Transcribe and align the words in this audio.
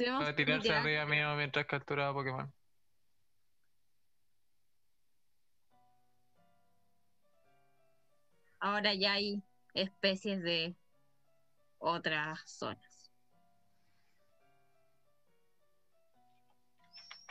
Estuvimos 0.00 0.24
Para 0.24 0.34
tirarse 0.34 0.62
literal- 0.68 0.80
arriba 0.80 1.04
mío 1.04 1.36
mientras 1.36 1.66
capturaba 1.66 2.14
Pokémon. 2.14 2.50
Ahora 8.58 8.94
ya 8.94 9.12
hay 9.14 9.42
especies 9.74 10.42
de 10.42 10.74
otras 11.78 12.40
zonas. 12.46 13.10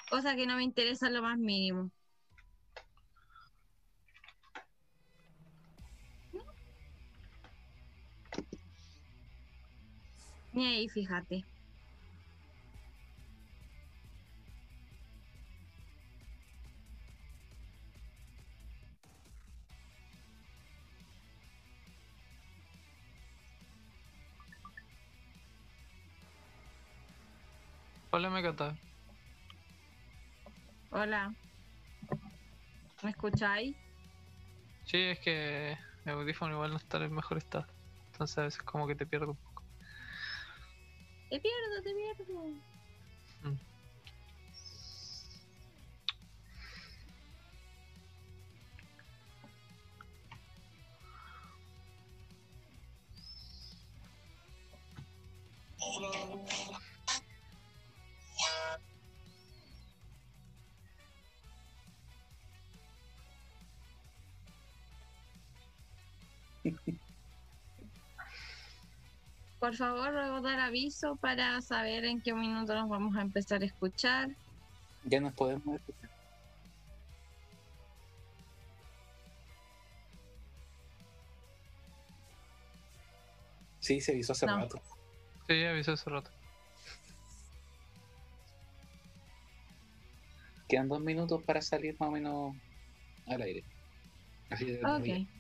Cosa 0.10 0.36
que 0.36 0.48
no 0.48 0.56
me 0.56 0.64
interesa 0.64 1.08
en 1.08 1.14
lo 1.14 1.22
más 1.22 1.38
mínimo. 1.38 1.92
Ni 10.54 10.66
ahí, 10.66 10.90
fíjate. 10.90 11.46
Hola, 28.12 28.32
me 28.32 28.42
cata. 28.42 28.76
Hola. 30.90 31.32
¿Me 33.04 33.12
escucháis? 33.12 33.76
Sí, 34.86 34.98
es 34.98 35.20
que 35.20 35.78
mi 36.06 36.12
audífono 36.14 36.56
igual 36.56 36.72
no 36.72 36.78
está 36.78 36.98
en 36.98 37.04
el 37.04 37.12
mejor 37.12 37.38
estado. 37.38 37.68
Entonces 38.12 38.38
a 38.40 38.44
veces 38.46 38.64
como 38.64 38.88
que 38.88 38.96
te 38.96 39.06
pierdo 39.06 39.30
un 39.30 39.38
poco. 39.38 39.64
Te 41.30 41.40
pierdo, 41.40 41.84
te 41.84 41.94
pierdo. 41.94 42.46
Mm. 43.44 43.70
Por 69.60 69.76
favor, 69.76 70.14
luego 70.14 70.42
dar 70.42 70.60
aviso 70.60 71.18
para 71.18 71.62
saber 71.62 72.06
en 72.06 72.22
qué 72.22 72.34
minuto 72.34 72.74
nos 72.74 72.88
vamos 72.90 73.16
a 73.18 73.22
empezar 73.22 73.62
a 73.62 73.66
escuchar. 73.66 74.30
Ya 75.04 75.20
nos 75.20 75.34
podemos 75.34 75.76
escuchar. 75.76 76.10
Sí, 83.80 84.02
se 84.02 84.12
avisó 84.12 84.34
hace 84.34 84.46
No. 84.46 84.58
rato. 84.58 84.82
Sí, 85.48 85.64
avisé 85.64 85.92
hace 85.92 86.10
rato. 86.10 86.32
Quedan 90.68 90.88
dos 90.88 91.02
minutos 91.02 91.44
para 91.44 91.62
salir 91.62 91.96
más 92.00 92.10
o 92.10 92.12
menos 92.12 92.56
al 93.26 93.42
aire. 93.42 93.64
Así 94.52 94.66
de 94.66 94.86
Ok. 94.86 95.39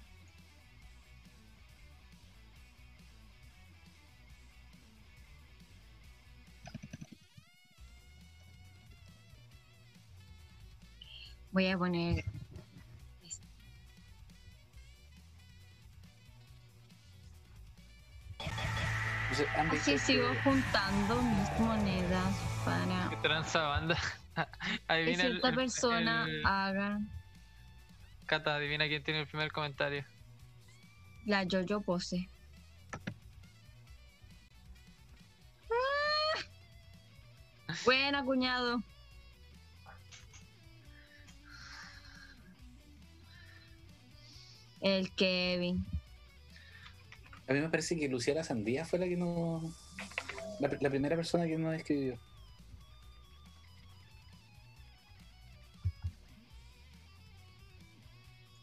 Voy 11.59 11.67
a 11.67 11.77
poner. 11.77 12.23
Entonces, 19.23 19.49
han 19.53 19.67
visto 19.67 19.91
Así 19.91 19.97
sigo 19.99 20.35
que- 20.35 20.41
juntando 20.41 21.21
mis 21.21 21.51
monedas 21.59 22.37
para 22.63 23.09
¿Qué 23.09 23.17
tranza 23.17 23.63
banda? 23.63 23.97
que 24.35 24.45
adivina 24.87 25.23
el, 25.25 25.31
cierta 25.31 25.49
el- 25.49 25.55
persona 25.55 26.25
el- 26.29 26.45
haga 26.45 26.99
Cata, 28.25 28.55
adivina 28.55 28.87
quién 28.87 29.03
tiene 29.03 29.19
el 29.19 29.27
primer 29.27 29.51
comentario. 29.51 30.05
la 31.25 31.43
yo-yo 31.43 31.81
pose. 31.81 32.29
¡Ah! 35.69 36.39
Buena, 37.83 38.23
cuñado. 38.23 38.81
El 44.81 45.11
Kevin. 45.15 45.85
A 47.47 47.53
mí 47.53 47.59
me 47.59 47.69
parece 47.69 47.97
que 47.97 48.07
Luciana 48.07 48.43
Sandía 48.43 48.85
fue 48.85 48.99
la 48.99 49.07
que 49.07 49.17
no. 49.17 49.61
La, 50.59 50.69
la 50.79 50.89
primera 50.89 51.15
persona 51.15 51.45
que 51.47 51.57
nos 51.57 51.75
escribió. 51.75 52.19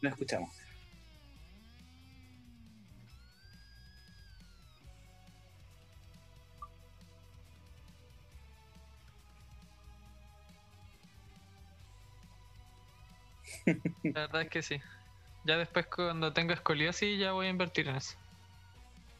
No 0.01 0.09
escuchamos. 0.09 0.49
La 14.03 14.21
verdad 14.21 14.43
es 14.43 14.49
que 14.49 14.61
sí. 14.61 14.79
Ya 15.47 15.57
después 15.57 15.87
cuando 15.87 16.33
tenga 16.33 16.53
escoliosis 16.53 17.17
ya 17.17 17.31
voy 17.31 17.47
a 17.47 17.49
invertir 17.49 17.87
en 17.87 17.95
eso. 17.95 18.15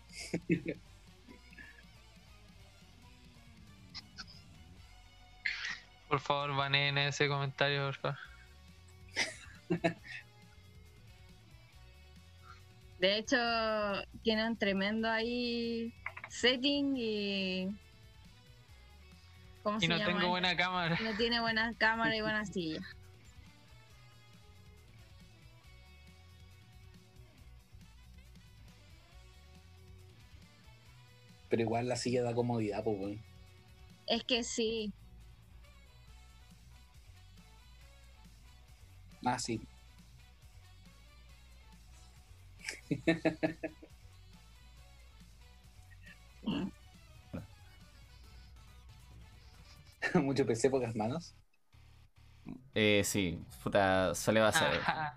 Por 6.10 6.20
favor, 6.20 6.56
baneen 6.56 6.98
ese 6.98 7.28
comentario, 7.28 7.86
por 7.86 7.96
favor. 7.96 8.18
De 13.00 13.18
hecho, 13.18 13.38
tiene 14.24 14.48
un 14.48 14.58
tremendo 14.58 15.10
ahí 15.10 15.94
setting 16.30 16.96
y. 16.98 17.68
¿Cómo 19.64 19.78
Y 19.78 19.82
se 19.82 19.88
no 19.90 19.98
llama? 19.98 20.14
tengo 20.20 20.30
buena 20.30 20.56
cámara. 20.58 20.98
No 21.04 21.16
tiene 21.16 21.40
buena 21.42 21.74
cámara 21.78 22.16
y 22.16 22.22
buena 22.22 22.46
silla. 22.54 22.80
Pero 31.50 31.62
igual 31.62 31.88
la 31.88 31.96
silla 31.98 32.24
da 32.24 32.34
comodidad, 32.34 32.84
pues, 32.84 32.98
weón. 33.00 33.22
Es 34.08 34.24
que 34.26 34.44
sí. 34.44 34.92
Ah, 39.26 39.38
sí. 39.40 39.68
Mucho 50.16 50.46
PC, 50.46 50.70
pocas 50.70 50.96
manos. 50.96 51.34
Eh, 52.74 53.02
sí, 53.04 53.40
puta, 53.64 54.14
suele 54.16 54.40
pasar. 54.42 54.72
Ajá. 54.74 55.14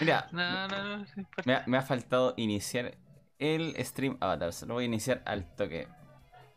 Mira, 0.00 0.30
No, 0.32 0.68
no, 0.68 0.98
no. 0.98 1.06
ha, 1.46 1.64
me 1.66 1.76
ha 1.76 1.82
faltado 1.82 2.34
iniciar 2.36 2.96
el 3.40 3.74
stream 3.84 4.16
avatars. 4.20 4.62
Lo 4.62 4.74
voy 4.74 4.84
a 4.84 4.86
iniciar 4.86 5.22
al 5.24 5.44
toque. 5.56 5.88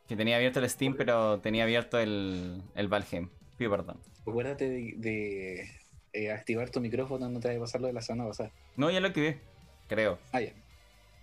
Que 0.07 0.16
tenía 0.16 0.35
abierto 0.35 0.59
el 0.59 0.69
Steam, 0.69 0.95
pero 0.95 1.39
tenía 1.39 1.63
abierto 1.63 1.97
el, 1.97 2.62
el 2.75 2.88
Valheim. 2.89 3.30
Pido 3.57 3.71
perdón. 3.71 3.97
Acuérdate 4.27 4.69
de, 4.69 4.94
de, 4.97 5.69
eh, 6.13 6.31
activar 6.31 6.69
tu 6.69 6.80
micrófono, 6.81 7.30
no 7.30 7.39
te 7.39 7.47
vaya 7.47 7.57
a 7.59 7.63
pasar 7.63 7.81
lo 7.81 7.88
de 7.88 7.94
la 7.94 8.01
semana 8.01 8.27
pasada. 8.30 8.51
No, 8.75 8.89
ya 8.91 9.00
lo 9.00 9.07
activé. 9.07 9.39
Creo. 9.88 10.19
Ah, 10.33 10.41
ya. 10.41 10.51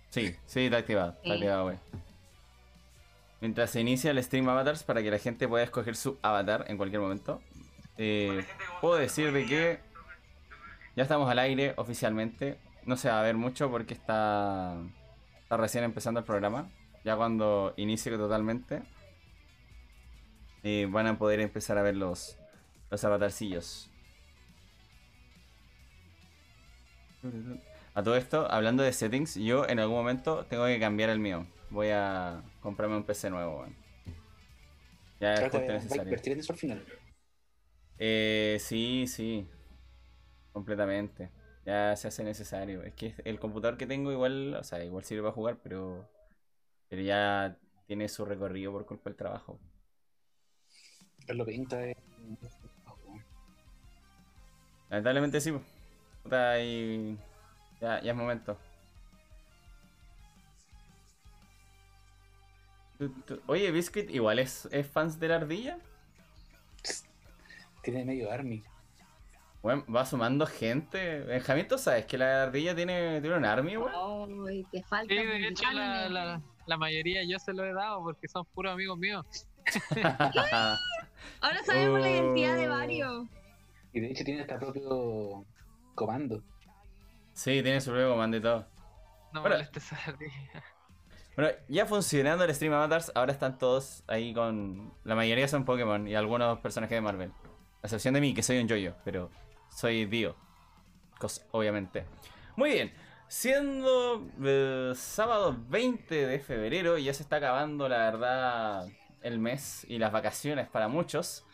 Sí, 0.09 0.35
sí, 0.45 0.65
está 0.65 0.77
activado. 0.77 1.11
Está 1.11 1.23
Sí. 1.23 1.31
activado, 1.33 1.63
güey. 1.65 1.77
Mientras 3.39 3.69
se 3.71 3.81
inicia 3.81 4.11
el 4.11 4.23
stream 4.23 4.49
avatars 4.49 4.83
para 4.83 5.01
que 5.01 5.09
la 5.09 5.17
gente 5.19 5.47
pueda 5.47 5.63
escoger 5.63 5.95
su 5.95 6.17
avatar 6.21 6.65
en 6.67 6.77
cualquier 6.77 7.01
momento. 7.01 7.41
eh, 7.97 8.43
puedo 8.81 8.95
decir 8.95 9.31
de 9.31 9.45
que 9.45 9.79
ya 10.95 11.03
estamos 11.03 11.29
al 11.29 11.37
aire 11.39 11.73
oficialmente. 11.77 12.57
No 12.85 12.97
se 12.97 13.09
va 13.09 13.19
a 13.19 13.23
ver 13.23 13.35
mucho 13.35 13.69
porque 13.69 13.93
está, 13.93 14.75
está 15.51 15.57
recién 15.57 15.83
empezando 15.83 16.21
el 16.21 16.25
programa. 16.25 16.71
Ya 17.03 17.17
cuando 17.17 17.73
inicie 17.75 18.09
totalmente 18.15 18.83
eh, 20.63 20.87
van 20.89 21.07
a 21.07 21.17
poder 21.17 21.41
empezar 21.41 21.77
a 21.77 21.81
ver 21.81 21.97
los, 21.97 22.37
los 22.89 23.03
avatarcillos. 23.03 23.89
A 27.93 28.01
todo 28.01 28.15
esto, 28.15 28.49
hablando 28.49 28.81
de 28.81 28.93
settings, 28.93 29.35
yo 29.35 29.67
en 29.67 29.81
algún 29.81 29.97
momento 29.97 30.45
tengo 30.45 30.65
que 30.67 30.79
cambiar 30.79 31.09
el 31.09 31.19
mío. 31.19 31.45
Voy 31.69 31.89
a 31.89 32.43
comprarme 32.61 32.95
un 32.95 33.03
PC 33.03 33.29
nuevo, 33.29 33.59
weón. 33.59 33.75
Ya 35.19 35.33
es 35.33 35.53
necesario. 35.53 36.03
invertir 36.03 36.31
en 36.31 36.39
eso 36.39 36.53
al 36.53 36.59
final. 36.59 36.85
Eh, 37.97 38.55
sí, 38.61 39.05
sí. 39.05 39.45
Completamente. 40.53 41.29
Ya 41.65 41.95
se 41.95 42.07
hace 42.07 42.23
necesario. 42.23 42.83
Es 42.83 42.93
que 42.93 43.13
el 43.23 43.39
computador 43.39 43.77
que 43.77 43.87
tengo 43.87 44.11
igual, 44.11 44.55
o 44.55 44.63
sea, 44.63 44.83
igual 44.83 45.03
sirve 45.03 45.21
para 45.23 45.33
jugar, 45.33 45.59
pero, 45.61 46.09
pero 46.89 47.01
ya 47.01 47.57
tiene 47.85 48.09
su 48.09 48.25
recorrido 48.25 48.71
por 48.71 48.85
culpa 48.85 49.09
del 49.09 49.17
trabajo. 49.17 49.59
Lo 51.27 51.45
pinta 51.45 51.85
es. 51.85 51.97
Lamentablemente 54.89 55.39
sí. 55.39 55.51
po. 55.51 55.61
Puta, 56.23 56.61
y 56.61 57.17
ya, 57.79 58.01
ya 58.01 58.11
es 58.11 58.17
momento. 58.17 58.57
Oye, 63.47 63.71
Biscuit, 63.71 64.09
igual 64.11 64.39
es, 64.39 64.67
es 64.71 64.85
fans 64.87 65.19
de 65.19 65.27
la 65.27 65.37
ardilla. 65.37 65.79
Tiene 67.81 68.05
medio 68.05 68.31
army. 68.31 68.63
Bueno, 69.61 69.85
va 69.93 70.05
sumando 70.05 70.45
gente. 70.47 71.19
Benjamín, 71.21 71.67
¿tú 71.67 71.77
sabes 71.77 72.05
que 72.05 72.17
la 72.17 72.43
ardilla 72.43 72.75
tiene, 72.75 73.21
tiene 73.21 73.37
un 73.37 73.45
army, 73.45 73.77
weón? 73.77 74.47
Ay, 74.47 74.65
te 74.71 74.81
falta 74.83 75.13
Sí, 75.13 75.19
de 75.23 75.47
hecho, 75.47 75.71
la, 75.71 76.09
la, 76.09 76.41
la 76.65 76.77
mayoría 76.77 77.21
yo 77.23 77.37
se 77.37 77.53
lo 77.53 77.63
he 77.63 77.73
dado 77.73 78.01
porque 78.03 78.27
son 78.27 78.43
puros 78.53 78.73
amigos 78.73 78.97
míos. 78.97 79.25
Ahora 81.41 81.63
sabemos 81.65 81.99
la 81.99 82.09
identidad 82.09 82.55
de 82.57 82.67
varios. 82.67 83.27
Y 83.93 83.99
de 83.99 84.11
hecho 84.11 84.23
tiene 84.23 84.41
hasta 84.41 84.57
propio 84.57 85.45
comando. 85.95 86.41
sí, 87.33 87.61
tiene 87.61 87.81
su 87.81 87.91
propio 87.91 88.09
comando 88.11 88.37
y 88.37 88.41
todo. 88.41 88.65
No 89.33 89.41
Bueno. 89.41 89.57
molestes 89.57 89.93
a 89.93 89.95
la 89.95 90.03
ardilla. 90.13 90.63
Bueno, 91.35 91.51
ya 91.69 91.85
funcionando 91.85 92.43
el 92.43 92.53
Stream 92.53 92.73
Avatars, 92.73 93.11
ahora 93.15 93.31
están 93.31 93.57
todos 93.57 94.03
ahí 94.07 94.33
con. 94.33 94.93
La 95.03 95.15
mayoría 95.15 95.47
son 95.47 95.65
Pokémon 95.65 96.07
y 96.07 96.15
algunos 96.15 96.59
personajes 96.59 96.95
de 96.97 97.01
Marvel. 97.01 97.31
A 97.83 97.87
excepción 97.87 98.13
de 98.13 98.21
mí, 98.21 98.33
que 98.33 98.43
soy 98.43 98.59
un 98.59 98.67
Jojo, 98.67 98.97
pero 99.05 99.29
soy 99.73 100.05
Dio. 100.05 100.35
Obviamente. 101.51 102.05
Muy 102.55 102.71
bien. 102.71 102.93
Siendo 103.27 104.27
eh, 104.43 104.91
sábado 104.95 105.57
20 105.69 106.27
de 106.27 106.39
febrero, 106.39 106.97
ya 106.97 107.13
se 107.13 107.23
está 107.23 107.37
acabando, 107.37 107.87
la 107.87 107.97
verdad, 107.97 108.87
el 109.21 109.39
mes 109.39 109.85
y 109.87 109.99
las 109.99 110.11
vacaciones 110.11 110.67
para 110.67 110.87
muchos. 110.87 111.45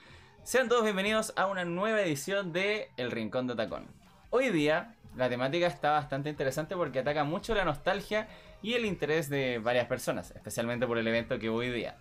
Sean 0.44 0.70
todos 0.70 0.84
bienvenidos 0.84 1.34
a 1.36 1.46
una 1.46 1.66
nueva 1.66 2.02
edición 2.02 2.52
de 2.54 2.90
El 2.98 3.12
Rincón 3.12 3.48
de 3.48 3.56
Tacón. 3.56 3.88
Hoy 4.30 4.50
día, 4.50 4.96
la 5.16 5.30
temática 5.30 5.68
está 5.68 5.92
bastante 5.92 6.30
interesante 6.30 6.76
porque 6.76 7.00
ataca 7.00 7.24
mucho 7.24 7.54
la 7.54 7.66
nostalgia 7.66 8.28
y 8.62 8.74
el 8.74 8.86
interés 8.86 9.30
de 9.30 9.60
varias 9.60 9.88
personas, 9.88 10.32
especialmente 10.32 10.88
por 10.88 10.98
el 10.98 11.08
evento 11.08 11.38
que 11.38 11.50
hoy 11.50 11.70
día. 11.70 11.98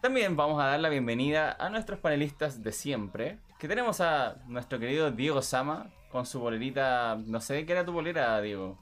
También 0.00 0.34
vamos 0.34 0.60
a 0.60 0.66
dar 0.66 0.80
la 0.80 0.88
bienvenida 0.88 1.52
a 1.52 1.68
nuestros 1.68 2.00
panelistas 2.00 2.62
de 2.62 2.72
siempre, 2.72 3.38
que 3.60 3.68
tenemos 3.68 4.00
a 4.00 4.36
nuestro 4.46 4.78
querido 4.78 5.10
Diego 5.10 5.42
Sama 5.42 5.90
con 6.10 6.24
su 6.24 6.40
bolerita, 6.40 7.18
no 7.26 7.42
sé 7.42 7.66
qué 7.66 7.72
era 7.72 7.84
tu 7.84 7.92
bolera, 7.92 8.40
Diego. 8.40 8.78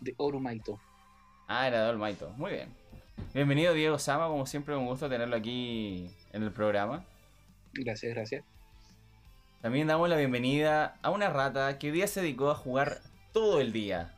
De 0.00 0.12
Orumaito. 0.16 0.80
Ah, 1.46 1.68
era 1.68 1.84
de 1.84 1.90
Olmaito, 1.90 2.30
muy 2.30 2.50
bien. 2.50 2.74
Bienvenido 3.32 3.72
Diego 3.74 3.96
Sama, 3.96 4.26
como 4.26 4.44
siempre 4.44 4.76
un 4.76 4.86
gusto 4.86 5.08
tenerlo 5.08 5.36
aquí 5.36 6.10
en 6.32 6.42
el 6.42 6.50
programa. 6.50 7.04
Gracias, 7.72 8.12
gracias. 8.12 8.44
También 9.62 9.86
damos 9.86 10.08
la 10.08 10.16
bienvenida 10.16 10.96
a 11.00 11.10
una 11.10 11.30
rata 11.30 11.78
que 11.78 11.86
hoy 11.86 11.92
día 11.92 12.08
se 12.08 12.20
dedicó 12.20 12.50
a 12.50 12.56
jugar 12.56 13.00
todo 13.32 13.60
el 13.60 13.72
día. 13.72 14.16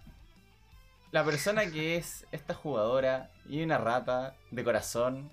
La 1.13 1.27
persona 1.27 1.71
que 1.71 1.97
es 1.97 2.27
esta 2.33 2.55
jugadora 2.55 3.31
y 3.47 3.63
una 3.63 3.77
rata 3.77 4.35
de 4.51 4.65
corazón 4.65 5.31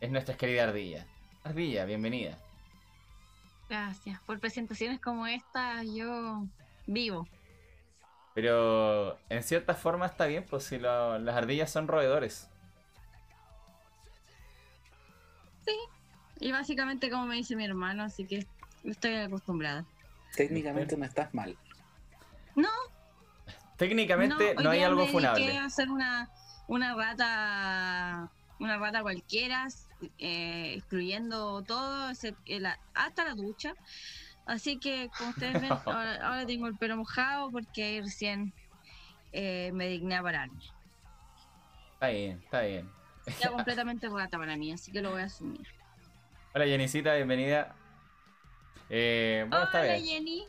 es 0.00 0.12
nuestra 0.12 0.36
querida 0.36 0.62
Ardilla. 0.62 1.06
Ardilla, 1.42 1.86
bienvenida. 1.86 2.38
Gracias. 3.70 4.20
Por 4.22 4.40
presentaciones 4.40 5.00
como 5.00 5.26
esta, 5.28 5.84
yo 5.84 6.44
vivo. 6.86 7.26
Pero 8.34 9.16
en 9.28 9.42
cierta 9.44 9.74
forma 9.74 10.06
está 10.06 10.26
bien, 10.26 10.44
pues 10.50 10.64
si 10.64 10.78
lo- 10.78 11.18
las 11.20 11.36
ardillas 11.36 11.70
son 11.70 11.86
roedores. 11.88 12.48
Y 16.40 16.52
básicamente 16.52 17.10
como 17.10 17.26
me 17.26 17.36
dice 17.36 17.54
mi 17.54 17.64
hermano, 17.66 18.02
así 18.02 18.26
que 18.26 18.46
estoy 18.84 19.14
acostumbrada. 19.16 19.84
Técnicamente 20.34 20.96
no 20.96 21.04
estás 21.04 21.32
mal. 21.34 21.56
Técnicamente 23.76 24.54
hoy 24.58 24.64
no, 24.64 24.70
hay 24.70 24.82
algo 24.82 25.06
funable. 25.06 25.56
hacer 25.58 25.90
una, 25.90 26.28
una 26.66 26.94
rata 26.94 28.30
una 28.58 28.76
rata 28.78 29.00
cualquiera, 29.02 29.68
eh, 30.18 30.74
excluyendo 30.76 31.62
todo, 31.62 32.10
eh, 32.10 32.62
hasta 32.94 33.24
la 33.24 33.34
ducha. 33.34 33.74
Así 34.46 34.78
que, 34.78 35.10
como 35.16 35.30
ustedes 35.30 35.60
ven, 35.60 35.70
ahora, 35.86 36.26
ahora 36.26 36.46
tengo 36.46 36.66
el 36.66 36.76
pelo 36.76 36.96
mojado 36.96 37.50
porque 37.50 38.00
recién 38.02 38.52
eh, 39.32 39.70
me 39.72 39.88
digné 39.88 40.16
a 40.16 40.22
pararme. 40.22 40.60
Está 41.94 42.08
bien, 42.08 42.40
está 42.44 42.62
bien. 42.62 42.90
Ya 43.40 43.50
completamente 43.52 44.08
rata 44.08 44.38
para 44.38 44.56
mí, 44.56 44.72
así 44.72 44.90
que 44.90 45.02
lo 45.02 45.10
voy 45.10 45.22
a 45.22 45.26
asumir. 45.26 45.66
Hola 46.54 46.64
Jenicita, 46.64 47.14
bienvenida. 47.14 47.76
Eh, 48.88 49.46
bueno, 49.48 49.64
está 49.66 49.82
Hola 49.82 49.92
bien. 49.94 50.04
Jenny. 50.04 50.44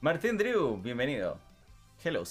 Martín 0.00 0.36
Drew, 0.36 0.76
bienvenido. 0.82 1.38
Hello. 2.02 2.24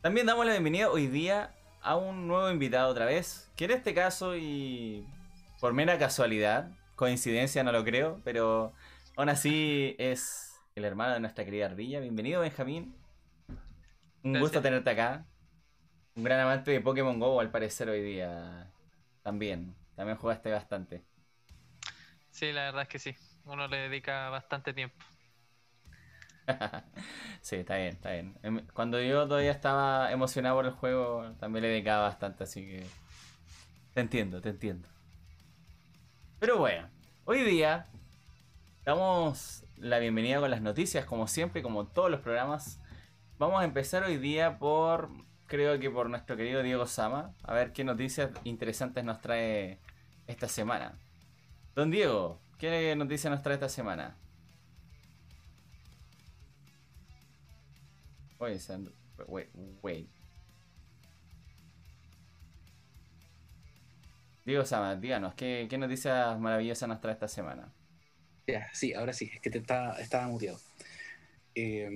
También 0.00 0.26
damos 0.26 0.46
la 0.46 0.52
bienvenida 0.52 0.90
hoy 0.90 1.08
día 1.08 1.55
a 1.86 1.94
un 1.94 2.26
nuevo 2.26 2.50
invitado 2.50 2.90
otra 2.90 3.04
vez, 3.04 3.48
que 3.54 3.66
en 3.66 3.70
este 3.70 3.94
caso 3.94 4.36
y 4.36 5.06
por 5.60 5.72
mera 5.72 5.96
casualidad, 5.98 6.68
coincidencia 6.96 7.62
no 7.62 7.70
lo 7.70 7.84
creo, 7.84 8.20
pero 8.24 8.72
aún 9.16 9.28
así 9.28 9.94
es 10.00 10.60
el 10.74 10.84
hermano 10.84 11.14
de 11.14 11.20
nuestra 11.20 11.44
querida 11.44 11.66
Ardilla. 11.66 12.00
Bienvenido 12.00 12.40
Benjamín. 12.40 12.92
Un 14.24 14.32
Gracias. 14.32 14.40
gusto 14.40 14.62
tenerte 14.62 14.90
acá. 14.90 15.26
Un 16.16 16.24
gran 16.24 16.40
amante 16.40 16.72
de 16.72 16.80
Pokémon 16.80 17.20
Go 17.20 17.38
al 17.38 17.52
parecer 17.52 17.88
hoy 17.88 18.02
día. 18.02 18.68
También. 19.22 19.72
También 19.94 20.18
jugaste 20.18 20.50
bastante. 20.50 21.04
Sí, 22.30 22.50
la 22.50 22.64
verdad 22.64 22.82
es 22.82 22.88
que 22.88 22.98
sí. 22.98 23.14
Uno 23.44 23.68
le 23.68 23.76
dedica 23.76 24.28
bastante 24.30 24.74
tiempo. 24.74 24.96
Sí, 27.42 27.56
está 27.56 27.76
bien, 27.76 27.88
está 27.88 28.12
bien. 28.12 28.38
Em- 28.42 28.66
Cuando 28.72 29.00
yo 29.00 29.26
todavía 29.26 29.50
estaba 29.52 30.12
emocionado 30.12 30.56
por 30.56 30.66
el 30.66 30.72
juego, 30.72 31.32
también 31.40 31.62
le 31.62 31.68
dedicaba 31.68 32.02
bastante, 32.04 32.44
así 32.44 32.62
que. 32.66 32.86
Te 33.94 34.00
entiendo, 34.00 34.40
te 34.40 34.50
entiendo. 34.50 34.88
Pero 36.38 36.58
bueno, 36.58 36.88
hoy 37.24 37.42
día 37.42 37.86
damos 38.84 39.64
la 39.76 39.98
bienvenida 39.98 40.40
con 40.40 40.50
las 40.50 40.62
noticias, 40.62 41.04
como 41.04 41.26
siempre, 41.28 41.62
como 41.62 41.86
todos 41.86 42.10
los 42.10 42.20
programas. 42.20 42.80
Vamos 43.38 43.60
a 43.60 43.64
empezar 43.64 44.04
hoy 44.04 44.18
día 44.18 44.58
por, 44.58 45.10
creo 45.46 45.78
que 45.78 45.90
por 45.90 46.10
nuestro 46.10 46.36
querido 46.36 46.62
Diego 46.62 46.86
Sama, 46.86 47.32
a 47.42 47.54
ver 47.54 47.72
qué 47.72 47.84
noticias 47.84 48.30
interesantes 48.44 49.04
nos 49.04 49.20
trae 49.20 49.80
esta 50.26 50.48
semana. 50.48 50.94
Don 51.74 51.90
Diego, 51.90 52.40
¿qué 52.58 52.94
noticias 52.96 53.30
nos 53.30 53.42
trae 53.42 53.54
esta 53.54 53.68
semana? 53.68 54.16
Oye, 58.38 58.58
and- 58.70 58.90
wait, 59.28 59.48
wait. 59.82 60.08
Diego 64.44 64.64
Sama, 64.64 64.96
díganos, 64.96 65.34
¿qué, 65.34 65.66
qué 65.68 65.76
noticias 65.78 66.38
maravillosas 66.38 66.88
nos 66.88 67.00
trae 67.00 67.14
esta 67.14 67.28
semana? 67.28 67.74
Ya, 68.46 68.68
sí, 68.72 68.92
ahora 68.94 69.12
sí, 69.12 69.30
es 69.34 69.40
que 69.40 69.50
te 69.50 69.58
estaba, 69.58 69.98
estaba 70.00 70.28
muteado. 70.28 70.58
Eh, 71.54 71.88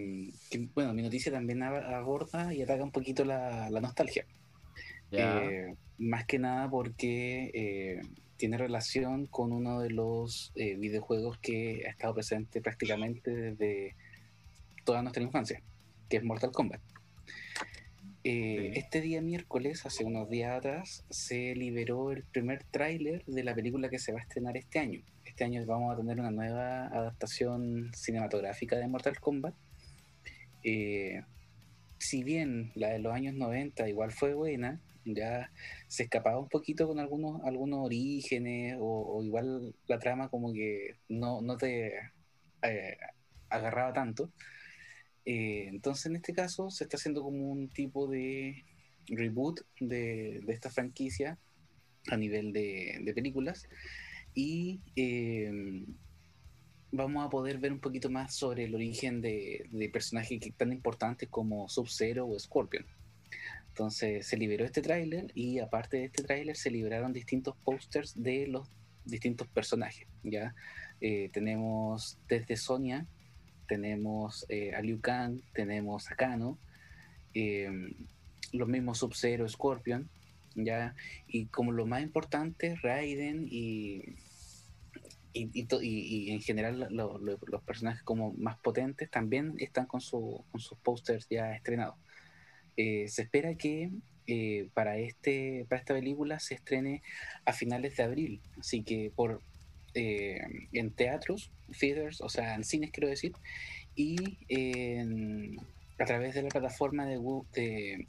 que, 0.51 0.69
bueno, 0.75 0.93
mi 0.95 1.03
noticia 1.03 1.33
también 1.33 1.61
ab- 1.61 1.85
aborda 1.95 2.53
y 2.55 2.63
ataca 2.63 2.83
un 2.85 2.93
poquito 2.93 3.25
la, 3.25 3.71
la 3.71 3.81
nostalgia. 3.81 4.27
Eh, 5.17 5.75
más 5.99 6.27
que 6.27 6.39
nada 6.39 6.71
porque 6.71 7.51
eh, 7.55 8.01
tiene 8.37 8.59
relación 8.59 9.27
con 9.27 9.53
uno 9.53 9.81
de 9.81 9.91
los 9.91 10.53
eh, 10.57 10.77
videojuegos 10.77 11.39
que 11.41 11.85
ha 11.87 11.91
estado 11.91 12.15
presente 12.15 12.61
prácticamente 12.63 13.31
desde 13.33 13.97
toda 14.85 15.03
nuestra 15.03 15.23
infancia, 15.23 15.63
que 16.11 16.19
es 16.19 16.25
Mortal 16.25 16.53
Kombat. 16.53 16.81
Eh, 18.23 18.73
Sí. 18.75 18.79
Este 18.79 19.01
día 19.01 19.23
miércoles, 19.23 19.87
hace 19.87 20.05
unos 20.05 20.29
días 20.29 20.59
atrás, 20.59 21.07
se 21.09 21.55
liberó 21.55 22.11
el 22.11 22.25
primer 22.25 22.65
tráiler 22.65 23.25
de 23.25 23.45
la 23.45 23.55
película 23.55 23.89
que 23.89 23.99
se 23.99 24.13
va 24.13 24.19
a 24.19 24.23
estrenar 24.23 24.59
este 24.59 24.79
año. 24.79 25.01
Este 25.25 25.45
año 25.45 25.65
vamos 25.65 25.95
a 25.95 25.97
tener 25.97 26.21
una 26.21 26.31
nueva 26.31 26.89
adaptación 26.89 27.91
cinematográfica 27.95 28.77
de 28.77 28.89
Mortal 28.89 29.19
Kombat. 29.21 29.55
Eh, 30.65 31.23
si 31.99 32.23
bien 32.23 32.73
la 32.75 32.89
de 32.89 32.99
los 32.99 33.15
años 33.15 33.35
90 33.35 33.89
igual 33.89 34.11
fue 34.11 34.35
buena, 34.35 34.81
ya 35.07 35.51
se 35.89 36.03
escapaba 36.03 36.39
un 36.39 36.49
poquito 36.49 36.87
con 36.87 36.99
algunos, 36.99 37.43
algunos 37.45 37.87
orígenes 37.87 38.77
o, 38.79 39.17
o 39.17 39.23
igual 39.23 39.75
la 39.87 39.99
trama 39.99 40.29
como 40.29 40.53
que 40.53 40.97
no, 41.09 41.41
no 41.41 41.57
te 41.57 41.95
eh, 42.63 42.97
agarraba 43.49 43.93
tanto. 43.93 44.31
Eh, 45.25 45.67
entonces 45.69 46.07
en 46.07 46.17
este 46.17 46.33
caso 46.33 46.71
se 46.71 46.85
está 46.85 46.97
haciendo 46.97 47.23
como 47.23 47.51
un 47.51 47.69
tipo 47.69 48.07
de 48.07 48.65
reboot 49.07 49.61
de, 49.81 50.41
de 50.45 50.53
esta 50.53 50.71
franquicia 50.71 51.39
a 52.11 52.17
nivel 52.17 52.53
de, 52.53 52.99
de 53.03 53.15
películas. 53.15 53.69
Y 54.35 54.81
eh, 54.97 55.85
vamos 56.93 57.25
a 57.25 57.31
poder 57.31 57.59
ver 57.59 57.73
un 57.73 57.81
poquito 57.81 58.11
más 58.11 58.35
sobre 58.35 58.65
el 58.65 58.75
origen 58.75 59.21
de, 59.21 59.67
de 59.71 59.89
personajes 59.89 60.41
que- 60.41 60.53
tan 60.53 60.73
importantes 60.73 61.29
como 61.29 61.69
Sub-Zero 61.69 62.27
o 62.27 62.39
Scorpion. 62.39 62.87
Entonces 63.69 64.27
se 64.27 64.37
liberó 64.37 64.65
este 64.65 64.83
tráiler 64.83 65.31
y 65.35 65.59
aparte 65.61 65.99
de 65.99 66.05
este 66.07 66.23
tráiler 66.25 66.57
se 66.57 66.71
liberaron 66.71 67.13
distintos 67.13 67.57
posters 67.65 68.21
de 68.21 68.47
los 68.49 68.69
distintos 69.05 69.49
personajes. 69.49 70.07
¿ya? 70.23 70.55
Eh, 71.01 71.31
tenemos 71.33 72.19
desde 72.29 72.57
Sonia, 72.57 73.07
tenemos 73.75 74.45
eh, 74.49 74.75
a 74.75 74.81
Liu 74.83 75.01
Kang, 75.01 75.41
tenemos 75.55 76.11
a 76.11 76.17
Kano, 76.17 76.59
eh, 77.35 77.71
los 78.53 78.69
mismos 78.69 78.99
Sub-Zero, 78.99 79.49
Scorpion, 79.49 80.09
¿ya? 80.57 80.97
y 81.29 81.47
como 81.47 81.71
lo 81.71 81.87
más 81.87 82.03
importante, 82.03 82.75
Raiden 82.83 83.47
y, 83.49 84.03
y, 85.33 85.67
y 85.83 86.31
en 86.33 86.41
general 86.41 86.89
lo- 86.91 87.17
lo- 87.19 87.39
los 87.47 87.63
personajes 87.63 88.03
como 88.03 88.33
más 88.33 88.59
potentes 88.59 89.09
también 89.09 89.55
están 89.59 89.87
con, 89.87 90.01
su, 90.01 90.45
con 90.51 90.61
sus 90.61 90.77
posters 90.79 91.29
ya 91.31 91.55
estrenados. 91.55 91.95
Eh, 92.77 93.07
se 93.09 93.23
espera 93.23 93.55
que 93.55 93.91
eh, 94.27 94.69
para, 94.75 94.99
este, 94.99 95.65
para 95.69 95.81
esta 95.81 95.95
película 95.95 96.41
se 96.41 96.55
estrene 96.55 97.03
a 97.45 97.53
finales 97.53 97.97
de 97.97 98.03
abril, 98.03 98.41
así 98.59 98.83
que 98.83 99.13
por 99.15 99.41
eh, 99.95 100.41
en 100.73 100.91
teatros, 100.93 101.51
theaters, 101.79 102.21
o 102.21 102.29
sea, 102.29 102.55
en 102.55 102.65
cines 102.65 102.91
quiero 102.91 103.09
decir, 103.09 103.33
y 103.95 104.17
en- 104.49 105.59
a 105.99 106.05
través 106.05 106.35
de 106.35 106.43
la 106.43 106.49
plataforma 106.49 107.07
de, 107.07 107.19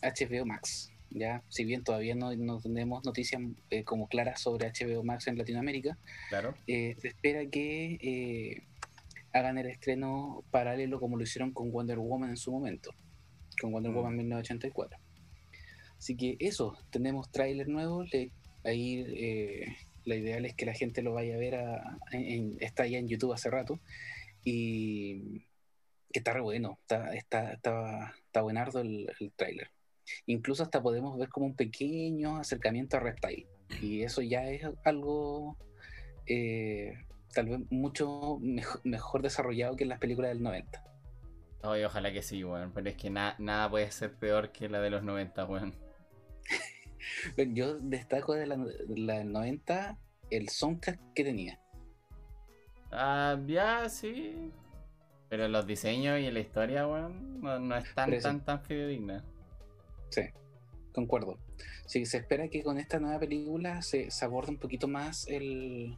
HBO 0.01 0.45
Max. 0.45 0.91
Ya, 1.13 1.43
si 1.49 1.65
bien 1.65 1.83
todavía 1.83 2.15
no, 2.15 2.33
no 2.37 2.61
tenemos 2.61 3.03
noticias 3.03 3.41
eh, 3.69 3.83
como 3.83 4.07
claras 4.07 4.39
sobre 4.39 4.67
HBO 4.71 5.03
Max 5.03 5.27
en 5.27 5.37
Latinoamérica, 5.37 5.97
Claro. 6.29 6.55
eh, 6.67 6.95
se 7.01 7.09
espera 7.09 7.45
que 7.47 7.97
eh, 8.01 8.63
hagan 9.33 9.57
el 9.57 9.65
estreno 9.67 10.45
paralelo 10.51 11.01
como 11.01 11.17
lo 11.17 11.23
hicieron 11.23 11.51
con 11.51 11.69
Wonder 11.71 11.99
Woman 11.99 12.29
en 12.29 12.37
su 12.37 12.51
momento, 12.53 12.91
con 13.59 13.73
Wonder 13.73 13.91
Mm. 13.91 13.95
Woman 13.95 14.15
1984. 14.15 14.97
Así 15.97 16.15
que 16.15 16.37
eso, 16.39 16.77
tenemos 16.91 17.29
tráiler 17.29 17.67
nuevo, 17.67 18.03
le- 18.05 18.31
ahí 18.63 19.03
la 20.05 20.15
ideal 20.15 20.45
es 20.45 20.55
que 20.55 20.65
la 20.65 20.73
gente 20.73 21.01
lo 21.01 21.13
vaya 21.13 21.35
a 21.35 21.39
ver, 21.39 21.55
a- 21.55 21.97
en- 22.11 22.25
en- 22.25 22.57
está 22.59 22.85
ya 22.87 22.97
en 22.99 23.07
YouTube 23.07 23.33
hace 23.33 23.49
rato, 23.49 23.79
y 24.43 25.39
que 26.11 26.19
está 26.19 26.33
re 26.33 26.41
bueno, 26.41 26.77
está, 26.81 27.13
está, 27.13 27.53
está, 27.53 28.13
está 28.25 28.41
buenardo 28.41 28.81
el, 28.81 29.09
el 29.19 29.31
tráiler. 29.33 29.69
Incluso 30.25 30.63
hasta 30.63 30.81
podemos 30.81 31.17
ver 31.17 31.29
como 31.29 31.45
un 31.45 31.55
pequeño 31.55 32.37
acercamiento 32.37 32.97
a 32.97 32.99
Reptile, 32.99 33.47
y 33.81 34.01
eso 34.03 34.21
ya 34.21 34.49
es 34.49 34.63
algo 34.83 35.57
eh, 36.27 36.93
tal 37.33 37.47
vez 37.47 37.59
mucho 37.69 38.37
mejo- 38.41 38.81
mejor 38.83 39.21
desarrollado 39.21 39.75
que 39.75 39.83
en 39.83 39.89
las 39.89 39.99
películas 39.99 40.31
del 40.31 40.43
90. 40.43 40.83
Oye, 41.63 41.85
ojalá 41.85 42.11
que 42.11 42.21
sí, 42.23 42.43
weón. 42.43 42.73
Pero 42.73 42.89
es 42.89 42.95
que 42.97 43.09
na- 43.09 43.35
nada 43.39 43.69
puede 43.69 43.89
ser 43.91 44.13
peor 44.15 44.51
que 44.51 44.67
la 44.67 44.81
de 44.81 44.89
los 44.89 45.03
90, 45.03 45.45
weón. 45.45 45.71
Bueno, 45.71 45.83
Yo 47.53 47.79
destaco 47.79 48.33
de 48.33 48.45
la, 48.47 48.57
de 48.57 48.97
la 48.97 49.19
del 49.19 49.31
90 49.31 49.97
el 50.29 50.49
soundtrack 50.49 50.99
que 51.13 51.23
tenía. 51.23 51.59
Ah, 52.91 53.39
ya, 53.47 53.87
sí. 53.89 54.51
Pero 55.29 55.47
los 55.47 55.65
diseños 55.65 56.19
y 56.19 56.29
la 56.29 56.39
historia, 56.39 56.87
weón, 56.87 57.41
no, 57.41 57.57
no 57.59 57.77
es 57.77 57.93
tan, 57.95 58.09
Pero 58.09 58.21
tan, 58.21 58.43
tan 58.43 58.61
fidedigna. 58.63 59.23
Sí, 60.09 60.21
concuerdo. 60.93 61.37
Sí, 61.85 62.05
se 62.05 62.17
espera 62.17 62.49
que 62.49 62.63
con 62.63 62.77
esta 62.77 62.99
nueva 62.99 63.19
película 63.19 63.81
se, 63.81 64.11
se 64.11 64.25
aborde 64.25 64.51
un 64.51 64.57
poquito 64.57 64.87
más 64.89 65.27
el 65.27 65.97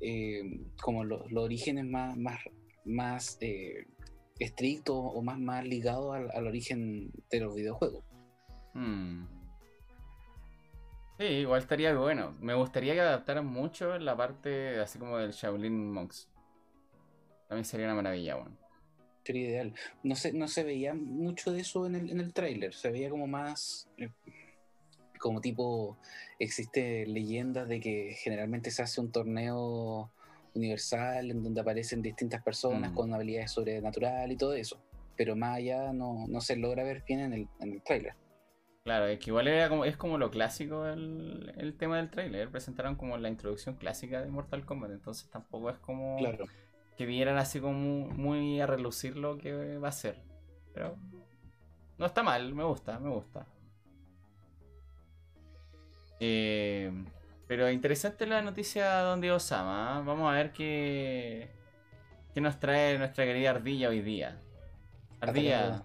eh, 0.00 0.42
como 0.82 1.04
lo- 1.04 1.26
los 1.30 1.44
orígenes 1.44 1.86
más, 1.86 2.16
más, 2.18 2.40
más 2.84 3.38
eh, 3.40 3.86
estrictos 4.38 4.96
o 4.98 5.22
más, 5.22 5.38
más 5.38 5.64
ligados 5.66 6.14
al, 6.14 6.30
al 6.32 6.46
origen 6.46 7.10
de 7.30 7.40
los 7.40 7.54
videojuegos. 7.54 8.04
Hmm. 8.74 9.24
Sí, 11.18 11.24
igual 11.24 11.60
estaría 11.60 11.94
bueno. 11.96 12.34
Me 12.40 12.54
gustaría 12.54 12.94
que 12.94 13.00
adaptaran 13.00 13.46
mucho 13.46 13.96
la 13.98 14.16
parte 14.16 14.80
así 14.80 14.98
como 14.98 15.18
del 15.18 15.30
Shaolin 15.32 15.92
Monks. 15.92 16.28
También 17.48 17.64
sería 17.64 17.86
una 17.86 17.94
maravilla, 17.94 18.36
weón. 18.36 18.58
Sería 19.22 19.48
ideal. 19.48 19.74
No 20.02 20.16
se, 20.16 20.32
no 20.32 20.48
se 20.48 20.64
veía 20.64 20.92
mucho 20.94 21.52
de 21.52 21.60
eso 21.60 21.86
en 21.86 21.94
el, 21.94 22.10
en 22.10 22.20
el 22.20 22.32
tráiler. 22.32 22.74
Se 22.74 22.90
veía 22.90 23.10
como 23.10 23.26
más. 23.26 23.88
eh, 23.98 24.10
como 25.20 25.40
tipo. 25.40 25.96
Existe 26.38 27.06
leyendas 27.06 27.68
de 27.68 27.80
que 27.80 28.14
generalmente 28.18 28.70
se 28.72 28.82
hace 28.82 29.00
un 29.00 29.12
torneo 29.12 30.10
universal 30.54 31.30
en 31.30 31.42
donde 31.42 31.60
aparecen 31.60 32.02
distintas 32.02 32.42
personas 32.42 32.90
Mm. 32.90 32.94
con 32.94 33.14
habilidades 33.14 33.52
sobrenaturales 33.52 34.34
y 34.34 34.36
todo 34.36 34.52
eso. 34.54 34.82
Pero 35.16 35.36
más 35.36 35.58
allá 35.58 35.92
no, 35.92 36.26
no 36.28 36.40
se 36.40 36.56
logra 36.56 36.82
ver 36.82 37.04
bien 37.06 37.20
en 37.20 37.32
el, 37.32 37.48
en 37.60 37.72
el 37.72 37.82
tráiler. 37.82 38.14
Claro, 38.84 39.06
es 39.06 39.18
que 39.18 39.30
igual 39.30 39.48
era 39.48 39.68
como, 39.70 39.86
es 39.86 39.96
como 39.96 40.18
lo 40.18 40.30
clásico 40.30 40.86
el, 40.86 41.52
el 41.56 41.74
tema 41.76 41.96
del 41.96 42.10
trailer. 42.10 42.50
Presentaron 42.50 42.96
como 42.96 43.16
la 43.16 43.30
introducción 43.30 43.76
clásica 43.76 44.20
de 44.22 44.30
Mortal 44.30 44.66
Kombat, 44.66 44.90
entonces 44.90 45.30
tampoco 45.30 45.70
es 45.70 45.78
como 45.78 46.18
Claro. 46.18 46.44
que 46.96 47.06
vieran 47.06 47.38
así 47.38 47.60
como 47.60 47.72
muy, 47.78 48.12
muy 48.14 48.60
a 48.60 48.66
relucir 48.66 49.16
lo 49.16 49.38
que 49.38 49.78
va 49.78 49.88
a 49.88 49.92
ser. 49.92 50.22
Pero 50.74 50.98
no 51.98 52.06
está 52.06 52.22
mal, 52.22 52.54
me 52.54 52.64
gusta, 52.64 52.98
me 53.00 53.08
gusta. 53.10 53.46
Eh, 56.20 56.90
pero 57.46 57.70
interesante 57.70 58.26
la 58.26 58.42
noticia 58.42 59.00
Don 59.00 59.20
Diego 59.20 59.38
Sama. 59.40 59.98
¿ah? 59.98 60.02
Vamos 60.02 60.30
a 60.30 60.36
ver 60.36 60.52
qué, 60.52 61.48
qué 62.34 62.40
nos 62.40 62.58
trae 62.60 62.98
nuestra 62.98 63.24
querida 63.24 63.50
Ardilla 63.50 63.88
hoy 63.88 64.00
día. 64.02 64.40
Ardilla, 65.20 65.82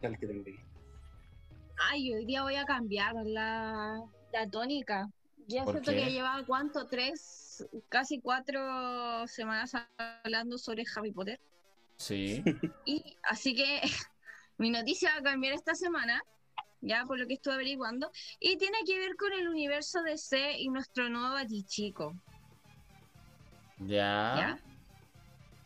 Ay, 1.79 2.13
hoy 2.13 2.25
día 2.25 2.43
voy 2.43 2.55
a 2.55 2.65
cambiar 2.65 3.15
la, 3.25 4.01
la 4.33 4.49
tónica. 4.49 5.09
Ya 5.47 5.63
¿Por 5.63 5.73
siento 5.73 5.91
que 5.91 6.11
llevaba 6.11 6.45
cuánto, 6.45 6.85
tres, 6.85 7.65
casi 7.89 8.19
cuatro 8.19 9.25
semanas 9.27 9.71
hablando 9.97 10.57
sobre 10.57 10.83
Harry 10.95 11.11
Potter. 11.11 11.39
sí. 11.97 12.43
Y 12.85 13.17
así 13.23 13.55
que 13.55 13.81
mi 14.57 14.69
noticia 14.69 15.11
va 15.13 15.19
a 15.19 15.23
cambiar 15.23 15.53
esta 15.53 15.73
semana, 15.73 16.21
ya 16.81 17.05
por 17.05 17.17
lo 17.17 17.25
que 17.25 17.33
estuve 17.35 17.55
averiguando, 17.55 18.11
y 18.39 18.57
tiene 18.57 18.79
que 18.85 18.99
ver 18.99 19.15
con 19.15 19.33
el 19.33 19.47
universo 19.47 20.03
DC 20.03 20.59
y 20.59 20.69
nuestro 20.69 21.09
nuevo 21.09 21.33
Batichico. 21.33 22.13
Ya. 23.79 24.35
¿Ya? 24.37 24.59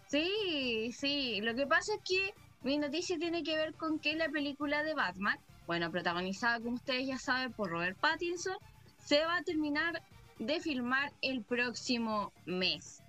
Sí, 0.08 0.91
sí. 0.93 1.41
Lo 1.41 1.55
que 1.55 1.65
pasa 1.65 1.93
es 1.96 2.01
que 2.08 2.34
mi 2.62 2.77
noticia 2.77 3.17
tiene 3.17 3.43
que 3.43 3.58
ver 3.58 3.74
con 3.74 4.00
que 4.00 4.15
la 4.15 4.29
película 4.29 4.84
de 4.84 4.93
Batman, 4.93 5.39
bueno, 5.67 5.91
protagonizada, 5.91 6.60
como 6.60 6.75
ustedes 6.75 7.08
ya 7.08 7.17
saben, 7.17 7.53
por 7.53 7.70
Robert 7.70 7.98
Pattinson, 7.98 8.58
se 8.98 9.24
va 9.25 9.38
a 9.38 9.43
terminar 9.43 10.01
de 10.39 10.60
filmar 10.60 11.12
el 11.22 11.43
próximo 11.43 12.32
mes. 12.46 13.01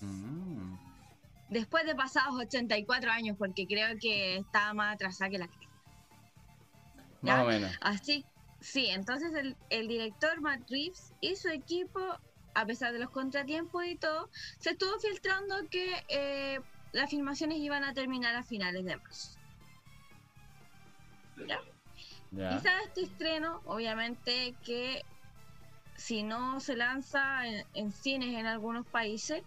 Mm. 0.00 0.74
Después 1.50 1.86
de 1.86 1.94
pasados 1.94 2.34
84 2.38 3.10
años, 3.10 3.36
porque 3.38 3.66
creo 3.66 3.96
que 3.98 4.36
estaba 4.38 4.74
más 4.74 4.94
atrasada 4.94 5.30
que 5.30 5.38
la 5.38 5.46
cresta. 5.46 5.66
Más 7.22 7.44
o 7.44 7.48
menos. 7.48 7.72
Así, 7.80 8.24
sí, 8.60 8.86
entonces 8.86 9.32
el, 9.34 9.56
el 9.70 9.88
director 9.88 10.40
Matt 10.40 10.68
Reeves 10.70 11.12
y 11.20 11.36
su 11.36 11.48
equipo, 11.48 12.00
a 12.54 12.66
pesar 12.66 12.92
de 12.92 12.98
los 12.98 13.10
contratiempos 13.10 13.84
y 13.86 13.96
todo, 13.96 14.28
se 14.58 14.70
estuvo 14.70 14.98
filtrando 15.00 15.56
que 15.70 16.04
eh, 16.08 16.60
las 16.92 17.10
filmaciones 17.10 17.58
iban 17.58 17.84
a 17.84 17.94
terminar 17.94 18.34
a 18.34 18.42
finales 18.42 18.84
de 18.84 18.96
marzo. 18.96 19.37
¿Ya? 21.46 21.60
Ya. 22.32 22.50
Quizá 22.50 22.70
este 22.86 23.02
estreno, 23.02 23.60
obviamente 23.66 24.54
que 24.64 25.02
si 25.96 26.22
no 26.22 26.60
se 26.60 26.76
lanza 26.76 27.46
en, 27.46 27.64
en 27.74 27.92
cines 27.92 28.34
en 28.38 28.46
algunos 28.46 28.86
países, 28.86 29.42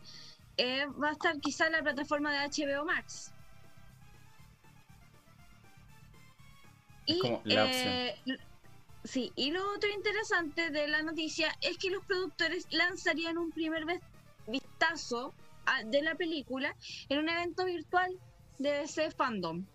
eh, 0.58 0.86
va 1.02 1.10
a 1.10 1.14
estar 1.14 1.40
quizá 1.40 1.68
en 1.68 1.74
la 1.74 1.82
plataforma 1.82 2.32
de 2.32 2.40
HBO 2.40 2.86
Max. 2.86 3.32
Es 7.08 7.16
Y, 7.16 7.20
como 7.20 7.42
la 7.46 7.66
eh, 7.66 8.16
sí, 9.04 9.32
y 9.36 9.52
lo 9.52 9.62
otro 9.74 9.90
interesante 9.90 10.70
de 10.70 10.88
la 10.88 11.02
noticia 11.02 11.56
es 11.62 11.78
que 11.78 11.90
los 11.90 12.04
productores 12.06 12.68
lanzarían 12.72 13.38
un 13.38 13.52
primer 13.52 13.84
vistazo 14.48 15.34
a- 15.66 15.84
de 15.84 16.02
la 16.02 16.16
película 16.16 16.76
en 17.10 17.20
un 17.20 17.30
evento 17.30 17.66
virtual 17.66 18.10
de 18.60 18.72
DC 18.72 19.12
Fandom. 19.12 19.66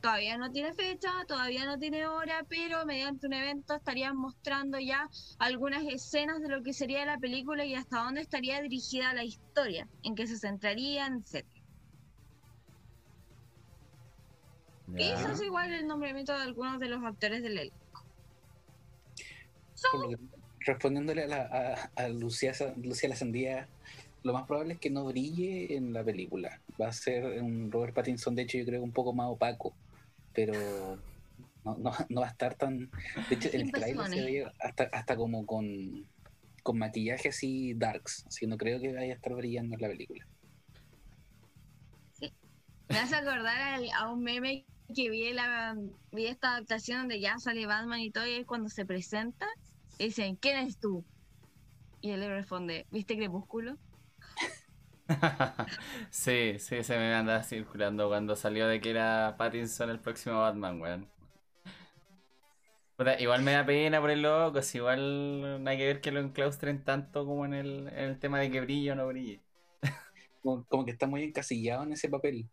Todavía 0.00 0.38
no 0.38 0.50
tiene 0.50 0.72
fecha, 0.72 1.10
todavía 1.28 1.66
no 1.66 1.78
tiene 1.78 2.06
hora, 2.06 2.42
pero 2.48 2.86
mediante 2.86 3.26
un 3.26 3.34
evento 3.34 3.74
estarían 3.74 4.16
mostrando 4.16 4.78
ya 4.78 5.10
algunas 5.38 5.84
escenas 5.84 6.40
de 6.40 6.48
lo 6.48 6.62
que 6.62 6.72
sería 6.72 7.04
la 7.04 7.18
película 7.18 7.66
y 7.66 7.74
hasta 7.74 8.02
dónde 8.02 8.22
estaría 8.22 8.62
dirigida 8.62 9.12
la 9.12 9.24
historia, 9.24 9.86
en 10.02 10.14
qué 10.14 10.26
se 10.26 10.38
centrarían, 10.38 11.22
etc. 11.22 11.46
Y 14.96 15.02
eso 15.02 15.32
es 15.32 15.42
igual 15.42 15.72
el 15.72 15.86
nombramiento 15.86 16.32
de 16.32 16.42
algunos 16.42 16.80
de 16.80 16.88
los 16.88 17.04
actores 17.04 17.42
del 17.42 17.58
elenco. 17.58 17.76
Respondiéndole 20.60 21.24
a, 21.24 21.26
la, 21.26 21.90
a, 21.96 22.04
a 22.04 22.08
Lucía, 22.08 22.52
Lucía 22.76 23.10
la 23.10 23.16
Sandía, 23.16 23.68
lo 24.22 24.32
más 24.32 24.46
probable 24.46 24.74
es 24.74 24.80
que 24.80 24.90
no 24.90 25.04
brille 25.04 25.76
en 25.76 25.92
la 25.92 26.02
película. 26.02 26.60
Va 26.80 26.88
a 26.88 26.92
ser 26.92 27.42
un 27.42 27.70
Robert 27.70 27.94
Pattinson, 27.94 28.34
de 28.34 28.42
hecho, 28.42 28.58
yo 28.58 28.64
creo 28.64 28.82
un 28.82 28.92
poco 28.92 29.12
más 29.12 29.28
opaco, 29.28 29.74
pero 30.32 30.98
no, 31.64 31.76
no, 31.78 31.92
no 32.08 32.20
va 32.20 32.28
a 32.28 32.30
estar 32.30 32.54
tan. 32.54 32.90
De 33.28 33.34
hecho, 33.34 33.48
el 33.52 33.70
trailer 33.70 34.06
se 34.08 34.24
ve 34.24 34.52
hasta, 34.60 34.84
hasta 34.92 35.16
como 35.16 35.46
con, 35.46 36.06
con 36.62 36.78
maquillaje 36.78 37.28
así 37.28 37.74
darks, 37.74 38.24
así 38.26 38.40
que 38.40 38.46
no 38.46 38.56
creo 38.56 38.80
que 38.80 38.92
vaya 38.92 39.12
a 39.12 39.16
estar 39.16 39.34
brillando 39.34 39.74
en 39.74 39.82
la 39.82 39.88
película. 39.88 40.26
Me 42.88 42.98
hace 42.98 43.14
acordar 43.14 43.80
a 43.94 44.10
un 44.10 44.22
meme 44.24 44.66
que 44.94 45.10
vi, 45.10 45.32
la, 45.32 45.76
vi 46.10 46.26
esta 46.26 46.56
adaptación 46.56 47.02
donde 47.02 47.20
ya 47.20 47.38
sale 47.38 47.64
Batman 47.66 48.00
y 48.00 48.10
todo, 48.10 48.26
y 48.26 48.32
es 48.32 48.46
cuando 48.46 48.68
se 48.68 48.84
presenta, 48.84 49.46
y 49.98 50.06
dicen, 50.06 50.34
¿quién 50.34 50.58
eres 50.58 50.78
tú? 50.78 51.04
Y 52.00 52.10
él 52.10 52.20
le 52.20 52.28
responde, 52.28 52.86
¿viste 52.90 53.16
Crepúsculo? 53.16 53.76
sí, 56.10 56.56
sí, 56.58 56.76
ese 56.76 56.96
me 56.96 57.14
andaba 57.14 57.42
circulando 57.42 58.08
cuando 58.08 58.36
salió 58.36 58.66
de 58.68 58.80
que 58.80 58.90
era 58.90 59.34
Pattinson 59.36 59.90
el 59.90 60.00
próximo 60.00 60.40
Batman, 60.40 60.80
weón. 60.80 61.08
Igual 63.18 63.42
me 63.42 63.52
da 63.52 63.64
pena 63.64 63.98
por 64.00 64.10
el 64.10 64.20
loco, 64.20 64.60
si 64.60 64.76
igual 64.76 65.64
no 65.64 65.70
hay 65.70 65.78
que 65.78 65.86
ver 65.86 66.00
que 66.02 66.12
lo 66.12 66.20
enclaustren 66.20 66.84
tanto 66.84 67.24
como 67.24 67.46
en 67.46 67.54
el, 67.54 67.88
en 67.88 67.98
el 68.10 68.18
tema 68.18 68.38
de 68.40 68.50
que 68.50 68.60
brille 68.60 68.92
o 68.92 68.94
no 68.94 69.06
brille. 69.06 69.40
Como, 70.42 70.64
como 70.66 70.84
que 70.84 70.92
está 70.92 71.06
muy 71.06 71.22
encasillado 71.22 71.84
en 71.84 71.92
ese 71.92 72.08
papel. 72.10 72.48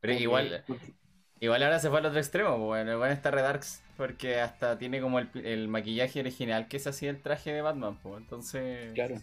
Pero 0.00 0.12
Como 0.14 0.22
igual, 0.22 0.64
que- 0.66 0.94
igual 1.40 1.62
ahora 1.64 1.80
se 1.80 1.88
fue 1.90 1.98
al 1.98 2.06
otro 2.06 2.18
extremo, 2.20 2.50
pues, 2.50 2.66
bueno, 2.66 2.92
igual 2.92 3.10
está 3.10 3.30
Redarks, 3.32 3.82
porque 3.96 4.40
hasta 4.40 4.78
tiene 4.78 5.00
como 5.00 5.18
el, 5.18 5.30
el 5.44 5.68
maquillaje 5.68 6.20
original 6.20 6.68
que 6.68 6.78
se 6.78 6.90
hacía 6.90 7.10
el 7.10 7.20
traje 7.22 7.52
de 7.52 7.62
Batman, 7.62 7.98
pues, 8.02 8.18
entonces... 8.22 8.94
Claro. 8.94 9.16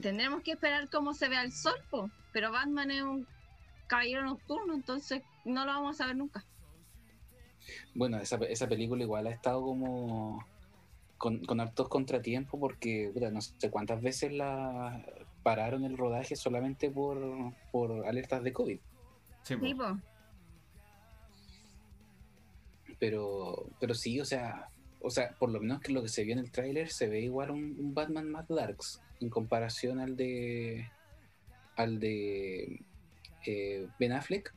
Tendremos 0.00 0.42
que 0.42 0.52
esperar 0.52 0.88
cómo 0.90 1.14
se 1.14 1.28
vea 1.28 1.42
el 1.42 1.52
sol, 1.52 1.74
po. 1.90 2.10
pero 2.32 2.52
Batman 2.52 2.90
es 2.90 3.02
un 3.02 3.26
caballero 3.86 4.24
nocturno, 4.24 4.74
entonces 4.74 5.22
no 5.44 5.64
lo 5.64 5.72
vamos 5.72 6.00
a 6.00 6.06
ver 6.06 6.16
nunca. 6.16 6.44
Bueno, 7.94 8.18
esa, 8.18 8.36
esa 8.36 8.68
película 8.68 9.02
igual 9.02 9.26
ha 9.26 9.30
estado 9.30 9.62
como 9.62 10.44
con, 11.16 11.44
con 11.44 11.60
hartos 11.60 11.88
contratiempos 11.88 12.58
porque 12.58 13.10
puta, 13.14 13.30
no 13.30 13.40
sé 13.40 13.70
cuántas 13.70 14.02
veces 14.02 14.32
la 14.32 15.04
pararon 15.42 15.84
el 15.84 15.96
rodaje 15.96 16.36
solamente 16.36 16.90
por, 16.90 17.54
por 17.70 18.06
alertas 18.06 18.42
de 18.42 18.52
COVID. 18.52 18.78
Sí. 19.42 19.54
Sí, 19.60 19.74
po. 19.74 19.98
Pero, 22.98 23.66
pero 23.80 23.94
sí, 23.94 24.20
o 24.20 24.24
sea, 24.24 24.68
o 25.00 25.10
sea, 25.10 25.34
por 25.38 25.50
lo 25.50 25.60
menos 25.60 25.80
que 25.80 25.92
lo 25.92 26.02
que 26.02 26.08
se 26.08 26.24
vio 26.24 26.34
en 26.34 26.38
el 26.40 26.50
tráiler 26.50 26.88
se 26.90 27.08
ve 27.08 27.20
igual 27.20 27.50
un, 27.50 27.76
un 27.78 27.94
Batman 27.94 28.30
más 28.30 28.46
darks 28.48 29.00
en 29.22 29.30
comparación 29.30 30.00
al 30.00 30.16
de 30.16 30.88
al 31.76 31.98
de 32.00 32.82
eh, 33.46 33.86
Ben 33.98 34.12
Affleck, 34.12 34.52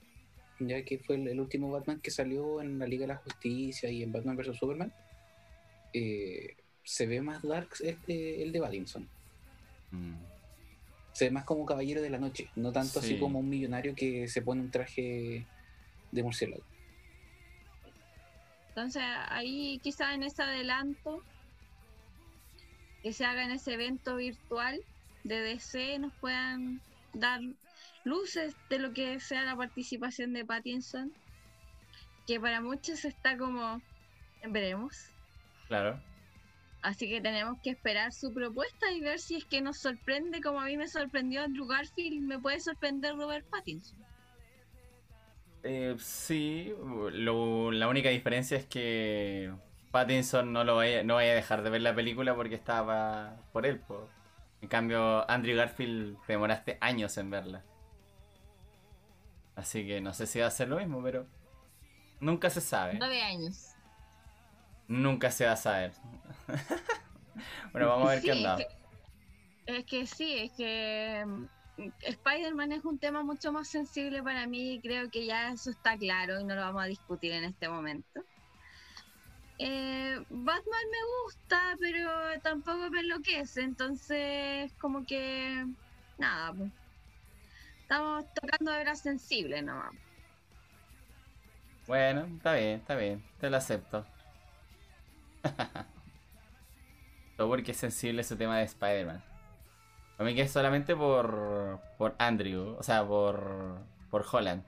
ya 0.59 0.83
que 0.83 0.99
fue 0.99 1.15
el, 1.15 1.27
el 1.27 1.39
último 1.39 1.71
Batman 1.71 2.01
que 2.01 2.11
salió 2.11 2.61
en 2.61 2.77
la 2.79 2.87
Liga 2.87 3.03
de 3.03 3.13
la 3.13 3.17
Justicia 3.17 3.89
y 3.89 4.03
en 4.03 4.11
Batman 4.11 4.35
vs 4.37 4.57
Superman. 4.57 4.93
eh, 5.93 6.55
se 6.83 7.07
ve 7.07 7.19
más 7.21 7.41
darks 7.41 7.81
el 7.81 7.97
de, 8.05 8.43
el 8.43 8.51
de 8.51 8.59
Pattinson. 8.59 9.09
Mm. 9.91 10.13
Se 11.13 11.25
ve 11.25 11.31
más 11.31 11.45
como 11.45 11.65
caballero 11.65 12.01
de 12.01 12.09
la 12.11 12.19
noche, 12.19 12.49
no 12.55 12.71
tanto 12.71 12.99
así 12.99 13.13
Sí. 13.15 13.19
como 13.19 13.39
un 13.39 13.49
millonario 13.49 13.95
que 13.95 14.27
se 14.27 14.41
pone 14.43 14.61
un 14.61 14.69
traje 14.69 15.45
de 16.11 16.23
murciélago. 16.23 16.61
Entonces 18.69 19.01
ahí 19.29 19.79
quizá 19.81 20.13
en 20.13 20.23
ese 20.23 20.43
adelanto 20.43 21.23
que 23.05 23.13
se 23.13 23.23
haga 23.23 23.43
en 23.43 23.51
ese 23.51 23.75
evento 23.75 24.15
virtual 24.15 24.81
de 25.23 25.39
DC 25.39 25.99
nos 25.99 26.11
puedan 26.15 26.81
dar 27.13 27.39
luces 28.03 28.55
de 28.67 28.79
lo 28.79 28.93
que 28.93 29.19
sea 29.19 29.43
la 29.43 29.55
participación 29.55 30.33
de 30.33 30.43
Pattinson, 30.43 31.13
que 32.25 32.39
para 32.39 32.61
muchos 32.61 33.05
está 33.05 33.37
como 33.37 33.79
veremos. 34.49 35.11
Claro. 35.67 36.01
Así 36.81 37.07
que 37.07 37.21
tenemos 37.21 37.61
que 37.61 37.69
esperar 37.69 38.11
su 38.11 38.33
propuesta 38.33 38.91
y 38.91 39.01
ver 39.01 39.19
si 39.19 39.35
es 39.35 39.45
que 39.45 39.61
nos 39.61 39.77
sorprende 39.77 40.41
como 40.41 40.59
a 40.59 40.65
mí 40.65 40.75
me 40.75 40.87
sorprendió 40.87 41.43
Andrew 41.43 41.67
Garfield, 41.67 42.21
me 42.25 42.39
puede 42.39 42.59
sorprender 42.59 43.13
Robert 43.15 43.45
Pattinson. 43.51 43.99
Eh, 45.61 45.95
sí, 45.99 46.73
lo- 47.11 47.71
la 47.71 47.87
única 47.87 48.09
diferencia 48.09 48.57
es 48.57 48.65
que 48.65 49.53
Pattinson 49.95 50.51
no 50.51 50.65
lo 50.65 50.75
vaya, 50.75 51.03
no 51.03 51.15
vaya 51.15 51.31
a 51.31 51.35
dejar 51.35 51.63
de 51.63 51.69
ver 51.69 51.81
la 51.81 51.95
película 51.95 52.35
porque 52.35 52.55
estaba 52.55 53.37
por 53.53 53.65
él. 53.65 53.79
po. 53.79 54.09
En 54.61 54.67
cambio, 54.67 55.29
Andrew 55.31 55.55
Garfield 55.55 56.17
te 56.27 56.33
demoraste 56.33 56.77
años 56.81 57.17
en 57.17 57.29
verla. 57.29 57.63
Así 59.55 59.87
que 59.87 60.01
no 60.01 60.13
sé 60.13 60.27
si 60.27 60.39
va 60.39 60.47
a 60.47 60.51
ser 60.51 60.67
lo 60.67 60.77
mismo, 60.77 61.01
pero 61.01 61.25
nunca 62.19 62.49
se 62.49 62.59
sabe. 62.59 62.95
Nueve 62.99 63.21
años. 63.21 63.69
Nunca 64.89 65.31
se 65.31 65.45
va 65.45 65.53
a 65.53 65.55
saber. 65.57 65.93
bueno, 67.71 67.87
vamos 67.87 68.07
a 68.07 68.11
ver 68.11 68.19
Sí, 68.19 68.25
qué 68.27 68.31
es 68.33 68.37
onda. 68.37 68.57
que- 68.57 68.67
Es 69.67 69.85
que 69.85 70.05
sí, 70.05 70.37
es 70.39 70.51
que 70.51 71.23
mm, 71.25 71.45
Spider-Man 72.01 72.71
es 72.73 72.83
un 72.85 72.99
tema 72.99 73.23
mucho 73.23 73.51
más 73.51 73.67
sensible 73.69 74.21
para 74.21 74.45
mí 74.45 74.73
y 74.73 74.81
creo 74.81 75.09
que 75.09 75.25
ya 75.25 75.49
eso 75.51 75.69
está 75.71 75.97
claro 75.97 76.39
y 76.39 76.43
no 76.43 76.53
lo 76.53 76.61
vamos 76.61 76.83
a 76.83 76.85
discutir 76.87 77.31
en 77.31 77.45
este 77.45 77.69
momento. 77.69 78.21
Eh, 79.57 80.23
Batman 80.29 80.83
me 80.91 81.23
gusta, 81.23 81.77
pero 81.79 82.09
tampoco 82.41 82.89
me 82.89 82.99
enloquece, 82.99 83.61
entonces 83.61 84.73
como 84.73 85.05
que 85.05 85.65
nada, 86.17 86.53
pues. 86.53 86.71
estamos 87.81 88.25
tocando 88.33 88.73
hebras 88.73 88.99
sensibles 88.99 89.63
nomás. 89.63 89.93
Bueno, 91.87 92.25
está 92.25 92.53
bien, 92.53 92.79
está 92.79 92.95
bien. 92.95 93.23
Te 93.39 93.49
lo 93.49 93.57
acepto. 93.57 94.05
Todo 97.37 97.49
porque 97.49 97.71
es 97.71 97.77
sensible 97.77 98.21
ese 98.21 98.35
tema 98.35 98.57
de 98.57 98.63
Spider-Man. 98.63 99.23
A 100.17 100.23
mí 100.23 100.33
que 100.33 100.41
es 100.41 100.51
solamente 100.51 100.95
por, 100.95 101.79
por 101.97 102.15
Andrew, 102.17 102.75
o 102.79 102.83
sea, 102.83 103.05
por, 103.05 103.81
por 104.09 104.25
Holland. 104.31 104.63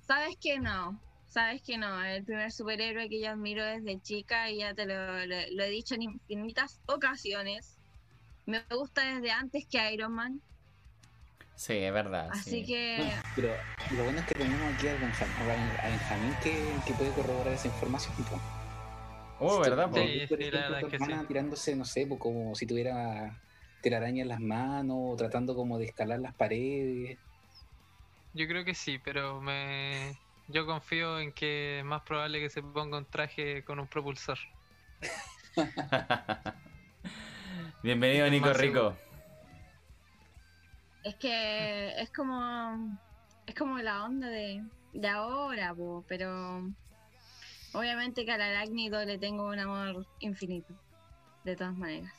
Sabes 0.00 0.36
que 0.40 0.58
no, 0.58 1.00
sabes 1.36 1.62
que 1.62 1.78
no, 1.78 2.02
el 2.04 2.24
primer 2.24 2.50
superhéroe 2.52 3.08
que 3.08 3.20
yo 3.20 3.30
admiro 3.30 3.64
desde 3.64 4.00
chica 4.00 4.50
y 4.50 4.58
ya 4.58 4.74
te 4.74 4.86
lo, 4.86 5.26
lo- 5.26 5.36
lo 5.52 5.64
he 5.64 5.70
dicho 5.70 5.94
en 5.94 6.02
infinitas 6.02 6.80
ocasiones. 6.86 7.80
Me 8.46 8.66
gusta 8.70 9.14
desde 9.16 9.30
antes 9.32 9.66
que 9.70 9.92
Iron 9.94 10.14
Man, 10.14 10.42
Sí, 11.56 11.74
es 11.74 11.92
verdad. 11.92 12.30
así 12.30 12.64
sí. 12.64 12.64
que 12.64 13.20
Pero 13.34 13.56
lo 13.90 14.04
bueno 14.04 14.20
es 14.20 14.26
que 14.26 14.34
tenemos 14.34 14.72
aquí 14.72 14.88
a 14.88 14.96
Benjamín, 14.96 15.34
a 15.82 15.88
Benjamín 15.88 16.34
que, 16.40 16.80
que 16.84 16.94
puede 16.94 17.12
corroborar 17.14 17.52
esa 17.54 17.68
información. 17.68 18.14
po. 18.24 18.36
Oh, 19.40 19.60
¿verdad? 19.60 19.90
po? 19.90 19.98
Sí, 20.00 20.26
Por 20.28 20.40
sí, 20.40 20.50
la 20.50 20.60
ejemplo, 20.60 20.74
verdad 20.74 20.80
tu 20.80 20.86
es 20.86 20.88
que 20.88 20.98
hermana 20.98 21.26
sí. 21.26 21.26
tirándose, 21.26 21.76
no 21.76 21.84
sé, 21.84 22.08
como 22.18 22.54
si 22.54 22.66
tuviera 22.66 23.42
telaraña 23.82 24.22
en 24.22 24.28
las 24.28 24.40
manos, 24.40 24.96
o 24.98 25.16
tratando 25.16 25.54
como 25.54 25.78
de 25.78 25.86
escalar 25.86 26.20
las 26.20 26.34
paredes. 26.34 27.18
Yo 28.32 28.46
creo 28.46 28.64
que 28.64 28.74
sí, 28.74 28.98
pero 28.98 29.40
me 29.40 30.20
yo 30.48 30.66
confío 30.66 31.18
en 31.18 31.32
que 31.32 31.80
es 31.80 31.84
más 31.84 32.02
probable 32.02 32.40
que 32.40 32.50
se 32.50 32.62
ponga 32.62 32.98
un 32.98 33.04
traje 33.04 33.64
con 33.64 33.78
un 33.80 33.86
propulsor. 33.86 34.38
Bienvenido, 37.82 38.28
Nico 38.30 38.52
Rico. 38.52 38.96
es 41.02 41.14
que 41.16 42.00
es 42.00 42.10
como 42.10 42.98
es 43.46 43.54
como 43.54 43.78
la 43.78 44.04
onda 44.04 44.28
de, 44.28 44.64
de 44.92 45.08
ahora, 45.08 45.74
po, 45.74 46.04
pero 46.08 46.68
obviamente 47.72 48.24
que 48.24 48.32
al 48.32 48.42
arácnido 48.42 49.04
le 49.04 49.18
tengo 49.18 49.46
un 49.46 49.58
amor 49.58 50.06
infinito, 50.18 50.74
de 51.44 51.54
todas 51.56 51.76
maneras. 51.76 52.12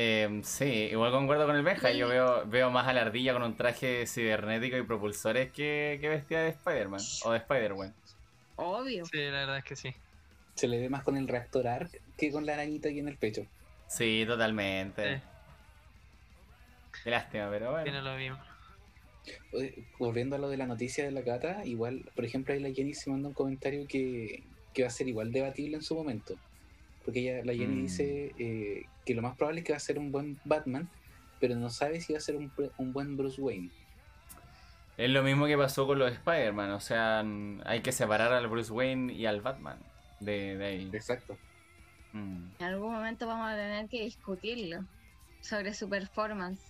Eh, 0.00 0.42
sí, 0.44 0.90
igual 0.92 1.10
concuerdo 1.10 1.44
con 1.44 1.56
el 1.56 1.64
Benja. 1.64 1.90
Yo 1.90 2.06
veo, 2.06 2.46
veo 2.46 2.70
más 2.70 2.86
a 2.86 2.92
la 2.92 3.00
ardilla 3.00 3.32
con 3.32 3.42
un 3.42 3.56
traje 3.56 4.06
cibernético 4.06 4.76
y 4.76 4.84
propulsores 4.84 5.50
que, 5.50 5.98
que 6.00 6.08
vestida 6.08 6.42
de 6.42 6.50
Spider-Man 6.50 7.00
o 7.24 7.32
de 7.32 7.38
Spider-Man. 7.38 7.94
Obvio. 8.54 9.04
Sí, 9.06 9.16
la 9.16 9.40
verdad 9.40 9.58
es 9.58 9.64
que 9.64 9.74
sí. 9.74 9.92
Se 10.54 10.68
le 10.68 10.78
ve 10.78 10.88
más 10.88 11.02
con 11.02 11.16
el 11.16 11.26
reactor 11.26 11.66
ARC 11.66 12.00
que 12.16 12.30
con 12.30 12.46
la 12.46 12.52
arañita 12.52 12.90
aquí 12.90 13.00
en 13.00 13.08
el 13.08 13.16
pecho. 13.16 13.44
Sí, 13.88 14.22
totalmente. 14.24 15.16
Sí. 15.16 15.22
Qué 17.02 17.10
lástima, 17.10 17.50
pero 17.50 17.72
bueno. 17.72 17.82
Tiene 17.82 18.00
lo 18.00 18.16
mismo. 18.16 18.38
Volviendo 19.98 20.36
a 20.36 20.38
lo 20.38 20.48
de 20.48 20.58
la 20.58 20.66
noticia 20.66 21.02
de 21.02 21.10
la 21.10 21.24
cata, 21.24 21.64
igual, 21.64 22.08
por 22.14 22.24
ejemplo, 22.24 22.54
ahí 22.54 22.60
la 22.60 22.72
Jenny 22.72 22.94
se 22.94 23.10
manda 23.10 23.26
un 23.26 23.34
comentario 23.34 23.84
que, 23.88 24.44
que 24.72 24.82
va 24.82 24.88
a 24.88 24.92
ser 24.92 25.08
igual 25.08 25.32
debatible 25.32 25.74
en 25.74 25.82
su 25.82 25.96
momento. 25.96 26.36
Porque 27.08 27.20
ella, 27.20 27.42
la 27.42 27.54
Jenny 27.54 27.76
Mm. 27.76 27.82
dice 27.84 28.34
eh, 28.38 28.84
que 29.06 29.14
lo 29.14 29.22
más 29.22 29.34
probable 29.34 29.60
es 29.60 29.66
que 29.66 29.72
va 29.72 29.78
a 29.78 29.80
ser 29.80 29.98
un 29.98 30.12
buen 30.12 30.38
Batman, 30.44 30.90
pero 31.40 31.56
no 31.56 31.70
sabe 31.70 32.02
si 32.02 32.12
va 32.12 32.18
a 32.18 32.20
ser 32.20 32.36
un, 32.36 32.50
pre- 32.50 32.70
un 32.76 32.92
buen 32.92 33.16
Bruce 33.16 33.40
Wayne. 33.40 33.70
Es 34.98 35.08
lo 35.08 35.22
mismo 35.22 35.46
que 35.46 35.56
pasó 35.56 35.86
con 35.86 35.98
los 35.98 36.12
Spider-Man. 36.12 36.70
O 36.72 36.80
sea, 36.80 37.24
hay 37.64 37.80
que 37.80 37.92
separar 37.92 38.30
al 38.34 38.46
Bruce 38.48 38.70
Wayne 38.70 39.10
y 39.14 39.24
al 39.24 39.40
Batman 39.40 39.78
de, 40.20 40.58
de 40.58 40.66
ahí. 40.66 40.90
Exacto. 40.92 41.38
Mm. 42.12 42.48
En 42.58 42.66
algún 42.66 42.92
momento 42.92 43.26
vamos 43.26 43.48
a 43.50 43.54
tener 43.56 43.88
que 43.88 44.02
discutirlo 44.04 44.84
sobre 45.40 45.72
su 45.72 45.88
performance. 45.88 46.60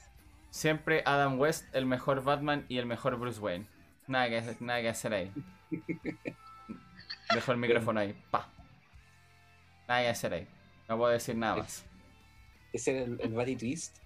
Siempre 0.50 1.02
Adam 1.04 1.40
West, 1.40 1.66
el 1.74 1.84
mejor 1.84 2.22
Batman 2.22 2.64
y 2.68 2.78
el 2.78 2.86
mejor 2.86 3.16
Bruce 3.18 3.40
Wayne. 3.40 3.66
Nada 4.06 4.28
que, 4.28 4.56
nada 4.60 4.80
que 4.82 4.88
hacer 4.88 5.12
ahí. 5.14 5.32
Dejo 7.34 7.52
el 7.52 7.58
micrófono 7.58 7.98
ahí. 8.00 8.14
Pa. 8.30 8.48
Nada 9.88 10.02
que 10.02 10.08
hacer 10.08 10.34
ahí. 10.34 10.46
No 10.88 10.96
puedo 10.98 11.10
decir 11.12 11.36
nada 11.36 11.56
más. 11.56 11.84
Ese 12.72 12.90
era 12.92 13.04
el, 13.04 13.20
el 13.20 13.32
Batty 13.32 13.56
Twist. 13.56 13.96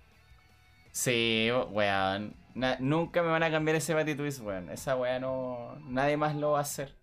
Sí, 0.92 1.48
weón. 1.70 2.36
Na- 2.54 2.76
nunca 2.80 3.22
me 3.22 3.28
van 3.28 3.42
a 3.42 3.50
cambiar 3.50 3.76
ese 3.76 3.94
Batty 3.94 4.14
Twist, 4.14 4.40
weón. 4.40 4.70
Esa 4.70 4.96
weá 4.96 5.18
no. 5.18 5.76
Nadie 5.80 6.16
más 6.16 6.36
lo 6.36 6.52
va 6.52 6.58
a 6.58 6.62
hacer. 6.62 6.94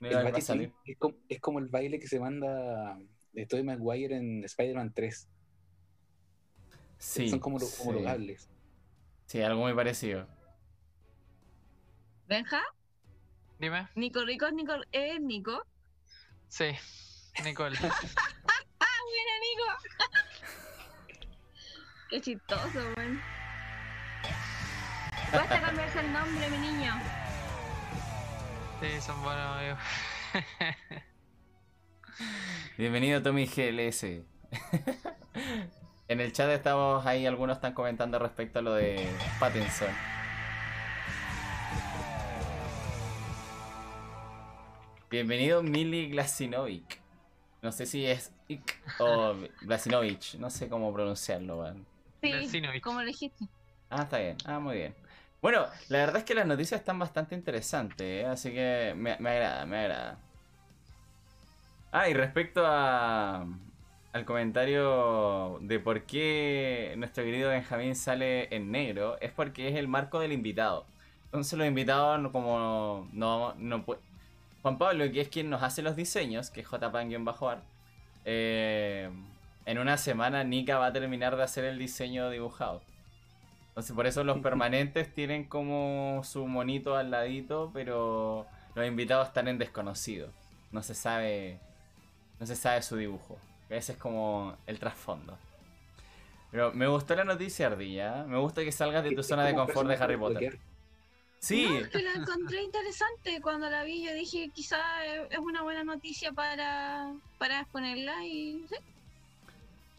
No 0.00 0.08
El 0.08 0.16
va 0.16 0.20
a 0.20 0.24
Batty 0.24 0.40
salir. 0.40 0.72
Es 0.84 0.98
como, 0.98 1.16
es 1.28 1.40
como 1.40 1.58
el 1.58 1.68
baile 1.68 1.98
que 1.98 2.06
se 2.08 2.20
manda 2.20 2.98
de 3.32 3.46
Tobey 3.46 3.64
Maguire 3.64 4.16
en 4.16 4.44
Spider-Man 4.44 4.92
3. 4.94 5.28
Sí. 6.98 7.28
Son 7.28 7.38
como 7.40 7.58
los 7.58 7.70
sí. 7.70 7.82
homologables. 7.82 8.48
Sí, 9.26 9.40
algo 9.40 9.62
muy 9.62 9.74
parecido. 9.74 10.26
Benja, 12.28 12.62
Dime. 13.58 13.88
Nico 13.94 14.24
Rico 14.24 14.46
es 14.46 14.52
Nico, 14.54 14.72
es 14.90 15.20
Nico. 15.20 15.64
Sí, 16.48 16.66
Nicole. 17.40 17.76
Qué 22.10 22.20
chistoso, 22.20 22.78
weón. 22.96 23.20
Basta 25.32 25.60
cambiarse 25.62 26.00
el 26.00 26.12
nombre, 26.12 26.50
mi 26.50 26.58
niño. 26.58 26.92
Sí, 28.80 29.00
son 29.00 29.22
buenos 29.22 29.56
amigos. 29.56 29.78
Bienvenido 32.76 33.22
Tommy 33.22 33.46
GLS. 33.46 34.02
en 36.08 36.20
el 36.20 36.32
chat 36.32 36.50
estamos 36.50 37.06
ahí, 37.06 37.24
algunos 37.26 37.56
están 37.56 37.72
comentando 37.72 38.18
respecto 38.18 38.58
a 38.58 38.62
lo 38.62 38.74
de 38.74 39.08
Pattinson. 39.40 39.88
Bienvenido 45.10 45.62
Mili 45.62 46.10
Glasinovic. 46.10 47.01
No 47.62 47.70
sé 47.72 47.86
si 47.86 48.04
es 48.06 48.32
Ick 48.48 48.78
o 48.98 49.34
Glasinovic, 49.62 50.34
no 50.38 50.50
sé 50.50 50.68
cómo 50.68 50.92
pronunciarlo, 50.92 51.60
weón. 51.60 51.86
Sí, 52.20 52.60
como 52.80 53.00
lo 53.00 53.06
dijiste. 53.06 53.48
Ah, 53.90 54.02
está 54.04 54.18
bien. 54.18 54.36
Ah, 54.44 54.58
muy 54.58 54.76
bien. 54.76 54.94
Bueno, 55.40 55.66
la 55.88 55.98
verdad 55.98 56.16
es 56.18 56.24
que 56.24 56.34
las 56.34 56.46
noticias 56.46 56.80
están 56.80 56.98
bastante 56.98 57.34
interesantes, 57.34 58.24
¿eh? 58.24 58.26
así 58.26 58.50
que 58.52 58.94
me, 58.96 59.16
me 59.18 59.30
agrada, 59.30 59.66
me 59.66 59.78
agrada. 59.78 60.18
Ah, 61.90 62.08
y 62.08 62.14
respecto 62.14 62.62
a, 62.66 63.46
al 64.12 64.24
comentario 64.24 65.58
de 65.60 65.78
por 65.78 66.06
qué 66.06 66.94
nuestro 66.96 67.22
querido 67.24 67.50
Benjamín 67.50 67.94
sale 67.94 68.54
en 68.54 68.70
negro, 68.70 69.18
es 69.20 69.32
porque 69.32 69.68
es 69.68 69.76
el 69.76 69.88
marco 69.88 70.18
del 70.18 70.32
invitado. 70.32 70.86
Entonces 71.26 71.58
los 71.58 71.66
invitados 71.68 72.18
no- 72.20 72.32
como 72.32 73.08
no, 73.12 73.54
no 73.56 73.84
pu- 73.86 73.98
Juan 74.62 74.78
Pablo, 74.78 75.10
que 75.10 75.20
es 75.20 75.28
quien 75.28 75.50
nos 75.50 75.62
hace 75.62 75.82
los 75.82 75.96
diseños, 75.96 76.50
que 76.50 76.60
es 76.60 76.66
jpan-ar, 76.66 77.62
eh, 78.24 79.10
en 79.66 79.78
una 79.78 79.96
semana 79.96 80.44
Nika 80.44 80.78
va 80.78 80.86
a 80.86 80.92
terminar 80.92 81.36
de 81.36 81.42
hacer 81.42 81.64
el 81.64 81.78
diseño 81.78 82.30
dibujado. 82.30 82.80
Entonces 83.68 83.94
por 83.94 84.06
eso 84.06 84.22
los 84.22 84.38
permanentes 84.42 85.12
tienen 85.12 85.44
como 85.44 86.22
su 86.24 86.46
monito 86.46 86.96
al 86.96 87.10
ladito, 87.10 87.70
pero 87.74 88.46
los 88.74 88.86
invitados 88.86 89.28
están 89.28 89.48
en 89.48 89.58
desconocido. 89.58 90.28
No 90.70 90.82
se 90.82 90.94
sabe. 90.94 91.58
No 92.38 92.46
se 92.46 92.56
sabe 92.56 92.82
su 92.82 92.96
dibujo. 92.96 93.38
Ese 93.68 93.92
es 93.92 93.98
como 93.98 94.56
el 94.66 94.78
trasfondo. 94.78 95.36
Pero 96.50 96.72
me 96.72 96.86
gustó 96.86 97.14
la 97.14 97.24
noticia, 97.24 97.68
Ardilla. 97.68 98.24
Me 98.24 98.38
gusta 98.38 98.62
que 98.62 98.72
salgas 98.72 99.04
de 99.04 99.14
tu 99.14 99.22
zona 99.22 99.44
de 99.44 99.54
confort 99.54 99.88
de 99.88 99.94
Harry 99.94 100.16
Potter. 100.16 100.58
Sí, 101.42 101.66
No, 101.66 101.78
es 101.80 101.88
que 101.88 102.02
la 102.02 102.12
encontré 102.12 102.62
interesante. 102.62 103.40
Cuando 103.42 103.68
la 103.68 103.82
vi, 103.84 104.04
yo 104.04 104.14
dije, 104.14 104.50
quizá 104.54 104.78
es 105.06 105.38
una 105.38 105.62
buena 105.62 105.82
noticia 105.84 106.32
para, 106.32 107.12
para 107.38 107.60
exponerla 107.60 108.24
y 108.24 108.64
sí. 108.68 108.76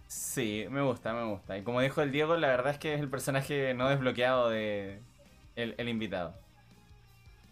sí, 0.07 0.65
me 0.69 0.81
gusta, 0.81 1.13
me 1.13 1.25
gusta. 1.25 1.57
Y 1.57 1.63
como 1.63 1.81
dijo 1.81 2.01
el 2.01 2.11
Diego, 2.11 2.37
la 2.37 2.47
verdad 2.47 2.71
es 2.73 2.79
que 2.79 2.93
es 2.93 2.99
el 3.01 3.09
personaje 3.09 3.73
no 3.73 3.89
desbloqueado 3.89 4.49
de 4.49 5.03
el, 5.55 5.75
el 5.77 5.89
invitado. 5.89 6.41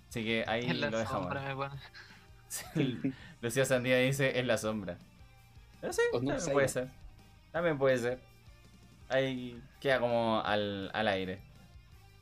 Así 0.10 0.24
que 0.24 0.46
ahí 0.48 0.70
En 0.70 0.80
lo 0.82 0.90
dejamos. 1.00 1.10
sombra 1.24 1.42
me 1.42 1.56
pone. 1.56 1.82
Sí, 2.48 3.02
Lucía 3.42 3.66
Sandía 3.66 3.98
dice 3.98 4.40
es 4.40 4.46
la 4.46 4.58
sombra. 4.58 4.98
Pero 5.82 5.94
sí, 5.94 6.02
no 6.22 6.34
también 6.36 6.52
puede 6.52 6.68
ser. 6.70 6.90
También 7.52 7.78
puede 7.78 7.98
ser. 7.98 8.20
Ahí 9.10 9.62
queda 9.80 10.00
como 10.00 10.42
al, 10.44 10.92
al 10.94 11.08
aire. 11.08 11.42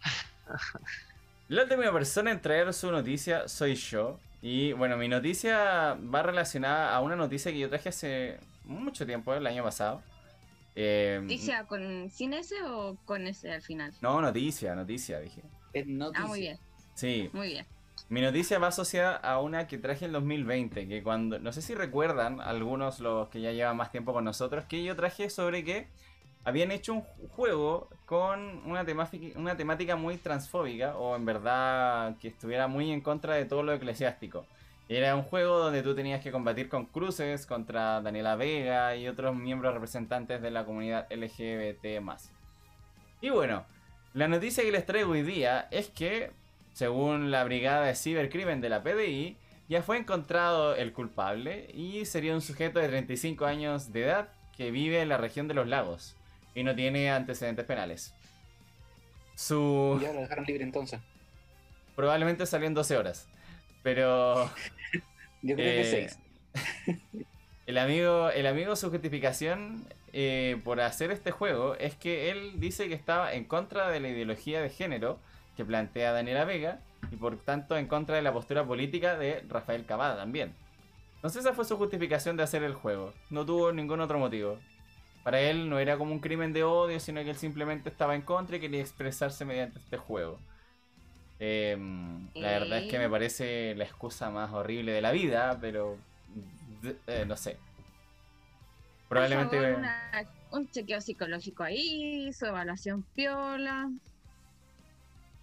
La 1.50 1.64
última 1.64 1.92
persona 1.92 2.30
en 2.30 2.40
traer 2.40 2.72
su 2.76 2.92
noticia 2.92 3.48
soy 3.48 3.74
yo. 3.74 4.20
Y 4.40 4.72
bueno, 4.74 4.98
mi 4.98 5.08
noticia 5.08 5.96
va 5.96 6.22
relacionada 6.22 6.96
a 6.96 7.02
una 7.02 7.16
noticia 7.16 7.52
que 7.52 7.58
yo 7.58 7.70
traje 7.70 7.90
hace 7.90 8.40
mucho 8.66 9.04
tiempo, 9.04 9.34
el 9.34 9.48
año 9.48 9.64
pasado. 9.64 10.04
Eh, 10.76 11.18
¿Noticia 11.24 11.66
con 11.66 12.12
sin 12.12 12.34
ese 12.34 12.62
o 12.62 12.96
con 13.04 13.26
ese 13.26 13.52
al 13.52 13.64
final? 13.64 13.92
No, 14.00 14.22
noticia, 14.22 14.76
noticia, 14.76 15.20
dije. 15.20 15.42
Noticia. 15.88 16.24
Ah, 16.24 16.28
muy 16.28 16.40
bien, 16.42 16.60
Sí, 16.94 17.32
muy 17.34 17.48
bien. 17.48 17.66
Mi 18.10 18.22
noticia 18.22 18.60
va 18.60 18.68
asociada 18.68 19.16
a 19.16 19.42
una 19.42 19.66
que 19.66 19.80
traje 19.80 20.06
en 20.06 20.12
2020, 20.12 20.88
que 20.88 21.02
cuando, 21.02 21.40
no 21.40 21.52
sé 21.52 21.64
si 21.64 21.74
recuerdan 21.74 22.42
algunos 22.42 23.00
los 23.00 23.28
que 23.30 23.42
ya 23.42 23.52
llevan 23.52 23.76
más 23.76 23.92
tiempo 23.92 24.14
con 24.14 24.24
nosotros, 24.24 24.66
que 24.66 24.84
yo 24.84 24.96
traje 24.96 25.32
sobre 25.32 25.64
que 25.64 25.88
habían 26.50 26.72
hecho 26.72 26.94
un 26.94 27.02
ju- 27.04 27.30
juego 27.30 27.90
con 28.06 28.62
una 28.66 29.56
temática 29.56 29.96
muy 29.96 30.18
transfóbica, 30.18 30.98
o 30.98 31.16
en 31.16 31.26
verdad 31.26 32.16
que 32.20 32.28
estuviera 32.30 32.68
muy 32.68 32.92
en 32.92 33.02
contra 33.02 33.36
de 33.36 33.46
todo 33.46 33.64
lo 33.64 33.72
eclesiástico. 33.74 34.46
Era 34.90 35.16
un 35.16 35.22
juego 35.22 35.60
donde 35.60 35.84
tú 35.84 35.94
tenías 35.96 36.22
que 36.22 36.32
combatir 36.32 36.68
con 36.68 36.86
cruces 36.86 37.46
contra 37.46 38.02
Daniela 38.02 38.36
Vega 38.36 38.96
y 38.96 39.08
otros 39.08 39.36
miembros 39.36 39.74
representantes 39.74 40.42
de 40.42 40.50
la 40.50 40.66
comunidad 40.66 41.06
LGBT+. 41.12 42.02
Y 43.22 43.30
bueno, 43.30 43.66
la 44.14 44.28
noticia 44.28 44.64
que 44.64 44.72
les 44.72 44.86
traigo 44.86 45.12
hoy 45.12 45.22
día 45.22 45.68
es 45.70 45.90
que 45.90 46.32
según 46.74 47.30
la 47.30 47.44
Brigada 47.44 47.86
de 47.86 47.96
Cibercrimen 47.96 48.62
de 48.62 48.70
la 48.70 48.82
PDI, 48.82 49.38
ya 49.68 49.84
fue 49.84 49.98
encontrado 49.98 50.76
el 50.76 50.94
culpable 50.94 51.70
y 51.76 52.06
sería 52.06 52.34
un 52.34 52.42
sujeto 52.42 52.80
de 52.80 52.88
35 52.88 53.46
años 53.46 53.92
de 53.94 54.06
edad 54.06 54.30
que 54.58 54.72
vive 54.72 55.02
en 55.02 55.10
la 55.10 55.18
región 55.18 55.48
de 55.48 55.54
los 55.54 55.68
lagos 55.68 56.16
y 56.54 56.64
no 56.64 56.76
tiene 56.76 57.12
antecedentes 57.12 57.66
penales. 57.66 58.16
Su... 59.36 60.00
Ya 60.02 60.14
lo 60.14 60.22
dejaron 60.22 60.46
libre 60.46 60.64
entonces. 60.64 61.02
Probablemente 61.96 62.46
salió 62.46 62.68
en 62.68 62.74
12 62.74 62.98
horas. 62.98 63.30
Pero 63.82 64.52
Yo 65.42 65.58
creo 65.58 65.72
Eh, 65.72 65.76
que 65.76 65.84
seis. 65.86 66.20
el 67.66 67.78
amigo, 67.78 68.30
el 68.32 68.48
amigo, 68.48 68.76
su 68.76 68.90
justificación 68.90 69.88
eh, 70.14 70.60
por 70.64 70.82
hacer 70.82 71.12
este 71.12 71.32
juego 71.32 71.76
es 71.76 71.96
que 71.96 72.32
él 72.32 72.60
dice 72.60 72.88
que 72.88 72.96
estaba 72.96 73.34
en 73.34 73.46
contra 73.46 73.90
de 73.90 74.00
la 74.00 74.10
ideología 74.10 74.62
de 74.62 74.70
género 74.70 75.22
que 75.56 75.66
plantea 75.66 76.12
Daniela 76.12 76.46
Vega 76.46 76.82
y 77.12 77.18
por 77.18 77.38
tanto 77.44 77.78
en 77.78 77.88
contra 77.88 78.16
de 78.16 78.22
la 78.24 78.34
postura 78.34 78.66
política 78.66 79.18
de 79.18 79.42
Rafael 79.48 79.86
Cavada 79.86 80.18
también. 80.18 80.58
Entonces 81.18 81.42
esa 81.46 81.54
fue 81.54 81.66
su 81.66 81.78
justificación 81.78 82.38
de 82.38 82.44
hacer 82.44 82.64
el 82.64 82.74
juego. 82.76 83.14
No 83.30 83.46
tuvo 83.46 83.72
ningún 83.74 84.02
otro 84.02 84.20
motivo. 84.20 84.64
Para 85.24 85.42
él 85.42 85.70
no 85.70 85.80
era 85.80 85.98
como 85.98 86.14
un 86.14 86.20
crimen 86.22 86.54
de 86.54 86.64
odio, 86.64 87.00
sino 87.00 87.24
que 87.24 87.32
él 87.32 87.38
simplemente 87.38 87.90
estaba 87.90 88.16
en 88.16 88.24
contra 88.24 88.58
y 88.58 88.60
quería 88.62 88.82
expresarse 88.82 89.46
mediante 89.46 89.80
este 89.80 89.98
juego. 89.98 90.44
Em, 91.40 92.32
la 92.38 92.50
verdad 92.52 92.80
es 92.80 92.86
que 92.86 93.00
me 93.00 93.10
parece 93.10 93.76
la 93.76 93.86
excusa 93.86 94.30
más 94.32 94.52
horrible 94.54 94.92
de 94.94 95.02
la 95.02 95.12
vida, 95.12 95.58
pero 95.62 95.98
eh, 97.08 97.26
no 97.28 97.36
sé. 97.38 97.58
Probablemente... 99.08 99.58
Por 99.58 99.62
favor, 99.62 99.80
una- 99.80 100.30
un 100.52 100.70
chequeo 100.72 101.02
psicológico 101.02 101.64
ahí, 101.64 102.32
su 102.34 102.46
evaluación 102.46 103.04
piola. 103.14 103.90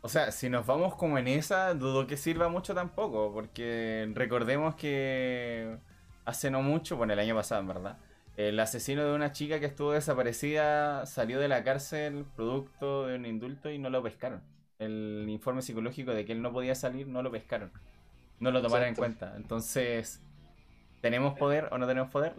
O 0.03 0.09
sea, 0.09 0.31
si 0.31 0.49
nos 0.49 0.67
vamos 0.67 0.95
como 0.97 1.19
en 1.19 1.27
esa, 1.29 1.75
dudo 1.75 2.07
que 2.07 2.17
sirva 2.17 2.49
mucho 2.49 2.75
tampoco, 2.75 3.33
porque 3.33 4.09
recordemos 4.15 4.77
que 4.77 5.79
hace 6.25 6.51
no 6.51 6.63
mucho, 6.63 6.97
bueno, 6.97 7.13
el 7.13 7.19
año 7.19 7.35
pasado 7.35 7.61
en 7.63 7.69
verdad, 7.69 7.99
el 8.37 8.61
asesino 8.61 9.05
de 9.05 9.15
una 9.15 9.33
chica 9.33 9.61
que 9.61 9.67
estuvo 9.67 9.93
desaparecida 9.93 11.07
salió 11.07 11.41
de 11.41 11.49
la 11.49 11.65
cárcel 11.65 12.27
producto 12.37 13.07
de 13.07 13.17
un 13.17 13.25
indulto 13.25 13.71
y 13.71 13.79
no 13.79 13.89
lo 13.89 14.03
pescaron. 14.03 14.43
El 14.79 15.25
informe 15.29 15.63
psicológico 15.63 16.13
de 16.13 16.27
que 16.27 16.33
él 16.33 16.43
no 16.43 16.53
podía 16.53 16.75
salir 16.75 17.09
no 17.09 17.23
lo 17.23 17.31
pescaron. 17.31 17.73
No 18.39 18.51
lo 18.51 18.61
tomaron 18.61 18.89
en 18.89 18.95
cuenta. 18.95 19.33
Entonces, 19.37 20.21
¿tenemos 21.01 21.39
poder 21.39 21.69
o 21.73 21.79
no 21.79 21.87
tenemos 21.87 22.11
poder? 22.11 22.35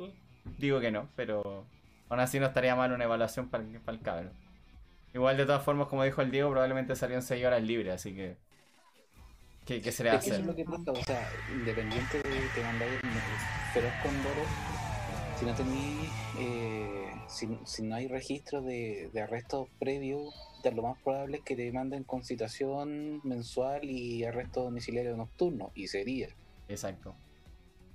Digo 0.60 0.80
que 0.80 0.92
no, 0.92 1.10
pero 1.16 1.66
aún 2.10 2.20
así 2.20 2.40
no 2.40 2.46
estaría 2.46 2.76
mal 2.76 2.92
una 2.92 3.06
evaluación 3.06 3.50
para 3.50 3.64
el, 3.64 3.80
para 3.80 3.98
el 3.98 4.04
cabro. 4.04 4.30
Igual 5.16 5.36
de 5.36 5.48
todas 5.48 5.64
formas, 5.64 5.88
como 5.88 6.04
dijo 6.04 6.22
el 6.22 6.30
Diego, 6.30 6.52
probablemente 6.52 6.96
salió 6.96 7.16
en 7.16 7.24
6 7.24 7.44
horas 7.44 7.64
libre, 7.64 7.92
así 7.92 8.14
que... 8.14 8.38
¿Qué, 9.66 9.82
qué 9.82 9.92
se 9.92 10.04
le 10.04 10.16
eso 10.16 10.34
es 10.36 10.46
lo 10.46 10.56
que 10.56 10.64
pasa, 10.64 10.92
o 10.92 11.04
sea, 11.04 11.30
independiente 11.54 12.18
de 12.20 12.48
que 12.56 12.62
mandáis 12.62 13.02
feroz 13.74 13.92
si 15.38 15.46
no 15.46 15.54
tenéis, 15.54 16.10
eh, 16.40 17.12
si, 17.28 17.84
no 17.84 17.96
hay 17.96 18.08
registro 18.08 18.62
de, 18.62 19.12
de 19.14 19.22
arresto 19.22 19.68
previo, 19.78 20.34
ya 20.64 20.72
lo 20.72 20.82
más 20.82 20.98
probable 21.04 21.38
es 21.38 21.44
que 21.44 21.56
te 21.56 21.72
manden 21.72 22.04
con 22.04 22.24
citación 22.24 23.22
mensual 23.24 23.84
y 23.84 24.24
arresto 24.24 24.64
domiciliario 24.64 25.16
nocturno, 25.16 25.72
y 25.76 25.88
sería. 25.88 26.30
Exacto. 26.68 27.16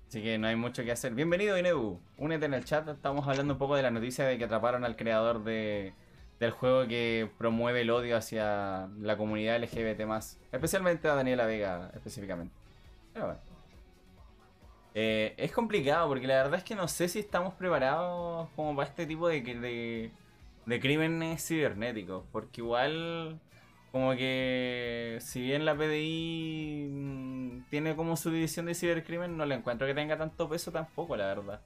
Así 0.06 0.22
que 0.22 0.38
no 0.38 0.46
hay 0.46 0.54
mucho 0.54 0.84
que 0.84 0.92
hacer. 0.92 1.14
Bienvenido, 1.14 1.58
Inebu. 1.58 1.98
Únete 2.18 2.46
en 2.46 2.54
el 2.54 2.64
chat. 2.64 2.86
Estamos 2.88 3.26
hablando 3.26 3.54
un 3.54 3.58
poco 3.58 3.74
de 3.74 3.82
la 3.82 3.90
noticia 3.90 4.24
de 4.24 4.38
que 4.38 4.44
atraparon 4.44 4.84
al 4.84 4.94
creador 4.94 5.42
de, 5.42 5.94
del 6.38 6.52
juego 6.52 6.86
que 6.86 7.28
promueve 7.38 7.80
el 7.80 7.90
odio 7.90 8.16
hacia 8.16 8.88
la 9.00 9.16
comunidad 9.16 9.60
LGBT, 9.60 10.02
especialmente 10.52 11.08
a 11.08 11.14
Daniela 11.14 11.46
Vega, 11.46 11.90
específicamente. 11.94 12.54
Pero 13.14 13.26
bueno. 13.26 13.51
Eh, 14.94 15.34
es 15.38 15.52
complicado 15.52 16.06
porque 16.08 16.26
la 16.26 16.34
verdad 16.34 16.58
es 16.58 16.64
que 16.64 16.74
no 16.74 16.86
sé 16.86 17.08
si 17.08 17.18
estamos 17.18 17.54
preparados 17.54 18.48
como 18.54 18.76
para 18.76 18.88
este 18.88 19.06
tipo 19.06 19.28
de, 19.28 20.10
crímenes 20.66 21.46
cibernéticos. 21.46 22.24
Porque 22.32 22.60
igual, 22.60 23.40
como 23.90 24.12
que 24.14 25.18
si 25.20 25.42
bien 25.42 25.64
la 25.64 25.74
PDI 25.74 26.88
mm, 26.90 27.62
tiene 27.70 27.96
como 27.96 28.16
su 28.16 28.30
división 28.30 28.66
de 28.66 28.74
cibercrimen, 28.74 29.36
no 29.36 29.46
le 29.46 29.54
encuentro 29.54 29.86
que 29.86 29.94
tenga 29.94 30.18
tanto 30.18 30.48
peso 30.48 30.72
tampoco, 30.72 31.16
la 31.16 31.26
verdad. 31.26 31.60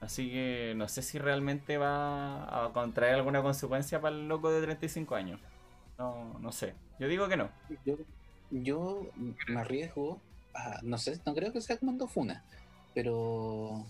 Así 0.00 0.30
que 0.30 0.74
no 0.76 0.88
sé 0.88 1.02
si 1.02 1.18
realmente 1.18 1.78
va 1.78 2.66
a 2.66 2.72
contraer 2.72 3.14
alguna 3.14 3.42
consecuencia 3.42 4.00
para 4.00 4.14
el 4.14 4.28
loco 4.28 4.50
de 4.50 4.62
35 4.62 5.14
años. 5.14 5.40
No, 5.98 6.38
no 6.40 6.52
sé. 6.52 6.74
Yo 6.98 7.08
digo 7.08 7.28
que 7.28 7.36
no. 7.36 7.50
Yo 8.50 9.06
me 9.48 9.60
arriesgo 9.60 10.20
no 10.82 10.98
sé, 10.98 11.20
no 11.26 11.34
creo 11.34 11.52
que 11.52 11.60
sea 11.60 11.76
como 11.78 12.08
Funa, 12.08 12.44
pero 12.94 13.86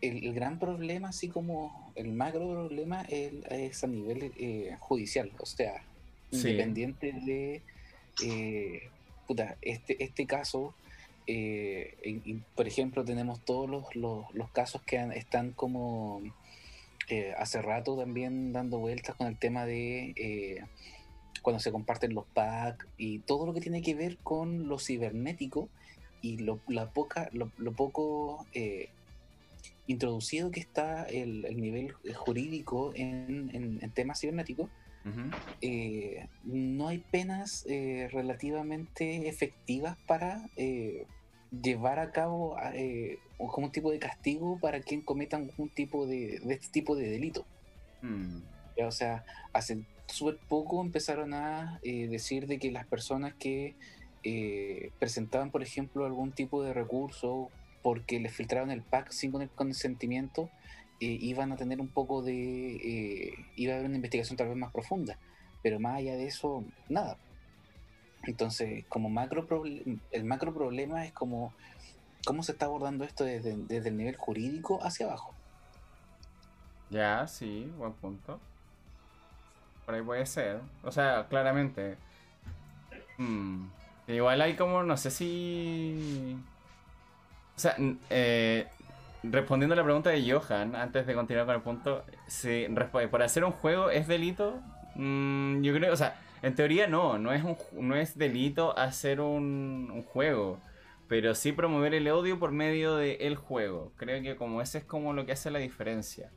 el, 0.00 0.24
el, 0.24 0.34
gran 0.34 0.58
problema, 0.58 1.08
así 1.10 1.28
como 1.28 1.92
el 1.94 2.12
macro 2.12 2.50
problema, 2.50 3.02
es, 3.02 3.32
es 3.50 3.84
a 3.84 3.86
nivel 3.86 4.32
eh, 4.36 4.76
judicial, 4.80 5.30
o 5.38 5.46
sea, 5.46 5.82
Sí. 6.30 6.38
independiente 6.48 7.12
de, 7.12 7.62
eh, 8.24 8.82
puta, 9.28 9.56
este, 9.60 10.02
este 10.02 10.26
caso, 10.26 10.74
eh, 11.26 11.94
y- 12.04 12.32
y, 12.32 12.34
por 12.56 12.66
ejemplo, 12.66 13.04
tenemos 13.04 13.44
todos 13.44 13.68
los, 13.68 13.94
los, 13.94 14.24
los 14.34 14.50
casos 14.50 14.82
que 14.82 14.98
han- 14.98 15.12
están 15.12 15.52
como 15.52 16.22
hace 17.36 17.60
rato 17.60 17.96
también 17.98 18.52
dando 18.54 18.78
vueltas 18.78 19.14
con 19.16 19.26
el 19.26 19.36
tema 19.36 19.66
de 19.66 20.64
cuando 21.42 21.60
se 21.60 21.70
comparten 21.72 22.14
los 22.14 22.24
packs 22.26 22.86
y 22.96 23.18
todo 23.20 23.46
lo 23.46 23.52
que 23.52 23.60
tiene 23.60 23.82
que 23.82 23.94
ver 23.94 24.16
con 24.22 24.68
lo 24.68 24.78
cibernético 24.78 25.68
y 26.22 26.38
lo, 26.38 26.60
la 26.68 26.90
poca, 26.90 27.28
lo, 27.32 27.50
lo 27.58 27.72
poco 27.72 28.46
eh, 28.54 28.88
introducido 29.88 30.50
que 30.50 30.60
está 30.60 31.04
el, 31.04 31.44
el 31.44 31.60
nivel 31.60 31.92
jurídico 32.14 32.92
en, 32.94 33.50
en- 33.52 33.78
en 33.82 33.90
temas 33.90 34.20
cibernéticos, 34.20 34.70
eh, 35.60 36.28
no 36.44 36.86
hay 36.86 36.98
penas 36.98 37.66
eh, 37.68 38.08
relativamente 38.12 39.28
efectivas 39.28 39.96
para 40.06 40.48
llevar 41.50 41.98
a 41.98 42.12
cabo 42.12 42.56
como 43.36 43.66
un 43.66 43.72
tipo 43.72 43.90
de 43.90 43.98
castigo 43.98 44.58
para 44.60 44.80
quien 44.80 45.00
cometa 45.02 45.36
algún 45.38 45.68
tipo 45.70 46.06
de, 46.06 46.38
de 46.38 46.54
este 46.54 46.68
tipo 46.68 46.94
de 46.94 47.10
delito. 47.10 47.44
Mm. 48.00 48.38
O 48.86 48.90
sea, 48.92 49.24
hace 49.52 49.82
súper 50.12 50.38
poco 50.48 50.80
empezaron 50.82 51.34
a 51.34 51.80
eh, 51.82 52.08
decir 52.08 52.46
de 52.46 52.58
que 52.58 52.70
las 52.70 52.86
personas 52.86 53.34
que 53.34 53.74
eh, 54.22 54.90
presentaban, 54.98 55.50
por 55.50 55.62
ejemplo, 55.62 56.04
algún 56.06 56.32
tipo 56.32 56.62
de 56.62 56.72
recurso 56.72 57.50
porque 57.82 58.20
les 58.20 58.32
filtraron 58.32 58.70
el 58.70 58.82
pack 58.82 59.10
sin 59.10 59.32
con- 59.32 59.48
consentimiento, 59.54 60.50
eh, 61.00 61.18
iban 61.20 61.50
a 61.52 61.56
tener 61.56 61.80
un 61.80 61.88
poco 61.88 62.22
de... 62.22 62.76
eh, 62.76 63.34
iba 63.56 63.72
a 63.72 63.76
haber 63.76 63.86
una 63.88 63.96
investigación 63.96 64.36
tal 64.36 64.48
vez 64.48 64.56
más 64.56 64.72
profunda. 64.72 65.18
Pero 65.62 65.80
más 65.80 65.98
allá 65.98 66.14
de 66.14 66.26
eso, 66.26 66.64
nada. 66.88 67.16
Entonces, 68.24 68.84
como 68.88 69.08
macro 69.10 69.46
el 70.12 70.24
macro 70.24 70.54
problema 70.54 71.04
es 71.04 71.12
como 71.12 71.52
cómo 72.24 72.42
se 72.42 72.52
está 72.52 72.66
abordando 72.66 73.04
esto 73.04 73.24
desde, 73.24 73.56
desde 73.66 73.88
el 73.88 73.96
nivel 73.96 74.16
jurídico 74.16 74.78
hacia 74.84 75.06
abajo. 75.06 75.34
Ya, 76.90 77.26
sí, 77.26 77.66
buen 77.78 77.94
punto. 77.94 78.38
Por 79.84 79.94
ahí 79.94 80.02
puede 80.02 80.26
ser. 80.26 80.60
O 80.82 80.92
sea, 80.92 81.26
claramente. 81.28 81.96
Mm. 83.18 83.66
Igual 84.08 84.40
hay 84.40 84.54
como, 84.54 84.82
no 84.82 84.96
sé 84.96 85.10
si... 85.10 86.36
O 87.56 87.60
sea, 87.60 87.76
eh, 88.10 88.66
respondiendo 89.22 89.74
a 89.74 89.76
la 89.76 89.84
pregunta 89.84 90.10
de 90.10 90.30
Johan, 90.30 90.74
antes 90.74 91.06
de 91.06 91.14
continuar 91.14 91.46
con 91.46 91.54
el 91.54 91.62
punto, 91.62 92.04
si 92.26 92.66
por 93.10 93.22
hacer 93.22 93.44
un 93.44 93.52
juego 93.52 93.90
es 93.90 94.08
delito, 94.08 94.60
Mm, 94.94 95.62
yo 95.62 95.72
creo, 95.74 95.92
o 95.92 95.96
sea, 95.96 96.20
en 96.42 96.54
teoría 96.54 96.86
no, 96.86 97.18
no 97.18 97.32
es, 97.32 97.42
un, 97.44 97.56
no 97.72 97.96
es 97.96 98.18
delito 98.18 98.76
hacer 98.78 99.20
un, 99.20 99.90
un 99.92 100.02
juego, 100.02 100.60
pero 101.08 101.34
sí 101.34 101.52
promover 101.52 101.94
el 101.94 102.08
odio 102.08 102.38
por 102.38 102.52
medio 102.52 102.96
del 102.96 103.36
juego. 103.36 103.92
Creo 103.96 104.22
que 104.22 104.36
como 104.36 104.60
ese 104.62 104.78
es 104.78 104.84
como 104.84 105.12
lo 105.12 105.26
que 105.26 105.32
hace 105.32 105.50
la 105.50 105.58
diferencia. 105.58 106.30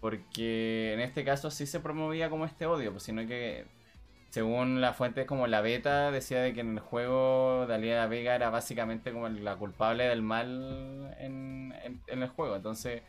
Porque 0.00 0.94
en 0.94 1.00
este 1.00 1.24
caso 1.24 1.50
sí 1.50 1.66
se 1.66 1.80
promovía 1.80 2.30
como 2.30 2.46
este 2.46 2.66
odio, 2.66 2.92
pues 2.92 3.02
sino 3.02 3.26
que 3.26 3.66
según 4.30 4.80
la 4.80 4.92
fuente 4.94 5.26
como 5.26 5.46
la 5.48 5.60
beta 5.60 6.10
decía 6.12 6.40
de 6.40 6.54
que 6.54 6.60
en 6.60 6.74
el 6.74 6.80
juego 6.80 7.66
Daniela 7.66 8.06
Vega 8.06 8.34
era 8.34 8.48
básicamente 8.48 9.12
como 9.12 9.28
la 9.28 9.56
culpable 9.56 10.04
del 10.04 10.22
mal 10.22 11.14
en, 11.18 11.74
el 12.06 12.28
juego. 12.28 12.56
Entonces 12.56 13.02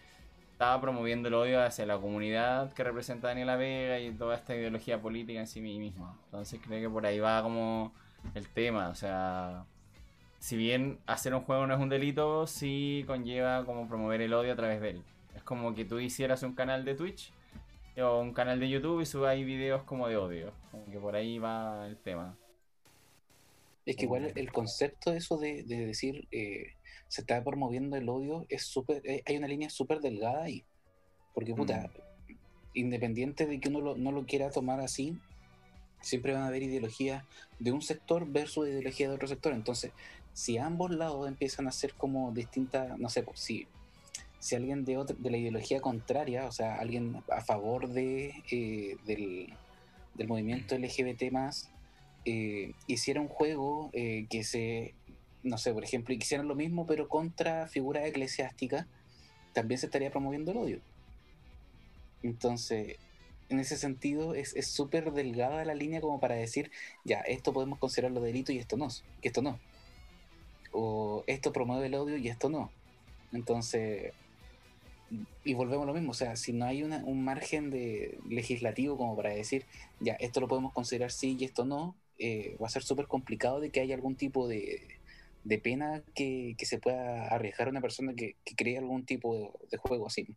estaba 0.51 0.81
promoviendo 0.81 1.27
el 1.29 1.35
odio 1.35 1.63
hacia 1.63 1.85
la 1.85 1.97
comunidad 1.97 2.73
que 2.73 2.83
representa 2.83 3.29
Daniela 3.29 3.55
Vega 3.55 3.99
y 3.99 4.11
toda 4.11 4.35
esta 4.35 4.55
ideología 4.55 5.01
política 5.01 5.39
en 5.39 5.47
sí 5.47 5.61
misma. 5.61 6.17
Entonces 6.25 6.59
creo 6.65 6.81
que 6.81 6.89
por 6.89 7.05
ahí 7.05 7.19
va 7.19 7.41
como 7.43 7.93
el 8.33 8.47
tema. 8.49 8.89
O 8.89 8.95
sea, 8.95 9.65
si 10.39 10.57
bien 10.57 10.99
hacer 11.05 11.35
un 11.35 11.41
juego 11.41 11.67
no 11.67 11.75
es 11.75 11.79
un 11.79 11.89
delito, 11.89 12.47
sí 12.47 13.03
conlleva 13.07 13.63
como 13.65 13.87
promover 13.87 14.21
el 14.21 14.33
odio 14.33 14.53
a 14.53 14.55
través 14.55 14.81
de 14.81 14.89
él. 14.91 15.03
Es 15.41 15.45
como 15.45 15.73
que 15.73 15.85
tú 15.85 15.99
hicieras 15.99 16.43
un 16.43 16.53
canal 16.53 16.85
de 16.85 16.93
Twitch 16.93 17.33
o 17.97 18.21
un 18.21 18.31
canal 18.31 18.59
de 18.59 18.69
YouTube 18.69 19.01
y 19.01 19.07
subáis 19.07 19.43
videos 19.43 19.81
como 19.83 20.07
de 20.07 20.15
odio. 20.15 20.53
Como 20.69 20.85
que 20.85 20.99
por 20.99 21.15
ahí 21.15 21.39
va 21.39 21.87
el 21.87 21.97
tema. 21.97 22.37
Es 23.87 23.95
que 23.95 24.03
igual 24.03 24.31
el 24.35 24.51
concepto 24.51 25.09
de 25.09 25.17
eso 25.17 25.37
de, 25.37 25.63
de 25.63 25.87
decir 25.87 26.27
eh, 26.31 26.73
se 27.07 27.21
está 27.21 27.43
promoviendo 27.43 27.97
el 27.97 28.07
odio 28.07 28.45
es 28.49 28.63
súper, 28.65 29.01
eh, 29.03 29.23
hay 29.25 29.35
una 29.37 29.47
línea 29.47 29.71
súper 29.71 29.99
delgada 29.99 30.43
ahí. 30.43 30.63
Porque 31.33 31.55
puta, 31.55 31.89
independiente 32.75 33.47
de 33.47 33.59
que 33.59 33.69
uno 33.69 33.81
lo- 33.81 33.97
no 33.97 34.11
lo 34.11 34.25
quiera 34.27 34.51
tomar 34.51 34.79
así, 34.79 35.17
siempre 36.01 36.33
van 36.33 36.43
a 36.43 36.47
haber 36.47 36.61
ideologías 36.61 37.23
de 37.57 37.71
un 37.71 37.81
sector 37.81 38.27
versus 38.27 38.67
ideología 38.67 39.09
de 39.09 39.15
otro 39.15 39.27
sector. 39.27 39.53
Entonces, 39.53 39.91
si 40.33 40.59
ambos 40.59 40.91
lados 40.91 41.27
empiezan 41.27 41.67
a 41.67 41.71
ser 41.71 41.95
como 41.95 42.31
distintas, 42.31 42.99
no 42.99 43.09
sé, 43.09 43.23
pues, 43.23 43.39
si, 43.39 43.67
si 44.41 44.55
alguien 44.55 44.83
de, 44.85 44.97
otra, 44.97 45.15
de 45.19 45.29
la 45.29 45.37
ideología 45.37 45.81
contraria, 45.81 46.47
o 46.47 46.51
sea, 46.51 46.77
alguien 46.79 47.23
a 47.29 47.41
favor 47.41 47.87
de, 47.89 48.33
eh, 48.49 48.97
del, 49.05 49.53
del 50.15 50.27
movimiento 50.27 50.75
LGBT 50.75 51.31
más, 51.31 51.69
eh, 52.25 52.73
hiciera 52.87 53.21
un 53.21 53.27
juego 53.27 53.91
eh, 53.93 54.25
que 54.31 54.43
se, 54.43 54.95
no 55.43 55.59
sé, 55.59 55.71
por 55.73 55.83
ejemplo, 55.83 56.15
y 56.15 56.17
quisieran 56.17 56.47
lo 56.47 56.55
mismo 56.55 56.87
pero 56.87 57.07
contra 57.07 57.67
figuras 57.67 58.03
eclesiásticas, 58.03 58.87
también 59.53 59.77
se 59.77 59.85
estaría 59.85 60.09
promoviendo 60.09 60.51
el 60.51 60.57
odio. 60.57 60.79
Entonces, 62.23 62.97
en 63.49 63.59
ese 63.59 63.77
sentido, 63.77 64.33
es 64.33 64.55
es 64.55 64.65
súper 64.65 65.11
delgada 65.13 65.63
la 65.65 65.75
línea 65.75 66.01
como 66.01 66.19
para 66.19 66.33
decir, 66.33 66.71
ya, 67.03 67.19
esto 67.19 67.53
podemos 67.53 67.77
considerarlo 67.77 68.21
delito 68.21 68.51
y 68.51 68.57
esto 68.57 68.75
no, 68.75 68.87
que 69.21 69.27
esto 69.27 69.43
no. 69.43 69.59
O 70.71 71.23
esto 71.27 71.53
promueve 71.53 71.85
el 71.85 71.93
odio 71.93 72.17
y 72.17 72.27
esto 72.27 72.49
no. 72.49 72.71
Entonces, 73.33 74.13
y 75.43 75.53
volvemos 75.53 75.83
a 75.83 75.87
lo 75.87 75.93
mismo, 75.93 76.11
o 76.11 76.15
sea, 76.15 76.35
si 76.35 76.53
no 76.53 76.65
hay 76.65 76.83
una- 76.83 77.03
un 77.05 77.23
margen 77.23 77.69
de 77.69 78.19
legislativo 78.29 78.97
como 78.97 79.15
para 79.15 79.31
decir, 79.31 79.65
ya, 79.99 80.13
esto 80.15 80.39
lo 80.41 80.47
podemos 80.47 80.73
considerar 80.73 81.11
sí 81.11 81.37
y 81.39 81.45
esto 81.45 81.65
no, 81.65 81.97
eh, 82.17 82.57
va 82.61 82.67
a 82.67 82.69
ser 82.69 82.83
súper 82.83 83.07
complicado 83.07 83.59
de 83.59 83.71
que 83.71 83.81
haya 83.81 83.95
algún 83.95 84.15
tipo 84.15 84.47
de, 84.47 84.99
de 85.43 85.57
pena 85.59 86.03
que, 86.15 86.55
que 86.57 86.65
se 86.65 86.77
pueda 86.79 87.27
arriesgar 87.27 87.67
a 87.67 87.71
una 87.71 87.81
persona 87.81 88.13
que, 88.15 88.35
que 88.45 88.55
cree 88.55 88.77
algún 88.77 89.05
tipo 89.05 89.35
de, 89.69 89.77
juego 89.77 90.07
así. 90.07 90.27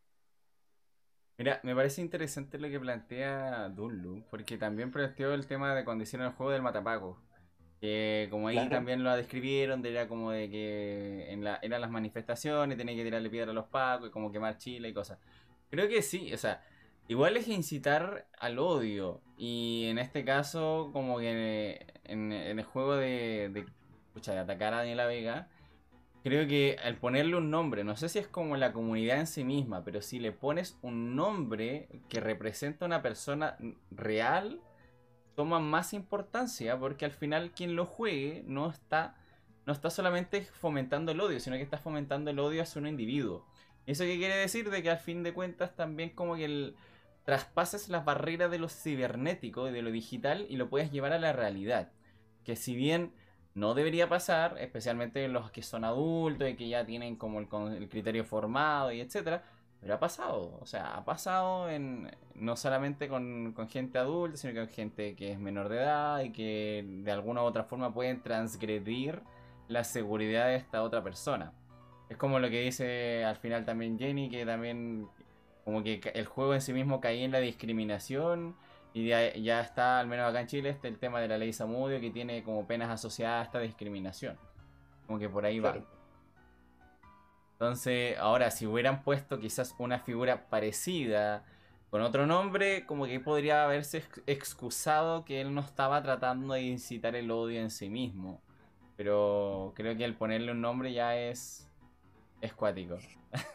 Mira, 1.38 1.60
me 1.64 1.74
parece 1.74 2.00
interesante 2.00 2.58
lo 2.58 2.68
que 2.68 2.80
plantea 2.80 3.68
Dunlu, 3.68 4.24
porque 4.30 4.56
también 4.56 4.90
planteó 4.92 5.34
el 5.34 5.46
tema 5.46 5.74
de 5.74 5.84
cuando 5.84 6.04
hicieron 6.04 6.28
el 6.28 6.34
juego 6.34 6.52
del 6.52 6.62
Matapaco. 6.62 7.20
Que 7.84 8.28
como 8.30 8.48
ahí 8.48 8.54
Claro. 8.56 8.70
también 8.70 9.04
lo 9.04 9.14
describieron, 9.14 9.82
de 9.82 9.90
era 9.90 10.08
como 10.08 10.30
de 10.30 10.48
que 10.48 11.26
en 11.30 11.44
la, 11.44 11.58
eran 11.60 11.82
las 11.82 11.90
manifestaciones, 11.90 12.78
tenía 12.78 12.94
que 12.96 13.04
tirarle 13.04 13.28
piedra 13.28 13.50
a 13.50 13.54
los 13.54 13.66
pacos 13.66 14.08
y 14.08 14.10
como 14.10 14.32
quemar 14.32 14.56
Chile 14.56 14.88
y 14.88 14.94
cosas. 14.94 15.18
Creo 15.70 15.86
que 15.86 16.00
sí, 16.00 16.32
o 16.32 16.38
sea, 16.38 16.62
igual 17.08 17.36
es 17.36 17.46
incitar 17.46 18.26
al 18.38 18.58
odio. 18.58 19.20
Y 19.36 19.84
en 19.88 19.98
este 19.98 20.24
caso, 20.24 20.88
como 20.94 21.18
que 21.18 21.84
en, 22.04 22.32
en 22.32 22.58
el 22.58 22.64
juego 22.64 22.96
de, 22.96 23.50
de, 23.52 23.66
pucha, 24.14 24.32
de 24.32 24.38
atacar 24.38 24.72
a 24.72 24.78
Daniela 24.78 25.04
Vega, 25.06 25.48
creo 26.22 26.46
que 26.48 26.78
al 26.82 26.96
ponerle 26.96 27.36
un 27.36 27.50
nombre, 27.50 27.84
no 27.84 27.96
sé 27.96 28.08
si 28.08 28.18
es 28.18 28.28
como 28.28 28.56
la 28.56 28.72
comunidad 28.72 29.18
en 29.20 29.26
sí 29.26 29.44
misma, 29.44 29.84
pero 29.84 30.00
si 30.00 30.18
le 30.20 30.32
pones 30.32 30.78
un 30.80 31.14
nombre 31.16 31.88
que 32.08 32.20
representa 32.20 32.86
a 32.86 32.88
una 32.88 33.02
persona 33.02 33.58
real, 33.90 34.62
toma 35.34 35.60
más 35.60 35.92
importancia 35.92 36.78
porque 36.78 37.04
al 37.04 37.12
final 37.12 37.50
quien 37.52 37.76
lo 37.76 37.86
juegue 37.86 38.44
no 38.46 38.70
está, 38.70 39.16
no 39.66 39.72
está 39.72 39.90
solamente 39.90 40.42
fomentando 40.42 41.12
el 41.12 41.20
odio, 41.20 41.40
sino 41.40 41.56
que 41.56 41.62
está 41.62 41.78
fomentando 41.78 42.30
el 42.30 42.38
odio 42.38 42.62
hacia 42.62 42.80
un 42.80 42.88
individuo. 42.88 43.46
¿Eso 43.86 44.04
qué 44.04 44.16
quiere 44.16 44.36
decir? 44.36 44.70
De 44.70 44.82
que 44.82 44.90
al 44.90 44.98
fin 44.98 45.22
de 45.22 45.34
cuentas 45.34 45.76
también 45.76 46.10
como 46.10 46.36
que 46.36 46.46
el, 46.46 46.76
traspases 47.24 47.88
las 47.88 48.04
barreras 48.04 48.50
de 48.50 48.58
lo 48.58 48.68
cibernético 48.68 49.68
y 49.68 49.72
de 49.72 49.82
lo 49.82 49.90
digital 49.90 50.46
y 50.48 50.56
lo 50.56 50.68
puedes 50.68 50.92
llevar 50.92 51.12
a 51.12 51.18
la 51.18 51.32
realidad. 51.32 51.90
Que 52.44 52.56
si 52.56 52.76
bien 52.76 53.12
no 53.54 53.74
debería 53.74 54.08
pasar, 54.08 54.56
especialmente 54.58 55.26
los 55.28 55.50
que 55.50 55.62
son 55.62 55.84
adultos 55.84 56.48
y 56.48 56.56
que 56.56 56.68
ya 56.68 56.84
tienen 56.84 57.16
como 57.16 57.40
el, 57.40 57.88
criterio 57.88 58.24
formado 58.24 58.92
y 58.92 59.00
etcétera. 59.00 59.44
Pero 59.84 59.96
ha 59.96 60.00
pasado, 60.00 60.58
o 60.62 60.64
sea, 60.64 60.96
ha 60.96 61.04
pasado 61.04 61.68
en 61.68 62.10
no 62.34 62.56
solamente 62.56 63.06
con, 63.06 63.54
gente 63.68 63.98
adulta, 63.98 64.38
sino 64.38 64.54
con 64.54 64.68
gente 64.68 65.14
que 65.14 65.32
es 65.32 65.38
menor 65.38 65.68
de 65.68 65.76
edad 65.76 66.22
y 66.22 66.32
que 66.32 66.82
de 67.02 67.12
alguna 67.12 67.42
u 67.42 67.44
otra 67.44 67.64
forma 67.64 67.92
pueden 67.92 68.22
transgredir 68.22 69.20
la 69.68 69.84
seguridad 69.84 70.46
de 70.46 70.56
esta 70.56 70.82
otra 70.82 71.04
persona. 71.04 71.52
Es 72.08 72.16
como 72.16 72.38
lo 72.38 72.48
que 72.48 72.62
dice 72.62 73.26
al 73.26 73.36
final 73.36 73.66
también 73.66 73.98
Jenny, 73.98 74.30
que 74.30 74.46
también 74.46 75.06
como 75.66 75.82
que 75.82 76.00
el 76.14 76.24
juego 76.24 76.54
en 76.54 76.62
sí 76.62 76.72
mismo 76.72 77.02
caía 77.02 77.26
en 77.26 77.32
la 77.32 77.40
discriminación 77.40 78.56
y 78.94 79.08
ya, 79.08 79.60
está, 79.60 80.00
al 80.00 80.06
menos 80.06 80.30
acá 80.30 80.40
en 80.40 80.46
Chile, 80.46 80.70
este 80.70 80.88
el 80.88 80.98
tema 80.98 81.20
de 81.20 81.28
la 81.28 81.36
ley 81.36 81.52
Samudio 81.52 82.00
que 82.00 82.10
tiene 82.10 82.42
como 82.42 82.66
penas 82.66 82.88
asociadas 82.88 83.42
a 83.42 83.44
esta 83.44 83.60
discriminación. 83.60 84.38
Como 85.06 85.18
que 85.18 85.28
por 85.28 85.44
ahí 85.44 85.60
va. 85.60 85.76
Entonces, 87.54 88.18
ahora, 88.18 88.50
si 88.50 88.66
hubieran 88.66 89.02
puesto 89.02 89.38
quizás 89.38 89.74
una 89.78 90.00
figura 90.00 90.48
parecida 90.48 91.44
con 91.90 92.02
otro 92.02 92.26
nombre, 92.26 92.84
como 92.86 93.06
que 93.06 93.20
podría 93.20 93.64
haberse 93.64 94.04
excusado 94.26 95.24
que 95.24 95.40
él 95.40 95.54
no 95.54 95.60
estaba 95.60 96.02
tratando 96.02 96.54
de 96.54 96.62
incitar 96.62 97.14
el 97.16 97.30
odio 97.30 97.60
en 97.60 97.70
sí 97.70 97.88
mismo. 97.88 98.42
Pero 98.96 99.72
creo 99.76 99.96
que 99.96 100.04
el 100.04 100.14
ponerle 100.14 100.52
un 100.52 100.60
nombre 100.60 100.92
ya 100.92 101.16
es. 101.16 101.70
es 102.40 102.52
cuático. 102.54 102.98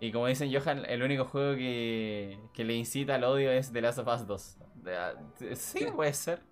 Y 0.00 0.12
como 0.12 0.26
dicen 0.26 0.52
Johan, 0.52 0.84
el 0.86 1.02
único 1.02 1.24
juego 1.24 1.56
que, 1.56 2.38
le 2.56 2.74
incita 2.74 3.14
al 3.14 3.24
odio 3.24 3.50
es 3.50 3.72
The 3.72 3.80
Last 3.80 4.00
of 4.00 4.08
Us 4.08 4.26
2. 4.26 4.58
Sí, 5.54 5.86
puede 5.94 6.12
ser. 6.12 6.42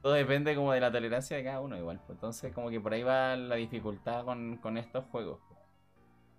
Todo 0.00 0.12
depende 0.12 0.54
como 0.54 0.72
de 0.72 0.80
la 0.80 0.92
tolerancia 0.92 1.36
de 1.36 1.42
cada 1.42 1.60
uno 1.60 1.76
igual. 1.76 2.00
Entonces 2.08 2.52
como 2.54 2.70
que 2.70 2.80
por 2.80 2.94
ahí 2.94 3.02
va 3.02 3.34
la 3.34 3.56
dificultad 3.56 4.24
con, 4.24 4.78
estos 4.78 5.04
juegos. 5.06 5.40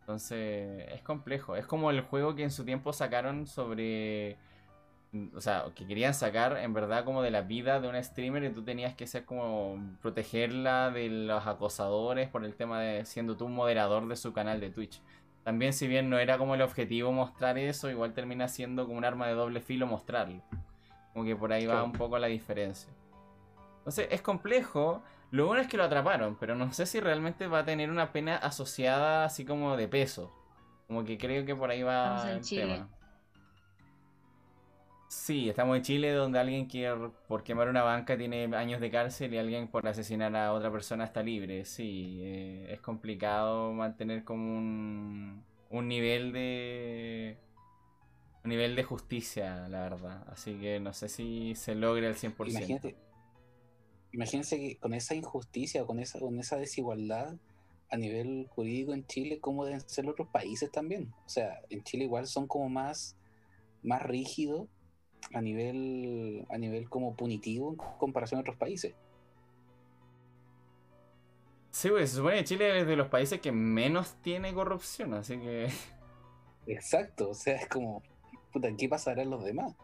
Entonces 0.10 0.88
es 0.91 1.04
complejo. 1.04 1.56
Es 1.56 1.67
como 1.67 1.91
el 1.91 2.02
juego 2.02 2.34
que 2.34 2.41
en 2.41 2.50
su 2.50 2.65
tiempo 2.65 2.93
sacaron 2.93 3.45
sobre... 3.45 4.38
O 5.36 5.39
sea, 5.39 5.65
que 5.76 5.86
querían 5.86 6.15
sacar 6.15 6.58
en 6.58 6.74
verdad 6.74 7.06
como 7.06 7.22
de 7.22 7.30
la 7.30 7.41
vida 7.41 7.80
de 7.80 7.88
una 7.88 8.02
streamer 8.02 8.43
y 8.43 8.50
tú 8.50 8.63
tenías 8.63 8.95
que 8.95 9.06
ser 9.06 9.26
como 9.26 9.78
protegerla 10.02 10.89
de 10.89 11.10
los 11.10 11.45
acosadores 11.45 12.28
por 12.28 12.43
el 12.43 12.56
tema 12.56 12.80
de 12.80 13.06
siendo 13.06 13.38
tú 13.38 13.45
un 13.45 13.54
moderador 13.54 14.08
de 14.08 14.15
su 14.15 14.34
canal 14.34 14.60
de 14.60 14.72
Twitch. 14.72 15.00
También 15.43 15.74
si 15.74 15.88
bien 15.88 16.10
no 16.10 16.17
era 16.17 16.39
como 16.39 16.56
el 16.56 16.63
objetivo 16.63 17.12
mostrar 17.12 17.60
eso, 17.60 17.91
igual 17.91 18.13
termina 18.13 18.48
siendo 18.48 18.88
como 18.88 18.98
un 18.98 19.06
arma 19.06 19.28
de 19.28 19.34
doble 19.34 19.62
filo 19.62 19.86
mostrarlo. 19.86 20.41
Como 21.13 21.24
que 21.24 21.36
por 21.36 21.54
ahí 21.54 21.67
va 21.67 21.84
un 21.84 21.91
poco 21.91 22.17
la 22.17 22.28
diferencia. 22.28 22.91
Entonces 23.78 24.08
es 24.10 24.24
complejo. 24.24 25.04
Lo 25.32 25.46
bueno 25.46 25.62
es 25.62 25.68
que 25.68 25.78
lo 25.78 25.84
atraparon, 25.84 26.38
pero 26.39 26.56
no 26.56 26.72
sé 26.74 26.86
si 26.86 27.00
realmente 27.00 27.48
va 27.48 27.60
a 27.60 27.65
tener 27.65 27.92
una 27.92 28.12
pena 28.12 28.36
asociada 28.38 29.26
así 29.26 29.46
como 29.46 29.78
de 29.78 29.88
peso. 29.88 30.34
Como 30.88 31.04
que 31.04 31.18
creo 31.18 31.46
que 31.46 31.56
por 31.56 31.70
ahí 31.70 31.84
va 31.84 32.32
el 32.32 32.48
tema. 32.48 32.89
Sí, 35.08 35.50
estamos 35.50 35.76
en 35.78 35.84
Chile 35.84 36.12
donde 36.13 36.39
alguien 36.39 36.68
que 36.68 36.92
por 37.28 37.44
quemar 37.44 37.68
una 37.68 37.82
banca 37.82 38.15
tiene 38.15 38.44
años 38.56 38.80
de 38.80 38.92
cárcel 38.92 39.34
y 39.34 39.39
alguien 39.39 39.68
por 39.68 39.88
asesinar 39.88 40.36
a 40.36 40.54
otra 40.54 40.72
persona 40.72 41.04
está 41.04 41.24
libre. 41.24 41.65
Sí, 41.65 42.20
eh, 42.22 42.68
es 42.72 42.80
complicado 42.80 43.72
mantener 43.74 44.24
como 44.24 44.58
un, 44.58 45.44
un 45.70 45.88
nivel 45.88 46.32
de 46.32 47.38
un 48.44 48.50
nivel 48.50 48.76
de 48.76 48.84
justicia, 48.84 49.68
la 49.68 49.82
verdad. 49.82 50.24
Así 50.32 50.54
que 50.56 50.80
no 50.80 50.94
sé 50.94 51.10
si 51.10 51.56
se 51.56 51.76
logre 51.76 52.08
al 52.08 52.15
100%. 52.15 52.50
Imagínate, 52.50 52.96
imagínense 54.12 54.58
que 54.58 54.78
con 54.78 54.93
esa 54.93 55.15
injusticia 55.15 55.84
o 55.84 55.88
con 55.88 56.00
esa, 56.00 56.19
con 56.19 56.39
esa 56.39 56.58
desigualdad 56.58 57.36
a 57.91 57.98
nivel 57.98 58.48
jurídico 58.50 58.93
en 58.93 59.06
Chile, 59.08 59.39
¿cómo 59.39 59.65
deben 59.65 59.82
ser 59.82 60.08
otros 60.08 60.28
países 60.28 60.72
también? 60.72 61.13
O 61.26 61.30
sea, 61.30 61.62
en 61.69 61.84
Chile 61.84 62.06
igual 62.06 62.28
son 62.28 62.48
como 62.48 62.69
más, 62.69 63.15
más 63.82 64.04
rígidos 64.04 64.67
a 65.34 65.41
nivel, 65.41 66.45
a 66.50 66.58
nivel 66.58 66.89
como 66.89 67.15
punitivo 67.15 67.72
en 67.72 67.78
comparación 67.98 68.39
a 68.39 68.41
otros 68.41 68.58
países. 68.58 68.93
Sí, 71.72 71.89
pues 71.89 72.10
se 72.10 72.17
supone 72.17 72.38
que 72.38 72.43
Chile 72.43 72.80
es 72.82 72.88
de 72.88 72.95
los 72.95 73.08
países 73.08 73.39
que 73.39 73.52
menos 73.52 74.15
tiene 74.22 74.54
corrupción, 74.54 75.13
así 75.13 75.38
que. 75.38 75.69
Exacto, 76.67 77.30
o 77.30 77.34
sea, 77.34 77.56
es 77.56 77.67
como, 77.67 78.04
puta, 78.52 78.69
¿qué 78.78 78.89
pasará 78.89 79.24
en 79.24 79.30
los 79.30 79.43
demás? 79.43 79.76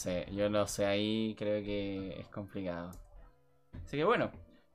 Sí, 0.00 0.24
yo 0.32 0.48
no 0.48 0.66
sé, 0.66 0.86
ahí 0.86 1.34
creo 1.36 1.62
que 1.62 2.20
es 2.20 2.26
complicado. 2.28 2.90
Así 3.84 3.98
que 3.98 4.04
bueno, 4.04 4.30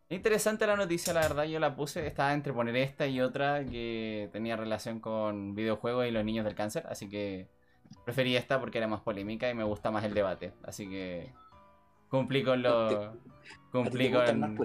interesante 0.09 0.67
la 0.67 0.75
noticia, 0.75 1.13
la 1.13 1.21
verdad, 1.21 1.45
yo 1.45 1.59
la 1.59 1.75
puse, 1.75 2.05
estaba 2.05 2.33
entre 2.33 2.53
poner 2.53 2.75
esta 2.75 3.07
y 3.07 3.21
otra 3.21 3.65
que 3.65 4.29
tenía 4.31 4.55
relación 4.55 4.99
con 4.99 5.55
videojuegos 5.55 6.05
y 6.05 6.11
los 6.11 6.23
niños 6.23 6.45
del 6.45 6.53
cáncer, 6.53 6.85
así 6.87 7.09
que 7.09 7.49
Preferí 8.03 8.35
esta 8.35 8.59
porque 8.59 8.77
era 8.77 8.87
más 8.87 9.01
polémica 9.01 9.49
y 9.49 9.55
me 9.55 9.63
gusta 9.63 9.91
más 9.91 10.03
el 10.03 10.13
debate. 10.13 10.53
Así 10.63 10.87
que 10.87 11.33
cumplí 12.09 12.43
con 12.43 12.61
lo. 12.61 13.13
Cumplí 13.71 14.11
con. 14.11 14.57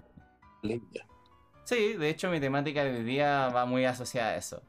Sí, 1.65 1.95
de 1.95 2.09
hecho 2.09 2.31
mi 2.31 2.41
temática 2.41 2.85
de 2.85 2.99
hoy 2.99 3.05
día 3.05 3.49
va 3.49 3.65
muy 3.65 3.85
asociada 3.85 4.31
a 4.31 4.37
eso. 4.37 4.63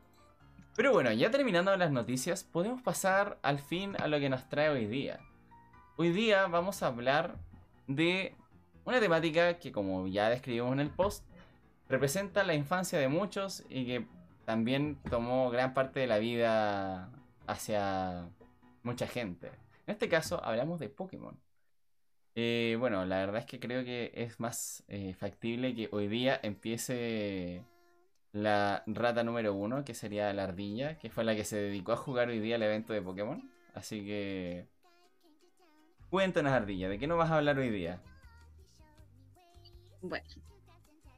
Pero 0.75 0.93
bueno, 0.93 1.11
ya 1.11 1.31
terminando 1.31 1.75
las 1.75 1.91
noticias, 1.91 2.43
podemos 2.43 2.81
pasar 2.81 3.37
al 3.41 3.59
fin 3.59 3.95
a 3.99 4.07
lo 4.07 4.19
que 4.19 4.29
nos 4.29 4.47
trae 4.47 4.69
hoy 4.69 4.85
día. 4.85 5.19
Hoy 6.01 6.09
día 6.09 6.47
vamos 6.47 6.81
a 6.81 6.87
hablar 6.87 7.35
de 7.85 8.33
una 8.85 8.99
temática 8.99 9.59
que 9.59 9.71
como 9.71 10.07
ya 10.07 10.31
describimos 10.31 10.73
en 10.73 10.79
el 10.79 10.89
post, 10.89 11.23
representa 11.87 12.43
la 12.43 12.55
infancia 12.55 12.97
de 12.97 13.07
muchos 13.07 13.63
y 13.69 13.85
que 13.85 14.07
también 14.43 14.97
tomó 15.11 15.51
gran 15.51 15.75
parte 15.75 15.99
de 15.99 16.07
la 16.07 16.17
vida 16.17 17.11
hacia 17.45 18.27
mucha 18.81 19.05
gente. 19.05 19.49
En 19.85 19.93
este 19.93 20.09
caso 20.09 20.43
hablamos 20.43 20.79
de 20.79 20.89
Pokémon. 20.89 21.39
Eh, 22.33 22.77
bueno, 22.79 23.05
la 23.05 23.17
verdad 23.17 23.37
es 23.37 23.45
que 23.45 23.59
creo 23.59 23.83
que 23.83 24.11
es 24.15 24.39
más 24.39 24.83
eh, 24.87 25.13
factible 25.13 25.75
que 25.75 25.87
hoy 25.91 26.07
día 26.07 26.39
empiece 26.41 27.63
la 28.31 28.81
rata 28.87 29.23
número 29.23 29.53
uno, 29.53 29.85
que 29.85 29.93
sería 29.93 30.33
la 30.33 30.45
ardilla, 30.45 30.97
que 30.97 31.11
fue 31.11 31.23
la 31.23 31.35
que 31.35 31.45
se 31.45 31.57
dedicó 31.57 31.91
a 31.91 31.97
jugar 31.97 32.29
hoy 32.29 32.39
día 32.39 32.55
el 32.55 32.63
evento 32.63 32.91
de 32.91 33.03
Pokémon. 33.03 33.51
Así 33.75 34.03
que... 34.03 34.70
Cuéntanos, 36.11 36.51
ardilla, 36.51 36.89
¿de 36.89 36.99
qué 36.99 37.07
nos 37.07 37.17
vas 37.17 37.31
a 37.31 37.37
hablar 37.37 37.57
hoy 37.57 37.69
día? 37.69 38.01
Bueno, 40.01 40.25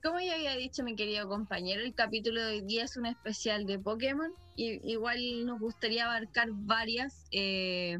como 0.04 0.20
ya 0.20 0.36
había 0.36 0.56
dicho 0.56 0.84
mi 0.84 0.96
querido 0.96 1.28
compañero, 1.28 1.82
el 1.82 1.96
capítulo 1.96 2.40
de 2.40 2.52
hoy 2.52 2.62
día 2.62 2.84
es 2.84 2.96
un 2.96 3.08
especial 3.08 3.66
de 3.66 3.80
Pokémon. 3.80 4.32
Y, 4.56 4.88
igual 4.88 5.18
nos 5.48 5.60
gustaría 5.60 6.06
abarcar 6.06 6.50
varias, 6.52 7.26
eh, 7.32 7.98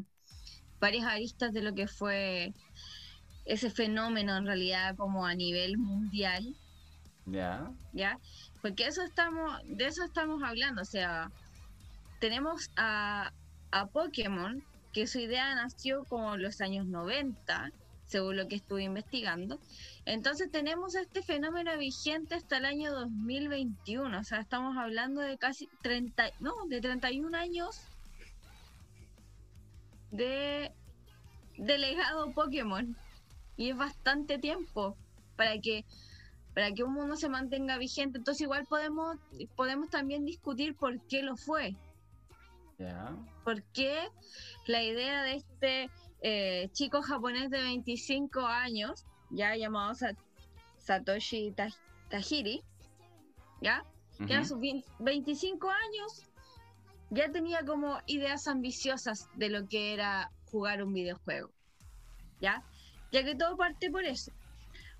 varias 0.78 1.06
aristas 1.06 1.52
de 1.52 1.62
lo 1.62 1.74
que 1.74 1.88
fue 1.88 2.52
ese 3.44 3.70
fenómeno 3.70 4.36
en 4.36 4.46
realidad 4.46 4.94
como 4.96 5.26
a 5.26 5.34
nivel 5.34 5.76
mundial. 5.76 6.54
Ya. 7.26 7.72
Ya. 7.92 8.20
Porque 8.62 8.86
eso 8.86 9.02
estamos, 9.02 9.60
de 9.64 9.86
eso 9.86 10.04
estamos 10.04 10.44
hablando. 10.44 10.82
O 10.82 10.86
sea, 10.86 11.32
tenemos 12.20 12.70
a, 12.76 13.32
a 13.72 13.86
Pokémon, 13.86 14.62
que 14.94 15.06
su 15.06 15.18
idea 15.18 15.54
nació 15.54 16.04
como 16.04 16.34
en 16.34 16.42
los 16.42 16.60
años 16.62 16.86
90 16.86 17.72
según 18.06 18.36
lo 18.36 18.46
que 18.46 18.54
estuve 18.56 18.84
investigando. 18.84 19.58
Entonces 20.04 20.50
tenemos 20.50 20.94
este 20.94 21.22
fenómeno 21.22 21.76
vigente 21.78 22.36
hasta 22.36 22.58
el 22.58 22.64
año 22.64 22.92
2021, 22.92 24.18
o 24.18 24.24
sea, 24.24 24.38
estamos 24.38 24.76
hablando 24.76 25.20
de 25.20 25.36
casi 25.36 25.68
30, 25.82 26.30
no, 26.38 26.52
de 26.68 26.80
31 26.80 27.36
años 27.36 27.80
de, 30.12 30.70
legado 31.56 32.30
Pokémon. 32.32 32.96
Y 33.56 33.70
es 33.70 33.76
bastante 33.76 34.38
tiempo 34.38 34.96
para 35.36 35.58
que 35.58 35.84
para 36.54 36.70
que 36.70 36.84
un 36.84 36.92
mundo 36.92 37.16
se 37.16 37.28
mantenga 37.28 37.78
vigente. 37.78 38.18
Entonces 38.18 38.42
igual 38.42 38.64
podemos 38.66 39.16
podemos 39.56 39.90
también 39.90 40.24
discutir 40.24 40.76
por 40.76 41.00
qué 41.08 41.22
lo 41.22 41.36
fue. 41.36 41.74
ya 42.78 43.16
¿Por 43.44 43.62
qué 43.72 44.08
la 44.66 44.82
idea 44.82 45.22
de 45.22 45.34
este 45.34 45.90
eh, 46.22 46.68
chico 46.72 47.02
japonés 47.02 47.50
de 47.50 47.60
25 47.60 48.40
años, 48.40 49.04
ya 49.30 49.54
llamado 49.56 49.94
Satoshi 50.78 51.54
Tajiri, 52.08 52.62
¿ya? 53.60 53.84
Que 54.26 54.34
a 54.34 54.44
sus 54.44 54.58
20 54.58 54.88
25 55.00 55.68
años 55.70 56.22
ya 57.10 57.30
tenía 57.30 57.64
como 57.64 57.98
ideas 58.06 58.48
ambiciosas 58.48 59.28
de 59.34 59.50
lo 59.50 59.68
que 59.68 59.92
era 59.92 60.30
jugar 60.50 60.82
un 60.82 60.94
videojuego, 60.94 61.50
¿ya? 62.40 62.64
Ya 63.12 63.24
que 63.24 63.34
todo 63.34 63.56
parte 63.56 63.90
por 63.90 64.04
eso. 64.04 64.32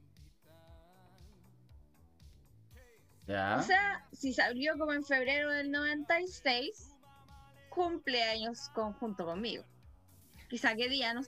Ya. 3.25 3.57
O 3.57 3.63
sea, 3.63 4.05
si 4.11 4.33
salió 4.33 4.77
como 4.77 4.93
en 4.93 5.03
febrero 5.03 5.49
del 5.49 5.71
96, 5.71 6.93
cumpleaños 7.69 8.69
conjunto 8.69 9.25
conmigo. 9.25 9.63
Quizá 10.49 10.75
qué 10.75 10.89
día, 10.89 11.13
no, 11.13 11.21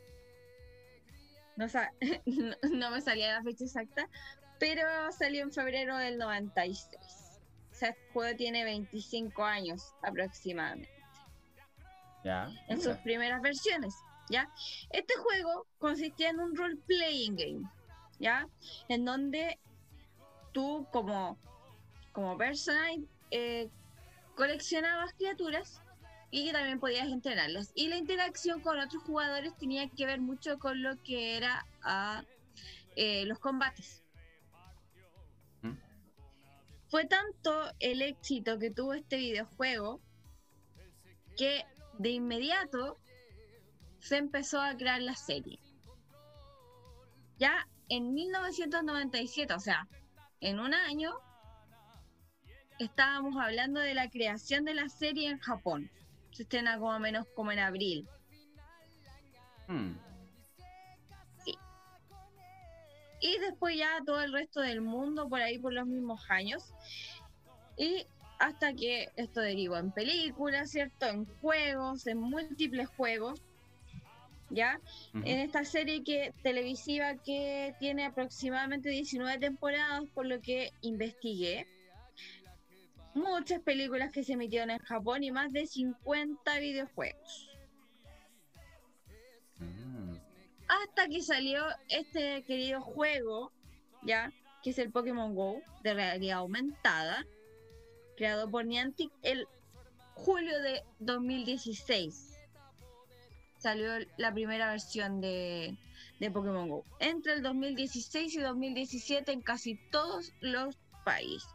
no, 1.57 1.65
no, 2.25 2.55
no 2.71 2.91
me 2.91 3.01
salía 3.01 3.33
la 3.33 3.43
fecha 3.43 3.63
exacta, 3.65 4.09
pero 4.59 5.11
salió 5.11 5.43
en 5.43 5.51
febrero 5.51 5.97
del 5.97 6.17
96. 6.17 7.01
O 7.71 7.73
sea, 7.77 7.89
el 7.89 7.95
juego 8.13 8.37
tiene 8.37 8.63
25 8.63 9.43
años 9.43 9.93
aproximadamente 10.01 10.89
Ya. 12.23 12.49
en 12.69 12.81
sus 12.81 12.95
primeras 12.97 13.41
versiones, 13.41 13.93
¿ya? 14.29 14.49
Este 14.91 15.13
juego 15.15 15.67
consistía 15.77 16.29
en 16.29 16.39
un 16.39 16.55
role-playing 16.55 17.35
game, 17.35 17.69
¿ya? 18.19 18.47
En 18.87 19.03
donde 19.03 19.59
tú 20.53 20.87
como, 20.91 21.37
como 22.13 22.37
personaje 22.37 23.01
eh, 23.31 23.69
coleccionabas 24.35 25.11
criaturas 25.13 25.81
y 26.35 26.51
también 26.51 26.81
podías 26.81 27.07
entrenarlas. 27.07 27.71
Y 27.75 27.87
la 27.87 27.95
interacción 27.95 28.59
con 28.59 28.77
otros 28.77 29.01
jugadores 29.03 29.55
tenía 29.55 29.87
que 29.89 30.05
ver 30.05 30.19
mucho 30.19 30.59
con 30.59 30.83
lo 30.83 31.01
que 31.01 31.37
era 31.37 31.65
ah, 31.81 32.25
eh, 32.97 33.25
los 33.25 33.39
combates. 33.39 34.03
¿Mm? 35.61 35.77
Fue 36.89 37.05
tanto 37.05 37.71
el 37.79 38.01
éxito 38.01 38.59
que 38.59 38.69
tuvo 38.69 38.93
este 38.93 39.15
videojuego 39.15 40.01
que 41.37 41.63
de 41.99 42.09
inmediato 42.09 42.99
se 43.99 44.17
empezó 44.17 44.59
a 44.59 44.75
crear 44.75 45.01
la 45.01 45.15
serie. 45.15 45.57
Ya 47.37 47.65
en 47.87 48.13
1997, 48.13 49.53
o 49.53 49.59
sea, 49.59 49.87
en 50.41 50.59
un 50.59 50.73
año, 50.73 51.13
estábamos 52.77 53.37
hablando 53.41 53.79
de 53.79 53.93
la 53.93 54.09
creación 54.09 54.65
de 54.65 54.73
la 54.73 54.89
serie 54.89 55.29
en 55.29 55.39
Japón. 55.39 55.89
Se 56.35 56.43
estrena 56.43 56.77
como 56.77 56.99
menos 56.99 57.25
como 57.33 57.53
en 57.53 57.59
abril. 57.59 58.05
Hmm. 59.69 59.93
Y 63.21 63.37
después 63.39 63.77
ya 63.77 64.01
todo 64.05 64.21
el 64.21 64.33
resto 64.33 64.59
del 64.59 64.81
mundo 64.81 65.29
por 65.29 65.41
ahí 65.41 65.57
por 65.57 65.71
los 65.71 65.87
mismos 65.87 66.29
años. 66.29 66.73
Y 67.77 68.05
hasta 68.37 68.73
que 68.73 69.07
esto 69.15 69.39
derivó 69.39 69.77
en 69.77 69.91
películas, 69.91 70.71
¿cierto? 70.71 71.05
En 71.05 71.25
juegos, 71.39 72.05
en 72.05 72.17
múltiples 72.17 72.89
juegos. 72.89 73.41
¿Ya? 74.49 74.81
En 75.13 75.39
esta 75.39 75.63
serie 75.63 76.03
que 76.03 76.33
televisiva 76.43 77.15
que 77.15 77.73
tiene 77.79 78.05
aproximadamente 78.05 78.89
19 78.89 79.39
temporadas, 79.39 80.03
por 80.13 80.25
lo 80.25 80.41
que 80.41 80.71
investigué. 80.81 81.65
Muchas 83.15 83.61
películas 83.61 84.11
que 84.11 84.25
se 84.25 84.33
emitieron 84.33 84.69
en 84.69 84.79
Japón 84.79 85.23
y 85.23 85.31
más 85.31 85.53
de 85.53 85.65
50 85.65 86.59
videojuegos. 86.59 87.49
Mm. 89.57 90.15
Hasta 90.67 91.07
que 91.07 91.21
salió 91.21 91.63
este 91.87 92.43
querido 92.43 92.81
juego, 92.81 93.53
ya, 94.03 94.33
que 94.61 94.71
es 94.71 94.79
el 94.79 94.91
Pokémon 94.91 95.33
Go 95.33 95.61
de 95.81 95.93
realidad 95.93 96.39
aumentada, 96.39 97.25
creado 98.17 98.51
por 98.51 98.65
Niantic 98.65 99.09
el 99.23 99.47
julio 100.13 100.61
de 100.61 100.83
2016. 100.99 102.37
Salió 103.59 103.91
la 104.17 104.33
primera 104.33 104.71
versión 104.71 105.21
de, 105.21 105.77
de 106.19 106.31
Pokémon 106.31 106.67
Go. 106.67 106.83
Entre 106.99 107.31
el 107.31 107.43
2016 107.43 108.35
y 108.35 108.39
2017 108.41 109.31
en 109.31 109.41
casi 109.41 109.79
todos 109.89 110.33
los 110.41 110.77
países. 111.05 111.54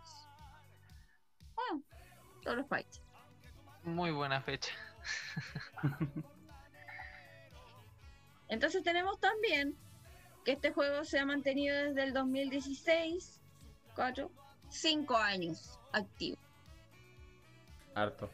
Todos 2.43 2.57
los 2.57 2.67
países. 2.67 3.03
Muy 3.85 4.11
buena 4.11 4.41
fecha. 4.43 4.73
Entonces 8.49 8.83
tenemos 8.83 9.19
también 9.21 9.77
que 10.45 10.53
este 10.53 10.73
juego 10.73 11.05
se 11.05 11.19
ha 11.19 11.25
mantenido 11.25 11.77
desde 11.77 12.03
el 12.03 12.13
2016, 12.13 13.41
4, 13.95 14.31
5 14.69 15.17
años 15.17 15.79
activo. 15.93 16.37
Harto. 17.95 18.31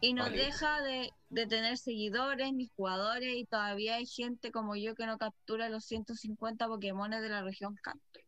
Y 0.00 0.14
no 0.14 0.24
Vale. 0.24 0.36
deja 0.36 0.80
de, 0.82 1.12
de 1.28 1.46
tener 1.46 1.76
seguidores 1.76 2.52
ni 2.52 2.68
jugadores 2.76 3.34
y 3.34 3.44
todavía 3.46 3.96
hay 3.96 4.06
gente 4.06 4.52
como 4.52 4.76
yo 4.76 4.94
que 4.94 5.06
no 5.06 5.18
captura 5.18 5.68
los 5.68 5.84
150 5.84 6.68
Pokémones 6.68 7.20
de 7.20 7.28
la 7.28 7.42
región 7.42 7.74
Kanto. 7.82 8.20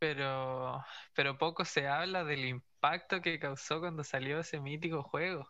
Pero, 0.00 0.84
pero 1.14 1.38
poco 1.38 1.64
se 1.64 1.86
habla 1.86 2.24
del 2.24 2.46
impacto 2.46 3.20
que 3.20 3.38
causó 3.38 3.80
cuando 3.80 4.02
salió 4.02 4.40
ese 4.40 4.58
mítico 4.58 5.02
juego. 5.02 5.46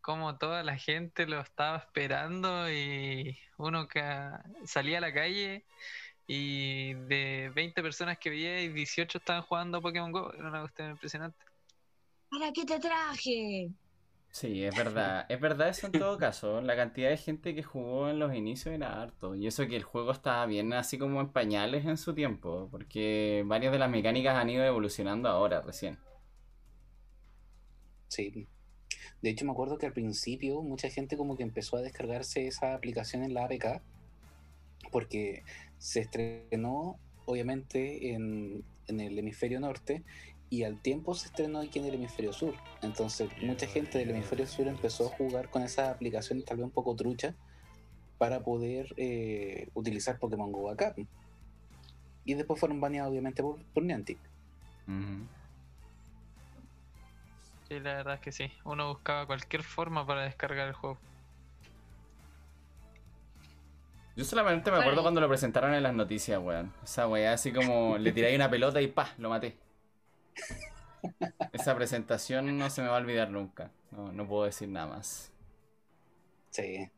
Como 0.00 0.38
toda 0.38 0.62
la 0.62 0.78
gente 0.78 1.26
lo 1.26 1.40
estaba 1.40 1.78
esperando 1.78 2.70
y 2.70 3.36
uno 3.58 3.88
que 3.88 4.02
salía 4.64 4.98
a 4.98 5.00
la 5.00 5.12
calle 5.12 5.66
y 6.26 6.94
de 6.94 7.50
20 7.54 7.82
personas 7.82 8.18
que 8.18 8.34
y 8.34 8.68
18 8.68 9.18
estaban 9.18 9.42
jugando 9.42 9.82
Pokémon 9.82 10.12
Go. 10.12 10.32
Era 10.32 10.48
una 10.48 10.60
cuestión 10.60 10.90
impresionante. 10.90 11.44
¿Para 12.30 12.52
qué 12.52 12.64
te 12.64 12.78
traje? 12.78 13.70
Sí, 14.34 14.64
es 14.64 14.76
verdad. 14.76 15.26
Es 15.28 15.40
verdad 15.40 15.68
eso 15.68 15.86
en 15.86 15.92
todo 15.92 16.18
caso. 16.18 16.60
La 16.60 16.74
cantidad 16.74 17.08
de 17.08 17.16
gente 17.16 17.54
que 17.54 17.62
jugó 17.62 18.10
en 18.10 18.18
los 18.18 18.34
inicios 18.34 18.74
era 18.74 19.00
harto. 19.00 19.36
Y 19.36 19.46
eso 19.46 19.68
que 19.68 19.76
el 19.76 19.84
juego 19.84 20.10
estaba 20.10 20.44
bien 20.46 20.72
así 20.72 20.98
como 20.98 21.20
en 21.20 21.28
pañales 21.28 21.86
en 21.86 21.96
su 21.96 22.14
tiempo. 22.16 22.68
Porque 22.68 23.44
varias 23.46 23.72
de 23.72 23.78
las 23.78 23.88
mecánicas 23.88 24.34
han 24.36 24.50
ido 24.50 24.64
evolucionando 24.64 25.28
ahora 25.28 25.60
recién. 25.60 25.98
Sí. 28.08 28.48
De 29.22 29.30
hecho, 29.30 29.44
me 29.44 29.52
acuerdo 29.52 29.78
que 29.78 29.86
al 29.86 29.92
principio 29.92 30.62
mucha 30.62 30.90
gente 30.90 31.16
como 31.16 31.36
que 31.36 31.44
empezó 31.44 31.76
a 31.76 31.82
descargarse 31.82 32.48
esa 32.48 32.74
aplicación 32.74 33.22
en 33.22 33.34
la 33.34 33.44
APK 33.44 33.82
porque 34.90 35.44
se 35.78 36.00
estrenó 36.00 36.98
obviamente 37.26 38.12
en, 38.12 38.64
en 38.88 39.00
el 39.00 39.16
hemisferio 39.16 39.60
norte 39.60 40.02
y 40.50 40.64
al 40.64 40.80
tiempo 40.80 41.14
se 41.14 41.26
estrenó 41.26 41.60
aquí 41.60 41.78
en 41.78 41.86
el 41.86 41.94
hemisferio 41.94 42.32
sur. 42.32 42.54
Entonces 42.82 43.30
mucha 43.42 43.66
gente 43.66 43.98
del 43.98 44.10
hemisferio 44.10 44.46
sur 44.46 44.68
empezó 44.68 45.06
a 45.06 45.16
jugar 45.16 45.50
con 45.50 45.62
esa 45.62 45.90
aplicación 45.90 46.42
tal 46.42 46.58
vez 46.58 46.64
un 46.64 46.70
poco 46.70 46.94
trucha 46.94 47.34
para 48.18 48.40
poder 48.40 48.94
eh, 48.96 49.68
utilizar 49.74 50.18
Pokémon 50.18 50.52
Go 50.52 50.70
acá. 50.70 50.94
Y 52.24 52.34
después 52.34 52.58
fueron 52.58 52.80
baneados 52.80 53.10
obviamente 53.10 53.42
por, 53.42 53.58
por 53.74 53.82
Niantic. 53.82 54.18
Sí, 57.68 57.80
la 57.80 57.94
verdad 57.94 58.14
es 58.14 58.20
que 58.20 58.32
sí. 58.32 58.52
Uno 58.64 58.88
buscaba 58.88 59.26
cualquier 59.26 59.62
forma 59.62 60.06
para 60.06 60.22
descargar 60.22 60.68
el 60.68 60.74
juego. 60.74 60.98
Yo 64.16 64.24
solamente 64.24 64.70
me 64.70 64.78
acuerdo 64.78 65.02
cuando 65.02 65.20
lo 65.20 65.28
presentaron 65.28 65.74
en 65.74 65.82
las 65.82 65.92
noticias, 65.92 66.40
weón. 66.40 66.72
Esa 66.84 67.08
weá 67.08 67.32
así 67.32 67.52
como 67.52 67.98
le 67.98 68.12
tiré 68.12 68.34
una 68.36 68.48
pelota 68.48 68.80
y 68.80 68.86
pa, 68.86 69.12
lo 69.18 69.28
maté. 69.28 69.56
Esa 71.52 71.74
presentación 71.76 72.56
no 72.58 72.70
se 72.70 72.82
me 72.82 72.88
va 72.88 72.96
a 72.96 73.00
olvidar 73.00 73.30
nunca. 73.30 73.70
No, 73.90 74.12
no 74.12 74.26
puedo 74.26 74.44
decir 74.44 74.68
nada 74.68 74.86
más. 74.86 75.32
Sí. 76.50 76.90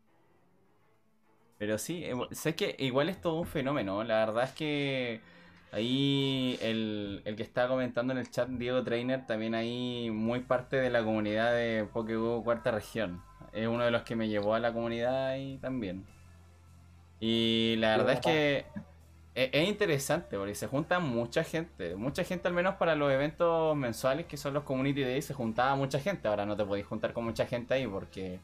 Pero 1.59 1.79
sí, 1.79 2.05
eh, 2.05 2.15
sé 2.33 2.55
que 2.55 2.77
igual 2.79 3.09
es 3.09 3.21
todo 3.21 3.41
un 3.41 3.47
fenómeno. 3.47 4.05
La 4.05 4.27
verdad 4.27 4.45
es 4.45 4.53
que 4.53 5.21
ahí 5.73 6.59
el, 6.61 7.23
el 7.25 7.37
que 7.37 7.43
estaba 7.43 7.69
comentando 7.69 8.13
en 8.13 8.19
el 8.19 8.31
chat, 8.31 8.49
Diego 8.49 8.83
Trainer, 8.85 9.27
también 9.27 9.55
ahí 9.55 10.11
muy 10.11 10.41
parte 10.41 10.77
de 10.77 10.91
la 10.91 11.03
comunidad 11.03 11.53
de 11.53 11.89
Pokéball 11.93 12.45
Cuarta 12.45 12.71
Región. 12.71 13.23
Es 13.53 13.67
uno 13.67 13.85
de 13.85 13.91
los 13.91 14.03
que 14.03 14.17
me 14.17 14.29
llevó 14.29 14.55
a 14.55 14.61
la 14.61 14.73
comunidad 14.73 15.29
ahí 15.29 15.59
también. 15.59 16.05
Y 17.21 17.77
la 17.79 17.97
verdad 17.97 18.15
es 18.15 18.21
que 18.21 18.67
es, 19.37 19.51
es 19.53 19.69
interesante 19.69 20.37
porque 20.39 20.55
se 20.55 20.67
junta 20.69 20.99
mucha 21.01 21.45
gente. 21.45 21.95
Mucha 21.97 22.25
gente 22.25 22.49
al 22.49 22.55
menos 22.55 22.77
para 22.77 22.95
los 22.97 23.13
eventos 23.13 23.77
mensuales 23.77 24.27
que 24.27 24.37
son 24.37 24.55
los 24.55 24.65
Community 24.65 25.03
Days 25.03 25.27
se 25.27 25.35
juntaba 25.35 25.77
mucha 25.77 26.01
gente. 26.01 26.29
Ahora 26.29 26.47
no 26.47 26.57
te 26.57 26.65
podéis 26.65 26.87
juntar 26.87 27.13
con 27.13 27.25
mucha 27.25 27.47
gente 27.47 27.75
ahí 27.75 27.87
porque... 27.87 28.41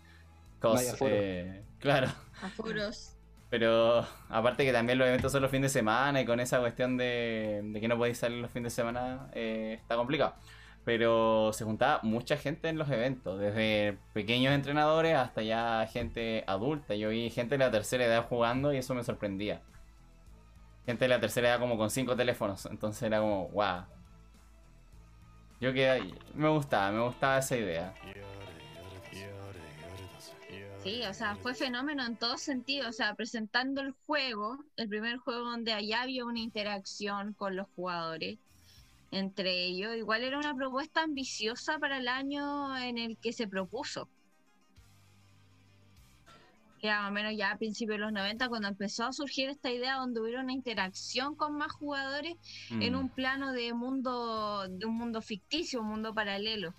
Cos- 0.61 0.97
eh, 1.01 1.65
claro. 1.79 2.09
Aforos. 2.43 3.19
Pero 3.49 4.07
aparte 4.29 4.65
que 4.65 4.73
también 4.73 4.99
los 4.99 5.07
eventos 5.09 5.31
son 5.33 5.43
los 5.43 5.51
fines 5.51 5.73
de 5.73 5.81
semana 5.81 6.21
y 6.23 6.25
con 6.27 6.41
esa 6.41 6.61
cuestión 6.61 6.97
de, 6.97 7.61
de 7.65 7.81
que 7.81 7.89
no 7.89 7.99
podéis 7.99 8.19
salir 8.19 8.39
los 8.39 8.51
fines 8.51 8.73
de 8.75 8.83
semana 8.83 9.29
eh, 9.35 9.79
está 9.81 9.97
complicado. 9.97 10.35
Pero 10.85 11.53
se 11.53 11.65
juntaba 11.65 12.01
mucha 12.03 12.37
gente 12.39 12.69
en 12.69 12.79
los 12.79 12.91
eventos, 12.91 13.39
desde 13.39 13.99
pequeños 14.15 14.53
entrenadores 14.55 15.17
hasta 15.17 15.43
ya 15.43 15.87
gente 15.87 16.45
adulta. 16.47 16.95
Yo 16.97 17.11
vi 17.11 17.31
gente 17.31 17.57
de 17.57 17.65
la 17.65 17.71
tercera 17.71 18.05
edad 18.07 18.27
jugando 18.29 18.73
y 18.73 18.79
eso 18.79 18.95
me 18.95 19.05
sorprendía. 19.05 19.63
Gente 20.87 21.05
de 21.05 21.09
la 21.09 21.21
tercera 21.21 21.49
edad 21.49 21.61
como 21.61 21.77
con 21.77 21.91
cinco 21.91 22.17
teléfonos, 22.17 22.67
entonces 22.67 23.03
era 23.03 23.21
como, 23.21 23.49
wow. 23.49 23.85
Yo 25.61 25.73
que 25.73 26.13
me 26.35 26.49
gustaba, 26.49 26.91
me 26.91 27.01
gustaba 27.01 27.39
esa 27.39 27.57
idea. 27.57 27.95
Sí, 30.83 31.05
o 31.05 31.15
sea, 31.15 31.37
fue 31.37 31.55
fenómeno 31.55 32.05
en 32.05 32.17
todos 32.17 32.41
sentidos. 32.41 32.89
O 32.89 32.93
sea, 32.93 33.15
presentando 33.15 33.81
el 33.81 33.93
juego, 34.07 34.59
el 34.77 34.89
primer 34.89 35.19
juego 35.19 35.45
donde 35.45 35.73
allá 35.73 36.03
había 36.03 36.25
una 36.25 36.41
interacción 36.41 37.35
con 37.35 37.55
los 37.55 37.69
jugadores 37.77 38.39
entre 39.13 39.65
ellos. 39.65 39.95
Igual 39.95 40.25
era 40.25 40.39
una 40.39 40.57
propuesta 40.57 41.03
ambiciosa 41.03 41.79
para 41.79 41.99
el 41.99 42.09
año 42.09 42.77
en 42.77 42.99
el 42.99 43.17
que 43.19 43.33
se 43.33 43.47
propuso. 43.47 44.09
Ya 46.83 47.01
más 47.03 47.11
o 47.11 47.13
menos 47.13 47.35
ya 47.37 47.53
a 47.53 47.59
principios 47.59 47.97
de 47.99 48.05
los 48.05 48.13
90, 48.13 48.49
cuando 48.49 48.67
empezó 48.69 49.05
a 49.05 49.13
surgir 49.13 49.49
esta 49.49 49.71
idea 49.71 49.95
donde 49.97 50.21
hubiera 50.21 50.41
una 50.43 50.53
interacción 50.53 51.37
con 51.37 51.57
más 51.57 51.71
jugadores 51.73 52.35
en 52.71 52.95
Mm. 52.95 52.99
un 52.99 53.11
plano 53.15 53.53
de 53.53 53.73
mundo, 53.73 54.67
de 54.69 54.87
un 54.87 54.97
mundo 54.97 55.23
ficticio, 55.23 55.81
un 55.81 55.89
mundo 55.89 56.13
paralelo. 56.13 56.75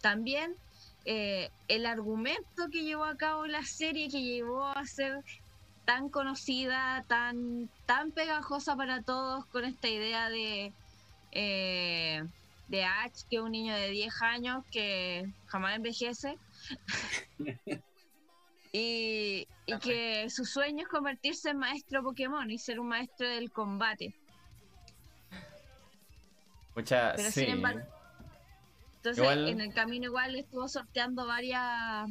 También 0.00 0.56
eh, 1.04 1.50
el 1.68 1.84
argumento 1.86 2.68
que 2.70 2.84
llevó 2.84 3.04
a 3.04 3.16
cabo 3.16 3.46
la 3.46 3.62
serie, 3.64 4.08
que 4.08 4.22
llevó 4.22 4.66
a 4.66 4.84
ser 4.86 5.18
tan 5.84 6.08
conocida, 6.08 7.04
tan, 7.08 7.70
tan 7.86 8.12
pegajosa 8.12 8.76
para 8.76 9.02
todos, 9.02 9.44
con 9.46 9.64
esta 9.64 9.88
idea 9.88 10.30
de, 10.30 10.74
eh, 11.32 12.22
de 12.68 12.84
Ash, 12.84 13.24
que 13.28 13.36
es 13.36 13.42
un 13.42 13.50
niño 13.52 13.74
de 13.74 13.90
10 13.90 14.14
años 14.22 14.62
que 14.70 15.24
jamás 15.46 15.76
envejece. 15.76 16.34
Y, 18.72 19.46
y 19.66 19.78
que 19.80 20.30
su 20.30 20.44
sueño 20.46 20.82
es 20.84 20.88
convertirse 20.88 21.50
en 21.50 21.58
maestro 21.58 22.02
Pokémon 22.02 22.50
y 22.50 22.58
ser 22.58 22.80
un 22.80 22.88
maestro 22.88 23.28
del 23.28 23.50
combate. 23.52 24.14
Pucha, 26.74 27.12
Pero 27.16 27.30
sí. 27.30 27.40
sin 27.40 27.50
embargo- 27.50 27.82
Entonces, 28.96 29.22
Igual- 29.24 29.48
en 29.48 29.60
el 29.60 29.74
camino 29.74 30.04
igual 30.06 30.36
estuvo 30.36 30.68
sorteando 30.68 31.26
varias 31.26 32.08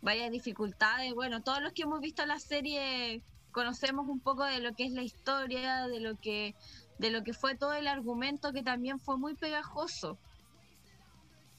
varias 0.00 0.30
dificultades. 0.30 1.12
Bueno, 1.14 1.42
todos 1.42 1.60
los 1.60 1.72
que 1.72 1.82
hemos 1.82 2.00
visto 2.00 2.24
la 2.24 2.38
serie 2.38 3.20
conocemos 3.52 4.08
un 4.08 4.20
poco 4.20 4.44
de 4.44 4.60
lo 4.60 4.72
que 4.74 4.84
es 4.84 4.92
la 4.92 5.02
historia, 5.02 5.86
de 5.88 6.00
lo 6.00 6.16
que 6.16 6.54
de 6.98 7.10
lo 7.10 7.22
que 7.22 7.32
fue 7.34 7.54
todo 7.56 7.74
el 7.74 7.86
argumento 7.86 8.52
que 8.52 8.62
también 8.62 8.98
fue 9.00 9.16
muy 9.18 9.34
pegajoso. 9.34 10.18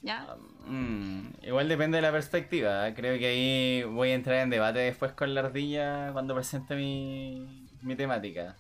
¿Ya? 0.01 0.35
Mm, 0.65 1.31
igual 1.43 1.67
depende 1.67 1.97
de 1.97 2.01
la 2.01 2.11
perspectiva. 2.11 2.87
¿eh? 2.87 2.93
Creo 2.93 3.17
que 3.19 3.27
ahí 3.27 3.83
voy 3.83 4.11
a 4.11 4.15
entrar 4.15 4.37
en 4.37 4.49
debate 4.49 4.79
después 4.79 5.11
con 5.11 5.33
la 5.33 5.41
ardilla 5.41 6.11
cuando 6.13 6.33
presente 6.33 6.75
mi, 6.75 7.67
mi 7.81 7.95
temática. 7.95 8.55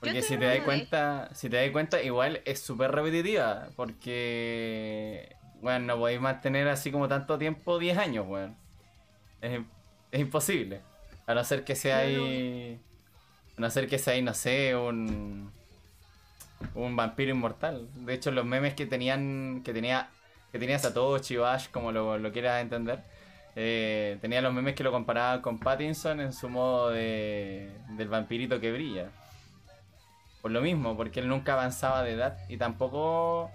Porque 0.00 0.22
si 0.22 0.36
te 0.36 0.44
das 0.44 0.60
cuenta, 0.60 1.28
si 1.34 1.48
te 1.48 1.56
das 1.56 1.70
cuenta, 1.70 2.02
igual 2.02 2.40
es 2.44 2.60
súper 2.60 2.92
repetitiva. 2.92 3.68
Porque, 3.76 5.36
bueno, 5.60 5.86
no 5.86 5.98
podéis 5.98 6.20
mantener 6.20 6.68
así 6.68 6.90
como 6.92 7.08
tanto 7.08 7.38
tiempo 7.38 7.78
10 7.78 7.98
años, 7.98 8.26
weón. 8.28 8.56
Es, 9.40 9.60
es 10.12 10.20
imposible. 10.20 10.80
A 11.26 11.34
no 11.34 11.44
ser 11.44 11.64
que 11.64 11.74
sea 11.74 11.98
ahí. 11.98 12.80
A 13.56 13.60
no 13.60 13.70
ser 13.70 13.88
que 13.88 13.98
sea 13.98 14.14
ahí, 14.14 14.22
no 14.22 14.34
sé, 14.34 14.76
un. 14.76 15.52
Un 16.74 16.96
vampiro 16.96 17.30
inmortal. 17.30 17.88
De 17.94 18.14
hecho, 18.14 18.30
los 18.30 18.44
memes 18.44 18.74
que 18.74 18.86
tenían. 18.86 19.62
que 19.64 19.72
tenía. 19.72 20.08
que 20.52 20.58
tenía 20.58 20.78
Satoshi 20.78 21.36
o 21.36 21.46
Ash, 21.46 21.68
como 21.70 21.92
lo, 21.92 22.32
quieras 22.32 22.62
entender. 22.62 23.00
eh, 23.56 24.18
tenía 24.20 24.40
los 24.42 24.52
memes 24.52 24.74
que 24.74 24.84
lo 24.84 24.92
comparaban 24.92 25.40
con 25.42 25.58
Pattinson 25.58 26.20
en 26.20 26.32
su 26.32 26.48
modo 26.48 26.90
de, 26.90 27.70
del 27.96 28.08
vampirito 28.08 28.60
que 28.60 28.72
brilla. 28.72 29.10
Por 30.42 30.50
lo 30.52 30.60
mismo, 30.60 30.96
porque 30.96 31.20
él 31.20 31.28
nunca 31.28 31.54
avanzaba 31.54 32.02
de 32.02 32.12
edad 32.12 32.38
y 32.48 32.56
tampoco. 32.56 33.50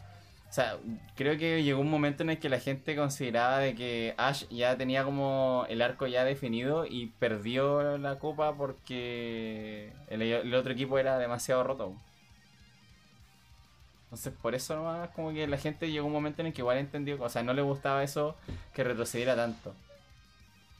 O 0.49 0.55
sea, 0.55 0.77
creo 1.15 1.37
que 1.37 1.63
llegó 1.63 1.81
un 1.81 1.89
momento 1.89 2.21
en 2.23 2.29
el 2.29 2.39
que 2.39 2.47
la 2.47 2.59
gente 2.59 2.95
consideraba 2.95 3.57
de 3.57 3.73
que 3.75 4.13
Ash 4.17 4.45
ya 4.49 4.77
tenía 4.77 5.03
como 5.03 5.65
el 5.67 5.81
arco 5.81 6.05
ya 6.07 6.23
definido 6.25 6.85
y 6.85 7.07
perdió 7.19 7.97
la 7.97 8.19
copa 8.19 8.53
porque 8.55 9.91
el 10.09 10.53
otro 10.53 10.73
equipo 10.73 10.99
era 10.99 11.17
demasiado 11.17 11.63
roto. 11.63 11.95
Entonces 14.13 14.33
por 14.39 14.53
eso 14.53 14.75
nomás 14.75 15.09
como 15.09 15.33
que 15.33 15.47
la 15.47 15.57
gente 15.57 15.89
llegó 15.89 16.05
un 16.05 16.13
momento 16.13 16.43
en 16.43 16.47
el 16.47 16.53
que 16.53 16.61
igual 16.61 16.77
entendió, 16.77 17.19
o 17.19 17.29
sea, 17.29 17.41
no 17.41 17.51
le 17.55 17.63
gustaba 17.63 18.03
eso 18.03 18.35
que 18.71 18.83
retrocediera 18.83 19.35
tanto. 19.35 19.73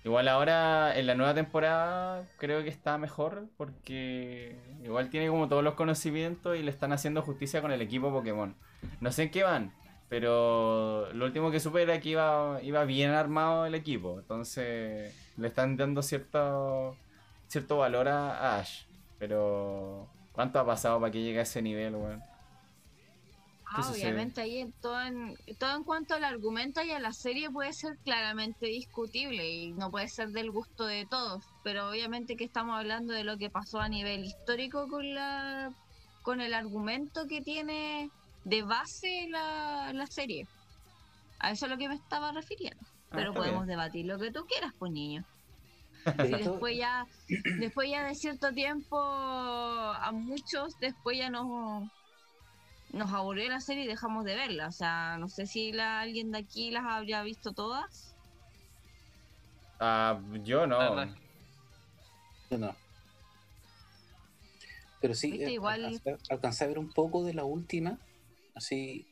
Igual 0.05 0.27
ahora 0.27 0.95
en 0.95 1.07
la 1.07 1.15
nueva 1.15 1.33
temporada 1.33 2.27
creo 2.37 2.61
que 2.61 2.69
está 2.69 2.99
mejor 2.99 3.47
porque 3.57 4.55
igual 4.83 5.09
tiene 5.09 5.29
como 5.29 5.47
todos 5.47 5.63
los 5.63 5.73
conocimientos 5.73 6.55
y 6.55 6.61
le 6.61 6.69
están 6.69 6.93
haciendo 6.93 7.23
justicia 7.23 7.59
con 7.59 7.71
el 7.71 7.81
equipo 7.81 8.11
Pokémon. 8.11 8.53
No 9.01 9.11
sé 9.11 9.23
en 9.23 9.31
qué 9.31 9.41
van, 9.41 9.73
pero 10.09 11.11
lo 11.13 11.25
último 11.25 11.49
que 11.49 11.59
supe 11.59 11.81
era 11.81 11.99
que 11.99 12.09
iba, 12.09 12.59
iba 12.61 12.85
bien 12.85 13.09
armado 13.09 13.65
el 13.65 13.73
equipo. 13.73 14.19
Entonces 14.19 15.11
le 15.37 15.47
están 15.47 15.75
dando 15.75 16.03
cierto, 16.03 16.95
cierto 17.47 17.79
valor 17.79 18.09
a, 18.09 18.59
Ash. 18.59 18.83
Pero 19.17 20.07
¿cuánto 20.33 20.59
ha 20.59 20.65
pasado 20.67 20.99
para 20.99 21.11
que 21.11 21.23
llegue 21.23 21.39
a 21.39 21.43
ese 21.43 21.63
nivel, 21.63 21.95
weón? 21.95 22.32
Ah, 23.75 23.89
Entonces, 23.89 23.95
obviamente 23.95 24.41
ahí 24.41 24.59
en 24.59 24.71
todo, 24.73 25.01
en 25.01 25.35
todo 25.59 25.75
en 25.75 25.83
cuanto 25.83 26.13
al 26.15 26.23
argumento 26.23 26.81
y 26.83 26.91
a 26.91 26.99
la 26.99 27.11
serie 27.13 27.49
puede 27.49 27.73
ser 27.73 27.97
claramente 28.03 28.67
discutible 28.67 29.49
y 29.49 29.73
no 29.73 29.89
puede 29.91 30.07
ser 30.09 30.29
del 30.29 30.51
gusto 30.51 30.85
de 30.85 31.07
todos, 31.07 31.43
pero 31.63 31.89
obviamente 31.89 32.35
que 32.35 32.43
estamos 32.45 32.77
hablando 32.77 33.13
de 33.13 33.23
lo 33.23 33.37
que 33.37 33.49
pasó 33.49 33.79
a 33.79 33.89
nivel 33.89 34.23
histórico 34.25 34.87
con 34.87 35.13
la 35.15 35.73
con 36.21 36.39
el 36.41 36.53
argumento 36.53 37.27
que 37.27 37.41
tiene 37.41 38.11
de 38.43 38.61
base 38.63 39.27
la, 39.29 39.91
la 39.93 40.07
serie. 40.07 40.47
A 41.39 41.51
eso 41.51 41.65
es 41.65 41.71
lo 41.71 41.77
que 41.77 41.89
me 41.89 41.95
estaba 41.95 42.31
refiriendo. 42.31 42.85
Ah, 43.11 43.15
Pero 43.15 43.33
podemos 43.35 43.65
bien. 43.65 43.67
debatir 43.67 44.05
lo 44.07 44.19
que 44.19 44.31
tú 44.31 44.45
quieras, 44.45 44.73
pues 44.79 44.91
niño. 44.91 45.25
Y 46.21 46.35
después 46.35 46.77
ya, 46.77 47.07
después 47.55 47.89
ya 47.89 48.03
de 48.05 48.15
cierto 48.15 48.53
tiempo, 48.53 48.97
a 48.99 50.11
muchos 50.13 50.77
después 50.79 51.17
ya 51.17 51.29
nos, 51.29 51.89
nos 52.93 53.11
aburrió 53.11 53.49
la 53.49 53.59
serie 53.59 53.83
y 53.83 53.87
dejamos 53.87 54.23
de 54.23 54.35
verla. 54.35 54.67
O 54.67 54.71
sea, 54.71 55.17
no 55.17 55.27
sé 55.27 55.45
si 55.47 55.71
la, 55.71 55.99
alguien 55.99 56.31
de 56.31 56.37
aquí 56.37 56.71
las 56.71 56.85
habría 56.85 57.23
visto 57.23 57.51
todas. 57.51 58.15
Ah, 59.79 60.21
yo 60.43 60.65
no. 60.65 61.05
Yo 62.49 62.57
no. 62.57 62.75
Pero 65.01 65.13
sí, 65.15 65.43
eh, 65.43 65.51
igual- 65.51 65.83
alcancé, 65.83 66.17
alcancé 66.29 66.63
a 66.63 66.67
ver 66.67 66.79
un 66.79 66.89
poco 66.89 67.25
de 67.25 67.33
la 67.33 67.43
última, 67.43 67.99
así, 68.55 69.05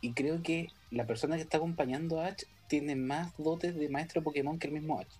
y 0.00 0.14
creo 0.14 0.42
que 0.42 0.68
la 0.90 1.06
persona 1.06 1.36
que 1.36 1.42
está 1.42 1.58
acompañando 1.58 2.20
a 2.20 2.28
Ash 2.28 2.44
tiene 2.68 2.96
más 2.96 3.36
dotes 3.36 3.74
de 3.76 3.90
maestro 3.90 4.22
Pokémon 4.22 4.58
que 4.58 4.68
el 4.68 4.72
mismo 4.72 4.98
Ash. 4.98 5.12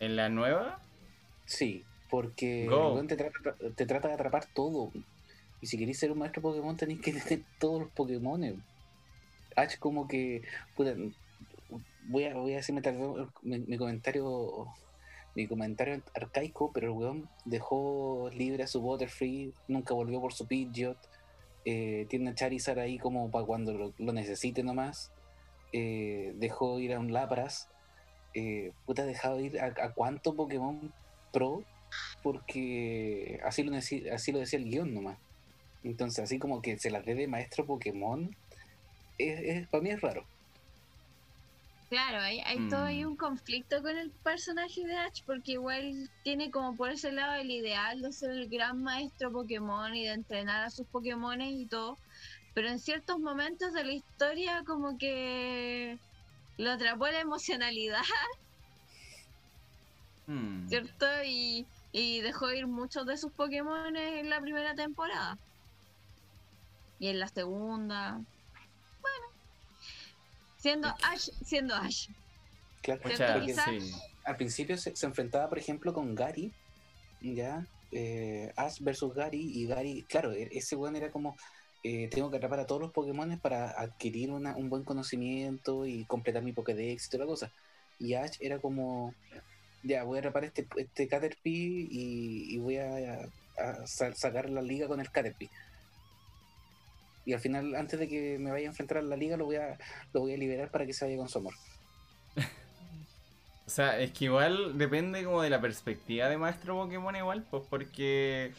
¿En 0.00 0.16
la 0.16 0.28
nueva? 0.28 0.80
Sí, 1.44 1.84
porque 2.10 2.68
te 3.06 3.16
trata, 3.16 3.56
te 3.76 3.86
trata 3.86 4.08
de 4.08 4.14
atrapar 4.14 4.46
todo. 4.46 4.90
Y 5.62 5.66
si 5.68 5.78
queréis 5.78 5.98
ser 5.98 6.10
un 6.10 6.18
maestro 6.18 6.42
Pokémon 6.42 6.76
tenéis 6.76 7.00
que 7.00 7.12
tener 7.12 7.44
todos 7.58 7.82
los 7.82 7.90
Pokémon. 7.92 8.62
Ash 9.56 9.78
como 9.78 10.06
que... 10.08 10.42
voy, 10.76 12.24
a, 12.24 12.34
voy 12.34 12.52
a 12.52 12.56
decirme 12.56 12.82
mi, 13.42 13.78
comentario 13.78 14.66
mi 15.34 15.46
comentario 15.46 16.02
arcaico, 16.14 16.72
pero 16.72 16.88
el 16.88 16.92
weón 16.92 17.28
dejó 17.46 18.28
libre 18.34 18.64
a 18.64 18.66
su 18.66 18.82
Butterfree, 18.82 19.52
nunca 19.66 19.94
volvió 19.94 20.20
por 20.20 20.34
su 20.34 20.46
Pidgeot, 20.46 20.98
eh, 21.64 22.06
tiene 22.10 22.30
a 22.30 22.34
Charizard 22.34 22.78
ahí 22.80 22.98
como 22.98 23.30
para 23.30 23.46
cuando 23.46 23.94
lo, 23.96 24.12
necesite 24.12 24.62
nomás, 24.62 25.10
eh, 25.72 26.34
dejó 26.36 26.78
ir 26.80 26.92
a 26.92 27.00
un 27.00 27.14
Lapras, 27.14 27.70
eh, 28.34 28.72
puta, 28.84 29.06
dejado 29.06 29.40
ir 29.40 29.58
a, 29.58 29.66
a 29.68 29.92
cuánto 29.94 30.34
Pokémon 30.34 30.92
Pro, 31.32 31.64
porque 32.22 33.40
así 33.44 33.62
lo, 33.62 33.74
así 33.74 34.32
lo 34.32 34.38
decía 34.38 34.58
el 34.58 34.66
guion 34.66 34.92
nomás. 34.92 35.18
Entonces, 35.82 36.24
así 36.24 36.38
como 36.38 36.62
que 36.62 36.78
se 36.78 36.90
las 36.90 37.04
dé 37.04 37.14
de 37.14 37.28
maestro 37.28 37.66
Pokémon, 37.66 38.30
es, 39.18 39.40
es- 39.40 39.68
para 39.68 39.82
mí 39.82 39.90
es 39.90 40.00
raro. 40.00 40.30
Claro, 41.88 42.20
hay, 42.20 42.40
hay 42.46 42.62
todo 42.68 42.84
ahí 42.84 43.04
Mm. 43.04 43.08
un 43.08 43.16
conflicto 43.16 43.82
con 43.82 43.98
el 43.98 44.12
personaje 44.22 44.80
de 44.86 44.96
Ash, 44.96 45.22
porque 45.26 45.52
igual 45.52 46.10
tiene 46.22 46.50
como 46.50 46.74
por 46.74 46.90
ese 46.90 47.12
lado 47.12 47.34
el 47.34 47.50
ideal 47.50 48.00
de 48.00 48.12
ser 48.12 48.30
el 48.30 48.48
gran 48.48 48.82
maestro 48.82 49.30
Pokémon 49.30 49.94
y 49.94 50.04
de 50.06 50.12
entrenar 50.14 50.62
a 50.64 50.70
sus 50.70 50.86
Pokémones 50.88 51.50
y 51.52 51.66
todo, 51.68 52.00
pero 52.54 52.68
en 52.68 52.78
ciertos 52.78 53.18
momentos 53.20 53.72
de 53.74 53.84
la 53.84 53.92
historia 53.92 54.62
como 54.66 54.96
que 54.98 55.98
lo 56.56 56.70
atrapó 56.72 57.08
la 57.08 57.20
emocionalidad, 57.20 58.02
Hmm. 60.26 60.66
¿cierto? 60.68 61.06
Y, 61.26 61.68
y 61.92 62.20
dejó 62.20 62.50
ir 62.52 62.66
muchos 62.66 63.06
de 63.06 63.16
sus 63.16 63.32
Pokémon 63.34 63.94
en 63.96 64.30
la 64.30 64.40
primera 64.40 64.74
temporada. 64.74 65.36
Y 67.02 67.08
en 67.08 67.18
la 67.18 67.26
segunda. 67.26 68.12
Bueno. 69.00 69.26
Siendo 70.56 70.86
Ash, 71.02 71.30
siendo 71.44 71.74
Ash. 71.74 72.06
Claro, 72.80 73.00
porque 73.02 73.16
quizás- 73.44 73.64
sí. 73.82 73.92
al 74.24 74.36
principio 74.36 74.76
se, 74.78 74.94
se 74.94 75.06
enfrentaba, 75.06 75.48
por 75.48 75.58
ejemplo, 75.58 75.92
con 75.92 76.14
Gary, 76.14 76.52
ya, 77.20 77.66
eh, 77.90 78.52
Ash 78.54 78.78
versus 78.78 79.12
Gary, 79.16 79.40
y 79.52 79.66
Gary, 79.66 80.04
claro, 80.08 80.30
e- 80.30 80.48
ese 80.52 80.76
weón 80.76 80.94
era 80.94 81.10
como, 81.10 81.36
eh, 81.82 82.06
tengo 82.06 82.30
que 82.30 82.36
atrapar 82.36 82.60
a 82.60 82.66
todos 82.68 82.80
los 82.80 82.92
Pokémon 82.92 83.36
para 83.40 83.70
adquirir 83.72 84.30
una- 84.30 84.54
un 84.54 84.70
buen 84.70 84.84
conocimiento 84.84 85.84
y 85.86 86.04
completar 86.04 86.44
mi 86.44 86.52
Pokédex 86.52 87.06
y 87.06 87.10
toda 87.10 87.24
la 87.24 87.30
cosa. 87.30 87.50
Y 87.98 88.14
Ash 88.14 88.36
era 88.38 88.60
como, 88.60 89.12
ya, 89.82 90.04
voy 90.04 90.18
a 90.18 90.20
atrapar 90.20 90.44
este, 90.44 90.68
este 90.76 91.08
Caterpie 91.08 91.88
y, 91.90 92.54
y 92.54 92.58
voy 92.58 92.76
a, 92.76 93.28
a 93.58 93.86
sa- 93.88 94.14
sacar 94.14 94.48
la 94.50 94.62
liga 94.62 94.86
con 94.86 95.00
el 95.00 95.10
Caterpie. 95.10 95.50
Y 97.24 97.32
al 97.32 97.40
final, 97.40 97.74
antes 97.76 97.98
de 97.98 98.08
que 98.08 98.38
me 98.38 98.50
vaya 98.50 98.66
a 98.66 98.70
enfrentar 98.70 98.98
a 98.98 99.02
la 99.02 99.16
liga, 99.16 99.36
lo 99.36 99.44
voy 99.44 99.56
a, 99.56 99.78
lo 100.12 100.20
voy 100.20 100.34
a 100.34 100.36
liberar 100.36 100.70
para 100.70 100.86
que 100.86 100.92
se 100.92 101.04
vaya 101.04 101.16
con 101.16 101.28
su 101.28 101.38
amor. 101.38 101.54
O 103.64 103.70
sea, 103.70 103.98
es 104.00 104.10
que 104.10 104.26
igual 104.26 104.76
depende 104.76 105.24
como 105.24 105.40
de 105.40 105.48
la 105.48 105.60
perspectiva 105.60 106.28
de 106.28 106.36
maestro 106.36 106.76
Pokémon 106.76 107.14
igual, 107.16 107.46
pues 107.48 107.62
porque 107.70 108.52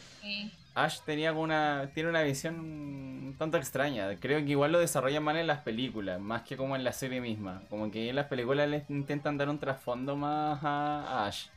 Ash 0.75 1.01
tenía 1.01 1.31
como 1.31 1.43
una, 1.43 1.91
tiene 1.93 2.09
una 2.09 2.23
visión 2.23 2.55
un 2.59 3.35
tanto 3.37 3.57
extraña. 3.57 4.19
Creo 4.19 4.39
que 4.39 4.51
igual 4.51 4.71
lo 4.71 4.79
desarrollan 4.79 5.23
mal 5.23 5.37
en 5.37 5.45
las 5.45 5.59
películas, 5.59 6.19
más 6.19 6.43
que 6.43 6.57
como 6.57 6.75
en 6.75 6.83
la 6.83 6.93
serie 6.93 7.21
misma. 7.21 7.63
Como 7.69 7.91
que 7.91 8.09
en 8.09 8.15
las 8.15 8.27
películas 8.27 8.67
les 8.69 8.89
intentan 8.89 9.37
dar 9.37 9.49
un 9.49 9.59
trasfondo 9.59 10.15
más 10.15 10.63
a, 10.63 11.03
a 11.03 11.27
Ash. 11.27 11.47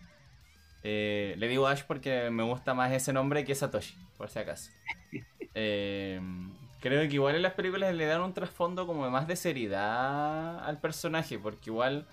Eh, 0.82 1.34
le 1.38 1.48
digo 1.48 1.66
Ash 1.66 1.82
porque 1.86 2.30
me 2.30 2.42
gusta 2.42 2.74
más 2.74 2.92
ese 2.92 3.12
nombre 3.12 3.44
que 3.44 3.54
Satoshi, 3.54 3.96
por 4.18 4.28
si 4.28 4.38
acaso. 4.38 4.70
Eh, 5.58 6.20
creo 6.88 7.08
que 7.08 7.14
igual 7.14 7.36
en 7.36 7.42
las 7.42 7.54
películas 7.54 7.94
le 7.94 8.06
dan 8.06 8.22
un 8.22 8.34
trasfondo 8.34 8.86
como 8.86 9.08
más 9.10 9.26
de 9.26 9.36
seriedad 9.36 10.64
al 10.64 10.80
personaje, 10.80 11.38
porque 11.38 11.70
igual... 11.70 12.06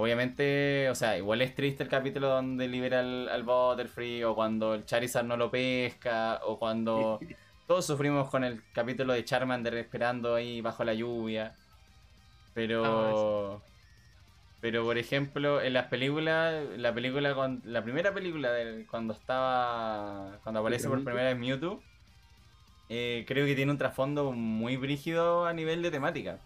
Obviamente, 0.00 0.88
o 0.90 0.94
sea, 0.94 1.18
igual 1.18 1.42
es 1.42 1.56
triste 1.56 1.82
el 1.82 1.88
capítulo 1.88 2.28
donde 2.28 2.68
libera 2.68 3.00
al, 3.00 3.28
al 3.28 3.42
Butterfree, 3.42 4.24
o 4.24 4.32
cuando 4.36 4.74
el 4.74 4.86
Charizard 4.86 5.26
no 5.26 5.36
lo 5.36 5.50
pesca, 5.50 6.40
o 6.44 6.56
cuando 6.56 7.18
todos 7.68 7.84
sufrimos 7.84 8.30
con 8.30 8.44
el 8.44 8.62
capítulo 8.72 9.12
de 9.12 9.24
Charmander 9.24 9.74
esperando 9.74 10.34
ahí 10.34 10.60
bajo 10.62 10.84
la 10.84 10.94
lluvia. 10.94 11.54
Pero. 12.54 13.62
Pero 14.60 14.82
por 14.82 14.98
ejemplo, 14.98 15.60
en 15.60 15.74
las 15.74 15.86
películas, 15.86 16.64
la 16.76 16.92
película 16.92 17.34
con, 17.34 17.62
la 17.64 17.84
primera 17.84 18.12
película 18.12 18.50
de 18.50 18.86
cuando 18.86 19.12
estaba. 19.12 20.38
cuando 20.42 20.60
aparece 20.60 20.88
por 20.88 21.04
primera 21.04 21.28
vez 21.28 21.38
Mewtwo, 21.38 21.80
eh, 22.88 23.24
creo 23.28 23.46
que 23.46 23.54
tiene 23.54 23.72
un 23.72 23.78
trasfondo 23.78 24.32
muy 24.32 24.76
brígido 24.76 25.46
a 25.46 25.52
nivel 25.52 25.82
de 25.82 25.90
temática. 25.90 26.40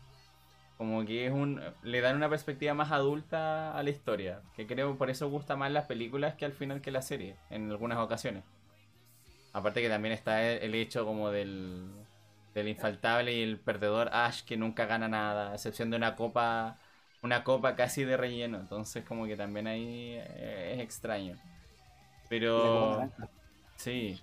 Como 0.76 1.04
que 1.06 1.26
es 1.26 1.32
un. 1.32 1.62
le 1.82 2.00
dan 2.02 2.16
una 2.16 2.28
perspectiva 2.30 2.74
más 2.74 2.92
adulta 2.92 3.76
a 3.76 3.82
la 3.82 3.90
historia. 3.90 4.42
Que 4.54 4.66
creo 4.66 4.98
por 4.98 5.10
eso 5.10 5.30
gusta 5.30 5.56
más 5.56 5.72
las 5.72 5.86
películas 5.86 6.34
que 6.36 6.44
al 6.44 6.52
final 6.54 6.80
que 6.82 6.90
la 6.92 7.02
serie, 7.02 7.36
en 7.50 7.70
algunas 7.70 7.98
ocasiones. 7.98 8.44
Aparte 9.52 9.82
que 9.82 9.88
también 9.88 10.12
está 10.14 10.42
el, 10.50 10.74
hecho 10.74 11.04
como 11.04 11.30
del. 11.30 12.06
del 12.54 12.68
infaltable 12.68 13.32
y 13.34 13.42
el 13.42 13.58
perdedor 13.60 14.08
Ash 14.12 14.42
que 14.44 14.56
nunca 14.56 14.86
gana 14.86 15.08
nada, 15.08 15.50
a 15.52 15.54
excepción 15.54 15.90
de 15.90 15.96
una 15.96 16.16
copa. 16.16 16.78
una 17.22 17.44
copa 17.44 17.76
casi 17.76 18.04
de 18.04 18.16
relleno. 18.16 18.58
Entonces 18.60 19.04
como 19.04 19.26
que 19.26 19.36
también 19.36 19.66
ahí 19.66 20.14
eh, 20.18 20.72
es 20.76 20.80
extraño. 20.80 21.38
Pero. 22.28 23.12
Sí. 23.76 24.20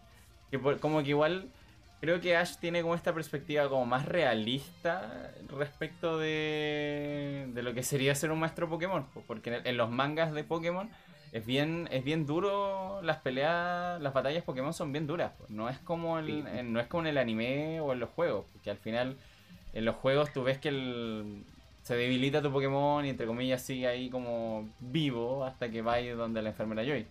Que 0.51 0.59
por- 0.59 0.79
como 0.79 1.03
que 1.03 1.09
igual 1.09 1.53
creo 2.01 2.21
que 2.21 2.35
Ash 2.35 2.55
tiene 2.57 2.81
como 2.81 2.95
esta 2.95 3.13
perspectiva 3.13 3.67
como 3.69 3.85
más 3.85 4.05
realista 4.05 5.31
respecto 5.49 6.17
de, 6.17 7.47
de 7.53 7.63
lo 7.63 7.73
que 7.73 7.83
sería 7.83 8.15
ser 8.15 8.31
un 8.31 8.39
maestro 8.39 8.69
Pokémon. 8.69 9.05
po, 9.13 9.23
Porque 9.27 9.55
en, 9.55 9.67
en 9.67 9.77
los 9.77 9.89
mangas 9.89 10.31
de 10.33 10.43
Pokémon 10.43 10.89
es 11.31 11.45
bien, 11.45 11.87
es 11.91 12.03
bien 12.03 12.25
duro 12.25 13.01
las 13.03 13.17
peleas, 13.17 14.01
las 14.01 14.13
batallas 14.13 14.43
Pokémon 14.43 14.73
son 14.73 14.91
bien 14.91 15.05
duras. 15.07 15.31
No 15.49 15.69
es 15.69 15.77
como 15.79 16.17
el, 16.19 16.45
en- 16.47 16.73
no 16.73 16.79
es 16.79 16.87
como 16.87 17.01
en 17.03 17.07
el 17.07 17.17
anime 17.17 17.79
o 17.81 17.93
en 17.93 17.99
los 17.99 18.09
juegos. 18.09 18.45
Porque 18.53 18.71
al 18.71 18.77
final 18.77 19.15
en 19.73 19.85
los 19.85 19.95
juegos 19.95 20.33
tú 20.33 20.43
ves 20.43 20.57
que 20.57 20.69
el, 20.69 21.43
se 21.83 21.95
debilita 21.95 22.41
tu 22.41 22.51
Pokémon 22.51 23.05
y 23.05 23.09
entre 23.09 23.27
comillas 23.27 23.61
sigue 23.61 23.87
ahí 23.87 24.09
como 24.09 24.67
vivo 24.79 25.43
hasta 25.45 25.69
que 25.69 25.81
vaya 25.81 26.15
donde 26.15 26.41
la 26.41 26.49
enfermera 26.49 26.83
Joy. 26.83 27.05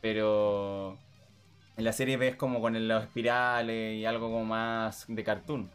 Pero 0.00 0.96
en 1.80 1.84
la 1.84 1.94
serie 1.94 2.18
ves 2.18 2.36
como 2.36 2.60
con 2.60 2.88
los 2.88 3.04
espirales 3.04 3.96
y 3.96 4.04
algo 4.04 4.30
como 4.30 4.44
más 4.44 5.06
de 5.08 5.24
cartoon. 5.24 5.70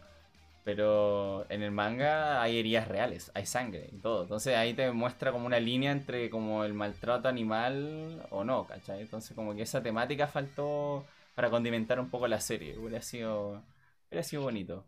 Pero 0.64 1.50
en 1.50 1.64
el 1.64 1.72
manga 1.72 2.44
hay 2.44 2.60
heridas 2.60 2.88
reales, 2.88 3.32
hay 3.34 3.48
sangre 3.48 3.90
y 3.92 3.98
todo. 3.98 4.22
Entonces 4.22 4.56
ahí 4.56 4.76
te 4.76 4.92
muestra 4.92 5.32
como 5.32 5.48
una 5.48 5.60
línea 5.60 5.92
entre 5.92 6.30
como 6.30 6.64
el 6.64 6.76
maltrato 6.76 7.28
animal 7.28 8.24
o 8.30 8.44
no, 8.44 8.68
¿cachai? 8.68 9.02
Entonces 9.02 9.36
como 9.36 9.56
que 9.56 9.64
esa 9.64 9.82
temática 9.82 10.28
faltó 10.28 11.06
para 11.34 11.50
condimentar 11.50 12.00
un 12.00 12.12
poco 12.12 12.28
la 12.28 12.40
serie. 12.40 12.78
Hubiera 12.78 13.02
sido, 13.02 13.64
hubiera 14.08 14.24
sido 14.24 14.44
bonito. 14.44 14.86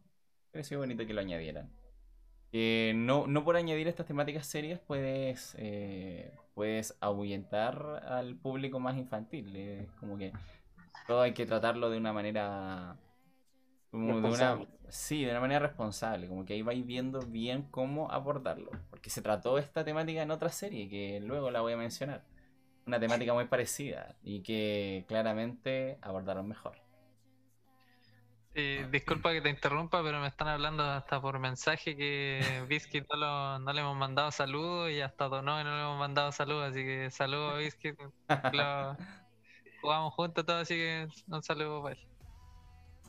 Hubiera 0.52 0.68
sido 0.68 0.82
bonito 0.82 1.06
que 1.08 1.14
lo 1.14 1.22
añadieran. 1.22 1.72
Que 2.52 2.94
no, 2.96 3.26
no 3.26 3.44
por 3.44 3.56
añadir 3.56 3.88
estas 3.88 4.06
temáticas 4.06 4.46
serias 4.46 4.80
puedes, 4.80 5.56
eh, 5.58 6.32
puedes 6.54 6.96
ahuyentar 7.02 8.04
al 8.08 8.36
público 8.36 8.80
más 8.80 8.98
infantil. 8.98 9.56
Es 9.56 9.92
como 10.00 10.16
que 10.18 10.32
todo 11.08 11.22
hay 11.24 11.34
que 11.34 11.46
tratarlo 11.48 11.90
de 11.90 11.98
una 11.98 12.14
manera 12.14 12.98
como 13.92 14.22
de 14.22 14.30
una 14.30 14.62
sí 14.90 15.24
de 15.26 15.32
una 15.32 15.42
manera 15.42 15.60
responsable 15.62 16.28
como 16.28 16.46
que 16.46 16.54
ahí 16.54 16.62
vais 16.62 16.86
viendo 16.86 17.20
bien 17.22 17.64
cómo 17.72 18.12
abordarlo 18.12 18.72
porque 18.90 19.10
se 19.10 19.22
trató 19.22 19.58
esta 19.58 19.84
temática 19.86 20.22
en 20.24 20.32
otra 20.32 20.50
serie 20.50 20.90
que 20.90 21.20
luego 21.22 21.52
la 21.52 21.62
voy 21.62 21.74
a 21.74 21.78
mencionar 21.78 22.24
una 22.86 23.00
temática 23.00 23.34
muy 23.34 23.46
parecida 23.46 24.16
y 24.24 24.42
que 24.44 25.06
claramente 25.08 26.00
abordaron 26.02 26.48
mejor. 26.48 26.78
Eh, 28.60 28.88
disculpa 28.92 29.32
que 29.34 29.42
te 29.42 29.50
interrumpa, 29.50 30.02
pero 30.04 30.20
me 30.20 30.28
están 30.28 30.48
hablando 30.48 30.84
hasta 30.84 31.22
por 31.22 31.38
mensaje 31.40 31.96
que 31.96 32.64
Biscuit 32.68 33.06
no, 33.12 33.18
lo- 33.18 33.60
no 33.60 33.72
le 33.74 33.82
hemos 33.82 33.96
mandado 33.96 34.32
saludos 34.32 34.90
y 34.92 35.02
hasta 35.02 35.28
Donovan 35.30 35.66
no 35.66 35.76
le 35.76 35.82
hemos 35.84 36.00
mandado 36.00 36.32
saludos, 36.32 36.72
así 36.72 36.84
que 36.84 37.12
saludos 37.12 37.60
Biscuit. 37.60 37.96
Lo- 38.50 38.98
jugamos 39.88 40.14
juntos 40.16 40.46
todo, 40.46 40.58
así 40.58 40.76
que 40.76 41.08
un 41.28 41.42
saludo 41.44 41.82
para 41.82 41.96
él. 41.96 42.02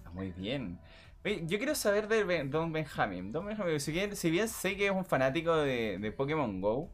Ah, 0.04 0.10
Muy 0.12 0.32
bien. 0.32 0.80
Yo 1.24 1.58
quiero 1.58 1.74
saber 1.74 2.08
de 2.08 2.44
Don 2.44 2.72
Benjamin. 2.72 3.32
Don 3.32 3.44
Benjamin, 3.46 3.80
si 3.80 3.92
bien, 3.92 4.16
si 4.16 4.30
bien 4.30 4.48
sé 4.48 4.76
que 4.76 4.86
es 4.86 4.92
un 4.92 5.04
fanático 5.04 5.56
de, 5.56 5.98
de 5.98 6.12
Pokémon 6.12 6.60
Go, 6.60 6.90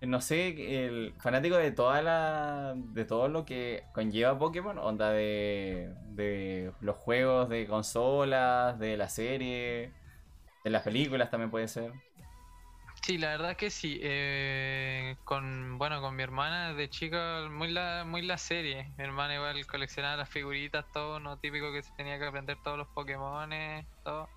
no 0.00 0.20
sé, 0.20 0.84
el 0.86 1.14
fanático 1.20 1.56
de 1.56 1.70
toda 1.72 2.02
la. 2.02 2.74
de 2.76 3.04
todo 3.04 3.28
lo 3.28 3.44
que 3.44 3.84
conlleva 3.94 4.38
Pokémon, 4.38 4.78
onda 4.78 5.10
de. 5.12 5.94
de 6.10 6.72
los 6.80 6.96
juegos 6.96 7.48
de 7.48 7.66
consolas, 7.66 8.78
de 8.78 8.96
la 8.96 9.08
serie, 9.08 9.92
de 10.64 10.70
las 10.70 10.82
películas 10.82 11.30
también 11.30 11.50
puede 11.50 11.68
ser. 11.68 11.92
Sí, 13.02 13.16
la 13.16 13.28
verdad 13.28 13.56
que 13.56 13.70
sí. 13.70 13.98
Eh, 14.02 15.16
con 15.24 15.78
bueno, 15.78 16.00
con 16.02 16.14
mi 16.14 16.22
hermana 16.22 16.74
de 16.74 16.90
chica 16.90 17.48
muy 17.50 17.70
la 17.70 18.04
muy 18.04 18.22
la 18.22 18.36
serie. 18.36 18.92
Mi 18.98 19.04
hermana 19.04 19.34
igual 19.34 19.66
coleccionaba 19.66 20.16
las 20.16 20.28
figuritas, 20.28 20.84
todo, 20.92 21.18
no 21.18 21.38
típico 21.38 21.72
que 21.72 21.82
se 21.82 21.92
tenía 21.96 22.18
que 22.18 22.26
aprender 22.26 22.58
todos 22.62 22.76
los 22.76 22.88
Pokémon, 22.88 23.50
todo. 24.04 24.28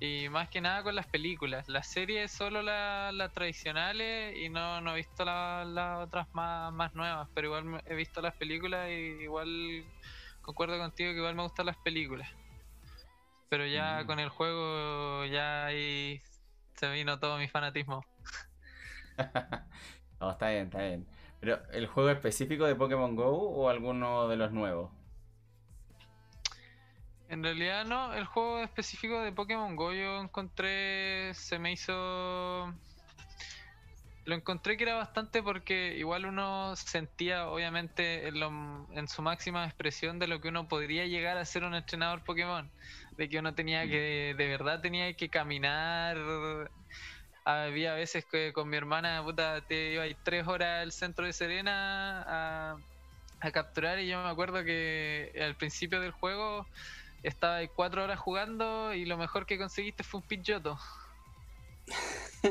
Y 0.00 0.28
más 0.28 0.48
que 0.50 0.60
nada 0.60 0.82
con 0.84 0.94
las 0.94 1.06
películas. 1.08 1.68
Las 1.68 1.88
series 1.88 2.30
solo 2.30 2.62
las 2.62 3.32
tradicionales 3.32 4.36
y 4.36 4.48
no, 4.48 4.80
no 4.80 4.92
he 4.92 4.96
visto 4.96 5.24
las 5.24 6.06
otras 6.06 6.28
más, 6.32 6.72
más 6.72 6.94
nuevas, 6.94 7.28
pero 7.34 7.48
igual 7.48 7.82
he 7.86 7.94
visto 7.94 8.20
las 8.20 8.34
películas 8.36 8.88
y 8.90 9.22
igual 9.24 9.84
concuerdo 10.42 10.78
contigo 10.78 11.10
que 11.12 11.18
igual 11.18 11.34
me 11.34 11.42
gustan 11.42 11.66
las 11.66 11.76
películas. 11.78 12.28
Pero 13.48 13.66
ya 13.66 14.02
mm. 14.02 14.06
con 14.06 14.18
el 14.20 14.28
juego 14.28 15.24
ya 15.26 15.66
ahí 15.66 16.22
se 16.82 16.90
vino 16.90 17.20
todo 17.20 17.38
mi 17.38 17.46
fanatismo. 17.46 18.04
no, 20.20 20.32
está 20.32 20.48
bien, 20.48 20.64
está 20.64 20.78
bien. 20.78 21.06
Pero, 21.38 21.60
¿el 21.70 21.86
juego 21.86 22.10
específico 22.10 22.66
de 22.66 22.74
Pokémon 22.74 23.14
Go 23.14 23.30
o 23.30 23.68
alguno 23.68 24.26
de 24.26 24.36
los 24.36 24.50
nuevos? 24.50 24.90
En 27.28 27.44
realidad 27.44 27.84
no, 27.84 28.12
el 28.14 28.24
juego 28.24 28.58
específico 28.58 29.20
de 29.20 29.30
Pokémon 29.30 29.76
Go 29.76 29.92
yo 29.92 30.20
encontré, 30.22 31.32
se 31.34 31.60
me 31.60 31.70
hizo... 31.70 32.74
Lo 34.24 34.34
encontré 34.34 34.76
que 34.76 34.82
era 34.82 34.96
bastante 34.96 35.40
porque 35.40 35.96
igual 35.96 36.26
uno 36.26 36.74
sentía 36.74 37.48
obviamente 37.48 38.26
en, 38.26 38.86
en 38.90 39.06
su 39.06 39.22
máxima 39.22 39.64
expresión 39.66 40.18
de 40.18 40.26
lo 40.26 40.40
que 40.40 40.48
uno 40.48 40.66
podría 40.66 41.06
llegar 41.06 41.36
a 41.36 41.44
ser 41.44 41.62
un 41.62 41.76
entrenador 41.76 42.24
Pokémon. 42.24 42.68
De 43.16 43.28
que 43.28 43.38
uno 43.38 43.54
tenía 43.54 43.86
que, 43.86 44.34
de 44.36 44.48
verdad 44.48 44.80
tenía 44.80 45.12
que 45.14 45.28
caminar 45.28 46.16
había 47.44 47.94
veces 47.94 48.24
que 48.24 48.52
con 48.52 48.68
mi 48.68 48.76
hermana, 48.76 49.22
puta, 49.22 49.60
te 49.62 49.94
iba 49.94 50.04
tres 50.22 50.46
horas 50.46 50.82
al 50.82 50.92
centro 50.92 51.26
de 51.26 51.32
Serena 51.32 52.24
a, 52.26 52.76
capturar 53.52 53.98
y 53.98 54.06
yo 54.06 54.22
me 54.22 54.28
acuerdo 54.28 54.62
que 54.62 55.32
al 55.42 55.56
principio 55.56 56.00
del 56.00 56.12
juego 56.12 56.64
estaba 57.24 57.56
ahí 57.56 57.68
cuatro 57.74 58.04
horas 58.04 58.20
jugando 58.20 58.94
y 58.94 59.04
lo 59.04 59.16
mejor 59.16 59.46
que 59.46 59.58
conseguiste 59.58 60.04
fue 60.04 60.20
un 60.20 60.26
Pidgeotto. 60.28 60.78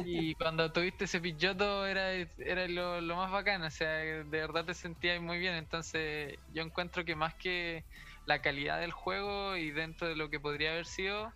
y 0.06 0.36
cuando 0.36 0.70
tuviste 0.74 1.06
ese 1.06 1.22
Pidgeotto 1.22 1.86
era, 1.86 2.12
era 2.12 2.68
lo, 2.68 3.00
lo, 3.00 3.16
más 3.16 3.32
bacán, 3.32 3.64
o 3.64 3.72
sea, 3.72 3.88
de 3.88 4.24
verdad 4.24 4.66
te 4.66 4.74
sentías 4.74 5.22
muy 5.22 5.40
bien. 5.40 5.56
Entonces 5.56 6.38
yo 6.54 6.62
encuentro 6.62 7.06
que 7.06 7.16
más 7.16 7.36
que 7.36 7.86
la 8.26 8.42
calidad 8.42 8.80
del 8.80 8.92
juego 8.92 9.56
y 9.56 9.72
dentro 9.72 10.08
de 10.08 10.16
lo 10.16 10.30
que 10.30 10.40
podría 10.40 10.72
haber 10.72 10.86
sido, 10.86 11.32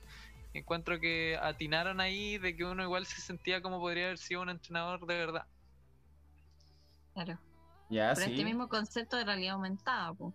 encuentro 0.53 0.99
que 0.99 1.37
atinaron 1.41 1.99
ahí 1.99 2.37
de 2.37 2.55
que 2.55 2.63
uno 2.63 2.83
igual 2.83 3.05
se 3.05 3.21
sentía 3.21 3.61
como 3.61 3.79
podría 3.79 4.05
haber 4.05 4.17
sido 4.17 4.41
un 4.41 4.49
entrenador 4.49 5.05
de 5.05 5.15
verdad. 5.15 5.45
Claro. 7.13 7.39
Ya, 7.89 8.13
Pero 8.15 8.27
este 8.27 8.43
mismo 8.43 8.67
concepto 8.67 9.17
de 9.17 9.25
realidad 9.25 9.55
aumentada, 9.55 10.13
pues. 10.13 10.33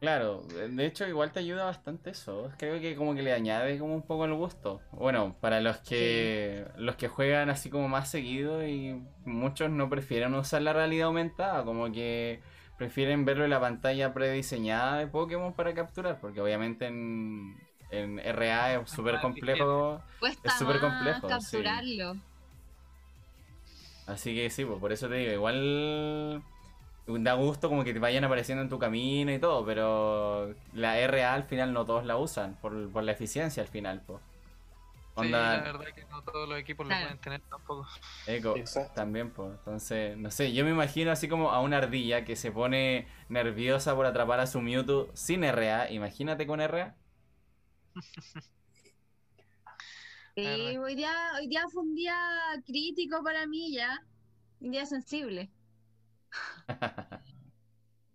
Claro, 0.00 0.42
de 0.42 0.84
hecho 0.84 1.06
igual 1.06 1.30
te 1.30 1.38
ayuda 1.38 1.64
bastante 1.64 2.10
eso. 2.10 2.50
Creo 2.58 2.80
que 2.80 2.96
como 2.96 3.14
que 3.14 3.22
le 3.22 3.32
añade 3.32 3.78
como 3.78 3.94
un 3.94 4.02
poco 4.02 4.24
el 4.24 4.34
gusto. 4.34 4.80
Bueno, 4.90 5.36
para 5.40 5.60
los 5.60 5.76
que 5.78 6.66
los 6.76 6.96
que 6.96 7.06
juegan 7.06 7.50
así 7.50 7.70
como 7.70 7.88
más 7.88 8.10
seguido 8.10 8.66
y 8.66 9.00
muchos 9.24 9.70
no 9.70 9.88
prefieren 9.88 10.34
usar 10.34 10.62
la 10.62 10.72
realidad 10.72 11.06
aumentada, 11.06 11.64
como 11.64 11.92
que 11.92 12.42
prefieren 12.82 13.24
verlo 13.24 13.44
en 13.44 13.50
la 13.50 13.60
pantalla 13.60 14.12
prediseñada 14.12 14.98
de 14.98 15.06
Pokémon 15.06 15.52
para 15.52 15.72
capturar, 15.72 16.18
porque 16.20 16.40
obviamente 16.40 16.86
en, 16.86 17.56
en 17.92 18.18
RA 18.18 18.74
es 18.74 18.90
súper 18.90 19.20
complejo. 19.20 20.02
es 20.42 20.52
súper 20.54 20.80
complejo. 20.80 21.28
capturarlo. 21.28 22.16
Así 24.08 24.34
que 24.34 24.50
sí, 24.50 24.64
pues 24.64 24.80
por 24.80 24.90
eso 24.90 25.08
te 25.08 25.14
digo, 25.14 25.30
igual 25.30 26.42
da 27.06 27.34
gusto 27.34 27.68
como 27.68 27.84
que 27.84 27.92
te 27.92 28.00
vayan 28.00 28.24
apareciendo 28.24 28.62
en 28.62 28.68
tu 28.68 28.80
camino 28.80 29.32
y 29.32 29.38
todo, 29.38 29.64
pero 29.64 30.52
la 30.72 30.98
RA 31.06 31.34
al 31.34 31.44
final 31.44 31.72
no 31.72 31.86
todos 31.86 32.04
la 32.04 32.16
usan 32.16 32.56
por, 32.60 32.72
la 32.72 33.12
eficiencia 33.12 33.62
al 33.62 33.68
final, 33.68 34.02
pues. 34.04 34.20
Sí, 35.20 35.28
la 35.28 35.60
verdad 35.60 35.84
que 35.94 36.04
no 36.06 36.22
todos 36.22 36.48
los 36.48 36.58
equipos 36.58 36.86
lo 36.86 36.94
pueden 36.94 37.18
tener 37.18 37.42
tampoco. 37.42 37.86
Eco, 38.26 38.54
también, 38.94 39.30
pues. 39.30 39.50
Entonces, 39.50 40.16
no 40.16 40.30
sé, 40.30 40.52
yo 40.54 40.64
me 40.64 40.70
imagino 40.70 41.10
así 41.10 41.28
como 41.28 41.50
a 41.50 41.60
una 41.60 41.78
ardilla 41.78 42.24
que 42.24 42.34
se 42.34 42.50
pone 42.50 43.06
nerviosa 43.28 43.94
por 43.94 44.06
atrapar 44.06 44.40
a 44.40 44.46
su 44.46 44.60
Mewtwo 44.60 45.10
sin 45.14 45.44
RA. 45.44 45.90
Imagínate 45.90 46.46
con 46.46 46.60
RA. 46.60 46.96
Sí, 50.34 50.46
hoy 50.78 50.94
día, 50.94 51.12
hoy 51.38 51.46
día 51.46 51.62
fue 51.70 51.82
un 51.82 51.94
día 51.94 52.16
crítico 52.64 53.22
para 53.22 53.46
mí 53.46 53.74
ya, 53.74 54.02
un 54.60 54.70
día 54.70 54.86
sensible. 54.86 55.50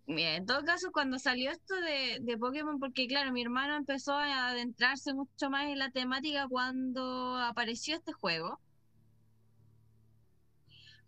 en 0.08 0.46
todo 0.46 0.64
caso, 0.64 0.92
cuando 0.92 1.20
salió 1.20 1.52
esto 1.52 1.76
de, 1.76 2.20
de, 2.22 2.38
Pokémon, 2.38 2.80
porque 2.80 3.08
claro, 3.08 3.32
mi 3.34 3.42
hermano 3.42 3.76
empezó 3.76 4.14
a 4.14 4.50
adentrarse 4.50 5.14
mucho 5.14 5.50
más 5.50 5.68
en 5.68 5.80
la 5.80 5.92
temática 5.92 6.48
cuando 6.48 7.36
apareció 7.38 7.96
este 7.96 8.14
juego. 8.14 8.60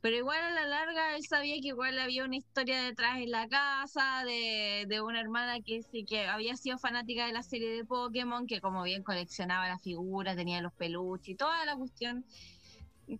Pero 0.01 0.15
igual 0.15 0.41
a 0.41 0.51
la 0.51 0.65
larga 0.65 1.15
él 1.15 1.23
sabía 1.27 1.55
que 1.61 1.69
igual 1.69 1.99
había 1.99 2.23
una 2.23 2.37
historia 2.37 2.81
detrás 2.81 3.17
en 3.17 3.31
la 3.31 3.47
casa 3.49 4.23
de, 4.25 4.85
de 4.87 5.01
una 5.01 5.19
hermana 5.19 5.59
que 5.61 5.81
sí 5.83 6.05
que 6.05 6.25
había 6.25 6.55
sido 6.55 6.77
fanática 6.77 7.25
de 7.25 7.33
la 7.33 7.43
serie 7.43 7.69
de 7.71 7.85
Pokémon, 7.85 8.47
que 8.47 8.61
como 8.61 8.83
bien 8.83 9.03
coleccionaba 9.03 9.67
las 9.67 9.81
figuras, 9.81 10.37
tenía 10.37 10.61
los 10.61 10.73
peluches 10.73 11.29
y 11.29 11.35
toda 11.35 11.65
la 11.65 11.75
cuestión. 11.75 12.25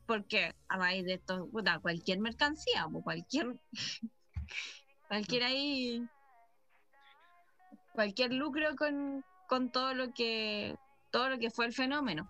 Porque 0.05 0.53
a 0.67 0.77
raíz 0.77 1.05
de 1.05 1.15
esto, 1.15 1.49
cualquier 1.81 2.19
mercancía, 2.19 2.87
cualquier, 3.03 3.57
cualquier 5.09 5.43
ahí, 5.43 6.07
cualquier 7.93 8.31
lucro 8.31 8.75
con, 8.77 9.25
con 9.47 9.71
todo 9.71 9.93
lo 9.95 10.13
que, 10.13 10.77
todo 11.11 11.29
lo 11.29 11.39
que 11.39 11.49
fue 11.49 11.65
el 11.65 11.73
fenómeno. 11.73 12.29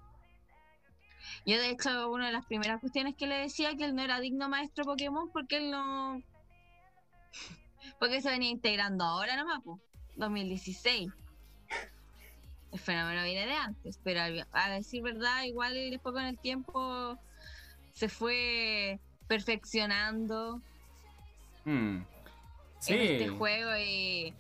Yo, 1.45 1.59
de 1.59 1.69
hecho, 1.69 2.09
una 2.09 2.27
de 2.27 2.31
las 2.31 2.45
primeras 2.45 2.79
cuestiones 2.79 3.15
que 3.15 3.27
le 3.27 3.35
decía 3.35 3.75
que 3.75 3.83
él 3.83 3.95
no 3.95 4.01
era 4.01 4.21
digno 4.21 4.47
maestro 4.47 4.85
Pokémon 4.85 5.29
porque 5.31 5.57
él 5.57 5.69
no. 5.69 6.23
Porque 7.99 8.21
se 8.21 8.29
venía 8.29 8.49
integrando 8.49 9.03
ahora 9.03 9.35
nomás, 9.35 9.61
pues. 9.63 9.79
2016. 10.15 11.11
El 12.71 12.79
fenómeno 12.79 13.23
viene 13.23 13.45
de 13.45 13.53
antes, 13.53 13.99
pero 14.03 14.21
a 14.51 14.69
decir 14.69 15.01
verdad, 15.01 15.43
igual 15.43 15.73
después 15.73 16.13
con 16.13 16.23
el 16.23 16.37
tiempo 16.37 17.17
se 17.93 18.09
fue 18.09 18.99
perfeccionando 19.27 20.61
en 22.87 23.01
este 23.01 23.29
juego 23.29 23.75
y, 23.77 24.33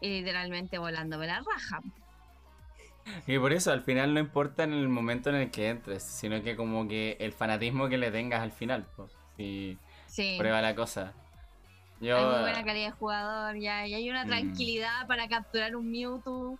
y 0.00 0.08
literalmente 0.08 0.78
volándome 0.78 1.26
la 1.26 1.40
raja. 1.40 1.80
Y 3.26 3.38
por 3.38 3.52
eso 3.52 3.70
al 3.70 3.82
final 3.82 4.14
no 4.14 4.20
importa 4.20 4.64
en 4.64 4.72
el 4.72 4.88
momento 4.88 5.30
en 5.30 5.36
el 5.36 5.50
que 5.50 5.68
entres, 5.68 6.02
sino 6.02 6.42
que 6.42 6.56
como 6.56 6.88
que 6.88 7.16
el 7.20 7.32
fanatismo 7.32 7.88
que 7.88 7.98
le 7.98 8.10
tengas 8.10 8.42
al 8.42 8.52
final, 8.52 8.86
pues, 8.96 9.12
si 9.36 9.78
prueba 10.38 10.62
la 10.62 10.74
cosa. 10.74 11.12
Yo, 12.00 12.16
hay 12.16 12.24
muy 12.24 12.40
buena 12.40 12.64
calidad 12.64 12.86
de 12.86 12.92
jugador, 12.92 13.56
ya, 13.56 13.86
y 13.86 13.94
hay 13.94 14.10
una 14.10 14.24
mm. 14.24 14.28
tranquilidad 14.28 15.06
para 15.06 15.28
capturar 15.28 15.76
un 15.76 15.90
Mewtwo. 15.90 16.58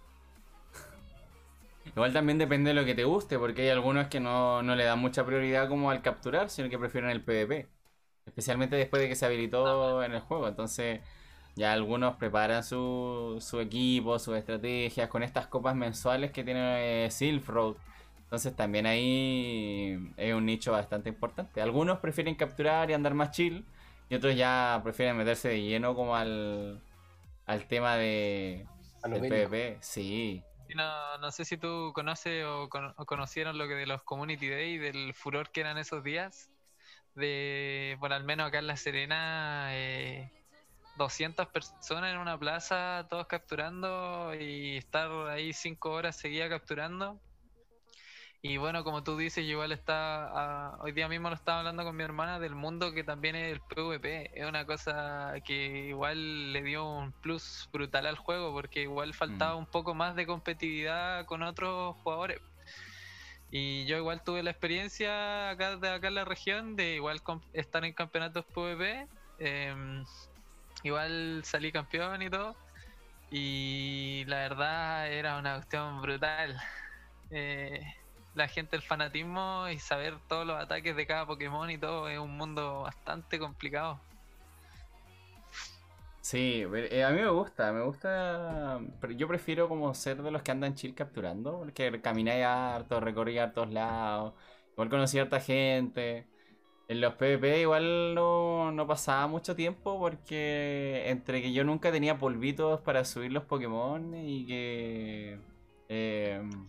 Igual 1.87 2.13
también 2.13 2.39
depende 2.39 2.71
de 2.71 2.75
lo 2.75 2.85
que 2.85 2.95
te 2.95 3.05
guste, 3.05 3.39
porque 3.39 3.63
hay 3.63 3.69
algunos 3.69 4.09
que 4.09 4.21
no, 4.21 4.63
no 4.63 4.75
le 4.75 4.85
dan 4.85 4.99
mucha 4.99 5.25
prioridad 5.25 5.69
como 5.69 5.91
al 5.91 6.03
capturar, 6.03 6.51
sino 6.51 6.69
que 6.69 6.79
prefieren 6.79 7.11
el 7.11 7.23
PvP. 7.23 7.69
Especialmente 8.27 8.77
después 8.77 9.03
de 9.03 9.09
que 9.09 9.17
se 9.17 9.27
habilitó 9.27 10.03
en 10.03 10.13
el 10.13 10.21
juego. 10.21 10.49
Entonces, 10.49 11.01
ya 11.57 11.73
algunos 11.73 12.17
preparan 12.17 12.65
su, 12.65 13.39
su 13.41 13.61
equipo, 13.61 14.19
sus 14.19 14.37
estrategias 14.37 15.09
con 15.09 15.23
estas 15.23 15.47
copas 15.47 15.77
mensuales 15.77 16.33
que 16.33 16.45
tiene 16.45 17.07
eh, 17.07 17.11
Silk 17.11 17.47
Road. 17.47 17.77
Entonces 18.25 18.57
también 18.57 18.87
ahí 18.87 20.13
es 20.17 20.35
un 20.35 20.47
nicho 20.47 20.73
bastante 20.73 21.09
importante. 21.09 21.63
Algunos 21.63 21.99
prefieren 21.99 22.35
capturar 22.35 22.91
y 22.91 22.95
andar 22.95 23.15
más 23.15 23.31
chill. 23.31 23.65
Y 24.09 24.17
otros 24.17 24.37
ya 24.37 24.81
prefieren 24.83 25.17
meterse 25.17 25.49
de 25.49 25.63
lleno 25.63 25.95
como 25.95 26.17
al, 26.17 26.81
al 27.47 27.67
tema 27.67 27.97
de 27.97 28.67
del 29.05 29.21
PvP. 29.21 29.79
Sí. 29.81 30.43
No, 30.75 31.19
no 31.19 31.31
sé 31.31 31.45
si 31.45 31.57
tú 31.57 31.93
conoces 31.95 32.45
o, 32.45 32.69
conocieron 32.69 33.59
lo 33.59 33.69
que 33.69 33.75
de 33.75 33.87
los 33.87 34.03
Community 34.03 34.49
Day, 34.49 34.79
del 34.79 35.15
furor 35.15 35.51
que 35.51 35.61
eran 35.61 35.79
esos 35.79 36.03
días. 36.03 36.51
De, 37.15 37.97
por 38.01 38.13
al 38.13 38.25
menos 38.25 38.49
acá 38.49 38.59
en 38.59 38.67
La 38.67 38.77
Serena, 38.77 39.69
eh, 39.71 40.33
200 40.97 41.49
personas 41.49 42.13
en 42.13 42.19
una 42.19 42.39
plaza, 42.39 43.07
todos 43.09 43.27
capturando 43.27 44.35
y 44.35 44.77
estar 44.77 45.11
ahí 45.29 45.53
5 45.53 45.91
horas 45.91 46.17
seguía 46.17 46.49
capturando. 46.49 47.21
Y 48.47 48.59
bueno, 48.59 48.85
como 48.85 49.03
tú 49.03 49.17
dices, 49.17 49.47
yo 49.47 49.53
igual 49.53 49.73
está, 49.73 50.27
ah, 50.27 50.79
hoy 50.83 50.93
día 50.93 51.09
mismo 51.09 51.31
lo 51.31 51.35
estaba 51.35 51.61
hablando 51.61 51.83
con 51.83 51.97
mi 51.97 52.05
hermana 52.05 52.39
del 52.39 52.55
mundo 52.55 52.93
que 52.93 53.03
también 53.03 53.37
es 53.37 53.51
el 53.51 53.61
PvP. 53.63 54.39
Es 54.39 54.47
una 54.47 54.67
cosa 54.67 55.33
que 55.47 55.87
igual 55.89 56.53
le 56.53 56.63
dio 56.63 56.85
un 56.85 57.13
plus 57.13 57.71
brutal 57.73 58.05
al 58.05 58.19
juego 58.19 58.53
porque 58.53 58.83
igual 58.83 59.15
faltaba 59.15 59.55
mm. 59.55 59.59
un 59.61 59.67
poco 59.67 59.95
más 59.95 60.15
de 60.15 60.27
competitividad 60.27 61.25
con 61.25 61.43
otros 61.43 61.97
jugadores. 62.03 62.39
Y 63.51 63.87
yo 63.87 63.97
igual 63.97 64.23
tuve 64.23 64.43
la 64.43 64.51
experiencia 64.51 65.49
acá 65.49 65.77
de 65.77 65.89
acá 65.89 66.09
en 66.09 66.15
la 66.17 66.27
región 66.27 66.77
de 66.77 66.97
igual 66.97 67.23
estar 67.55 67.83
en 67.87 67.95
campeonatos 67.95 68.45
PvP. 68.45 69.09
Em, 69.39 70.05
igual 70.85 71.43
salí 71.45 71.73
campeón 71.73 72.23
y 72.23 72.31
todo. 72.31 72.57
Y 73.31 74.25
la 74.27 74.37
verdad 74.39 75.13
era 75.13 75.39
una 75.39 75.57
cuestión 75.57 76.03
brutal. 76.03 76.57
Eh, 77.31 77.81
la 78.35 78.49
gente, 78.49 78.77
el 78.77 78.83
fanatismo 78.83 79.69
y 79.69 79.79
saber 79.81 80.19
todos 80.29 80.47
los 80.47 80.61
ataques 80.63 80.97
de 80.97 81.07
cada 81.07 81.27
Pokémon 81.27 81.71
y 81.71 81.79
todo 81.79 82.09
es 82.09 82.19
un 82.19 82.37
mundo 82.37 82.83
bastante 82.83 83.39
complicado. 83.41 84.01
Sí, 86.21 86.65
eh, 86.91 87.05
a 87.05 87.11
mí 87.11 87.21
me 87.21 87.29
gusta, 87.29 87.71
me 87.73 87.83
gusta, 87.83 88.81
pero 89.01 89.13
yo 89.13 89.29
prefiero 89.29 89.69
como 89.69 89.93
ser 89.95 90.23
de 90.23 90.31
los 90.31 90.43
que 90.43 90.53
andan 90.53 90.75
chill 90.75 90.95
capturando, 90.95 91.59
porque 91.59 92.01
camináis 92.01 92.45
harto, 92.47 92.99
recorrí 93.01 93.39
a 93.39 93.53
todos 93.53 93.71
lados, 93.71 94.35
igual 94.73 94.89
conocí 94.89 95.19
a 95.19 95.23
harta 95.23 95.41
gente. 95.41 96.31
En 96.89 97.01
los 97.01 97.15
PvP 97.15 97.63
igual 97.63 98.15
no, 98.15 98.71
no, 98.71 98.87
pasaba 98.87 99.27
mucho 99.27 99.57
tiempo 99.57 99.99
porque 99.99 101.05
entre 101.07 101.41
que 101.41 101.53
yo 101.53 101.65
nunca 101.65 101.91
tenía 101.91 102.19
polvitos 102.19 102.81
para 102.83 103.05
subir 103.05 103.33
los 103.33 103.45
Pokémon 103.45 104.15
y 104.15 104.47
que 104.47 105.39
em, 105.89 106.69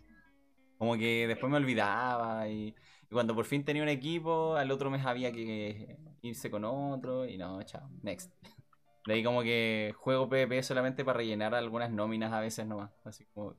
como 0.78 0.96
que 0.96 1.28
después 1.28 1.52
me 1.52 1.58
olvidaba 1.58 2.48
y, 2.48 2.70
y, 2.70 2.76
cuando 3.12 3.36
por 3.36 3.46
fin 3.46 3.66
tenía 3.66 3.84
un 3.84 3.90
equipo 3.90 4.56
al 4.56 4.72
otro 4.72 4.90
mes 4.90 5.06
había 5.06 5.32
que 5.34 5.98
irse 6.22 6.50
con 6.50 6.64
otro 6.66 7.26
y 7.26 7.38
no, 7.38 7.62
chao, 7.64 7.90
next. 8.02 8.32
De 9.06 9.14
ahí 9.14 9.24
como 9.24 9.44
que 9.44 9.94
juego 9.98 10.28
PvP 10.30 10.64
solamente 10.64 11.06
para 11.06 11.18
rellenar 11.18 11.54
algunas 11.54 11.92
nóminas 11.92 12.34
a 12.34 12.40
veces 12.40 12.66
nomás. 12.66 12.92
Así 13.04 13.26
como. 13.26 13.56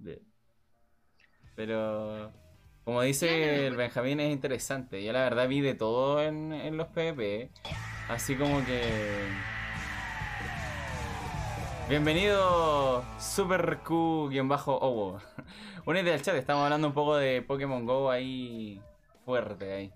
Pero 1.54 2.32
como 2.86 3.02
dice 3.02 3.66
el 3.66 3.74
Benjamín 3.74 4.20
es 4.20 4.30
interesante. 4.30 5.02
Yo 5.02 5.12
la 5.12 5.22
verdad 5.24 5.48
vi 5.48 5.60
de 5.60 5.74
todo 5.74 6.22
en, 6.22 6.76
los 6.76 6.86
PvP. 6.86 7.50
Así 8.08 8.36
como 8.36 8.64
que... 8.64 8.80
Bienvenido 11.88 13.04
Super 13.18 13.78
Q-Owo. 13.78 15.20
Únete 15.84 16.12
al 16.14 16.22
chat, 16.22 16.36
estamos 16.36 16.62
hablando 16.62 16.86
un 16.86 16.94
poco 16.94 17.16
de 17.16 17.42
Pokémon 17.42 17.84
Go 17.84 18.08
ahí 18.08 18.80
fuerte 19.24 19.72
ahí. 19.72 19.92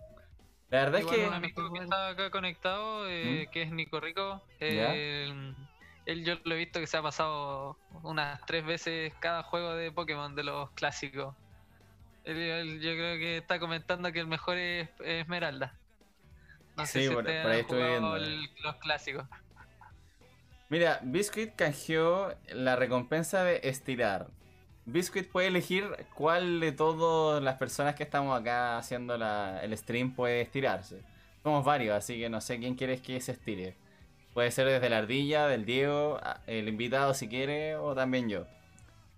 La 0.70 0.86
verdad 0.86 1.00
es 1.00 1.06
que. 1.06 1.28
Un 1.28 1.34
amigo 1.34 1.72
que 1.72 1.84
está 1.84 2.08
acá 2.08 2.30
conectado, 2.30 3.08
eh, 3.08 3.46
¿Mm? 3.46 3.52
que 3.52 3.62
es 3.62 3.70
Nico 3.70 4.00
Rico, 4.00 4.42
él 4.58 6.24
yo 6.24 6.34
lo 6.42 6.56
he 6.56 6.58
visto 6.58 6.80
que 6.80 6.88
se 6.88 6.96
ha 6.96 7.02
pasado 7.02 7.76
unas 8.02 8.44
tres 8.46 8.66
veces 8.66 9.12
cada 9.20 9.44
juego 9.44 9.74
de 9.74 9.92
Pokémon 9.92 10.34
de 10.34 10.42
los 10.42 10.70
clásicos. 10.70 11.36
Yo 12.34 12.92
creo 12.92 13.18
que 13.18 13.38
está 13.38 13.58
comentando 13.58 14.12
que 14.12 14.20
el 14.20 14.26
mejor 14.26 14.56
es, 14.56 14.88
Esmeralda. 15.00 15.74
No 16.76 16.86
sé 16.86 17.08
si 17.08 17.14
por, 17.14 17.28
ahí 17.28 17.60
estoy 17.60 17.82
viendo. 17.82 18.16
los 18.18 18.76
clásicos. 18.76 19.26
Mira, 20.68 21.00
Biscuit 21.02 21.54
canjeó 21.56 22.32
la 22.52 22.76
recompensa 22.76 23.42
de 23.42 23.60
estirar. 23.64 24.28
Biscuit 24.86 25.28
puede 25.28 25.48
elegir 25.48 25.84
cuál 26.14 26.60
de 26.60 26.72
todas 26.72 27.42
las 27.42 27.56
personas 27.56 27.96
que 27.96 28.04
estamos 28.04 28.38
acá 28.38 28.78
haciendo 28.78 29.14
el 29.14 29.76
stream 29.76 30.14
puede 30.14 30.40
estirarse. 30.40 31.02
Somos 31.42 31.64
varios, 31.64 31.96
así 31.96 32.18
que 32.18 32.28
no 32.28 32.40
sé 32.40 32.58
quién 32.58 32.76
quieres 32.76 33.00
que 33.00 33.20
se 33.20 33.32
estire. 33.32 33.74
Puede 34.32 34.50
ser 34.52 34.68
desde 34.68 34.88
la 34.88 34.98
ardilla, 34.98 35.48
del 35.48 35.64
Diego, 35.64 36.20
el 36.46 36.68
invitado 36.68 37.14
si 37.14 37.28
quiere, 37.28 37.76
o 37.76 37.94
también 37.94 38.28
yo. 38.28 38.46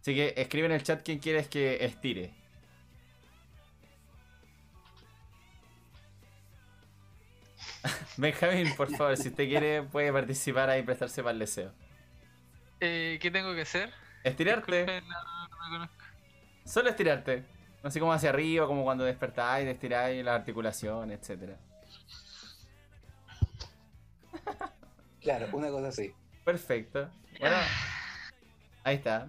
Así 0.01 0.15
que 0.15 0.35
escribe 0.37 0.67
en 0.67 0.73
el 0.73 0.83
chat 0.83 1.03
quién 1.05 1.19
quieres 1.19 1.49
que 1.49 1.85
estire. 1.85 2.33
Benjamín, 8.17 8.75
por 8.77 8.91
favor, 8.95 9.17
si 9.17 9.29
usted 9.29 9.49
quiere, 9.49 9.83
puede 9.83 10.13
participar 10.13 10.71
ahí 10.71 10.81
y 10.81 10.83
prestarse 10.85 11.23
para 11.23 11.33
el 11.33 11.39
deseo. 11.39 11.73
Eh, 12.81 13.19
¿Qué 13.21 13.31
tengo 13.31 13.55
que 13.55 13.63
hacer? 13.63 13.91
Estirarte. 14.25 15.03
Solo 16.65 16.91
estirarte. 16.91 17.45
Así 17.83 17.99
como 17.99 18.13
hacia 18.13 18.31
arriba, 18.31 18.67
como 18.67 18.85
cuando 18.85 19.05
despertáis, 19.05 19.67
estiráis 19.67 20.25
la 20.25 20.37
articulación, 20.37 21.11
etcétera. 21.11 21.59
Claro, 25.21 25.49
una 25.53 25.69
cosa 25.69 25.89
así. 25.89 26.13
Perfecto. 26.45 27.09
Bueno, 27.39 27.57
ahí 28.85 28.97
está. 28.97 29.29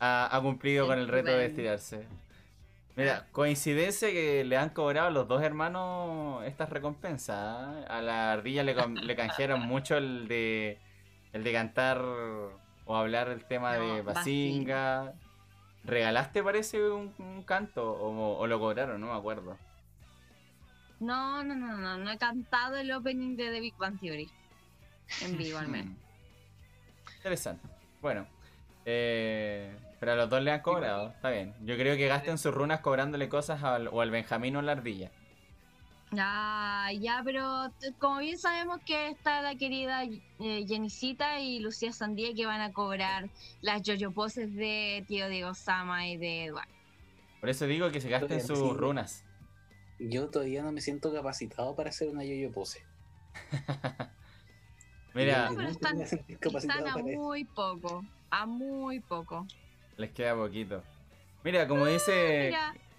Ha, 0.00 0.38
cumplido 0.42 0.86
con 0.86 0.98
el 0.98 1.08
reto 1.08 1.30
de 1.30 1.46
estirarse. 1.46 2.06
Mira, 3.00 3.26
coincidencia 3.32 4.10
que 4.10 4.44
le 4.44 4.56
han 4.58 4.70
cobrado 4.70 5.08
a 5.08 5.10
los 5.10 5.26
dos 5.26 5.42
hermanos 5.42 6.44
estas 6.44 6.68
recompensas. 6.68 7.78
¿eh? 7.78 7.84
A 7.88 8.02
la 8.02 8.32
ardilla 8.32 8.62
le, 8.62 8.74
le 8.74 9.16
canjearon 9.16 9.62
mucho 9.62 9.96
el 9.96 10.28
de 10.28 10.78
el 11.32 11.44
de 11.44 11.52
cantar 11.52 11.98
o 12.02 12.96
hablar 12.96 13.28
el 13.28 13.44
tema 13.44 13.74
de 13.74 14.02
Basinga. 14.02 15.14
¿Regalaste, 15.84 16.42
parece, 16.42 16.90
un, 16.90 17.42
canto? 17.46 17.90
O, 17.90 18.46
lo 18.46 18.58
cobraron? 18.58 19.00
No 19.00 19.06
me 19.06 19.18
acuerdo. 19.18 19.56
No, 20.98 21.42
no, 21.42 21.54
no, 21.54 21.78
no. 21.78 21.96
No 21.96 22.10
he 22.10 22.18
cantado 22.18 22.76
el 22.76 22.92
opening 22.92 23.34
de 23.36 23.50
The 23.50 23.60
Big 23.60 23.76
Bang 23.78 23.98
Theory. 23.98 24.30
En 25.22 25.38
vivo, 25.38 25.58
al 25.58 25.68
menos. 25.68 25.96
Interesante. 27.16 27.66
Bueno. 28.02 28.26
Eh, 28.84 29.74
pero 30.00 30.12
a 30.12 30.16
los 30.16 30.30
dos 30.30 30.42
le 30.42 30.50
han 30.50 30.62
cobrado. 30.62 31.10
Está 31.10 31.30
bien. 31.30 31.54
Yo 31.60 31.76
creo 31.76 31.96
que 31.96 32.08
gasten 32.08 32.38
sus 32.38 32.52
runas 32.54 32.80
cobrándole 32.80 33.28
cosas 33.28 33.62
o 33.62 34.00
al 34.00 34.10
Benjamín 34.10 34.56
o 34.56 34.62
la 34.62 34.72
ardilla. 34.72 35.12
Ah, 36.18 36.90
ya, 36.98 37.22
pero 37.24 37.70
como 37.98 38.18
bien 38.18 38.36
sabemos 38.36 38.80
que 38.84 39.10
está 39.10 39.42
la 39.42 39.54
querida 39.54 40.02
eh, 40.40 40.64
Jenicita 40.66 41.38
y 41.38 41.60
Lucía 41.60 41.92
Sandía 41.92 42.34
que 42.34 42.46
van 42.46 42.60
a 42.60 42.72
cobrar 42.72 43.30
las 43.60 43.82
yoyo 43.82 44.10
poses 44.10 44.52
de 44.56 45.04
Tío 45.06 45.28
Diego 45.28 45.54
Sama 45.54 46.08
y 46.08 46.16
de 46.16 46.46
Eduardo. 46.46 46.72
Por 47.38 47.48
eso 47.48 47.66
digo 47.66 47.92
que 47.92 48.00
se 48.00 48.08
gasten 48.08 48.40
sus 48.44 48.76
runas. 48.76 49.24
Yo 50.00 50.30
todavía 50.30 50.62
no 50.62 50.72
me 50.72 50.80
siento 50.80 51.12
capacitado 51.12 51.76
para 51.76 51.90
hacer 51.90 52.08
una 52.08 52.24
yoyo 52.24 52.50
pose. 52.50 52.82
Mira, 55.14 55.50
están, 55.68 56.00
a 56.86 56.96
muy 56.98 57.44
poco, 57.44 58.04
a 58.30 58.46
muy 58.46 59.00
poco. 59.00 59.46
Les 60.00 60.10
queda 60.12 60.34
poquito. 60.34 60.82
Mira, 61.44 61.68
como 61.68 61.84
dice, 61.84 62.54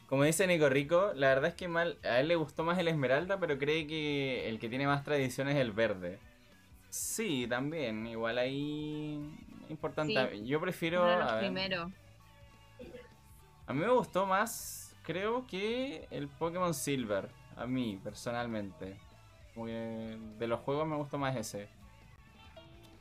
como 0.08 0.24
dice 0.24 0.46
Nico 0.46 0.70
Rico, 0.70 1.14
la 1.16 1.30
verdad 1.30 1.50
es 1.50 1.56
que 1.56 1.68
mal, 1.68 1.98
a 2.04 2.20
él 2.20 2.28
le 2.28 2.36
gustó 2.36 2.64
más 2.64 2.78
el 2.78 2.88
esmeralda, 2.88 3.40
pero 3.40 3.58
cree 3.58 3.88
que 3.88 4.48
el 4.48 4.60
que 4.60 4.70
tiene 4.70 4.86
más 4.86 5.04
tradición 5.04 5.50
es 5.50 5.56
el 5.56 5.72
verde. 5.72 6.20
Sí, 6.90 7.48
también, 7.50 8.06
igual 8.06 8.38
ahí 8.38 9.20
importante. 9.68 10.46
Yo 10.46 10.62
prefiero 10.62 11.04
a, 11.04 11.40
primero. 11.40 11.92
a 13.66 13.74
mí 13.74 13.80
me 13.80 13.90
gustó 13.90 14.28
más, 14.28 14.96
creo 15.02 15.48
que 15.48 16.08
el 16.12 16.28
Pokémon 16.28 16.76
Silver, 16.76 17.30
a 17.56 17.66
mí 17.66 18.00
personalmente. 18.04 18.96
Como 19.56 19.66
de 19.66 20.48
los 20.48 20.60
juegos 20.60 20.88
me 20.88 20.98
gustó 20.98 21.18
más 21.18 21.36
ese. 21.36 21.68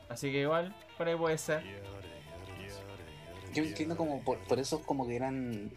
Así 0.09 0.33
que 0.33 0.41
igual, 0.41 0.75
por 0.97 1.07
ahí 1.07 1.17
puede 1.17 1.37
ser. 1.37 1.63
Yo 3.53 3.65
entiendo 3.65 3.97
como 3.97 4.21
por, 4.21 4.39
por 4.47 4.59
eso 4.59 4.83
como 4.83 5.07
que 5.07 5.17
eran 5.17 5.73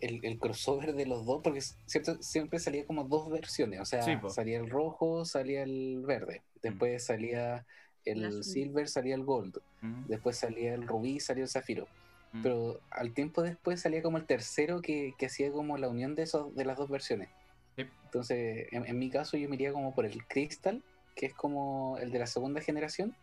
el, 0.00 0.38
crossover 0.38 0.94
de 0.94 1.06
los 1.06 1.24
dos, 1.24 1.40
porque 1.42 1.60
cierto, 1.86 2.22
siempre 2.22 2.58
salía 2.58 2.86
como 2.86 3.04
dos 3.04 3.30
versiones, 3.30 3.80
o 3.80 3.84
sea, 3.84 4.02
salía 4.28 4.58
el 4.58 4.68
rojo, 4.68 5.24
salía 5.24 5.62
el 5.62 6.02
verde, 6.04 6.42
después 6.62 7.02
mm. 7.02 7.06
salía 7.06 7.66
el 8.04 8.44
silver, 8.44 8.88
salía 8.88 9.14
el 9.14 9.24
gold, 9.24 9.58
mm. 9.80 10.06
después 10.06 10.36
salía 10.36 10.74
el 10.74 10.86
rubí, 10.86 11.20
salía 11.20 11.44
el 11.44 11.50
zafiro. 11.50 11.88
Mm. 12.32 12.42
Pero 12.42 12.80
al 12.90 13.14
tiempo 13.14 13.42
después 13.42 13.80
salía 13.80 14.02
como 14.02 14.18
el 14.18 14.26
tercero 14.26 14.82
que, 14.82 15.14
hacía 15.24 15.50
como 15.52 15.78
la 15.78 15.88
unión 15.88 16.14
de 16.14 16.24
esos, 16.24 16.54
de 16.54 16.64
las 16.64 16.76
dos 16.76 16.90
versiones. 16.90 17.28
Entonces, 17.76 18.68
en, 18.70 18.98
mi 18.98 19.10
caso 19.10 19.36
yo 19.36 19.48
me 19.48 19.56
iría 19.56 19.72
como 19.72 19.92
por 19.92 20.06
el 20.06 20.24
crystal, 20.26 20.84
que 21.16 21.26
es 21.26 21.34
como 21.34 21.98
el 21.98 22.12
de 22.12 22.20
la 22.20 22.26
segunda 22.28 22.60
generación, 22.60 23.16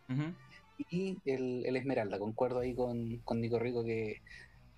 y 0.78 1.18
el, 1.24 1.64
el, 1.66 1.76
esmeralda. 1.76 2.18
Concuerdo 2.18 2.60
ahí 2.60 2.74
con, 2.74 3.18
con 3.18 3.40
Nico 3.40 3.58
Rico 3.58 3.84
que 3.84 4.20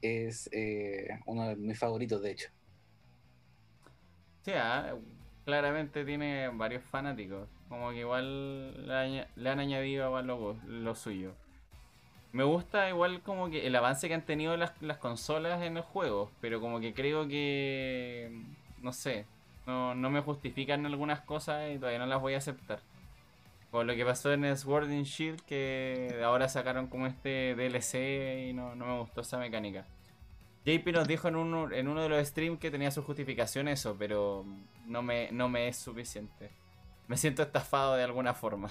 es 0.05 0.49
eh, 0.53 1.09
uno 1.27 1.49
de 1.49 1.57
mis 1.57 1.79
favoritos, 1.79 2.23
de 2.23 2.33
hecho. 2.33 2.49
Sí, 4.43 4.53
ah, 4.55 4.95
claramente 5.45 6.05
tiene 6.05 6.49
varios 6.49 6.83
fanáticos. 6.85 7.49
Como 7.69 7.91
que 7.91 8.01
igual 8.01 8.87
le, 8.87 9.49
han 9.49 9.59
añadido 9.59 10.07
igual 10.07 10.27
lo, 10.27 10.95
suyo. 10.95 11.33
Me 12.33 12.45
gusta 12.45 12.89
igual 12.89 13.23
como 13.23 13.49
que 13.49 13.67
el 13.67 13.75
avance 13.77 14.09
que 14.09 14.15
han 14.15 14.27
tenido 14.27 14.57
las, 14.57 14.73
consolas 14.99 15.63
en 15.63 15.75
los 15.75 15.85
juegos, 15.87 16.31
pero 16.41 16.61
como 16.61 16.81
que 16.81 16.93
creo 16.93 17.27
que, 17.27 18.43
no 18.83 18.93
sé, 18.93 19.25
no, 19.67 19.95
no 19.95 20.11
me 20.11 20.21
justifican 20.21 20.85
algunas 20.85 21.21
cosas 21.21 21.73
y 21.73 21.79
todavía 21.79 22.01
no 22.01 22.07
las 22.07 22.21
voy 22.21 22.35
a 22.35 22.39
aceptar. 22.39 22.81
Por 23.75 23.87
lo 23.87 23.97
que 23.97 24.05
pasó 24.05 24.33
en 24.33 24.57
Sword 24.57 24.85
and 24.85 25.03
Shield, 25.03 25.41
que 25.41 26.21
ahora 26.25 26.49
sacaron 26.49 26.87
como 26.87 27.09
este 27.09 27.57
DLC 27.57 28.49
y 28.49 28.53
no, 28.53 28.77
no 28.77 28.87
me 28.87 29.01
gustó 29.01 29.23
esa 29.23 29.37
mecánica. 29.37 29.85
JP 30.65 30.87
nos 30.93 31.09
dijo 31.09 31.27
en 31.27 31.35
uno, 31.35 31.73
en 31.73 31.89
uno 31.89 32.03
de 32.03 32.09
los 32.09 32.25
streams 32.25 32.61
que 32.61 32.71
tenía 32.71 32.93
su 32.93 33.03
justificación 33.03 33.67
eso, 33.67 33.97
pero 33.99 34.45
no 34.87 35.03
me, 35.03 35.29
no 35.33 35.49
me 35.49 35.67
es 35.67 35.77
suficiente. 35.77 36.53
Me 37.09 37.17
siento 37.17 37.43
estafado 37.43 37.97
de 37.97 38.05
alguna 38.05 38.33
forma. 38.33 38.71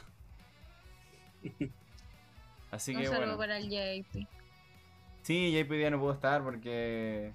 Así 2.71 2.95
Un 2.95 3.01
que 3.01 3.07
saludo 3.07 3.35
bueno. 3.35 3.37
para 3.37 3.57
el 3.57 3.69
JP. 3.69 4.25
Sí, 5.23 5.51
JP 5.51 5.69
día 5.69 5.89
no 5.89 5.99
pudo 5.99 6.13
estar 6.13 6.41
porque 6.45 7.33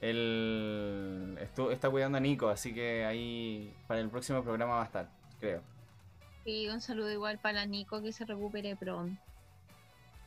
él 0.00 1.40
está 1.72 1.90
cuidando 1.90 2.18
a 2.18 2.20
Nico, 2.20 2.50
así 2.50 2.72
que 2.72 3.04
ahí 3.04 3.74
para 3.88 3.98
el 3.98 4.10
próximo 4.10 4.44
programa 4.44 4.76
va 4.76 4.82
a 4.82 4.86
estar, 4.86 5.10
creo. 5.40 5.73
Y 6.44 6.68
un 6.68 6.80
saludo 6.80 7.10
igual 7.10 7.38
para 7.38 7.64
Nico 7.66 8.02
que 8.02 8.12
se 8.12 8.24
recupere 8.24 8.76
pronto. 8.76 9.20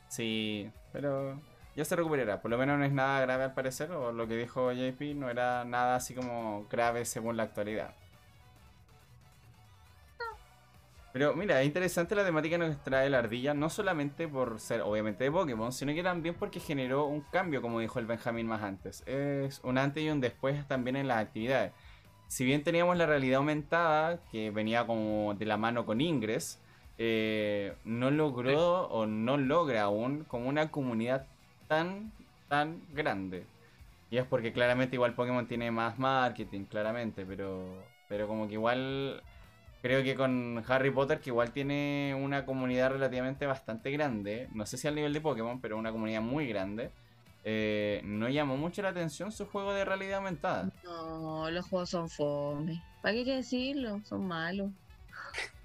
Sí, 0.08 0.70
pero 0.92 1.40
ya 1.76 1.84
se 1.84 1.94
recuperará. 1.94 2.42
Por 2.42 2.50
lo 2.50 2.58
menos 2.58 2.78
no 2.78 2.84
es 2.84 2.92
nada 2.92 3.20
grave 3.20 3.44
al 3.44 3.54
parecer, 3.54 3.92
o 3.92 4.10
lo 4.12 4.26
que 4.26 4.36
dijo 4.36 4.72
JP 4.72 5.14
no 5.14 5.30
era 5.30 5.64
nada 5.64 5.96
así 5.96 6.14
como 6.14 6.66
grave 6.68 7.04
según 7.04 7.36
la 7.36 7.44
actualidad. 7.44 7.94
Pero 11.12 11.34
mira, 11.34 11.60
es 11.60 11.66
interesante 11.66 12.14
la 12.14 12.24
temática 12.24 12.58
que 12.58 12.66
nos 12.66 12.82
trae 12.82 13.08
la 13.08 13.18
ardilla, 13.18 13.54
no 13.54 13.70
solamente 13.70 14.28
por 14.28 14.60
ser 14.60 14.82
obviamente 14.82 15.24
de 15.24 15.30
Pokémon, 15.30 15.72
sino 15.72 15.94
que 15.94 16.02
también 16.02 16.34
porque 16.34 16.60
generó 16.60 17.06
un 17.06 17.22
cambio, 17.22 17.62
como 17.62 17.80
dijo 17.80 17.98
el 17.98 18.06
Benjamín 18.06 18.46
más 18.46 18.62
antes. 18.62 19.02
Es 19.06 19.60
un 19.64 19.78
antes 19.78 20.02
y 20.02 20.10
un 20.10 20.20
después 20.20 20.66
también 20.68 20.96
en 20.96 21.08
las 21.08 21.18
actividades. 21.18 21.72
Si 22.28 22.44
bien 22.44 22.62
teníamos 22.62 22.96
la 22.96 23.06
realidad 23.06 23.38
aumentada, 23.38 24.20
que 24.30 24.50
venía 24.50 24.86
como 24.86 25.34
de 25.34 25.46
la 25.46 25.56
mano 25.56 25.86
con 25.86 26.00
Ingress, 26.00 26.60
eh, 26.98 27.74
no 27.84 28.10
logró 28.10 28.82
o 28.88 29.06
no 29.06 29.36
logra 29.38 29.82
aún 29.82 30.24
como 30.24 30.48
una 30.48 30.70
comunidad 30.70 31.26
tan, 31.68 32.12
tan 32.48 32.82
grande. 32.92 33.46
Y 34.10 34.18
es 34.18 34.24
porque 34.24 34.52
claramente 34.52 34.96
igual 34.96 35.14
Pokémon 35.14 35.46
tiene 35.46 35.70
más 35.70 35.98
marketing, 35.98 36.64
claramente, 36.64 37.24
pero, 37.26 37.66
pero 38.08 38.28
como 38.28 38.46
que 38.46 38.54
igual 38.54 39.22
creo 39.82 40.02
que 40.02 40.14
con 40.14 40.62
Harry 40.68 40.90
Potter, 40.90 41.20
que 41.20 41.30
igual 41.30 41.52
tiene 41.52 42.14
una 42.18 42.44
comunidad 42.44 42.90
relativamente 42.90 43.46
bastante 43.46 43.90
grande, 43.90 44.48
no 44.52 44.66
sé 44.66 44.76
si 44.76 44.88
al 44.88 44.94
nivel 44.94 45.12
de 45.12 45.20
Pokémon, 45.20 45.60
pero 45.60 45.78
una 45.78 45.92
comunidad 45.92 46.22
muy 46.22 46.46
grande, 46.46 46.90
eh, 47.50 48.02
no 48.04 48.28
llamó 48.28 48.56
mucho 48.58 48.82
la 48.82 48.90
atención 48.90 49.32
su 49.32 49.46
juego 49.46 49.72
de 49.72 49.84
realidad 49.84 50.18
aumentada. 50.18 50.70
No, 50.82 51.50
los 51.50 51.66
juegos 51.66 51.90
son 51.90 52.08
fome. 52.10 52.82
¿Para 53.00 53.12
qué 53.12 53.18
hay 53.20 53.24
que 53.24 53.36
decirlo? 53.36 54.00
Son 54.04 54.26
malos. 54.26 54.72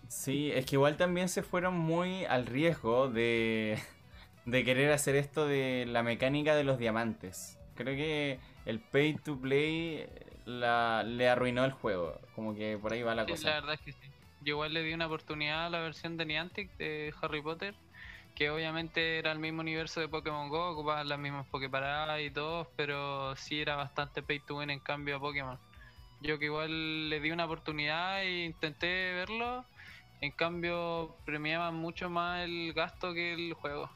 Sí, 0.07 0.51
es 0.51 0.65
que 0.65 0.75
igual 0.75 0.97
también 0.97 1.27
se 1.29 1.43
fueron 1.43 1.75
muy 1.77 2.25
al 2.25 2.45
riesgo 2.45 3.09
de, 3.09 3.79
de 4.45 4.63
querer 4.63 4.91
hacer 4.91 5.15
esto 5.15 5.47
de 5.47 5.85
la 5.87 6.03
mecánica 6.03 6.55
de 6.55 6.63
los 6.63 6.77
diamantes. 6.77 7.59
Creo 7.75 7.95
que 7.95 8.39
el 8.65 8.79
pay 8.79 9.15
to 9.15 9.39
play 9.39 10.07
la, 10.45 11.03
le 11.03 11.29
arruinó 11.29 11.65
el 11.65 11.71
juego. 11.71 12.19
Como 12.35 12.53
que 12.55 12.77
por 12.77 12.93
ahí 12.93 13.01
va 13.01 13.15
la 13.15 13.25
Sí, 13.25 13.31
cosa. 13.31 13.49
la 13.49 13.55
verdad 13.55 13.73
es 13.75 13.81
que 13.81 13.91
sí. 13.93 14.11
Yo 14.41 14.51
igual 14.55 14.73
le 14.73 14.83
di 14.83 14.93
una 14.93 15.07
oportunidad 15.07 15.65
a 15.67 15.69
la 15.69 15.79
versión 15.79 16.17
de 16.17 16.25
Niantic 16.25 16.75
de 16.77 17.13
Harry 17.21 17.41
Potter, 17.41 17.75
que 18.35 18.49
obviamente 18.49 19.19
era 19.19 19.31
el 19.31 19.39
mismo 19.39 19.61
universo 19.61 19.99
de 19.99 20.07
Pokémon 20.07 20.49
Go, 20.49 20.71
ocupaban 20.71 21.07
las 21.07 21.19
mismas 21.19 21.45
Poképaradas 21.47 22.21
y 22.21 22.31
todo, 22.31 22.69
pero 22.75 23.35
sí 23.35 23.61
era 23.61 23.75
bastante 23.75 24.23
pay 24.23 24.39
to 24.39 24.57
win 24.57 24.69
en 24.69 24.79
cambio 24.79 25.17
a 25.17 25.19
Pokémon. 25.19 25.59
Yo 26.21 26.39
que 26.39 26.45
igual 26.45 27.09
le 27.09 27.19
di 27.19 27.31
una 27.31 27.45
oportunidad 27.45 28.23
e 28.23 28.45
intenté 28.45 29.13
verlo, 29.13 29.65
en 30.21 30.31
cambio 30.31 31.15
premiaban 31.25 31.75
mucho 31.75 32.09
más 32.09 32.43
el 32.43 32.73
gasto 32.73 33.13
que 33.13 33.33
el 33.33 33.53
juego. 33.53 33.89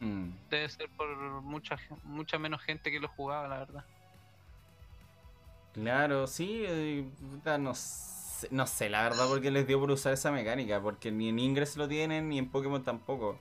Mm. 0.00 0.28
Debe 0.50 0.68
ser 0.68 0.88
por 0.90 1.08
mucha 1.42 1.78
mucha 2.04 2.38
menos 2.38 2.62
gente 2.62 2.90
que 2.90 3.00
lo 3.00 3.08
jugaba, 3.08 3.48
la 3.48 3.58
verdad. 3.58 3.84
Claro, 5.72 6.26
sí, 6.26 6.64
eh, 6.66 7.04
no 7.58 7.74
sé, 7.74 8.48
no 8.50 8.66
sé 8.66 8.90
la 8.90 9.02
verdad 9.04 9.28
por 9.28 9.40
qué 9.40 9.50
les 9.50 9.66
dio 9.66 9.78
por 9.80 9.90
usar 9.90 10.12
esa 10.12 10.30
mecánica, 10.30 10.80
porque 10.80 11.10
ni 11.10 11.28
en 11.28 11.38
Ingress 11.38 11.76
lo 11.76 11.88
tienen 11.88 12.28
ni 12.28 12.38
en 12.38 12.48
Pokémon 12.50 12.82
tampoco. 12.82 13.38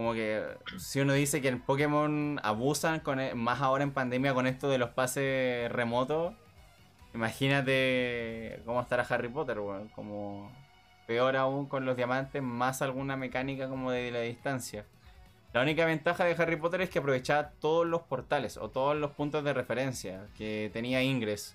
Como 0.00 0.14
que 0.14 0.42
si 0.78 1.00
uno 1.00 1.12
dice 1.12 1.42
que 1.42 1.48
en 1.48 1.60
Pokémon 1.60 2.40
abusan 2.42 3.00
con 3.00 3.20
e- 3.20 3.34
más 3.34 3.60
ahora 3.60 3.84
en 3.84 3.90
pandemia 3.92 4.32
con 4.32 4.46
esto 4.46 4.70
de 4.70 4.78
los 4.78 4.88
pases 4.88 5.70
remotos, 5.70 6.32
imagínate 7.12 8.62
cómo 8.64 8.80
estará 8.80 9.02
Harry 9.10 9.28
Potter, 9.28 9.58
weón, 9.60 9.88
como 9.88 10.50
peor 11.06 11.36
aún 11.36 11.66
con 11.66 11.84
los 11.84 11.98
diamantes, 11.98 12.42
más 12.42 12.80
alguna 12.80 13.18
mecánica 13.18 13.68
como 13.68 13.90
de 13.90 14.10
la 14.10 14.20
distancia. 14.20 14.86
La 15.52 15.60
única 15.60 15.84
ventaja 15.84 16.24
de 16.24 16.32
Harry 16.42 16.56
Potter 16.56 16.80
es 16.80 16.88
que 16.88 17.00
aprovechaba 17.00 17.50
todos 17.60 17.86
los 17.86 18.00
portales 18.00 18.56
o 18.56 18.70
todos 18.70 18.96
los 18.96 19.10
puntos 19.10 19.44
de 19.44 19.52
referencia 19.52 20.28
que 20.34 20.70
tenía 20.72 21.02
Ingress. 21.02 21.54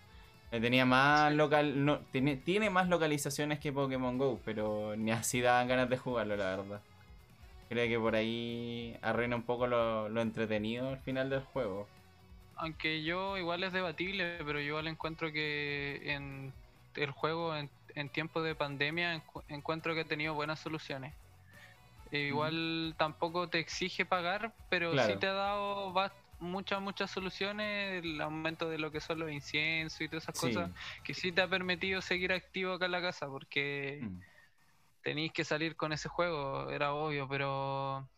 Eh, 0.52 0.62
Tenía 0.62 0.86
más 0.86 1.34
local, 1.34 1.84
no, 1.84 1.98
tiene, 2.12 2.36
tiene 2.36 2.70
más 2.70 2.90
localizaciones 2.90 3.60
que 3.60 3.74
Pokémon 3.74 4.20
Go, 4.20 4.40
pero 4.46 4.96
ni 4.96 5.10
así 5.12 5.42
daban 5.42 5.68
ganas 5.68 5.90
de 5.90 5.98
jugarlo, 5.98 6.36
la 6.38 6.58
verdad. 6.58 6.82
Creo 7.70 7.88
que 7.88 8.00
por 8.00 8.16
ahí 8.16 8.98
arruina 9.02 9.36
un 9.36 9.44
poco 9.46 9.68
lo, 9.68 10.10
lo 10.10 10.22
entretenido 10.22 10.90
al 10.90 11.00
final 11.02 11.30
del 11.30 11.44
juego. 11.44 11.88
Aunque 12.58 13.04
yo 13.04 13.38
igual 13.38 13.64
es 13.64 13.74
debatible, 13.74 14.38
pero 14.46 14.60
yo 14.60 14.68
igual 14.68 14.88
encuentro 14.88 15.32
que 15.32 16.00
en 16.14 16.56
el 16.96 17.12
juego 17.12 17.56
en, 17.56 17.70
en 17.96 18.10
tiempos 18.12 18.44
de 18.46 18.56
pandemia 18.56 19.16
encu- 19.18 19.44
encuentro 19.50 19.94
que 19.94 20.02
ha 20.02 20.08
tenido 20.08 20.34
buenas 20.34 20.60
soluciones. 20.62 21.16
E 22.12 22.20
igual 22.28 22.96
tampoco 22.98 23.50
te 23.50 23.60
exige 23.60 24.06
pagar, 24.06 24.56
pero 24.70 24.92
Claro. 24.94 24.98
sí 24.98 25.18
te 25.18 25.28
ha 25.28 25.34
dado 25.34 25.94
muchas, 26.40 26.82
muchas 26.82 27.12
soluciones, 27.12 28.04
el 28.04 28.22
aumento 28.22 28.70
de 28.70 28.78
lo 28.80 28.92
que 28.92 29.02
son 29.02 29.20
los 29.20 29.32
inciensos 29.32 30.02
y 30.02 30.10
todas 30.10 30.26
esas 30.26 30.36
Sí. 30.36 30.52
cosas, 30.54 30.72
que 31.04 31.14
sí 31.14 31.32
te 31.34 31.42
ha 31.42 31.50
permitido 31.50 32.02
seguir 32.02 32.34
activo 32.34 32.74
acá 32.74 32.86
en 32.86 32.92
la 32.94 33.02
casa, 33.02 33.28
porque 33.28 34.04
Mm. 34.04 34.24
Tenéis 35.06 35.34
que 35.34 35.46
salir 35.46 35.78
con 35.78 35.94
ese 35.94 36.10
juego, 36.10 36.72
era 36.72 36.94
obvio, 36.96 37.30
pero 37.30 38.12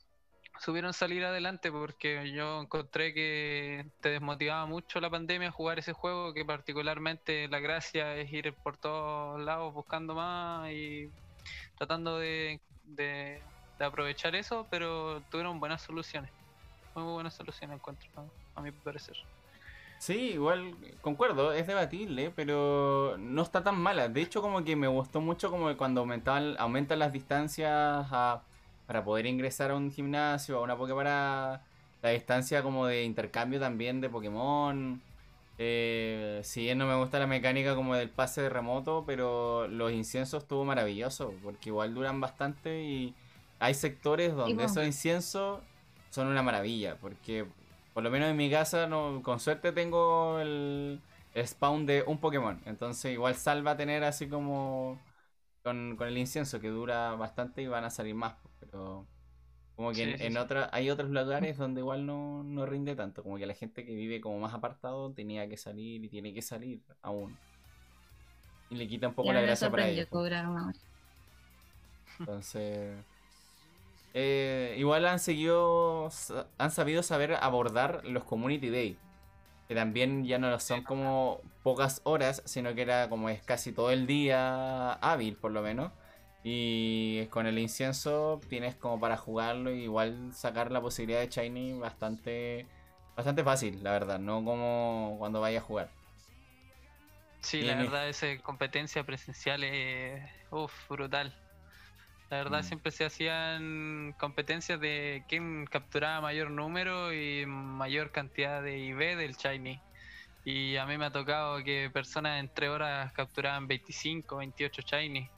supieron 0.60 0.94
salir 0.94 1.26
adelante 1.26 1.72
porque 1.72 2.32
yo 2.34 2.62
encontré 2.62 3.14
que 3.14 3.92
te 4.02 4.10
desmotivaba 4.12 4.66
mucho 4.68 5.00
la 5.02 5.10
pandemia 5.12 5.52
jugar 5.52 5.80
ese 5.80 5.94
juego, 5.94 6.34
que 6.34 6.46
particularmente 6.46 7.48
la 7.50 7.60
gracia 7.60 8.16
es 8.18 8.32
ir 8.34 8.58
por 8.64 8.78
todos 8.80 9.42
lados 9.42 9.74
buscando 9.74 10.16
más 10.16 10.72
y 10.72 11.14
tratando 11.78 12.20
de, 12.20 12.62
de- 12.84 13.46
de 13.80 13.86
aprovechar 13.86 14.36
eso, 14.36 14.68
pero 14.72 15.24
tuvieron 15.26 15.60
buenas 15.60 15.84
soluciones. 15.84 16.32
Muy 16.96 17.06
buenas 17.14 17.36
soluciones 17.36 17.78
encuentro, 17.78 18.10
a 18.56 18.62
mi 18.64 18.72
parecer. 18.74 19.16
Sí, 20.00 20.32
igual 20.34 20.76
concuerdo, 21.02 21.54
es 21.54 21.66
debatible, 21.68 22.32
pero 22.36 23.16
no 23.18 23.42
está 23.42 23.64
tan 23.64 23.80
mala. 23.80 24.10
De 24.10 24.22
hecho, 24.22 24.42
como 24.42 24.64
que 24.64 24.76
me 24.76 24.88
gustó 24.88 25.22
mucho 25.22 25.50
como 25.50 25.76
cuando 25.76 26.02
aumentaban, 26.02 26.56
aumentan 26.60 27.00
las 27.00 27.12
distancias 27.14 27.72
a- 28.12 28.44
para 28.86 29.04
poder 29.04 29.26
ingresar 29.26 29.72
a 29.72 29.76
un 29.76 29.92
gimnasio, 29.92 30.58
a 30.60 30.62
una 30.62 30.78
Pokémon, 30.78 31.04
la 31.06 32.10
distancia 32.12 32.62
como 32.64 32.86
de 32.86 33.04
intercambio 33.04 33.60
también 33.60 34.00
de 34.02 34.10
Pokémon. 34.10 35.02
Eh, 35.58 36.42
si 36.44 36.62
bien 36.62 36.78
no 36.78 36.86
me 36.86 36.96
gusta 36.96 37.18
la 37.20 37.28
mecánica 37.28 37.74
como 37.76 37.96
del 37.96 38.10
pase 38.12 38.42
de 38.42 38.50
remoto, 38.50 39.04
pero 39.06 39.68
los 39.68 39.92
inciensos 39.92 40.44
estuvo 40.44 40.64
maravilloso, 40.66 41.40
porque 41.44 41.70
igual 41.70 41.94
duran 41.96 42.22
bastante 42.22 42.84
y 42.84 43.16
hay 43.60 43.74
sectores 43.74 44.36
donde 44.36 44.56
bueno. 44.56 44.66
esos 44.66 44.86
inciensos 44.86 45.62
son 46.12 46.28
una 46.28 46.44
maravilla, 46.44 46.98
porque 47.00 47.48
por 47.98 48.04
lo 48.04 48.12
menos 48.12 48.30
en 48.30 48.38
mi 48.38 48.52
casa 48.52 48.88
no, 48.88 49.22
con 49.24 49.40
suerte 49.40 49.72
tengo 49.74 50.40
el, 50.40 51.02
el 51.34 51.48
spawn 51.48 51.86
de 51.88 52.04
un 52.08 52.20
Pokémon, 52.20 52.62
entonces 52.66 53.12
igual 53.14 53.36
salva 53.36 53.76
tener 53.78 54.04
así 54.04 54.30
como 54.30 55.02
con, 55.64 55.96
con 55.98 56.08
el 56.08 56.18
incienso 56.20 56.60
que 56.62 56.70
dura 56.70 57.16
bastante 57.16 57.62
y 57.64 57.68
van 57.68 57.86
a 57.86 57.90
salir 57.90 58.16
más, 58.16 58.36
pero 58.60 59.10
como 59.76 59.94
que 59.96 60.04
Sí, 60.04 60.16
en, 60.16 60.18
sí, 60.18 60.30
en 60.30 60.38
sí. 60.38 60.38
otra- 60.38 60.70
hay 60.74 60.90
otros 60.92 61.10
lugares 61.12 61.58
donde 61.58 61.82
igual 61.82 62.06
no, 62.06 62.44
no 62.44 62.66
rinde 62.68 62.96
tanto, 62.96 63.24
como 63.24 63.38
que 63.38 63.48
la 63.48 63.56
gente 63.56 63.86
que 63.86 63.96
vive 63.96 64.22
como 64.22 64.40
más 64.40 64.54
apartado 64.54 65.14
tenía 65.14 65.50
que 65.50 65.58
salir 65.58 66.04
y 66.06 66.10
tiene 66.10 66.34
que 66.34 66.42
salir 66.44 66.84
aún. 67.02 67.40
Y 68.70 68.76
le 68.76 68.88
quita 68.88 69.10
un 69.10 69.14
poco 69.16 69.32
Ya 69.32 69.34
la 69.34 69.42
gracia 69.42 69.70
para 69.70 69.90
ellos. 69.90 70.08
cobrar 70.10 70.48
una 70.48 70.68
hora. 70.70 70.80
Entonces, 72.26 73.06
eh, 74.20 74.74
igual 74.80 75.06
han 75.06 75.20
seguido, 75.20 76.10
han 76.58 76.72
sabido 76.72 77.04
saber 77.04 77.36
abordar 77.40 78.04
los 78.04 78.24
Community 78.24 78.70
Day, 78.72 78.98
que 79.68 79.76
también 79.76 80.26
ya 80.26 80.40
no 80.40 80.60
son 80.60 80.84
como 80.84 81.42
pocas 81.62 82.02
horas, 82.04 82.42
sino 82.46 82.74
que 82.74 82.82
era 82.82 83.10
como 83.10 83.30
es 83.30 83.44
casi 83.44 83.72
todo 83.72 83.92
el 83.92 84.08
día 84.08 84.94
hábil 84.94 85.36
por 85.36 85.52
lo 85.52 85.62
menos. 85.62 85.92
Y 86.44 87.28
con 87.28 87.46
el 87.46 87.60
incienso 87.60 88.42
tienes 88.50 88.74
como 88.76 89.00
para 89.00 89.18
jugarlo 89.18 89.70
y 89.72 89.84
igual 89.84 90.34
sacar 90.34 90.72
la 90.72 90.82
posibilidad 90.82 91.20
de 91.20 91.28
Shiny 91.28 91.78
bastante, 91.78 92.66
bastante 93.16 93.44
fácil, 93.44 93.84
la 93.84 93.92
verdad, 93.92 94.18
no 94.18 94.44
como 94.44 95.16
cuando 95.20 95.42
vayas 95.42 95.62
a 95.62 95.68
jugar. 95.68 95.90
Sí, 97.42 97.62
la 97.62 97.76
verdad, 97.76 98.10
esa 98.10 98.26
competencia 98.42 99.04
presencial 99.04 99.64
es 99.64 100.24
uf, 100.50 100.74
brutal. 100.90 101.36
La 102.30 102.38
verdad 102.38 102.60
Mm. 102.60 102.64
siempre 102.64 102.92
se 102.92 103.06
hacían 103.06 104.14
competencias 104.20 104.80
de 104.82 105.24
quién 105.30 105.66
capturaba 105.66 106.22
mayor 106.22 106.52
número 106.52 107.14
y 107.14 107.46
mayor 107.46 108.12
cantidad 108.12 108.62
de 108.62 108.78
IV 108.80 109.16
del 109.16 109.36
Shiny. 109.36 109.80
Y 110.44 110.76
a 110.78 110.86
mí 110.86 110.98
me 110.98 111.06
ha 111.06 111.12
tocado 111.12 111.64
que 111.64 111.90
personas 111.94 112.40
en 112.40 112.50
3 112.54 112.70
horas 112.70 113.12
capturaban 113.14 113.68
25, 113.68 114.38
28 114.38 114.82
Shiny. 114.82 115.30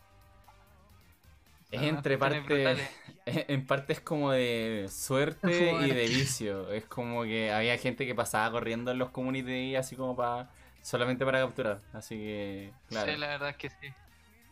Es 1.71 1.81
entre 1.83 2.17
cuestiones 2.17 2.47
parte, 2.47 2.63
brutales. 2.63 2.89
en 3.25 3.67
parte 3.67 3.93
es 3.93 3.99
como 4.01 4.31
de 4.31 4.87
suerte 4.89 5.71
y 5.71 5.93
de 5.93 6.07
vicio. 6.07 6.71
Es 6.71 6.85
como 6.85 7.23
que 7.23 7.51
había 7.51 7.77
gente 7.77 8.07
que 8.07 8.15
pasaba 8.15 8.51
corriendo 8.51 8.91
en 8.91 8.97
los 8.97 9.11
community 9.11 9.75
así 9.75 9.95
como 9.95 10.15
para 10.15 10.49
solamente 10.81 11.25
para 11.25 11.39
capturar. 11.41 11.81
Así 11.93 12.15
que, 12.15 12.73
claro. 12.87 13.11
Sí, 13.11 13.17
la 13.17 13.27
verdad 13.27 13.49
es 13.49 13.57
que 13.57 13.69
sí. 13.69 13.93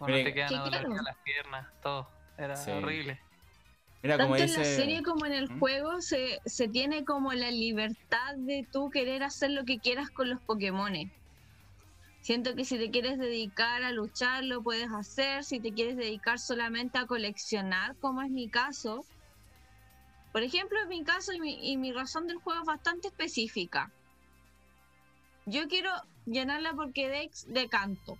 Mira, 0.02 0.24
te 0.24 0.34
quedan 0.34 0.54
adoloridas 0.54 0.90
claro. 0.90 1.04
las 1.04 1.18
piernas, 1.24 1.68
todo. 1.82 2.17
Era 2.38 2.56
Sí. 2.56 2.72
horrible. 2.72 3.20
Mira, 4.04 4.18
Tanto 4.18 4.34
como 4.34 4.36
en 4.36 4.54
la 4.54 4.64
serie 4.64 5.04
como 5.04 5.26
en 5.26 5.34
el 5.34 5.50
¿Mm? 5.50 5.60
juego 5.60 6.02
se, 6.02 6.40
se 6.46 6.68
tiene 6.68 7.04
como 7.04 7.34
la 7.34 7.52
libertad 7.52 8.36
de 8.38 8.66
tú 8.72 8.90
querer 8.90 9.24
hacer 9.24 9.52
lo 9.52 9.64
que 9.66 9.80
quieras 9.80 10.10
con 10.12 10.30
los 10.30 10.40
Pokémones. 10.44 11.08
Siento 12.22 12.56
que 12.56 12.66
si 12.66 12.78
te 12.78 12.92
quieres 12.92 13.18
dedicar 13.18 13.84
a 13.84 13.92
luchar, 13.92 14.44
lo 14.44 14.62
puedes 14.62 14.90
hacer. 14.92 15.44
Si 15.44 15.60
te 15.62 15.74
quieres 15.74 15.96
dedicar 15.96 16.40
solamente 16.40 16.98
a 16.98 17.06
coleccionar, 17.06 17.96
como 18.00 18.22
es 18.22 18.30
mi 18.30 18.50
caso. 18.50 19.06
Por 20.34 20.44
ejemplo, 20.44 20.78
en 20.84 20.90
mi 20.90 21.04
caso 21.04 21.32
y 21.34 21.40
mi, 21.40 21.72
y 21.72 21.78
mi 21.78 21.94
razón 21.94 22.28
del 22.28 22.38
juego 22.38 22.60
es 22.62 22.68
bastante 22.68 23.08
específica. 23.08 23.92
Yo 25.46 25.68
quiero 25.68 25.90
llenar 26.26 26.62
la 26.62 26.74
Pokédex 26.74 27.46
de 27.48 27.70
canto. 27.70 28.18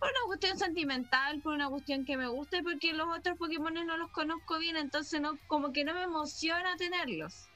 Por 0.00 0.08
una 0.10 0.26
cuestión 0.26 0.58
sentimental, 0.58 1.40
por 1.42 1.54
una 1.54 1.68
cuestión 1.70 2.04
que 2.06 2.16
me 2.18 2.28
gusta 2.28 2.58
y 2.58 2.62
porque 2.62 2.92
los 2.94 3.06
otros 3.16 3.36
Pokémon 3.38 3.74
no 3.74 3.98
los 3.98 4.10
conozco 4.10 4.58
bien, 4.58 4.76
entonces 4.78 5.20
no, 5.20 5.38
como 5.46 5.72
que 5.72 5.84
no 5.84 5.94
me 5.94 6.04
emociona 6.04 6.76
tenerlos. 6.76 7.50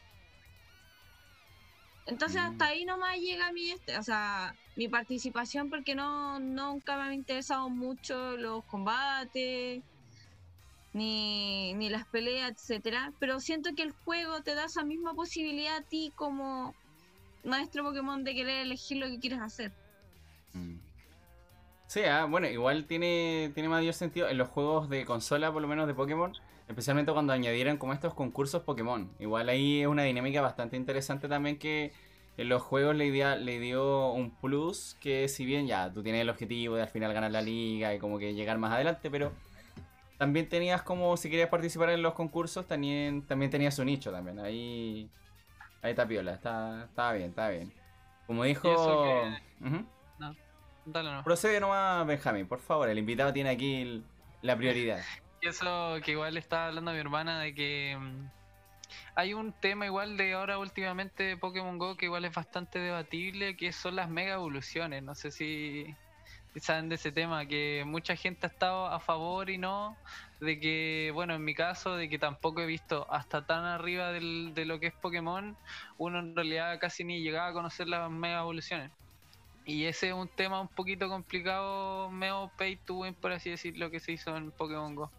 Entonces 2.07 2.41
Mm. 2.43 2.47
hasta 2.53 2.67
ahí 2.67 2.85
nomás 2.85 3.17
llega 3.19 3.53
mi, 3.53 3.71
este, 3.71 3.99
o 3.99 4.03
sea, 4.03 4.55
mi 4.77 4.89
participación 4.89 5.71
porque 5.71 5.95
no 5.95 6.39
nunca 6.41 6.97
me 6.97 7.05
han 7.05 7.15
interesado 7.15 7.71
mucho 7.71 8.37
los 8.37 8.65
combates 8.67 9.83
ni, 10.93 11.75
ni 11.75 11.91
las 11.91 12.07
peleas, 12.09 12.53
etcétera. 12.53 13.13
Pero 13.19 13.41
siento 13.41 13.71
que 13.77 13.83
el 13.83 13.93
juego 14.05 14.43
te 14.43 14.55
da 14.55 14.67
esa 14.67 14.85
misma 14.85 15.15
posibilidad 15.15 15.77
a 15.79 15.83
ti 15.83 16.13
como 16.17 16.77
maestro 17.45 17.85
Pokémon 17.85 18.25
de 18.25 18.35
querer 18.35 18.63
elegir 18.63 18.99
lo 18.99 19.09
que 19.09 19.19
quieres 19.19 19.41
hacer. 19.41 19.73
Mm. 20.55 20.84
Sí, 21.87 22.01
ah, 22.05 22.25
bueno, 22.25 22.49
igual 22.49 22.87
tiene, 22.87 23.51
tiene 23.55 23.69
mayor 23.69 23.95
sentido 23.95 24.29
en 24.29 24.39
los 24.39 24.49
juegos 24.49 24.89
de 24.89 25.05
consola, 25.05 25.53
por 25.53 25.63
lo 25.63 25.69
menos 25.69 25.87
de 25.87 25.95
Pokémon, 25.95 26.33
especialmente 26.69 27.13
cuando 27.13 27.33
añadieran 27.33 27.77
como 27.77 27.93
estos 27.93 28.15
concursos 28.15 28.63
Pokémon. 28.63 29.11
Igual 29.21 29.49
ahí 29.49 29.83
es 29.83 29.87
una 29.87 30.03
dinámica 30.03 30.41
bastante 30.41 30.77
interesante 30.77 31.29
también 31.29 31.59
que 31.59 31.93
en 32.37 32.49
los 32.49 32.63
juegos 32.63 32.97
le, 32.97 33.11
dio- 33.13 33.37
le 33.37 33.61
dio 33.61 34.11
un 34.13 34.31
plus 34.31 34.97
que 35.01 35.29
si 35.29 35.45
bien 35.45 35.67
ya 35.69 35.93
tú 35.93 36.03
tienes 36.03 36.23
el 36.23 36.31
objetivo 36.31 36.75
de 36.77 36.83
al 36.83 36.89
final 36.89 37.13
ganar 37.13 37.31
la 37.31 37.43
liga 37.43 37.95
y 37.95 37.99
como 37.99 38.19
que 38.19 38.35
llegar 38.35 38.59
más 38.59 38.73
adelante, 38.73 39.11
pero 39.11 39.31
también 40.19 40.49
tenías 40.49 40.83
como 40.83 41.17
si 41.17 41.31
querías 41.31 41.49
participar 41.51 41.91
en 41.91 42.03
los 42.03 42.15
concursos, 42.15 42.67
también, 42.67 43.23
también 43.27 43.51
tenías 43.51 43.75
su 43.75 43.85
nicho 43.85 44.11
también. 44.11 44.39
Ahí, 44.41 45.09
ahí 45.83 45.91
está 45.91 46.07
piola, 46.09 46.35
está, 46.35 46.85
estaba 46.85 47.13
bien, 47.15 47.31
estaba 47.31 47.51
bien. 47.51 47.73
Como 48.27 48.45
dijo... 48.45 48.69
eso. 48.69 49.94
Dale, 50.87 51.11
no. 51.13 51.25
Procede 51.25 51.61
nomás, 51.61 52.07
Benjamín, 52.07 52.47
por 52.47 52.61
favor. 52.61 52.89
El 52.89 52.99
invitado 52.99 53.33
tiene 53.33 53.51
aquí 53.51 53.83
el- 53.83 54.05
la 54.43 54.57
prioridad. 54.57 54.99
Eso 55.41 55.97
que 56.03 56.13
igual 56.13 56.37
estaba 56.37 56.67
hablando 56.69 56.93
mi 56.93 56.99
hermana 56.99 57.41
de 57.41 57.55
que 57.55 57.97
mm, 57.99 58.27
hay 59.15 59.35
un 59.35 59.53
tema 59.53 59.87
igual 59.87 60.17
de 60.17 60.33
ahora 60.33 60.59
últimamente 60.59 61.23
de 61.23 61.37
Pokémon 61.37 61.79
Go 61.79 61.97
que 61.97 62.07
igual 62.07 62.25
es 62.25 62.35
bastante 62.35 62.79
debatible, 62.79 63.57
que 63.57 63.73
son 63.73 63.97
las 63.97 64.09
mega 64.09 64.35
evoluciones. 64.35 65.03
No 65.03 65.15
sé 65.15 65.31
si, 65.31 65.87
si 66.55 66.61
saben 66.61 66.89
de 66.89 66.95
ese 66.95 67.13
tema, 67.13 67.47
que 67.47 67.83
mucha 67.87 68.17
gente 68.17 68.47
ha 68.47 68.51
estado 68.51 68.87
a 68.87 69.01
favor 69.01 69.51
y 69.51 69.59
no, 69.59 69.97
de 70.41 70.59
que, 70.61 71.11
bueno, 71.13 71.35
en 71.35 71.45
mi 71.45 71.55
caso, 71.55 71.97
de 71.97 72.09
que 72.09 72.19
tampoco 72.19 72.63
he 72.63 72.67
visto 72.67 73.07
hasta 73.13 73.45
tan 73.47 73.65
arriba 73.65 74.13
del- 74.13 74.53
de 74.55 74.65
lo 74.65 74.81
que 74.81 74.87
es 74.89 74.95
Pokémon, 74.95 75.57
uno 75.99 76.19
en 76.21 76.35
realidad 76.37 76.79
casi 76.81 77.05
ni 77.05 77.21
llegaba 77.23 77.49
a 77.49 77.53
conocer 77.53 77.87
las 77.89 78.11
mega 78.11 78.41
evoluciones. 78.41 78.91
Y 79.67 79.85
ese 79.85 80.09
es 80.09 80.15
un 80.15 80.29
tema 80.29 80.61
un 80.61 80.69
poquito 80.69 81.09
complicado, 81.09 82.11
medio 82.11 82.51
pay 82.59 82.77
to 82.77 82.97
win, 82.97 83.15
por 83.15 83.33
así 83.33 83.51
decirlo, 83.51 83.91
que 83.91 84.01
se 84.01 84.13
hizo 84.13 84.37
en 84.37 84.51
Pokémon 84.53 84.95
Go 84.95 85.11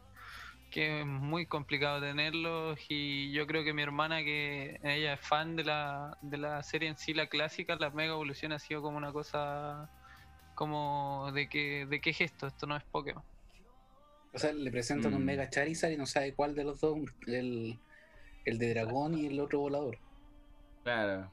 que 0.75 0.99
es 0.99 1.05
muy 1.05 1.45
complicado 1.45 2.01
tenerlos 2.01 2.77
y 2.89 3.31
yo 3.31 3.47
creo 3.47 3.63
que 3.63 3.71
mi 3.73 3.81
hermana 3.81 4.23
que 4.23 4.77
ella 4.83 5.13
es 5.13 5.21
fan 5.21 5.55
de 5.55 5.63
la, 5.63 6.17
de 6.21 6.37
la 6.37 6.61
serie 6.63 6.89
en 6.89 6.97
sí, 6.97 7.13
la 7.13 7.27
clásica, 7.27 7.77
la 7.77 7.91
Mega 7.91 8.11
Evolución 8.11 8.51
ha 8.51 8.59
sido 8.59 8.81
como 8.81 8.97
una 8.97 9.13
cosa 9.13 9.89
como 10.53 11.31
de 11.33 11.47
que 11.47 11.85
de 11.85 12.01
qué 12.01 12.09
es 12.09 12.19
esto, 12.19 12.47
esto 12.47 12.67
no 12.67 12.75
es 12.75 12.83
Pokémon. 12.83 13.23
O 14.33 14.37
sea, 14.37 14.51
le 14.51 14.69
presentan 14.69 15.13
Mm. 15.13 15.15
un 15.15 15.23
Mega 15.23 15.49
Charizard 15.49 15.93
y 15.93 15.97
no 15.97 16.05
sabe 16.05 16.33
cuál 16.33 16.55
de 16.55 16.65
los 16.65 16.81
dos, 16.81 16.97
el, 17.25 17.79
el 18.43 18.57
de 18.57 18.69
dragón 18.73 19.17
y 19.17 19.27
el 19.27 19.39
otro 19.39 19.59
volador. 19.59 19.97
Claro. 20.83 21.31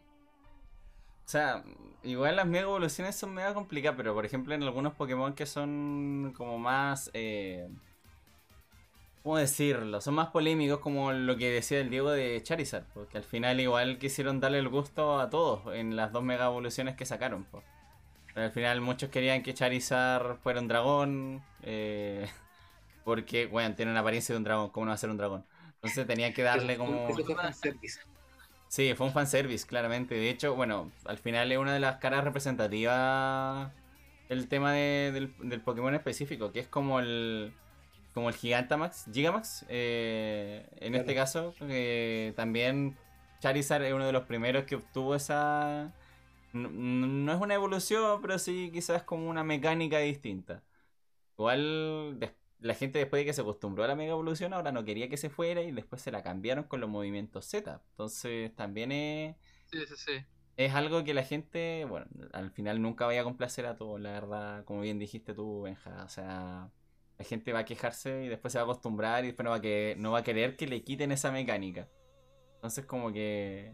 O 1.24 1.28
sea, 1.28 1.64
igual 2.02 2.36
las 2.36 2.46
mega 2.46 2.64
evoluciones 2.64 3.16
son 3.16 3.34
mega 3.34 3.54
complicadas, 3.54 3.96
pero 3.96 4.14
por 4.14 4.26
ejemplo 4.26 4.54
en 4.54 4.62
algunos 4.62 4.94
Pokémon 4.94 5.34
que 5.34 5.46
son 5.46 6.34
como 6.36 6.58
más... 6.58 7.10
Eh, 7.14 7.68
¿Cómo 9.22 9.36
decirlo? 9.36 10.00
Son 10.00 10.14
más 10.14 10.28
polémicos 10.28 10.80
como 10.80 11.12
lo 11.12 11.36
que 11.36 11.48
decía 11.48 11.78
el 11.78 11.90
Diego 11.90 12.10
de 12.10 12.42
Charizard, 12.42 12.84
porque 12.92 13.18
al 13.18 13.24
final 13.24 13.60
igual 13.60 13.98
quisieron 13.98 14.40
darle 14.40 14.58
el 14.58 14.68
gusto 14.68 15.20
a 15.20 15.30
todos 15.30 15.72
en 15.76 15.94
las 15.94 16.10
dos 16.10 16.24
mega 16.24 16.46
evoluciones 16.46 16.96
que 16.96 17.06
sacaron. 17.06 17.44
po. 17.44 17.62
Pero 18.34 18.46
al 18.46 18.52
final 18.52 18.80
muchos 18.80 19.10
querían 19.10 19.42
que 19.44 19.54
Charizard 19.54 20.38
fuera 20.38 20.60
un 20.60 20.66
dragón, 20.66 21.44
eh, 21.62 22.26
porque, 23.04 23.46
bueno, 23.46 23.76
tiene 23.76 23.92
una 23.92 24.00
apariencia 24.00 24.32
de 24.34 24.38
un 24.38 24.44
dragón, 24.44 24.70
¿cómo 24.70 24.86
no 24.86 24.90
va 24.90 24.94
a 24.94 24.98
ser 24.98 25.10
un 25.10 25.18
dragón? 25.18 25.44
Entonces 25.76 26.04
tenían 26.06 26.32
que 26.32 26.42
darle 26.42 26.76
como... 26.76 27.06
Sí, 28.72 28.94
fue 28.94 29.06
un 29.06 29.12
fanservice, 29.12 29.66
claramente. 29.66 30.14
De 30.14 30.30
hecho, 30.30 30.54
bueno, 30.56 30.90
al 31.04 31.18
final 31.18 31.52
es 31.52 31.58
una 31.58 31.74
de 31.74 31.80
las 31.80 31.96
caras 31.98 32.24
representativas 32.24 33.70
el 34.30 34.48
tema 34.48 34.72
de- 34.72 35.10
del, 35.12 35.34
del 35.40 35.60
Pokémon 35.60 35.94
específico, 35.94 36.52
que 36.52 36.60
es 36.60 36.68
como 36.68 36.98
el 37.00 37.52
como 38.14 38.28
el 38.30 38.34
Gigantamax, 38.36 39.06
Gigamax, 39.12 39.66
eh, 39.68 40.66
en 40.80 40.94
este 40.96 41.14
caso, 41.14 41.54
eh, 41.62 42.32
también 42.36 42.96
Charizard 43.40 43.84
es 43.84 43.94
uno 43.94 44.06
de 44.06 44.12
los 44.12 44.24
primeros 44.24 44.64
que 44.64 44.76
obtuvo 44.76 45.14
esa... 45.16 45.92
n- 46.54 46.68
n- 46.68 47.06
No 47.24 47.32
es 47.34 47.40
una 47.40 47.54
evolución, 47.54 48.20
pero 48.22 48.38
sí 48.38 48.70
quizás 48.72 49.02
como 49.04 49.28
una 49.30 49.44
mecánica 49.44 49.98
distinta. 50.00 50.62
Igual 51.38 52.18
la 52.62 52.74
gente 52.74 52.98
después 52.98 53.20
de 53.20 53.26
que 53.26 53.32
se 53.32 53.40
acostumbró 53.42 53.84
a 53.84 53.88
la 53.88 53.94
mega 53.96 54.12
evolución 54.12 54.52
ahora 54.54 54.72
no 54.72 54.84
quería 54.84 55.08
que 55.08 55.16
se 55.16 55.30
fuera 55.30 55.62
y 55.62 55.72
después 55.72 56.00
se 56.02 56.10
la 56.10 56.22
cambiaron 56.22 56.64
con 56.64 56.80
los 56.80 56.88
movimientos 56.88 57.44
Z. 57.46 57.80
Entonces 57.90 58.54
también 58.54 58.92
es, 58.92 59.36
Sí, 59.70 59.78
sí, 59.86 59.94
sí. 59.96 60.12
es 60.56 60.72
algo 60.74 61.02
que 61.04 61.14
la 61.14 61.22
gente, 61.24 61.84
bueno, 61.88 62.06
al 62.32 62.50
final 62.50 62.80
nunca 62.82 63.06
vaya 63.06 63.22
a 63.22 63.24
complacer 63.24 63.66
a 63.66 63.76
todos, 63.76 64.00
la 64.00 64.12
verdad, 64.12 64.64
como 64.64 64.80
bien 64.82 64.98
dijiste 64.98 65.34
tú, 65.34 65.62
Benja. 65.62 66.04
O 66.04 66.08
sea, 66.08 66.70
la 67.18 67.24
gente 67.24 67.52
va 67.52 67.60
a 67.60 67.64
quejarse 67.64 68.24
y 68.24 68.28
después 68.28 68.52
se 68.52 68.58
va 68.58 68.62
a 68.62 68.64
acostumbrar 68.66 69.24
y 69.24 69.28
después 69.28 69.44
no 69.44 69.50
va 69.50 69.56
a, 69.56 69.60
que, 69.60 69.94
no 69.98 70.12
va 70.12 70.18
a 70.20 70.22
querer 70.24 70.56
que 70.56 70.66
le 70.66 70.82
quiten 70.82 71.12
esa 71.12 71.30
mecánica. 71.32 71.88
Entonces 72.56 72.84
como 72.86 73.12
que 73.12 73.72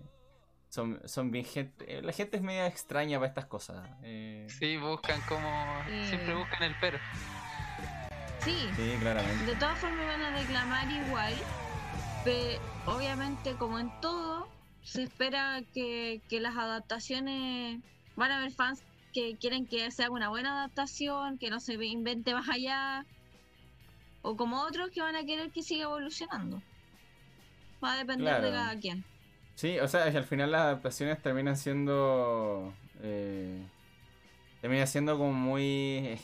son, 0.71 1.01
son 1.07 1.31
bien 1.31 1.45
gente, 1.45 2.01
la 2.03 2.13
gente 2.13 2.37
es 2.39 2.43
media 2.43 2.67
extraña 2.67 3.19
para 3.19 3.29
estas 3.29 3.47
cosas. 3.47 3.89
eh, 4.03 4.47
Sí, 4.49 4.77
buscan 4.77 5.21
como 5.29 5.49
siempre 6.09 6.33
Eh. 6.33 6.37
buscan 6.37 6.63
el 6.63 6.75
pero. 6.81 6.99
Sí, 8.49 8.71
sí, 8.77 8.97
claramente. 9.01 9.45
de 9.45 9.55
todas 9.57 9.79
formas 9.79 10.07
van 10.07 10.23
a 10.23 10.39
reclamar 10.39 10.91
igual, 10.91 11.35
pero 12.25 12.61
obviamente 12.87 13.53
como 13.55 13.79
en 13.79 13.91
todo, 14.01 14.49
se 14.83 15.03
espera 15.03 15.61
que, 15.75 16.23
que 16.31 16.41
las 16.41 16.57
adaptaciones, 16.57 17.81
van 18.17 18.31
a 18.31 18.39
haber 18.39 18.53
fans 18.53 18.83
que 19.13 19.37
quieren 19.37 19.67
que 19.67 19.91
sea 19.91 20.11
una 20.11 20.31
buena 20.31 20.59
adaptación, 20.59 21.37
que 21.39 21.51
no 21.51 21.61
se 21.61 21.75
invente 21.75 22.33
más 22.33 22.49
allá, 22.49 23.05
o 24.23 24.37
como 24.37 24.63
otros 24.63 24.91
que 24.91 25.03
van 25.03 25.17
a 25.17 25.25
querer 25.25 25.51
que 25.51 25.63
siga 25.63 25.85
evolucionando. 25.85 26.63
Va 27.85 27.93
a 27.93 27.97
depender 27.99 28.41
de 28.41 28.51
cada 28.51 28.79
quien. 28.79 29.05
Sí, 29.55 29.79
o 29.79 29.89
sea, 29.89 30.05
al 30.05 30.25
final 30.25 30.53
las 30.53 30.63
adaptaciones 30.63 31.21
terminan 31.21 31.57
siendo. 31.57 32.73
Eh, 33.03 33.63
terminan 34.61 34.87
siendo 34.87 35.19
como 35.19 35.33
muy. 35.33 36.19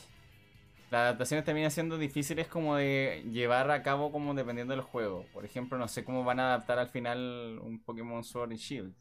Las 0.95 1.01
adaptaciones 1.01 1.43
terminan 1.43 1.71
siendo 1.71 1.97
difíciles 1.97 2.47
como 2.47 2.77
de 2.77 3.25
llevar 3.29 3.69
a 3.69 3.83
cabo 3.83 4.13
como 4.13 4.33
dependiendo 4.33 4.73
del 4.73 4.81
juego. 4.81 5.25
Por 5.33 5.43
ejemplo, 5.43 5.77
no 5.77 5.89
sé 5.89 6.05
cómo 6.05 6.23
van 6.23 6.39
a 6.39 6.53
adaptar 6.53 6.79
al 6.79 6.87
final 6.87 7.59
un 7.61 7.83
Pokémon 7.83 8.23
Sword 8.23 8.53
y 8.53 8.55
Shield. 8.55 8.93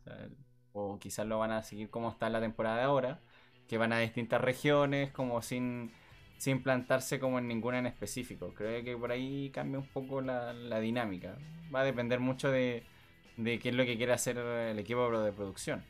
o 0.73 0.99
quizás 0.99 1.25
lo 1.25 1.39
van 1.39 1.53
a 1.53 1.63
seguir 1.63 1.91
como 1.91 2.11
está 2.11 2.29
la 2.31 2.41
temporada 2.41 2.79
de 2.79 2.83
ahora. 2.83 3.21
Que 3.69 3.79
van 3.79 3.93
a 3.93 4.01
distintas 4.01 4.41
regiones, 4.41 5.13
como 5.13 5.41
sin, 5.41 5.93
sin 6.37 6.65
plantarse 6.65 7.21
como 7.21 7.39
en 7.39 7.47
ninguna 7.47 7.79
en 7.79 7.87
específico. 7.87 8.53
Creo 8.55 8.83
que 8.83 8.97
por 8.97 9.13
ahí 9.13 9.51
cambia 9.51 9.79
un 9.79 9.87
poco 9.87 10.21
la, 10.21 10.53
la 10.53 10.81
dinámica. 10.81 11.39
Va 11.73 11.83
a 11.83 11.85
depender 11.85 12.19
mucho 12.19 12.51
de, 12.51 12.83
de 13.37 13.61
qué 13.61 13.69
es 13.69 13.75
lo 13.77 13.85
que 13.85 13.97
quiere 13.97 14.13
hacer 14.13 14.37
el 14.39 14.81
equipo 14.81 15.17
de 15.21 15.31
producción. 15.31 15.85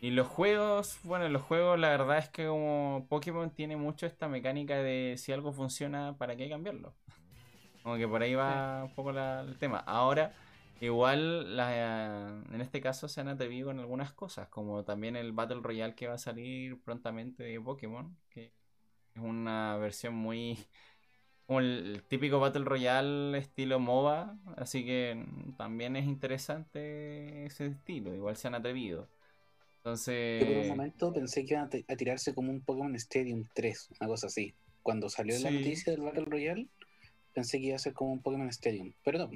Y 0.00 0.10
los 0.10 0.26
juegos, 0.28 0.98
bueno, 1.04 1.28
los 1.28 1.42
juegos 1.42 1.78
la 1.78 1.88
verdad 1.90 2.18
es 2.18 2.28
que 2.28 2.46
como 2.46 3.06
Pokémon 3.08 3.50
tiene 3.50 3.76
mucho 3.76 4.06
esta 4.06 4.28
mecánica 4.28 4.76
de 4.78 5.14
si 5.18 5.32
algo 5.32 5.52
funciona, 5.52 6.16
¿para 6.18 6.36
qué 6.36 6.48
cambiarlo? 6.48 6.94
Como 7.82 7.96
que 7.96 8.08
por 8.08 8.22
ahí 8.22 8.34
va 8.34 8.84
un 8.84 8.94
poco 8.94 9.12
la- 9.12 9.40
el 9.42 9.58
tema. 9.58 9.78
Ahora, 9.80 10.34
igual 10.80 11.56
la- 11.56 12.42
en 12.52 12.60
este 12.60 12.80
caso 12.80 13.08
se 13.08 13.20
han 13.20 13.28
atrevido 13.28 13.68
con 13.68 13.78
algunas 13.80 14.12
cosas, 14.12 14.48
como 14.48 14.84
también 14.84 15.16
el 15.16 15.32
Battle 15.32 15.60
Royale 15.62 15.94
que 15.94 16.08
va 16.08 16.14
a 16.14 16.18
salir 16.18 16.80
prontamente 16.82 17.44
de 17.44 17.60
Pokémon, 17.60 18.16
que 18.30 18.52
es 19.14 19.22
una 19.22 19.76
versión 19.78 20.14
muy... 20.14 20.58
como 21.46 21.60
el 21.60 22.04
típico 22.08 22.40
Battle 22.40 22.64
Royale 22.64 23.38
estilo 23.38 23.78
MOBA, 23.80 24.36
así 24.56 24.84
que 24.84 25.26
también 25.58 25.96
es 25.96 26.06
interesante 26.06 27.46
ese 27.46 27.66
estilo, 27.68 28.14
igual 28.14 28.36
se 28.36 28.48
han 28.48 28.54
atrevido. 28.56 29.08
Entonces... 29.86 30.40
Yo 30.40 30.46
por 30.48 30.56
un 30.62 30.68
momento 30.68 31.12
pensé 31.12 31.44
que 31.44 31.54
iban 31.54 31.66
a, 31.66 31.68
ti- 31.68 31.84
a 31.86 31.94
tirarse 31.94 32.34
como 32.34 32.50
un 32.50 32.60
Pokémon 32.60 32.96
Stadium 32.96 33.44
3, 33.54 33.90
una 34.00 34.08
cosa 34.08 34.26
así. 34.26 34.52
Cuando 34.82 35.08
salió 35.08 35.38
la 35.38 35.52
noticia 35.52 35.92
del 35.92 36.02
Battle 36.02 36.24
Royale, 36.24 36.66
pensé 37.32 37.60
que 37.60 37.66
iba 37.66 37.76
a 37.76 37.78
ser 37.78 37.92
como 37.92 38.10
un 38.10 38.20
Pokémon 38.20 38.48
Stadium. 38.48 38.92
Pero 39.04 39.20
no. 39.20 39.30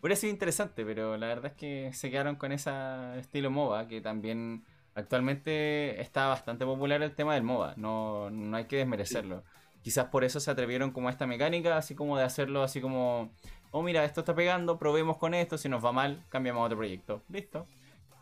Hubiera 0.00 0.14
sido 0.14 0.32
interesante, 0.32 0.84
pero 0.84 1.16
la 1.16 1.26
verdad 1.26 1.46
es 1.46 1.54
que 1.54 1.92
se 1.94 2.12
quedaron 2.12 2.36
con 2.36 2.52
ese 2.52 2.70
estilo 3.18 3.50
MOBA, 3.50 3.88
que 3.88 4.00
también 4.00 4.64
actualmente 4.94 6.00
está 6.00 6.28
bastante 6.28 6.64
popular 6.64 7.02
el 7.02 7.12
tema 7.16 7.34
del 7.34 7.42
MOBA, 7.42 7.74
no, 7.76 8.30
no 8.30 8.56
hay 8.56 8.66
que 8.66 8.76
desmerecerlo. 8.76 9.42
Quizás 9.82 10.06
por 10.06 10.22
eso 10.22 10.38
se 10.38 10.52
atrevieron 10.52 10.92
como 10.92 11.08
a 11.08 11.10
esta 11.10 11.26
mecánica, 11.26 11.76
así 11.76 11.96
como 11.96 12.16
de 12.16 12.22
hacerlo 12.22 12.62
así 12.62 12.80
como, 12.80 13.32
oh 13.72 13.82
mira, 13.82 14.04
esto 14.04 14.20
está 14.20 14.32
pegando, 14.32 14.78
probemos 14.78 15.16
con 15.16 15.34
esto, 15.34 15.58
si 15.58 15.68
nos 15.68 15.84
va 15.84 15.90
mal, 15.90 16.22
cambiamos 16.28 16.60
a 16.60 16.66
otro 16.66 16.78
proyecto. 16.78 17.24
Listo. 17.28 17.66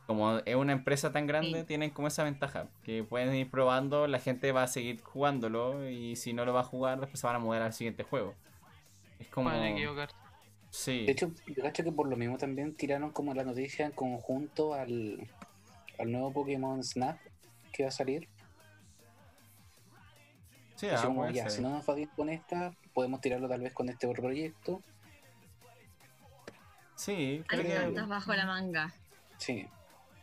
Como 0.07 0.39
es 0.39 0.55
una 0.57 0.73
empresa 0.73 1.13
tan 1.13 1.27
grande, 1.27 1.61
Sí. 1.61 1.67
tienen 1.67 1.91
como 1.91 2.09
esa 2.09 2.25
ventaja, 2.25 2.67
que 2.83 3.05
pueden 3.05 3.35
ir 3.35 3.49
probando, 3.51 4.07
la 4.09 4.19
gente 4.19 4.51
va 4.53 4.65
a 4.65 4.67
seguir 4.69 5.01
jugándolo 5.03 5.89
y 5.89 6.17
si 6.17 6.33
no 6.33 6.45
lo 6.45 6.53
va 6.53 6.61
a 6.61 6.65
jugar, 6.65 7.01
después 7.01 7.21
se 7.21 7.27
van 7.27 7.37
a 7.37 7.39
mudar 7.39 7.63
al 7.63 7.73
siguiente 7.73 8.03
juego. 8.03 8.35
Es 9.21 9.29
como... 9.29 9.51
Sí. 10.71 11.05
De 11.05 11.13
hecho, 11.13 11.31
yo 11.47 11.63
cacho 11.63 11.85
que 11.85 11.93
por 11.93 12.09
lo 12.09 12.17
mismo 12.17 12.39
también 12.39 12.75
tiraron 12.75 13.11
como 13.13 13.35
la 13.35 13.45
noticia 13.45 13.85
en 13.87 13.93
conjunto 13.93 14.73
al, 14.75 15.29
al 15.99 16.11
nuevo 16.11 16.33
Pokémon 16.33 16.83
Snap 16.83 17.19
que 17.73 17.83
va 17.85 17.91
a 17.91 17.93
salir. 17.93 18.27
Sí, 20.77 20.89
ah, 20.89 21.01
como, 21.05 21.29
ya, 21.31 21.49
si 21.49 21.63
no 21.63 21.69
nos 21.71 21.89
va 21.89 21.95
bien 21.95 22.09
con 22.17 22.29
esta, 22.29 22.75
podemos 22.95 23.21
tirarlo 23.21 23.49
tal 23.49 23.61
vez 23.61 23.73
con 23.73 23.89
este 23.89 24.07
otro 24.07 24.23
proyecto. 24.23 24.83
Sí, 26.97 27.13
Hay 27.13 27.43
creo 27.47 27.63
que- 27.63 27.75
cartas 27.75 28.09
bajo 28.09 28.35
la 28.35 28.47
manga. 28.47 28.93
Sí, 29.37 29.69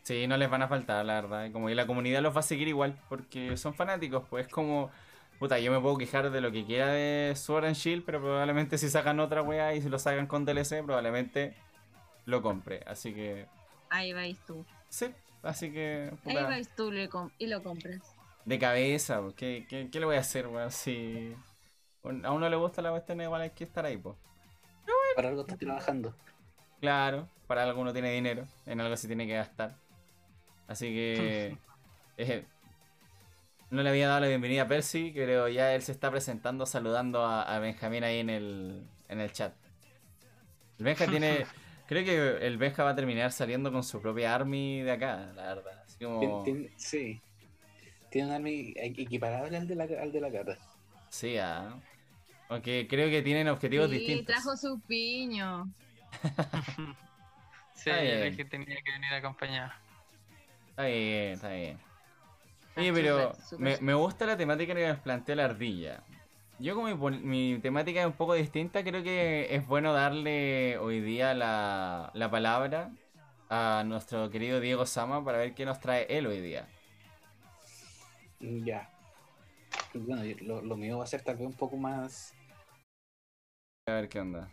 Sí, 0.09 0.25
no 0.25 0.37
les 0.37 0.49
van 0.49 0.63
a 0.63 0.67
faltar, 0.67 1.05
la 1.05 1.21
verdad. 1.21 1.45
Y 1.45 1.51
Como 1.51 1.67
que 1.67 1.75
la 1.75 1.85
comunidad 1.85 2.23
los 2.23 2.35
va 2.35 2.39
a 2.39 2.41
seguir 2.41 2.67
igual, 2.67 2.97
porque 3.09 3.55
son 3.57 3.75
fanáticos, 3.75 4.23
pues 4.27 4.47
es 4.47 4.51
como. 4.51 4.89
Puta, 5.37 5.59
yo 5.59 5.71
me 5.71 5.79
puedo 5.79 5.99
quejar 5.99 6.31
de 6.31 6.41
lo 6.41 6.51
que 6.51 6.65
quiera 6.65 6.87
de 6.87 7.35
Sword 7.35 7.65
and 7.65 7.75
Shield, 7.75 8.03
pero 8.03 8.19
probablemente 8.19 8.79
si 8.79 8.89
sacan 8.89 9.19
otra 9.19 9.43
weá 9.43 9.75
y 9.75 9.83
si 9.83 9.87
lo 9.87 9.99
sacan 9.99 10.25
con 10.25 10.45
DLC, 10.45 10.83
probablemente 10.83 11.53
lo 12.25 12.41
compre. 12.41 12.81
Así 12.87 13.13
que. 13.13 13.45
Ahí 13.91 14.11
vais 14.11 14.35
tú. 14.47 14.65
Sí, 14.89 15.13
así 15.43 15.71
que. 15.71 16.11
Ahí 16.25 16.33
vais 16.33 16.75
tú 16.75 16.91
y 17.37 17.45
lo 17.45 17.61
compras. 17.61 18.01
de 18.45 18.57
cabeza, 18.57 19.21
pues, 19.21 19.35
¿qué, 19.35 19.67
qué, 19.69 19.89
qué 19.91 19.99
le 19.99 20.07
voy 20.07 20.15
a 20.15 20.21
hacer, 20.21 20.47
weón? 20.47 20.71
Si 20.71 21.35
a 22.23 22.31
uno 22.31 22.49
le 22.49 22.55
gusta 22.55 22.81
la 22.81 22.89
cuestión, 22.89 23.21
igual 23.21 23.41
hay 23.41 23.51
que 23.51 23.63
estar 23.63 23.85
ahí, 23.85 23.97
pues. 23.97 24.15
para 25.15 25.29
algo 25.29 25.41
estás 25.41 25.59
trabajando. 25.59 26.15
Claro, 26.79 27.29
para 27.45 27.61
algo 27.61 27.79
uno 27.79 27.93
tiene 27.93 28.11
dinero, 28.11 28.47
en 28.65 28.81
algo 28.81 28.97
se 28.97 29.05
tiene 29.05 29.27
que 29.27 29.35
gastar. 29.35 29.77
Así 30.69 30.85
que 30.87 31.57
eh, 32.17 32.45
no 33.71 33.83
le 33.83 33.89
había 33.89 34.07
dado 34.07 34.21
la 34.21 34.27
bienvenida 34.27 34.63
a 34.63 34.67
Percy, 34.67 35.11
pero 35.15 35.47
ya 35.47 35.73
él 35.75 35.81
se 35.81 35.91
está 35.91 36.09
presentando 36.11 36.65
saludando 36.65 37.23
a, 37.25 37.43
a 37.43 37.59
Benjamín 37.59 38.03
ahí 38.03 38.19
en 38.19 38.29
el, 38.29 38.83
en 39.09 39.19
el 39.19 39.31
chat. 39.31 39.53
El 40.79 40.85
Benja 40.85 41.07
tiene, 41.07 41.45
creo 41.87 42.03
que 42.05 42.45
el 42.47 42.57
Benja 42.57 42.83
va 42.83 42.91
a 42.91 42.95
terminar 42.95 43.31
saliendo 43.31 43.71
con 43.71 43.83
su 43.83 44.01
propia 44.01 44.33
army 44.33 44.81
de 44.81 44.91
acá, 44.91 45.31
la 45.35 45.55
verdad. 45.55 45.83
Así 45.85 45.97
Tien- 46.19 46.29
como, 46.29 46.43
tien- 46.43 46.71
sí. 46.77 47.21
Tiene 48.09 48.29
un 48.29 48.33
army 48.35 48.73
equiparable 48.77 49.57
al 49.57 49.67
de 49.67 49.75
la, 49.75 49.83
al 49.83 50.11
de 50.11 50.21
la 50.21 50.31
cata. 50.31 50.57
sí, 51.09 51.37
ah. 51.37 51.79
aunque 52.49 52.87
creo 52.89 53.09
que 53.09 53.21
tienen 53.21 53.47
objetivos 53.49 53.89
Sí, 53.89 53.97
distintos. 53.97 54.25
trajo 54.25 54.57
su 54.57 54.79
piño. 54.81 55.71
Sí, 57.73 57.91
bien. 57.91 58.35
que 58.35 58.45
tenía 58.45 58.75
que 58.83 58.91
venir 58.91 59.13
acompañado. 59.13 59.71
Está 60.79 60.87
bien, 60.87 61.33
está 61.33 61.49
bien. 61.49 61.77
Está 62.69 62.79
Oye, 62.79 62.93
pero 62.93 63.33
me, 63.57 63.77
me 63.81 63.93
gusta 63.95 64.25
la 64.25 64.37
temática 64.37 64.73
que 64.73 64.87
nos 64.87 64.99
plantea 64.99 65.35
la 65.35 65.43
ardilla. 65.43 66.03
Yo 66.57 66.73
como 66.73 66.87
mi, 67.09 67.19
mi 67.19 67.59
temática 67.59 67.99
es 67.99 68.05
un 68.05 68.13
poco 68.13 68.33
distinta, 68.33 68.81
creo 68.81 69.03
que 69.03 69.53
es 69.53 69.67
bueno 69.67 69.91
darle 69.91 70.77
hoy 70.77 71.01
día 71.01 71.33
la, 71.33 72.11
la 72.13 72.31
palabra 72.31 72.91
a 73.49 73.83
nuestro 73.85 74.29
querido 74.29 74.61
Diego 74.61 74.85
Sama 74.85 75.21
para 75.25 75.39
ver 75.39 75.53
qué 75.53 75.65
nos 75.65 75.81
trae 75.81 76.05
él 76.07 76.27
hoy 76.27 76.39
día. 76.39 76.65
Ya. 78.39 78.89
Bueno, 79.93 80.23
lo, 80.39 80.61
lo 80.61 80.77
mío 80.77 80.99
va 80.99 81.03
a 81.03 81.07
ser 81.07 81.23
tal 81.23 81.35
vez 81.35 81.45
un 81.45 81.57
poco 81.57 81.75
más. 81.75 82.33
A 83.85 83.95
ver 83.95 84.07
qué 84.07 84.21
onda. 84.21 84.49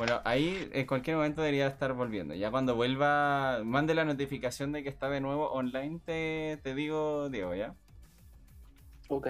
Bueno, 0.00 0.22
ahí 0.24 0.70
en 0.72 0.86
cualquier 0.86 1.16
momento 1.16 1.42
debería 1.42 1.66
estar 1.66 1.92
volviendo. 1.92 2.34
Ya 2.34 2.50
cuando 2.50 2.74
vuelva, 2.74 3.60
mande 3.62 3.92
la 3.94 4.06
notificación 4.06 4.72
de 4.72 4.82
que 4.82 4.88
está 4.88 5.10
de 5.10 5.20
nuevo 5.20 5.50
online, 5.50 6.00
te, 6.06 6.58
te 6.62 6.74
digo, 6.74 7.28
Diego, 7.28 7.54
¿ya? 7.54 7.74
Ok. 9.08 9.28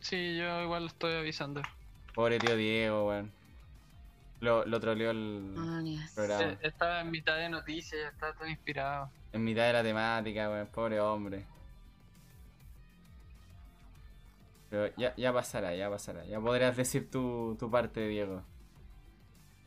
Sí, 0.00 0.36
yo 0.36 0.62
igual 0.64 0.82
lo 0.82 0.88
estoy 0.88 1.14
avisando. 1.14 1.62
Pobre 2.14 2.38
tío 2.38 2.54
Diego, 2.54 3.08
weón. 3.08 3.32
Lo, 4.40 4.66
lo 4.66 4.78
troleó 4.78 5.10
el 5.12 5.54
Demonios. 5.54 6.10
programa. 6.10 6.42
Eh, 6.52 6.58
Estaba 6.60 7.00
en 7.00 7.10
mitad 7.10 7.38
de 7.38 7.48
noticias, 7.48 7.98
ya 7.98 8.08
estaba 8.08 8.34
todo 8.34 8.48
inspirado. 8.48 9.10
En 9.32 9.42
mitad 9.42 9.62
de 9.68 9.72
la 9.72 9.82
temática, 9.82 10.50
weón. 10.50 10.66
Pobre 10.66 11.00
hombre. 11.00 11.46
Pero 14.68 14.94
ya, 14.98 15.16
ya 15.16 15.32
pasará, 15.32 15.74
ya 15.74 15.88
pasará. 15.88 16.26
Ya 16.26 16.38
podrás 16.38 16.76
decir 16.76 17.10
tu, 17.10 17.56
tu 17.58 17.70
parte, 17.70 18.06
Diego. 18.06 18.42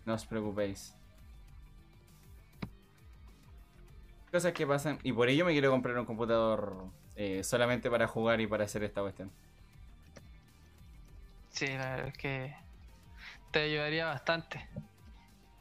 No 0.05 0.13
os 0.13 0.25
preocupéis. 0.25 0.95
Cosas 4.31 4.53
que 4.53 4.67
pasan. 4.67 4.99
Y 5.03 5.13
por 5.13 5.29
ello 5.29 5.45
me 5.45 5.51
quiero 5.53 5.71
comprar 5.71 5.97
un 5.97 6.05
computador 6.05 6.87
eh, 7.15 7.43
solamente 7.43 7.89
para 7.89 8.07
jugar 8.07 8.41
y 8.41 8.47
para 8.47 8.65
hacer 8.65 8.83
esta 8.83 9.01
cuestión. 9.01 9.31
Sí, 11.49 11.67
la 11.67 11.95
verdad 11.95 12.07
es 12.07 12.17
que 12.17 12.55
te 13.51 13.59
ayudaría 13.61 14.05
bastante. 14.05 14.67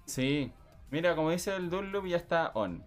Sí. 0.06 0.52
Mira, 0.90 1.14
como 1.14 1.30
dice 1.30 1.54
el 1.54 1.70
Dunloop, 1.70 2.06
ya 2.06 2.16
está 2.16 2.50
on. 2.54 2.84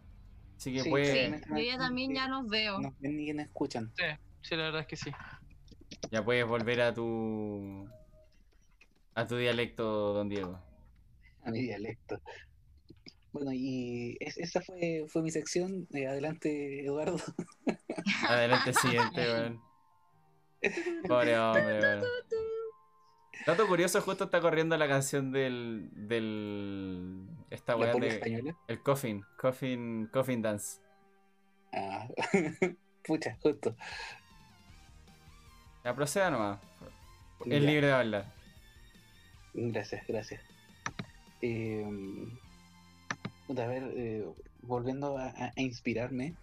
Así 0.58 0.74
que 0.74 0.82
Sí, 0.82 0.90
puede, 0.90 1.40
sí. 1.40 1.44
Yo 1.50 1.58
ya 1.60 1.78
también 1.78 2.14
ya 2.14 2.28
nos 2.28 2.48
veo. 2.48 2.80
No 2.80 2.94
ven 3.00 3.16
ni 3.18 3.32
nos 3.32 3.46
escuchan. 3.46 3.92
Sí, 3.96 4.04
sí, 4.42 4.56
la 4.56 4.64
verdad 4.64 4.82
es 4.82 4.88
que 4.88 4.96
sí. 4.98 5.12
ya 6.12 6.24
puedes 6.24 6.46
volver 6.46 6.82
a 6.82 6.94
tu. 6.94 7.88
a 9.16 9.26
tu 9.26 9.38
dialecto, 9.38 10.14
don 10.14 10.30
Diego. 10.30 10.66
Mi 11.52 11.61
dialecto. 11.61 12.22
Bueno, 13.32 13.52
y 13.53 14.18
es- 14.19 14.38
esa 14.38 14.61
fue, 14.61 15.06
fue 15.07 15.22
mi 15.22 15.32
sección. 15.32 15.88
Eh, 15.94 16.07
adelante, 16.07 16.86
Eduardo. 16.86 17.18
Adelante, 18.30 18.74
siguiente, 18.74 19.22
weón. 19.34 19.61
Pobre 21.07 21.38
hombre, 21.38 21.80
weón. 21.80 22.03
Dato 23.45 23.68
curioso, 23.68 24.02
justo 24.02 24.26
está 24.26 24.41
corriendo 24.41 24.76
la 24.78 24.88
canción 24.88 25.32
del. 25.32 25.90
del. 25.94 27.28
esta 27.52 27.74
La 27.74 27.80
weá 27.80 27.94
de. 27.94 28.07
española. 28.07 28.57
El 28.68 28.82
Coffin, 28.82 29.24
Coffin, 29.38 30.07
Coffin 30.07 30.41
Dance. 30.41 30.82
Ah, 31.72 32.07
pucha, 33.06 33.38
justo. 33.41 33.76
Ya 35.86 35.94
proceda 35.94 36.32
nomás. 36.32 36.60
Es 37.45 37.61
libre 37.61 37.88
de 37.88 37.94
hablar. 37.94 38.34
Gracias, 39.53 40.06
gracias. 40.07 40.41
Eh, 41.41 41.85
a 43.49 43.68
ver, 43.68 43.84
eh, 43.95 44.26
volviendo 44.61 45.18
a, 45.18 45.51
inspirarme. 45.55 46.34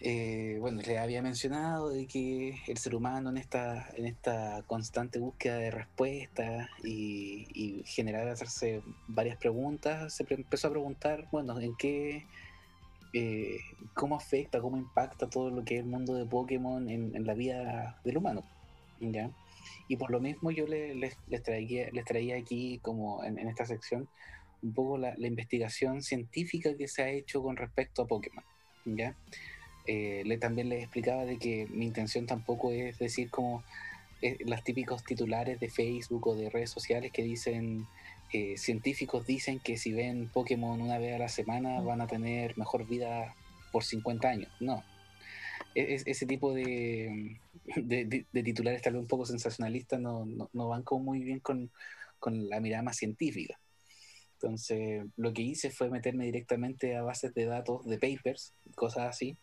eh, 0.00 0.58
bueno, 0.60 0.82
les 0.82 0.98
había 0.98 1.22
mencionado 1.22 1.88
de 1.90 2.06
que 2.06 2.58
el 2.66 2.76
ser 2.76 2.94
humano 2.94 3.30
en 3.30 3.38
esta, 3.38 3.88
en 3.96 4.06
esta 4.06 4.62
constante 4.66 5.18
búsqueda 5.18 5.56
de 5.56 5.70
respuestas 5.70 6.68
y, 6.84 7.46
y 7.54 7.82
generar 7.84 8.28
hacerse 8.28 8.82
varias 9.08 9.38
preguntas, 9.38 10.12
se 10.12 10.26
empezó 10.28 10.68
a 10.68 10.70
preguntar, 10.70 11.28
bueno, 11.30 11.58
¿en 11.60 11.74
qué, 11.76 12.26
eh, 13.18 13.60
cómo 13.94 14.14
afecta, 14.14 14.60
cómo 14.60 14.76
impacta 14.76 15.26
todo 15.26 15.48
lo 15.48 15.64
que 15.64 15.76
es 15.76 15.80
el 15.80 15.86
mundo 15.86 16.12
de 16.14 16.26
Pokémon 16.26 16.86
en, 16.90 17.26
la 17.26 17.32
vida 17.32 17.98
del 18.04 18.18
humano. 18.18 18.44
¿ya? 19.00 19.30
Y 19.88 19.96
por 19.96 20.10
lo 20.10 20.20
mismo 20.20 20.50
yo 20.50 20.66
les, 20.66 20.96
les, 20.96 21.42
traía, 21.42 21.90
les 21.90 22.04
traía 22.04 22.36
aquí, 22.36 22.78
como 22.82 23.22
en, 23.24 23.38
esta 23.38 23.66
sección, 23.66 24.08
un 24.62 24.72
poco 24.72 24.98
la, 24.98 25.14
investigación 25.18 26.02
científica 26.02 26.76
que 26.76 26.88
se 26.88 27.02
ha 27.02 27.10
hecho 27.10 27.42
con 27.42 27.56
respecto 27.56 28.02
a 28.02 28.06
Pokémon. 28.06 28.44
¿ya? 28.84 29.14
Eh, 29.86 30.22
le, 30.24 30.38
también 30.38 30.68
les 30.68 30.82
explicaba 30.82 31.24
de 31.24 31.38
que 31.38 31.66
mi 31.70 31.86
intención 31.86 32.26
tampoco 32.26 32.72
es 32.72 32.98
decir 32.98 33.30
como 33.30 33.62
eh, 34.22 34.38
los 34.44 34.64
típicos 34.64 35.04
titulares 35.04 35.60
de 35.60 35.68
Facebook 35.68 36.26
o 36.26 36.34
de 36.34 36.50
redes 36.50 36.70
sociales 36.70 37.12
que 37.12 37.22
dicen 37.22 37.86
eh, 38.32 38.56
científicos 38.56 39.24
dicen 39.24 39.60
que 39.60 39.76
si 39.76 39.92
ven 39.92 40.28
Pokémon 40.28 40.80
una 40.80 40.98
vez 40.98 41.14
a 41.14 41.18
la 41.18 41.28
semana 41.28 41.80
van 41.80 42.00
a 42.00 42.08
tener 42.08 42.58
mejor 42.58 42.86
vida 42.86 43.34
por 43.70 43.84
50 43.84 44.28
años. 44.28 44.50
No. 44.58 44.82
E-, 45.76 46.02
ese 46.04 46.26
tipo 46.26 46.52
de, 46.52 47.38
de, 47.76 48.26
titulares 48.32 48.82
tal 48.82 48.94
vez 48.94 49.02
un 49.02 49.08
poco 49.08 49.26
sensacionalistas 49.26 50.00
no, 50.00 50.26
no, 50.52 50.68
van 50.68 50.82
como 50.82 51.04
muy 51.04 51.22
bien 51.22 51.40
con, 51.40 51.70
con, 52.18 52.48
la 52.48 52.60
mirada 52.60 52.82
más 52.82 52.96
científica. 52.96 53.58
Entonces, 54.34 55.04
lo 55.16 55.32
que 55.32 55.42
hice 55.42 55.70
fue 55.70 55.90
meterme 55.90 56.26
directamente 56.26 56.96
a 56.96 57.02
bases 57.02 57.32
de 57.34 57.46
datos 57.46 57.84
de 57.86 57.98
papers, 57.98 58.52
cosas 58.74 59.08
así, 59.08 59.36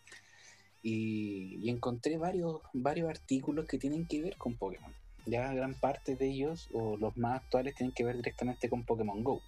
y, 0.82 1.58
y 1.60 1.70
encontré 1.70 2.16
varios, 2.16 2.60
varios 2.72 3.08
artículos 3.08 3.66
que 3.66 3.78
tienen 3.78 4.06
que 4.06 4.22
ver 4.22 4.36
con 4.36 4.56
Pokémon 4.56 4.94
ya 5.26 5.52
gran 5.54 5.74
parte 5.74 6.16
de 6.16 6.26
ellos, 6.28 6.68
o 6.72 6.96
los 6.96 7.16
más 7.16 7.42
actuales, 7.42 7.74
tienen 7.74 7.94
que 7.94 8.04
ver 8.04 8.16
directamente 8.16 8.68
con 8.68 8.84
Pokémon 8.84 9.22
Go. 9.22 9.42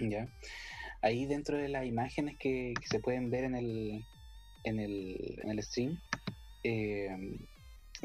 ¿ya? 0.00 0.28
Ahí 1.02 1.26
dentro 1.26 1.56
de 1.56 1.68
las 1.68 1.86
imágenes 1.86 2.36
que, 2.38 2.74
se 2.84 2.98
pueden 2.98 3.30
ver 3.30 3.44
en 3.44 3.54
el, 3.54 4.04
en 4.64 4.80
el, 4.80 5.38
en 5.42 5.50
el 5.50 5.62
stream, 5.62 6.00
eh, 6.64 7.38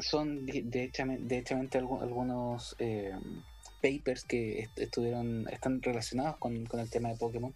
son 0.00 0.46
de, 0.46 0.62
de 0.62 1.78
algunos 2.00 2.76
eh, 2.78 3.12
papers 3.82 4.24
que 4.24 4.68
estuvieron, 4.76 5.48
están 5.50 5.82
relacionados 5.82 6.36
con, 6.38 6.66
con, 6.66 6.80
el 6.80 6.90
tema 6.90 7.08
de 7.10 7.16
Pokémon 7.16 7.54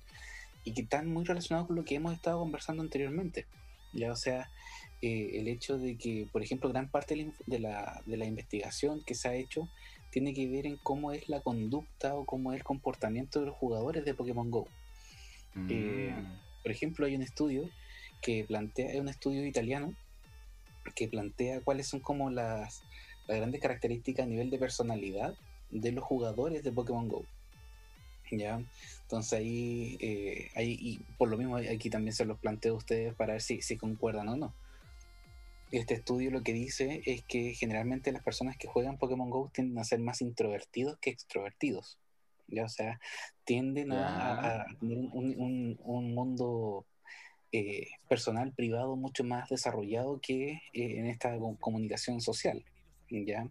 y 0.64 0.72
que 0.72 0.82
están 0.82 1.08
muy 1.08 1.24
relacionados 1.24 1.66
con 1.66 1.76
lo 1.76 1.84
que 1.84 1.96
hemos 1.96 2.14
estado 2.14 2.38
conversando 2.38 2.82
anteriormente. 2.82 3.46
Ya, 3.92 4.10
o 4.10 4.16
sea, 4.16 4.50
eh, 5.02 5.38
el 5.38 5.48
hecho 5.48 5.78
de 5.78 5.96
que, 5.96 6.26
por 6.32 6.42
ejemplo, 6.42 6.70
gran 6.70 6.88
parte 6.88 7.30
de 7.46 7.58
la, 7.58 8.02
de 8.06 8.16
la, 8.16 8.24
investigación 8.24 9.02
que 9.04 9.14
se 9.14 9.28
ha 9.28 9.34
hecho 9.34 9.68
tiene 10.10 10.32
que 10.32 10.48
ver 10.48 10.66
en 10.66 10.76
cómo 10.78 11.12
es 11.12 11.28
la 11.28 11.40
conducta 11.40 12.14
o 12.14 12.24
cómo 12.24 12.52
es 12.52 12.58
el 12.58 12.64
comportamiento 12.64 13.40
de 13.40 13.46
los 13.46 13.54
jugadores 13.54 14.04
de 14.04 14.14
Pokémon 14.14 14.50
Go. 14.50 14.66
Eh, 15.68 16.14
mm. 16.16 16.62
por 16.62 16.72
ejemplo, 16.72 17.06
hay 17.06 17.14
un 17.14 17.22
estudio 17.22 17.68
que 18.22 18.44
plantea, 18.44 18.92
es 18.92 19.00
un 19.00 19.08
estudio 19.08 19.44
italiano 19.44 19.94
que 20.94 21.08
plantea 21.08 21.60
cuáles 21.60 21.86
son 21.86 22.00
como 22.00 22.30
las, 22.30 22.82
las 23.26 23.36
grandes 23.38 23.60
características 23.60 24.24
a 24.24 24.28
nivel 24.28 24.50
de 24.50 24.58
personalidad 24.58 25.34
de 25.70 25.92
los 25.92 26.04
jugadores 26.04 26.62
de 26.62 26.72
Pokémon 26.72 27.08
Go. 27.08 27.24
¿Ya? 28.30 28.60
Entonces 29.02 29.32
ahí, 29.34 29.96
eh, 30.00 30.50
ahí, 30.56 30.78
y 30.80 30.98
por 31.18 31.28
lo 31.28 31.36
mismo 31.36 31.56
aquí 31.56 31.90
también 31.90 32.14
se 32.14 32.24
los 32.24 32.38
planteo 32.38 32.74
a 32.74 32.78
ustedes 32.78 33.14
para 33.14 33.34
ver 33.34 33.42
si, 33.42 33.60
si 33.62 33.76
concuerdan 33.76 34.28
o 34.28 34.36
no 34.36 34.54
este 35.78 35.94
estudio 35.94 36.30
lo 36.30 36.42
que 36.42 36.52
dice 36.52 37.02
es 37.04 37.22
que 37.22 37.54
generalmente 37.54 38.12
las 38.12 38.22
personas 38.22 38.56
que 38.56 38.68
juegan 38.68 38.98
Pokémon 38.98 39.30
Go 39.30 39.50
tienden 39.52 39.78
a 39.78 39.84
ser 39.84 40.00
más 40.00 40.20
introvertidos 40.20 40.98
que 40.98 41.10
extrovertidos. 41.10 41.98
¿ya? 42.48 42.64
O 42.64 42.68
sea, 42.68 43.00
tienden 43.44 43.92
a, 43.92 44.66
tener 44.80 44.98
un, 45.12 46.14
mundo 46.14 46.84
eh, 47.56 47.86
personal, 48.08 48.52
privado, 48.52 48.96
mucho 48.96 49.22
más 49.22 49.48
desarrollado 49.48 50.18
que 50.20 50.54
eh, 50.54 50.60
en 50.72 51.06
esta 51.06 51.38
comunicación 51.60 52.20
social. 52.20 52.64
¿ya? 53.08 53.48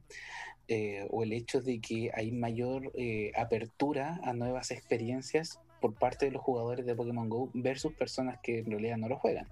Eh, 0.68 1.08
o 1.10 1.24
el 1.24 1.32
hecho 1.32 1.62
de 1.62 1.80
que 1.80 2.12
hay 2.14 2.34
mayor 2.34 2.92
apertura 3.34 4.20
a 4.26 4.34
nuevas 4.34 4.72
experiencias 4.72 5.62
por 5.80 5.94
parte 5.94 6.26
de 6.26 6.34
los 6.34 6.42
jugadores 6.42 6.86
de 6.86 6.96
Pokémon 6.96 7.30
Go 7.30 7.50
versus 7.54 7.94
personas 7.94 8.40
que 8.44 8.60
en 8.60 8.72
realidad 8.72 8.98
no 8.98 9.08
lo 9.08 9.20
juegan. 9.20 9.48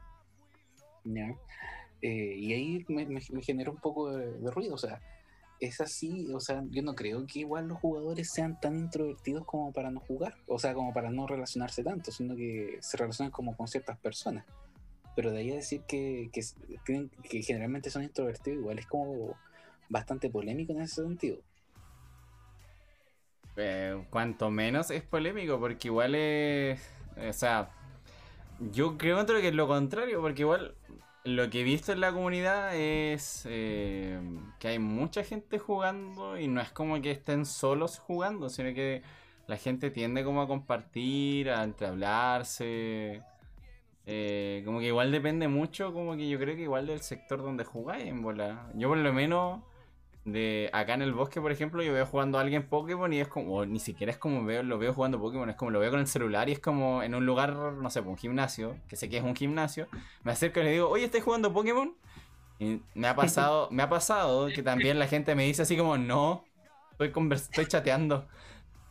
¿ya? 1.05 1.33
Y 2.01 2.51
ahí 2.51 2.85
me, 2.89 3.21
genera 3.41 3.71
un 3.71 3.79
poco 3.79 4.11
de, 4.11 4.51
ruido, 4.51 4.75
o 4.75 4.77
sea, 4.77 4.99
es 5.61 5.79
así, 5.79 6.27
o 6.33 6.39
sea, 6.39 6.63
yo 6.71 6.81
no 6.81 6.95
creo 6.95 7.25
que 7.27 7.39
igual 7.39 7.67
los 7.67 7.79
jugadores 7.79 8.31
sean 8.31 8.59
tan 8.59 8.75
introvertidos 8.75 9.45
como 9.45 9.71
para 9.71 9.91
no 9.91 9.99
jugar, 9.99 10.35
o 10.47 10.57
sea, 10.57 10.73
como 10.73 10.91
para 10.91 11.11
no 11.11 11.27
relacionarse 11.27 11.83
tanto, 11.83 12.11
sino 12.11 12.35
que 12.35 12.79
se 12.81 12.97
relacionan 12.97 13.31
como 13.31 13.55
con 13.55 13.67
ciertas 13.67 13.97
personas. 13.99 14.43
Pero 15.15 15.31
de 15.31 15.39
ahí 15.39 15.51
a 15.51 15.55
decir 15.55 15.83
que, 15.87 16.31
que, 16.33 16.41
que 17.29 17.43
generalmente 17.43 17.91
son 17.91 18.03
introvertidos, 18.03 18.59
igual 18.59 18.79
es 18.79 18.87
como 18.87 19.37
bastante 19.87 20.31
polémico 20.31 20.73
en 20.73 20.81
ese 20.81 21.03
sentido. 21.03 21.37
Eh, 23.57 24.03
cuanto 24.09 24.49
menos 24.49 24.89
es 24.89 25.03
polémico, 25.03 25.59
porque 25.59 25.89
igual 25.89 26.15
es. 26.15 26.81
O 27.17 27.33
sea, 27.33 27.69
yo 28.71 28.97
creo 28.97 29.23
que 29.25 29.49
es 29.49 29.53
lo 29.53 29.67
contrario, 29.67 30.21
porque 30.21 30.41
igual 30.41 30.75
lo 31.23 31.49
que 31.49 31.61
he 31.61 31.63
visto 31.63 31.91
en 31.91 31.99
la 31.99 32.11
comunidad 32.11 32.75
es 32.75 33.43
eh, 33.49 34.19
que 34.59 34.69
hay 34.69 34.79
mucha 34.79 35.23
gente 35.23 35.59
jugando 35.59 36.39
y 36.39 36.47
no 36.47 36.61
es 36.61 36.71
como 36.71 37.01
que 37.01 37.11
estén 37.11 37.45
solos 37.45 37.99
jugando, 37.99 38.49
sino 38.49 38.73
que 38.73 39.03
la 39.47 39.57
gente 39.57 39.91
tiende 39.91 40.23
como 40.23 40.41
a 40.41 40.47
compartir, 40.47 41.49
a 41.49 41.63
entrehablarse. 41.63 43.21
Eh, 44.07 44.63
como 44.65 44.79
que 44.79 44.87
igual 44.87 45.11
depende 45.11 45.47
mucho, 45.47 45.93
como 45.93 46.15
que 46.15 46.27
yo 46.27 46.39
creo 46.39 46.55
que 46.55 46.63
igual 46.63 46.87
del 46.87 47.01
sector 47.01 47.41
donde 47.41 47.65
jugáis 47.65 48.05
en 48.05 48.21
bola. 48.21 48.71
Yo 48.73 48.89
por 48.89 48.97
lo 48.97 49.13
menos 49.13 49.61
de 50.25 50.69
acá 50.71 50.93
en 50.93 51.01
el 51.01 51.13
bosque, 51.13 51.41
por 51.41 51.51
ejemplo, 51.51 51.81
yo 51.81 51.93
veo 51.93 52.05
jugando 52.05 52.37
a 52.37 52.41
alguien 52.41 52.67
Pokémon 52.67 53.11
y 53.11 53.19
es 53.19 53.27
como, 53.27 53.65
ni 53.65 53.79
siquiera 53.79 54.11
es 54.11 54.17
como 54.17 54.45
veo, 54.45 54.61
lo 54.61 54.77
veo 54.77 54.93
jugando 54.93 55.19
Pokémon, 55.19 55.49
es 55.49 55.55
como 55.55 55.71
lo 55.71 55.79
veo 55.79 55.89
con 55.89 55.99
el 55.99 56.07
celular 56.07 56.47
y 56.47 56.53
es 56.53 56.59
como 56.59 57.01
en 57.01 57.15
un 57.15 57.25
lugar, 57.25 57.53
no 57.55 57.89
sé, 57.89 58.01
un 58.01 58.17
gimnasio, 58.17 58.77
que 58.87 58.95
sé 58.95 59.09
que 59.09 59.17
es 59.17 59.23
un 59.23 59.35
gimnasio, 59.35 59.87
me 60.23 60.31
acerco 60.31 60.59
y 60.59 60.63
le 60.63 60.71
digo, 60.73 60.89
oye, 60.89 61.05
¿estás 61.05 61.23
jugando 61.23 61.51
Pokémon? 61.51 61.95
Y 62.59 62.81
me 62.93 63.07
ha 63.07 63.15
pasado, 63.15 63.67
me 63.71 63.81
ha 63.81 63.89
pasado 63.89 64.49
que 64.49 64.61
también 64.61 64.99
la 64.99 65.07
gente 65.07 65.33
me 65.33 65.45
dice 65.45 65.63
así 65.63 65.75
como, 65.75 65.97
no, 65.97 66.43
estoy, 66.99 67.11
estoy 67.33 67.65
chateando. 67.65 68.27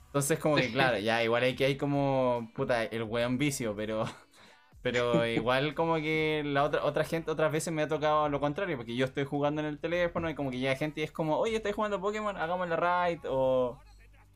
Entonces 0.07 0.41
como 0.41 0.57
que 0.57 0.71
claro, 0.73 0.99
ya 0.99 1.23
igual 1.23 1.45
hay 1.45 1.55
que 1.55 1.67
hay 1.67 1.77
como, 1.77 2.51
puta, 2.55 2.83
el 2.83 3.05
weón 3.05 3.39
vicio, 3.39 3.77
pero... 3.77 4.05
Pero 4.83 5.27
igual 5.27 5.75
como 5.75 5.97
que 5.97 6.43
la 6.45 6.65
otra, 6.65 6.85
otra 6.85 7.05
gente 7.05 7.31
otras 7.31 7.53
veces 7.53 7.73
me 7.73 7.83
ha 7.83 7.89
tocado 7.89 8.29
lo 8.29 8.41
contrario, 8.41 8.77
porque 8.77 8.97
yo 8.97 9.05
estoy 9.05 9.25
jugando 9.25 9.61
en 9.61 9.67
el 9.67 9.79
teléfono 9.79 10.31
y 10.31 10.35
como 10.35 10.51
que 10.51 10.59
llega 10.59 10.77
gente 10.77 11.01
y 11.01 11.05
es 11.05 11.13
como, 11.13 11.37
oye, 11.37 11.57
estoy 11.57 11.73
jugando 11.73 12.01
Pokémon, 12.01 12.37
hagamos 12.37 12.69
la 12.69 12.77
raid 12.77 13.21
o, 13.29 13.79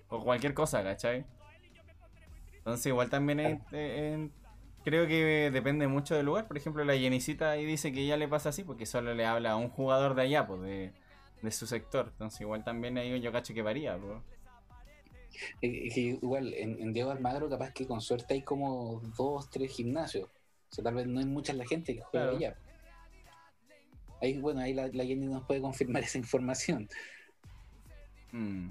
o 0.08 0.24
cualquier 0.24 0.54
cosa, 0.54 0.82
¿cachai? 0.82 1.24
Entonces 2.64 2.86
igual 2.86 3.10
también 3.10 3.62
creo 4.84 5.06
que 5.06 5.50
depende 5.52 5.86
mucho 5.86 6.14
del 6.14 6.26
lugar. 6.26 6.46
Por 6.46 6.56
ejemplo, 6.56 6.84
la 6.84 6.96
Jenicita 6.96 7.50
ahí 7.50 7.64
dice 7.64 7.92
que 7.92 8.06
ya 8.06 8.16
le 8.16 8.26
pasa 8.26 8.50
así 8.50 8.64
porque 8.64 8.86
solo 8.86 9.14
le 9.14 9.26
habla 9.26 9.52
a 9.52 9.56
un 9.56 9.68
jugador 9.68 10.14
de 10.14 10.22
allá, 10.22 10.46
pues 10.46 10.62
de, 10.62 10.92
su 11.50 11.66
sector. 11.66 12.08
Entonces 12.12 12.40
igual 12.40 12.64
también 12.64 12.96
ahí 12.96 13.20
yo 13.20 13.32
cacho 13.32 13.52
que 13.52 13.60
varía, 13.60 13.98
pues. 13.98 14.22
igual, 15.60 16.54
en, 16.54 16.92
Diego 16.94 17.10
Almagro 17.10 17.50
capaz 17.50 17.72
que 17.72 17.86
con 17.86 18.00
suerte 18.00 18.32
hay 18.32 18.42
como 18.42 19.02
dos, 19.16 19.50
tres 19.50 19.70
gimnasios 19.70 20.30
tal 20.82 20.94
vez 20.94 21.06
no 21.06 21.20
hay 21.20 21.26
mucha 21.26 21.52
la 21.52 21.66
gente 21.66 21.94
que 21.94 22.01
juega 22.01 22.30
allá. 22.30 22.56
Ahí, 24.20 24.38
bueno, 24.38 24.60
ahí 24.60 24.72
la, 24.72 24.88
la, 24.88 25.05
Jenny 25.05 25.26
nos 25.26 25.44
puede 25.44 25.60
confirmar 25.60 26.02
esa 26.05 26.18
información. 26.18 26.88
Mm. 28.32 28.70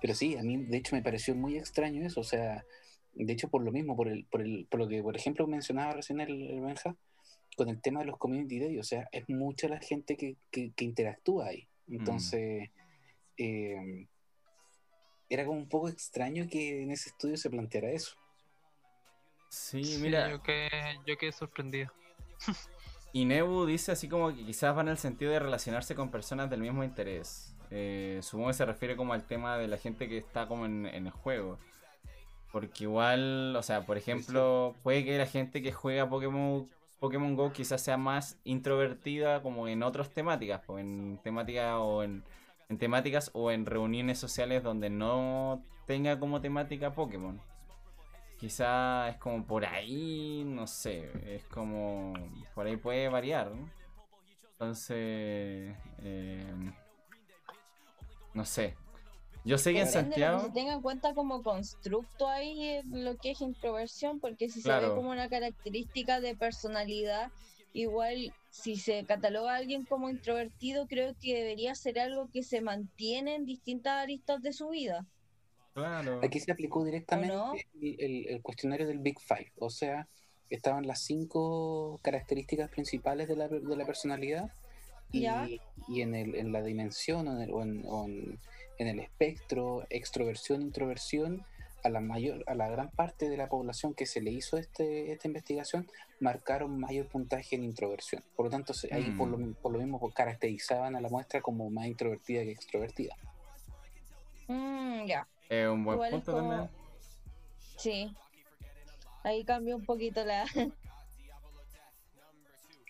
Pero 0.00 0.14
sí, 0.14 0.36
a 0.36 0.42
mí 0.42 0.56
de 0.56 0.76
hecho 0.76 0.96
me 0.96 1.02
pareció 1.02 1.34
muy 1.34 1.56
extraño 1.56 2.04
eso, 2.04 2.20
o 2.20 2.24
sea, 2.24 2.64
de 3.12 3.32
hecho 3.32 3.48
por 3.48 3.62
lo 3.62 3.72
mismo, 3.72 3.96
por, 3.96 4.08
el, 4.08 4.24
por, 4.24 4.40
el, 4.40 4.66
por 4.70 4.80
lo 4.80 4.88
que 4.88 5.02
por 5.02 5.16
ejemplo 5.16 5.46
mencionaba 5.46 5.92
recién 5.92 6.20
el, 6.20 6.60
Benja, 6.60 6.96
con 7.56 7.68
el 7.68 7.80
tema 7.80 8.00
de 8.00 8.06
los 8.06 8.18
community 8.18 8.60
days, 8.60 8.80
o 8.80 8.84
sea, 8.84 9.08
es 9.12 9.28
mucha 9.28 9.68
la 9.68 9.80
gente 9.80 10.16
que, 10.16 10.36
interactúa 10.78 11.46
ahí. 11.46 11.68
Entonces, 11.88 12.68
mm. 12.70 12.72
eh, 13.38 14.08
era 15.28 15.44
como 15.44 15.58
un 15.58 15.68
poco 15.68 15.88
extraño 15.88 16.48
que 16.48 16.82
en 16.82 16.90
ese 16.90 17.10
estudio 17.10 17.36
se 17.36 17.50
planteara 17.50 17.90
eso. 17.90 18.16
Sí, 19.48 19.98
mira. 20.00 20.30
yo, 20.30 20.42
que, 20.42 20.68
yo 21.06 21.16
quedé 21.16 21.32
sorprendido. 21.32 21.90
Y 23.12 23.24
Nebu 23.24 23.64
dice 23.64 23.92
así 23.92 24.08
como 24.08 24.34
que 24.34 24.44
quizás 24.44 24.76
va 24.76 24.82
en 24.82 24.88
el 24.88 24.98
sentido 24.98 25.32
de 25.32 25.38
relacionarse 25.38 25.94
con 25.94 26.10
personas 26.10 26.50
del 26.50 26.60
mismo 26.60 26.84
interés. 26.84 27.54
Eh, 27.70 28.20
supongo 28.22 28.48
que 28.48 28.54
se 28.54 28.66
refiere 28.66 28.96
como 28.96 29.12
al 29.12 29.24
tema 29.26 29.56
de 29.58 29.68
la 29.68 29.78
gente 29.78 30.08
que 30.08 30.18
está 30.18 30.46
como 30.46 30.66
en, 30.66 30.86
el 30.86 31.10
juego. 31.10 31.58
Porque 32.52 32.84
igual, 32.84 33.54
o 33.56 33.62
sea, 33.62 33.84
por 33.86 33.96
ejemplo, 33.96 34.74
puede 34.82 35.04
que 35.04 35.18
la 35.18 35.26
gente 35.26 35.62
que 35.62 35.72
juega 35.72 36.08
Pokémon, 36.08 36.68
Pokémon 36.98 37.36
Go 37.36 37.52
quizás 37.52 37.82
sea 37.82 37.96
más 37.96 38.38
introvertida 38.44 39.42
como 39.42 39.68
en 39.68 39.82
otras 39.82 40.10
temáticas, 40.10 40.62
pues 40.66 40.82
en 40.82 41.18
temáticas 41.22 41.74
o 41.78 42.02
en, 42.02 42.24
en 42.68 42.78
temáticas 42.78 43.30
o 43.34 43.50
en 43.50 43.66
reuniones 43.66 44.18
sociales 44.18 44.62
donde 44.62 44.90
no 44.90 45.62
tenga 45.86 46.18
como 46.18 46.40
temática 46.40 46.92
Pokémon. 46.92 47.40
Quizá 48.38 49.08
es 49.08 49.16
como 49.16 49.44
por 49.44 49.66
ahí, 49.66 50.44
no 50.46 50.66
sé, 50.66 51.10
es 51.26 51.44
como 51.46 52.14
por 52.54 52.66
ahí 52.66 52.76
puede 52.76 53.08
variar. 53.08 53.50
¿no? 53.50 53.68
Entonces, 54.52 55.76
eh, 55.98 56.72
no 58.34 58.44
sé. 58.44 58.76
Yo 59.44 59.58
sé 59.58 59.72
que 59.72 59.80
en 59.80 59.86
lo 59.86 59.92
que 59.92 59.98
Santiago... 59.98 60.40
se 60.40 60.50
tenga 60.50 60.72
en 60.74 60.82
cuenta 60.82 61.14
como 61.14 61.42
constructo 61.42 62.28
ahí 62.28 62.62
eh, 62.64 62.82
lo 62.86 63.16
que 63.16 63.32
es 63.32 63.40
introversión, 63.40 64.20
porque 64.20 64.48
si 64.48 64.60
se 64.60 64.72
ve 64.72 64.88
como 64.88 65.10
una 65.10 65.28
característica 65.28 66.20
de 66.20 66.36
personalidad, 66.36 67.30
igual 67.72 68.32
si 68.50 68.76
se 68.76 69.04
cataloga 69.04 69.54
a 69.54 69.56
alguien 69.56 69.84
como 69.84 70.10
introvertido, 70.10 70.86
creo 70.86 71.14
que 71.20 71.34
debería 71.34 71.74
ser 71.74 71.98
algo 71.98 72.28
que 72.32 72.42
se 72.42 72.60
mantiene 72.60 73.36
en 73.36 73.46
distintas 73.46 73.94
aristas 74.02 74.42
de 74.42 74.52
su 74.52 74.68
vida. 74.68 75.06
Claro. 75.78 76.20
Aquí 76.22 76.40
se 76.40 76.52
aplicó 76.52 76.84
directamente 76.84 77.34
no? 77.34 77.54
el, 77.54 77.96
el- 78.00 78.28
el 78.28 78.42
cuestionario 78.42 78.86
del 78.86 78.98
Big 78.98 79.18
Five, 79.20 79.52
o 79.58 79.70
sea, 79.70 80.08
estaban 80.50 80.86
las 80.86 81.00
cinco 81.02 81.98
características 82.02 82.70
principales 82.70 83.28
de 83.28 83.36
la, 83.36 83.48
de 83.48 83.76
la 83.76 83.84
personalidad 83.84 84.50
y, 85.12 85.26
y 85.88 86.02
en, 86.02 86.14
el, 86.14 86.34
en 86.34 86.52
la 86.52 86.62
dimensión 86.62 87.28
o 87.28 87.32
en 87.36 87.42
el, 87.42 87.50
o 87.52 87.62
en- 87.62 87.84
o 87.86 88.04
en- 88.06 88.38
en 88.78 88.86
el 88.86 89.00
espectro 89.00 89.84
extroversión, 89.90 90.62
introversión, 90.62 91.44
a 91.84 91.88
la 91.90 92.00
mayor, 92.00 92.42
a 92.48 92.54
la 92.54 92.68
gran 92.68 92.90
parte 92.90 93.28
de 93.28 93.36
la 93.36 93.48
población 93.48 93.94
que 93.94 94.04
se 94.06 94.20
le 94.20 94.30
hizo 94.32 94.56
este, 94.56 95.12
esta 95.12 95.28
investigación, 95.28 95.88
marcaron 96.20 96.78
mayor 96.78 97.06
puntaje 97.06 97.54
en 97.56 97.62
introversión. 97.64 98.22
Por 98.36 98.46
lo 98.46 98.50
tanto, 98.50 98.74
se- 98.74 98.92
ahí 98.92 99.10
por 99.12 99.28
lo, 99.28 99.38
Mm. 99.38 99.54
por 99.54 99.72
lo 99.72 99.78
mismo 99.78 99.98
caracterizaban 100.12 100.96
a 100.96 101.00
la 101.00 101.08
muestra 101.08 101.40
como 101.40 101.70
más 101.70 101.86
introvertida 101.86 102.42
que 102.42 102.50
extrovertida. 102.50 103.14
Mm, 104.48 105.06
ya, 105.06 105.26
Es 105.48 105.68
un 105.68 105.84
buen 105.84 105.96
igual 105.96 106.10
punto 106.10 106.32
como- 106.32 106.48
también. 106.50 106.70
sí. 107.76 108.14
Ahí 109.24 109.44
cambia 109.44 109.74
un 109.76 109.84
poquito 109.84 110.24
la... 110.24 110.44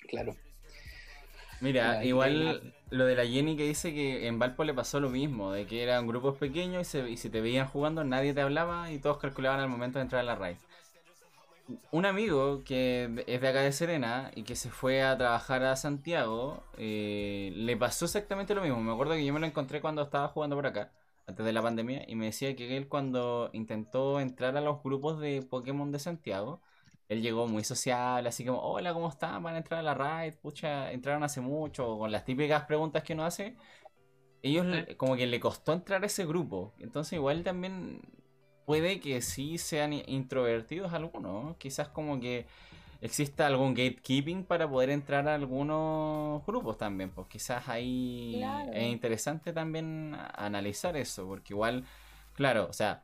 Claro. 0.09 0.35
Mira, 1.61 2.03
igual 2.05 2.73
lo 2.91 3.05
de 3.05 3.15
la 3.17 3.27
Jenny 3.27 3.57
que 3.57 3.65
dice 3.65 3.93
que 3.93 4.27
en 4.27 4.39
Valpo 4.39 4.65
le 4.65 4.73
pasó 4.73 5.01
lo 5.01 5.11
mismo, 5.11 5.53
de 5.53 5.67
que 5.67 5.83
eran 5.83 6.07
grupos 6.07 6.39
pequeños 6.39 6.83
y, 6.83 6.85
se- 6.91 7.11
y 7.11 7.17
si 7.17 7.29
te 7.31 7.41
veían 7.43 7.67
jugando 7.67 8.05
nadie 8.05 8.33
te 8.33 8.41
hablaba 8.41 8.91
y 8.91 8.99
todos 9.01 9.19
calculaban 9.19 9.61
al 9.61 9.69
momento 9.69 9.99
de 9.99 10.05
entrar 10.05 10.21
a 10.21 10.25
la 10.25 10.35
raid. 10.37 10.57
Un 11.91 12.07
amigo 12.07 12.63
que 12.65 13.25
es 13.27 13.41
de 13.43 13.49
acá 13.49 13.61
de 13.61 13.73
Serena 13.73 14.31
y 14.35 14.45
que 14.45 14.57
se 14.57 14.71
fue 14.71 15.03
a 15.03 15.19
trabajar 15.19 15.63
a 15.65 15.77
Santiago, 15.77 16.63
eh, 16.79 17.53
le 17.55 17.77
pasó 17.77 18.07
exactamente 18.07 18.55
lo 18.55 18.63
mismo. 18.63 18.81
Me 18.81 18.93
acuerdo 18.93 19.13
que 19.15 19.25
yo 19.27 19.35
me 19.35 19.41
lo 19.41 19.47
encontré 19.47 19.83
cuando 19.83 20.01
estaba 20.03 20.29
jugando 20.29 20.57
por 20.57 20.67
acá, 20.67 20.91
antes 21.29 21.47
de 21.47 21.53
la 21.55 21.63
pandemia, 21.63 22.05
y 22.09 22.17
me 22.17 22.27
decía 22.27 22.57
que 22.57 22.77
él 22.79 22.89
cuando 22.89 23.51
intentó 23.55 24.21
entrar 24.21 24.57
a 24.59 24.63
los 24.63 24.83
grupos 24.83 25.21
de 25.21 25.43
Pokémon 25.43 25.93
de 25.93 26.01
Santiago, 26.01 26.63
él 27.09 27.23
llegó 27.23 27.49
muy 27.49 27.65
sociable, 27.65 28.31
así 28.31 28.45
como, 28.47 28.61
hola, 28.63 28.95
¿cómo 28.95 29.09
están? 29.11 29.43
¿Van 29.45 29.55
a 29.57 29.59
entrar 29.59 29.81
a 29.81 29.85
la 29.85 29.95
raid? 29.95 30.35
Pucha, 30.43 30.93
entraron 30.93 31.23
hace 31.25 31.41
mucho, 31.43 31.99
con 31.99 32.13
las 32.13 32.25
típicas 32.27 32.65
preguntas 32.67 33.05
que 33.05 33.15
uno 33.15 33.25
hace. 33.27 33.57
Ellos 34.43 34.67
le- 34.67 34.97
como 34.97 35.17
que 35.17 35.27
le 35.27 35.41
costó 35.41 35.73
entrar 35.73 36.03
a 36.03 36.07
ese 36.07 36.25
grupo. 36.27 36.75
Entonces 36.79 37.15
igual 37.15 37.43
también 37.45 38.01
puede 38.67 39.01
que 39.01 39.21
sí 39.23 39.59
sean 39.59 39.93
introvertidos 39.95 40.93
algunos. 40.93 41.45
¿no? 41.45 41.59
Quizás 41.59 41.89
como 41.89 42.21
que 42.21 42.47
exista 43.01 43.47
algún 43.47 43.75
gatekeeping 43.75 44.45
para 44.45 44.69
poder 44.69 44.91
entrar 44.91 45.29
a 45.29 45.35
algunos 45.35 46.45
grupos 46.47 46.79
también. 46.79 47.11
Pues 47.11 47.29
quizás 47.29 47.69
ahí 47.69 48.37
Claro. 48.39 48.73
es 48.73 48.85
interesante 48.89 49.53
también 49.53 50.15
analizar 50.35 50.97
eso. 50.97 51.27
Porque 51.27 51.55
igual, 51.55 51.85
claro, 52.35 52.67
o 52.69 52.73
sea, 52.73 53.03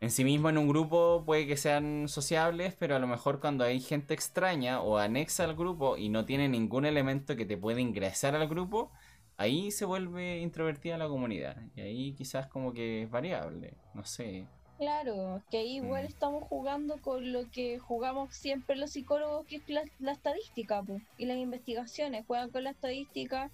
en 0.00 0.10
sí 0.10 0.24
mismo 0.24 0.48
en 0.50 0.58
un 0.58 0.68
grupo 0.68 1.22
puede 1.24 1.46
que 1.46 1.56
sean 1.56 2.08
sociables, 2.08 2.74
pero 2.78 2.96
a 2.96 2.98
lo 2.98 3.06
mejor 3.06 3.40
cuando 3.40 3.64
hay 3.64 3.80
gente 3.80 4.14
extraña 4.14 4.80
o 4.80 4.98
anexa 4.98 5.44
al 5.44 5.54
grupo 5.56 5.96
y 5.96 6.08
no 6.08 6.24
tiene 6.24 6.48
ningún 6.48 6.84
elemento 6.86 7.36
que 7.36 7.46
te 7.46 7.56
pueda 7.56 7.80
ingresar 7.80 8.34
al 8.34 8.48
grupo, 8.48 8.92
ahí 9.36 9.70
se 9.70 9.84
vuelve 9.84 10.38
introvertida 10.40 10.98
la 10.98 11.08
comunidad. 11.08 11.56
Y 11.74 11.80
ahí 11.80 12.14
quizás 12.14 12.46
como 12.48 12.72
que 12.72 13.02
es 13.04 13.10
variable, 13.10 13.74
no 13.94 14.04
sé. 14.04 14.46
Claro, 14.78 15.42
que 15.50 15.58
ahí 15.58 15.76
igual 15.76 16.04
Mm. 16.04 16.08
estamos 16.08 16.44
jugando 16.44 17.00
con 17.00 17.32
lo 17.32 17.50
que 17.50 17.78
jugamos 17.78 18.34
siempre 18.34 18.76
los 18.76 18.90
psicólogos, 18.90 19.46
que 19.46 19.56
es 19.56 19.68
la, 19.68 19.82
la 20.00 20.12
estadística 20.12 20.82
po, 20.82 21.00
y 21.16 21.24
las 21.24 21.38
investigaciones. 21.38 22.26
Juegan 22.26 22.50
con 22.50 22.64
la 22.64 22.70
estadística 22.70 23.50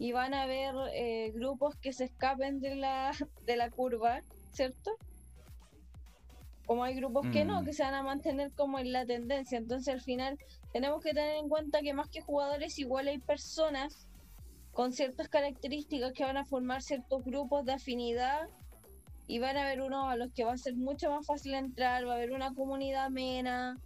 y 0.00 0.12
van 0.12 0.34
a 0.34 0.46
ver 0.46 0.74
eh, 0.94 1.30
grupos 1.34 1.76
que 1.76 1.92
se 1.92 2.04
escapen 2.04 2.60
de 2.60 2.74
la, 2.74 3.12
de 3.46 3.56
la 3.56 3.70
curva, 3.70 4.22
¿cierto? 4.52 4.92
Como 6.66 6.84
hay 6.84 6.94
grupos 6.96 7.26
que 7.32 7.44
no, 7.44 7.62
Mm. 7.62 7.64
que 7.64 7.72
se 7.72 7.82
van 7.84 7.94
a 7.94 8.02
mantener 8.02 8.52
como 8.52 8.78
en 8.80 8.92
la 8.92 9.06
tendencia. 9.06 9.58
Entonces 9.58 9.94
al 9.94 10.02
final 10.02 10.38
tenemos 10.72 11.02
que 11.02 11.14
tener 11.14 11.36
en 11.36 11.48
cuenta 11.48 11.80
que 11.82 11.94
más 11.94 12.08
que 12.08 12.20
jugadores, 12.20 12.78
igual 12.80 13.06
hay 13.08 13.18
personas 13.18 14.06
con 14.72 14.92
ciertas 14.92 15.28
características 15.28 16.12
que 16.12 16.24
van 16.24 16.36
a 16.36 16.44
formar 16.44 16.82
ciertos 16.82 17.24
grupos 17.24 17.64
de 17.64 17.72
afinidad 17.74 18.48
y 19.28 19.38
van 19.38 19.56
a 19.56 19.62
haber 19.62 19.82
unos 19.82 20.10
a 20.10 20.16
los 20.16 20.32
que 20.32 20.44
va 20.44 20.54
a 20.54 20.58
ser 20.58 20.74
mucho 20.74 21.10
más 21.10 21.24
fácil 21.26 21.54
entrar, 21.54 22.06
va 22.06 22.14
a 22.14 22.16
haber 22.16 22.32
una 22.32 22.54
comunidad 22.54 23.04
amena, 23.04 23.78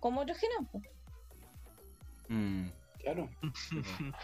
como 0.00 0.22
otros 0.22 0.38
que 0.38 0.46
no. 0.58 0.82
Mm, 2.28 2.70
Claro. 3.02 3.28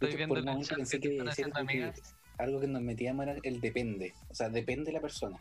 Estoy 0.00 0.16
viendo 0.16 0.34
por 0.34 0.44
un 0.44 0.64
pensé 0.64 1.00
que 1.00 1.16
que 1.16 1.28
haciendo 1.28 1.54
que 1.54 1.60
amigas. 1.60 2.16
algo 2.38 2.60
que 2.60 2.66
nos 2.68 2.82
metíamos 2.82 3.26
era 3.26 3.36
el 3.42 3.60
depende. 3.60 4.14
O 4.30 4.34
sea, 4.34 4.48
depende 4.48 4.84
de 4.86 4.92
la 4.92 5.00
persona. 5.00 5.38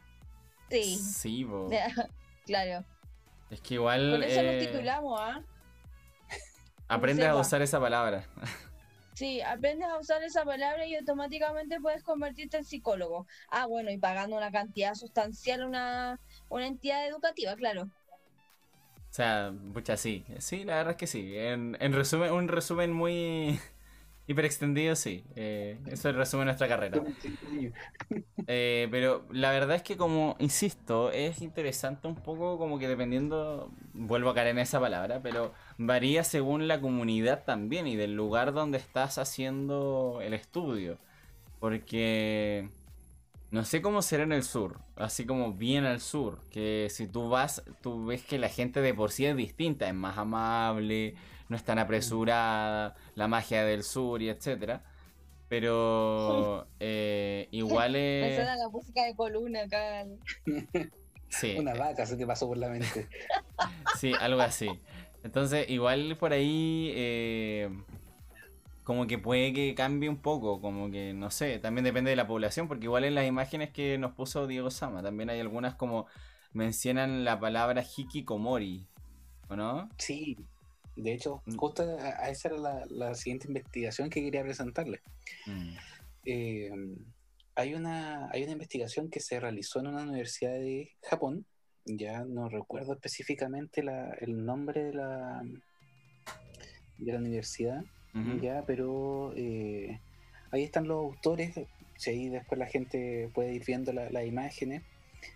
Sí, 0.70 0.96
sí, 0.96 1.46
po. 1.46 1.70
claro. 2.46 2.86
es 3.50 3.62
que 3.62 3.76
igual 3.76 4.12
Con 4.12 4.24
eso 4.24 4.40
eh, 4.42 4.56
nos 4.56 4.66
titulamos, 4.66 5.20
¿ah? 5.20 5.42
aprendes 6.88 7.26
a 7.26 7.36
usar 7.36 7.62
esa 7.62 7.80
palabra. 7.80 8.26
Sí, 9.20 9.42
aprendes 9.42 9.88
a 9.90 10.00
usar 10.00 10.24
esa 10.24 10.46
palabra 10.46 10.86
y 10.86 10.96
automáticamente 10.96 11.80
puedes 11.82 12.04
convertirte 12.04 12.58
en 12.58 12.64
psicólogo. 12.66 13.28
Ah, 13.50 13.66
bueno, 13.68 13.92
y 13.92 13.98
pagando 13.98 14.38
una 14.38 14.52
cantidad 14.52 14.94
sustancial 14.96 15.64
una, 15.66 16.20
una 16.50 16.68
entidad 16.68 17.06
educativa, 17.08 17.56
claro. 17.56 17.92
O 19.10 19.14
sea, 19.14 19.54
pucha, 19.74 19.98
sí. 19.98 20.26
Sí, 20.40 20.64
la 20.64 20.76
verdad 20.78 20.92
es 20.92 20.98
que 20.98 21.08
sí. 21.08 21.36
En, 21.38 21.78
en 21.80 21.94
resumen, 21.94 22.32
un 22.32 22.48
resumen 22.48 22.94
muy 22.94 23.60
hiper 24.30 24.46
extendido, 24.46 24.96
sí. 24.96 25.24
Eh, 25.36 25.80
eso 25.88 26.12
resume 26.12 26.46
nuestra 26.46 26.68
carrera. 26.68 27.02
Eh, 28.52 28.88
pero 28.90 29.26
la 29.32 29.52
verdad 29.52 29.76
es 29.76 29.84
que 29.84 29.98
como, 29.98 30.36
insisto, 30.40 31.12
es 31.12 31.42
interesante 31.42 32.08
un 32.08 32.16
poco 32.16 32.58
como 32.58 32.80
que 32.80 32.88
dependiendo, 32.88 33.72
vuelvo 33.94 34.30
a 34.30 34.36
caer 34.36 34.48
en 34.48 34.60
esa 34.60 34.80
palabra, 34.80 35.20
pero 35.22 35.54
varía 35.78 36.24
según 36.24 36.68
la 36.68 36.80
comunidad 36.80 37.44
también 37.44 37.86
y 37.86 37.96
del 37.96 38.16
lugar 38.16 38.54
donde 38.54 38.78
estás 38.78 39.18
haciendo 39.18 40.20
el 40.24 40.34
estudio. 40.34 40.98
Porque 41.60 42.70
no 43.52 43.66
sé 43.66 43.82
cómo 43.82 44.02
será 44.02 44.24
en 44.24 44.32
el 44.32 44.44
sur, 44.44 44.80
así 44.96 45.26
como 45.26 45.54
bien 45.54 45.86
al 45.86 46.02
sur, 46.02 46.40
que 46.52 46.88
si 46.92 47.08
tú 47.08 47.30
vas, 47.30 47.64
tú 47.82 48.06
ves 48.06 48.24
que 48.24 48.38
la 48.38 48.50
gente 48.50 48.80
de 48.82 48.94
por 48.94 49.12
sí 49.12 49.26
es 49.26 49.36
distinta, 49.36 49.88
es 49.88 49.96
más 49.96 50.18
amable, 50.18 51.16
no 51.50 51.56
es 51.56 51.64
tan 51.64 51.80
apresurada, 51.80 52.96
la 53.16 53.28
magia 53.28 53.66
del 53.66 53.84
sur 53.84 54.22
y 54.22 54.30
etcétera. 54.30 54.84
Pero 55.50 56.68
eh, 56.80 57.48
igual 57.52 57.94
Me 57.94 58.30
es... 58.30 58.36
suena 58.36 58.56
la 58.56 58.70
música 58.70 59.04
de 59.04 59.16
columna 59.16 59.64
acá. 59.64 60.06
Sí, 61.32 61.56
Una 61.60 61.76
vaca 61.76 62.08
se 62.08 62.18
te 62.18 62.26
pasó 62.26 62.48
por 62.48 62.58
la 62.58 62.70
mente. 62.70 63.08
sí, 64.00 64.14
algo 64.20 64.42
así. 64.42 64.68
Entonces, 65.24 65.70
igual 65.70 66.18
por 66.18 66.34
ahí, 66.34 66.92
eh, 66.96 67.70
como 68.84 69.06
que 69.06 69.20
puede 69.20 69.54
que 69.54 69.76
cambie 69.76 70.10
un 70.10 70.18
poco, 70.18 70.60
como 70.60 70.90
que, 70.90 71.14
no 71.14 71.30
sé, 71.30 71.60
también 71.60 71.84
depende 71.86 72.10
de 72.10 72.16
la 72.16 72.26
población, 72.26 72.68
porque 72.68 72.86
igual 72.86 73.04
en 73.04 73.14
las 73.14 73.28
imágenes 73.28 73.70
que 73.70 74.00
nos 74.00 74.14
puso 74.14 74.48
Diego 74.48 74.72
Sama, 74.72 75.04
también 75.04 75.30
hay 75.30 75.40
algunas 75.40 75.76
como 75.76 76.08
mencionan 76.52 77.24
la 77.24 77.40
palabra 77.40 77.84
hikikomori, 77.84 78.88
¿o 79.50 79.56
no? 79.56 79.88
Sí. 80.00 80.36
De 81.02 81.14
hecho, 81.14 81.42
Mm. 81.46 81.56
justo 81.58 81.84
a, 81.84 82.24
a 82.26 82.30
esa 82.30 82.50
era 82.50 82.58
la, 82.58 82.86
la 82.90 83.16
siguiente 83.16 83.48
investigación 83.48 84.10
que 84.10 84.22
quería 84.22 84.44
presentarle. 84.44 85.02
Mm, 85.46 85.76
Eh, 86.26 86.70
hay, 87.56 87.74
una, 87.74 88.30
hay 88.32 88.44
una 88.44 88.52
investigación 88.52 89.10
que 89.10 89.20
se 89.20 89.40
realizó 89.40 89.80
en 89.80 89.88
una 89.88 90.04
universidad 90.04 90.52
de 90.54 90.92
Japón. 91.04 91.46
Ya 91.86 92.24
no 92.26 92.50
recuerdo 92.50 92.94
específicamente 92.94 93.82
la- 93.84 94.12
el 94.20 94.46
nombre 94.46 94.84
de 94.84 94.94
la, 94.94 95.42
de 96.98 97.12
la 97.14 97.18
universidad. 97.20 97.84
ya, 98.42 98.64
pero 98.66 99.34
eh, 99.36 100.00
ahí 100.52 100.64
están 100.64 100.88
los 100.88 100.98
autores, 100.98 101.54
si 101.96 102.10
ahí 102.10 102.28
después 102.30 102.58
la 102.60 102.66
gente 102.66 103.30
puede 103.34 103.54
ir 103.54 103.64
viendo 103.66 103.94
la- 103.94 104.10
las 104.10 104.26
imágenes, 104.26 104.84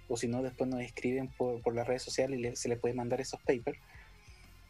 o 0.07 0.18
si 0.18 0.27
no, 0.27 0.41
después 0.44 0.69
nos 0.69 0.81
escriben 0.81 1.27
por, 1.38 1.61
por 1.61 1.76
las 1.76 1.88
redes 1.88 2.02
sociales 2.03 2.40
y 2.40 2.41
le- 2.41 2.56
se 2.56 2.68
les 2.69 2.80
puede 2.80 2.94
mandar 2.95 3.22
esos 3.22 3.40
papers, 3.41 3.77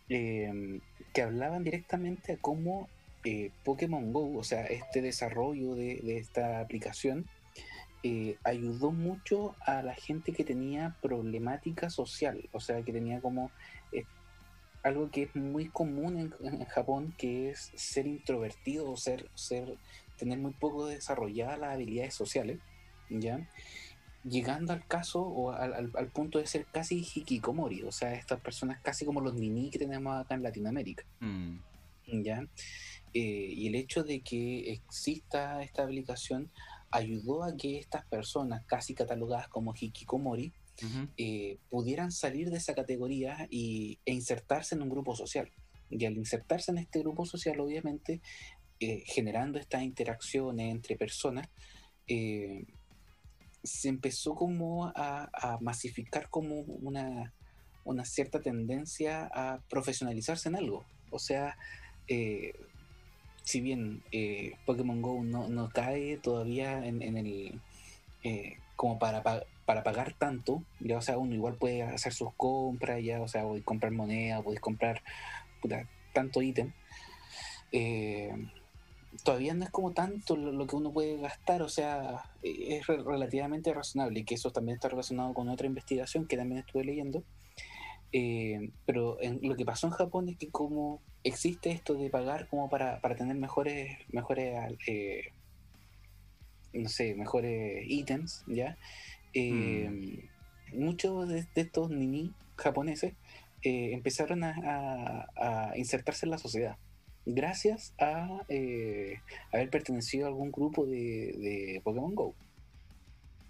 eh, 0.10 0.80
que 1.14 1.22
hablaban 1.22 1.64
directamente 1.64 2.34
a 2.34 2.38
cómo 2.38 2.90
eh, 3.24 3.52
Pokémon 3.64 4.12
Go, 4.12 4.38
o 4.38 4.44
sea, 4.44 4.66
este 4.66 5.02
desarrollo 5.02 5.76
de, 5.76 6.02
de 6.04 6.18
esta 6.18 6.60
aplicación, 6.60 7.26
eh, 8.06 8.36
ayudó 8.44 8.92
mucho 8.92 9.56
a 9.62 9.82
la 9.82 9.96
gente 9.96 10.34
que 10.34 10.44
tenía 10.44 10.98
problemática 11.02 11.90
social, 11.90 12.50
o 12.52 12.60
sea, 12.60 12.82
que 12.82 12.92
tenía 12.92 13.22
como 13.22 13.50
eh, 13.94 14.04
algo 14.84 15.10
que 15.10 15.24
es 15.24 15.36
muy 15.38 15.70
común 15.70 16.20
en, 16.20 16.34
en 16.46 16.66
Japón, 16.66 17.14
que 17.18 17.52
es 17.52 17.72
ser 17.76 18.06
introvertido 18.06 18.92
o 18.92 18.98
ser, 18.98 19.30
ser, 19.36 19.78
tener 20.18 20.38
muy 20.38 20.52
poco 20.52 20.86
desarrolladas 20.88 21.58
las 21.60 21.76
habilidades 21.76 22.14
sociales, 22.14 22.60
¿ya? 23.10 23.40
Llegando 24.24 24.72
al 24.74 24.86
caso 24.88 25.22
o 25.22 25.52
al, 25.52 25.74
al- 25.74 25.91
al 25.95 26.08
punto 26.08 26.40
de 26.40 26.48
ser 26.48 26.66
casi 26.66 27.00
hikikomori, 27.16 27.84
o 27.84 27.91
sea, 27.91 28.14
estas 28.14 28.40
personas 28.40 28.80
casi 28.82 29.06
como 29.06 29.20
los 29.22 29.34
nini 29.36 29.70
que 29.70 29.80
tenemos 29.80 30.16
acá 30.16 30.36
en 30.36 30.44
Latinoamérica. 30.44 31.04
Mm, 31.20 31.58
¿ya? 32.24 32.45
Eh, 33.14 33.20
y 33.56 33.68
el 33.68 33.76
hecho 33.76 34.04
de 34.04 34.22
que 34.22 34.72
exista 34.72 35.62
esta 35.62 35.84
aplicación 35.84 36.50
ayudó 36.90 37.44
a 37.44 37.56
que 37.58 37.78
estas 37.80 38.06
personas, 38.06 38.64
casi 38.66 38.94
catalogadas 38.94 39.48
como 39.50 39.74
hikikomori, 39.80 40.54
eh, 41.18 41.58
pudieran 41.70 42.12
salir 42.12 42.50
de 42.50 42.58
esa 42.58 42.74
categoría 42.74 43.48
y, 43.50 44.00
e 44.06 44.14
insertarse 44.14 44.74
en 44.76 44.82
un 44.82 44.90
grupo 44.90 45.16
social. 45.16 45.50
Y 45.90 46.04
al 46.06 46.18
insertarse 46.18 46.72
en 46.72 46.78
este 46.80 47.00
grupo 47.00 47.26
social, 47.26 47.60
obviamente, 47.60 48.22
eh, 48.80 49.04
generando 49.06 49.60
estas 49.60 49.84
interacciones 49.84 50.72
entre 50.72 50.95
personas, 50.98 51.48
eh, 52.08 52.66
se 53.64 53.90
empezó 53.90 54.35
como 54.35 54.88
a, 54.88 55.30
a 55.34 55.57
masificar 55.61 56.30
como 56.30 56.61
una, 56.61 57.34
una 57.85 58.06
cierta 58.06 58.41
tendencia 58.41 59.30
a 59.34 59.60
profesionalizarse 59.69 60.49
en 60.49 60.56
algo. 60.56 60.85
O 61.11 61.19
sea, 61.19 61.57
eh, 62.07 62.53
si 63.44 63.61
bien 63.61 64.03
eh, 64.11 64.53
Pokémon 64.65 65.02
Go 65.02 65.23
no, 65.23 65.48
no 65.48 65.69
cae 65.69 66.18
todavía 66.18 66.85
en, 66.85 67.02
en 67.02 67.18
el 67.18 67.61
eh, 68.23 68.57
como 68.76 68.99
para, 68.99 69.22
pa- 69.23 69.44
para 69.65 69.84
pagar 69.84 70.14
tanto, 70.14 70.64
ya 70.80 70.98
o 70.98 71.02
sea, 71.02 71.18
uno 71.18 71.34
igual 71.35 71.56
puede 71.56 71.84
hacer 71.84 72.14
sus 72.14 72.34
compras, 72.35 73.02
ya, 73.03 73.22
o 73.22 73.27
sea, 73.27 73.44
podéis 73.44 73.65
comprar 73.65 73.91
moneda, 73.91 74.41
podéis 74.41 74.61
comprar 74.61 75.02
tanto 76.14 76.41
ítem. 76.41 76.73
Eh, 77.72 78.31
todavía 79.23 79.53
no 79.53 79.64
es 79.64 79.69
como 79.69 79.91
tanto 79.94 80.35
lo, 80.35 80.52
lo 80.52 80.65
que 80.68 80.76
uno 80.76 80.91
puede 80.91 81.18
gastar, 81.18 81.61
o 81.61 81.69
sea, 81.69 82.23
eh, 82.41 82.77
es 82.77 82.88
re- 82.88 83.03
relativamente 83.03 83.73
razonable 83.73 84.19
y 84.22 84.23
que 84.23 84.35
eso 84.35 84.52
también 84.52 84.76
está 84.76 84.90
relacionado 84.90 85.34
con 85.34 85.49
otra 85.49 85.68
investigación 85.68 86.26
que 86.27 86.38
también 86.38 86.60
estuve 86.60 86.84
leyendo. 86.85 87.23
Eh, 88.11 88.69
pero 88.85 89.19
en- 89.22 89.40
lo 89.41 89.56
que 89.56 89.65
pasó 89.65 89.88
en 89.88 89.94
Japón 89.94 90.30
es 90.30 90.38
que 90.38 90.49
como 90.49 91.02
existe 91.23 91.72
esto 91.72 91.95
de 91.95 92.10
pagar 92.10 92.48
como 92.48 92.69
para, 92.69 92.99
para 93.02 93.15
tener 93.15 93.35
mejores, 93.35 93.98
mejores 94.11 94.56
eh, 94.88 95.23
no 96.73 96.90
sé, 96.90 97.14
mejores 97.15 97.84
ítems, 97.88 98.44
¿ya? 98.48 98.77
Eh, 99.34 100.30
Muchos 100.73 101.27
de, 101.27 101.45
de 101.53 101.61
estos 101.61 101.91
nini 101.91 102.34
japoneses 102.56 103.14
eh, 103.61 103.91
empezaron 103.94 104.44
a, 104.44 104.56
a- 105.35 105.69
a 105.72 105.77
insertarse 105.77 106.26
en 106.26 106.31
la 106.31 106.38
sociedad 106.40 106.77
gracias 107.26 107.94
a 108.00 108.44
eh, 108.50 109.20
haber 109.52 109.70
pertenecido 109.70 110.26
a 110.26 110.30
algún 110.30 110.52
grupo 110.52 110.86
de, 110.86 111.34
de 111.38 111.82
Pokémon 111.84 112.16
Go. 112.16 112.36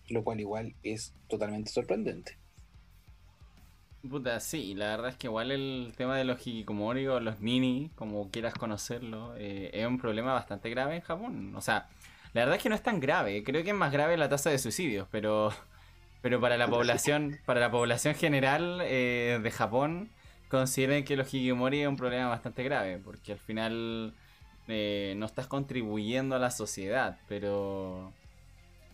Lo 0.10 0.24
cual 0.24 0.40
igual 0.40 0.76
es 0.84 1.14
totalmente 1.28 1.72
sorprendente. 1.72 2.38
Puta, 4.10 4.42
sí, 4.42 4.76
la 4.76 4.88
verdad 4.90 5.12
es 5.12 5.16
que 5.16 5.28
igual 5.28 5.50
el 5.50 5.94
tema 5.96 6.18
de 6.18 6.26
los 6.26 6.46
hikikomori 6.46 7.08
o 7.08 7.22
los 7.22 7.40
nini, 7.40 7.90
como 7.96 8.30
quieras 8.32 8.54
conocerlo, 8.54 9.34
eh, 9.38 9.70
es 9.74 9.88
un 9.88 9.98
problema 9.98 10.34
bastante 10.34 10.70
grave 10.70 10.98
en 10.98 11.02
Japón. 11.02 11.56
O 11.56 11.62
sea, 11.62 11.88
la 12.34 12.42
verdad 12.42 12.58
es 12.58 12.64
que 12.64 12.68
no 12.68 12.76
es 12.76 12.84
tan 12.84 13.00
grave, 13.00 13.44
creo 13.46 13.64
que 13.64 13.70
es 13.70 13.76
más 13.76 13.94
grave 13.94 14.18
la 14.18 14.28
tasa 14.28 14.50
de 14.50 14.60
suicidios, 14.60 15.08
pero, 15.10 15.54
pero 16.22 16.42
para 16.42 16.58
la 16.58 16.68
población, 16.70 17.40
para 17.46 17.62
la 17.62 17.72
población 17.72 18.14
general 18.16 18.82
eh, 18.84 19.40
de 19.42 19.52
Japón, 19.52 20.10
consideren 20.58 21.04
que 21.04 21.18
los 21.18 21.34
hikikomori 21.34 21.82
es 21.82 21.88
un 21.88 21.98
problema 21.98 22.30
bastante 22.30 22.64
grave, 22.64 23.00
porque 23.04 23.34
al 23.34 23.40
final 23.40 24.14
eh, 24.68 25.16
no 25.18 25.26
estás 25.26 25.48
contribuyendo 25.48 26.36
a 26.36 26.40
la 26.40 26.52
sociedad, 26.52 27.18
pero 27.28 28.14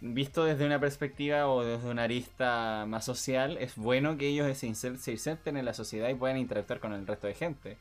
visto 0.01 0.45
desde 0.45 0.65
una 0.65 0.79
perspectiva 0.79 1.47
o 1.47 1.63
desde 1.63 1.89
una 1.89 2.03
arista 2.03 2.85
más 2.87 3.03
social, 3.03 3.57
es 3.57 3.75
bueno 3.75 4.17
que 4.17 4.27
ellos 4.29 4.57
se, 4.57 4.67
inser- 4.67 4.97
se 4.97 5.11
inserten 5.11 5.57
en 5.57 5.65
la 5.65 5.73
sociedad 5.73 6.07
y 6.09 6.15
puedan 6.15 6.37
interactuar 6.37 6.79
con 6.79 6.93
el 6.93 7.05
resto 7.05 7.27
de 7.27 7.35
gente. 7.35 7.77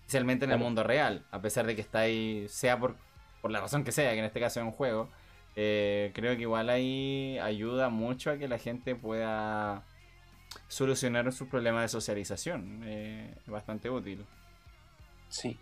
Especialmente 0.00 0.46
en 0.46 0.52
el 0.52 0.58
mundo 0.58 0.82
real, 0.82 1.26
a 1.30 1.42
pesar 1.42 1.66
de 1.66 1.74
que 1.74 1.82
está 1.82 1.98
ahí, 2.00 2.46
sea 2.48 2.78
por, 2.78 2.96
por 3.42 3.50
la 3.50 3.60
razón 3.60 3.84
que 3.84 3.92
sea, 3.92 4.12
que 4.12 4.18
en 4.20 4.24
este 4.24 4.40
caso 4.40 4.58
es 4.60 4.64
un 4.64 4.72
juego. 4.72 5.10
eh, 5.56 6.12
creo 6.14 6.34
que 6.36 6.42
igual 6.42 6.70
ahí 6.70 7.38
ayuda 7.42 7.90
mucho 7.90 8.30
a 8.30 8.38
que 8.38 8.48
la 8.48 8.58
gente 8.58 8.94
pueda 8.94 9.82
solucionar 10.66 11.32
sus 11.32 11.48
problemas 11.48 11.82
de 11.82 11.88
socialización. 11.88 12.82
eh, 12.84 13.34
bastante 13.46 13.88
útil. 13.90 14.24
Sí. 15.28 15.56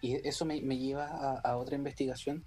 Y 0.00 0.14
eso 0.26 0.44
me, 0.44 0.60
me 0.62 0.78
lleva 0.78 1.06
a, 1.06 1.40
a 1.40 1.56
otra 1.56 1.76
investigación 1.76 2.44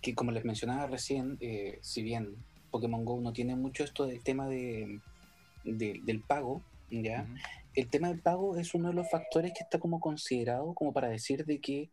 que, 0.00 0.14
como 0.14 0.30
les 0.32 0.44
mencionaba 0.44 0.86
recién, 0.86 1.36
eh, 1.40 1.78
si 1.82 2.02
bien 2.02 2.34
Pokémon 2.70 3.04
Go 3.04 3.20
no 3.20 3.32
tiene 3.32 3.54
mucho 3.56 3.84
esto 3.84 4.06
del 4.06 4.22
tema 4.22 4.48
de, 4.48 5.00
de- 5.64 6.00
del 6.04 6.20
pago, 6.20 6.62
¿ya? 6.90 7.26
El 7.74 7.88
tema 7.88 8.08
del 8.08 8.20
pago 8.20 8.56
es 8.56 8.74
uno 8.74 8.88
de 8.88 8.94
los 8.94 9.10
factores 9.10 9.52
que 9.56 9.62
está 9.64 9.78
como 9.78 10.00
considerado 10.00 10.74
como 10.74 10.92
para 10.92 11.08
decir 11.08 11.44
de 11.46 11.58
que 11.58 11.88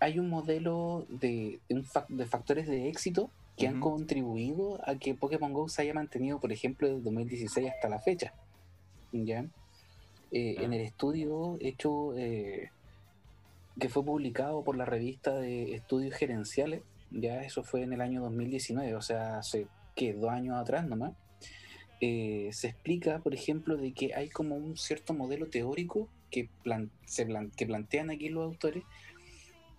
hay 0.00 0.18
un 0.18 0.28
modelo 0.28 1.06
de, 1.08 1.60
de 1.68 1.74
un 1.76 1.86
de 2.08 2.26
factores 2.26 2.66
de 2.66 2.88
éxito 2.88 3.30
que 3.56 3.66
han 3.68 3.80
Ujú. 3.80 3.90
contribuido 3.90 4.80
a 4.88 4.96
que 4.96 5.14
Pokémon 5.14 5.52
Go 5.52 5.68
se 5.68 5.82
haya 5.82 5.94
mantenido, 5.94 6.40
por 6.40 6.52
ejemplo, 6.52 6.88
desde 6.88 7.02
2016 7.02 7.70
hasta 7.70 7.88
la 7.88 8.00
fecha. 8.00 8.32
¿ya? 9.12 9.44
Eh, 10.32 10.56
Ah. 10.58 10.62
En 10.62 10.72
el 10.72 10.80
estudio 10.80 11.58
hecho 11.60 12.16
eh, 12.16 12.70
que 13.78 13.88
fue 13.90 14.04
publicado 14.04 14.62
por 14.64 14.76
la 14.76 14.84
revista 14.86 15.34
de 15.34 15.74
estudios 15.74 16.14
gerenciales, 16.14 16.82
ya 17.10 17.42
eso 17.42 17.62
fue 17.62 17.82
en 17.82 17.92
el 17.92 18.00
año 18.00 18.22
2019, 18.22 18.94
o 18.94 19.02
sea, 19.02 19.38
hace 19.38 19.66
que 19.94 20.14
dos 20.14 20.30
años 20.30 20.56
atrás 20.58 20.86
nomás, 20.86 21.12
eh, 22.00 22.48
se 22.52 22.68
explica, 22.68 23.18
por 23.18 23.34
ejemplo, 23.34 23.76
de 23.76 23.92
que 23.92 24.14
hay 24.14 24.28
como 24.30 24.56
un 24.56 24.76
cierto 24.78 25.12
modelo 25.14 25.46
teórico 25.48 26.08
que, 26.30 26.48
plan- 26.64 26.90
se 27.06 27.26
plan- 27.26 27.50
que 27.54 27.66
plantean 27.66 28.10
aquí 28.10 28.28
los 28.30 28.44
autores, 28.44 28.82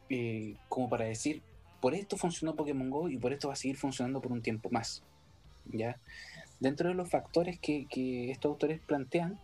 eh, 0.09 0.55
como 0.69 0.89
para 0.89 1.05
decir, 1.05 1.41
por 1.83 1.95
esto 1.95 2.15
funcionó 2.15 2.55
Pokémon 2.55 2.89
Go 2.89 3.09
y 3.09 3.17
por 3.17 3.33
esto 3.33 3.49
va 3.49 3.55
a 3.55 3.57
seguir 3.57 3.75
funcionando 3.75 4.21
por 4.21 4.31
un 4.31 4.41
tiempo 4.41 4.69
más. 4.71 5.03
¿ya? 5.65 5.97
Dentro 6.61 6.87
de 6.87 6.95
los 6.95 7.09
factores 7.09 7.59
que, 7.59 7.87
que 7.87 8.31
estos 8.31 8.51
autores 8.51 8.79
plantean, 8.79 9.37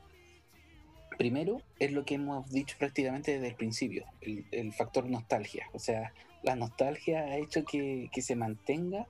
primero 1.17 1.61
es 1.79 1.91
lo 1.91 2.05
que 2.05 2.15
hemos 2.15 2.49
dicho 2.49 2.77
prácticamente 2.79 3.33
desde 3.33 3.49
el 3.49 3.55
principio, 3.55 4.05
el, 4.21 4.45
el 4.51 4.71
factor 4.71 5.09
nostalgia. 5.09 5.67
O 5.73 5.79
sea, 5.79 6.13
la 6.41 6.55
nostalgia 6.55 7.23
ha 7.23 7.35
hecho 7.35 7.65
que, 7.65 8.09
que 8.13 8.21
se 8.21 8.37
mantenga 8.37 9.05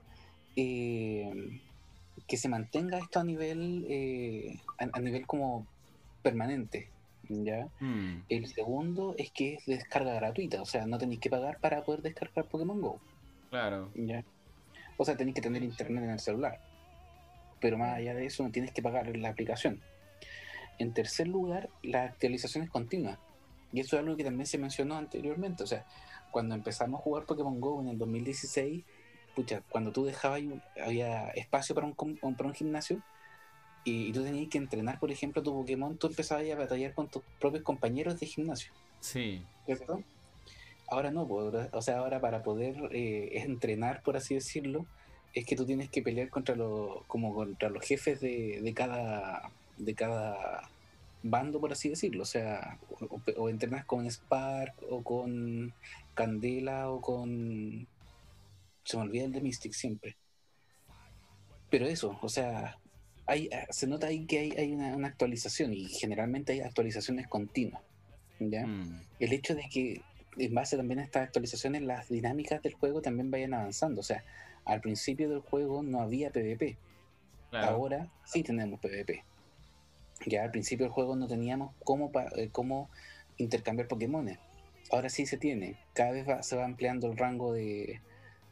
eh, 0.56 1.60
que 2.26 2.36
se 2.36 2.48
mantenga 2.48 2.98
esto 2.98 3.20
a 3.20 3.24
nivel 3.24 3.86
eh, 3.88 4.58
a, 4.76 4.88
a 4.92 5.00
nivel 5.00 5.24
como 5.28 5.68
permanente. 6.20 6.88
¿ya? 7.28 7.68
Mm, 7.78 8.24
El 8.28 8.48
segundo 8.48 9.14
es 9.18 9.30
que 9.30 9.54
es 9.54 9.66
descarga 9.66 10.14
gratuita, 10.14 10.60
o 10.60 10.66
sea, 10.66 10.84
no 10.86 10.98
tenéis 10.98 11.20
que 11.20 11.30
pagar 11.30 11.60
para 11.60 11.84
poder 11.84 12.02
descargar 12.02 12.46
Pokémon 12.46 12.80
Go. 12.80 13.00
Claro. 13.50 13.90
¿ya? 13.94 14.24
O 14.96 15.04
sea, 15.04 15.16
tenéis 15.16 15.34
que 15.34 15.42
tener 15.42 15.62
internet 15.62 16.04
en 16.04 16.10
el 16.10 16.20
celular. 16.20 16.60
Pero 17.60 17.78
más 17.78 17.96
allá 17.96 18.14
de 18.14 18.26
eso, 18.26 18.42
no 18.42 18.50
tienes 18.50 18.72
que 18.72 18.82
pagar 18.82 19.14
la 19.16 19.28
aplicación. 19.28 19.80
En 20.78 20.94
tercer 20.94 21.28
lugar, 21.28 21.68
la 21.82 22.04
actualización 22.04 22.64
es 22.64 22.70
continua. 22.70 23.18
Y 23.72 23.80
eso 23.80 23.96
es 23.96 24.02
algo 24.02 24.16
que 24.16 24.24
también 24.24 24.46
se 24.46 24.58
mencionó 24.58 24.96
anteriormente. 24.96 25.62
O 25.62 25.66
sea, 25.66 25.84
cuando 26.30 26.54
empezamos 26.54 27.00
a 27.00 27.02
jugar 27.02 27.26
Pokémon 27.26 27.60
Go 27.60 27.80
en 27.82 27.88
el 27.88 27.98
2016, 27.98 28.82
pucha, 29.34 29.62
cuando 29.68 29.92
tú 29.92 30.04
dejabas, 30.04 30.40
había 30.82 31.28
espacio 31.30 31.74
para 31.74 31.86
un, 31.86 31.94
para 31.94 32.48
un 32.48 32.54
gimnasio 32.54 33.02
y, 33.84 34.06
y 34.08 34.12
tú 34.12 34.22
tenías 34.22 34.48
que 34.48 34.58
entrenar, 34.58 34.98
por 34.98 35.10
ejemplo, 35.10 35.42
tu 35.42 35.52
Pokémon, 35.52 35.96
tú 35.96 36.06
empezabas 36.08 36.50
a 36.50 36.56
batallar 36.56 36.94
con 36.94 37.08
tus 37.08 37.22
propios 37.38 37.62
compañeros 37.62 38.18
de 38.18 38.26
gimnasio. 38.26 38.72
Sí. 39.00 39.42
¿cierto? 39.76 40.02
Ahora 40.90 41.12
no, 41.12 41.22
o 41.22 41.82
sea, 41.82 41.98
ahora 41.98 42.20
para 42.20 42.42
poder 42.42 42.76
eh, 42.92 43.42
entrenar, 43.42 44.02
por 44.02 44.16
así 44.16 44.34
decirlo, 44.34 44.86
es 45.32 45.46
que 45.46 45.54
tú 45.54 45.64
tienes 45.64 45.88
que 45.88 46.02
pelear 46.02 46.28
contra 46.28 46.56
los, 46.56 47.04
como 47.06 47.32
contra 47.32 47.70
los 47.70 47.84
jefes 47.84 48.20
de, 48.20 48.60
de 48.60 48.74
cada, 48.74 49.50
de 49.78 49.94
cada 49.94 50.68
bando, 51.22 51.60
por 51.60 51.72
así 51.72 51.88
decirlo. 51.90 52.22
O 52.22 52.26
sea, 52.26 52.78
o, 52.98 53.20
o 53.36 53.48
entrenas 53.48 53.84
con 53.84 54.10
Spark, 54.10 54.74
o 54.90 55.02
con 55.02 55.72
Candela, 56.14 56.90
o 56.90 57.00
con... 57.00 57.86
Se 58.82 58.96
me 58.96 59.04
olvida 59.04 59.24
el 59.24 59.32
de 59.32 59.40
Mystic 59.40 59.72
siempre. 59.72 60.16
Pero 61.70 61.86
eso, 61.86 62.18
o 62.20 62.28
sea, 62.28 62.78
hay, 63.26 63.48
se 63.70 63.86
nota 63.86 64.08
ahí 64.08 64.26
que 64.26 64.40
hay, 64.40 64.50
hay 64.52 64.72
una, 64.72 64.96
una 64.96 65.06
actualización 65.06 65.72
y 65.72 65.86
generalmente 65.86 66.52
hay 66.52 66.60
actualizaciones 66.62 67.28
continuas. 67.28 67.80
¿ya? 68.40 68.66
Mm, 68.66 69.02
el 69.20 69.32
hecho 69.32 69.54
de 69.54 69.68
que 69.72 70.02
en 70.38 70.54
base 70.54 70.76
también 70.76 71.00
a 71.00 71.04
estas 71.04 71.24
actualizaciones 71.24 71.82
las 71.82 72.08
dinámicas 72.08 72.62
del 72.62 72.74
juego 72.74 73.02
también 73.02 73.30
vayan 73.30 73.54
avanzando. 73.54 74.00
O 74.00 74.04
sea, 74.04 74.24
al 74.64 74.80
principio 74.80 75.28
del 75.30 75.40
juego 75.40 75.82
no 75.82 76.00
había 76.00 76.30
PvP. 76.32 76.78
Claro. 77.50 77.68
Ahora 77.74 78.10
sí 78.24 78.42
tenemos 78.42 78.80
PvP. 78.80 79.24
Ya 80.26 80.44
al 80.44 80.50
principio 80.50 80.86
del 80.86 80.92
juego 80.92 81.16
no 81.16 81.26
teníamos 81.28 81.74
cómo, 81.84 82.10
eh, 82.36 82.50
cómo 82.52 82.90
intercambiar 83.38 83.88
Pokémon. 83.88 84.28
Ahora 84.90 85.08
sí 85.10 85.26
se 85.26 85.38
tiene. 85.38 85.78
Cada 85.94 86.12
vez 86.12 86.28
va- 86.28 86.42
se 86.42 86.56
va 86.56 86.64
ampliando 86.64 87.08
el 87.10 87.16
rango 87.18 87.52
de, 87.52 88.02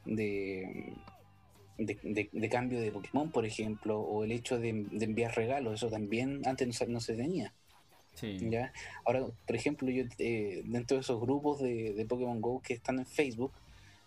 de, 0.05 0.95
de, 1.79 1.99
de- 2.03 2.31
de 2.33 2.49
cambio 2.51 2.81
de 2.81 2.93
Pokémon, 2.93 3.31
por 3.33 3.47
ejemplo, 3.47 4.01
o 4.01 4.25
el 4.25 4.33
hecho 4.33 4.59
de, 4.59 4.87
de 4.91 5.05
enviar 5.07 5.35
regalos. 5.37 5.75
Eso 5.75 5.91
también 5.91 6.43
antes 6.47 6.69
no 6.83 6.87
no 6.89 7.01
se 7.01 7.17
tenía. 7.17 7.55
Sí. 8.21 8.37
¿ya? 8.51 8.73
Ahora, 9.05 9.27
por 9.47 9.57
ejemplo, 9.57 9.89
yo 9.91 10.05
eh, 10.19 10.63
dentro 10.65 10.97
de 10.97 11.03
esos 11.03 11.21
grupos 11.21 11.61
de, 11.61 11.93
de 11.95 12.05
Pokémon 12.05 12.41
Go 12.41 12.61
que 12.61 12.75
están 12.75 12.99
en 12.99 13.07
Facebook, 13.07 13.53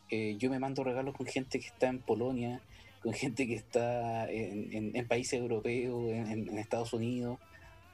eh, 0.10 0.36
yo 0.38 0.50
me 0.50 0.60
mando 0.60 0.84
regalos 0.84 1.16
con 1.16 1.26
gente 1.28 1.60
que 1.60 1.68
está 1.68 1.88
en 1.88 2.00
Polonia, 2.00 2.62
con 3.02 3.14
gente 3.14 3.48
que 3.48 3.56
está 3.56 4.30
en, 4.30 4.72
en- 4.74 4.96
en 4.96 5.08
países 5.08 5.40
europeos, 5.40 6.12
en, 6.12 6.50
en- 6.50 6.58
Estados 6.58 6.94
Unidos. 6.94 7.40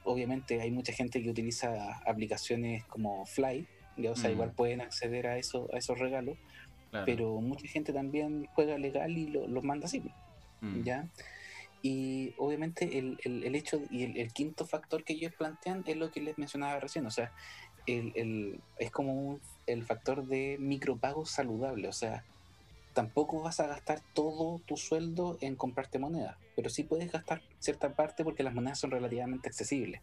Obviamente 0.04 0.60
hay 0.60 0.70
mucha 0.70 0.92
gente 0.92 1.22
que 1.22 1.30
utiliza 1.30 1.98
aplicaciones 2.06 2.84
como 2.84 3.24
Fly, 3.26 3.66
¿ya? 3.96 4.10
o 4.12 4.16
sea, 4.16 4.30
Mm. 4.30 4.32
igual 4.32 4.52
pueden 4.52 4.80
acceder 4.80 5.26
a, 5.26 5.38
eso, 5.38 5.68
a 5.72 5.78
esos 5.78 5.98
regalos, 5.98 6.36
claro. 6.90 7.06
pero 7.06 7.40
mucha 7.40 7.66
gente 7.68 7.92
también 7.92 8.46
juega 8.54 8.76
legal 8.78 9.16
y 9.16 9.26
lo- 9.28 9.46
los 9.46 9.62
manda 9.64 9.86
así. 9.86 10.02
Mm. 10.60 10.82
¿ya? 10.82 11.06
Y 11.82 12.34
obviamente 12.38 12.98
el, 12.98 13.18
el- 13.24 13.54
hecho 13.54 13.80
y 13.90 14.20
el, 14.20 14.32
quinto 14.32 14.66
factor 14.66 15.04
que 15.04 15.12
ellos 15.12 15.32
plantean 15.38 15.84
es 15.86 15.96
lo 15.96 16.10
que 16.10 16.20
les 16.20 16.36
mencionaba 16.38 16.80
recién, 16.80 17.06
o 17.06 17.10
sea, 17.10 17.32
el, 17.86 18.60
es 18.78 18.90
como 18.90 19.12
un- 19.14 19.40
el 19.66 19.84
factor 19.84 20.26
de 20.26 20.56
micropago 20.58 21.24
saludable, 21.24 21.88
o 21.88 21.92
sea, 21.92 22.24
tampoco 22.94 23.42
vas 23.42 23.60
a 23.60 23.68
gastar 23.68 24.00
todo 24.12 24.60
tu 24.66 24.76
sueldo 24.76 25.38
en 25.40 25.54
comprarte 25.54 25.98
monedas, 26.00 26.36
pero 26.56 26.68
sí 26.68 26.82
puedes 26.82 27.12
gastar 27.12 27.42
cierta 27.60 27.94
parte 27.94 28.24
porque 28.24 28.42
las 28.42 28.54
monedas 28.54 28.80
son 28.80 28.90
relativamente 28.90 29.48
accesibles. 29.48 30.00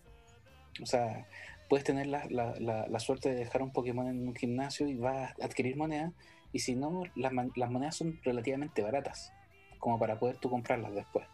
O 0.81 0.85
sea, 0.85 1.25
puedes 1.69 1.83
tener 1.83 2.07
la, 2.07 2.25
la- 2.29 2.55
la- 2.59 2.99
suerte 2.99 3.29
de 3.29 3.35
dejar 3.35 3.61
un 3.61 3.71
Pokémon 3.71 4.07
en 4.07 4.27
un 4.27 4.35
gimnasio 4.35 4.87
y 4.87 4.95
vas 4.95 5.31
a 5.41 5.45
adquirir 5.45 5.75
monedas, 5.77 6.13
y 6.53 6.59
si 6.59 6.75
no, 6.75 7.03
las, 7.15 7.33
las 7.55 7.69
monedas 7.69 7.95
son 7.97 8.17
relativamente 8.23 8.81
baratas, 8.81 9.31
como 9.79 9.99
para 9.99 10.17
poder 10.19 10.37
tú 10.37 10.49
comprarlas 10.49 10.93
después. 10.95 11.27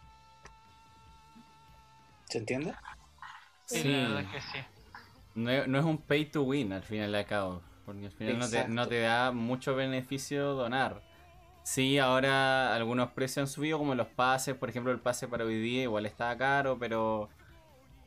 ¿Se 2.31 2.37
entiende? 2.39 2.73
Sí, 3.65 3.81
Sí. 3.81 3.87
la 3.91 3.97
verdad 4.09 4.21
es 4.21 4.27
que 4.29 4.41
sí. 4.41 4.57
No, 5.35 5.49
es- 5.51 5.67
no 5.67 5.79
es 5.79 5.85
un 5.85 5.97
pay 5.97 6.25
to 6.25 6.43
win 6.43 6.73
al 6.73 6.83
final 6.83 7.13
al 7.13 7.25
cabo. 7.25 7.61
Porque 7.85 8.05
al 8.05 8.11
final 8.11 8.39
no 8.39 8.49
te, 8.49 8.67
no 8.67 8.87
te 8.87 8.99
da 9.01 9.31
mucho 9.31 9.75
beneficio 9.75 10.53
donar. 10.53 11.01
Sí, 11.63 11.97
ahora 11.99 12.73
algunos 12.75 13.11
precios 13.11 13.37
han 13.39 13.47
subido, 13.47 13.77
como 13.77 13.95
los 13.95 14.07
pases. 14.07 14.55
Por 14.55 14.69
ejemplo, 14.69 14.91
el 14.91 14.99
pase 14.99 15.27
para 15.27 15.45
hoy 15.45 15.59
día 15.61 15.83
igual 15.83 16.05
está 16.05 16.35
caro, 16.37 16.77
pero 16.79 17.29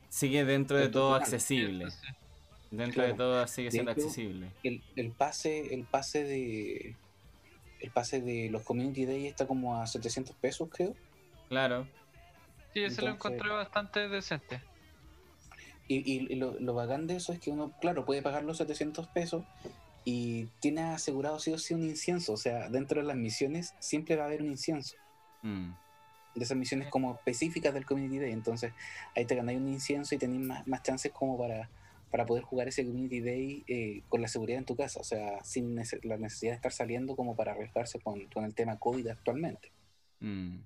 sigue 0.08 0.44
dentro 0.44 0.76
de 0.78 0.88
todo 0.88 1.14
accesible. 1.14 1.86
Dentro 2.70 3.02
de 3.04 3.14
todo 3.14 3.46
sigue 3.46 3.66
De 3.66 3.72
siendo 3.72 3.92
hecho, 3.92 4.00
accesible. 4.02 4.50
El, 4.64 4.82
el 4.96 5.10
pase, 5.12 5.72
el 5.74 5.84
pase 5.84 6.24
de 6.24 6.96
el 7.80 7.90
pase 7.90 8.20
de 8.22 8.48
los 8.50 8.62
Community 8.62 9.04
Day 9.04 9.26
está 9.26 9.46
como 9.46 9.80
a 9.80 9.86
700 9.86 10.34
pesos, 10.36 10.68
creo. 10.72 10.94
Claro. 11.48 11.86
Sí, 12.74 12.82
ese 12.84 13.00
lo 13.02 13.08
Entonces- 13.08 13.32
encontré 13.32 13.50
bastante 13.50 14.08
decente. 14.08 14.60
Y, 15.88 15.96
y- 15.98 16.26
y 16.32 16.36
lo, 16.36 16.58
lo 16.60 16.74
bacán 16.74 17.06
de 17.06 17.16
eso 17.16 17.32
es 17.32 17.38
que 17.40 17.50
uno, 17.50 17.72
claro, 17.80 18.04
puede 18.04 18.20
pagar 18.22 18.44
los 18.44 18.56
700 18.58 19.06
pesos 19.08 19.44
y 20.04 20.46
tiene 20.60 20.82
asegurado 20.82 21.38
sí 21.38 21.52
o 21.52 21.58
sí 21.58 21.72
un 21.74 21.82
incienso. 21.84 22.32
O 22.32 22.36
sea, 22.36 22.68
dentro 22.70 23.00
de 23.00 23.06
las 23.06 23.16
misiones 23.16 23.74
siempre 23.78 24.16
va 24.16 24.24
a 24.24 24.26
haber 24.26 24.42
un 24.42 24.48
incienso. 24.48 24.96
Mm. 25.42 25.72
De 26.34 26.42
esas 26.44 26.56
misiones 26.56 26.88
como 26.88 27.14
específicas 27.14 27.72
del 27.74 27.86
Community 27.86 28.18
Day. 28.18 28.32
Entonces, 28.32 28.72
ahí 29.14 29.24
te 29.24 29.34
ganáis 29.36 29.58
un 29.58 29.68
incienso 29.68 30.14
y 30.14 30.18
tenéis 30.18 30.40
más, 30.40 30.66
más 30.66 30.82
chances 30.82 31.12
como 31.12 31.38
para, 31.38 31.70
para 32.10 32.26
poder 32.26 32.42
jugar 32.44 32.66
ese 32.66 32.84
Community 32.84 33.20
Day 33.20 33.64
eh, 33.68 34.02
con 34.08 34.20
la 34.22 34.28
seguridad 34.28 34.58
en 34.58 34.64
tu 34.64 34.74
casa. 34.76 35.00
O 35.00 35.04
sea, 35.04 35.44
sin 35.44 35.76
nece- 35.76 36.02
la 36.02 36.16
necesidad 36.16 36.52
de 36.52 36.56
estar 36.56 36.72
saliendo 36.72 37.14
como 37.14 37.36
para 37.36 37.52
arriesgarse 37.52 38.00
con, 38.00 38.24
con 38.30 38.44
el 38.44 38.54
tema 38.54 38.78
COVID 38.78 39.06
actualmente. 39.08 39.70
Mm. 40.20 40.58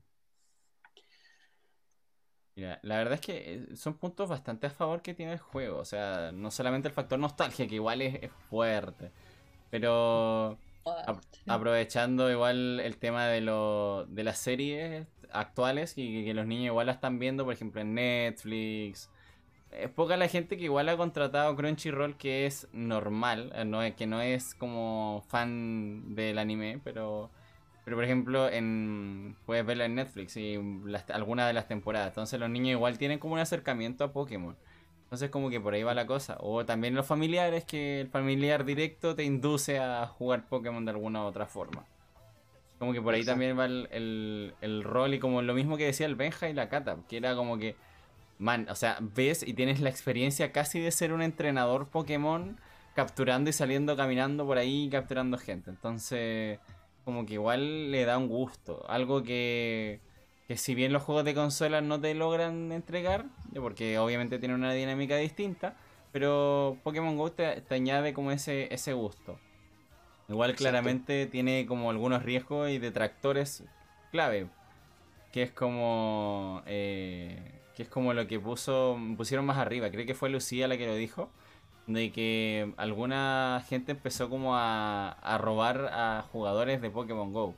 Mira, 2.59 2.81
la 2.83 2.97
verdad 2.99 3.15
es 3.15 3.21
que 3.21 3.55
eh, 3.55 3.77
son 3.77 3.95
puntos 3.99 4.29
bastante 4.29 4.67
a 4.67 4.71
favor 4.71 5.01
que 5.03 5.15
tiene 5.15 5.33
el 5.35 5.39
juego. 5.39 5.79
O 5.79 5.85
sea, 5.85 6.33
no 6.33 6.51
solamente 6.51 6.89
el 6.89 6.95
factor 6.95 7.19
nostalgia, 7.19 7.69
que 7.69 7.77
igual 7.77 8.03
es, 8.03 8.17
es 8.23 8.33
fuerte, 8.51 9.13
pero 9.71 10.59
ap- 11.07 11.23
aprovechando 11.49 12.31
igual 12.31 12.81
el 12.81 12.99
tema 12.99 13.27
de, 13.29 13.41
lo, 13.43 14.07
de 14.09 14.25
las 14.25 14.39
series 14.39 15.07
actuales 15.33 15.95
y 15.97 16.13
que, 16.21 16.25
que 16.27 16.35
los 16.35 16.47
niños 16.47 16.67
igual 16.67 16.87
la 16.89 16.93
están 16.95 17.19
viendo, 17.21 17.45
por 17.45 17.55
ejemplo, 17.55 17.81
en 17.83 17.95
Netflix. 17.95 19.11
Es 19.71 19.91
poca 19.91 20.17
la 20.17 20.29
gente 20.29 20.57
que 20.59 20.65
igual 20.65 20.89
ha 20.89 20.97
contratado 20.97 21.57
Crunchyroll, 21.57 22.17
que 22.17 22.47
es 22.47 22.69
normal, 22.73 23.53
eh, 23.55 23.65
no 23.67 23.81
que 23.97 24.07
no 24.07 24.21
es 24.23 24.55
como 24.55 25.25
fan 25.29 26.15
del 26.15 26.39
anime, 26.39 26.81
pero 26.85 27.31
pero 27.89 27.97
por 27.97 28.05
ejemplo, 28.05 28.51
en 28.51 29.35
puedes 29.47 29.65
verla 29.65 29.86
en 29.86 29.94
Netflix 29.94 30.36
y 30.36 30.59
las, 30.85 31.09
algunas 31.09 31.47
de 31.47 31.55
las 31.55 31.66
temporadas. 31.69 32.09
Entonces 32.09 32.39
los 32.39 32.51
niños 32.51 32.73
igual 32.73 32.98
tienen 32.98 33.19
como 33.19 33.32
un 33.32 33.40
acercamiento 33.40 34.05
a 34.05 34.12
Pokémon. 34.12 34.55
Entonces 35.05 35.31
como 35.31 35.48
que 35.48 35.59
por 35.59 35.73
ahí 35.73 35.82
va 35.82 35.94
la 35.94 36.06
cosa. 36.06 36.36
O 36.40 36.66
también 36.66 36.94
los 36.94 37.06
familiares, 37.06 37.65
que 37.65 38.02
el 38.02 38.09
familiar 38.09 38.66
directo 38.66 39.15
te 39.15 39.24
induce 39.24 39.78
a 39.78 40.06
jugar 40.06 40.47
Pokémon 40.51 40.85
de 40.85 40.90
alguna 40.90 41.23
u 41.23 41.27
otra 41.28 41.47
forma. 41.47 41.86
Como 42.78 42.93
que 42.93 43.01
por 43.01 43.15
ahí 43.15 43.20
Exacto. 43.20 43.32
también 43.40 43.59
va 43.59 43.65
el, 43.65 43.89
el- 43.90 44.55
el 44.60 44.85
rol 44.85 45.15
y 45.15 45.19
como 45.19 45.40
lo 45.40 45.55
mismo 45.55 45.78
que 45.78 45.86
decía 45.86 46.05
el 46.05 46.15
Benja 46.15 46.51
y 46.51 46.52
la 46.52 46.69
Kata, 46.69 46.98
que 47.09 47.16
era 47.16 47.35
como 47.35 47.56
que, 47.56 47.74
man, 48.39 48.66
o 48.69 48.74
sea, 48.74 48.98
ves 49.01 49.43
y 49.48 49.55
tienes 49.55 49.81
la 49.81 49.89
experiencia 49.89 50.52
casi 50.52 50.78
de 50.78 50.90
ser 50.90 51.15
un 51.15 51.23
entrenador 51.23 51.89
Pokémon 51.89 52.60
capturando 52.94 53.48
y 53.48 53.55
saliendo 53.55 53.97
caminando 53.97 54.44
por 54.44 54.59
ahí 54.59 54.85
y 54.85 54.90
capturando 54.90 55.39
gente. 55.39 55.70
Entonces 55.70 56.59
como 57.09 57.25
que 57.25 57.33
igual 57.33 57.91
le 57.91 58.05
da 58.05 58.19
un 58.19 58.29
gusto. 58.29 58.85
Algo 58.87 59.23
que, 59.23 59.99
que 60.47 60.59
si 60.59 60.75
bien 60.75 60.93
los 60.93 61.03
juegos 61.03 61.25
de 61.25 61.33
consola 61.33 61.81
no 61.81 61.99
te 61.99 62.15
logran 62.15 62.71
entregar, 62.71 63.25
ya 63.51 63.63
porque 63.63 63.99
obviamente 63.99 64.39
tiene 64.39 64.55
una 64.55 64.75
dinámica 64.75 65.17
distinta, 65.17 65.75
pero 66.13 66.77
Pokémon 66.83 67.17
GO 67.17 67.33
te, 67.33 67.63
te 67.63 67.75
añade 67.77 68.13
como 68.13 68.31
ese, 68.31 68.69
ese 68.75 68.93
gusto. 68.93 69.39
Igual 70.29 70.51
Exacto. 70.51 70.65
claramente 70.65 71.25
tiene 71.25 71.65
como 71.65 71.89
algunos 71.89 72.23
riesgos 72.25 72.69
y 72.69 72.79
detractores 72.79 73.65
clave, 74.13 74.49
que 75.33 75.45
es 75.45 75.51
como... 75.51 76.63
eh, 76.67 77.55
que 77.75 77.85
es 77.85 77.89
como 77.89 78.13
lo 78.13 78.27
que 78.27 78.39
puso 78.39 78.99
pusieron 79.17 79.47
más 79.47 79.57
arriba, 79.57 79.91
creo 79.91 80.05
que 80.05 80.15
fue 80.15 80.29
Lucía 80.29 80.69
la 80.69 80.77
que 80.77 80.87
lo 80.87 80.95
dijo, 80.95 81.31
de 81.89 82.12
que 82.12 82.73
alguna 82.77 83.65
gente 83.69 83.93
empezó 83.93 84.28
como 84.31 84.55
a, 84.56 85.10
a 85.10 85.39
robar 85.39 85.89
a 85.93 86.23
jugadores 86.31 86.81
de 86.81 86.90
Pokémon 86.90 87.32
Go. 87.32 87.55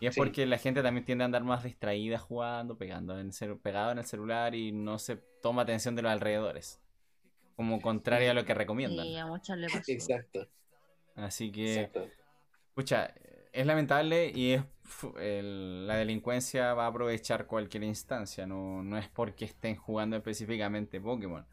Y 0.00 0.06
es 0.06 0.14
Sí. 0.14 0.20
porque 0.20 0.46
la 0.46 0.58
gente 0.58 0.82
también 0.82 1.04
tiende 1.06 1.22
a 1.22 1.26
andar 1.26 1.44
más 1.44 1.62
distraída 1.62 2.18
jugando, 2.18 2.76
pegando 2.76 3.18
en 3.18 3.30
el 3.40 3.56
pegado 3.58 3.92
en 3.92 3.98
el 3.98 4.04
celular 4.04 4.54
y 4.54 4.72
no 4.72 4.98
se 4.98 5.16
toma 5.40 5.62
atención 5.62 5.94
de 5.94 6.02
los 6.02 6.10
alrededores. 6.10 6.80
Como 7.54 7.80
contrario 7.80 8.32
a 8.32 8.34
lo 8.34 8.44
que 8.44 8.52
recomiendan. 8.54 9.06
Y 9.06 9.16
a 9.16 9.26
muchos 9.26 9.56
le 9.56 9.68
pasó. 9.68 9.92
Exacto. 9.92 10.48
Así 11.14 11.52
que, 11.52 11.82
exacto. 11.82 12.08
escucha, 12.70 13.14
es 13.52 13.66
lamentable 13.66 14.32
y 14.34 14.54
es 14.54 14.64
el- 15.20 15.86
la 15.86 15.96
delincuencia 15.96 16.74
va 16.74 16.86
a 16.86 16.88
aprovechar 16.88 17.46
cualquier 17.46 17.84
instancia. 17.84 18.46
No, 18.46 18.82
no 18.82 18.98
es 18.98 19.08
porque 19.08 19.44
estén 19.44 19.76
jugando 19.76 20.16
específicamente 20.16 21.00
Pokémon. 21.00 21.46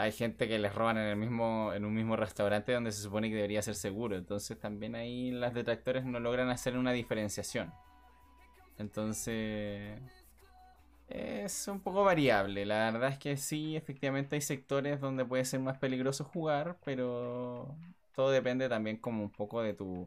Hay 0.00 0.12
gente 0.12 0.48
que 0.48 0.58
les 0.58 0.74
roban 0.74 0.98
en 0.98 1.04
el 1.04 1.16
mismo, 1.16 1.72
en 1.74 1.84
un 1.84 1.94
mismo 1.94 2.16
restaurante 2.16 2.72
donde 2.72 2.92
se 2.92 3.02
supone 3.02 3.28
que 3.28 3.36
debería 3.36 3.62
ser 3.62 3.74
seguro. 3.74 4.16
Entonces 4.16 4.58
también 4.58 4.94
ahí 4.94 5.30
las 5.30 5.54
detractores 5.54 6.04
no 6.04 6.20
logran 6.20 6.50
hacer 6.50 6.76
una 6.76 6.92
diferenciación. 6.92 7.72
Entonces 8.78 10.00
es 11.08 11.68
un 11.68 11.80
poco 11.80 12.04
variable. 12.04 12.66
La 12.66 12.90
verdad 12.90 13.10
es 13.10 13.18
que 13.18 13.36
sí, 13.36 13.76
efectivamente 13.76 14.36
hay 14.36 14.42
sectores 14.42 15.00
donde 15.00 15.24
puede 15.24 15.44
ser 15.44 15.60
más 15.60 15.78
peligroso 15.78 16.24
jugar, 16.24 16.78
pero 16.84 17.74
todo 18.14 18.30
depende 18.30 18.68
también 18.68 18.98
como 18.98 19.22
un 19.22 19.30
poco 19.30 19.62
de 19.62 19.74
tu 19.74 20.06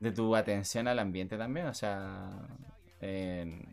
de 0.00 0.12
tu 0.12 0.36
atención 0.36 0.88
al 0.88 0.98
ambiente 0.98 1.36
también. 1.38 1.66
O 1.66 1.74
sea, 1.74 2.30
eh, 3.00 3.64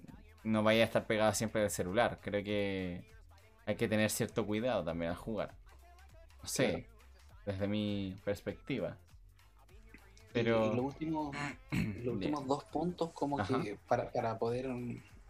no 0.43 0.64
vaya 0.64 0.84
a 0.84 0.85
estar 0.85 1.07
pegado 1.07 1.34
siempre 1.34 1.61
del 1.61 1.69
celular. 1.69 2.19
Creo 2.22 2.43
que 2.43 3.05
hay 3.65 3.76
que 3.76 3.88
tener 3.88 4.10
cierto 4.10 4.45
cuidado 4.45 4.84
también 4.84 5.11
al 5.11 5.18
jugar. 5.18 5.53
No 6.41 6.48
sé, 6.48 6.69
Claro. 6.69 6.84
desde 7.45 7.68
mi 7.68 8.18
perspectiva. 8.23 8.98
Pero... 10.34 10.65
y, 10.65 10.69
los 10.76 10.85
últimos, 10.85 11.35
los 11.72 12.14
últimos 12.15 12.48
dos 12.48 12.64
puntos, 12.65 13.11
como 13.11 13.40
Ajá. 13.40 13.61
que 13.61 13.77
para, 13.88 14.11
para 14.11 14.38
poder 14.38 14.68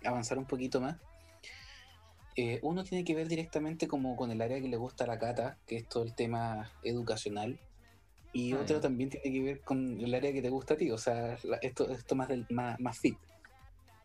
avanzar 0.05 0.38
un 0.38 0.45
poquito 0.45 0.81
más. 0.81 0.97
eh, 2.35 2.60
uno 2.64 2.84
tiene 2.84 3.03
que 3.03 3.14
ver 3.14 3.27
directamente 3.27 3.88
como 3.88 4.15
con 4.15 4.31
el 4.31 4.41
área 4.41 4.60
que 4.60 4.68
le 4.68 4.77
gusta 4.77 5.03
a 5.03 5.07
la 5.07 5.19
cata, 5.19 5.57
que 5.68 5.77
es 5.77 5.88
todo 5.88 6.03
el 6.03 6.15
tema 6.15 6.72
educacional. 6.81 7.60
Y 8.35 8.53
Ah, 8.53 8.61
otro 8.61 8.80
también 8.81 9.11
tiene 9.11 9.31
que 9.31 9.43
ver 9.43 9.61
con 9.61 10.01
el 10.01 10.11
área 10.15 10.34
que 10.34 10.41
te 10.41 10.49
gusta 10.49 10.73
a 10.73 10.77
ti, 10.77 10.89
o 10.89 10.97
sea, 10.97 11.38
la- 11.43 11.57
esto, 11.57 11.88
esto 11.91 12.15
más, 12.15 12.27
del, 12.30 12.47
más, 12.49 12.80
más 12.80 12.97
fit. 12.97 13.15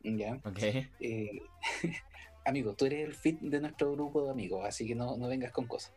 ¿ya? 0.04 0.34
Ok. 0.44 0.58
Eh, 1.00 1.40
amigo, 2.48 2.74
tú 2.74 2.86
eres 2.86 3.04
el 3.06 3.14
fit 3.14 3.38
de 3.40 3.60
nuestro 3.60 3.92
grupo 3.92 4.24
de 4.24 4.30
amigos, 4.30 4.64
así 4.66 4.86
que 4.86 4.94
no, 4.94 5.16
no 5.16 5.28
vengas 5.28 5.52
con 5.52 5.66
cosas. 5.66 5.92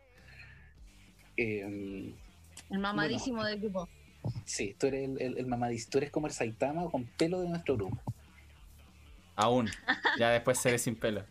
Eh, 1.36 2.12
El 2.70 2.78
mamadísimo 2.78 3.42
del 3.44 3.60
grupo. 3.60 3.88
sí, 4.44 4.74
tú 4.78 4.86
eres 4.88 5.08
el, 5.08 5.20
el, 5.20 5.38
el 5.38 5.46
mamadísimo, 5.46 5.90
tú 5.92 5.98
eres 5.98 6.10
como 6.10 6.26
el 6.26 6.32
Saitama 6.32 6.88
con 6.90 7.04
pelo 7.06 7.40
de 7.40 7.48
nuestro 7.48 7.76
grupo. 7.76 7.98
Aún. 9.34 9.68
Ya 10.18 10.30
después 10.30 10.58
seré 10.58 10.78
sin 10.78 10.94
pelo. 10.94 11.24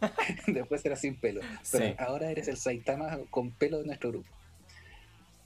Después 0.46 0.84
eras 0.84 1.00
sin 1.00 1.16
pelo. 1.16 1.40
Pero 1.72 1.86
Sí. 1.86 1.94
ahora 1.98 2.30
eres 2.30 2.48
el 2.48 2.58
Saitama 2.58 3.18
con 3.30 3.50
pelo 3.52 3.78
de 3.78 3.86
nuestro 3.86 4.10
grupo. 4.10 4.28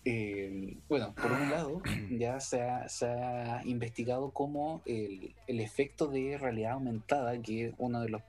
Eh, 0.04 0.76
bueno, 0.88 1.14
por 1.14 1.30
un 1.30 1.50
lado, 1.50 1.82
ya 2.10 2.40
se 2.40 2.62
ha, 2.62 2.88
se 2.88 3.06
ha 3.06 3.62
investigado 3.64 4.30
cómo 4.30 4.82
el, 4.86 5.34
el 5.46 5.60
efecto 5.60 6.08
de 6.08 6.36
realidad 6.38 6.72
aumentada, 6.72 7.40
que 7.40 7.74
uno 7.78 8.00
de 8.00 8.08
los 8.08 8.22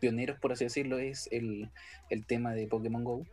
pioneros, 0.00 0.38
por 0.38 0.52
así 0.52 0.64
decirlo, 0.64 0.98
es 0.98 1.28
el, 1.32 1.70
el 2.10 2.24
tema 2.26 2.52
de 2.52 2.66
Pokémon 2.66 3.04
Go, 3.04 3.26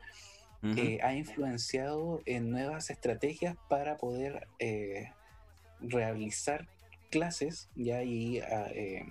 eh, 0.78 1.00
ha 1.04 1.14
influenciado 1.14 2.22
en 2.26 2.50
nuevas 2.50 2.90
estrategias 2.90 3.58
para 3.68 3.98
poder 3.98 4.48
eh, 4.60 5.12
realizar 5.82 6.68
clases 7.10 7.70
ya 7.76 8.02
y 8.04 8.40
ah, 8.40 8.68
eh, 8.74 9.06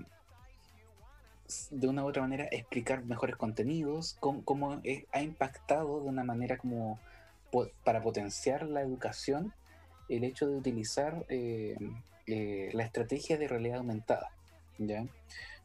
de 1.70 1.88
una 1.88 2.04
u 2.04 2.08
otra 2.08 2.22
manera 2.22 2.48
explicar 2.50 3.04
mejores 3.04 3.36
contenidos, 3.36 4.16
cómo, 4.18 4.42
cómo, 4.44 4.80
ha 5.12 5.22
impactado 5.22 6.00
de 6.00 6.08
una 6.08 6.24
manera 6.24 6.56
como 6.56 6.98
po- 7.50 7.68
para 7.84 8.02
potenciar 8.02 8.66
la 8.66 8.80
educación 8.80 9.52
el 10.08 10.24
hecho 10.24 10.48
de 10.48 10.56
utilizar 10.56 11.26
eh, 11.28 11.76
eh, 12.26 12.70
la 12.72 12.84
estrategia 12.84 13.36
de 13.36 13.48
realidad 13.48 13.78
aumentada. 13.78 14.30
¿ya? 14.78 15.04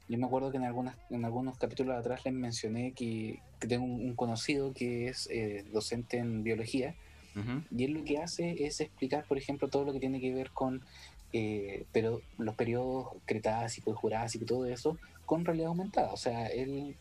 Yo 0.09 0.17
me 0.17 0.25
acuerdo 0.25 0.51
que 0.51 0.57
en, 0.57 0.63
algunas, 0.63 0.95
en 1.09 1.25
algunos 1.25 1.57
capítulos 1.57 1.97
atrás 1.97 2.23
les 2.25 2.33
mencioné 2.33 2.93
que, 2.93 3.39
que 3.59 3.67
tengo 3.67 3.83
un, 3.85 4.05
un 4.05 4.15
conocido 4.15 4.73
que 4.73 5.07
es 5.09 5.27
eh, 5.31 5.65
docente 5.73 6.17
en 6.17 6.43
biología 6.43 6.95
y 7.69 7.83
él 7.83 7.91
lo 7.91 8.03
que 8.03 8.17
hace 8.17 8.65
es 8.65 8.79
explicar, 8.81 9.25
por 9.27 9.37
ejemplo, 9.37 9.67
todo 9.67 9.83
lo 9.83 9.93
que 9.93 9.99
tiene 9.99 10.19
que 10.19 10.33
ver 10.33 10.51
con 10.51 10.81
eh, 11.33 11.85
pero 11.91 12.21
los 12.37 12.55
periodos 12.55 13.09
Cretácico 13.25 13.91
y 13.91 13.93
Jurásico 13.95 14.45
y 14.45 14.47
todo 14.47 14.65
eso 14.65 14.97
con 15.25 15.43
realidad 15.43 15.67
aumentada. 15.67 16.13
O 16.13 16.17
sea, 16.17 16.47
él 16.47 16.95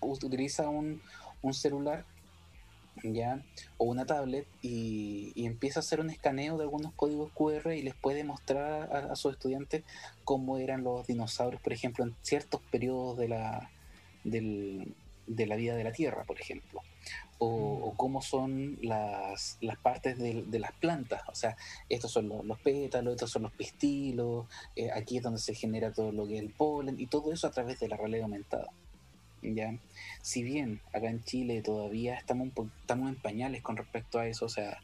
ut- 0.00 0.24
utiliza 0.24 0.68
un, 0.70 1.02
un 1.42 1.52
celular 1.52 2.06
ya 3.02 3.42
o 3.76 3.84
una 3.84 4.04
tablet 4.06 4.46
y, 4.62 5.32
y 5.34 5.46
empieza 5.46 5.80
a 5.80 5.82
hacer 5.82 6.00
un 6.00 6.10
escaneo 6.10 6.56
de 6.56 6.64
algunos 6.64 6.92
códigos 6.94 7.30
QR 7.32 7.74
y 7.76 7.82
les 7.82 7.94
puede 7.94 8.24
mostrar 8.24 8.92
a, 8.94 9.12
a 9.12 9.16
sus 9.16 9.32
estudiantes 9.32 9.84
cómo 10.24 10.58
eran 10.58 10.82
los 10.84 11.06
dinosaurios, 11.06 11.62
por 11.62 11.72
ejemplo, 11.72 12.04
en 12.04 12.14
ciertos 12.22 12.60
periodos 12.70 13.16
de 13.18 13.28
la, 13.28 13.70
del- 14.24 14.94
de 15.26 15.46
la 15.46 15.56
vida 15.56 15.74
de 15.76 15.84
la 15.84 15.92
Tierra, 15.92 16.24
por 16.24 16.40
ejemplo. 16.40 16.80
O, 17.40 17.46
o 17.84 17.94
cómo 17.96 18.20
son 18.20 18.78
las, 18.82 19.58
las 19.60 19.78
partes 19.78 20.18
de, 20.18 20.42
de 20.42 20.58
las 20.58 20.72
plantas. 20.72 21.22
O 21.28 21.34
sea, 21.36 21.56
estos 21.88 22.10
son 22.10 22.28
los, 22.28 22.44
los 22.44 22.58
pétalos, 22.60 23.12
estos 23.14 23.30
son 23.30 23.42
los 23.42 23.52
pistilos, 23.52 24.46
eh, 24.74 24.90
aquí 24.90 25.18
es 25.18 25.22
donde 25.22 25.38
se 25.38 25.54
genera 25.54 25.92
todo 25.92 26.10
lo 26.10 26.26
que 26.26 26.36
es 26.38 26.42
el 26.42 26.50
polen, 26.50 26.98
y 26.98 27.06
todo 27.06 27.32
eso 27.32 27.46
a 27.46 27.50
través 27.52 27.78
de 27.78 27.88
la 27.88 27.96
realidad 27.96 28.24
aumentada. 28.24 28.68
¿Ya? 29.42 29.78
Si 30.22 30.42
bien 30.42 30.80
acá 30.92 31.08
en 31.08 31.22
Chile 31.24 31.62
todavía 31.62 32.14
estamos, 32.16 32.48
un 32.56 32.72
estamos 32.80 33.08
en 33.08 33.16
pañales 33.16 33.62
con 33.62 33.76
respecto 33.76 34.18
a 34.18 34.26
eso, 34.26 34.46
o 34.46 34.48
sea, 34.48 34.78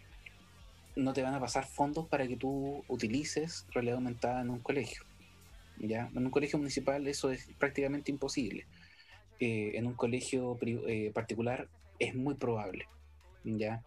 no 0.97 1.13
te 1.13 1.23
van 1.23 1.35
a 1.35 1.41
pasar 1.41 1.67
fondos 1.67 2.07
para 2.07 2.27
que 2.27 2.37
tú 2.37 2.85
utilices 2.89 3.67
realidad 3.73 3.97
aumentada 3.97 4.41
en 4.43 4.51
un 4.51 4.61
colegio. 4.61 5.03
¿ya? 5.79 6.11
En 6.15 6.25
un 6.25 6.31
colegio 6.31 6.59
municipal 6.59 7.07
eso 7.07 7.31
es 7.31 7.49
prácticamente 7.59 8.11
imposible. 8.11 8.67
Eh, 9.41 9.73
en 9.75 9.87
un 9.87 9.95
colegio 9.95 10.59
eh, 10.63 11.11
particular 11.13 11.69
es 11.99 12.15
muy 12.15 12.35
probable. 12.35 12.87
¿ya? 13.45 13.83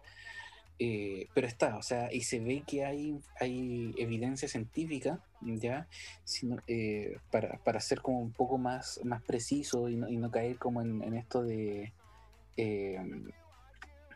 Eh, 0.80 1.26
pero 1.34 1.46
está, 1.48 1.76
o 1.76 1.82
sea, 1.82 2.12
y 2.12 2.20
se 2.20 2.38
ve 2.38 2.62
que 2.66 2.84
hay, 2.84 3.18
hay 3.40 3.92
evidencia 3.98 4.48
científica, 4.48 5.20
¿ya? 5.40 5.88
Sino, 6.24 6.56
eh, 6.68 7.18
para, 7.32 7.58
para 7.64 7.80
ser 7.80 8.00
como 8.00 8.20
un 8.20 8.32
poco 8.32 8.58
más, 8.58 9.00
más 9.04 9.20
preciso 9.22 9.88
y 9.88 9.96
no, 9.96 10.08
y 10.08 10.16
no 10.16 10.30
caer 10.30 10.56
como 10.58 10.80
en, 10.80 11.02
en 11.02 11.14
esto 11.14 11.42
de 11.42 11.92
eh, 12.56 13.00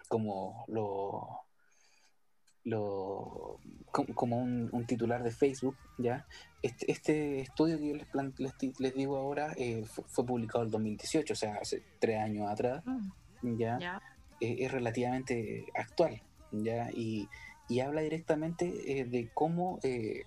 como 0.08 0.64
lo, 0.68 1.40
lo 2.64 3.58
como, 3.90 4.14
como 4.14 4.38
un, 4.38 4.68
un 4.72 4.86
titular 4.86 5.22
de 5.22 5.30
Facebook, 5.32 5.76
¿ya? 5.98 6.26
Este, 6.62 6.92
este 6.92 7.40
estudio 7.40 7.78
que 7.78 7.88
yo 7.88 7.96
les, 7.96 8.06
plan- 8.06 8.34
les, 8.38 8.52
les 8.78 8.94
digo 8.94 9.16
ahora 9.16 9.52
eh, 9.56 9.84
fu- 9.84 10.04
fue, 10.06 10.24
publicado 10.24 10.64
en 10.64 10.70
2018, 10.70 11.32
o 11.32 11.36
sea, 11.36 11.56
hace 11.56 11.82
tres 11.98 12.18
años 12.20 12.48
atrás, 12.48 12.84
¿ya? 13.42 13.78
Ya. 13.80 14.02
eh, 14.40 14.56
es 14.60 14.70
relativamente 14.72 15.66
actual, 15.74 16.22
¿ya? 16.52 16.90
Y, 16.94 17.28
y 17.68 17.80
habla 17.80 18.02
directamente 18.02 19.00
eh, 19.00 19.04
de 19.04 19.30
cómo 19.32 19.78
eh, 19.82 20.24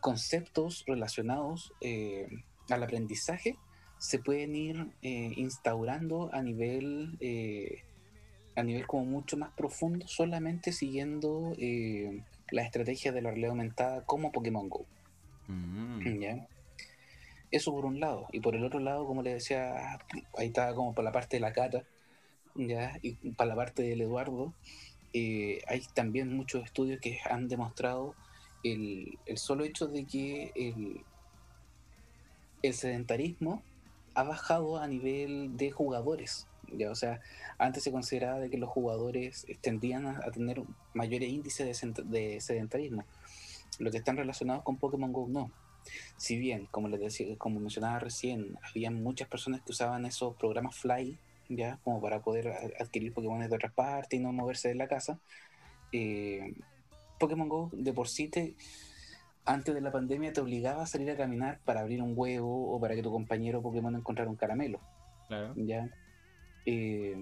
conceptos 0.00 0.84
relacionados 0.86 1.72
eh, 1.80 2.28
al 2.68 2.82
aprendizaje 2.82 3.56
se 3.98 4.18
pueden 4.18 4.54
ir 4.54 4.88
instaurando 5.02 6.28
a 6.34 6.42
nivel 6.42 7.16
a 8.54 8.62
nivel 8.62 8.86
como 8.86 9.06
mucho 9.06 9.38
más 9.38 9.50
profundo 9.52 10.06
solamente 10.06 10.72
siguiendo 10.72 11.54
la 12.50 12.62
estrategia 12.62 13.12
de 13.12 13.22
la 13.22 13.30
realidad 13.30 13.50
aumentada 13.50 14.04
como 14.04 14.30
Pokémon 14.30 14.68
Go. 14.68 14.84
Mm. 15.46 16.20
¿ya? 16.20 16.46
Eso 17.50 17.72
por 17.72 17.86
un 17.86 18.00
lado. 18.00 18.26
Y 18.32 18.40
por 18.40 18.56
el 18.56 18.64
otro 18.64 18.80
lado, 18.80 19.06
como 19.06 19.22
le 19.22 19.34
decía, 19.34 19.98
ahí 20.36 20.48
estaba 20.48 20.74
como 20.74 20.92
por 20.92 21.04
la 21.04 21.12
parte 21.12 21.36
de 21.36 21.40
la 21.40 21.52
Cata, 21.52 21.84
¿ya? 22.56 22.98
Y 23.00 23.14
para 23.30 23.50
la 23.50 23.56
parte 23.56 23.84
del 23.84 24.00
Eduardo, 24.00 24.52
eh, 25.14 25.62
hay 25.68 25.80
también 25.94 26.36
muchos 26.36 26.64
estudios 26.64 27.00
que 27.00 27.20
han 27.30 27.46
demostrado 27.46 28.16
el, 28.64 29.16
solo 29.36 29.64
hecho 29.64 29.86
de 29.86 30.04
que 30.04 30.52
el, 32.62 32.74
sedentarismo 32.74 33.62
ha 34.14 34.24
bajado 34.24 34.78
a 34.78 34.88
nivel 34.88 35.56
de 35.56 35.70
jugadores. 35.70 36.48
¿ya? 36.72 36.90
O 36.90 36.96
sea, 36.96 37.20
antes 37.58 37.84
se 37.84 37.92
consideraba 37.92 38.40
de 38.40 38.50
que 38.50 38.58
los 38.58 38.70
jugadores 38.70 39.46
tendían 39.60 40.06
a, 40.06 40.20
tener 40.32 40.62
mayores 40.94 41.28
índices 41.28 41.80
de 42.06 42.40
sedentarismo. 42.40 43.04
Los 43.78 43.92
que 43.92 43.98
están 43.98 44.16
relacionados 44.16 44.64
con 44.64 44.78
Pokémon 44.78 45.12
Go 45.12 45.28
no. 45.28 45.52
Si 46.16 46.38
bien, 46.38 46.66
como 46.72 46.88
les 46.88 46.98
decía, 46.98 47.36
como 47.38 47.60
mencionaba 47.60 48.00
recién, 48.00 48.58
había 48.68 48.90
muchas 48.90 49.28
personas 49.28 49.60
que 49.60 49.70
usaban 49.70 50.06
esos 50.06 50.34
programas 50.36 50.74
Fly, 50.76 51.18
ya, 51.48 51.78
como 51.84 52.00
para 52.00 52.20
poder 52.22 52.48
adquirir 52.80 53.12
Pokémon 53.12 53.40
de 53.40 53.54
otras 53.54 53.72
partes 53.72 54.18
y 54.18 54.22
no 54.22 54.32
moverse 54.32 54.68
de 54.68 54.74
la 54.76 54.88
casa. 54.88 55.18
eh, 55.92 56.52
Pokémon 57.18 57.48
Go 57.48 57.70
de 57.72 57.92
por 57.92 58.08
sí 58.08 58.28
te, 58.28 58.54
antes 59.44 59.74
de 59.74 59.80
la 59.80 59.92
pandemia 59.92 60.32
te 60.32 60.40
obligaba 60.40 60.82
a 60.82 60.86
salir 60.86 61.10
a 61.10 61.16
caminar 61.16 61.60
para 61.64 61.80
abrir 61.80 62.02
un 62.02 62.14
huevo 62.16 62.74
o 62.74 62.80
para 62.80 62.94
que 62.94 63.02
tu 63.02 63.10
compañero 63.12 63.62
Pokémon 63.62 63.94
encontrara 63.94 64.30
un 64.30 64.36
caramelo, 64.36 64.80
Claro. 65.28 65.54
ya. 65.56 65.88
Eh, 66.66 67.16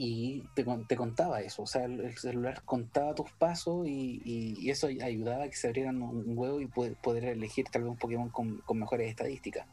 y 0.00 0.44
te, 0.54 0.64
te 0.86 0.96
contaba 0.96 1.40
eso, 1.40 1.62
o 1.62 1.66
sea, 1.66 1.84
el, 1.84 2.00
el 2.00 2.16
celular 2.16 2.62
contaba 2.64 3.14
tus 3.16 3.32
pasos 3.32 3.86
y, 3.88 4.22
y- 4.24 4.54
y 4.60 4.70
eso 4.70 4.86
ayudaba 4.86 5.44
a 5.44 5.48
que 5.48 5.56
se 5.56 5.66
abrieran 5.66 6.00
un, 6.00 6.18
un 6.18 6.38
huevo 6.38 6.60
y 6.60 6.66
poder, 6.66 6.94
poder 7.02 7.24
elegir 7.24 7.66
tal 7.72 7.82
vez 7.82 7.90
un 7.90 7.98
Pokémon 7.98 8.28
con, 8.30 8.58
con 8.58 8.78
mejores 8.78 9.10
estadísticas, 9.10 9.66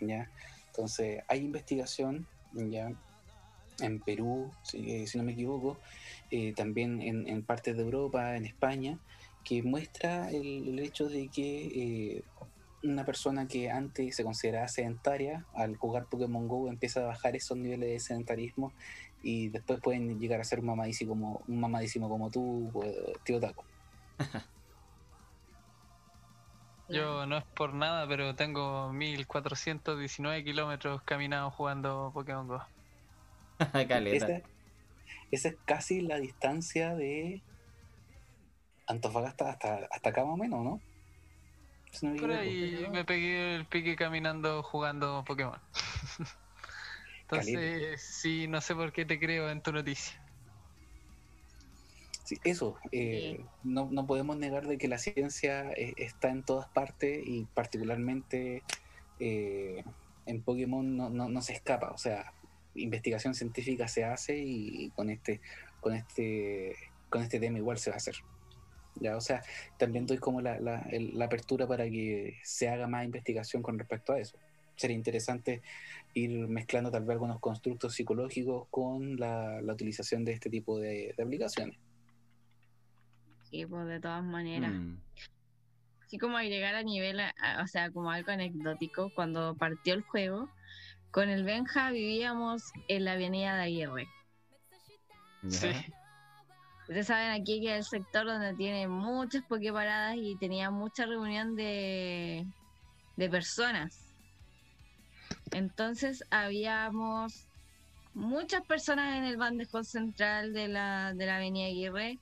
¿ya? 0.00 0.28
Entonces, 0.66 1.22
hay 1.28 1.40
investigación, 1.44 2.26
¿ya? 2.52 2.92
En 3.80 4.00
Perú, 4.00 4.50
si, 4.62 5.04
no 5.14 5.22
me 5.22 5.32
equivoco, 5.32 5.78
eh, 6.30 6.52
también 6.54 7.00
en, 7.02 7.28
en 7.28 7.42
partes 7.42 7.76
de 7.76 7.82
Europa, 7.82 8.36
en 8.36 8.46
España, 8.46 8.98
que 9.44 9.62
muestra 9.62 10.30
el, 10.30 10.78
hecho 10.78 11.08
de 11.08 11.28
que 11.28 11.66
eh, 11.66 12.24
una 12.82 13.04
persona 13.04 13.46
que 13.46 13.70
antes 13.70 14.16
se 14.16 14.24
consideraba 14.24 14.68
sedentaria, 14.68 15.44
al 15.54 15.76
jugar 15.76 16.06
Pokémon 16.06 16.48
Go 16.48 16.68
empieza 16.68 17.00
a 17.00 17.06
bajar 17.06 17.36
esos 17.36 17.56
niveles 17.56 17.90
de 17.90 18.00
sedentarismo 18.00 18.72
y 19.22 19.48
después 19.48 19.80
pueden 19.80 20.18
llegar 20.18 20.40
a 20.40 20.44
ser 20.44 20.60
un 20.60 20.66
mamadísimo 20.66 21.10
como, 21.10 21.42
un 21.46 21.60
mamadísimo 21.60 22.08
como 22.08 22.30
tú, 22.30 22.70
tío 23.24 23.40
Taco. 23.40 23.64
Yo 26.88 27.24
no 27.26 27.38
es 27.38 27.44
por 27.44 27.72
nada, 27.72 28.08
pero 28.08 28.34
tengo 28.34 28.92
1419 28.92 30.42
kilómetros 30.42 31.02
caminados 31.02 31.54
jugando 31.54 32.10
Pokémon 32.12 32.48
Go. 32.48 32.62
Caleta. 33.88 34.26
Esa, 34.26 34.42
esa 35.30 35.48
es 35.48 35.56
casi 35.64 36.00
la 36.00 36.18
distancia 36.18 36.94
de 36.94 37.42
Antofagasta 38.86 39.50
hasta, 39.50 39.88
hasta 39.90 40.10
acá 40.10 40.24
más 40.24 40.34
o 40.34 40.36
menos, 40.36 40.64
¿no? 40.64 40.80
Si 41.92 42.06
no 42.06 42.16
Por 42.20 42.32
ahí 42.32 42.86
me 42.90 43.04
pegué 43.04 43.56
el 43.56 43.66
pique 43.66 43.96
caminando 43.96 44.62
jugando 44.62 45.24
Pokémon. 45.26 45.58
Entonces, 47.22 48.00
sí, 48.00 48.48
no 48.48 48.60
sé 48.60 48.74
por 48.74 48.92
qué 48.92 49.04
te 49.04 49.18
creo 49.18 49.50
en 49.50 49.62
tu 49.62 49.72
noticia. 49.72 50.20
Sí, 52.24 52.38
eso, 52.44 52.76
eh, 52.92 53.44
no, 53.64 53.88
no 53.90 54.06
podemos 54.06 54.36
negar 54.36 54.66
de 54.66 54.78
que 54.78 54.88
la 54.88 54.98
ciencia 54.98 55.70
eh, 55.72 55.94
está 55.96 56.30
en 56.30 56.44
todas 56.44 56.68
partes 56.68 57.22
y 57.24 57.44
particularmente 57.54 58.62
eh, 59.18 59.84
en 60.26 60.42
Pokémon 60.42 60.96
no, 60.96 61.10
no, 61.10 61.28
no 61.28 61.42
se 61.42 61.52
escapa, 61.52 61.90
o 61.90 61.98
sea, 61.98 62.32
investigación 62.74 63.34
científica 63.34 63.88
se 63.88 64.04
hace 64.04 64.38
y 64.38 64.90
con 64.90 65.10
este, 65.10 65.40
con 65.80 65.94
este, 65.94 66.76
con 67.08 67.22
este 67.22 67.40
tema 67.40 67.58
igual 67.58 67.78
se 67.78 67.90
va 67.90 67.94
a 67.94 67.98
hacer. 67.98 68.14
¿ya? 68.96 69.16
O 69.16 69.20
sea, 69.20 69.42
también 69.78 70.06
doy 70.06 70.18
como 70.18 70.40
la, 70.40 70.58
la, 70.60 70.80
el- 70.90 71.16
la 71.18 71.24
apertura 71.26 71.66
para 71.66 71.84
que 71.88 72.38
se 72.44 72.68
haga 72.68 72.86
más 72.86 73.04
investigación 73.04 73.62
con 73.62 73.78
respecto 73.78 74.12
a 74.12 74.20
eso. 74.20 74.38
Sería 74.76 74.96
interesante 74.96 75.62
ir 76.14 76.30
mezclando 76.48 76.90
tal 76.90 77.02
vez 77.04 77.12
algunos 77.14 77.38
constructos 77.40 77.94
psicológicos 77.94 78.66
con 78.70 79.16
la, 79.16 79.60
la 79.62 79.72
utilización 79.74 80.24
de 80.24 80.32
este 80.32 80.48
tipo 80.50 80.78
de, 80.78 81.12
de 81.16 81.22
aplicaciones. 81.22 81.76
Sí, 83.50 83.66
pues 83.66 83.86
de 83.88 84.00
todas 84.00 84.22
maneras. 84.24 84.72
Mm. 84.72 84.96
Así 86.04 86.18
como 86.18 86.36
agregar 86.36 86.74
a 86.74 86.82
nivel, 86.82 87.20
a- 87.20 87.34
a- 87.40 87.62
o 87.62 87.66
sea, 87.66 87.90
como 87.90 88.10
algo 88.10 88.30
anecdótico, 88.32 89.10
cuando 89.14 89.54
partió 89.56 89.94
el 89.94 90.02
juego, 90.02 90.48
con 91.10 91.28
el 91.28 91.44
Benja 91.44 91.90
vivíamos 91.90 92.72
en 92.88 93.04
la 93.04 93.12
avenida 93.12 93.56
de 93.56 93.62
Aguirre. 93.62 94.08
Sí. 95.48 95.70
Ustedes 96.82 97.06
saben 97.06 97.30
aquí 97.30 97.60
que 97.60 97.76
es 97.76 97.78
el 97.78 97.84
sector 97.84 98.26
donde 98.26 98.54
tiene 98.54 98.88
muchas 98.88 99.44
pokeparadas 99.44 100.16
y 100.16 100.36
tenía 100.36 100.70
mucha 100.70 101.06
reunión 101.06 101.54
de, 101.56 102.44
de 103.16 103.28
personas. 103.28 104.12
Entonces 105.52 106.24
habíamos 106.30 107.46
muchas 108.14 108.62
personas 108.62 109.16
en 109.16 109.24
el 109.24 109.36
bandejón 109.36 109.84
central 109.84 110.52
de 110.52 110.68
la, 110.68 111.14
de 111.14 111.26
la 111.26 111.36
avenida 111.36 111.66
Aguirre 111.66 112.18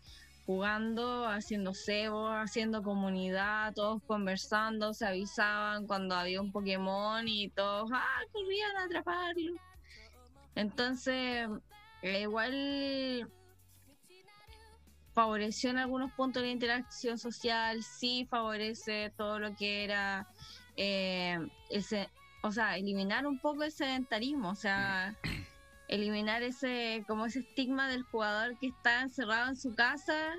jugando, 0.48 1.26
haciendo 1.26 1.74
cebo, 1.74 2.30
haciendo 2.30 2.82
comunidad, 2.82 3.74
todos 3.74 4.02
conversando, 4.06 4.94
se 4.94 5.06
avisaban 5.06 5.86
cuando 5.86 6.14
había 6.14 6.40
un 6.40 6.52
Pokémon 6.52 7.28
y 7.28 7.50
todos 7.50 7.90
ah, 7.92 8.22
corrían 8.32 8.74
a 8.78 8.84
atraparlo. 8.84 9.52
Entonces, 10.54 11.50
eh, 12.00 12.22
igual 12.22 13.30
favoreció 15.12 15.68
en 15.68 15.76
algunos 15.76 16.12
puntos 16.12 16.42
la 16.42 16.48
interacción 16.48 17.18
social, 17.18 17.82
sí 17.82 18.26
favorece 18.30 19.12
todo 19.18 19.38
lo 19.38 19.54
que 19.54 19.84
era 19.84 20.26
eh, 20.76 21.46
ese, 21.68 22.08
o 22.42 22.52
sea, 22.52 22.78
eliminar 22.78 23.26
un 23.26 23.38
poco 23.38 23.64
el 23.64 23.70
sedentarismo, 23.70 24.48
o 24.48 24.54
sea, 24.54 25.14
eliminar 25.88 26.42
ese, 26.42 27.04
como 27.06 27.26
ese 27.26 27.40
estigma 27.40 27.88
del 27.88 28.02
jugador 28.04 28.58
que 28.58 28.68
está 28.68 29.02
encerrado 29.02 29.48
en 29.48 29.56
su 29.56 29.74
casa 29.74 30.34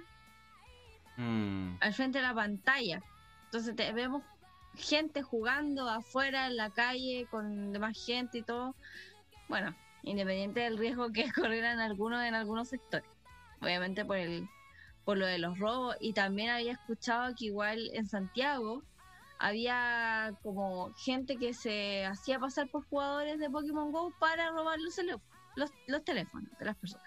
Mm. 1.19 1.75
al 1.81 1.93
frente 1.93 2.19
de 2.19 2.23
la 2.23 2.33
pantalla. 2.33 3.03
Entonces 3.45 3.75
te, 3.75 3.91
vemos 3.91 4.23
gente 4.75 5.21
jugando 5.21 5.89
afuera 5.89 6.47
en 6.47 6.55
la 6.55 6.69
calle 6.69 7.27
con 7.29 7.73
demás 7.73 8.03
gente 8.05 8.37
y 8.37 8.43
todo. 8.43 8.73
Bueno, 9.49 9.75
independiente 10.03 10.61
del 10.61 10.77
riesgo 10.77 11.11
que 11.11 11.29
corrieran 11.35 11.79
algunos 11.79 12.23
en 12.23 12.35
algunos 12.35 12.69
sectores. 12.69 13.09
Obviamente 13.61 14.05
por 14.05 14.17
el 14.17 14.47
por 15.03 15.17
lo 15.17 15.25
de 15.25 15.39
los 15.39 15.57
robos 15.57 15.95
y 15.99 16.13
también 16.13 16.51
había 16.51 16.73
escuchado 16.73 17.33
que 17.35 17.45
igual 17.45 17.89
en 17.93 18.07
Santiago 18.07 18.83
había 19.39 20.33
como 20.43 20.93
gente 20.93 21.37
que 21.37 21.53
se 21.53 22.05
hacía 22.05 22.39
pasar 22.39 22.69
por 22.69 22.85
jugadores 22.85 23.39
de 23.39 23.49
Pokémon 23.49 23.91
Go 23.91 24.13
para 24.19 24.51
robar 24.51 24.77
los, 24.79 24.99
los, 25.59 25.71
los 25.87 26.03
teléfonos 26.03 26.49
de 26.57 26.65
las 26.65 26.77
personas. 26.77 27.05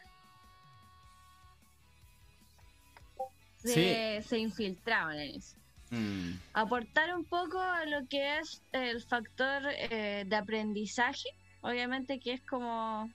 Se, 3.57 4.23
se 4.23 4.39
infiltraban 4.39 5.19
en 5.19 5.37
eso 5.37 5.63
Mm. 5.93 6.39
aportar 6.55 7.15
un 7.15 7.27
poco 7.27 7.61
a 7.61 7.85
lo 7.85 8.07
que 8.09 8.39
es 8.39 8.63
el 8.73 9.03
factor 9.03 9.63
eh, 9.69 10.25
de 10.27 10.37
aprendizaje, 10.37 11.29
obviamente 11.61 12.19
que 12.19 12.33
es 12.33 12.41
como 12.47 13.11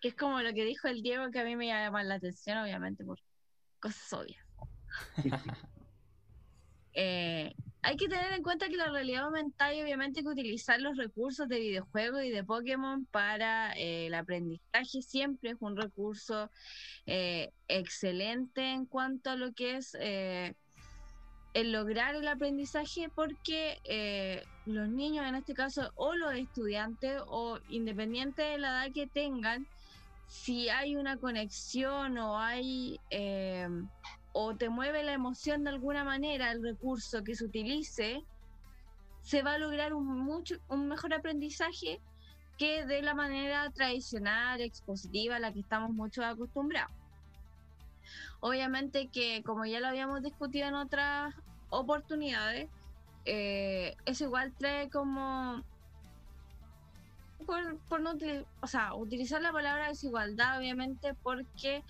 que 0.00 0.08
es 0.08 0.16
como 0.16 0.42
lo 0.42 0.52
que 0.52 0.64
dijo 0.64 0.88
el 0.88 1.00
Diego 1.00 1.30
que 1.30 1.38
a 1.38 1.44
mí 1.44 1.54
me 1.54 1.68
llama 1.68 2.02
la 2.02 2.16
atención, 2.16 2.58
obviamente 2.58 3.04
por 3.04 3.20
cosas 3.78 4.12
obvias. 4.12 4.44
Eh, 6.94 7.52
hay 7.82 7.96
que 7.96 8.08
tener 8.08 8.32
en 8.32 8.42
cuenta 8.42 8.68
que 8.68 8.76
la 8.76 8.88
realidad 8.88 9.24
aumentada 9.24 9.74
y 9.74 9.82
obviamente 9.82 10.22
que 10.22 10.28
utilizar 10.28 10.80
los 10.80 10.96
recursos 10.96 11.48
de 11.48 11.58
videojuegos 11.58 12.22
y 12.22 12.30
de 12.30 12.44
Pokémon 12.44 13.04
para 13.06 13.72
eh, 13.74 14.06
el 14.06 14.14
aprendizaje 14.14 15.02
siempre 15.02 15.50
es 15.50 15.56
un 15.60 15.76
recurso 15.76 16.50
eh, 17.06 17.50
excelente 17.68 18.62
en 18.72 18.86
cuanto 18.86 19.30
a 19.30 19.36
lo 19.36 19.52
que 19.52 19.76
es 19.76 19.94
el 19.94 21.72
lograr 21.72 22.14
el 22.14 22.26
aprendizaje 22.26 23.10
porque 23.14 24.42
los 24.64 24.88
niños 24.88 25.26
en 25.26 25.34
este 25.34 25.52
caso 25.52 25.92
o 25.96 26.14
los 26.14 26.32
estudiantes 26.34 27.20
o 27.26 27.58
independiente 27.68 28.42
de 28.42 28.58
la 28.58 28.68
edad 28.68 28.92
que 28.94 29.06
tengan 29.06 29.66
si 30.26 30.68
hay 30.70 30.96
una 30.96 31.18
conexión 31.18 32.16
o 32.18 32.38
hay 32.38 32.98
o 34.34 34.54
te 34.56 34.68
mueve 34.68 35.02
la 35.02 35.14
emoción 35.14 35.64
de 35.64 35.70
alguna 35.70 36.04
manera 36.04 36.52
el 36.52 36.62
recurso 36.62 37.24
que 37.24 37.34
se 37.34 37.46
utilice 37.46 38.22
se 39.22 39.42
va 39.42 39.54
a 39.54 39.58
lograr 39.58 39.94
un 39.94 40.06
mucho 40.06 40.56
un 40.68 40.88
mejor 40.88 41.14
aprendizaje 41.14 42.00
que 42.58 42.84
de 42.84 43.00
la 43.00 43.14
manera 43.14 43.70
tradicional 43.70 44.60
expositiva 44.60 45.36
a 45.36 45.40
la 45.40 45.52
que 45.52 45.60
estamos 45.60 45.90
mucho 45.92 46.22
acostumbrados 46.22 46.92
Obviamente 48.40 49.08
que, 49.08 49.42
como 49.42 49.64
ya 49.64 49.80
lo 49.80 49.88
habíamos 49.88 50.22
discutido 50.22 50.68
en 50.68 50.74
otras 50.74 51.34
oportunidades, 51.70 52.68
eh, 53.24 53.96
eso 54.04 54.24
igual 54.24 54.52
trae 54.58 54.90
como, 54.90 55.64
por, 57.46 57.78
por 57.88 58.02
no 58.02 58.12
o 58.60 58.66
sea, 58.66 58.94
utilizar 58.94 59.40
la 59.40 59.50
palabra 59.50 59.88
desigualdad, 59.88 60.58
obviamente, 60.58 61.14
porque 61.22 61.82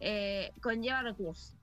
eh, 0.00 0.50
conlleva 0.62 1.02
recursos. 1.02 1.57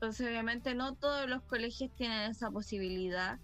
Entonces, 0.00 0.28
obviamente, 0.28 0.74
no 0.74 0.94
todos 0.94 1.28
los 1.28 1.42
colegios 1.42 1.90
tienen 1.94 2.30
esa 2.30 2.50
posibilidad. 2.50 3.38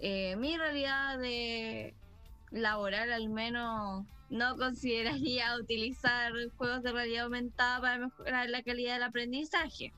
Eh, 0.00 0.36
mi 0.36 0.58
realidad 0.58 1.18
de 1.18 1.94
laboral, 2.50 3.10
al 3.10 3.30
menos, 3.30 4.04
no 4.28 4.58
consideraría 4.58 5.56
utilizar 5.58 6.34
juegos 6.58 6.82
de 6.82 6.92
realidad 6.92 7.24
aumentada 7.24 7.80
para 7.80 7.96
mejorar 7.96 8.50
la 8.50 8.62
calidad 8.62 8.92
del 8.92 9.04
aprendizaje. 9.04 9.94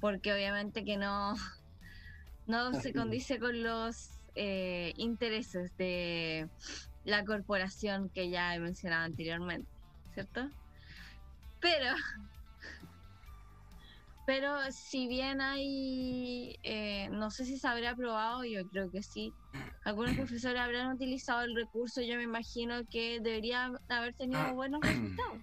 Porque 0.00 0.32
obviamente 0.32 0.84
que 0.84 0.96
no, 0.96 1.36
no 2.48 2.74
se 2.80 2.92
condice 2.92 3.38
con 3.38 3.62
los 3.62 4.18
eh, 4.34 4.92
intereses 4.96 5.70
de 5.76 6.48
la 7.04 7.24
corporación 7.24 8.08
que 8.08 8.28
ya 8.28 8.56
he 8.56 8.58
mencionado 8.58 9.04
anteriormente, 9.04 9.70
¿cierto? 10.14 10.50
Pero, 11.60 11.94
pero 14.26 14.56
si 14.70 15.06
bien 15.06 15.40
hay, 15.40 16.56
eh, 16.62 17.08
no 17.10 17.30
sé 17.30 17.44
si 17.44 17.58
se 17.58 17.68
habrá 17.68 17.94
probado, 17.94 18.44
yo 18.44 18.66
creo 18.70 18.90
que 18.90 19.02
sí, 19.02 19.34
algunos 19.84 20.14
profesores 20.14 20.60
habrán 20.60 20.92
utilizado 20.92 21.42
el 21.42 21.54
recurso, 21.54 22.00
yo 22.00 22.16
me 22.16 22.22
imagino 22.22 22.82
que 22.90 23.20
deberían 23.20 23.76
haber 23.88 24.14
tenido 24.14 24.54
buenos 24.54 24.80
resultados, 24.80 25.38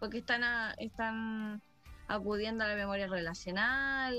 porque 0.00 0.18
están, 0.18 0.42
a- 0.42 0.74
están 0.78 1.62
acudiendo 2.08 2.64
a 2.64 2.68
la 2.68 2.74
memoria 2.74 3.06
relacional, 3.06 4.16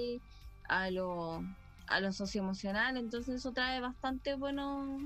a 0.70 0.90
lo, 0.92 1.42
a 1.88 2.00
lo 2.00 2.12
socioemocional, 2.14 2.96
entonces 2.98 3.36
eso 3.36 3.52
trae 3.52 3.82
bastante 3.82 4.36
buenos, 4.36 5.02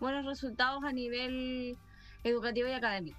buenos 0.00 0.26
resultados 0.26 0.82
a 0.84 0.92
nivel 0.92 1.78
educativo 2.24 2.68
y 2.68 2.72
académico. 2.72 3.18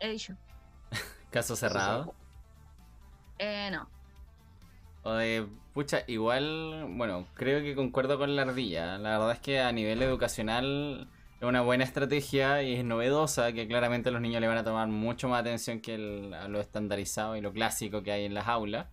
He 0.00 0.10
dicho. 0.10 0.34
Caso 1.30 1.56
cerrado. 1.56 2.14
Eh, 3.38 3.70
no. 3.70 3.88
De, 5.04 5.46
pucha, 5.72 6.02
igual, 6.06 6.86
bueno, 6.90 7.26
creo 7.34 7.60
que 7.62 7.74
concuerdo 7.74 8.18
con 8.18 8.36
la 8.36 8.42
ardilla. 8.42 8.98
La 8.98 9.18
verdad 9.18 9.32
es 9.32 9.40
que 9.40 9.60
a 9.60 9.72
nivel 9.72 10.02
educacional 10.02 11.08
es 11.40 11.46
una 11.46 11.62
buena 11.62 11.84
estrategia 11.84 12.62
y 12.62 12.74
es 12.74 12.84
novedosa, 12.84 13.52
que 13.52 13.66
claramente 13.66 14.10
los 14.10 14.20
niños 14.20 14.40
le 14.40 14.48
van 14.48 14.58
a 14.58 14.64
tomar 14.64 14.88
mucho 14.88 15.28
más 15.28 15.40
atención 15.40 15.80
que 15.80 15.94
a 16.34 16.48
lo 16.48 16.60
estandarizado 16.60 17.36
y 17.36 17.40
lo 17.40 17.52
clásico 17.52 18.02
que 18.02 18.12
hay 18.12 18.24
en 18.26 18.34
las 18.34 18.48
aulas. 18.48 18.86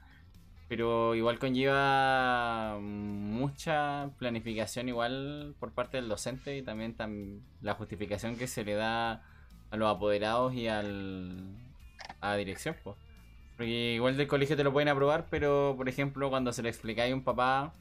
Pero 0.70 1.16
igual 1.16 1.38
conlleva 1.38 2.78
mucha 2.80 4.10
planificación 4.18 4.90
igual 4.90 5.56
por 5.60 5.74
parte 5.74 5.98
del 5.98 6.10
docente 6.10 6.58
y 6.58 6.64
también 6.64 6.96
tam- 6.98 7.42
la 7.62 7.76
justificación 7.76 8.36
que 8.38 8.48
se 8.48 8.64
le 8.64 8.74
da 8.76 9.22
a 9.70 9.78
los 9.78 9.94
apoderados 9.96 10.54
y 10.56 10.68
a 10.68 10.82
la 10.82 12.36
dirección, 12.38 12.76
pues. 12.84 12.96
Porque 13.56 13.94
igual 13.94 14.18
del 14.18 14.28
colegio 14.28 14.58
te 14.58 14.64
lo 14.64 14.74
pueden 14.74 14.90
aprobar, 14.90 15.28
pero 15.30 15.76
por 15.78 15.88
ejemplo, 15.88 16.30
cuando 16.30 16.52
se 16.52 16.62
le 16.62 16.70
explicáis 16.70 17.14
a 17.14 17.16
un 17.16 17.24
papá, 17.24 17.74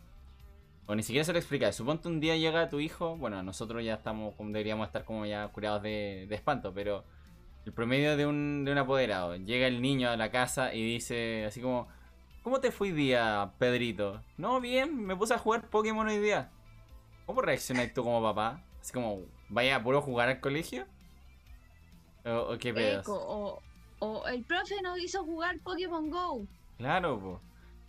o 0.86 0.94
ni 0.94 1.02
siquiera 1.02 1.24
se 1.24 1.32
lo 1.32 1.38
explicáis, 1.38 1.74
suponte 1.74 2.08
un 2.08 2.20
día 2.20 2.36
llega 2.36 2.68
tu 2.68 2.78
hijo, 2.78 3.16
bueno, 3.16 3.42
nosotros 3.42 3.82
ya 3.84 3.94
estamos, 3.94 4.34
como 4.36 4.50
deberíamos 4.50 4.86
estar 4.86 5.04
como 5.04 5.26
ya 5.26 5.48
curados 5.48 5.82
de, 5.82 6.26
de 6.28 6.34
espanto, 6.34 6.72
pero 6.72 7.04
el 7.64 7.72
promedio 7.72 8.16
de 8.16 8.26
un, 8.26 8.64
de 8.64 8.72
un 8.72 8.78
apoderado, 8.78 9.36
llega 9.36 9.66
el 9.66 9.80
niño 9.80 10.10
a 10.10 10.16
la 10.16 10.30
casa 10.30 10.74
y 10.74 10.84
dice 10.84 11.46
así 11.46 11.60
como, 11.60 11.88
¿cómo 12.42 12.60
te 12.60 12.70
fue 12.70 12.88
hoy 12.88 12.92
día, 12.92 13.52
Pedrito? 13.58 14.22
No, 14.36 14.60
bien, 14.60 15.04
me 15.04 15.16
puse 15.16 15.34
a 15.34 15.38
jugar 15.38 15.68
Pokémon 15.70 16.06
hoy 16.06 16.18
día. 16.18 16.50
¿Cómo 17.26 17.40
reaccionas 17.40 17.92
tú 17.94 18.04
como 18.04 18.22
papá? 18.22 18.62
Así 18.80 18.92
como, 18.92 19.22
¿vaya 19.48 19.76
a 19.76 19.82
puro 19.82 20.02
jugar 20.02 20.28
al 20.28 20.40
colegio? 20.40 20.84
¿O, 22.26 22.52
o 22.52 22.58
qué 22.58 22.74
pedos? 22.74 23.02
Eco, 23.02 23.14
o, 23.14 23.62
o 24.04 24.26
el 24.28 24.44
profe 24.44 24.74
nos 24.82 24.98
hizo 25.00 25.24
jugar 25.24 25.58
Pokémon 25.60 26.10
Go. 26.10 26.46
Claro, 26.78 27.18
pues. 27.20 27.38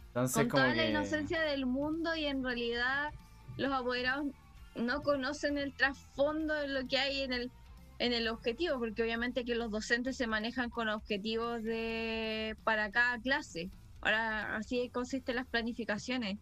Entonces, 0.08 0.44
con 0.44 0.50
como 0.50 0.64
toda 0.64 0.76
la 0.76 0.84
que- 0.84 0.90
inocencia 0.92 1.42
del 1.42 1.66
mundo 1.66 2.16
y 2.16 2.26
en 2.26 2.44
realidad 2.44 3.12
los 3.58 3.72
apoderados 3.72 4.28
no 4.76 5.02
conocen 5.04 5.58
el 5.58 5.74
trasfondo 5.74 6.54
de 6.54 6.68
lo 6.68 6.88
que 6.88 6.98
hay 6.98 7.22
en 7.22 7.34
el 7.34 7.52
en 7.98 8.12
el 8.12 8.28
objetivo, 8.28 8.78
porque 8.78 9.04
obviamente 9.04 9.46
que 9.46 9.56
los 9.56 9.72
docentes 9.72 10.18
se 10.18 10.28
manejan 10.28 10.70
con 10.70 10.90
objetivos 10.90 11.64
de 11.64 12.58
para 12.66 12.92
cada 12.92 13.18
clase. 13.20 13.70
Ahora 14.02 14.58
así 14.58 14.90
consisten 14.90 15.38
las 15.38 15.48
planificaciones. 15.48 16.38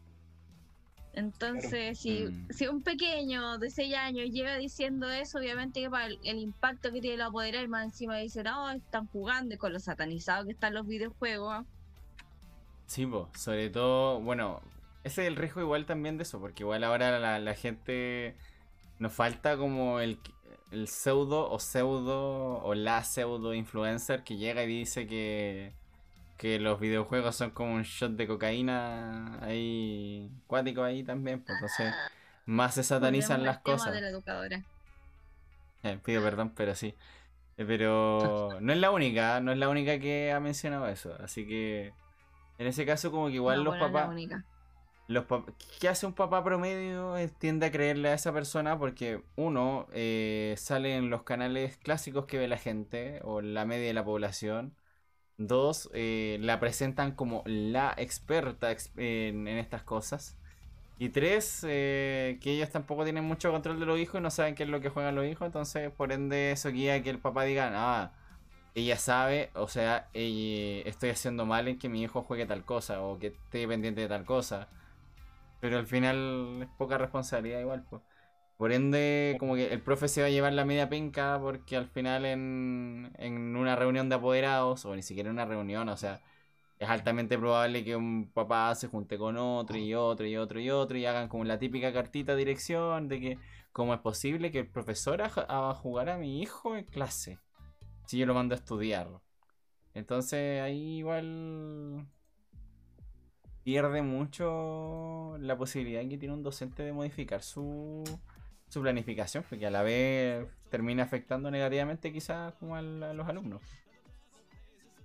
Entonces, 1.13 1.99
si, 1.99 2.25
Mm. 2.25 2.47
si 2.49 2.67
un 2.67 2.81
pequeño 2.83 3.57
de 3.59 3.69
6 3.69 3.95
años 3.95 4.29
llega 4.31 4.57
diciendo 4.57 5.09
eso, 5.09 5.37
obviamente 5.39 5.81
que 5.81 5.89
para 5.89 6.07
el, 6.07 6.19
el 6.23 6.39
impacto 6.39 6.91
que 6.91 7.01
tiene 7.01 7.15
el 7.15 7.21
apoderado, 7.21 7.63
y 7.63 7.67
más 7.67 7.85
encima 7.85 8.17
dicen, 8.17 8.45
no, 8.45 8.71
están 8.71 9.07
jugando 9.07 9.55
y 9.55 9.57
con 9.57 9.73
lo 9.73 9.79
satanizado 9.79 10.45
que 10.45 10.51
están 10.51 10.73
los 10.73 10.87
videojuegos. 10.87 11.65
Sí, 12.87 13.05
po, 13.05 13.29
sobre 13.35 13.69
todo, 13.69 14.19
bueno, 14.21 14.61
ese 15.03 15.23
es 15.23 15.27
el 15.27 15.35
riesgo 15.35 15.61
igual 15.61 15.85
también 15.85 16.17
de 16.17 16.23
eso, 16.23 16.39
porque 16.39 16.63
igual 16.63 16.83
ahora 16.83 17.19
la, 17.19 17.39
la 17.39 17.55
gente 17.55 18.35
nos 18.99 19.13
falta 19.13 19.57
como 19.57 19.99
el, 19.99 20.19
el 20.71 20.87
pseudo 20.87 21.49
o 21.49 21.59
pseudo 21.59 22.59
o 22.63 22.73
la 22.75 23.03
pseudo 23.03 23.53
influencer 23.53 24.23
que 24.23 24.37
llega 24.37 24.63
y 24.63 24.67
dice 24.67 25.07
que, 25.07 25.73
que 26.43 26.59
los 26.59 26.79
videojuegos 26.79 27.35
son 27.37 27.51
como 27.51 27.73
un 27.73 27.83
shot 27.83 28.11
de 28.13 28.27
cocaína 28.27 29.39
ahí, 29.41 30.29
cuático 30.47 30.83
ahí 30.83 31.01
también, 31.03 31.41
pues 31.41 31.55
entonces 31.55 31.95
más 32.45 32.75
se 32.75 32.83
satanizan 32.83 33.37
Volvemos 33.39 33.45
las 33.45 33.57
al 33.57 33.63
tema 33.63 33.77
cosas. 33.77 33.93
de 33.93 34.01
la 34.01 34.09
educadora. 34.09 34.63
Eh, 35.83 35.99
pido 36.03 36.21
perdón, 36.21 36.53
pero 36.55 36.75
sí. 36.75 36.95
Eh, 37.57 37.65
Pero 37.65 38.57
no 38.61 38.73
es 38.73 38.79
la 38.79 38.91
única, 38.91 39.39
no 39.39 39.51
es 39.51 39.57
la 39.57 39.69
única 39.69 39.99
que 39.99 40.31
ha 40.31 40.39
mencionado 40.39 40.87
eso, 40.87 41.15
así 41.21 41.47
que 41.47 41.93
en 42.57 42.67
ese 42.67 42.85
caso 42.85 43.11
como 43.11 43.27
que 43.27 43.35
igual 43.35 43.63
No, 43.63 43.71
los 43.71 43.77
papás... 43.79 44.09
Los 45.07 45.25
pap- 45.27 45.53
¿Qué 45.79 45.89
hace 45.89 46.05
un 46.05 46.13
papá 46.13 46.43
promedio? 46.43 47.17
Eh, 47.17 47.27
Tiende 47.27 47.65
a 47.67 47.71
creerle 47.71 48.09
a 48.09 48.13
esa 48.13 48.33
persona 48.33 48.79
porque, 48.79 49.21
uno, 49.35 49.87
eh, 49.93 50.55
sale 50.57 50.95
en 50.95 51.09
los 51.09 51.23
canales 51.23 51.77
clásicos 51.77 52.25
que 52.25 52.37
ve 52.37 52.47
la 52.47 52.57
gente 52.57 53.19
o 53.23 53.41
la 53.41 53.65
media 53.65 53.87
de 53.87 53.93
la 53.93 54.05
población. 54.05 54.73
Dos, 55.37 55.89
eh, 55.93 56.37
la 56.41 56.59
presentan 56.59 57.13
como 57.15 57.43
la 57.45 57.93
experta 57.97 58.71
ex- 58.71 58.91
en, 58.97 59.47
estas 59.47 59.83
cosas. 59.83 60.37
Y 60.99 61.09
tres, 61.09 61.65
eh, 61.67 62.39
que 62.41 62.53
ellos 62.53 62.71
tampoco 62.71 63.03
tienen 63.05 63.25
mucho 63.25 63.51
control 63.51 63.79
de 63.79 63.85
los 63.87 63.99
hijos 63.99 64.19
y 64.19 64.23
no 64.23 64.31
saben 64.31 64.55
qué 64.55 64.63
es 64.63 64.69
lo 64.69 64.81
que 64.81 64.89
juegan 64.89 65.15
los 65.15 65.25
hijos. 65.27 65.45
Entonces, 65.47 65.91
por 65.91 66.11
ende, 66.13 66.51
eso 66.51 66.69
guía 66.71 67.03
que 67.03 67.09
el 67.11 67.19
papá 67.19 67.43
diga, 67.45 67.71
ah, 67.75 68.13
ella 68.75 68.97
sabe, 68.97 69.51
o 69.55 69.67
sea, 69.69 70.09
estoy 70.13 71.09
haciendo 71.11 71.45
mal 71.45 71.67
en 71.67 71.79
que 71.79 71.89
mi 71.89 72.03
hijo 72.03 72.23
juegue 72.23 72.45
tal 72.45 72.65
cosa 72.65 73.01
o 73.03 73.19
que 73.19 73.27
esté 73.27 73.67
pendiente 73.67 74.01
de 74.01 74.07
tal 74.09 74.25
cosa. 74.25 74.69
Pero 75.59 75.77
al 75.79 75.87
final 75.87 76.61
es 76.63 76.69
poca 76.77 76.97
responsabilidad 76.97 77.59
igual, 77.61 77.83
pues. 77.89 78.01
Por 78.57 78.71
ende, 78.71 79.35
como 79.39 79.55
que 79.55 79.73
el 79.73 79.81
profe 79.81 80.07
se 80.07 80.21
va 80.21 80.27
a 80.27 80.29
llevar 80.29 80.53
la 80.53 80.65
media 80.65 80.89
penca 80.89 81.39
porque 81.41 81.75
al 81.75 81.87
final 81.87 82.25
en, 82.25 83.11
en 83.17 83.55
una 83.55 83.75
reunión 83.75 84.09
de 84.09 84.15
apoderados, 84.15 84.85
o 84.85 84.95
ni 84.95 85.03
siquiera 85.03 85.29
en 85.29 85.35
una 85.35 85.45
reunión, 85.45 85.89
o 85.89 85.97
sea, 85.97 86.21
es 86.79 86.89
altamente 86.89 87.37
probable 87.37 87.83
que 87.83 87.95
un 87.95 88.29
papá 88.33 88.75
se 88.75 88.87
junte 88.87 89.17
con 89.17 89.37
otro 89.37 89.77
y 89.77 89.93
otro 89.95 90.27
y 90.27 90.37
otro 90.37 90.59
y 90.59 90.69
otro 90.69 90.97
y 90.97 91.05
hagan 91.05 91.29
como 91.29 91.45
la 91.45 91.59
típica 91.59 91.93
cartita 91.93 92.33
de 92.33 92.39
dirección 92.39 93.07
de 93.07 93.19
que 93.21 93.37
cómo 93.71 93.93
es 93.93 93.99
posible 94.01 94.51
que 94.51 94.59
el 94.59 94.67
profesor 94.67 95.21
a, 95.21 95.31
a 95.47 95.73
jugar 95.75 96.09
a 96.09 96.17
mi 96.17 96.41
hijo 96.41 96.75
en 96.75 96.85
clase 96.85 97.39
si 98.05 98.17
yo 98.17 98.25
lo 98.25 98.33
mando 98.33 98.55
a 98.55 98.57
estudiar. 98.57 99.09
Entonces 99.93 100.61
ahí 100.61 100.97
igual 100.99 102.07
pierde 103.63 104.01
mucho 104.01 105.37
la 105.39 105.57
posibilidad 105.57 106.01
que 106.07 106.17
tiene 106.17 106.33
un 106.33 106.43
docente 106.43 106.83
de 106.83 106.93
modificar 106.93 107.41
su, 107.41 108.03
su 108.73 108.81
planificación, 108.81 109.45
porque 109.47 109.67
a 109.67 109.71
la 109.71 109.83
vez 109.83 110.47
termina 110.69 111.03
afectando 111.03 111.51
negativamente 111.51 112.11
quizás 112.11 112.53
como 112.55 112.75
a, 112.75 112.81
los 112.81 113.27
alumnos. 113.27 113.61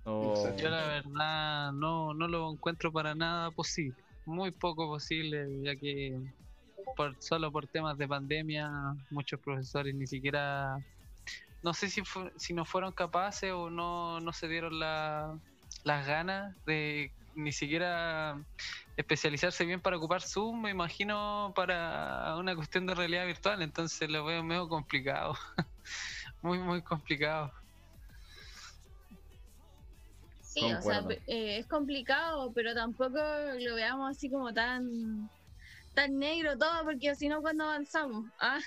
O-. 0.05 0.55
Yo 0.57 0.69
la 0.69 0.87
verdad 0.87 1.71
no, 1.73 2.13
no 2.15 2.27
lo 2.27 2.51
encuentro 2.51 2.91
para 2.91 3.13
nada 3.13 3.51
posible. 3.51 3.95
Muy 4.25 4.51
poco 4.51 4.87
posible, 4.87 5.47
ya 5.61 5.75
que 5.75 6.19
por, 6.95 7.15
solo 7.21 7.51
por 7.51 7.67
temas 7.67 7.97
de 7.97 8.07
pandemia 8.07 8.69
muchos 9.11 9.39
profesores 9.39 9.93
ni 9.93 10.07
siquiera... 10.07 10.77
No 11.61 11.73
sé 11.73 11.89
si, 11.89 12.01
fu- 12.03 12.31
si 12.37 12.53
no 12.53 12.65
fueron 12.65 12.91
capaces 12.93 13.51
o 13.51 13.69
no, 13.69 14.19
no 14.19 14.33
se 14.33 14.47
dieron 14.47 14.79
la- 14.79 15.37
las 15.83 16.07
ganas 16.07 16.55
de 16.65 17.11
ni 17.43 17.51
siquiera 17.51 18.41
especializarse 18.97 19.65
bien 19.65 19.81
para 19.81 19.97
ocupar 19.97 20.21
Zoom, 20.21 20.61
me 20.61 20.71
imagino, 20.71 21.53
para 21.55 22.35
una 22.37 22.55
cuestión 22.55 22.85
de 22.85 22.95
realidad 22.95 23.25
virtual. 23.25 23.61
Entonces 23.61 24.09
lo 24.09 24.25
veo 24.25 24.43
medio 24.43 24.67
complicado. 24.67 25.35
muy, 26.41 26.59
muy 26.59 26.81
complicado. 26.81 27.51
Sí, 30.41 30.73
o 30.73 30.81
sea, 30.81 31.05
eh, 31.27 31.59
es 31.59 31.67
complicado, 31.67 32.51
pero 32.53 32.73
tampoco 32.73 33.19
lo 33.59 33.75
veamos 33.75 34.09
así 34.17 34.29
como 34.29 34.51
tan 34.53 35.29
tan 35.93 36.17
negro 36.17 36.57
todo, 36.57 36.83
porque 36.83 37.15
si 37.15 37.27
no, 37.27 37.41
cuando 37.41 37.65
avanzamos? 37.65 38.25
Ah, 38.39 38.59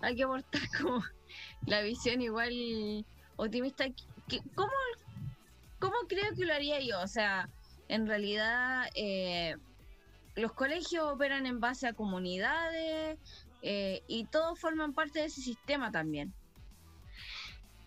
hay 0.00 0.16
que 0.16 0.24
aportar 0.24 0.60
como 0.80 1.02
la 1.66 1.82
visión 1.82 2.20
igual 2.20 2.52
optimista. 3.36 3.84
¿Cómo, 4.54 4.72
¿Cómo 5.78 5.94
creo 6.08 6.34
que 6.36 6.44
lo 6.44 6.54
haría 6.54 6.80
yo? 6.80 7.00
O 7.00 7.06
sea, 7.06 7.48
en 7.88 8.06
realidad 8.06 8.88
eh, 8.94 9.56
los 10.34 10.52
colegios 10.52 11.12
operan 11.12 11.46
en 11.46 11.60
base 11.60 11.86
a 11.86 11.92
comunidades 11.92 13.18
eh, 13.62 14.02
y 14.06 14.24
todos 14.26 14.58
forman 14.58 14.92
parte 14.92 15.20
de 15.20 15.26
ese 15.26 15.40
sistema 15.40 15.90
también. 15.90 16.32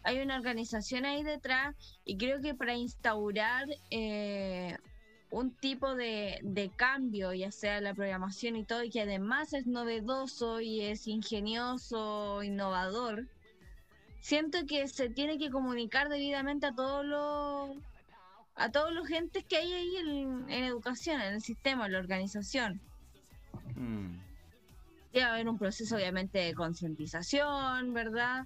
Hay 0.04 0.20
una 0.20 0.38
organización 0.38 1.06
ahí 1.06 1.24
detrás 1.24 1.76
y 2.06 2.18
creo 2.18 2.42
que 2.42 2.56
para 2.56 2.74
instaurar 2.74 3.68
eh, 3.92 4.78
un 5.30 5.52
tipo 5.52 5.96
de, 5.96 6.40
de 6.42 6.70
cambio, 6.70 7.34
ya 7.34 7.52
sea 7.52 7.82
la 7.82 7.94
programación 7.94 8.56
y 8.56 8.64
todo, 8.64 8.84
y 8.84 8.90
que 8.90 9.02
además 9.02 9.54
es 9.54 9.68
novedoso 9.68 10.62
y 10.62 10.82
es 10.82 11.08
ingenioso, 11.08 12.42
innovador, 12.42 13.28
siento 14.22 14.66
que 14.66 14.88
se 14.88 15.10
tiene 15.10 15.38
que 15.38 15.52
comunicar 15.52 16.10
debidamente 16.10 16.66
a 16.68 16.74
todos 16.74 17.06
los 17.06 17.78
a 18.60 18.70
todos 18.70 18.94
los 18.94 19.08
gentes 19.08 19.46
que 19.46 19.58
hay 19.58 19.72
ahí 19.74 19.96
en, 19.98 20.50
en 20.50 20.64
educación, 20.66 21.22
en 21.22 21.36
el 21.36 21.42
sistema, 21.42 21.86
en 21.86 21.94
la 21.94 22.00
organización. 22.00 22.82
Mm, 23.76 24.18
Debe 25.14 25.26
haber 25.26 25.50
un 25.50 25.58
proceso 25.58 25.96
obviamente 25.96 26.38
de 26.38 26.54
concientización, 26.54 27.94
¿verdad? 27.94 28.46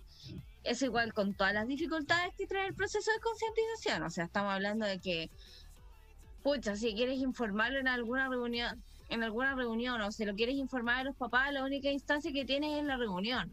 Es 0.63 0.81
igual 0.81 1.13
con 1.13 1.33
todas 1.33 1.53
las 1.53 1.67
dificultades 1.67 2.33
que 2.37 2.47
trae 2.47 2.67
el 2.67 2.73
proceso 2.73 3.11
de 3.11 3.19
concientización. 3.19 4.03
O 4.03 4.09
sea, 4.09 4.25
estamos 4.25 4.53
hablando 4.53 4.85
de 4.85 4.99
que, 4.99 5.29
pucha, 6.41 6.75
si 6.77 6.93
quieres 6.93 7.19
informarlo 7.19 7.79
en 7.79 7.89
alguna 7.89 8.29
reunión, 8.29 8.81
en 9.09 9.23
alguna 9.23 9.55
reunión, 9.55 9.99
o 10.01 10.11
si 10.11 10.23
lo 10.23 10.35
quieres 10.35 10.55
informar 10.55 10.99
a 10.99 11.03
los 11.03 11.17
papás, 11.17 11.51
la 11.51 11.65
única 11.65 11.89
instancia 11.89 12.31
que 12.31 12.45
tienes 12.45 12.79
es 12.79 12.85
la 12.85 12.95
reunión. 12.95 13.51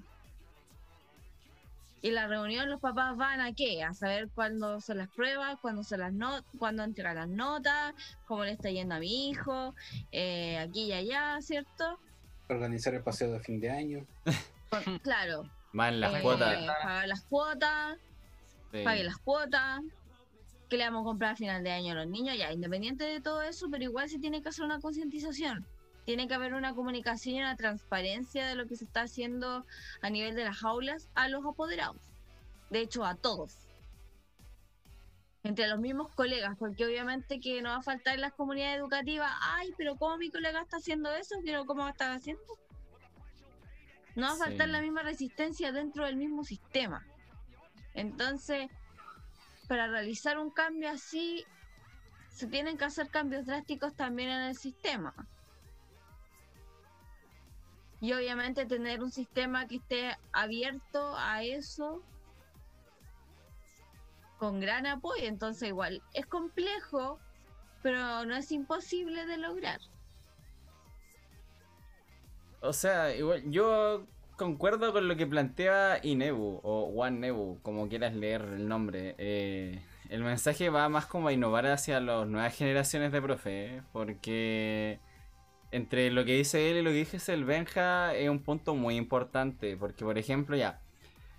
Y 2.03 2.11
la 2.13 2.27
reunión 2.27 2.71
los 2.71 2.81
papás 2.81 3.17
van 3.17 3.41
a 3.41 3.53
qué? 3.53 3.83
A 3.83 3.93
saber 3.93 4.29
cuándo 4.35 4.81
son 4.81 4.99
las 4.99 5.09
pruebas, 5.09 5.59
cuándo 5.61 5.85
son 5.85 6.01
las 6.01 6.13
not 6.13 6.45
cuándo 6.59 6.83
entregan 6.83 7.17
las 7.17 7.29
notas, 7.29 7.95
cómo 8.27 8.45
le 8.45 8.53
está 8.53 8.71
yendo 8.71 8.95
a 8.95 8.99
mi 8.99 9.29
hijo, 9.29 9.75
eh, 10.13 10.59
aquí 10.59 10.85
y 10.85 10.93
allá, 10.93 11.39
¿cierto? 11.43 11.99
Organizar 12.49 12.95
el 12.95 13.03
paseo 13.03 13.33
de 13.33 13.41
fin 13.41 13.61
de 13.61 13.71
año. 13.71 14.07
Con- 14.71 14.99
claro, 15.03 15.45
más 15.73 15.93
las 15.93 16.15
eh, 16.15 16.21
cuotas. 16.23 16.67
pagar 16.67 17.09
las 17.09 17.23
cuotas, 17.25 17.99
sí. 18.73 18.83
pague 18.83 19.05
las 19.05 19.19
cuotas, 19.19 19.81
que 20.71 20.77
le 20.79 20.85
vamos 20.85 21.03
a 21.03 21.05
comprar 21.05 21.33
a 21.33 21.37
final 21.37 21.63
de 21.63 21.71
año 21.73 21.93
a 21.93 21.97
los 21.97 22.07
niños, 22.09 22.37
ya, 22.39 22.51
independiente 22.53 23.05
de 23.05 23.21
todo 23.21 23.43
eso, 23.43 23.69
pero 23.71 23.85
igual 23.85 24.09
se 24.09 24.19
tiene 24.19 24.41
que 24.41 24.49
hacer 24.49 24.65
una 24.65 24.81
concientización. 24.81 25.67
Tiene 26.11 26.27
que 26.27 26.35
haber 26.35 26.55
una 26.55 26.75
comunicación 26.75 27.37
y 27.37 27.39
una 27.39 27.55
transparencia 27.55 28.45
de 28.45 28.57
lo 28.57 28.67
que 28.67 28.75
se 28.75 28.85
está 28.85 29.03
haciendo 29.03 29.65
a 30.03 30.11
nivel 30.11 30.35
de 30.35 30.43
las 30.43 30.65
aulas 30.65 31.09
a 31.15 31.29
los 31.29 31.47
apoderados. 31.47 32.03
De 32.69 32.81
hecho, 32.81 33.05
a 33.05 33.15
todos. 33.15 33.69
Entre 35.45 35.69
los 35.69 35.79
mismos 35.79 36.13
colegas, 36.13 36.57
porque 36.59 36.85
obviamente 36.85 37.39
que 37.39 37.63
no 37.63 37.69
va 37.69 37.77
a 37.77 37.83
faltar 37.83 38.17
en 38.17 38.23
las 38.23 38.33
comunidades 38.33 38.81
educativas, 38.81 39.31
ay, 39.41 39.73
pero 39.79 39.95
¿cómo 39.95 40.19
mi 40.19 40.33
colega 40.33 40.61
está 40.61 40.79
haciendo 40.79 41.15
eso? 41.15 41.37
Pero 41.45 41.65
¿cómo 41.65 41.89
está 41.89 42.13
haciendo? 42.13 42.43
No 44.17 44.27
va 44.27 44.33
a 44.33 44.37
faltar 44.37 44.67
Sí. 44.67 44.73
la 44.73 44.81
misma 44.81 45.03
resistencia 45.05 45.71
dentro 45.71 46.07
del 46.07 46.17
mismo 46.17 46.43
sistema. 46.43 47.07
Entonces, 47.95 48.69
para 49.69 49.87
realizar 49.87 50.39
un 50.39 50.51
cambio 50.51 50.91
así, 50.91 51.45
se 52.31 52.49
tienen 52.49 52.77
que 52.77 52.87
hacer 52.87 53.11
cambios 53.11 53.47
drásticos 53.47 53.95
también 53.95 54.31
en 54.31 54.43
el 54.43 54.57
sistema. 54.57 55.15
Y 58.01 58.13
obviamente 58.13 58.65
tener 58.67 59.03
un 59.03 59.11
sistema 59.11 59.67
que 59.67 59.77
esté 59.77 60.17
abierto 60.33 61.15
a 61.17 61.43
eso 61.43 62.03
con 64.39 64.59
gran 64.59 64.87
apoyo. 64.87 65.25
Entonces 65.25 65.69
igual 65.69 66.03
es 66.15 66.27
complejo, 66.27 67.19
pero 67.83 68.25
no 68.25 68.35
es 68.35 68.51
imposible 68.53 69.27
de 69.27 69.37
lograr. 69.37 69.81
O 72.63 72.73
sea, 72.73 73.15
igual 73.15 73.43
yo 73.51 74.07
concuerdo 74.37 74.93
con 74.93 75.07
lo 75.07 75.17
que 75.17 75.27
plantea 75.27 76.01
Inebu 76.03 76.61
o 76.63 76.85
One 76.97 77.19
Nebu, 77.19 77.61
como 77.63 77.89
quieras 77.89 78.15
leer 78.15 78.43
el 78.43 78.67
nombre. 78.67 79.15
Eh, 79.19 79.83
el 80.09 80.25
mensaje 80.25 80.71
va 80.71 80.89
más 80.89 81.07
como 81.07 81.29
a 81.29 81.33
innovar 81.33 81.67
hacia 81.67 82.01
las 82.01 82.27
nuevas 82.27 82.57
generaciones 82.57 83.13
de 83.13 83.23
profe, 83.23 83.83
porque 83.93 84.99
entre 85.71 86.11
lo 86.11 86.25
que 86.25 86.37
dice 86.37 86.71
él 86.71 86.79
y 86.79 86.83
lo 86.83 86.91
que 86.91 86.97
dice 86.97 87.33
el 87.33 87.45
Benja 87.45 88.15
es 88.15 88.29
un 88.29 88.41
punto 88.41 88.75
muy 88.75 88.97
importante, 88.97 89.77
porque 89.77 90.05
por 90.05 90.19
ejemplo 90.19 90.57
ya, 90.57 90.81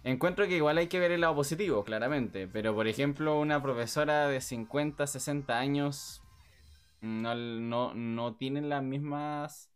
encuentro 0.04 0.48
que 0.48 0.56
igual 0.56 0.78
hay 0.78 0.88
que 0.88 1.00
ver 1.00 1.12
el 1.12 1.22
lado 1.22 1.36
positivo, 1.36 1.84
claramente, 1.84 2.48
pero 2.48 2.74
por 2.74 2.88
ejemplo 2.88 3.40
una 3.40 3.62
profesora 3.62 4.28
de 4.28 4.42
50, 4.42 5.06
60 5.06 5.58
años 5.58 6.22
no, 7.02 7.36
no, 7.36 7.94
no 7.94 8.36
tiene 8.36 8.62
las 8.62 8.84
mismas 8.84 9.72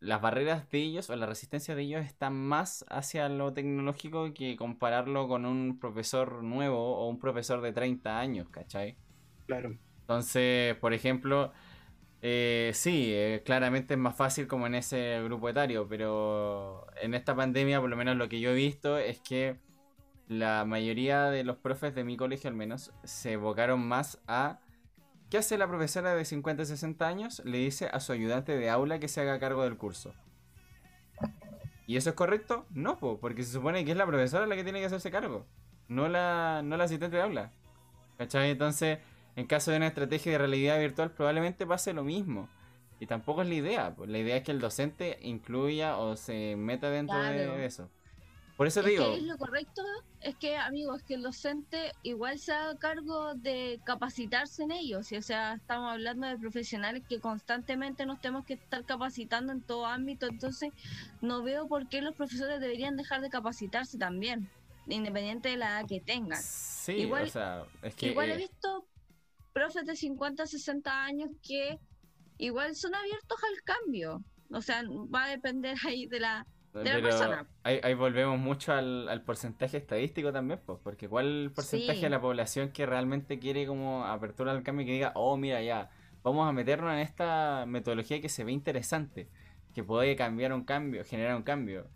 las 0.00 0.20
barreras 0.20 0.68
de 0.70 0.78
ellos 0.78 1.10
o 1.10 1.16
la 1.16 1.26
resistencia 1.26 1.74
de 1.74 1.82
ellos 1.82 2.04
están 2.04 2.34
más 2.34 2.84
hacia 2.88 3.28
lo 3.28 3.52
tecnológico 3.52 4.32
que 4.34 4.56
compararlo 4.56 5.26
con 5.26 5.46
un 5.46 5.78
profesor 5.78 6.42
nuevo 6.42 6.98
o 6.98 7.08
un 7.08 7.18
profesor 7.18 7.60
de 7.62 7.72
30 7.72 8.18
años, 8.18 8.48
¿cachai? 8.50 8.96
Claro. 9.46 9.76
Entonces, 10.00 10.76
por 10.76 10.92
ejemplo, 10.92 11.52
eh, 12.22 12.70
sí, 12.74 13.12
eh, 13.12 13.42
claramente 13.44 13.94
es 13.94 14.00
más 14.00 14.16
fácil 14.16 14.46
como 14.46 14.66
en 14.66 14.74
ese 14.74 15.22
grupo 15.24 15.48
etario, 15.48 15.86
pero 15.88 16.86
en 17.00 17.14
esta 17.14 17.34
pandemia, 17.34 17.80
por 17.80 17.90
lo 17.90 17.96
menos 17.96 18.16
lo 18.16 18.28
que 18.28 18.40
yo 18.40 18.50
he 18.50 18.54
visto 18.54 18.98
es 18.98 19.20
que 19.20 19.56
la 20.28 20.64
mayoría 20.64 21.30
de 21.30 21.44
los 21.44 21.56
profes 21.56 21.94
de 21.94 22.04
mi 22.04 22.16
colegio 22.16 22.50
al 22.50 22.56
menos 22.56 22.92
se 23.04 23.32
evocaron 23.32 23.86
más 23.86 24.20
a 24.26 24.60
¿Qué 25.30 25.38
hace 25.38 25.58
la 25.58 25.66
profesora 25.66 26.14
de 26.14 26.24
50 26.24 26.64
60 26.64 27.06
años? 27.06 27.42
Le 27.44 27.58
dice 27.58 27.88
a 27.92 27.98
su 27.98 28.12
ayudante 28.12 28.56
de 28.56 28.70
aula 28.70 29.00
que 29.00 29.08
se 29.08 29.20
haga 29.20 29.40
cargo 29.40 29.64
del 29.64 29.76
curso. 29.76 30.14
¿Y 31.88 31.96
eso 31.96 32.10
es 32.10 32.16
correcto? 32.16 32.66
No, 32.70 32.98
porque 32.98 33.42
se 33.42 33.52
supone 33.52 33.84
que 33.84 33.90
es 33.90 33.96
la 33.96 34.06
profesora 34.06 34.46
la 34.46 34.54
que 34.54 34.62
tiene 34.62 34.78
que 34.78 34.86
hacerse 34.86 35.10
cargo, 35.10 35.46
no 35.88 36.08
la, 36.08 36.62
no 36.64 36.76
la 36.76 36.84
asistente 36.84 37.16
de 37.16 37.22
aula. 37.22 37.52
¿Cachai? 38.18 38.50
Entonces, 38.50 38.98
en 39.36 39.46
caso 39.46 39.70
de 39.70 39.76
una 39.76 39.86
estrategia 39.86 40.32
de 40.32 40.38
realidad 40.38 40.78
virtual, 40.78 41.12
probablemente 41.12 41.66
pase 41.66 41.92
lo 41.92 42.02
mismo. 42.02 42.48
Y 42.98 43.06
tampoco 43.06 43.42
es 43.42 43.48
la 43.48 43.54
idea. 43.54 43.94
Pues 43.94 44.08
la 44.08 44.18
idea 44.18 44.36
es 44.38 44.42
que 44.42 44.52
el 44.52 44.60
docente 44.60 45.18
incluya 45.22 45.98
o 45.98 46.16
se 46.16 46.56
meta 46.56 46.90
dentro 46.90 47.22
de 47.22 47.66
eso. 47.66 47.90
Por 48.56 48.66
eso 48.66 48.82
digo. 48.82 49.12
es 49.12 49.22
lo 49.22 49.36
correcto 49.36 49.82
es 50.22 50.34
que, 50.36 50.56
amigos, 50.56 51.02
que 51.02 51.14
el 51.14 51.22
docente 51.22 51.92
igual 52.02 52.38
se 52.38 52.52
haga 52.52 52.76
cargo 52.78 53.34
de 53.34 53.80
capacitarse 53.84 54.62
en 54.62 54.72
ellos. 54.72 55.12
O 55.12 55.22
sea, 55.22 55.54
estamos 55.54 55.92
hablando 55.92 56.26
de 56.26 56.38
profesionales 56.38 57.02
que 57.08 57.20
constantemente 57.20 58.06
nos 58.06 58.20
tenemos 58.20 58.44
que 58.46 58.54
estar 58.54 58.84
capacitando 58.84 59.52
en 59.52 59.60
todo 59.60 59.86
ámbito. 59.86 60.26
Entonces, 60.26 60.72
no 61.20 61.42
veo 61.42 61.68
por 61.68 61.88
qué 61.88 62.00
los 62.00 62.14
profesores 62.14 62.60
deberían 62.60 62.96
dejar 62.96 63.20
de 63.20 63.28
capacitarse 63.28 63.98
también, 63.98 64.50
independiente 64.88 65.50
de 65.50 65.58
la 65.58 65.80
edad 65.80 65.86
que 65.86 66.00
tengan. 66.00 66.42
Sí, 66.42 66.92
igual, 66.92 67.24
o 67.24 67.28
sea, 67.28 67.64
es 67.82 67.94
que. 67.94 68.08
Igual 68.08 68.30
he 68.30 68.34
eh, 68.34 68.38
visto 68.38 68.85
profes 69.56 69.86
de 69.86 69.96
50, 69.96 70.44
60 70.44 71.04
años 71.04 71.30
que 71.42 71.78
igual 72.36 72.76
son 72.76 72.94
abiertos 72.94 73.38
al 73.42 73.62
cambio. 73.64 74.22
O 74.50 74.60
sea, 74.60 74.82
va 74.84 75.24
a 75.24 75.28
depender 75.30 75.78
ahí 75.86 76.04
de 76.06 76.20
la 76.20 76.46
pero 76.72 77.46
ahí, 77.62 77.94
volvemos 77.94 78.38
mucho 78.38 78.74
al, 78.74 79.22
porcentaje 79.24 79.78
estadístico 79.78 80.30
también, 80.30 80.60
pues, 80.66 80.78
porque 80.84 81.08
¿cuál 81.08 81.50
porcentaje 81.54 82.02
de 82.02 82.10
la 82.10 82.20
población 82.20 82.68
que 82.68 82.84
realmente 82.84 83.38
quiere 83.38 83.66
como 83.66 84.04
apertura 84.04 84.52
al 84.52 84.62
cambio 84.62 84.82
y 84.82 84.86
que 84.88 84.92
diga, 84.92 85.12
oh, 85.14 85.38
mira, 85.38 85.62
ya, 85.62 85.88
vamos 86.22 86.46
a 86.46 86.52
meternos 86.52 86.92
en 86.92 86.98
esta 86.98 87.64
metodología 87.66 88.20
que 88.20 88.28
se 88.28 88.44
ve 88.44 88.52
interesante, 88.52 89.26
que 89.74 89.82
puede 89.82 90.16
cambiar 90.16 90.52
un 90.52 90.64
cambio, 90.64 91.02
generar 91.06 91.34
un 91.34 91.44
cambio? 91.44 91.88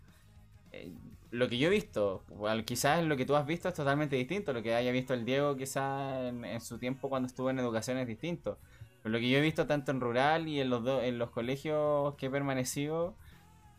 Eh, 0.71 0.91
lo 1.31 1.47
que 1.47 1.57
yo 1.57 1.67
he 1.67 1.71
visto, 1.71 2.23
quizás 2.65 3.03
lo 3.03 3.15
que 3.15 3.25
tú 3.25 3.35
has 3.35 3.45
visto 3.45 3.69
es 3.69 3.73
totalmente 3.73 4.17
distinto, 4.17 4.51
lo 4.51 4.61
que 4.61 4.75
haya 4.75 4.91
visto 4.91 5.13
el 5.13 5.23
Diego 5.23 5.55
quizás 5.55 6.25
en, 6.25 6.61
su 6.61 6.77
tiempo 6.77 7.09
cuando 7.09 7.27
estuvo 7.27 7.49
en 7.49 7.57
educación 7.59 7.97
es 7.97 8.07
distinto. 8.07 8.57
Pero 9.01 9.13
lo 9.13 9.19
que 9.19 9.29
yo 9.29 9.37
he 9.37 9.41
visto 9.41 9.65
tanto 9.65 9.91
en 9.91 10.01
rural 10.01 10.47
y 10.47 10.59
en 10.59 10.69
los, 10.69 10.85
en 11.03 11.17
los 11.17 11.31
colegios 11.31 12.15
que 12.15 12.27
he 12.27 12.29
permanecido, 12.29 13.15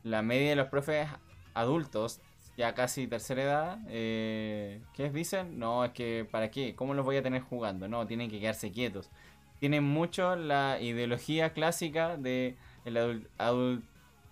la 0.02 0.22
media 0.22 0.50
de 0.50 0.56
los 0.56 0.68
profes 0.68 1.08
adultos, 1.54 2.20
ya 2.56 2.74
casi 2.74 3.06
tercera 3.06 3.42
edad, 3.42 3.78
eh, 3.88 4.82
¿qué 4.94 5.10
dicen? 5.10 5.58
No, 5.58 5.84
es 5.84 5.92
que 5.92 6.26
¿para 6.30 6.50
qué? 6.50 6.74
¿Cómo 6.74 6.94
los 6.94 7.04
voy 7.04 7.16
a 7.16 7.22
tener 7.22 7.42
jugando? 7.42 7.86
No, 7.86 8.06
tienen 8.06 8.30
que 8.30 8.40
quedarse 8.40 8.72
quietos. 8.72 9.10
Tienen 9.58 9.84
mucho 9.84 10.36
la 10.36 10.80
ideología 10.80 11.52
clásica 11.52 12.16
de 12.16 12.56
el 12.84 13.28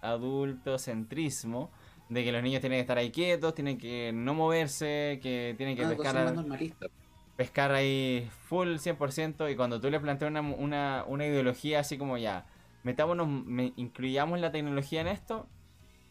adultocentrismo, 0.00 1.70
de 2.10 2.24
que 2.24 2.32
los 2.32 2.42
niños 2.42 2.60
tienen 2.60 2.76
que 2.76 2.80
estar 2.82 2.98
ahí 2.98 3.10
quietos, 3.10 3.54
tienen 3.54 3.78
que 3.78 4.10
no 4.12 4.34
moverse, 4.34 5.20
que 5.22 5.54
tienen 5.56 5.76
que 5.76 5.86
pescar, 5.86 6.34
pescar 7.36 7.72
ahí 7.72 8.28
full 8.48 8.74
100%, 8.74 9.50
y 9.50 9.56
cuando 9.56 9.80
tú 9.80 9.88
le 9.90 10.00
planteas 10.00 10.30
una, 10.30 10.40
una, 10.40 11.04
una 11.06 11.26
ideología 11.26 11.78
así 11.80 11.96
como 11.96 12.18
ya, 12.18 12.46
metámonos, 12.82 13.28
incluyamos 13.76 14.40
la 14.40 14.50
tecnología 14.50 15.00
en 15.02 15.06
esto, 15.06 15.46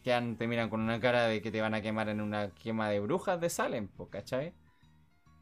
que 0.02 0.34
te 0.38 0.46
miran 0.46 0.70
con 0.70 0.80
una 0.80 0.98
cara 1.00 1.26
de 1.26 1.42
que 1.42 1.50
te 1.50 1.60
van 1.60 1.74
a 1.74 1.82
quemar 1.82 2.08
en 2.08 2.22
una 2.22 2.48
quema 2.50 2.88
de 2.88 3.00
brujas 3.00 3.38
de 3.38 3.50
Salem, 3.50 3.88
¿cachai? 4.08 4.54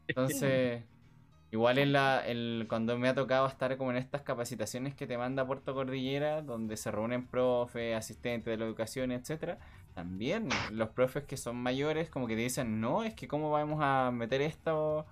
Entonces, 0.09 0.83
igual 1.51 1.77
en 1.77 1.93
la, 1.93 2.27
el, 2.27 2.65
cuando 2.67 2.97
me 2.97 3.07
ha 3.07 3.15
tocado 3.15 3.47
estar 3.47 3.77
como 3.77 3.91
en 3.91 3.97
estas 3.97 4.23
capacitaciones 4.23 4.93
que 4.93 5.07
te 5.07 5.17
manda 5.17 5.47
Puerto 5.47 5.73
Cordillera, 5.73 6.41
donde 6.41 6.75
se 6.75 6.91
reúnen 6.91 7.27
profes, 7.27 7.95
asistentes 7.95 8.51
de 8.51 8.57
la 8.57 8.65
educación, 8.65 9.13
etcétera, 9.13 9.57
también 9.99 10.47
los 10.71 10.91
profes 10.91 11.25
que 11.25 11.35
son 11.35 11.57
mayores 11.57 12.09
como 12.09 12.25
que 12.25 12.35
te 12.35 12.41
dicen, 12.41 12.79
no, 12.79 13.03
es 13.03 13.13
que 13.15 13.27
cómo 13.27 13.51
vamos 13.51 13.79
a 13.81 14.11
meter 14.11 14.41
esto, 14.41 15.05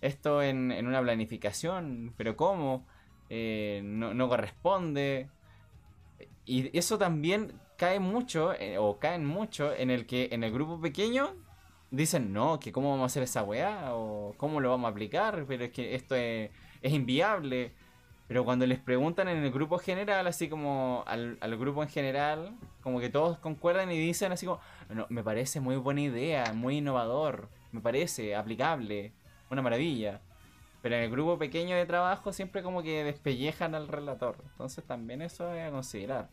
esto 0.00 0.42
en, 0.42 0.70
en 0.70 0.86
una 0.86 1.02
planificación, 1.02 2.14
pero 2.16 2.36
cómo, 2.36 2.86
eh, 3.30 3.80
no, 3.82 4.14
no 4.14 4.28
corresponde. 4.28 5.28
Y 6.44 6.76
eso 6.78 6.98
también 6.98 7.52
cae 7.76 7.98
mucho, 7.98 8.54
eh, 8.54 8.78
o 8.78 9.00
caen 9.00 9.26
mucho, 9.26 9.74
en 9.74 9.90
el 9.90 10.06
que 10.06 10.28
en 10.30 10.44
el 10.44 10.52
grupo 10.52 10.80
pequeño 10.80 11.34
dicen, 11.90 12.32
no, 12.32 12.60
que 12.60 12.70
cómo 12.70 12.90
vamos 12.90 13.02
a 13.02 13.06
hacer 13.06 13.24
esa 13.24 13.42
weá, 13.42 13.92
o 13.96 14.34
cómo 14.36 14.60
lo 14.60 14.70
vamos 14.70 14.86
a 14.86 14.92
aplicar, 14.92 15.46
pero 15.48 15.64
es 15.64 15.72
que 15.72 15.96
esto 15.96 16.14
es, 16.14 16.50
inviable. 16.82 17.74
Pero 18.28 18.44
cuando 18.44 18.66
les 18.66 18.78
preguntan 18.78 19.26
en 19.28 19.42
el 19.42 19.50
grupo 19.50 19.78
general, 19.78 20.26
así 20.26 20.50
como 20.50 21.02
al, 21.06 21.38
grupo 21.58 21.82
en 21.82 21.88
general, 21.88 22.54
como 22.82 23.00
que 23.00 23.08
todos 23.08 23.38
concuerdan 23.38 23.90
y 23.90 23.98
dicen 23.98 24.32
así 24.32 24.44
como, 24.44 24.60
no, 24.90 25.06
me 25.08 25.24
parece 25.24 25.60
muy 25.60 25.76
buena 25.76 26.02
idea, 26.02 26.52
muy 26.52 26.76
innovador, 26.76 27.48
me 27.72 27.80
parece 27.80 28.36
aplicable, 28.36 29.14
una 29.50 29.62
maravilla. 29.62 30.20
Pero 30.82 30.96
en 30.96 31.04
el 31.04 31.10
grupo 31.10 31.38
pequeño 31.38 31.74
de 31.74 31.86
trabajo 31.86 32.34
siempre 32.34 32.62
como 32.62 32.82
que 32.82 33.02
despellejan 33.02 33.74
al 33.74 33.88
relator. 33.88 34.36
Entonces 34.52 34.84
también 34.84 35.22
eso 35.22 35.52
es 35.54 35.66
a 35.66 35.70
considerar. 35.70 36.28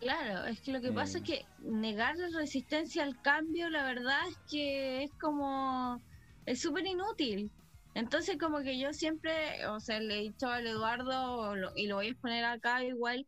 Claro, 0.00 0.44
es 0.46 0.60
que 0.60 0.72
lo 0.72 0.80
que 0.80 0.90
pasa 0.90 1.18
es 1.18 1.24
que 1.24 1.46
negar 1.60 2.16
la 2.16 2.36
resistencia 2.36 3.04
al 3.04 3.22
cambio, 3.22 3.70
la 3.70 3.84
verdad 3.84 4.20
es 4.28 4.36
que 4.50 5.04
es 5.04 5.12
como, 5.20 6.02
es 6.46 6.60
súper 6.60 6.84
inútil. 6.84 7.50
Entonces 7.94 8.36
como 8.38 8.60
que 8.60 8.78
yo 8.78 8.92
siempre, 8.92 9.66
o 9.68 9.80
sea, 9.80 10.00
le 10.00 10.18
he 10.18 10.22
dicho 10.22 10.48
al 10.48 10.66
Eduardo, 10.66 11.54
y 11.76 11.86
lo 11.86 11.96
voy 11.96 12.08
a 12.08 12.10
exponer 12.10 12.44
acá 12.44 12.82
igual, 12.82 13.26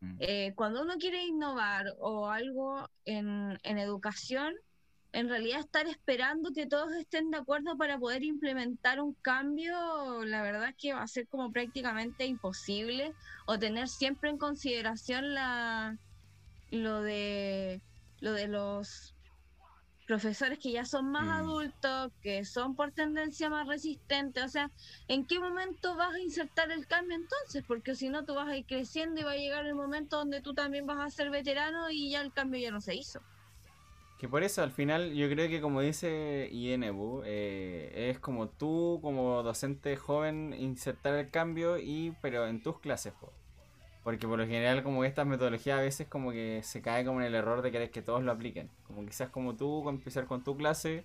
mm. 0.00 0.16
eh, 0.20 0.52
cuando 0.56 0.82
uno 0.82 0.94
quiere 0.98 1.24
innovar 1.24 1.94
o 2.00 2.28
algo 2.28 2.88
en, 3.04 3.58
en 3.62 3.78
educación, 3.78 4.54
en 5.12 5.28
realidad 5.28 5.60
estar 5.60 5.86
esperando 5.86 6.52
que 6.52 6.66
todos 6.66 6.92
estén 6.92 7.30
de 7.30 7.38
acuerdo 7.38 7.76
para 7.76 7.98
poder 7.98 8.22
implementar 8.22 9.00
un 9.00 9.14
cambio, 9.14 10.24
la 10.24 10.42
verdad 10.42 10.70
es 10.70 10.76
que 10.76 10.92
va 10.92 11.02
a 11.02 11.08
ser 11.08 11.26
como 11.28 11.50
prácticamente 11.50 12.26
imposible 12.26 13.14
o 13.46 13.58
tener 13.58 13.88
siempre 13.88 14.30
en 14.30 14.38
consideración 14.38 15.34
la 15.34 15.98
lo 16.70 17.00
de 17.00 17.80
lo 18.20 18.32
de 18.32 18.48
los 18.48 19.14
profesores 20.08 20.58
que 20.58 20.72
ya 20.72 20.86
son 20.86 21.12
más 21.12 21.26
mm. 21.26 21.30
adultos, 21.30 22.12
que 22.22 22.44
son 22.46 22.74
por 22.74 22.90
tendencia 22.92 23.50
más 23.50 23.68
resistentes, 23.68 24.42
o 24.42 24.48
sea, 24.48 24.70
¿en 25.06 25.26
qué 25.26 25.38
momento 25.38 25.94
vas 25.96 26.14
a 26.14 26.18
insertar 26.18 26.72
el 26.72 26.86
cambio 26.86 27.14
entonces? 27.16 27.62
Porque 27.68 27.94
si 27.94 28.08
no, 28.08 28.24
tú 28.24 28.34
vas 28.34 28.48
a 28.48 28.56
ir 28.56 28.64
creciendo 28.64 29.20
y 29.20 29.24
va 29.24 29.32
a 29.32 29.36
llegar 29.36 29.66
el 29.66 29.74
momento 29.74 30.16
donde 30.16 30.40
tú 30.40 30.54
también 30.54 30.86
vas 30.86 30.98
a 30.98 31.10
ser 31.10 31.28
veterano 31.28 31.90
y 31.90 32.10
ya 32.10 32.22
el 32.22 32.32
cambio 32.32 32.58
ya 32.58 32.70
no 32.70 32.80
se 32.80 32.94
hizo. 32.94 33.20
Que 34.18 34.28
por 34.28 34.42
eso 34.42 34.62
al 34.62 34.72
final 34.72 35.12
yo 35.12 35.28
creo 35.28 35.48
que 35.48 35.60
como 35.60 35.82
dice 35.82 36.48
INBU, 36.50 37.22
eh, 37.26 38.10
es 38.10 38.18
como 38.18 38.48
tú 38.48 38.98
como 39.02 39.42
docente 39.42 39.94
joven 39.96 40.54
insertar 40.58 41.14
el 41.14 41.30
cambio 41.30 41.78
y 41.78 42.16
pero 42.22 42.48
en 42.48 42.62
tus 42.62 42.80
clases. 42.80 43.12
Porque 44.08 44.26
por 44.26 44.38
lo 44.38 44.46
general 44.46 44.82
como 44.82 45.02
que 45.02 45.06
estas 45.08 45.26
metodologías 45.26 45.78
a 45.78 45.82
veces 45.82 46.08
como 46.08 46.32
que 46.32 46.62
se 46.62 46.80
cae 46.80 47.04
como 47.04 47.20
en 47.20 47.26
el 47.26 47.34
error 47.34 47.60
de 47.60 47.70
querer 47.70 47.90
que 47.90 48.00
todos 48.00 48.22
lo 48.22 48.32
apliquen. 48.32 48.70
Como 48.86 49.04
quizás 49.04 49.28
como 49.28 49.54
tú, 49.54 49.86
empezar 49.86 50.24
con 50.24 50.42
tu 50.42 50.56
clase 50.56 51.04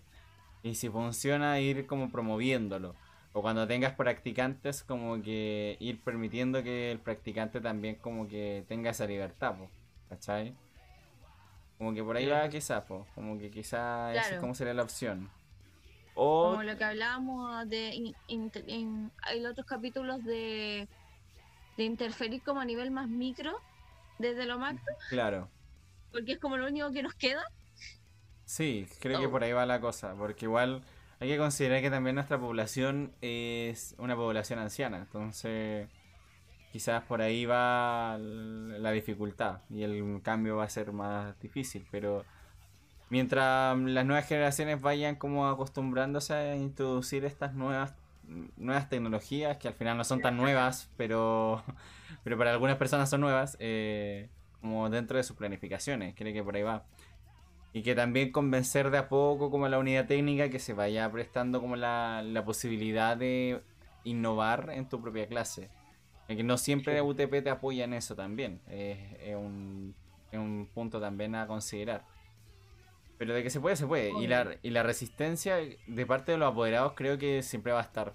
y 0.64 0.76
si 0.76 0.88
funciona 0.88 1.60
ir 1.60 1.86
como 1.86 2.10
promoviéndolo. 2.10 2.96
O 3.34 3.42
cuando 3.42 3.68
tengas 3.68 3.92
practicantes 3.96 4.84
como 4.84 5.22
que 5.22 5.76
ir 5.82 6.00
permitiendo 6.02 6.64
que 6.64 6.94
el 6.94 7.00
practicante 7.00 7.60
también 7.60 7.96
como 7.96 8.26
que 8.30 8.64
tenga 8.70 8.92
esa 8.92 9.06
libertad, 9.06 9.58
po, 9.58 9.70
¿cachai? 10.08 10.56
Como 11.78 11.94
que 11.94 12.02
por 12.06 12.16
ahí 12.16 12.26
va 12.28 12.48
quizás, 12.48 12.86
po, 12.86 13.06
como 13.16 13.38
que 13.38 13.52
quizás 13.52 14.16
esa 14.16 14.36
es 14.36 14.40
como 14.40 14.56
sería 14.56 14.74
la 14.74 14.84
opción. 14.84 15.30
O 16.16 16.52
Como 16.52 16.64
lo 16.64 16.78
que 16.78 16.84
hablábamos 16.86 17.68
de 17.68 17.90
in- 17.96 18.16
inter- 18.30 18.64
en, 18.66 19.12
hay 19.24 19.46
otros 19.46 19.66
capítulos 19.68 20.24
de, 20.24 20.88
de 21.78 21.84
interferir 21.84 22.42
como 22.44 22.62
a 22.62 22.66
nivel 22.66 22.92
más 22.92 23.08
micro, 23.08 23.60
desde 24.20 24.46
lo 24.46 24.60
macro, 24.60 24.94
claro. 25.10 25.50
porque 26.12 26.34
es 26.34 26.40
como 26.40 26.58
lo 26.58 26.68
único 26.68 26.92
que 26.92 27.04
nos 27.04 27.14
queda. 27.14 27.44
Sí, 28.46 28.88
creo 29.00 29.20
que 29.20 29.30
por 29.30 29.44
ahí 29.44 29.52
va 29.52 29.66
la 29.66 29.80
cosa, 29.80 30.14
porque 30.16 30.46
igual 30.46 30.84
hay 31.20 31.30
que 31.30 31.38
considerar 31.38 31.82
que 31.82 31.90
también 31.90 32.16
nuestra 32.16 32.40
población 32.40 33.14
es 33.22 33.96
una 33.98 34.16
población 34.16 34.60
anciana, 34.60 34.98
entonces 34.98 35.88
quizás 36.72 37.04
por 37.04 37.22
ahí 37.22 37.46
va 37.46 38.18
la 38.18 38.92
dificultad 38.92 39.62
y 39.70 39.84
el 39.84 40.22
cambio 40.24 40.58
va 40.58 40.66
a 40.66 40.70
ser 40.70 40.92
más 40.92 41.40
difícil, 41.40 41.88
pero 41.92 42.26
mientras 43.10 43.78
las 43.78 44.06
nuevas 44.06 44.28
generaciones 44.28 44.82
vayan 44.82 45.16
como 45.16 45.48
acostumbrándose 45.48 46.34
a 46.34 46.56
introducir 46.56 47.26
estas 47.26 47.54
nuevas 47.54 47.94
nuevas 48.58 48.90
tecnologías 48.90 49.58
que 49.58 49.68
al 49.68 49.74
final 49.74 49.98
no 49.98 50.04
son 50.04 50.22
tan 50.22 50.38
nuevas, 50.38 50.90
pero 50.98 51.64
pero 52.24 52.38
para 52.38 52.52
algunas 52.52 52.78
personas 52.78 53.10
son 53.10 53.22
nuevas, 53.22 53.58
eh, 53.60 54.30
como 54.62 54.90
dentro 54.90 55.18
de 55.18 55.24
sus 55.24 55.36
planificaciones, 55.36 56.16
creo 56.16 56.34
que 56.34 56.44
por 56.44 56.56
ahí 56.56 56.64
va. 56.64 56.86
Y 57.74 57.82
que 57.82 57.96
también 57.96 58.32
convencer 58.32 58.92
de 58.92 59.00
a 59.00 59.10
poco 59.10 59.50
como 59.50 59.68
la 59.68 59.80
unidad 59.80 60.06
técnica 60.06 60.50
que 60.50 60.60
se 60.60 60.74
vaya 60.74 61.12
prestando 61.12 61.60
como 61.60 61.76
la, 61.76 62.22
la 62.24 62.46
posibilidad 62.46 63.18
de 63.18 63.62
innovar 64.04 64.70
en 64.72 64.88
tu 64.88 65.02
propia 65.02 65.28
clase. 65.28 65.70
Y 66.30 66.36
que 66.36 66.44
no 66.44 66.58
siempre 66.58 67.02
UTP 67.02 67.44
te 67.44 67.50
apoya 67.50 67.84
en 67.86 67.94
eso 67.94 68.16
también. 68.16 68.62
Es, 68.70 68.98
es 69.20 69.36
un, 69.36 69.96
es 70.32 70.40
un 70.40 70.70
punto 70.74 71.02
también 71.02 71.36
a 71.36 71.48
considerar. 71.48 72.06
Pero 73.24 73.36
de 73.36 73.42
que 73.42 73.50
se 73.50 73.62
puede, 73.62 73.78
se 73.78 73.88
puede. 73.88 74.12
Y 74.20 74.28
la, 74.28 74.58
y 74.64 74.72
la 74.72 74.84
resistencia 74.84 75.56
de 75.56 76.06
parte 76.06 76.34
de 76.34 76.38
los 76.38 76.52
apoderados 76.52 76.92
creo 76.94 77.18
que 77.18 77.42
siempre 77.42 77.72
va 77.72 77.80
a 77.80 77.84
estar. 77.84 78.14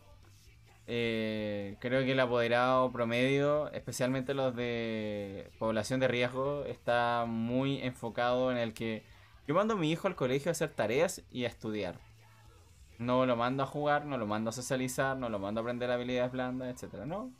Eh, 0.87 1.79
creo 1.81 2.05
que 2.05 2.13
el 2.13 2.21
apoderado 2.21 2.93
promedio, 2.93 3.73
especialmente 3.73 4.35
los 4.35 4.55
de 4.55 5.51
población 5.59 5.99
de 5.99 6.09
riesgo, 6.09 6.67
está 6.67 7.25
muy 7.27 7.81
enfocado 7.81 8.53
en 8.53 8.59
el 8.59 8.75
que 8.75 9.03
yo 9.47 9.55
mando 9.55 9.73
a 9.73 9.77
mi 9.79 9.91
hijo 9.91 10.09
al 10.09 10.15
colegio 10.15 10.51
a 10.51 10.53
hacer 10.53 10.73
tareas 10.73 11.23
y 11.33 11.47
a 11.47 11.49
estudiar. 11.49 11.99
No 12.99 13.25
lo 13.25 13.35
mando 13.35 13.63
a 13.63 13.67
jugar, 13.67 14.05
no 14.05 14.19
lo 14.19 14.27
mando 14.27 14.51
a 14.51 14.53
socializar, 14.53 15.17
no 15.17 15.31
lo 15.31 15.39
mando 15.39 15.61
a 15.61 15.63
aprender 15.63 15.91
habilidades 15.91 16.33
blandas, 16.33 16.69
etcétera, 16.69 17.07
No. 17.07 17.33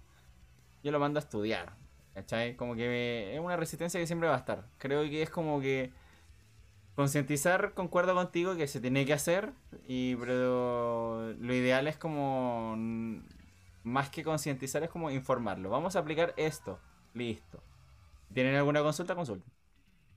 Yo 0.83 0.91
lo 0.91 0.99
mando 0.99 1.19
a 1.19 1.23
estudiar. 1.23 1.75
¿Cachai? 2.15 2.57
Como 2.57 2.75
que 2.77 3.35
es 3.35 3.41
una 3.41 3.59
resistencia 3.59 4.01
que 4.01 4.07
siempre 4.07 4.27
va 4.27 4.37
a 4.37 4.39
estar. 4.39 4.65
Creo 4.79 5.03
que 5.03 5.21
es 5.21 5.29
como 5.29 5.61
que 5.61 5.93
concientizar, 6.99 7.75
concuerdo 7.75 8.13
contigo 8.13 8.57
que 8.57 8.67
se 8.67 8.81
tiene 8.81 9.07
que 9.07 9.13
hacer, 9.13 9.53
y 9.87 10.17
pero 10.17 11.33
lo 11.35 11.55
ideal 11.55 11.87
es 11.87 11.97
como 11.97 12.75
mm, 12.77 13.19
más 13.85 14.11
que 14.11 14.25
concientizar 14.25 14.83
es 14.83 14.91
como 14.91 15.09
informarlo. 15.09 15.71
Vamos 15.71 15.95
a 15.95 16.01
aplicar 16.01 16.35
esto, 16.37 16.81
listo. 17.15 17.63
¿Tienen 18.35 18.57
alguna 18.57 18.83
consulta? 18.83 19.15
Consulta. 19.15 19.49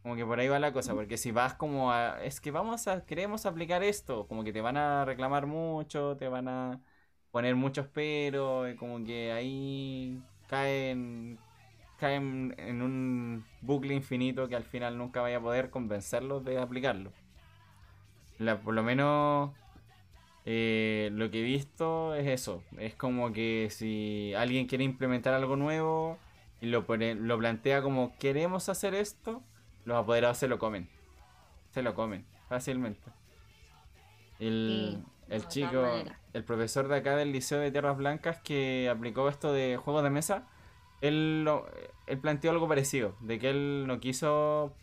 Como 0.02 0.16
que 0.16 0.26
por 0.26 0.40
ahí 0.40 0.48
va 0.48 0.58
la 0.58 0.74
cosa, 0.74 0.96
porque 0.96 1.18
si 1.18 1.32
vas 1.32 1.54
como 1.54 1.92
a... 1.92 2.24
Es 2.24 2.42
que 2.42 2.50
vamos 2.50 2.88
a... 2.88 3.06
Queremos 3.06 3.46
aplicar 3.46 3.84
esto, 3.84 4.26
como 4.28 4.44
que 4.44 4.52
te 4.52 4.62
van 4.62 4.78
a 4.78 5.06
reclamar 5.06 5.46
mucho, 5.46 6.18
te 6.18 6.30
van 6.30 6.48
a 6.48 6.82
poner 7.30 7.56
muchos 7.56 7.86
peros, 7.90 8.72
y 8.72 8.76
como 8.76 9.06
que 9.06 9.32
ahí 9.32 10.20
caen 10.48 11.38
caen 12.02 12.56
en 12.60 12.82
un 12.84 13.46
bucle 13.62 13.94
infinito 13.96 14.50
que 14.50 14.58
al 14.58 14.66
final 14.66 14.98
nunca 14.98 15.22
vaya 15.22 15.38
a 15.38 15.42
poder 15.42 15.70
convencerlos 15.72 16.44
de 16.46 16.60
aplicarlo. 16.60 17.14
La- 18.40 18.60
por 18.62 18.74
lo 18.74 18.84
menos 18.84 19.52
eh, 20.46 21.10
lo 21.14 21.32
que 21.32 21.42
he 21.42 21.44
visto 21.44 22.16
es 22.16 22.28
eso. 22.28 22.64
Es 22.78 22.96
como 22.96 23.32
que 23.34 23.70
si 23.72 24.34
alguien 24.36 24.68
quiere 24.68 24.84
implementar 24.84 25.34
algo 25.34 25.56
nuevo 25.56 26.18
y 26.62 26.68
lo, 26.68 26.86
pone- 26.86 27.16
lo 27.16 27.38
plantea 27.38 27.82
como 27.82 28.18
queremos 28.20 28.70
hacer 28.70 28.96
esto, 28.96 29.44
los 29.86 29.98
apoderados 29.98 30.38
se 30.38 30.48
lo 30.48 30.60
comen. 30.60 30.90
Se 31.72 31.84
lo 31.84 31.96
comen 31.96 32.26
fácilmente. 32.50 33.12
El, 34.40 34.98
Sí, 34.98 35.04
el 35.30 35.48
chico, 35.48 35.70
el 36.34 36.44
profesor 36.44 36.88
de 36.88 36.98
acá 36.98 37.16
del 37.16 37.32
Liceo 37.32 37.60
de 37.60 37.72
Tierras 37.72 37.98
Blancas 37.98 38.40
que 38.44 38.90
aplicó 38.90 39.30
esto 39.30 39.54
de 39.54 39.78
juegos 39.78 40.04
de 40.04 40.10
mesa, 40.10 40.48
él, 41.02 41.44
lo- 41.44 41.68
él 42.08 42.20
planteó 42.20 42.52
algo 42.52 42.68
parecido, 42.68 43.16
de 43.22 43.40
que 43.40 43.50
él 43.50 43.86
no 43.88 44.00
quiso 44.00 44.76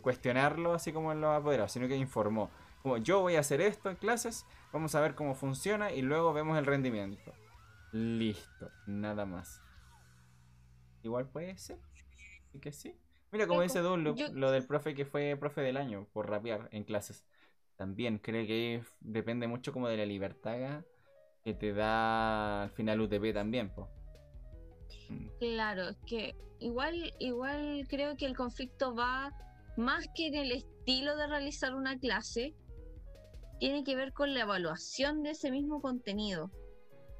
cuestionarlo 0.00 0.72
así 0.72 0.92
como 0.92 1.12
en 1.12 1.20
los 1.20 1.30
apoderados, 1.36 1.72
sino 1.72 1.88
que 1.88 1.96
informó. 1.96 2.50
Como 2.82 2.96
yo 2.96 3.20
voy 3.20 3.36
a 3.36 3.40
hacer 3.40 3.60
esto 3.60 3.90
en 3.90 3.96
clases, 3.96 4.46
vamos 4.72 4.94
a 4.94 5.00
ver 5.00 5.14
cómo 5.14 5.34
funciona 5.34 5.92
y 5.92 6.00
luego 6.02 6.32
vemos 6.32 6.56
el 6.58 6.64
rendimiento. 6.66 7.32
Listo, 7.92 8.70
nada 8.86 9.26
más. 9.26 9.60
Igual 11.02 11.28
puede 11.28 11.56
ser. 11.58 11.78
Y 12.54 12.60
que 12.60 12.72
sí. 12.72 12.94
Mira, 13.30 13.46
como 13.46 13.60
dice 13.62 13.82
yo- 14.14 14.28
lo 14.32 14.50
del 14.50 14.66
profe 14.66 14.94
que 14.94 15.04
fue 15.04 15.36
profe 15.38 15.60
del 15.60 15.76
año 15.76 16.06
por 16.12 16.30
rapear 16.30 16.68
en 16.72 16.84
clases. 16.84 17.24
También 17.76 18.18
creo 18.18 18.46
que 18.46 18.82
depende 19.00 19.46
mucho 19.46 19.72
como 19.72 19.88
de 19.88 19.96
la 19.98 20.06
libertad 20.06 20.82
que 21.44 21.54
te 21.54 21.72
da 21.72 22.62
al 22.64 22.70
final 22.70 23.00
UTP 23.00 23.32
también, 23.32 23.68
po. 23.70 23.88
Mm, 25.08 25.28
Claro, 25.38 25.88
es 25.88 25.96
que 26.06 26.34
igual, 26.58 27.12
igual 27.18 27.86
creo 27.88 28.16
que 28.16 28.26
el 28.26 28.36
conflicto 28.36 28.94
va 28.94 29.32
más 29.76 30.06
que 30.14 30.26
en 30.26 30.34
el 30.34 30.52
estilo 30.52 31.16
de 31.16 31.26
realizar 31.26 31.74
una 31.74 31.98
clase, 31.98 32.54
tiene 33.60 33.84
que 33.84 33.96
ver 33.96 34.12
con 34.12 34.34
la 34.34 34.40
evaluación 34.40 35.22
de 35.22 35.30
ese 35.30 35.50
mismo 35.50 35.80
contenido. 35.80 36.50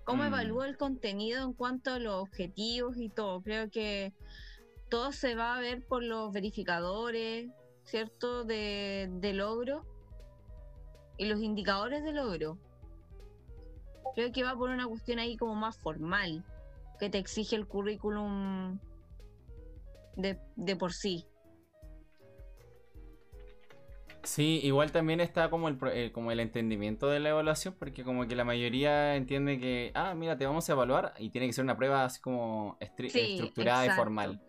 Cómo 0.04 0.22
Mm. 0.22 0.26
evalúa 0.26 0.66
el 0.66 0.76
contenido 0.76 1.44
en 1.44 1.52
cuanto 1.52 1.92
a 1.92 1.98
los 1.98 2.14
objetivos 2.22 2.96
y 2.96 3.10
todo. 3.10 3.42
Creo 3.42 3.70
que 3.70 4.12
todo 4.88 5.12
se 5.12 5.34
va 5.34 5.56
a 5.56 5.60
ver 5.60 5.84
por 5.86 6.02
los 6.02 6.32
verificadores, 6.32 7.50
¿cierto? 7.84 8.44
De, 8.44 9.08
de 9.10 9.32
logro 9.34 9.84
y 11.18 11.26
los 11.26 11.42
indicadores 11.42 12.02
de 12.04 12.12
logro. 12.12 12.58
Creo 14.14 14.32
que 14.32 14.42
va 14.42 14.56
por 14.56 14.70
una 14.70 14.86
cuestión 14.86 15.18
ahí 15.18 15.36
como 15.36 15.54
más 15.54 15.76
formal 15.76 16.44
que 16.98 17.10
te 17.10 17.18
exige 17.18 17.56
el 17.56 17.66
currículum 17.66 18.78
de, 20.16 20.38
de 20.56 20.76
por 20.76 20.92
sí. 20.92 21.26
Sí, 24.24 24.60
igual 24.62 24.92
también 24.92 25.20
está 25.20 25.48
como 25.48 25.68
el, 25.68 25.78
eh, 25.92 26.12
como 26.12 26.30
el 26.32 26.40
entendimiento 26.40 27.08
de 27.08 27.18
la 27.20 27.30
evaluación, 27.30 27.74
porque 27.78 28.04
como 28.04 28.26
que 28.26 28.36
la 28.36 28.44
mayoría 28.44 29.16
entiende 29.16 29.58
que, 29.58 29.90
ah, 29.94 30.14
mira, 30.14 30.36
te 30.36 30.44
vamos 30.44 30.68
a 30.68 30.72
evaluar 30.72 31.14
y 31.18 31.30
tiene 31.30 31.46
que 31.46 31.52
ser 31.54 31.64
una 31.64 31.76
prueba 31.76 32.04
así 32.04 32.20
como 32.20 32.76
estri- 32.80 33.08
Sí, 33.08 33.20
estructurada 33.20 33.86
y 33.86 33.90
formal. 33.90 34.40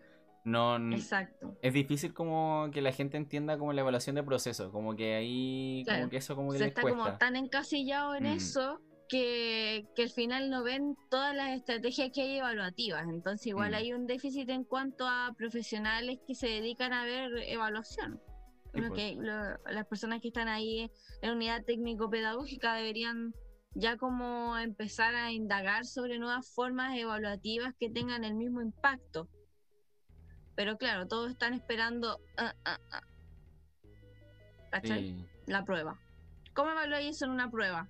No, 0.44 0.76
Exacto. 0.92 1.56
es 1.62 1.72
difícil 1.72 2.12
como 2.12 2.68
que 2.72 2.82
la 2.82 2.92
gente 2.92 3.16
entienda 3.16 3.56
como 3.58 3.72
la 3.72 3.80
evaluación 3.82 4.16
de 4.16 4.22
proceso, 4.22 4.70
como 4.72 4.96
que 4.96 5.14
ahí, 5.14 5.84
como 5.86 6.10
que 6.10 6.16
eso 6.16 6.34
como 6.36 6.50
que 6.52 6.58
Se 6.58 6.64
les 6.64 6.68
está 6.70 6.82
cuesta. 6.82 7.02
como 7.04 7.16
tan 7.18 7.36
encasillado 7.36 8.14
en 8.16 8.24
Mm. 8.24 8.36
eso 8.36 8.80
que, 9.10 9.86
que 9.96 10.04
al 10.04 10.10
final 10.10 10.48
no 10.50 10.62
ven 10.62 10.96
todas 11.10 11.34
las 11.34 11.50
estrategias 11.50 12.10
que 12.14 12.22
hay 12.22 12.38
evaluativas. 12.38 13.02
Entonces 13.08 13.48
igual 13.48 13.72
Mm. 13.72 13.74
hay 13.74 13.92
un 13.92 14.06
déficit 14.06 14.48
en 14.50 14.62
cuanto 14.64 15.06
a 15.06 15.34
profesionales 15.36 16.20
que 16.26 16.34
se 16.36 16.46
dedican 16.46 16.92
a 16.92 17.04
ver 17.04 17.32
evaluación. 17.48 18.20
Sí, 18.72 18.80
Lo 18.80 18.88
pues. 18.88 19.00
que, 19.00 19.16
lo- 19.16 19.58
las 19.72 19.86
personas 19.88 20.20
que 20.20 20.28
están 20.28 20.46
ahí 20.46 20.90
en 21.22 21.30
unidad 21.32 21.64
técnico-pedagógica 21.64 22.74
deberían 22.74 23.34
ya 23.74 23.96
como 23.96 24.56
empezar 24.58 25.14
a 25.16 25.32
indagar 25.32 25.84
sobre 25.86 26.18
nuevas 26.18 26.48
formas 26.54 26.96
evaluativas 26.96 27.74
que 27.78 27.90
tengan 27.90 28.22
el 28.24 28.34
mismo 28.34 28.62
impacto. 28.62 29.28
Pero 30.54 30.76
claro, 30.76 31.08
todos 31.08 31.30
están 31.32 31.54
esperando 31.54 32.20
ah, 32.36 32.54
ah, 32.64 32.78
ah. 32.92 33.02
La 35.46 35.64
prueba. 35.64 35.98
¿Cómo 36.54 36.70
evaluáis 36.70 37.16
eso 37.16 37.24
en 37.24 37.32
una 37.32 37.50
prueba? 37.50 37.88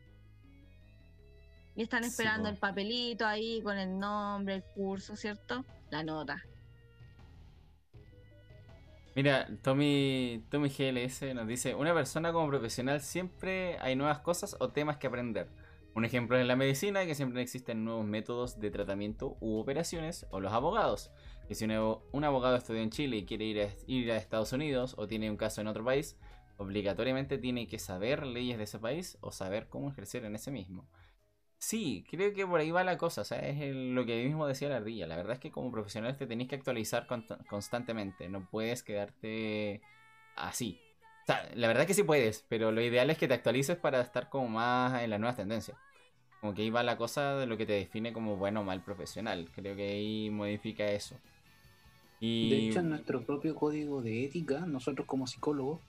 Y 1.81 1.85
están 1.85 2.05
Sí, 2.05 2.11
esperando 2.11 2.49
po. 2.49 2.51
el 2.51 2.59
papelito 2.59 3.27
ahí 3.27 3.61
con 3.63 3.77
el 3.79 3.99
nombre, 3.99 4.55
el 4.55 4.65
curso, 4.65 5.17
¿cierto? 5.17 5.65
La 5.91 6.05
nota. 6.05 6.47
Mira, 9.15 9.49
Tommy, 9.63 10.45
Tommy 10.51 10.69
GLS 10.69 11.35
nos 11.35 11.47
dice, 11.49 11.75
una 11.75 11.93
persona 11.95 12.33
como 12.33 12.49
profesional 12.49 13.01
siempre 13.01 13.77
hay 13.81 13.97
nuevas 13.97 14.21
cosas 14.21 14.57
o 14.61 14.71
temas 14.71 14.99
que 14.99 15.09
aprender. 15.09 15.49
Un 15.95 16.05
ejemplo 16.05 16.39
es 16.39 16.47
la 16.47 16.55
medicina, 16.57 17.05
que 17.07 17.17
siempre 17.17 17.43
existen 17.43 17.85
nuevos 17.85 18.07
métodos 18.07 18.61
de 18.61 18.71
tratamiento 18.71 19.37
u 19.41 19.59
operaciones, 19.59 20.27
o 20.31 20.41
los 20.41 20.53
abogados, 20.53 21.11
Y 21.49 21.57
si 21.57 21.65
un, 21.65 21.73
abo- 21.73 22.03
un 22.13 22.23
abogado 22.25 22.55
estudió 22.57 22.81
en 22.81 22.91
Chile 22.91 23.17
y 23.17 23.25
quiere 23.27 23.45
ir 23.45 23.61
a, 23.61 23.69
ir 23.89 24.13
a 24.13 24.17
Estados 24.17 24.53
Unidos 24.53 24.95
o 24.97 25.09
tiene 25.09 25.29
un 25.31 25.37
caso 25.37 25.61
en 25.61 25.67
otro 25.67 25.85
país, 25.85 26.17
obligatoriamente 26.59 27.39
tiene 27.39 27.67
que 27.67 27.81
saber 27.81 28.25
leyes 28.25 28.57
de 28.59 28.65
ese 28.65 28.79
país 28.79 29.19
o 29.21 29.33
saber 29.33 29.69
cómo 29.69 29.91
ejercer 29.91 30.25
en 30.25 30.37
ese 30.37 30.53
mismo. 30.53 30.87
Sí, 31.61 32.05
creo 32.11 32.33
que 32.33 32.47
por 32.47 32.61
ahí 32.61 32.71
va 32.71 32.85
la 32.85 32.97
cosa, 32.99 33.21
o 33.21 33.25
sea, 33.25 33.39
es 33.41 33.61
el- 33.61 33.95
lo 33.95 34.07
que 34.07 34.25
mismo 34.25 34.47
decía 34.47 34.69
la 34.71 34.77
ardilla. 34.79 35.07
La 35.07 35.17
verdad 35.17 35.35
es 35.35 35.41
que 35.41 35.53
como 35.53 35.71
profesional 35.71 36.17
te 36.17 36.27
tenés 36.27 36.49
que 36.49 36.57
actualizar 36.57 37.07
con- 37.07 37.27
constantemente, 37.49 38.29
no 38.31 38.47
puedes 38.49 38.83
quedarte 38.83 39.85
así. 40.37 40.83
O 41.25 41.27
sea, 41.27 41.51
la 41.55 41.69
verdad 41.69 41.87
que 41.87 41.95
sí 41.95 42.03
puedes, 42.05 42.45
pero 42.49 42.73
lo 42.73 42.81
ideal 42.83 43.11
es 43.11 43.19
que 43.19 43.29
te 43.29 43.35
actualices 43.35 43.77
para 43.79 44.01
estar 44.01 44.31
como 44.31 44.49
más 44.49 45.03
en 45.03 45.11
las 45.11 45.21
nuevas 45.21 45.37
tendencias. 45.37 45.79
Como 46.41 46.55
que 46.55 46.63
ahí 46.63 46.71
va 46.71 46.83
la 46.85 46.99
cosa 46.99 47.37
de 47.37 47.47
lo 47.47 47.57
que 47.59 47.67
te 47.67 47.75
define 47.75 48.13
como 48.15 48.37
bueno 48.37 48.63
o 48.63 48.65
mal 48.65 48.83
profesional. 48.85 49.51
Creo 49.55 49.77
que 49.77 49.85
ahí 49.93 50.31
modifica 50.31 50.87
eso. 50.91 51.23
Y 52.21 52.49
De 52.49 52.57
hecho, 52.59 52.81
en 52.81 52.91
nuestro 52.91 53.25
propio 53.25 53.55
código 53.55 54.03
de 54.03 54.25
ética, 54.25 54.67
nosotros 54.67 55.07
como 55.07 55.27
psicólogos, 55.27 55.81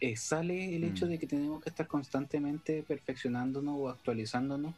eh, 0.00 0.16
sale 0.16 0.76
el 0.76 0.84
hecho 0.84 1.06
Mm. 1.06 1.08
de 1.08 1.18
que 1.18 1.26
tenemos 1.26 1.62
que 1.62 1.70
estar 1.70 1.86
constantemente 1.86 2.82
perfeccionándonos 2.82 3.76
o 3.78 3.88
actualizándonos 3.88 4.74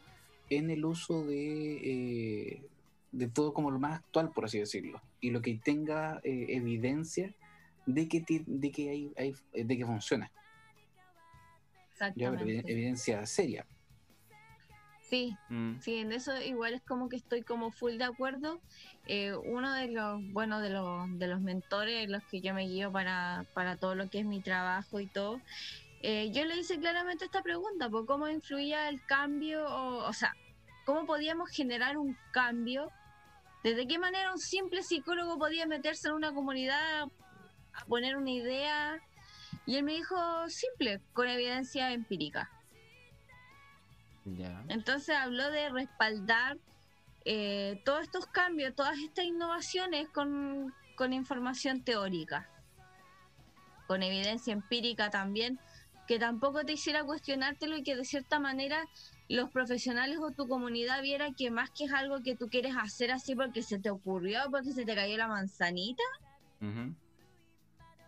en 0.51 0.71
el 0.71 0.85
uso 0.85 1.25
de, 1.27 1.77
eh, 1.77 2.63
de 3.13 3.29
todo 3.29 3.53
como 3.53 3.71
lo 3.71 3.79
más 3.79 3.99
actual, 4.01 4.33
por 4.33 4.45
así 4.47 4.59
decirlo. 4.59 5.01
Y 5.21 5.31
lo 5.31 5.41
que 5.43 5.59
tenga 5.63 6.21
eh, 6.25 6.47
evidencia 6.51 7.35
de 7.87 8.09
que, 8.09 8.21
ti- 8.21 8.45
de 8.47 8.71
que, 8.71 8.91
hay, 8.91 9.13
hay- 9.17 9.65
de 9.65 9.77
que 9.77 9.85
funciona. 9.87 10.31
Ya, 12.15 12.31
pero 12.31 12.45
evidencia 12.47 13.25
seria. 13.27 13.67
Sí, 15.09 15.35
mm, 15.49 15.81
Sí, 15.81 15.95
en 15.97 16.13
eso 16.13 16.39
igual 16.43 16.75
es 16.75 16.83
como 16.83 17.09
que 17.09 17.17
estoy 17.17 17.43
como 17.43 17.73
full 17.73 17.97
de 17.97 18.05
acuerdo. 18.05 18.61
Eh, 19.07 19.33
uno 19.35 19.73
de 19.73 19.89
los, 19.89 20.21
bueno, 20.33 20.61
de 20.61 20.69
los, 20.71 21.19
de 21.19 21.29
los 21.29 21.41
mentores, 21.41 22.09
los 22.11 22.23
que 22.25 22.41
yo 22.43 22.53
me 22.53 22.67
guío 22.67 22.93
para, 22.93 23.47
para 23.55 23.77
todo 23.77 23.95
lo 23.95 24.09
que 24.11 24.19
es 24.21 24.27
mi 24.27 24.43
trabajo 24.43 25.01
y 25.01 25.07
todo, 25.07 25.41
eh, 26.03 26.31
yo 26.33 26.45
le 26.45 26.57
hice 26.57 26.79
claramente 26.79 27.25
esta 27.25 27.43
pregunta, 27.43 27.89
pues, 27.89 28.05
¿cómo 28.07 28.29
influía 28.29 28.89
el 28.89 29.05
cambio? 29.07 29.67
O, 29.67 30.09
o 30.09 30.13
sea, 30.13 30.35
¿cómo 30.85 31.07
podíamos 31.07 31.51
generar 31.51 31.99
un 31.99 32.17
cambio? 32.33 32.91
¿Desde 33.65 33.87
qué 33.87 33.99
manera 33.99 34.33
un 34.33 34.39
simple 34.39 34.83
psicólogo 34.83 35.39
podía 35.39 35.67
meterse 35.67 36.09
en 36.09 36.15
una 36.15 36.33
comunidad 36.33 37.09
a 37.73 37.85
poner 37.87 38.17
una 38.17 38.31
idea? 38.31 39.01
Y 39.67 39.77
él 39.77 39.83
me 39.83 39.93
dijo, 39.93 40.17
simple, 40.49 41.01
con 41.13 41.29
evidencia 41.29 41.93
empírica. 41.93 42.51
Entonces 44.69 45.17
habló 45.17 45.51
de 45.51 45.71
respaldar 45.71 46.59
eh, 47.25 47.81
todos 47.85 48.03
estos 48.03 48.27
cambios, 48.27 48.75
todas 48.75 48.99
estas 48.99 49.25
innovaciones 49.25 50.09
con, 50.09 50.75
con 50.97 51.13
información 51.13 51.83
teórica, 51.83 52.49
con 53.87 54.03
evidencia 54.03 54.53
empírica 54.53 55.11
también, 55.11 55.59
que 56.09 56.19
tampoco 56.19 56.65
te 56.65 56.73
hiciera 56.73 57.05
cuestionártelo 57.05 57.77
y 57.77 57.83
que 57.85 57.95
de 57.95 58.05
cierta 58.05 58.41
manera 58.41 58.83
los 59.29 59.51
profesionales 59.51 60.19
o 60.21 60.31
tu 60.31 60.49
comunidad 60.49 61.03
viera 61.03 61.29
que 61.37 61.51
más 61.51 61.71
que 61.71 61.85
es 61.85 61.93
algo 61.93 62.23
que 62.23 62.35
tú 62.35 62.49
quieres 62.49 62.75
hacer 62.77 63.13
así 63.13 63.37
porque 63.37 63.63
se 63.63 63.79
te 63.79 63.91
ocurrió, 63.91 64.41
porque 64.51 64.73
se 64.73 64.85
te 64.87 64.95
cayó 64.95 65.17
la 65.19 65.29
manzanita, 65.29 66.03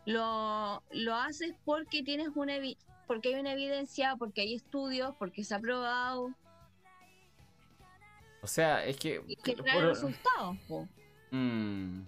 lo, 0.07 0.83
lo 0.91 1.15
haces 1.15 1.55
porque 1.65 2.03
tienes 2.03 2.29
una 2.35 2.55
porque 3.07 3.35
hay 3.35 3.41
una 3.41 3.53
evidencia, 3.53 4.17
porque 4.17 4.41
hay 4.43 4.55
estudios, 4.55 5.15
porque 5.19 5.45
se 5.45 5.55
ha 5.55 5.59
probado 5.59 6.33
O 8.43 8.47
sea, 8.47 8.85
es 8.87 8.97
que... 8.97 9.23
y 9.27 9.37
que 9.37 9.55
por- 9.57 9.65
trae 9.65 9.81
resultados. 9.81 10.57
po. 10.69 10.89
Mm. 11.33 12.03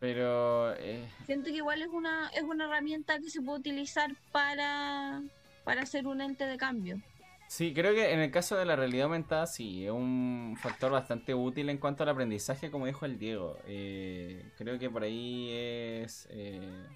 Pero... 0.00 0.74
eh, 0.76 1.06
Siento 1.26 1.50
que 1.50 1.56
igual 1.56 1.82
es 1.82 1.88
una, 1.88 2.28
es 2.30 2.42
una 2.42 2.64
herramienta 2.64 3.18
que 3.18 3.30
se 3.30 3.42
puede 3.42 3.60
utilizar 3.60 4.10
para, 4.32 5.22
para 5.62 5.82
hacer 5.82 6.06
un 6.06 6.22
ente 6.22 6.46
de 6.46 6.56
cambio. 6.56 6.98
Sí, 7.48 7.74
creo 7.74 7.92
que 7.94 8.12
en 8.12 8.20
el 8.20 8.30
caso 8.30 8.56
de 8.56 8.64
la 8.64 8.76
realidad 8.76 9.06
aumentada, 9.06 9.46
sí, 9.46 9.84
es 9.84 9.90
un 9.90 10.56
factor 10.58 10.92
bastante 10.92 11.34
útil 11.34 11.68
en 11.68 11.78
cuanto 11.78 12.04
al 12.04 12.08
aprendizaje, 12.08 12.70
como 12.70 12.86
dijo 12.86 13.04
el 13.04 13.18
Diego. 13.18 13.58
Eh, 13.66 14.50
creo 14.56 14.78
que 14.78 14.88
por 14.88 15.02
ahí 15.02 15.50
es, 15.52 16.28
eh, 16.30 16.86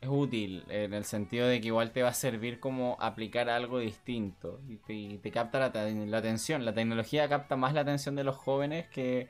es 0.00 0.08
útil, 0.10 0.64
en 0.68 0.92
el 0.92 1.04
sentido 1.04 1.46
de 1.46 1.60
que 1.60 1.68
igual 1.68 1.92
te 1.92 2.02
va 2.02 2.08
a 2.08 2.14
servir 2.14 2.58
como 2.58 2.96
aplicar 3.00 3.48
algo 3.48 3.78
distinto 3.78 4.60
y 4.68 4.76
te, 4.76 4.92
y 4.92 5.18
te 5.18 5.30
capta 5.30 5.60
la, 5.60 5.90
la 5.90 6.18
atención. 6.18 6.64
La 6.64 6.74
tecnología 6.74 7.28
capta 7.28 7.54
más 7.54 7.74
la 7.74 7.82
atención 7.82 8.16
de 8.16 8.24
los 8.24 8.36
jóvenes 8.36 8.88
que, 8.88 9.28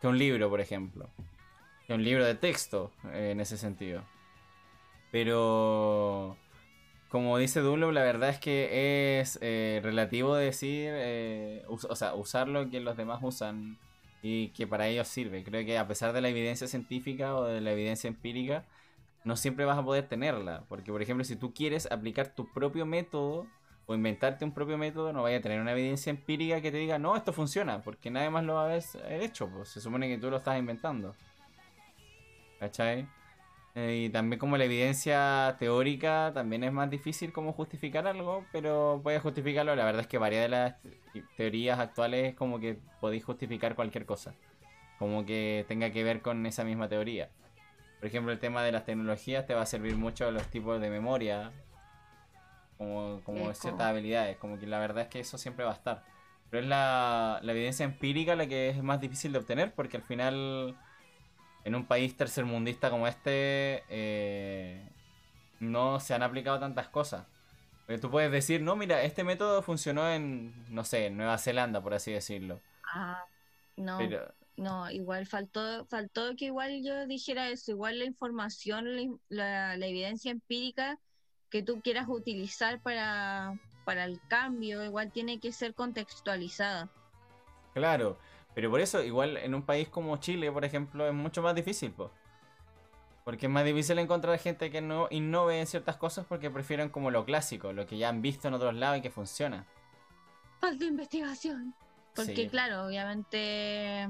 que 0.00 0.06
un 0.08 0.18
libro, 0.18 0.48
por 0.48 0.62
ejemplo. 0.62 1.10
Que 1.86 1.94
un 1.94 2.04
libro 2.04 2.24
de 2.24 2.34
texto, 2.34 2.90
eh, 3.12 3.30
en 3.32 3.40
ese 3.40 3.56
sentido. 3.56 4.02
Pero 5.10 6.36
como 7.08 7.38
dice 7.38 7.60
Dunlop, 7.60 7.92
la 7.92 8.02
verdad 8.02 8.30
es 8.30 8.38
que 8.38 9.20
es 9.20 9.38
eh, 9.40 9.80
relativo 9.82 10.34
decir, 10.34 10.90
eh, 10.92 11.64
o 11.68 11.96
sea, 11.96 12.14
usar 12.14 12.48
lo 12.48 12.68
que 12.68 12.80
los 12.80 12.96
demás 12.96 13.20
usan 13.22 13.78
y 14.22 14.48
que 14.48 14.66
para 14.66 14.88
ellos 14.88 15.08
sirve. 15.08 15.44
Creo 15.44 15.64
que 15.64 15.78
a 15.78 15.86
pesar 15.86 16.12
de 16.12 16.20
la 16.20 16.28
evidencia 16.28 16.66
científica 16.66 17.36
o 17.36 17.44
de 17.44 17.60
la 17.60 17.72
evidencia 17.72 18.08
empírica, 18.08 18.64
no 19.24 19.36
siempre 19.36 19.64
vas 19.64 19.78
a 19.78 19.84
poder 19.84 20.08
tenerla. 20.08 20.64
Porque, 20.68 20.90
por 20.92 21.00
ejemplo, 21.02 21.24
si 21.24 21.36
tú 21.36 21.54
quieres 21.54 21.90
aplicar 21.90 22.34
tu 22.34 22.52
propio 22.52 22.86
método 22.86 23.46
o 23.86 23.94
inventarte 23.94 24.44
un 24.44 24.52
propio 24.52 24.78
método, 24.78 25.12
no 25.12 25.22
vaya 25.22 25.38
a 25.38 25.40
tener 25.40 25.60
una 25.60 25.72
evidencia 25.72 26.10
empírica 26.10 26.60
que 26.60 26.72
te 26.72 26.78
diga, 26.78 26.98
no, 26.98 27.16
esto 27.16 27.32
funciona, 27.32 27.82
porque 27.82 28.10
nadie 28.10 28.30
más 28.30 28.44
lo 28.44 28.58
ha 28.58 28.64
haber 28.64 28.82
hecho. 29.22 29.48
Pues 29.48 29.68
se 29.68 29.80
supone 29.80 30.08
que 30.08 30.18
tú 30.18 30.28
lo 30.28 30.38
estás 30.38 30.58
inventando. 30.58 31.14
¿Cachai? 32.58 33.06
Eh, 33.74 34.04
y 34.06 34.08
también 34.08 34.38
como 34.40 34.56
la 34.56 34.64
evidencia 34.64 35.54
teórica 35.58 36.30
también 36.32 36.64
es 36.64 36.72
más 36.72 36.88
difícil 36.88 37.30
como 37.32 37.52
justificar 37.52 38.06
algo, 38.06 38.44
pero 38.50 39.00
puedes 39.02 39.20
justificarlo. 39.20 39.76
La 39.76 39.84
verdad 39.84 40.00
es 40.00 40.06
que 40.06 40.16
varias 40.16 40.42
de 40.44 40.48
las 40.48 40.74
te- 41.12 41.22
teorías 41.36 41.78
actuales 41.78 42.34
como 42.34 42.58
que 42.58 42.78
podéis 43.00 43.24
justificar 43.24 43.74
cualquier 43.74 44.06
cosa. 44.06 44.34
Como 44.98 45.26
que 45.26 45.66
tenga 45.68 45.90
que 45.90 46.02
ver 46.04 46.22
con 46.22 46.46
esa 46.46 46.64
misma 46.64 46.88
teoría. 46.88 47.28
Por 48.00 48.08
ejemplo, 48.08 48.32
el 48.32 48.38
tema 48.38 48.62
de 48.62 48.72
las 48.72 48.86
tecnologías 48.86 49.46
te 49.46 49.52
va 49.52 49.62
a 49.62 49.66
servir 49.66 49.94
mucho 49.96 50.30
los 50.30 50.46
tipos 50.48 50.80
de 50.80 50.88
memoria, 50.88 51.52
como, 52.78 53.20
como 53.24 53.52
ciertas 53.52 53.88
habilidades. 53.88 54.38
Como 54.38 54.58
que 54.58 54.66
la 54.66 54.78
verdad 54.78 55.04
es 55.04 55.08
que 55.08 55.20
eso 55.20 55.36
siempre 55.36 55.66
va 55.66 55.72
a 55.72 55.74
estar. 55.74 56.02
Pero 56.50 56.62
es 56.62 56.68
la, 56.68 57.40
la 57.42 57.52
evidencia 57.52 57.84
empírica 57.84 58.36
la 58.36 58.46
que 58.46 58.70
es 58.70 58.82
más 58.82 59.00
difícil 59.00 59.32
de 59.32 59.38
obtener 59.38 59.74
porque 59.74 59.96
al 59.98 60.02
final 60.02 60.76
en 61.66 61.76
un 61.76 61.86
país 61.86 62.16
tercermundista 62.16 62.90
como 62.90 63.08
este 63.08 63.84
eh, 63.90 64.88
no 65.60 66.00
se 66.00 66.14
han 66.14 66.22
aplicado 66.24 66.60
tantas 66.60 66.88
cosas. 66.88 67.26
Porque 67.86 68.00
tú 68.00 68.10
puedes 68.10 68.32
decir, 68.32 68.62
no, 68.62 68.76
mira, 68.76 69.02
este 69.04 69.24
método 69.24 69.62
funcionó 69.62 70.10
en, 70.10 70.54
no 70.74 70.84
sé, 70.84 71.06
en 71.08 71.18
Nueva 71.18 71.38
Zelanda, 71.38 71.82
por 71.82 71.94
así 71.94 72.12
decirlo. 72.12 72.60
Ah, 72.84 73.24
no, 73.76 73.98
Pero, 73.98 74.34
no, 74.56 74.90
igual 74.90 75.26
faltó, 75.26 75.86
faltó 75.86 76.34
que 76.36 76.46
igual 76.46 76.82
yo 76.84 77.06
dijera 77.06 77.50
eso, 77.50 77.72
igual 77.72 77.98
la 77.98 78.04
información, 78.06 78.94
la, 78.94 79.00
in- 79.02 79.20
la- 79.28 79.76
la 79.76 79.86
evidencia 79.86 80.30
empírica 80.30 81.00
que 81.50 81.62
tú 81.62 81.82
quieras 81.82 82.06
utilizar 82.08 82.80
para, 82.82 83.58
para 83.84 84.04
el 84.04 84.22
cambio, 84.28 84.84
igual 84.84 85.12
tiene 85.12 85.40
que 85.40 85.52
ser 85.52 85.74
contextualizada. 85.74 86.90
claro, 87.74 88.18
pero 88.56 88.70
por 88.70 88.80
eso, 88.80 89.02
igual 89.04 89.36
en 89.36 89.54
un 89.54 89.60
país 89.60 89.86
como 89.86 90.16
Chile, 90.16 90.50
por 90.50 90.64
ejemplo, 90.64 91.06
es 91.06 91.12
mucho 91.12 91.42
más 91.42 91.54
difícil, 91.54 91.92
pues. 91.92 92.08
Porque 93.22 93.44
es 93.44 93.52
más 93.52 93.66
difícil 93.66 93.98
encontrar 93.98 94.38
gente 94.38 94.70
que 94.70 94.80
no 94.80 95.08
innove 95.10 95.60
en 95.60 95.66
ciertas 95.66 95.98
cosas 95.98 96.24
porque 96.26 96.50
prefieren 96.50 96.88
como 96.88 97.10
lo 97.10 97.26
clásico, 97.26 97.74
lo 97.74 97.86
que 97.86 97.98
ya 97.98 98.08
han 98.08 98.22
visto 98.22 98.48
en 98.48 98.54
otros 98.54 98.74
lados 98.74 98.96
y 98.96 99.02
que 99.02 99.10
funciona. 99.10 99.66
Falta 100.58 100.86
investigación. 100.86 101.74
Porque 102.14 102.34
Sí. 102.34 102.48
claro, 102.48 102.86
obviamente 102.86 104.08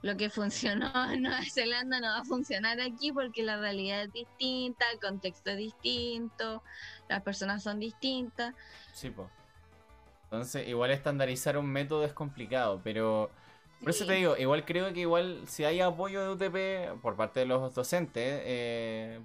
lo 0.00 0.16
que 0.16 0.30
funcionó 0.30 0.90
en 1.12 1.24
Nueva 1.24 1.42
Zelanda 1.52 2.00
no 2.00 2.06
va 2.06 2.20
a 2.20 2.24
funcionar 2.24 2.80
aquí 2.80 3.12
porque 3.12 3.42
la 3.42 3.58
realidad 3.58 4.04
es 4.04 4.12
distinta, 4.14 4.86
el 4.94 4.98
contexto 4.98 5.50
es 5.50 5.58
distinto, 5.58 6.62
las 7.06 7.22
personas 7.22 7.62
son 7.62 7.80
distintas. 7.80 8.54
Sí, 8.94 9.10
pues. 9.10 9.28
Entonces, 10.22 10.66
igual 10.68 10.90
estandarizar 10.90 11.58
un 11.58 11.66
método 11.66 12.06
es 12.06 12.14
complicado, 12.14 12.80
pero 12.82 13.30
por 13.80 13.90
eso 13.90 14.06
te 14.06 14.14
digo, 14.14 14.36
igual 14.36 14.64
creo 14.64 14.92
que 14.92 15.00
igual 15.00 15.42
si 15.46 15.64
hay 15.64 15.80
apoyo 15.80 16.22
de 16.22 16.30
UTP 16.30 17.00
por 17.00 17.16
parte 17.16 17.40
de 17.40 17.46
los 17.46 17.74
docentes, 17.74 18.42
eh, 18.44 19.20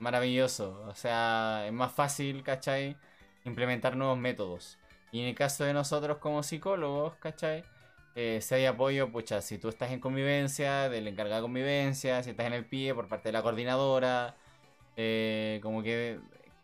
maravilloso. 0.00 0.84
O 0.88 0.94
sea, 0.94 1.64
es 1.66 1.72
más 1.72 1.92
fácil, 1.92 2.42
¿cachai? 2.42 2.96
Implementar 3.44 3.96
nuevos 3.96 4.18
métodos. 4.18 4.78
Y 5.12 5.20
en 5.20 5.28
el 5.28 5.34
caso 5.34 5.64
de 5.64 5.72
nosotros 5.72 6.18
como 6.18 6.42
psicólogos, 6.42 7.14
¿cachai? 7.16 7.64
Eh, 8.14 8.40
si 8.42 8.54
hay 8.56 8.66
apoyo, 8.66 9.10
pucha, 9.12 9.40
si 9.40 9.58
tú 9.58 9.68
estás 9.68 9.92
en 9.92 10.00
convivencia, 10.00 10.88
del 10.88 11.06
encargado 11.08 11.36
de 11.36 11.42
convivencia, 11.42 12.22
si 12.22 12.30
estás 12.30 12.46
en 12.46 12.52
el 12.54 12.64
pie 12.66 12.94
por 12.94 13.08
parte 13.08 13.28
de 13.28 13.32
la 13.32 13.42
coordinadora, 13.42 14.34
eh, 14.96 15.60
como 15.62 15.82
que, 15.82 16.18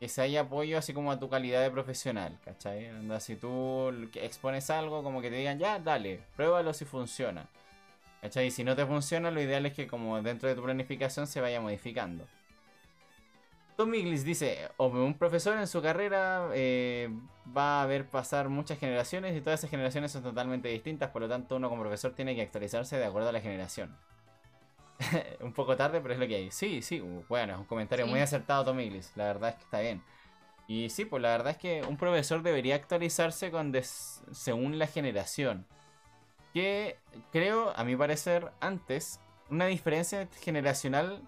que 0.04 0.08
se 0.10 0.20
haya 0.20 0.42
apoyo 0.42 0.76
así 0.76 0.92
como 0.92 1.10
a 1.10 1.18
tu 1.18 1.30
calidad 1.30 1.62
de 1.62 1.70
profesional, 1.70 2.38
¿cachai? 2.44 2.88
Anda, 2.88 3.20
si 3.20 3.36
tú 3.36 3.88
expones 4.16 4.68
algo, 4.68 5.02
como 5.02 5.22
que 5.22 5.30
te 5.30 5.36
digan, 5.36 5.58
ya, 5.58 5.78
dale, 5.78 6.20
pruébalo 6.36 6.74
si 6.74 6.84
funciona. 6.84 7.48
¿Cachai? 8.20 8.48
Y 8.48 8.50
si 8.50 8.64
no 8.64 8.76
te 8.76 8.84
funciona, 8.84 9.30
lo 9.30 9.40
ideal 9.40 9.64
es 9.64 9.72
que 9.72 9.86
como 9.86 10.20
dentro 10.20 10.46
de 10.46 10.56
tu 10.56 10.62
planificación 10.62 11.26
se 11.26 11.40
vaya 11.40 11.58
modificando. 11.62 12.26
Tom 13.78 13.88
Miglis 13.88 14.24
dice, 14.24 14.68
un 14.76 15.14
profesor 15.14 15.56
en 15.56 15.66
su 15.66 15.80
carrera 15.80 16.50
eh, 16.52 17.08
va 17.56 17.82
a 17.82 17.86
ver 17.86 18.06
pasar 18.06 18.50
muchas 18.50 18.78
generaciones 18.78 19.34
y 19.34 19.40
todas 19.40 19.60
esas 19.60 19.70
generaciones 19.70 20.12
son 20.12 20.22
totalmente 20.22 20.68
distintas, 20.68 21.12
por 21.12 21.22
lo 21.22 21.30
tanto 21.30 21.56
uno 21.56 21.70
como 21.70 21.80
profesor 21.80 22.12
tiene 22.12 22.34
que 22.34 22.42
actualizarse 22.42 22.98
de 22.98 23.06
acuerdo 23.06 23.30
a 23.30 23.32
la 23.32 23.40
generación. 23.40 23.96
un 25.40 25.52
poco 25.52 25.76
tarde, 25.76 26.00
pero 26.00 26.14
es 26.14 26.20
lo 26.20 26.26
que 26.26 26.36
hay. 26.36 26.50
Sí, 26.50 26.82
sí, 26.82 27.00
bueno, 27.28 27.54
es 27.54 27.58
un 27.58 27.64
comentario 27.64 28.04
Sí. 28.06 28.10
muy 28.10 28.20
acertado 28.20 28.64
Tom 28.64 28.76
Miglis, 28.76 29.12
la 29.16 29.24
verdad 29.24 29.50
es 29.50 29.56
que 29.56 29.62
está 29.62 29.80
bien. 29.80 30.02
Y 30.66 30.88
sí, 30.90 31.04
pues 31.04 31.22
la 31.22 31.30
verdad 31.30 31.50
es 31.52 31.58
que 31.58 31.82
un 31.82 31.96
profesor 31.96 32.42
debería 32.42 32.74
actualizarse 32.76 33.50
con 33.50 33.70
des- 33.72 34.22
según 34.32 34.78
la 34.78 34.86
generación. 34.86 35.66
Que 36.52 36.96
creo, 37.32 37.72
a 37.76 37.84
mi 37.84 37.96
parecer, 37.96 38.50
antes, 38.60 39.20
una 39.50 39.66
diferencia 39.66 40.28
generacional 40.40 41.20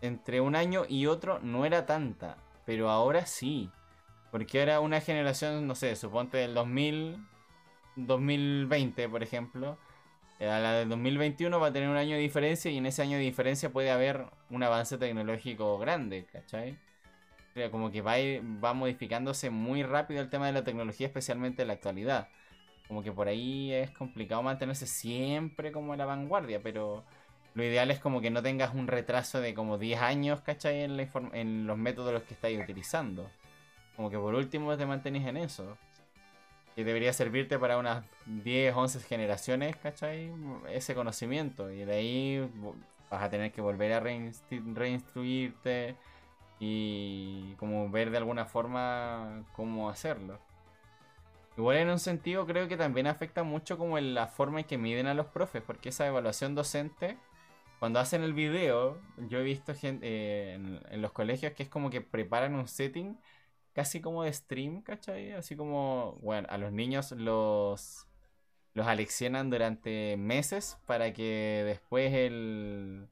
entre 0.00 0.40
un 0.40 0.54
año 0.54 0.84
y 0.88 1.06
otro 1.06 1.40
no 1.40 1.64
era 1.66 1.86
tanta, 1.86 2.36
pero 2.66 2.90
ahora 2.90 3.26
sí. 3.26 3.70
Porque 4.30 4.60
ahora 4.60 4.80
una 4.80 5.00
generación, 5.00 5.66
no 5.66 5.74
sé, 5.74 5.96
suponte 5.96 6.36
del 6.36 6.54
2000, 6.54 7.26
2020, 7.96 9.08
por 9.08 9.22
ejemplo, 9.22 9.78
la 10.38 10.72
del 10.72 10.88
2021 10.88 11.58
va 11.58 11.68
a 11.68 11.72
tener 11.72 11.88
un 11.88 11.96
año 11.96 12.14
de 12.14 12.22
diferencia 12.22 12.70
y 12.70 12.78
en 12.78 12.86
ese 12.86 13.02
año 13.02 13.16
de 13.16 13.24
diferencia 13.24 13.70
puede 13.70 13.90
haber 13.90 14.26
un 14.50 14.62
avance 14.62 14.96
tecnológico 14.96 15.78
grande, 15.78 16.26
¿cachai? 16.32 16.78
Como 17.72 17.90
que 17.90 18.02
va, 18.02 18.14
va 18.64 18.72
modificándose 18.72 19.50
muy 19.50 19.82
rápido 19.82 20.20
el 20.20 20.30
tema 20.30 20.46
de 20.46 20.52
la 20.52 20.62
tecnología, 20.62 21.08
especialmente 21.08 21.62
en 21.62 21.68
la 21.68 21.74
actualidad. 21.74 22.28
Como 22.86 23.02
que 23.02 23.10
por 23.10 23.26
ahí 23.26 23.72
es 23.72 23.90
complicado 23.90 24.42
mantenerse 24.42 24.86
siempre 24.86 25.72
como 25.72 25.92
a 25.92 25.96
la 25.96 26.06
vanguardia, 26.06 26.62
pero 26.62 27.04
lo 27.54 27.64
ideal 27.64 27.90
es 27.90 27.98
como 27.98 28.20
que 28.20 28.30
no 28.30 28.42
tengas 28.42 28.74
un 28.74 28.86
retraso 28.86 29.40
de 29.40 29.54
como 29.54 29.76
10 29.76 30.00
años, 30.00 30.40
¿cachai? 30.42 30.82
En, 30.82 31.00
en 31.32 31.66
los 31.66 31.76
métodos 31.76 32.22
que 32.22 32.34
estáis 32.34 32.60
utilizando. 32.60 33.28
Como 33.96 34.08
que 34.08 34.16
por 34.16 34.34
último 34.36 34.76
te 34.76 34.86
mantenés 34.86 35.26
en 35.26 35.38
eso. 35.38 35.76
Que 36.78 36.84
debería 36.84 37.12
servirte 37.12 37.58
para 37.58 37.76
unas 37.76 38.04
10, 38.24 38.72
11 38.72 39.00
generaciones, 39.00 39.74
¿cachai? 39.78 40.32
Ese 40.70 40.94
conocimiento. 40.94 41.72
Y 41.72 41.84
de 41.84 41.92
ahí 41.92 42.50
vas 43.10 43.20
a 43.24 43.28
tener 43.28 43.50
que 43.50 43.60
volver 43.60 43.92
a 43.94 44.00
reinstru- 44.00 44.74
reinstruirte 44.76 45.96
y 46.60 47.54
como 47.56 47.90
ver 47.90 48.10
de 48.10 48.18
alguna 48.18 48.46
forma 48.46 49.44
cómo 49.54 49.90
hacerlo. 49.90 50.38
Igual 51.56 51.78
en 51.78 51.90
un 51.90 51.98
sentido 51.98 52.46
creo 52.46 52.68
que 52.68 52.76
también 52.76 53.08
afecta 53.08 53.42
mucho 53.42 53.76
como 53.76 53.98
en 53.98 54.14
la 54.14 54.28
forma 54.28 54.60
en 54.60 54.66
que 54.66 54.78
miden 54.78 55.08
a 55.08 55.14
los 55.14 55.26
profes, 55.26 55.62
porque 55.66 55.88
esa 55.88 56.06
evaluación 56.06 56.54
docente, 56.54 57.18
cuando 57.80 57.98
hacen 57.98 58.22
el 58.22 58.34
video, 58.34 59.00
yo 59.28 59.40
he 59.40 59.42
visto 59.42 59.74
gente 59.74 60.54
en, 60.54 60.80
en 60.90 61.02
los 61.02 61.12
colegios 61.12 61.54
que 61.54 61.64
es 61.64 61.68
como 61.68 61.90
que 61.90 62.00
preparan 62.00 62.54
un 62.54 62.68
setting 62.68 63.18
casi 63.78 64.00
como 64.00 64.24
de 64.24 64.32
stream, 64.32 64.82
¿cachai? 64.82 65.34
Así 65.34 65.54
como, 65.54 66.18
bueno, 66.20 66.48
a 66.50 66.58
los 66.58 66.72
niños 66.72 67.12
los, 67.12 68.08
los 68.74 68.86
aleccionan 68.88 69.50
durante 69.50 70.16
meses 70.16 70.78
para 70.84 71.12
que 71.12 71.62
después 71.64 72.12
el... 72.12 73.06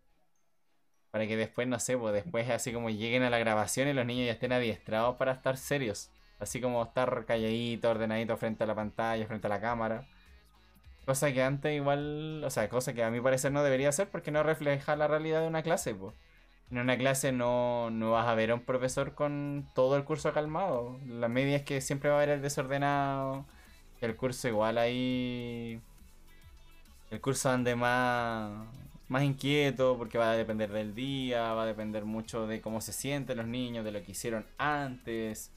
Para 1.13 1.29
que 1.29 1.37
después, 1.37 1.69
no 1.69 1.79
sé, 1.79 1.97
pues 1.97 2.13
después 2.13 2.51
así 2.51 2.73
como 2.73 2.91
lleguen 2.91 3.23
a 3.23 3.31
la 3.31 3.39
grabación 3.39 3.87
y 3.87 3.93
los 3.93 4.05
niños 4.05 4.27
ya 4.27 4.33
estén 4.33 4.53
adiestrados 4.53 5.15
para 5.19 5.31
estar 5.31 5.57
serios. 5.57 6.11
Así 6.41 6.61
como 6.61 6.83
estar 6.83 7.27
calladito, 7.27 7.89
ordenadito 7.89 8.37
frente 8.37 8.65
a 8.65 8.67
la 8.67 8.75
pantalla, 8.75 9.25
frente 9.29 9.47
a 9.47 9.51
la 9.51 9.61
cámara. 9.61 10.09
Cosa 11.05 11.33
que 11.33 11.45
antes 11.45 11.77
igual, 11.77 12.43
o 12.43 12.51
sea, 12.51 12.69
cosa 12.69 12.93
que 12.93 13.05
a 13.05 13.11
mi 13.13 13.21
parecer 13.21 13.53
no 13.53 13.63
debería 13.63 13.93
ser 13.93 14.11
porque 14.11 14.33
no 14.33 14.43
refleja 14.43 14.97
la 14.97 15.07
realidad 15.07 15.43
de 15.43 15.47
una 15.47 15.63
clase, 15.63 15.95
pues. 15.95 16.13
En 16.71 16.79
una 16.79 16.99
clase 16.99 17.31
no, 17.31 17.91
no 17.91 18.13
vas 18.13 18.27
a 18.27 18.35
ver 18.35 18.51
a 18.51 18.55
un 18.55 18.63
profesor 18.63 19.15
con 19.15 19.69
todo 19.75 19.97
el 19.97 20.05
curso 20.05 20.33
calmado. 20.33 20.99
La 21.07 21.29
media 21.29 21.57
es 21.57 21.63
que 21.63 21.81
siempre 21.81 22.11
va 22.11 22.17
a 22.17 22.19
haber 22.19 22.31
el 22.31 22.43
desordenado. 22.43 23.47
El 24.01 24.17
curso 24.17 24.49
igual 24.49 24.79
ahí... 24.79 25.81
El 27.11 27.21
curso 27.21 27.51
ande 27.51 27.77
más, 27.77 28.67
más 29.09 29.23
inquieto 29.23 29.97
porque 29.97 30.19
va 30.19 30.33
a 30.33 30.37
depender 30.37 30.73
del 30.73 30.95
día, 30.95 31.55
va 31.55 31.63
a 31.63 31.67
depender 31.67 32.05
mucho 32.05 32.49
de 32.49 32.61
cómo 32.61 32.81
se 32.81 32.93
sienten 32.93 33.37
los 33.37 33.47
niños, 33.47 33.85
de 33.85 33.93
lo 33.93 34.03
que 34.03 34.13
hicieron 34.13 34.45
antes. 34.59 35.53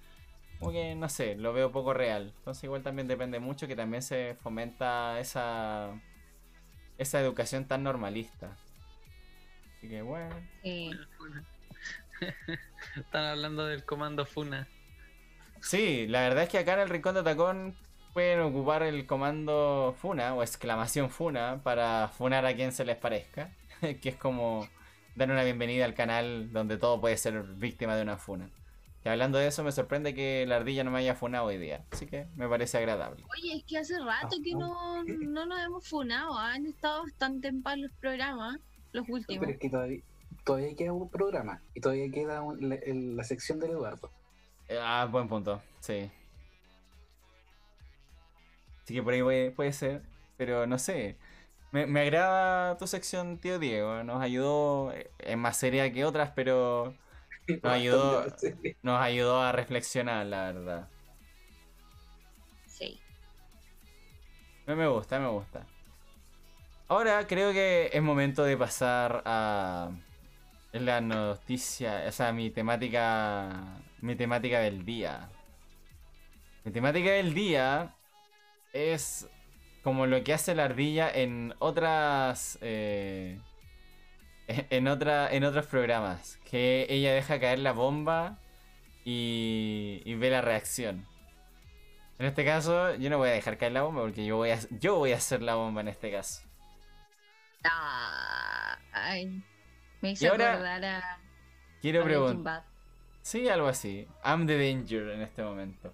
Como 0.59 0.71
que, 0.71 0.93
no 0.93 1.09
sé, 1.09 1.35
lo 1.35 1.53
veo 1.53 1.71
poco 1.71 1.93
real. 1.93 2.33
Entonces 2.37 2.63
igual 2.65 2.83
también 2.83 3.07
depende 3.07 3.39
mucho 3.39 3.67
que 3.67 3.75
también 3.75 4.03
se 4.03 4.35
fomenta 4.43 5.19
esa, 5.19 5.89
esa 6.99 7.19
educación 7.19 7.65
tan 7.65 7.83
normalista. 7.83 8.55
Así 9.79 9.87
que 9.87 10.01
bueno. 10.01 10.35
Eh, 10.63 10.91
Están 12.97 13.23
hablando 13.23 13.65
del 13.65 13.85
comando 13.85 14.25
Funa. 14.25 14.67
Sí, 15.61 16.05
la 16.07 16.21
verdad 16.21 16.43
es 16.43 16.49
que 16.49 16.57
acá 16.57 16.73
en 16.73 16.81
el 16.81 16.89
Rincón 16.89 17.15
de 17.15 17.23
Tacón 17.23 17.77
pueden 18.13 18.41
ocupar 18.41 18.83
el 18.83 19.07
comando 19.07 19.95
Funa 19.97 20.35
o 20.35 20.43
exclamación 20.43 21.09
Funa 21.09 21.61
para 21.63 22.09
funar 22.09 22.45
a 22.45 22.53
quien 22.53 22.73
se 22.73 22.83
les 22.83 22.97
parezca. 22.97 23.51
que 24.01 24.09
es 24.09 24.15
como 24.17 24.67
dar 25.15 25.31
una 25.31 25.43
bienvenida 25.43 25.85
al 25.85 25.93
canal 25.93 26.51
donde 26.51 26.77
todo 26.77 26.99
puede 26.99 27.15
ser 27.15 27.43
víctima 27.43 27.95
de 27.95 28.03
una 28.03 28.17
funa. 28.17 28.49
Y 29.05 29.07
hablando 29.07 29.37
de 29.37 29.47
eso, 29.47 29.63
me 29.63 29.71
sorprende 29.71 30.13
que 30.13 30.45
la 30.45 30.57
ardilla 30.57 30.83
no 30.83 30.91
me 30.91 30.99
haya 30.99 31.15
funado 31.15 31.45
hoy 31.45 31.57
día. 31.57 31.85
Así 31.91 32.05
que 32.05 32.27
me 32.35 32.49
parece 32.49 32.77
agradable. 32.77 33.23
Oye, 33.31 33.55
es 33.55 33.63
que 33.63 33.77
hace 33.77 33.97
rato 33.97 34.35
que 34.43 34.51
no, 34.51 35.03
no 35.03 35.45
nos 35.45 35.59
hemos 35.61 35.87
funado. 35.87 36.37
Han 36.37 36.65
estado 36.65 37.03
bastante 37.03 37.47
en 37.47 37.63
paz 37.63 37.77
los 37.77 37.91
programas, 37.93 38.57
los 38.93 39.07
últimos. 39.09 39.39
Pero 39.41 39.51
es 39.51 39.59
que 39.59 39.69
todavía, 39.69 40.01
todavía 40.45 40.75
queda 40.75 40.93
un 40.93 41.09
programa 41.09 41.61
y 41.73 41.81
todavía 41.81 42.09
queda 42.11 42.41
un- 42.41 42.69
la, 42.69 42.75
el- 42.75 43.15
la 43.15 43.23
sección 43.23 43.59
del 43.59 43.71
Eduardo. 43.71 44.09
Eh, 44.67 44.77
Ah, 44.81 45.07
buen 45.09 45.27
punto, 45.27 45.61
sí. 45.79 46.09
Así 48.83 48.93
que 48.95 49.03
por 49.03 49.13
ahí 49.13 49.21
puede, 49.21 49.51
puede 49.51 49.73
ser, 49.73 50.01
pero 50.37 50.65
no 50.65 50.77
sé. 50.79 51.15
Me, 51.71 51.85
me 51.85 52.01
agrada 52.01 52.77
tu 52.77 52.87
sección, 52.87 53.37
tío 53.37 53.59
Diego. 53.59 54.03
Nos 54.03 54.21
ayudó, 54.21 54.91
eh, 54.93 55.11
es 55.19 55.37
más 55.37 55.57
seria 55.57 55.91
que 55.93 56.05
otras, 56.05 56.31
pero 56.35 56.93
nos 57.63 57.71
ayudó, 57.73 58.25
nos 58.81 58.99
ayudó 59.01 59.41
a 59.41 59.51
reflexionar, 59.51 60.25
la 60.25 60.51
verdad. 60.51 60.87
Sí. 62.67 62.99
Me 64.67 64.87
gusta, 64.87 65.19
me 65.19 65.27
gusta. 65.27 65.65
Ahora 66.89 67.27
creo 67.27 67.53
que 67.53 67.91
es 67.93 68.01
momento 68.01 68.43
de 68.43 68.57
pasar 68.57 69.21
a 69.23 69.91
la 70.71 71.01
noticia, 71.01 72.03
o 72.07 72.11
sea, 72.11 72.33
mi 72.33 72.49
temática, 72.49 73.77
mi 74.01 74.15
temática 74.15 74.59
del 74.59 74.83
día. 74.85 75.29
Mi 76.63 76.71
temática 76.71 77.11
del 77.11 77.35
día 77.35 77.93
es 78.73 79.29
como 79.83 80.07
lo 80.07 80.23
que 80.23 80.33
hace 80.33 80.55
la 80.55 80.65
ardilla 80.65 81.11
en 81.11 81.53
otras, 81.59 82.57
eh, 82.61 83.39
en 84.47 84.87
otra, 84.87 85.31
en 85.31 85.43
otros 85.43 85.67
programas, 85.67 86.39
que 86.49 86.87
ella 86.89 87.13
deja 87.13 87.39
caer 87.39 87.59
la 87.59 87.73
bomba 87.73 88.39
y, 89.05 90.01
y 90.05 90.15
ve 90.15 90.31
la 90.31 90.41
reacción. 90.41 91.05
En 92.17 92.25
este 92.25 92.43
caso, 92.43 92.95
yo 92.95 93.11
no 93.11 93.19
voy 93.19 93.29
a 93.29 93.33
dejar 93.33 93.59
caer 93.59 93.73
la 93.73 93.83
bomba 93.83 94.01
porque 94.01 94.25
yo 94.25 94.37
voy 94.37 94.49
a, 94.49 94.59
yo 94.71 94.95
voy 94.95 95.11
a 95.11 95.17
hacer 95.17 95.43
la 95.43 95.53
bomba 95.53 95.81
en 95.81 95.89
este 95.89 96.11
caso. 96.11 96.48
Ah, 97.63 98.77
ay, 98.93 99.43
me 100.01 100.09
Y 100.09 100.11
hizo 100.13 100.29
ahora- 100.31 100.53
acordar 100.53 100.85
a, 100.85 101.19
Quiero 101.81 102.03
preguntar. 102.03 102.43
Bad. 102.43 102.63
Sí, 103.21 103.47
algo 103.49 103.67
así. 103.67 104.07
I'm 104.23 104.45
the 104.47 104.57
danger 104.57 105.09
en 105.09 105.21
este 105.21 105.43
momento. 105.43 105.93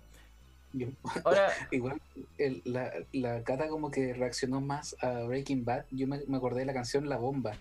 Ahora, 1.23 1.49
igual 1.71 2.01
el- 2.37 2.61
la, 2.65 2.91
la 3.13 3.43
Cata 3.43 3.67
como 3.67 3.89
que 3.91 4.13
reaccionó 4.13 4.61
más 4.61 4.95
a 5.01 5.23
Breaking 5.23 5.63
Bad. 5.65 5.85
Yo 5.91 6.07
me, 6.07 6.21
me 6.27 6.37
acordé 6.37 6.59
de 6.61 6.65
la 6.65 6.73
canción 6.73 7.07
La 7.09 7.17
Bomba. 7.17 7.53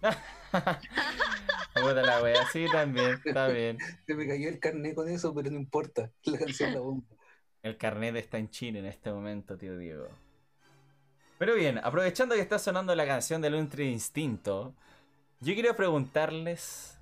puta 1.74 2.02
la 2.02 2.22
wea, 2.22 2.46
sí, 2.52 2.66
también, 2.72 3.20
está 3.24 3.48
bien. 3.48 3.78
Se 4.06 4.14
me 4.14 4.26
cayó 4.26 4.48
el 4.48 4.58
carnet 4.58 4.94
con 4.94 5.08
eso, 5.08 5.34
pero 5.34 5.50
no 5.50 5.56
importa. 5.56 6.10
La 6.24 6.38
canción 6.38 6.72
La 6.74 6.80
Bomba. 6.80 7.04
El 7.62 7.76
carnet 7.76 8.16
está 8.16 8.38
en 8.38 8.48
Chile 8.50 8.78
en 8.78 8.86
este 8.86 9.12
momento, 9.12 9.56
tío 9.56 9.76
Diego. 9.76 10.08
Pero 11.40 11.54
bien, 11.54 11.78
aprovechando 11.82 12.34
que 12.34 12.42
está 12.42 12.58
sonando 12.58 12.94
la 12.94 13.06
canción 13.06 13.40
del 13.40 13.54
Ultra 13.54 13.82
Instinto, 13.82 14.74
yo 15.40 15.54
quiero 15.54 15.74
preguntarles: 15.74 16.98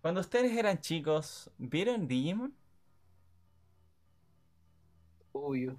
Cuando 0.00 0.20
ustedes 0.20 0.56
eran 0.56 0.80
chicos, 0.80 1.50
¿vieron 1.58 2.06
Digimon? 2.06 2.54
Obvio. 5.32 5.74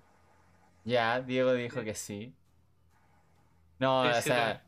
Ya, 0.83 1.21
Diego 1.21 1.53
dijo 1.53 1.81
que 1.81 1.95
sí. 1.95 2.33
No, 3.79 4.01
o 4.01 4.13
sea, 4.21 4.61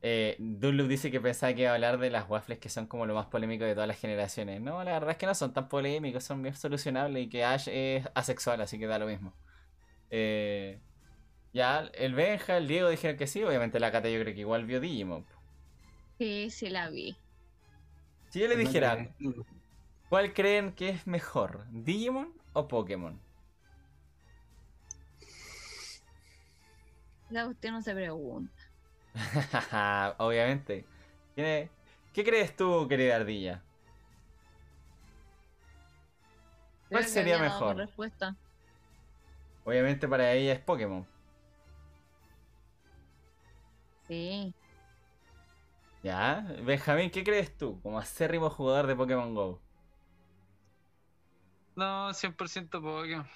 eh, 0.00 0.36
dice 0.38 1.10
que 1.10 1.20
pensaba 1.20 1.52
que 1.54 1.62
iba 1.62 1.72
a 1.72 1.74
hablar 1.74 1.98
de 1.98 2.10
las 2.10 2.30
waffles 2.30 2.60
que 2.60 2.68
son 2.68 2.86
como 2.86 3.04
lo 3.04 3.16
más 3.16 3.26
polémico 3.26 3.64
de 3.64 3.74
todas 3.74 3.88
las 3.88 3.98
generaciones. 3.98 4.60
No, 4.60 4.84
la 4.84 4.92
verdad 4.92 5.10
es 5.10 5.16
que 5.16 5.26
no 5.26 5.34
son 5.34 5.52
tan 5.52 5.68
polémicos, 5.68 6.22
son 6.22 6.40
bien 6.40 6.54
solucionables 6.54 7.24
y 7.24 7.28
que 7.28 7.44
Ash 7.44 7.66
es 7.68 8.06
asexual, 8.14 8.60
así 8.60 8.78
que 8.78 8.86
da 8.86 9.00
lo 9.00 9.06
mismo. 9.06 9.34
Eh, 10.08 10.78
Ya, 11.52 11.90
el 11.94 12.14
Benja, 12.14 12.56
el 12.56 12.66
Diego 12.68 12.88
dijeron 12.88 13.16
que 13.18 13.26
sí, 13.26 13.42
obviamente 13.44 13.80
la 13.80 13.92
Cata 13.92 14.08
yo 14.08 14.20
creo 14.20 14.34
que 14.34 14.40
igual 14.40 14.64
vio 14.64 14.80
Digimon. 14.80 15.26
Sí, 16.18 16.50
sí 16.50 16.68
la 16.70 16.88
vi. 16.90 17.16
Si 18.30 18.40
yo 18.40 18.48
le 18.48 18.56
dijera, 18.56 19.14
¿cuál 20.08 20.34
creen 20.34 20.72
que 20.74 20.90
es 20.90 21.06
mejor? 21.06 21.66
¿Digimon 21.70 22.34
o 22.52 22.68
Pokémon? 22.68 23.20
La 27.30 27.46
usted 27.48 27.70
no 27.70 27.80
se 27.80 27.94
pregunta. 27.94 28.62
obviamente. 30.18 30.84
¿Qué, 31.36 31.70
¿Qué 32.12 32.24
crees 32.24 32.56
tú, 32.56 32.86
querida 32.88 33.16
ardilla? 33.16 33.62
¿Cuál 36.90 37.04
Creo 37.04 37.12
sería 37.12 37.38
mejor? 37.38 37.76
respuesta. 37.76 38.36
Obviamente 39.64 40.08
para 40.08 40.32
ella 40.32 40.52
es 40.54 40.58
Pokémon. 40.60 41.06
Sí. 44.08 44.54
¿Ya? 46.02 46.46
Benjamín, 46.62 47.10
¿qué 47.10 47.22
crees 47.24 47.56
tú 47.56 47.80
como 47.82 47.98
acérrimo 47.98 48.50
jugador 48.50 48.86
de 48.86 48.96
Pokémon 48.96 49.34
GO? 49.34 49.60
No, 51.76 52.12
100% 52.12 52.80
Pokémon. 52.80 53.26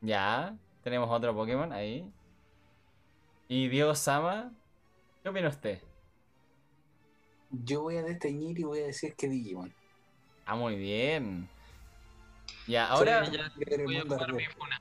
Ya, 0.00 0.56
tenemos 0.82 1.08
otro 1.10 1.34
Pokémon 1.34 1.72
ahí. 1.72 2.12
Y 3.48 3.68
Diego 3.68 3.94
Sama, 3.94 4.52
¿qué 5.22 5.28
opina 5.30 5.48
usted? 5.48 5.82
Yo 7.50 7.82
voy 7.82 7.96
a 7.96 8.02
desteñir 8.02 8.58
y 8.58 8.64
voy 8.64 8.80
a 8.80 8.86
decir 8.86 9.14
que 9.16 9.28
Digimon. 9.28 9.74
Ah, 10.44 10.56
muy 10.56 10.76
bien. 10.76 11.48
Ya, 12.66 12.86
ahora, 12.88 13.24
Sí, 13.26 13.32
ya 13.32 13.52
voy 13.84 13.96
a 13.96 14.06
mi 14.32 14.46
funa. 14.46 14.80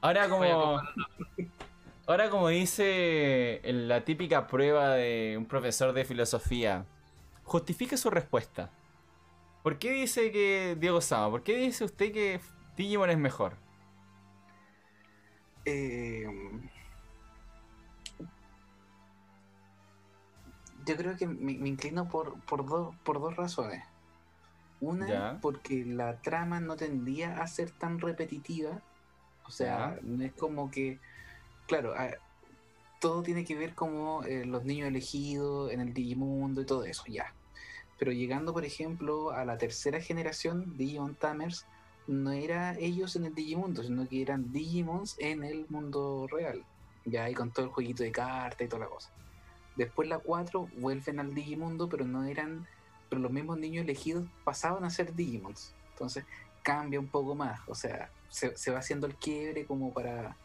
ahora 0.00 0.26
voy 0.36 0.48
a 0.48 0.58
como, 0.58 0.82
ahora 2.06 2.30
como 2.30 2.48
dice 2.48 3.60
la 3.64 4.04
típica 4.04 4.46
prueba 4.46 4.90
de 4.94 5.36
un 5.38 5.46
profesor 5.46 5.92
de 5.92 6.04
filosofía, 6.04 6.86
justifique 7.44 7.96
su 7.96 8.10
respuesta. 8.10 8.70
¿Por 9.62 9.78
qué 9.78 9.92
dice 9.92 10.32
que 10.32 10.76
Diego 10.80 11.00
Sama? 11.00 11.30
¿Por 11.30 11.42
qué 11.44 11.56
dice 11.56 11.84
usted 11.84 12.12
que 12.12 12.40
Digimon 12.76 13.10
es 13.10 13.18
mejor? 13.18 13.58
Eh, 15.64 16.26
yo 20.86 20.96
creo 20.96 21.16
que 21.16 21.26
me, 21.26 21.58
me 21.58 21.68
inclino 21.68 22.08
por, 22.08 22.40
por, 22.42 22.66
dos 22.66 22.94
por 23.04 23.20
dos 23.20 23.36
razones. 23.36 23.84
Una, 24.80 25.06
Ya. 25.08 25.38
porque 25.40 25.84
la 25.86 26.20
trama 26.22 26.60
no 26.60 26.76
tendía 26.76 27.42
a 27.42 27.46
ser 27.48 27.70
tan 27.72 28.00
repetitiva. 28.00 28.82
O 29.44 29.50
sea, 29.50 29.96
Ya. 29.96 30.00
no 30.02 30.24
es 30.24 30.34
como 30.34 30.70
que, 30.70 31.00
claro, 31.66 31.94
a- 31.94 32.14
todo 33.00 33.22
tiene 33.22 33.44
que 33.44 33.54
ver 33.56 33.74
como 33.74 34.24
eh, 34.24 34.44
los 34.46 34.64
niños 34.64 34.88
elegidos 34.88 35.70
en 35.72 35.80
el 35.80 35.92
Digimundo 35.92 36.62
y 36.62 36.66
todo 36.66 36.84
eso, 36.84 37.02
ya. 37.08 37.34
Pero 37.98 38.12
llegando, 38.12 38.52
por 38.52 38.64
ejemplo, 38.64 39.30
a 39.30 39.44
la 39.44 39.58
tercera 39.58 40.00
generación, 40.00 40.76
Digimon 40.76 41.14
Tamers, 41.16 41.66
no 42.06 42.32
era 42.32 42.76
ellos 42.78 43.16
en 43.16 43.26
el 43.26 43.34
Digimundo, 43.34 43.82
sino 43.82 44.08
que 44.08 44.22
eran 44.22 44.50
Digimons 44.52 45.16
en 45.18 45.44
el 45.44 45.66
mundo 45.68 46.26
real. 46.30 46.64
Ya 47.04 47.24
ahí 47.24 47.34
con 47.34 47.52
todo 47.52 47.66
el 47.66 47.72
jueguito 47.72 48.02
de 48.02 48.12
cartas 48.12 48.64
y 48.66 48.68
toda 48.68 48.84
la 48.84 48.88
cosa. 48.88 49.10
Después 49.76 50.08
la 50.08 50.18
4 50.18 50.68
vuelven 50.78 51.18
al 51.20 51.34
Digimundo, 51.34 51.88
pero 51.88 52.04
no 52.06 52.24
eran, 52.24 52.66
pero 53.08 53.20
los 53.20 53.30
mismos 53.32 53.58
niños 53.58 53.84
elegidos 53.84 54.26
pasaban 54.44 54.84
a 54.84 54.90
ser 54.90 55.14
Digimons. 55.14 55.74
Entonces 55.90 56.24
cambia 56.62 56.98
un 56.98 57.08
poco 57.08 57.34
más, 57.34 57.60
o 57.68 57.74
sea, 57.74 58.10
se, 58.30 58.56
se 58.56 58.70
va 58.70 58.78
haciendo 58.78 59.06
el 59.06 59.14
quiebre 59.16 59.66
como 59.66 59.92
para, 59.92 60.36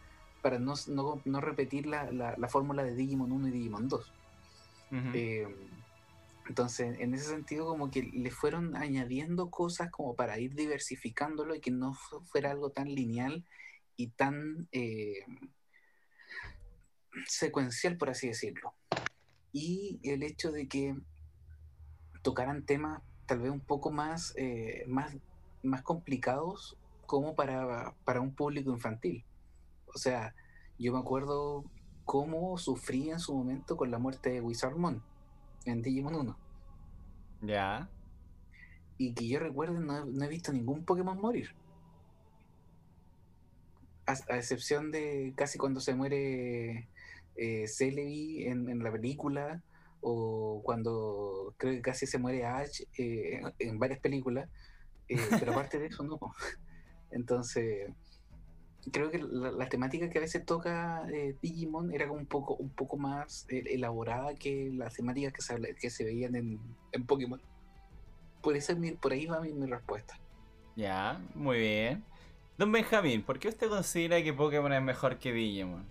para 0.41 0.59
no, 0.59 0.73
no, 0.87 1.21
no 1.25 1.41
repetir 1.41 1.85
la, 1.87 2.11
la, 2.11 2.35
la 2.37 2.47
fórmula 2.47 2.83
de 2.83 2.95
Digimon 2.95 3.31
1 3.31 3.47
y 3.47 3.51
Digimon 3.51 3.87
2. 3.87 4.11
Ujú. 4.91 5.09
Eh, 5.13 5.47
entonces, 6.47 6.97
en 6.99 7.13
ese 7.13 7.25
sentido, 7.29 7.67
como 7.67 7.91
que 7.91 8.01
le 8.01 8.31
fueron 8.31 8.75
añadiendo 8.75 9.51
cosas 9.51 9.91
como 9.91 10.15
para 10.15 10.39
ir 10.39 10.55
diversificándolo 10.55 11.53
y 11.55 11.61
que 11.61 11.71
no 11.71 11.93
fu- 11.93 12.21
fuera 12.25 12.51
algo 12.51 12.71
tan 12.71 12.87
lineal 12.87 13.45
y 13.95 14.07
tan 14.07 14.67
eh, 14.71 15.25
secuencial, 17.27 17.97
por 17.97 18.09
así 18.09 18.27
decirlo. 18.27 18.73
Y 19.51 19.99
el 20.03 20.23
hecho 20.23 20.51
de 20.51 20.67
que 20.67 20.95
tocaran 22.23 22.65
temas 22.65 23.01
tal 23.25 23.41
vez 23.41 23.51
un 23.51 23.61
poco 23.61 23.91
más, 23.91 24.33
eh, 24.35 24.83
más, 24.87 25.15
más 25.61 25.83
complicados 25.83 26.75
como 27.05 27.35
para, 27.35 27.95
para 28.05 28.21
un 28.21 28.33
público 28.33 28.71
infantil. 28.71 29.23
O 29.93 29.97
sea, 29.97 30.35
yo 30.77 30.93
me 30.93 30.99
acuerdo 30.99 31.65
cómo 32.05 32.57
sufrí 32.57 33.09
en 33.11 33.19
su 33.19 33.33
momento 33.35 33.77
con 33.77 33.91
la 33.91 33.99
muerte 33.99 34.31
de 34.31 34.41
Wizardmon 34.41 35.03
en 35.65 35.81
Digimon 35.81 36.15
1. 36.15 36.37
Ya. 37.41 37.89
Y 38.97 39.13
que 39.15 39.27
yo 39.27 39.39
recuerde, 39.39 39.79
no, 39.79 39.97
he- 39.97 40.05
no 40.11 40.25
he 40.25 40.27
visto 40.27 40.51
ningún 40.53 40.85
Pokémon 40.85 41.19
morir. 41.19 41.55
A, 44.05 44.13
a 44.33 44.37
excepción 44.37 44.91
de 44.91 45.33
casi 45.37 45.57
cuando 45.59 45.79
se 45.79 45.93
muere 45.95 46.89
eh, 47.35 47.67
Celebi 47.67 48.45
en, 48.45 48.67
en 48.69 48.79
la 48.83 48.91
película, 48.91 49.61
o 50.01 50.61
cuando 50.63 51.53
creo 51.57 51.73
que 51.73 51.81
casi 51.81 52.07
se 52.07 52.17
muere 52.17 52.45
Ash 52.45 52.81
eh, 52.97 53.41
en, 53.59 53.69
en 53.69 53.79
varias 53.79 53.99
películas. 53.99 54.49
eh, 55.09 55.17
pero 55.39 55.51
aparte 55.51 55.79
de 55.79 55.87
eso, 55.87 56.03
no. 56.03 56.19
Entonces, 57.11 57.91
creo 58.91 59.11
que 59.11 59.19
la, 59.19 59.51
la 59.51 59.69
temática 59.69 60.09
que 60.09 60.17
a 60.17 60.21
veces 60.21 60.45
toca 60.45 61.03
eh, 61.11 61.35
Digimon 61.41 61.93
era 61.93 62.07
como 62.07 62.19
un 62.19 62.25
poco, 62.27 62.55
un 62.55 62.69
poco 62.69 62.97
más 62.97 63.45
eh, 63.49 63.63
elaborada 63.71 64.35
que 64.35 64.71
las 64.73 64.93
temáticas 64.95 65.33
que 65.33 65.41
se, 65.41 65.53
habla- 65.53 65.69
que 65.79 65.89
se 65.89 66.03
veían 66.03 66.35
en, 66.35 66.59
en 66.91 67.05
Pokémon. 67.05 67.41
Por, 68.41 68.55
eso 68.55 68.71
es 68.73 68.79
mi- 68.79 68.91
por 68.91 69.11
ahí 69.11 69.25
va 69.25 69.41
mi, 69.41 69.51
mi 69.53 69.67
respuesta. 69.67 70.15
Ya, 70.75 71.19
muy 71.35 71.59
bien. 71.59 72.03
Don 72.57 72.71
Benjamín, 72.71 73.21
¿por 73.23 73.39
qué 73.39 73.49
usted 73.49 73.69
considera 73.69 74.21
que 74.23 74.33
Pokémon 74.33 74.71
es 74.73 74.81
mejor 74.81 75.17
que 75.17 75.31
Digimon? 75.33 75.83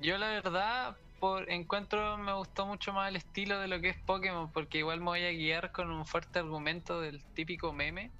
Yo 0.00 0.18
la 0.18 0.28
verdad, 0.28 0.96
por 1.20 1.50
encuentro 1.50 2.18
me 2.18 2.32
gustó 2.34 2.66
mucho 2.66 2.92
más 2.92 3.08
el 3.08 3.16
estilo 3.16 3.58
de 3.60 3.68
lo 3.68 3.80
que 3.80 3.90
es 3.90 3.96
Pokémon, 4.06 4.50
porque 4.52 4.78
igual 4.78 4.98
me 5.00 5.06
voy 5.06 5.24
a 5.24 5.30
guiar 5.30 5.72
con 5.72 5.90
un 5.90 6.04
fuerte 6.04 6.40
argumento 6.40 7.00
del 7.00 7.22
típico 7.34 7.72
meme 7.72 8.10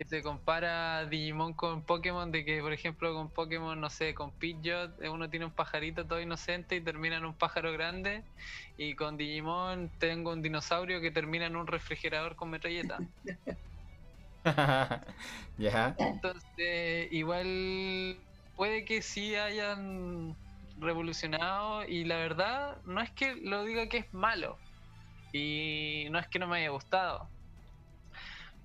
que 0.00 0.06
te 0.06 0.22
compara 0.22 1.04
Digimon 1.04 1.52
con 1.52 1.82
Pokémon, 1.82 2.32
de 2.32 2.42
que 2.42 2.62
por 2.62 2.72
ejemplo 2.72 3.12
con 3.12 3.28
Pokémon, 3.28 3.78
no 3.78 3.90
sé, 3.90 4.14
con 4.14 4.30
Pidgeot 4.30 5.02
eh, 5.02 5.10
uno 5.10 5.28
tiene 5.28 5.44
un 5.44 5.50
pajarito 5.50 6.06
todo 6.06 6.22
inocente 6.22 6.76
y 6.76 6.80
termina 6.80 7.18
en 7.18 7.26
un 7.26 7.34
pájaro 7.34 7.70
grande, 7.70 8.24
y 8.78 8.94
con 8.94 9.18
Digimon 9.18 9.90
tengo 9.98 10.32
un 10.32 10.40
dinosaurio 10.40 11.02
que 11.02 11.10
termina 11.10 11.44
en 11.44 11.54
un 11.54 11.66
refrigerador 11.66 12.34
con 12.34 12.48
metralleta. 12.48 12.96
ya. 15.58 15.94
Entonces, 15.98 17.12
igual 17.12 18.16
puede 18.56 18.86
que 18.86 19.02
sí 19.02 19.34
hayan 19.34 20.34
revolucionado 20.78 21.84
y 21.84 22.04
la 22.04 22.16
verdad 22.16 22.78
no 22.86 23.02
es 23.02 23.10
que 23.10 23.34
lo 23.34 23.64
diga 23.64 23.86
que 23.90 23.98
es 23.98 24.14
malo 24.14 24.56
y 25.34 26.06
no 26.10 26.18
es 26.18 26.26
que 26.28 26.38
no 26.38 26.46
me 26.46 26.56
haya 26.56 26.70
gustado. 26.70 27.28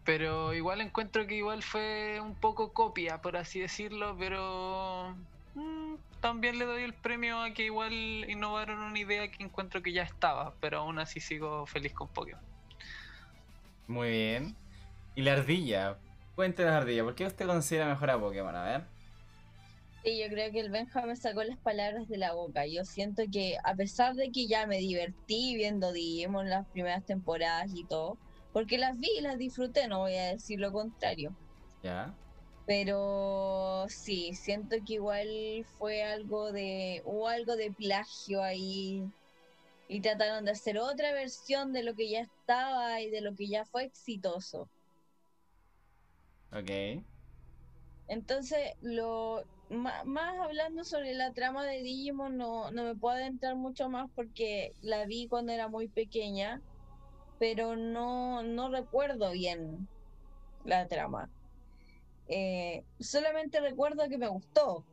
Pero 0.06 0.54
igual 0.54 0.82
encuentro 0.82 1.26
que 1.26 1.36
igual 1.36 1.64
fue 1.64 2.20
un 2.22 2.36
poco 2.36 2.72
copia, 2.72 3.22
por 3.22 3.36
así 3.38 3.60
decirlo, 3.60 4.16
pero 4.18 5.16
mm, 5.56 5.96
también 6.22 6.60
le 6.60 6.66
doy 6.66 6.84
el 6.84 6.94
premio 6.94 7.42
a 7.42 7.52
que 7.52 7.64
igual 7.66 7.92
innovaron 8.30 8.80
una 8.80 9.00
idea 9.00 9.30
que 9.32 9.44
encuentro 9.44 9.82
que 9.82 9.92
ya 9.92 10.04
estaba, 10.04 10.54
pero 10.62 10.80
aún 10.80 11.00
así 11.00 11.20
sigo 11.20 11.66
feliz 11.66 11.92
con 11.94 12.08
Pokémon. 12.08 12.42
Muy 13.88 14.10
bien. 14.10 14.56
Y 15.16 15.24
la 15.24 15.34
ardilla. 15.34 15.98
Cuéntenos, 16.36 16.74
ardilla, 16.74 17.04
¿por 17.04 17.16
qué 17.16 17.26
usted 17.26 17.48
considera 17.48 17.88
mejor 17.88 18.10
a 18.12 18.20
Pokémon? 18.20 18.56
A 18.56 18.64
ver. 18.64 18.84
Sí, 20.04 20.20
yo 20.22 20.28
creo 20.30 20.52
que 20.52 20.60
el 20.60 20.70
Benja 20.70 21.04
me 21.04 21.16
sacó 21.16 21.44
las 21.44 21.58
palabras 21.58 22.08
de 22.08 22.18
la 22.18 22.34
boca. 22.34 22.68
Yo 22.68 22.86
siento 22.86 23.24
que 23.32 23.58
a 23.64 23.74
pesar 23.74 24.14
de 24.14 24.32
que 24.32 24.46
ya 24.46 24.68
me 24.68 24.78
divertí 24.78 25.56
viendo 25.56 25.92
Digimon 25.94 26.48
las 26.48 26.68
primeras 26.68 27.04
temporadas 27.06 27.72
y 27.74 27.86
todo, 27.86 28.18
porque 28.56 28.78
las 28.78 28.98
vi 28.98 29.10
y 29.18 29.22
las 29.22 29.38
disfruté, 29.38 29.90
no 29.90 30.00
voy 30.00 30.16
a 30.16 30.30
decir 30.32 30.62
lo 30.62 30.72
contrario. 30.72 31.36
Ya. 31.84 32.16
Pero 32.66 33.86
sí, 33.90 34.34
siento 34.34 34.78
que 34.88 34.94
igual 34.94 35.28
fue 35.78 36.04
algo 36.04 36.54
de, 36.54 37.02
hubo 37.04 37.28
algo 37.28 37.58
de 37.58 37.74
plagio 37.74 38.42
ahí 38.42 39.04
y 39.90 40.00
trataron 40.00 40.46
de 40.46 40.52
hacer 40.52 40.78
otra 40.78 41.12
versión 41.12 41.74
de 41.74 41.84
lo 41.84 41.96
que 41.96 42.10
ya 42.10 42.22
estaba 42.22 43.02
y 43.02 43.10
de 43.10 43.20
lo 43.20 43.36
que 43.36 43.50
ya 43.50 43.66
fue 43.66 43.84
exitoso. 43.84 44.70
Ok. 46.54 47.04
Entonces, 48.08 48.72
lo 48.80 49.44
ma- 49.70 50.06
más, 50.06 50.34
hablando 50.40 50.86
sobre 50.86 51.14
la 51.14 51.34
trama 51.34 51.66
de 51.66 51.84
Digimon, 51.84 52.38
no, 52.38 52.72
no 52.72 52.86
me 52.86 52.96
puedo 52.96 53.18
adentrar 53.18 53.58
mucho 53.58 53.90
más 53.90 54.10
porque 54.16 54.72
la 54.82 55.06
vi 55.06 55.28
cuando 55.28 55.52
era 55.52 55.68
muy 55.68 55.90
pequeña, 55.90 56.62
pero 57.40 57.76
no, 57.76 58.44
no 58.44 58.70
recuerdo 58.70 59.32
bien 59.32 59.88
la 60.64 60.88
trama. 60.88 61.30
Eh, 62.28 62.84
solamente 63.00 63.60
recuerdo 63.60 64.08
que 64.10 64.18
me 64.18 64.28
gustó. 64.28 64.86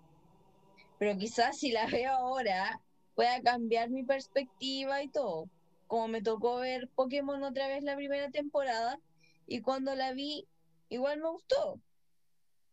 Pero 0.98 1.18
quizás 1.18 1.58
si 1.58 1.72
la 1.72 1.86
veo 1.90 2.12
ahora 2.12 2.80
pueda 3.14 3.40
cambiar 3.42 3.90
mi 3.90 4.04
perspectiva 4.04 5.02
y 5.02 5.08
todo. 5.08 5.48
Como 5.86 6.08
me 6.08 6.22
tocó 6.22 6.56
ver 6.56 6.88
Pokémon 6.94 7.42
otra 7.42 7.68
vez 7.68 7.82
la 7.82 7.96
primera 7.96 8.30
temporada 8.30 8.98
y 9.46 9.60
cuando 9.60 9.94
la 9.94 10.12
vi 10.12 10.46
igual 10.88 11.20
me 11.20 11.28
gustó. 11.28 11.80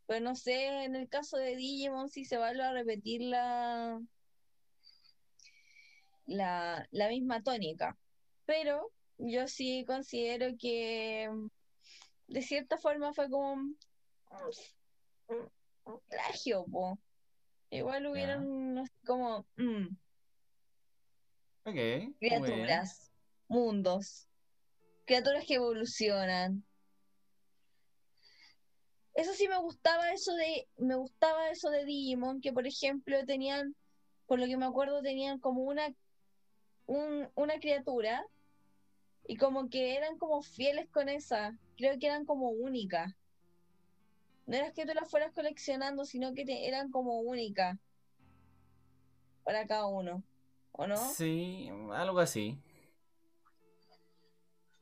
Pero 0.08 0.22
no 0.22 0.36
sé 0.36 0.86
en 0.86 0.96
el 0.96 1.08
caso 1.08 1.38
de 1.38 1.56
Digimon 1.56 2.10
si 2.10 2.26
se 2.26 2.38
va 2.38 2.50
a 2.50 2.74
repetir 2.74 3.22
la, 3.22 4.02
la, 6.26 6.88
la 6.92 7.10
misma 7.10 7.44
tónica. 7.44 7.98
Pero 8.46 8.92
yo 9.20 9.48
sí 9.48 9.84
considero 9.86 10.48
que 10.58 11.30
de 12.28 12.42
cierta 12.42 12.78
forma 12.78 13.14
fue 13.14 13.30
como 13.30 13.52
un, 13.54 13.78
un 15.86 16.00
plagio, 16.10 16.66
po. 16.66 16.98
Igual 17.70 18.08
hubieron 18.08 18.84
como 19.06 19.46
mm, 19.58 19.88
Ok. 21.66 21.66
muy 21.66 21.76
bien. 21.76 22.14
criaturas, 22.18 23.12
mundos, 23.48 24.28
criaturas 25.06 25.46
que 25.46 25.56
evolucionan. 25.56 26.64
Eso 29.14 29.34
sí 29.34 29.48
me 29.48 29.58
gustaba 29.58 30.12
eso 30.14 30.34
de, 30.36 30.68
me 30.78 30.96
gustaba 30.96 31.50
eso 31.50 31.70
de 31.70 31.84
Digimon, 31.84 32.40
que 32.42 32.54
por 32.54 32.66
ejemplo 32.66 33.26
tenían, 33.26 33.76
por 34.28 34.40
lo 34.40 34.46
que 34.46 34.56
me 34.58 34.66
acuerdo, 34.66 35.02
tenían 35.02 35.40
como 35.40 35.64
una, 35.64 35.94
un- 36.86 37.30
una 37.36 37.60
criatura 37.60 38.26
y 39.28 39.38
como 39.38 39.70
que 39.70 39.96
eran 39.96 40.18
como 40.18 40.42
fieles 40.42 40.90
con 40.90 41.10
esa, 41.10 41.58
creo 41.78 41.98
que 42.00 42.08
eran 42.08 42.26
como 42.26 42.50
únicas. 42.50 43.14
No 44.48 44.56
era 44.58 44.72
que 44.74 44.86
tú 44.86 44.94
las 44.94 45.10
fueras 45.10 45.32
coleccionando, 45.34 46.04
sino 46.06 46.34
que 46.34 46.44
te- 46.46 46.68
eran 46.68 46.90
como 46.92 47.20
únicas 47.20 47.78
para 49.44 49.66
cada 49.68 49.88
uno, 49.88 50.24
¿o 50.72 50.88
no? 50.88 50.96
Sí, 50.98 51.70
algo 51.94 52.20
así. 52.20 52.58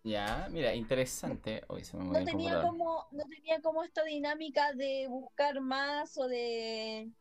Ya, 0.03 0.47
mira, 0.51 0.73
interesante. 0.73 1.63
Hoy 1.67 1.83
se 1.83 1.97
me 1.97 2.05
no 2.05 2.23
tenía 2.23 2.61
como 2.61 3.05
no 3.11 3.23
tenía 3.27 3.61
como 3.61 3.83
esta 3.83 4.03
dinámica 4.03 4.73
de 4.73 5.07
buscar 5.09 5.59
más 5.59 6.17
o 6.17 6.27
de 6.27 7.11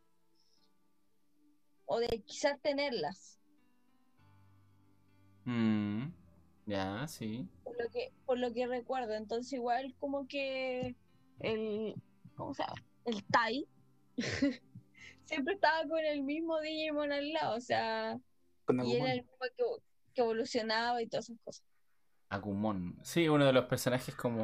o 1.87 1.99
de 1.99 2.21
quizás 2.25 2.61
tenerlas 2.61 3.39
Mm, 5.47 6.11
ya, 6.67 7.07
sí. 7.07 7.47
por 7.63 7.75
lo 7.81 7.89
que 7.89 8.11
por 8.25 8.37
lo 8.37 8.53
que 8.53 8.67
recuerdo 8.67 9.13
entonces 9.13 9.51
igual 9.53 9.95
como 9.99 10.27
que 10.27 10.95
el 11.39 11.95
¿cómo 12.35 12.53
se 12.53 12.63
llama? 12.63 12.83
el 13.05 13.23
Tai 13.25 13.67
siempre 15.25 15.53
estaba 15.55 15.87
con 15.87 15.99
el 15.99 16.21
mismo 16.21 16.59
Digimon 16.59 17.11
al 17.11 17.33
lado 17.33 17.57
o 17.57 17.61
sea 17.61 18.19
Con 18.65 18.85
y 18.85 18.95
era 18.95 19.13
el 19.13 19.21
mismo 19.23 19.37
que, 19.55 19.63
que 20.13 20.21
evolucionaba 20.21 21.01
y 21.01 21.07
todas 21.07 21.29
esas 21.29 21.41
cosas 21.43 21.63
Agumon. 22.29 22.97
Sí, 23.03 23.29
uno 23.29 23.45
de 23.45 23.53
los 23.53 23.65
personajes 23.65 24.13
como 24.13 24.43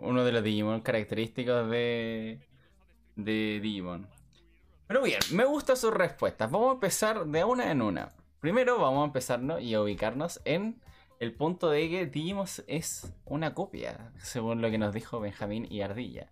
uno 0.00 0.24
de 0.24 0.32
los 0.32 0.44
Digimon 0.44 0.80
característicos 0.80 1.68
de, 1.68 2.40
de 3.16 3.60
Digimon. 3.60 4.08
Pero 4.86 5.02
bien, 5.02 5.20
me 5.32 5.44
gustan 5.44 5.76
sus 5.76 5.92
respuestas. 5.92 6.50
Vamos 6.50 6.70
a 6.70 6.74
empezar 6.74 7.26
de 7.26 7.44
una 7.44 7.70
en 7.70 7.82
una. 7.82 8.12
Primero 8.40 8.78
vamos 8.78 9.02
a 9.02 9.06
empezarnos 9.06 9.62
y 9.62 9.74
a 9.74 9.80
ubicarnos 9.80 10.40
en 10.44 10.80
el 11.24 11.34
punto 11.34 11.70
de 11.70 11.88
que 11.90 12.06
Digimon 12.06 12.46
es 12.68 13.12
una 13.24 13.54
copia, 13.54 14.12
según 14.18 14.60
lo 14.62 14.70
que 14.70 14.78
nos 14.78 14.94
dijo 14.94 15.18
Benjamín 15.20 15.66
y 15.70 15.80
Ardilla. 15.82 16.30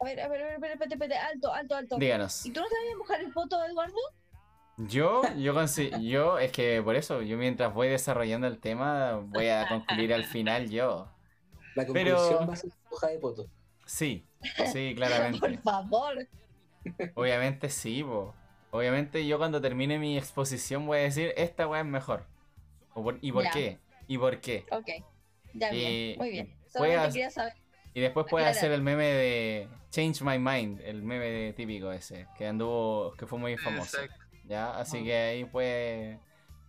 a 0.00 0.04
ver 0.04 0.20
a 0.20 0.28
ver 0.28 0.42
a 0.42 0.44
ver 0.44 0.54
espérate, 0.54 0.72
espérate, 0.84 0.94
espérate, 0.94 1.18
alto 1.18 1.52
alto 1.52 1.74
alto 1.74 1.96
Díganos. 1.98 2.46
¿y 2.46 2.52
tú 2.52 2.60
no 2.60 2.66
te 2.68 2.74
vas 2.74 2.94
a 2.94 2.98
mojar 2.98 3.20
el 3.20 3.32
foto 3.32 3.64
Eduardo? 3.64 3.94
Yo, 4.78 5.22
yo, 5.36 5.54
yo, 6.00 6.38
es 6.38 6.52
que 6.52 6.82
por 6.82 6.96
eso, 6.96 7.22
yo 7.22 7.38
mientras 7.38 7.72
voy 7.72 7.88
desarrollando 7.88 8.46
el 8.46 8.58
tema, 8.58 9.14
voy 9.24 9.48
a 9.48 9.66
concluir 9.68 10.12
al 10.12 10.24
final 10.24 10.68
yo. 10.68 11.08
La 11.74 11.86
Pero- 11.86 12.16
conclusión 12.16 12.48
va 12.48 12.52
a 12.52 12.56
ser 12.56 12.70
hoja 12.90 13.06
de 13.08 13.18
poto. 13.18 13.46
Sí, 13.86 14.26
sí, 14.72 14.88
por 14.90 14.96
claramente. 14.96 15.58
favor 15.58 16.28
Obviamente 17.14 17.68
sí, 17.70 18.02
po. 18.04 18.34
Obviamente 18.70 19.26
yo 19.26 19.38
cuando 19.38 19.60
termine 19.62 19.98
mi 19.98 20.18
exposición 20.18 20.86
voy 20.86 20.98
a 20.98 21.02
decir, 21.02 21.32
esta 21.36 21.66
weá 21.66 21.80
es 21.80 21.86
mejor. 21.86 22.26
O 22.96 23.02
por- 23.04 23.18
¿Y 23.20 23.30
por 23.30 23.44
Ya. 23.44 23.50
qué? 23.50 23.78
¿Y 24.08 24.18
por 24.18 24.40
qué? 24.40 24.64
Ok, 24.70 24.88
ya 25.54 25.72
Y 25.72 25.76
bien, 25.76 26.18
muy 26.18 26.30
bien. 26.30 26.56
Solamente 26.66 27.08
quería 27.12 27.30
saber. 27.30 27.52
Y 27.94 28.00
después 28.00 28.26
Aclarar. 28.26 28.48
hacer 28.50 28.72
el 28.72 28.82
meme 28.82 29.04
de 29.04 29.68
Change 29.90 30.22
My 30.22 30.38
Mind, 30.38 30.80
el 30.80 31.02
meme 31.02 31.52
típico 31.54 31.92
ese, 31.92 32.26
que 32.36 32.46
anduvo, 32.46 33.12
que 33.18 33.26
fue 33.26 33.38
muy 33.38 33.56
famoso. 33.56 33.98
Exacto. 34.00 34.24
¿ya? 34.44 34.76
Así 34.78 34.98
Ah. 34.98 35.04
que 35.04 35.14
ahí 35.14 35.44
puede, 35.44 36.20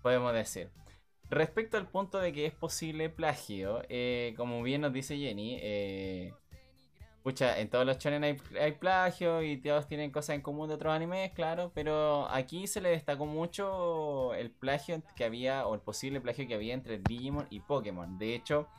podemos 0.01 0.33
decir. 0.33 0.69
Respecto 1.29 1.77
al 1.77 1.87
punto 1.89 2.19
de 2.19 2.31
que 2.33 2.45
es 2.45 2.53
posible 2.53 3.09
plagio, 3.09 3.81
eh, 3.89 4.33
como 4.37 4.63
bien 4.63 4.81
nos 4.81 4.93
dice 4.93 5.17
Jenny, 5.17 5.57
eh, 5.61 6.33
pucha, 7.27 7.59
en 7.59 7.69
todos 7.69 7.85
los 7.85 7.97
shonen 7.97 8.23
hay, 8.23 8.71
plagio 8.79 9.41
y 9.43 9.57
todos 9.57 9.85
tienen 9.85 10.11
cosas 10.11 10.35
en 10.35 10.41
común 10.41 10.69
de 10.69 10.75
otros 10.75 10.93
animes, 10.93 11.33
claro, 11.33 11.73
pero 11.75 12.25
aquí 12.31 12.67
se 12.67 12.79
le 12.79 12.87
destacó 12.87 13.25
mucho 13.25 14.33
el 14.33 14.49
plagio 14.49 15.03
que 15.13 15.25
había, 15.25 15.67
o 15.67 15.75
el 15.75 15.81
posible 15.81 16.21
plagio 16.21 16.47
que 16.47 16.53
había 16.55 16.73
entre 16.73 16.99
Digimon 16.99 17.45
y 17.49 17.59
Pokémon. 17.59 18.17
De 18.17 18.33
hecho, 18.33 18.69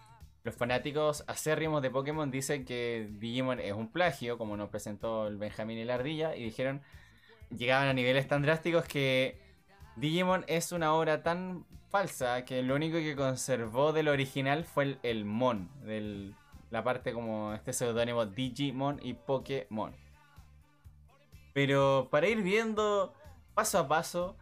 los 0.45 0.55
fanáticos 0.55 1.25
acérrimos 1.27 1.83
de 1.83 1.91
Pokémon 1.91 2.31
dicen 2.31 2.65
que 2.65 3.11
Digimon 3.21 3.61
es 3.61 3.75
un 3.75 3.93
plagio, 3.93 4.39
como 4.39 4.57
nos 4.57 4.71
presentó 4.71 5.27
el 5.27 5.37
Benjamín 5.37 5.77
y 5.77 5.85
la 5.85 5.97
Ardilla, 5.97 6.35
y 6.35 6.45
dijeron 6.45 6.81
llegaban 7.55 7.89
a 7.89 7.93
niveles 7.93 8.29
tan 8.29 8.41
drásticos 8.41 8.87
que 8.87 9.39
Digimon 9.97 10.47
es 10.49 10.73
una 10.73 10.95
obra 10.95 11.23
tan 11.23 11.67
falsa 11.91 12.47
que 12.47 12.63
lo 12.63 12.77
único 12.77 12.97
que 12.97 13.15
conservó 13.15 13.93
del 13.93 14.09
original 14.09 14.65
fue 14.65 14.85
el, 14.85 14.99
el 15.03 15.27
Mon, 15.27 15.69
del, 15.85 16.35
la 16.71 16.85
parte 16.85 17.13
como 17.13 17.53
este 17.55 17.73
seudónimo 17.73 18.27
Digimon 18.27 19.01
y 19.03 19.15
Pokémon. 19.15 19.95
Pero 21.55 22.09
para 22.11 22.29
ir 22.29 22.43
viendo 22.43 23.15
paso 23.55 23.79
a 23.79 23.89
paso 23.89 24.37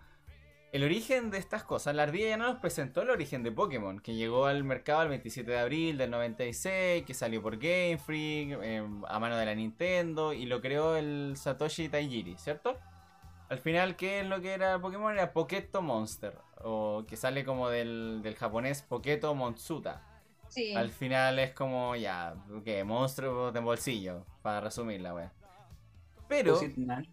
el 0.72 0.84
origen 0.84 1.30
de 1.30 1.38
estas 1.38 1.62
cosas, 1.62 1.94
la 1.94 2.02
ardilla 2.02 2.28
ya 2.28 2.36
no 2.36 2.48
nos 2.48 2.60
presentó 2.60 3.00
el 3.00 3.08
origen 3.08 3.42
de 3.42 3.50
Pokémon, 3.50 3.98
que 4.00 4.14
llegó 4.14 4.44
al 4.44 4.62
mercado 4.62 5.02
el 5.04 5.08
27 5.08 5.50
de 5.50 5.58
abril 5.58 5.96
del 5.96 6.10
96, 6.10 7.04
que 7.06 7.14
salió 7.14 7.40
por 7.40 7.56
Game 7.56 7.96
Freak, 7.96 8.58
eh, 8.62 8.86
a 9.08 9.18
mano 9.18 9.36
de 9.38 9.46
la 9.46 9.54
Nintendo, 9.54 10.34
y 10.34 10.44
lo 10.44 10.60
creó 10.60 10.96
el 10.96 11.34
Satoshi 11.36 11.88
Taijiri, 11.88 12.36
¿cierto? 12.36 12.76
Al 13.48 13.58
final, 13.58 13.96
¿qué 13.96 14.20
es 14.20 14.26
lo 14.26 14.42
que 14.42 14.52
era 14.52 14.78
Pokémon? 14.78 15.14
Era 15.14 15.32
Poketo 15.32 15.80
Monster, 15.80 16.36
o 16.62 17.04
que 17.08 17.16
sale 17.16 17.44
como 17.44 17.70
del, 17.70 18.20
del 18.22 18.34
japonés 18.34 18.82
Poketo 18.82 19.34
Monsuta. 19.34 20.02
Sí. 20.56 20.74
Al 20.74 20.90
final 20.90 21.38
es 21.38 21.52
como, 21.52 21.94
ya, 21.96 22.34
¿qué? 22.64 22.82
Monstruo 22.82 23.52
de 23.52 23.60
bolsillo, 23.60 24.24
para 24.40 24.58
resumir 24.62 25.02
la 25.02 25.12
wea. 25.12 25.30
Pero, 26.28 26.58
Man. 26.78 27.06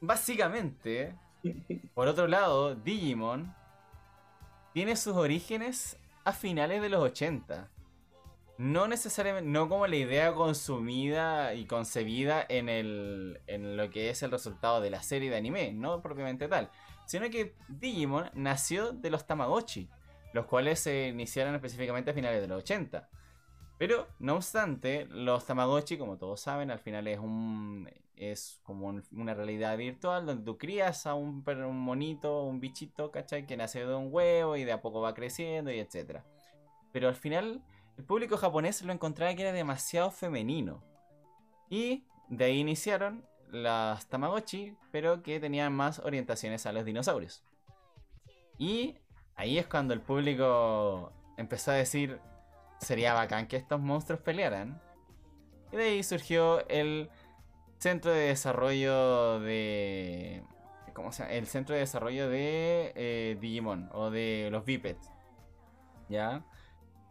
básicamente, 0.00 1.16
por 1.94 2.06
otro 2.06 2.28
lado, 2.28 2.76
Digimon 2.76 3.52
tiene 4.72 4.94
sus 4.94 5.16
orígenes 5.16 5.98
a 6.22 6.30
finales 6.30 6.80
de 6.80 6.90
los 6.90 7.02
80. 7.02 7.68
No 8.58 8.86
necesariamente, 8.86 9.50
no 9.50 9.68
como 9.68 9.88
la 9.88 9.96
idea 9.96 10.32
consumida 10.32 11.54
y 11.54 11.66
concebida 11.66 12.46
en, 12.48 12.68
el, 12.68 13.40
en 13.48 13.76
lo 13.76 13.90
que 13.90 14.10
es 14.10 14.22
el 14.22 14.30
resultado 14.30 14.80
de 14.80 14.90
la 14.90 15.02
serie 15.02 15.28
de 15.28 15.38
anime, 15.38 15.72
no 15.72 16.00
propiamente 16.02 16.46
tal, 16.46 16.70
sino 17.04 17.28
que 17.30 17.56
Digimon 17.66 18.30
nació 18.34 18.92
de 18.92 19.10
los 19.10 19.26
Tamagotchi, 19.26 19.90
los 20.34 20.44
cuales 20.46 20.80
se 20.80 21.08
iniciaron 21.08 21.54
específicamente 21.54 22.10
a 22.10 22.14
finales 22.14 22.42
de 22.42 22.48
los 22.48 22.58
80. 22.62 23.08
Pero, 23.78 24.08
no 24.18 24.34
obstante, 24.36 25.06
los 25.06 25.46
Tamagotchi, 25.46 25.96
como 25.98 26.18
todos 26.18 26.40
saben, 26.40 26.70
al 26.70 26.78
final 26.80 27.08
es 27.08 27.18
un 27.18 27.88
es 28.16 28.60
como 28.62 28.86
un- 28.86 29.02
una 29.12 29.34
realidad 29.34 29.76
virtual 29.76 30.24
donde 30.26 30.44
tú 30.44 30.56
crías 30.56 31.04
a 31.06 31.14
un, 31.14 31.42
un 31.46 31.80
monito, 31.80 32.44
un 32.44 32.60
bichito, 32.60 33.10
¿cachai? 33.10 33.44
Que 33.46 33.56
nace 33.56 33.84
de 33.84 33.94
un 33.94 34.08
huevo 34.12 34.56
y 34.56 34.62
de 34.64 34.70
a 34.72 34.80
poco 34.82 35.00
va 35.00 35.14
creciendo 35.14 35.72
y 35.72 35.80
etcétera. 35.80 36.24
Pero 36.92 37.08
al 37.08 37.16
final, 37.16 37.62
el 37.98 38.04
público 38.04 38.36
japonés 38.36 38.82
lo 38.82 38.92
encontraba 38.92 39.34
que 39.34 39.42
era 39.42 39.52
demasiado 39.52 40.12
femenino. 40.12 40.84
Y 41.68 42.04
de 42.28 42.44
ahí 42.44 42.58
iniciaron 42.60 43.26
las 43.50 44.06
Tamagotchi, 44.08 44.76
pero 44.92 45.22
que 45.24 45.40
tenían 45.40 45.72
más 45.72 45.98
orientaciones 45.98 46.66
a 46.66 46.72
los 46.72 46.84
dinosaurios. 46.84 47.42
Y 48.58 48.96
ahí 49.36 49.58
es 49.58 49.66
cuando 49.66 49.94
el 49.94 50.00
público 50.00 51.12
empezó 51.36 51.70
a 51.70 51.74
decir, 51.74 52.20
sería 52.78 53.14
bacán 53.14 53.46
que 53.46 53.56
estos 53.56 53.80
monstruos 53.80 54.20
pelearan. 54.20 54.80
Y 55.72 55.76
de 55.76 55.84
ahí 55.84 56.02
surgió 56.02 56.66
el 56.68 57.10
Centro 57.78 58.12
de 58.12 58.28
Desarrollo 58.28 59.40
de... 59.40 60.42
¿Cómo 60.92 61.10
se 61.10 61.24
llama? 61.24 61.34
El 61.34 61.46
Centro 61.46 61.74
de 61.74 61.80
Desarrollo 61.80 62.28
de 62.28 62.92
eh, 62.94 63.36
Digimon 63.40 63.90
o 63.92 64.10
de 64.10 64.48
los 64.52 64.64
Bipeds. 64.64 65.10
¿Ya? 66.08 66.44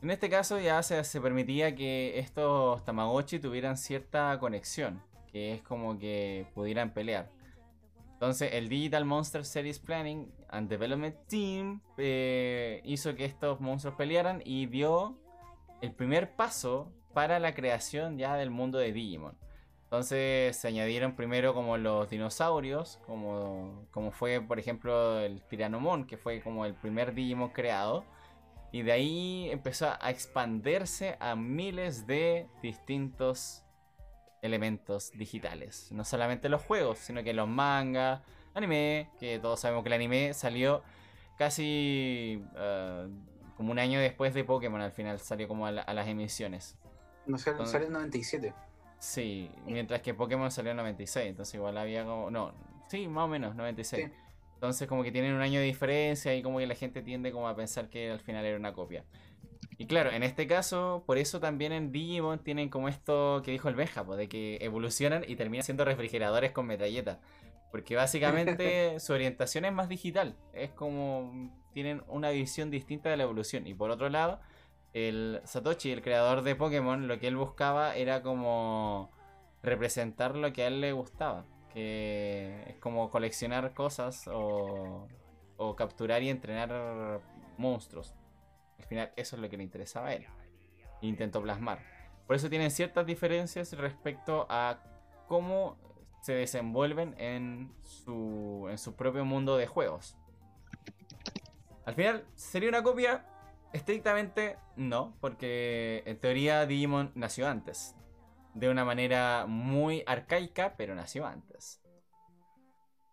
En 0.01 0.09
este 0.09 0.29
caso 0.29 0.59
ya 0.59 0.81
se, 0.83 1.03
se 1.03 1.21
permitía 1.21 1.75
que 1.75 2.19
estos 2.19 2.83
Tamagotchi 2.85 3.39
tuvieran 3.39 3.77
cierta 3.77 4.37
conexión, 4.39 5.01
que 5.31 5.53
es 5.53 5.61
como 5.61 5.97
que 5.97 6.45
pudieran 6.53 6.93
pelear. 6.93 7.29
Entonces, 8.23 8.53
el 8.53 8.69
Digital 8.69 9.03
Monster 9.03 9.43
Series 9.43 9.79
Planning 9.79 10.31
and 10.47 10.69
Development 10.69 11.13
Team 11.27 11.81
eh, 11.97 12.79
hizo 12.85 13.15
que 13.15 13.25
estos 13.25 13.59
monstruos 13.59 13.97
pelearan 13.97 14.41
y 14.45 14.67
dio 14.67 15.19
el 15.81 15.91
primer 15.91 16.33
paso 16.37 16.89
para 17.13 17.37
la 17.39 17.53
creación 17.53 18.17
ya 18.17 18.37
del 18.37 18.49
mundo 18.49 18.77
de 18.77 18.93
Digimon. 18.93 19.37
Entonces 19.83 20.55
se 20.55 20.69
añadieron 20.69 21.17
primero 21.17 21.53
como 21.53 21.75
los 21.75 22.09
dinosaurios, 22.09 22.97
como, 23.05 23.89
como 23.91 24.11
fue 24.11 24.39
por 24.39 24.57
ejemplo 24.57 25.19
el 25.19 25.41
Tiranomon, 25.41 26.07
que 26.07 26.15
fue 26.15 26.39
como 26.39 26.65
el 26.65 26.75
primer 26.75 27.13
Digimon 27.13 27.49
creado. 27.49 28.05
Y 28.71 28.83
de 28.83 28.93
ahí 28.93 29.49
empezó 29.51 29.89
a 29.99 30.09
expandirse 30.09 31.17
a 31.19 31.35
miles 31.35 32.07
de 32.07 32.47
distintos 32.61 33.62
elementos 34.43 35.11
digitales. 35.13 35.87
No 35.91 36.03
solamente 36.03 36.49
los 36.49 36.61
juegos, 36.61 36.99
sino 36.99 37.23
que 37.23 37.33
los 37.33 37.47
mangas, 37.47 38.21
anime, 38.53 39.09
que 39.19 39.39
todos 39.39 39.59
sabemos 39.59 39.83
que 39.83 39.89
el 39.89 39.93
anime 39.93 40.33
salió 40.33 40.83
casi 41.37 42.43
uh, 42.53 43.09
como 43.55 43.71
un 43.71 43.79
año 43.79 43.99
después 43.99 44.33
de 44.33 44.43
Pokémon 44.43 44.81
al 44.81 44.91
final, 44.91 45.19
salió 45.19 45.47
como 45.47 45.65
a, 45.65 45.71
la, 45.71 45.81
a 45.81 45.93
las 45.93 46.07
emisiones. 46.07 46.77
No 47.25 47.37
sé, 47.37 47.53
sale 47.65 47.85
en 47.85 47.93
97. 47.93 48.53
Sí, 48.99 49.49
mientras 49.65 50.01
que 50.01 50.13
Pokémon 50.13 50.51
salió 50.51 50.71
en 50.71 50.77
96, 50.77 51.29
entonces 51.29 51.55
igual 51.55 51.77
había 51.77 52.03
como... 52.03 52.29
No, 52.29 52.53
sí, 52.89 53.07
más 53.07 53.25
o 53.25 53.27
menos, 53.29 53.55
96. 53.55 54.05
Sí. 54.05 54.11
Entonces 54.55 54.87
como 54.87 55.03
que 55.03 55.11
tienen 55.11 55.33
un 55.33 55.41
año 55.41 55.59
de 55.59 55.65
diferencia 55.65 56.35
y 56.35 56.41
como 56.41 56.59
que 56.59 56.67
la 56.67 56.75
gente 56.75 57.01
tiende 57.01 57.31
como 57.31 57.47
a 57.47 57.55
pensar 57.55 57.89
que 57.89 58.11
al 58.11 58.19
final 58.19 58.45
era 58.45 58.57
una 58.57 58.73
copia. 58.73 59.05
Y 59.77 59.87
claro, 59.87 60.11
en 60.11 60.23
este 60.23 60.47
caso, 60.47 61.03
por 61.05 61.17
eso 61.17 61.39
también 61.39 61.71
en 61.71 61.91
Digimon 61.91 62.39
tienen 62.39 62.69
como 62.69 62.89
esto 62.89 63.41
que 63.43 63.51
dijo 63.51 63.69
el 63.69 63.75
Benja, 63.75 64.05
pues, 64.05 64.17
de 64.17 64.27
que 64.27 64.57
evolucionan 64.61 65.23
y 65.27 65.35
terminan 65.35 65.63
siendo 65.63 65.85
refrigeradores 65.85 66.51
con 66.51 66.67
metralletas. 66.67 67.19
Porque 67.71 67.95
básicamente 67.95 68.99
su 68.99 69.13
orientación 69.13 69.65
es 69.65 69.73
más 69.73 69.89
digital. 69.89 70.35
Es 70.53 70.71
como 70.71 71.51
tienen 71.73 72.03
una 72.07 72.29
visión 72.29 72.69
distinta 72.69 73.09
de 73.09 73.17
la 73.17 73.23
evolución. 73.23 73.65
Y 73.65 73.73
por 73.73 73.89
otro 73.89 74.09
lado, 74.09 74.39
el 74.93 75.41
Satoshi, 75.43 75.91
el 75.91 76.03
creador 76.03 76.43
de 76.43 76.55
Pokémon, 76.55 77.07
lo 77.07 77.19
que 77.19 77.27
él 77.27 77.35
buscaba 77.35 77.95
era 77.95 78.21
como 78.21 79.11
representar 79.63 80.35
lo 80.35 80.53
que 80.53 80.63
a 80.63 80.67
él 80.67 80.81
le 80.81 80.91
gustaba. 80.91 81.45
Que 81.73 82.63
es 82.67 82.75
como 82.77 83.09
coleccionar 83.09 83.73
cosas 83.73 84.27
o, 84.27 85.07
o 85.57 85.75
capturar 85.75 86.21
y 86.21 86.29
entrenar 86.29 87.21
monstruos. 87.57 88.13
Al 88.83 88.89
final 88.89 89.13
eso 89.15 89.37
es 89.37 89.41
lo 89.41 89.49
que 89.49 89.55
le 89.55 89.63
interesaba 89.63 90.09
a 90.09 90.13
él. 90.13 90.27
Intentó 91.01 91.41
plasmar. 91.41 91.79
Por 92.27 92.35
eso 92.35 92.49
tienen 92.49 92.69
ciertas 92.69 93.05
diferencias 93.05 93.71
respecto 93.77 94.45
a 94.49 94.79
cómo 95.27 95.77
se 96.21 96.33
desenvuelven 96.33 97.15
en 97.17 97.73
su, 97.81 98.67
en 98.69 98.77
su 98.77 98.95
propio 98.95 99.23
mundo 99.23 99.55
de 99.55 99.67
juegos. 99.67 100.17
Al 101.85 101.95
final, 101.95 102.25
¿sería 102.35 102.69
una 102.69 102.83
copia? 102.83 103.25
Estrictamente 103.71 104.57
no, 104.75 105.15
porque 105.21 106.03
en 106.05 106.19
teoría 106.19 106.65
Digimon 106.65 107.11
nació 107.15 107.47
antes. 107.47 107.95
De 108.53 108.69
una 108.69 108.83
manera 108.83 109.45
muy 109.47 110.03
arcaica, 110.05 110.75
pero 110.77 110.93
nació 110.93 111.25
antes. 111.25 111.81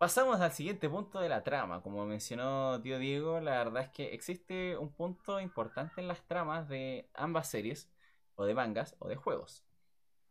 Pasamos 0.01 0.41
al 0.41 0.51
siguiente 0.51 0.89
punto 0.89 1.19
de 1.19 1.29
la 1.29 1.43
trama. 1.43 1.83
Como 1.83 2.07
mencionó 2.07 2.81
tío 2.81 2.97
Diego, 2.97 3.39
la 3.39 3.63
verdad 3.63 3.83
es 3.83 3.89
que 3.91 4.15
existe 4.15 4.75
un 4.75 4.91
punto 4.91 5.39
importante 5.39 6.01
en 6.01 6.07
las 6.07 6.25
tramas 6.25 6.67
de 6.67 7.07
ambas 7.13 7.51
series, 7.51 7.87
o 8.33 8.45
de 8.45 8.55
mangas, 8.55 8.95
o 8.97 9.07
de 9.07 9.15
juegos. 9.15 9.63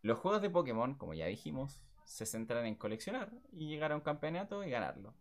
Los 0.02 0.18
juegos 0.18 0.42
de 0.42 0.50
Pokémon, 0.50 0.96
como 0.96 1.14
ya 1.14 1.26
dijimos, 1.26 1.80
se 2.02 2.26
centran 2.26 2.66
en 2.66 2.74
coleccionar 2.74 3.30
y 3.52 3.68
llegar 3.68 3.92
a 3.92 3.94
un 3.94 4.00
campeonato 4.00 4.64
y 4.64 4.70
ganarlo. 4.70 5.14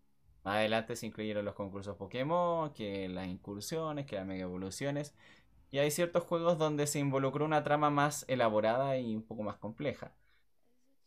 Más 0.44 0.56
adelante 0.56 0.96
se 0.96 1.06
incluyeron 1.06 1.46
los 1.46 1.54
concursos 1.54 1.96
Pokémon, 1.96 2.74
que 2.74 3.08
las 3.08 3.28
incursiones, 3.28 4.08
que 4.08 4.16
las 4.16 4.26
mega 4.26 4.46
evoluciones. 4.46 5.14
Y 5.70 5.78
hay 5.78 5.92
ciertos 5.92 6.24
juegos 6.24 6.58
donde 6.58 6.88
se 6.88 6.98
involucró 6.98 7.46
una 7.46 7.64
trama 7.64 7.92
más 7.92 8.26
elaborada 8.28 8.98
y 8.98 9.16
un 9.16 9.22
poco 9.22 9.44
más 9.44 9.58
compleja. 9.58 10.12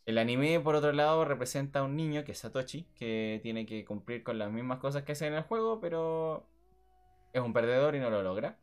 El 0.04 0.18
anime, 0.18 0.58
por 0.60 0.74
otro 0.74 0.92
lado, 0.92 1.24
representa 1.24 1.80
a 1.80 1.82
un 1.84 1.96
niño, 1.96 2.24
que 2.24 2.32
es 2.32 2.38
Satoshi, 2.38 2.86
que 2.96 3.40
tiene 3.42 3.66
que 3.66 3.84
cumplir 3.84 4.22
con 4.22 4.38
las 4.38 4.50
mismas 4.50 4.78
cosas 4.78 5.04
que 5.04 5.12
hace 5.12 5.26
en 5.26 5.34
el 5.34 5.42
juego, 5.42 5.80
pero 5.80 6.46
es 7.32 7.40
un 7.40 7.52
perdedor 7.52 7.94
y 7.94 8.00
no 8.00 8.10
lo 8.10 8.22
logra. 8.22 8.58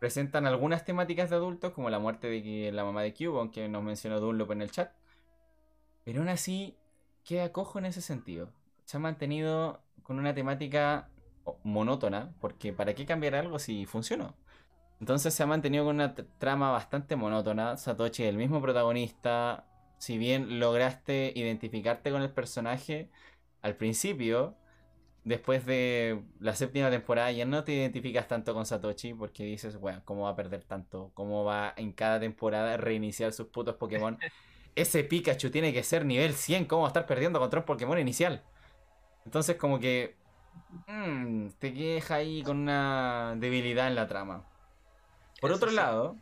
Presentan 0.00 0.46
algunas 0.46 0.84
temáticas 0.84 1.28
de 1.28 1.36
adultos, 1.36 1.72
como 1.72 1.90
la 1.90 1.98
muerte 1.98 2.28
de 2.28 2.72
la 2.72 2.84
mamá 2.84 3.02
de 3.02 3.12
Cube, 3.12 3.38
aunque 3.38 3.68
nos 3.68 3.82
mencionó 3.82 4.20
Dunlop 4.20 4.52
en 4.52 4.62
el 4.62 4.70
chat. 4.70 4.92
Pero 6.04 6.20
aún 6.20 6.28
así, 6.28 6.76
queda 7.24 7.52
cojo 7.52 7.78
en 7.78 7.86
ese 7.86 8.00
sentido 8.00 8.52
se 8.88 8.96
ha 8.96 9.00
mantenido 9.00 9.82
con 10.02 10.18
una 10.18 10.34
temática 10.34 11.10
monótona, 11.62 12.32
porque 12.40 12.72
¿para 12.72 12.94
qué 12.94 13.04
cambiar 13.04 13.34
algo 13.34 13.58
si 13.58 13.84
funcionó? 13.84 14.34
Entonces 14.98 15.34
se 15.34 15.42
ha 15.42 15.46
mantenido 15.46 15.84
con 15.84 15.96
una 15.96 16.14
trama 16.14 16.70
bastante 16.70 17.14
monótona. 17.14 17.76
Satoshi, 17.76 18.24
el 18.24 18.38
mismo 18.38 18.62
protagonista, 18.62 19.66
si 19.98 20.18
bien 20.18 20.60
lograste 20.60 21.32
identificarte 21.34 22.10
con 22.10 22.22
el 22.22 22.30
personaje 22.30 23.08
al 23.62 23.76
principio, 23.76 24.56
después 25.24 25.66
de 25.66 26.22
la 26.40 26.54
séptima 26.54 26.90
temporada 26.90 27.30
ya 27.32 27.44
no 27.44 27.64
te 27.64 27.72
identificas 27.72 28.28
tanto 28.28 28.54
con 28.54 28.66
Satoshi 28.66 29.14
porque 29.14 29.44
dices, 29.44 29.78
bueno, 29.78 30.02
¿cómo 30.04 30.22
va 30.22 30.30
a 30.30 30.36
perder 30.36 30.64
tanto? 30.64 31.10
¿Cómo 31.14 31.44
va 31.44 31.74
en 31.76 31.92
cada 31.92 32.18
temporada 32.20 32.74
a 32.74 32.76
reiniciar 32.76 33.32
sus 33.32 33.48
putos 33.48 33.76
Pokémon? 33.76 34.18
Ese 34.74 35.02
Pikachu 35.04 35.50
tiene 35.50 35.72
que 35.72 35.82
ser 35.82 36.04
nivel 36.04 36.34
100, 36.34 36.66
¿cómo 36.66 36.82
va 36.82 36.88
a 36.88 36.90
estar 36.90 37.06
perdiendo 37.06 37.40
contra 37.40 37.60
un 37.60 37.66
Pokémon 37.66 37.98
inicial? 37.98 38.42
Entonces 39.24 39.56
como 39.56 39.78
que 39.80 40.16
mmm, 40.86 41.48
te 41.58 41.74
queja 41.74 42.16
ahí 42.16 42.42
con 42.42 42.58
una 42.58 43.34
debilidad 43.36 43.88
en 43.88 43.96
la 43.96 44.06
trama. 44.06 44.44
Por 45.40 45.52
otro 45.52 45.70
lado, 45.70 46.16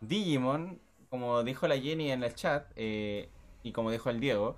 Digimon, 0.00 0.80
como 1.14 1.44
dijo 1.44 1.68
la 1.68 1.78
Jenny 1.78 2.10
en 2.10 2.24
el 2.24 2.34
chat, 2.34 2.66
eh, 2.74 3.28
y 3.62 3.70
como 3.70 3.92
dijo 3.92 4.10
el 4.10 4.18
Diego, 4.18 4.56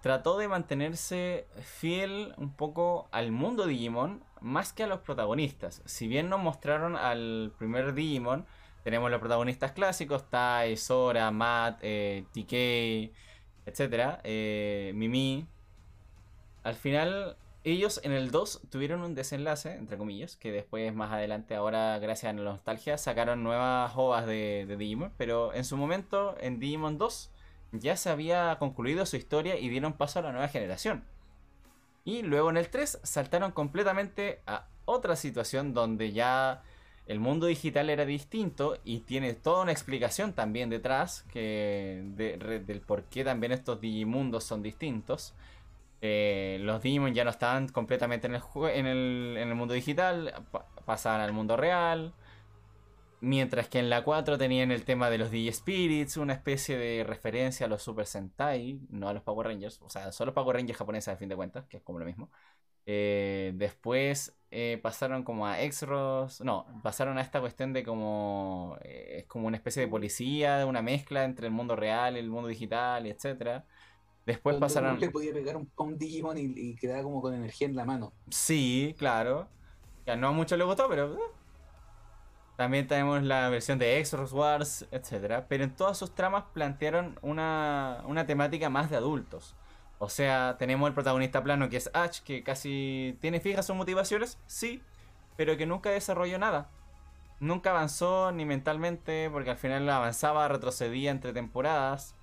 trató 0.00 0.38
de 0.38 0.46
mantenerse 0.46 1.48
fiel 1.60 2.34
un 2.36 2.52
poco 2.52 3.08
al 3.10 3.32
mundo 3.32 3.66
Digimon 3.66 4.22
más 4.40 4.72
que 4.72 4.84
a 4.84 4.86
los 4.86 5.00
protagonistas. 5.00 5.82
Si 5.86 6.06
bien 6.06 6.28
nos 6.28 6.40
mostraron 6.40 6.94
al 6.94 7.52
primer 7.58 7.94
Digimon, 7.94 8.46
tenemos 8.84 9.10
los 9.10 9.18
protagonistas 9.18 9.72
clásicos, 9.72 10.30
Tai, 10.30 10.76
Sora, 10.76 11.32
Matt, 11.32 11.80
eh, 11.82 12.26
TK, 12.32 13.12
etc. 13.66 14.20
Eh, 14.22 14.92
Mimi, 14.94 15.48
al 16.62 16.76
final, 16.76 17.36
ellos 17.72 18.00
en 18.04 18.12
el 18.12 18.30
2 18.30 18.62
tuvieron 18.70 19.02
un 19.02 19.14
desenlace, 19.14 19.74
entre 19.74 19.98
comillas, 19.98 20.36
que 20.36 20.52
después, 20.52 20.94
más 20.94 21.12
adelante, 21.12 21.54
ahora, 21.54 21.98
gracias 21.98 22.30
a 22.30 22.36
la 22.36 22.42
nostalgia, 22.42 22.98
sacaron 22.98 23.42
nuevas 23.42 23.92
ovas 23.96 24.26
de, 24.26 24.76
Digimon. 24.78 25.12
Pero 25.16 25.52
en 25.54 25.64
su 25.64 25.76
momento, 25.76 26.36
en 26.40 26.60
Digimon 26.60 26.98
2, 26.98 27.30
ya 27.72 27.96
se 27.96 28.10
había 28.10 28.56
concluido 28.58 29.06
su 29.06 29.16
historia 29.16 29.58
y 29.58 29.68
dieron 29.68 29.94
paso 29.94 30.18
a 30.18 30.22
la 30.22 30.32
nueva 30.32 30.48
generación. 30.48 31.04
Y 32.04 32.22
luego 32.22 32.50
en 32.50 32.56
el 32.56 32.68
3 32.68 33.00
saltaron 33.02 33.52
completamente 33.52 34.40
a 34.46 34.66
otra 34.84 35.16
situación 35.16 35.74
donde 35.74 36.12
ya 36.12 36.62
el 37.08 37.20
mundo 37.20 37.46
digital 37.46 37.90
era 37.90 38.04
distinto 38.04 38.78
y 38.84 39.00
tiene 39.00 39.32
toda 39.32 39.62
una 39.62 39.72
explicación 39.72 40.34
también 40.34 40.68
detrás 40.70 41.24
que 41.32 42.02
del 42.14 42.80
por 42.82 43.04
qué 43.04 43.24
también 43.24 43.52
estos 43.52 43.80
Digimundos 43.80 44.44
son 44.44 44.62
distintos. 44.62 45.34
Eh, 46.00 46.58
los 46.60 46.82
Digimon 46.82 47.12
ya 47.14 47.24
no 47.24 47.30
estaban 47.30 47.68
completamente 47.68 48.28
en 48.28 48.34
el, 48.86 49.54
mundo 49.54 49.74
digital, 49.74 50.32
pasaban 50.84 51.20
al 51.20 51.32
mundo 51.32 51.56
real. 51.56 52.14
Mientras 53.20 53.68
que 53.68 53.80
en 53.80 53.90
la 53.90 54.04
4 54.04 54.38
tenían 54.38 54.70
el 54.70 54.84
tema 54.84 55.10
de 55.10 55.18
los 55.18 55.32
Digi-Spirits, 55.32 56.18
una 56.18 56.34
especie 56.34 56.78
de 56.78 57.02
referencia 57.02 57.66
a 57.66 57.68
los 57.68 57.82
Super 57.82 58.06
Sentai, 58.06 58.80
no 58.90 59.08
a 59.08 59.12
los 59.12 59.24
Power 59.24 59.48
Rangers, 59.48 59.80
o 59.82 59.90
sea, 59.90 60.12
son 60.12 60.26
los 60.26 60.34
Power 60.34 60.54
Rangers 60.56 60.78
japoneses 60.78 61.08
a 61.14 61.16
fin 61.16 61.28
de 61.28 61.34
cuentas, 61.34 61.66
que 61.66 61.78
es 61.78 61.82
como 61.82 61.98
lo 61.98 62.04
mismo. 62.04 62.30
Eh, 62.86 63.52
después 63.56 64.38
eh, 64.52 64.78
pasaron 64.82 65.24
como 65.24 65.46
a 65.48 65.60
Exros, 65.60 66.40
no, 66.42 66.66
pasaron 66.82 67.18
a 67.18 67.22
esta 67.22 67.40
cuestión 67.40 67.72
de 67.72 67.82
como 67.84 68.78
es 68.82 69.26
como 69.26 69.48
una 69.48 69.56
especie 69.56 69.82
de 69.82 69.88
policía, 69.88 70.64
una 70.64 70.80
mezcla 70.80 71.24
entre 71.24 71.48
el 71.48 71.52
mundo 71.52 71.76
real, 71.76 72.16
el 72.16 72.30
mundo 72.30 72.48
digital, 72.48 73.06
y 73.06 73.10
Después 74.28 74.56
pasaron. 74.58 75.00
Le 75.00 75.08
podía 75.08 75.32
pegar 75.32 75.56
un, 75.56 75.70
un 75.74 75.96
Digimon 75.96 76.36
y, 76.36 76.76
quedaba 76.76 77.02
como 77.02 77.22
con 77.22 77.32
energía 77.32 77.66
en 77.66 77.74
la 77.74 77.86
mano. 77.86 78.12
Sí, 78.28 78.94
claro. 78.98 79.48
Ya 80.04 80.16
no 80.16 80.28
a 80.28 80.32
muchos 80.32 80.58
les 80.58 80.66
gustó, 80.66 80.86
pero. 80.86 81.14
Eh. 81.14 81.18
También 82.56 82.86
tenemos 82.86 83.22
la 83.22 83.48
versión 83.48 83.78
de 83.78 83.98
Exos 83.98 84.34
Wars, 84.34 84.86
etc. 84.90 85.44
Pero 85.48 85.64
en 85.64 85.74
todas 85.74 85.96
sus 85.96 86.14
tramas 86.14 86.44
plantearon 86.52 87.18
una, 87.22 88.02
una 88.06 88.26
temática 88.26 88.68
más 88.68 88.90
de 88.90 88.96
adultos. 88.96 89.56
O 89.98 90.10
sea, 90.10 90.56
tenemos 90.58 90.86
el 90.88 90.94
protagonista 90.94 91.42
plano 91.42 91.70
que 91.70 91.78
es 91.78 91.88
Ash, 91.94 92.20
que 92.20 92.42
casi 92.42 93.16
tiene 93.22 93.40
fijas 93.40 93.64
sus 93.64 93.76
motivaciones, 93.76 94.38
sí, 94.46 94.82
pero 95.38 95.56
que 95.56 95.64
nunca 95.64 95.88
desarrolló 95.88 96.38
nada. 96.38 96.68
Nunca 97.40 97.70
avanzó 97.70 98.30
ni 98.32 98.44
mentalmente, 98.44 99.30
porque 99.32 99.52
al 99.52 99.56
final 99.56 99.88
avanzaba, 99.88 100.48
retrocedía 100.48 101.12
entre 101.12 101.32
temporadas. 101.32 102.14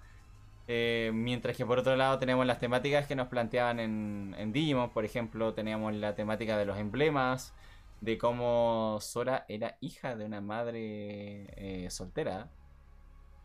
Eh, 0.68 1.12
mientras 1.14 1.56
que 1.56 1.66
por 1.66 1.80
otro 1.80 1.96
lado 1.96 2.18
tenemos 2.20 2.46
las 2.46 2.60
temáticas 2.60 3.08
que 3.08 3.16
nos 3.16 3.28
planteaban 3.28 3.80
en, 3.80 4.36
en 4.38 4.52
Digimon, 4.52 4.92
por 4.92 5.06
ejemplo, 5.06 5.54
teníamos 5.54 5.94
la 5.94 6.16
temática 6.16 6.58
de 6.58 6.66
los 6.66 6.78
emblemas, 6.78 7.54
de 8.02 8.18
cómo 8.18 8.98
Sora 9.02 9.46
era 9.48 9.78
hija 9.82 10.16
de 10.16 10.26
una 10.26 10.42
madre 10.42 11.86
eh, 11.86 11.90
soltera. 11.92 12.50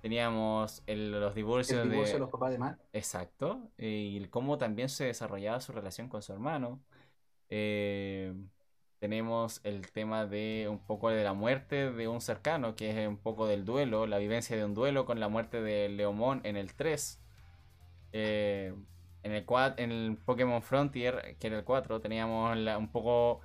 Teníamos 0.02 0.82
el- 0.86 1.10
los 1.12 1.34
divorcios 1.34 1.82
El 1.82 1.90
divorcio 1.90 2.14
de... 2.14 2.18
de 2.18 2.20
los 2.20 2.30
papás 2.30 2.52
de 2.52 2.58
Matt. 2.58 2.80
Exacto. 2.92 3.70
Y 3.76 4.16
el 4.16 4.30
cómo 4.30 4.56
también 4.58 4.88
se 4.88 5.04
desarrollaba 5.04 5.60
su 5.60 5.72
relación 5.72 6.08
con 6.08 6.22
su 6.22 6.32
hermano. 6.32 6.80
Eh, 7.50 8.34
tenemos 9.00 9.60
el 9.64 9.90
tema 9.92 10.26
de 10.26 10.68
un 10.70 10.78
poco 10.80 11.10
de 11.10 11.24
la 11.24 11.34
muerte 11.34 11.90
de 11.92 12.08
un 12.08 12.20
cercano, 12.22 12.76
que 12.76 12.90
es 13.02 13.08
un 13.08 13.18
poco 13.18 13.46
del 13.48 13.64
duelo, 13.66 14.06
la 14.06 14.18
vivencia 14.18 14.56
de 14.56 14.64
un 14.64 14.74
duelo 14.74 15.06
con 15.06 15.20
la 15.20 15.28
muerte 15.28 15.62
de 15.62 15.88
Leomon 15.90 16.40
en 16.44 16.56
el 16.56 16.74
3. 16.74 17.20
Eh, 18.12 18.74
en, 19.22 19.32
el 19.32 19.46
cua- 19.46 19.74
en 19.78 19.92
el 19.92 20.16
Pokémon 20.18 20.62
Frontier, 20.62 21.36
que 21.40 21.46
era 21.48 21.58
el 21.58 21.64
4, 21.64 22.00
teníamos 22.00 22.56
un 22.78 22.88
poco 22.92 23.40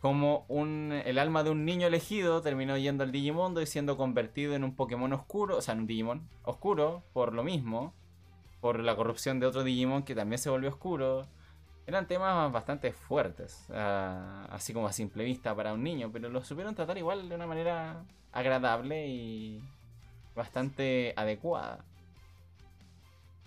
como 0.00 0.44
un, 0.48 0.92
el 1.04 1.18
alma 1.18 1.42
de 1.44 1.50
un 1.50 1.64
niño 1.64 1.86
elegido 1.88 2.40
terminó 2.42 2.76
yendo 2.78 3.02
al 3.04 3.12
Digimondo 3.12 3.62
y 3.62 3.66
siendo 3.66 3.96
convertido 3.96 4.54
en 4.54 4.64
un 4.64 4.76
Pokémon 4.76 5.12
oscuro, 5.12 5.56
o 5.58 5.62
sea, 5.62 5.74
en 5.74 5.80
un 5.80 5.86
Digimon 5.86 6.28
oscuro, 6.44 7.02
por 7.12 7.32
lo 7.34 7.42
mismo, 7.44 7.94
por 8.60 8.80
la 8.80 8.96
corrupción 8.96 9.40
de 9.40 9.46
otro 9.46 9.64
Digimon 9.64 10.04
que 10.04 10.14
también 10.14 10.38
se 10.38 10.50
volvió 10.50 10.70
oscuro. 10.70 11.26
Eran 11.86 12.06
temas 12.06 12.52
bastante 12.52 12.92
fuertes, 12.92 13.66
ah, 13.72 14.46
así 14.50 14.72
como 14.72 14.88
a 14.88 14.92
simple 14.92 15.24
vista 15.24 15.54
para 15.54 15.72
un 15.72 15.84
niño, 15.84 16.10
pero 16.12 16.28
lo 16.28 16.42
supieron 16.42 16.74
tratar 16.74 16.98
igual 16.98 17.28
de 17.28 17.34
una 17.34 17.46
manera 17.46 18.02
agradable 18.32 19.06
y 19.06 19.62
bastante 20.34 21.14
adecuada. 21.16 21.84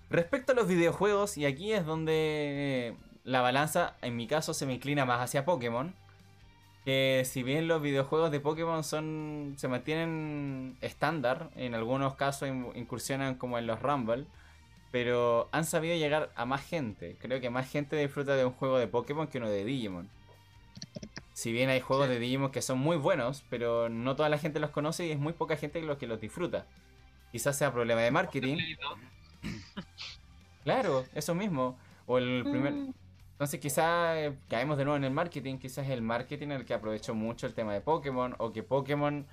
Respecto 0.10 0.54
a 0.54 0.56
los 0.56 0.68
videojuegos, 0.68 1.38
y 1.38 1.46
aquí 1.46 1.74
es 1.74 1.86
donde 1.86 2.96
la 3.24 3.42
balanza, 3.42 3.96
en 4.02 4.16
mi 4.16 4.26
caso, 4.26 4.54
se 4.54 4.66
me 4.66 4.74
inclina 4.74 5.06
más 5.06 5.22
hacia 5.22 5.46
Pokémon. 5.46 5.94
Que 6.86 7.24
si 7.26 7.44
bien 7.44 7.68
los 7.68 7.82
videojuegos 7.82 8.32
de 8.32 8.40
Pokémon 8.40 8.86
son 8.86 9.54
se 9.58 9.68
mantienen 9.68 10.78
estándar, 10.82 11.50
en 11.56 11.76
algunos 11.76 12.16
casos 12.16 12.48
in- 12.48 12.72
incursionan 12.74 13.36
como 13.36 13.60
en 13.60 13.68
los 13.68 13.82
Rumble, 13.82 14.26
pero 14.92 15.50
han 15.52 15.66
sabido 15.66 15.96
llegar 15.96 16.32
a 16.36 16.46
más 16.46 16.66
gente. 16.66 17.18
Creo 17.20 17.40
que 17.42 17.50
más 17.50 17.70
gente 17.70 17.96
disfruta 17.96 18.36
de 18.36 18.46
un 18.46 18.54
juego 18.54 18.78
de 18.80 18.88
Pokémon 18.88 19.28
que 19.28 19.38
uno 19.38 19.50
de 19.50 19.64
Digimon. 19.66 20.10
Si 21.34 21.52
bien 21.52 21.70
hay 21.70 21.80
juegos 21.82 22.08
Sí. 22.08 22.14
de 22.14 22.20
Digimon 22.20 22.52
que 22.52 22.62
son 22.62 22.80
muy 22.80 22.98
buenos, 22.98 23.44
pero 23.50 23.90
no 23.90 24.16
toda 24.16 24.30
la 24.30 24.38
gente 24.38 24.60
los 24.60 24.72
conoce 24.72 25.06
y 25.08 25.12
es 25.12 25.20
muy 25.20 25.34
poca 25.34 25.56
gente 25.58 25.82
los 25.82 25.98
que 25.98 26.08
los 26.08 26.20
disfruta. 26.20 26.66
Quizás 27.32 27.58
sea 27.58 27.72
problema 27.72 28.02
de 28.02 28.12
marketing. 28.12 28.58
Claro, 30.64 31.06
eso 31.14 31.36
mismo. 31.36 31.78
O 32.06 32.18
el 32.18 32.44
primer, 32.44 32.74
Mm, 32.74 32.94
entonces 33.34 33.60
quizás 33.60 34.18
eh, 34.18 34.38
caemos 34.50 34.78
de 34.78 34.84
nuevo 34.86 34.98
en 34.98 35.04
el 35.04 35.12
marketing, 35.12 35.58
quizás 35.58 35.88
el 35.90 36.02
marketing 36.02 36.50
el 36.50 36.66
que 36.66 36.74
aprovechó 36.74 37.14
mucho 37.16 37.48
el 37.48 37.54
tema 37.54 37.74
de 37.74 37.82
Pokémon, 37.82 38.36
o 38.40 38.52
que 38.52 38.64
Pokémon, 38.64 39.26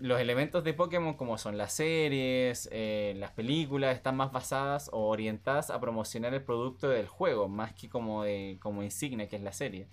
los 0.00 0.20
elementos 0.20 0.64
de 0.64 0.74
Pokémon 0.74 1.14
como 1.14 1.38
son 1.38 1.56
las 1.56 1.72
series, 1.72 2.68
eh, 2.72 3.14
las 3.16 3.32
películas, 3.32 3.96
están 3.96 4.16
más 4.16 4.32
basadas 4.32 4.90
o 4.92 5.08
orientadas 5.08 5.70
a 5.70 5.80
promocionar 5.80 6.34
el 6.34 6.42
producto 6.42 6.88
del 6.88 7.06
juego, 7.06 7.48
más 7.48 7.72
que 7.72 7.88
como, 7.88 8.24
de, 8.24 8.58
como 8.60 8.82
insignia 8.82 9.28
que 9.28 9.36
es 9.36 9.42
la 9.42 9.52
serie. 9.52 9.88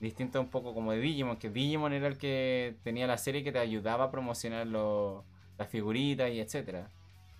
Distinto 0.00 0.40
un 0.40 0.48
poco 0.48 0.74
como 0.74 0.92
de 0.92 1.00
Digimon, 1.00 1.36
que 1.36 1.50
Digimon 1.50 1.92
era 1.92 2.06
el 2.06 2.18
que 2.18 2.76
tenía 2.82 3.06
la 3.06 3.18
serie 3.18 3.44
que 3.44 3.52
te 3.52 3.58
ayudaba 3.58 4.04
a 4.04 4.10
promocionar 4.10 4.66
las 4.66 5.68
figuritas 5.68 6.30
y 6.30 6.40
etcétera, 6.40 6.90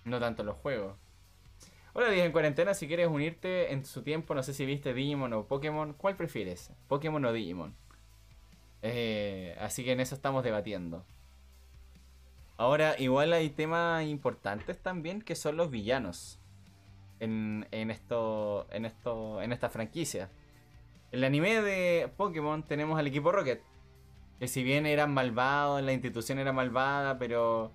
no 0.05 0.19
tanto 0.19 0.43
los 0.43 0.57
juegos. 0.57 0.97
Hola, 1.93 2.09
Díaz 2.09 2.25
en 2.25 2.31
cuarentena, 2.31 2.73
si 2.73 2.87
quieres 2.87 3.07
unirte 3.07 3.73
en 3.73 3.83
su 3.83 4.03
tiempo, 4.03 4.35
no 4.35 4.43
sé 4.43 4.53
si 4.53 4.65
viste 4.65 4.93
Digimon 4.93 5.33
o 5.33 5.47
Pokémon, 5.47 5.93
¿cuál 5.93 6.15
prefieres? 6.15 6.71
¿Pokémon 6.87 7.23
o 7.25 7.33
Digimon? 7.33 7.75
Eh, 8.81 9.57
así 9.59 9.83
que 9.83 9.93
en 9.93 9.99
eso 9.99 10.15
estamos 10.15 10.43
debatiendo. 10.43 11.03
Ahora, 12.59 12.95
igual 12.99 13.33
hay 13.33 13.49
temas 13.49 14.05
importantes 14.05 14.77
también 14.77 15.21
que 15.23 15.33
son 15.33 15.57
los 15.57 15.71
villanos 15.71 16.39
en, 17.19 17.67
en 17.71 17.89
esto, 17.89 18.67
en 18.71 18.85
esto, 18.85 19.41
en 19.41 19.51
esta 19.51 19.69
franquicia. 19.69 20.29
En 21.11 21.19
el 21.19 21.23
anime 21.23 21.61
de 21.61 22.11
Pokémon 22.17 22.61
tenemos 22.61 22.99
al 22.99 23.07
equipo 23.07 23.31
Rocket, 23.31 23.63
que 24.39 24.47
si 24.47 24.63
bien 24.63 24.85
eran 24.85 25.13
malvados, 25.13 25.81
la 25.81 25.93
institución 25.93 26.37
era 26.37 26.53
malvada, 26.53 27.17
pero 27.17 27.71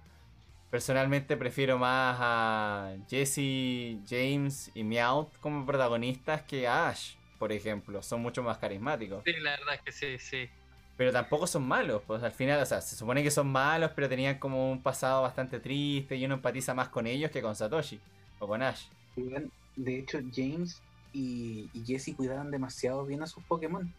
Personalmente 0.75 1.37
prefiero 1.37 1.79
más 1.79 2.17
a 2.19 2.97
Jesse, 3.09 4.01
James 4.11 4.73
y 4.75 4.83
Meowth 4.83 5.39
como 5.39 5.65
protagonistas 5.65 6.43
que 6.43 6.67
a 6.67 6.89
Ash, 6.89 7.15
por 7.39 7.53
ejemplo. 7.53 8.03
Son 8.03 8.21
mucho 8.21 8.43
más 8.43 8.59
carismáticos. 8.59 9.23
Sí, 9.25 9.35
la 9.35 9.53
verdad 9.53 9.75
es 9.77 9.83
que 9.83 9.93
sí, 9.93 10.19
sí. 10.19 10.51
Pero 10.97 11.13
tampoco 11.13 11.47
son 11.47 11.67
malos, 11.67 12.03
pues 12.07 12.23
al 12.23 12.33
final, 12.33 12.63
o 12.63 12.67
sea, 12.67 12.81
se 12.81 12.97
supone 12.97 13.23
que 13.23 13.31
son 13.31 13.49
malos, 13.49 13.93
pero 13.97 14.09
tenían 14.09 14.39
como 14.39 14.71
un 14.71 14.83
pasado 14.83 15.23
bastante 15.23 15.61
triste 15.61 16.17
y 16.17 16.25
uno 16.25 16.35
empatiza 16.35 16.75
más 16.75 16.89
con 16.89 17.07
ellos 17.07 17.31
que 17.33 17.43
con 17.43 17.57
Satoshi 17.57 18.01
o 18.39 18.47
con 18.47 18.63
Ash. 18.63 18.89
De 19.77 19.99
hecho, 19.99 20.19
James 20.33 20.83
y, 21.13 21.71
y 21.73 21.85
Jesse 21.85 22.15
cuidaban 22.17 22.51
demasiado 22.51 23.05
bien 23.07 23.23
a 23.23 23.27
sus 23.27 23.45
Pokémon. 23.45 23.93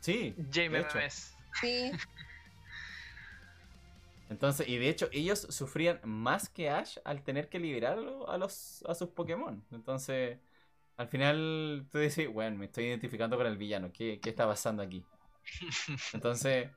Sí, 0.00 0.34
James 0.50 0.70
de 0.70 0.80
hecho. 0.80 0.98
MMS. 1.00 1.34
sí, 1.60 1.92
Entonces, 4.28 4.66
y 4.68 4.78
de 4.78 4.88
hecho, 4.88 5.08
ellos 5.12 5.40
sufrían 5.50 6.00
más 6.04 6.48
que 6.48 6.70
Ash 6.70 6.98
al 7.04 7.22
tener 7.22 7.48
que 7.48 7.58
liberarlo 7.60 8.28
a 8.28 8.38
los 8.38 8.82
a 8.88 8.94
sus 8.94 9.10
Pokémon. 9.10 9.64
Entonces, 9.70 10.40
al 10.96 11.08
final 11.08 11.88
tú 11.90 11.98
dices, 11.98 12.32
bueno, 12.32 12.58
me 12.58 12.66
estoy 12.66 12.86
identificando 12.86 13.36
con 13.36 13.46
el 13.46 13.58
villano. 13.58 13.92
¿Qué, 13.92 14.20
qué 14.20 14.30
está 14.30 14.46
pasando 14.46 14.82
aquí? 14.82 15.06
Entonces, 16.12 16.70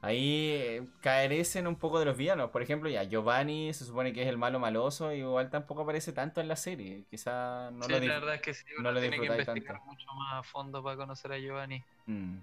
ahí 0.00 0.50
eh, 0.52 0.88
carecen 1.00 1.66
un 1.68 1.78
poco 1.78 1.98
de 2.00 2.06
los 2.06 2.16
villanos. 2.16 2.50
Por 2.50 2.62
ejemplo, 2.62 2.90
ya 2.90 3.04
Giovanni 3.04 3.74
se 3.74 3.84
supone 3.86 4.12
que 4.12 4.22
es 4.22 4.28
el 4.28 4.38
malo 4.38 4.60
maloso, 4.60 5.12
y 5.14 5.18
igual 5.20 5.50
tampoco 5.50 5.82
aparece 5.82 6.12
tanto 6.12 6.40
en 6.40 6.48
la 6.48 6.56
serie. 6.56 7.06
Quizá 7.10 7.70
no 7.72 7.88
sí, 7.88 7.88
lo 7.88 8.00
la 8.00 8.14
verdad 8.18 8.34
es 8.36 8.42
que 8.42 8.54
sí, 8.54 8.64
no 8.82 8.82
uno 8.82 8.92
lo 8.92 9.00
tiene 9.00 9.20
que 9.20 9.26
investigar 9.26 9.44
tanto. 9.44 9.82
mucho 9.84 10.06
más 10.14 10.34
a 10.34 10.42
fondo 10.42 10.82
para 10.82 10.96
conocer 10.96 11.32
a 11.32 11.38
Giovanni. 11.38 11.84
Mm. 12.08 12.38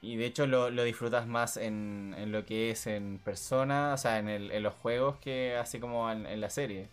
Y 0.00 0.16
de 0.16 0.26
hecho 0.26 0.46
lo, 0.46 0.70
lo 0.70 0.84
disfrutas 0.84 1.26
más 1.26 1.56
en, 1.56 2.14
en 2.18 2.32
lo 2.32 2.44
que 2.46 2.70
es 2.70 2.86
en 2.86 3.18
persona, 3.20 3.94
o 3.94 3.98
sea, 3.98 4.18
en, 4.18 4.28
el- 4.28 4.50
en 4.52 4.62
los 4.62 4.74
juegos 4.74 5.18
que 5.18 5.56
así 5.56 5.80
como 5.80 6.10
en, 6.10 6.26
en 6.26 6.40
la 6.40 6.50
serie. 6.50 6.90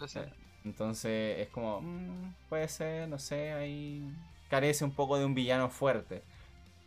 Lo 0.00 0.08
sé. 0.08 0.32
Entonces 0.64 1.38
es 1.40 1.48
como, 1.50 1.80
mm, 1.82 2.34
puede 2.48 2.68
ser, 2.68 3.08
no 3.08 3.18
sé, 3.18 3.52
ahí 3.52 4.14
carece 4.48 4.84
un 4.84 4.94
poco 4.94 5.18
de 5.18 5.24
un 5.24 5.34
villano 5.34 5.70
fuerte. 5.70 6.26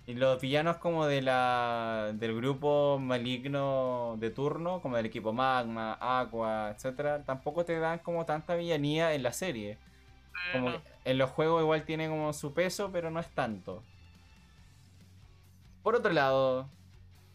Y 0.06 0.16
los 0.16 0.42
villanos 0.42 0.78
como 0.78 1.06
de 1.06 1.22
la 1.22 2.12
del 2.14 2.36
grupo 2.36 3.00
maligno 3.00 4.18
de 4.20 4.30
turno, 4.32 4.82
como 4.82 4.98
del 4.98 5.06
equipo 5.06 5.32
Magma, 5.32 5.98
Aqua, 6.00 6.72
etcétera, 6.72 7.24
tampoco 7.24 7.64
te 7.64 7.80
dan 7.80 8.00
como 8.00 8.26
tanta 8.26 8.56
villanía 8.56 9.14
en 9.14 9.24
la 9.24 9.32
serie. 9.32 9.78
Como 10.52 10.72
en 11.06 11.18
los 11.18 11.30
juegos 11.30 11.62
igual 11.62 11.86
tiene 11.86 12.10
como 12.10 12.34
su 12.34 12.54
peso, 12.54 12.92
pero 12.92 13.12
no 13.12 13.20
es 13.22 13.30
tanto. 13.30 13.82
Por 15.84 15.96
otro 15.96 16.12
lado, 16.12 16.68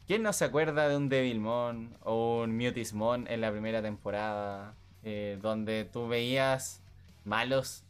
¿quién 0.06 0.22
no 0.22 0.32
se 0.32 0.44
acuerda 0.44 0.88
de 0.88 0.96
un 0.96 1.08
Devilmon 1.08 1.96
o 2.02 2.42
un 2.42 2.56
Mutismon 2.56 3.26
en 3.28 3.40
la 3.40 3.50
primera 3.50 3.80
temporada? 3.82 4.74
eh, 5.02 5.38
donde 5.40 5.84
tú 5.84 6.08
veías 6.08 6.82
malos, 7.24 7.84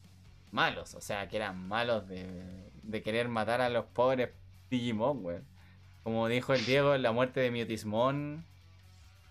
malos, 0.53 0.95
o 0.95 1.01
sea, 1.01 1.29
que 1.29 1.37
eran 1.37 1.67
malos 1.69 2.07
de, 2.09 2.71
de 2.83 3.03
querer 3.03 3.29
matar 3.29 3.61
a 3.61 3.69
los 3.69 3.87
pobres 3.87 4.31
Digimon, 4.71 5.23
güey. 5.23 5.39
Como 6.03 6.29
dijo 6.29 6.55
el 6.55 6.65
Diego, 6.65 6.97
la 6.99 7.13
muerte 7.13 7.41
de 7.41 7.51
Mutismon. 7.51 8.45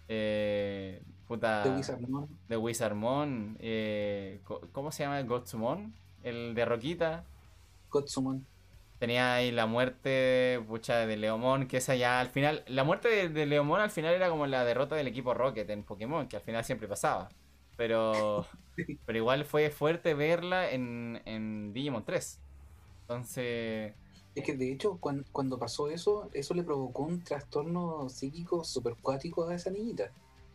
Eh, 0.07 1.03
puta 1.27 1.61
De 1.61 1.69
Wizardmon. 1.69 2.29
de 2.47 2.57
Wizardmon, 2.57 3.57
eh, 3.59 4.41
¿cómo 4.71 4.91
se 4.91 5.03
llama? 5.03 5.21
Gotsumon, 5.23 5.93
el 6.23 6.55
de 6.55 6.65
Roquita. 6.65 7.25
Gotsumon. 7.89 8.47
Tenía 8.99 9.35
ahí 9.35 9.51
la 9.51 9.67
muerte, 9.67 10.63
pucha, 10.67 11.05
de 11.05 11.17
Leomon, 11.17 11.67
que 11.67 11.77
esa 11.77 11.93
ya 11.95 12.19
al 12.19 12.29
final, 12.29 12.63
la 12.67 12.83
muerte 12.83 13.07
de, 13.09 13.29
de 13.29 13.45
Leomon 13.45 13.79
al 13.79 13.91
final 13.91 14.13
era 14.15 14.29
como 14.29 14.47
la 14.47 14.65
derrota 14.65 14.95
del 14.95 15.07
equipo 15.07 15.35
Rocket 15.35 15.69
en 15.69 15.83
Pokémon, 15.83 16.27
que 16.27 16.37
al 16.37 16.41
final 16.41 16.65
siempre 16.65 16.87
pasaba. 16.87 17.29
Pero, 17.75 18.47
pero 19.05 19.17
igual 19.19 19.45
fue 19.45 19.69
fuerte 19.69 20.15
verla 20.15 20.71
en, 20.71 21.21
en 21.25 21.73
Digimon 21.73 22.05
3. 22.05 22.43
Entonces, 23.01 23.95
Es 24.37 24.43
que 24.45 24.55
de 24.55 24.71
hecho, 24.71 24.97
cuan- 24.99 25.25
cuando, 25.33 25.59
pasó 25.59 25.89
eso, 25.89 26.29
eso 26.33 26.53
le 26.53 26.63
provocó 26.63 27.03
un 27.03 27.23
trastorno 27.23 28.09
psíquico 28.09 28.63
super 28.63 28.95
cuático 29.01 29.47
a 29.49 29.55
esa 29.55 29.71
niñita. 29.71 30.11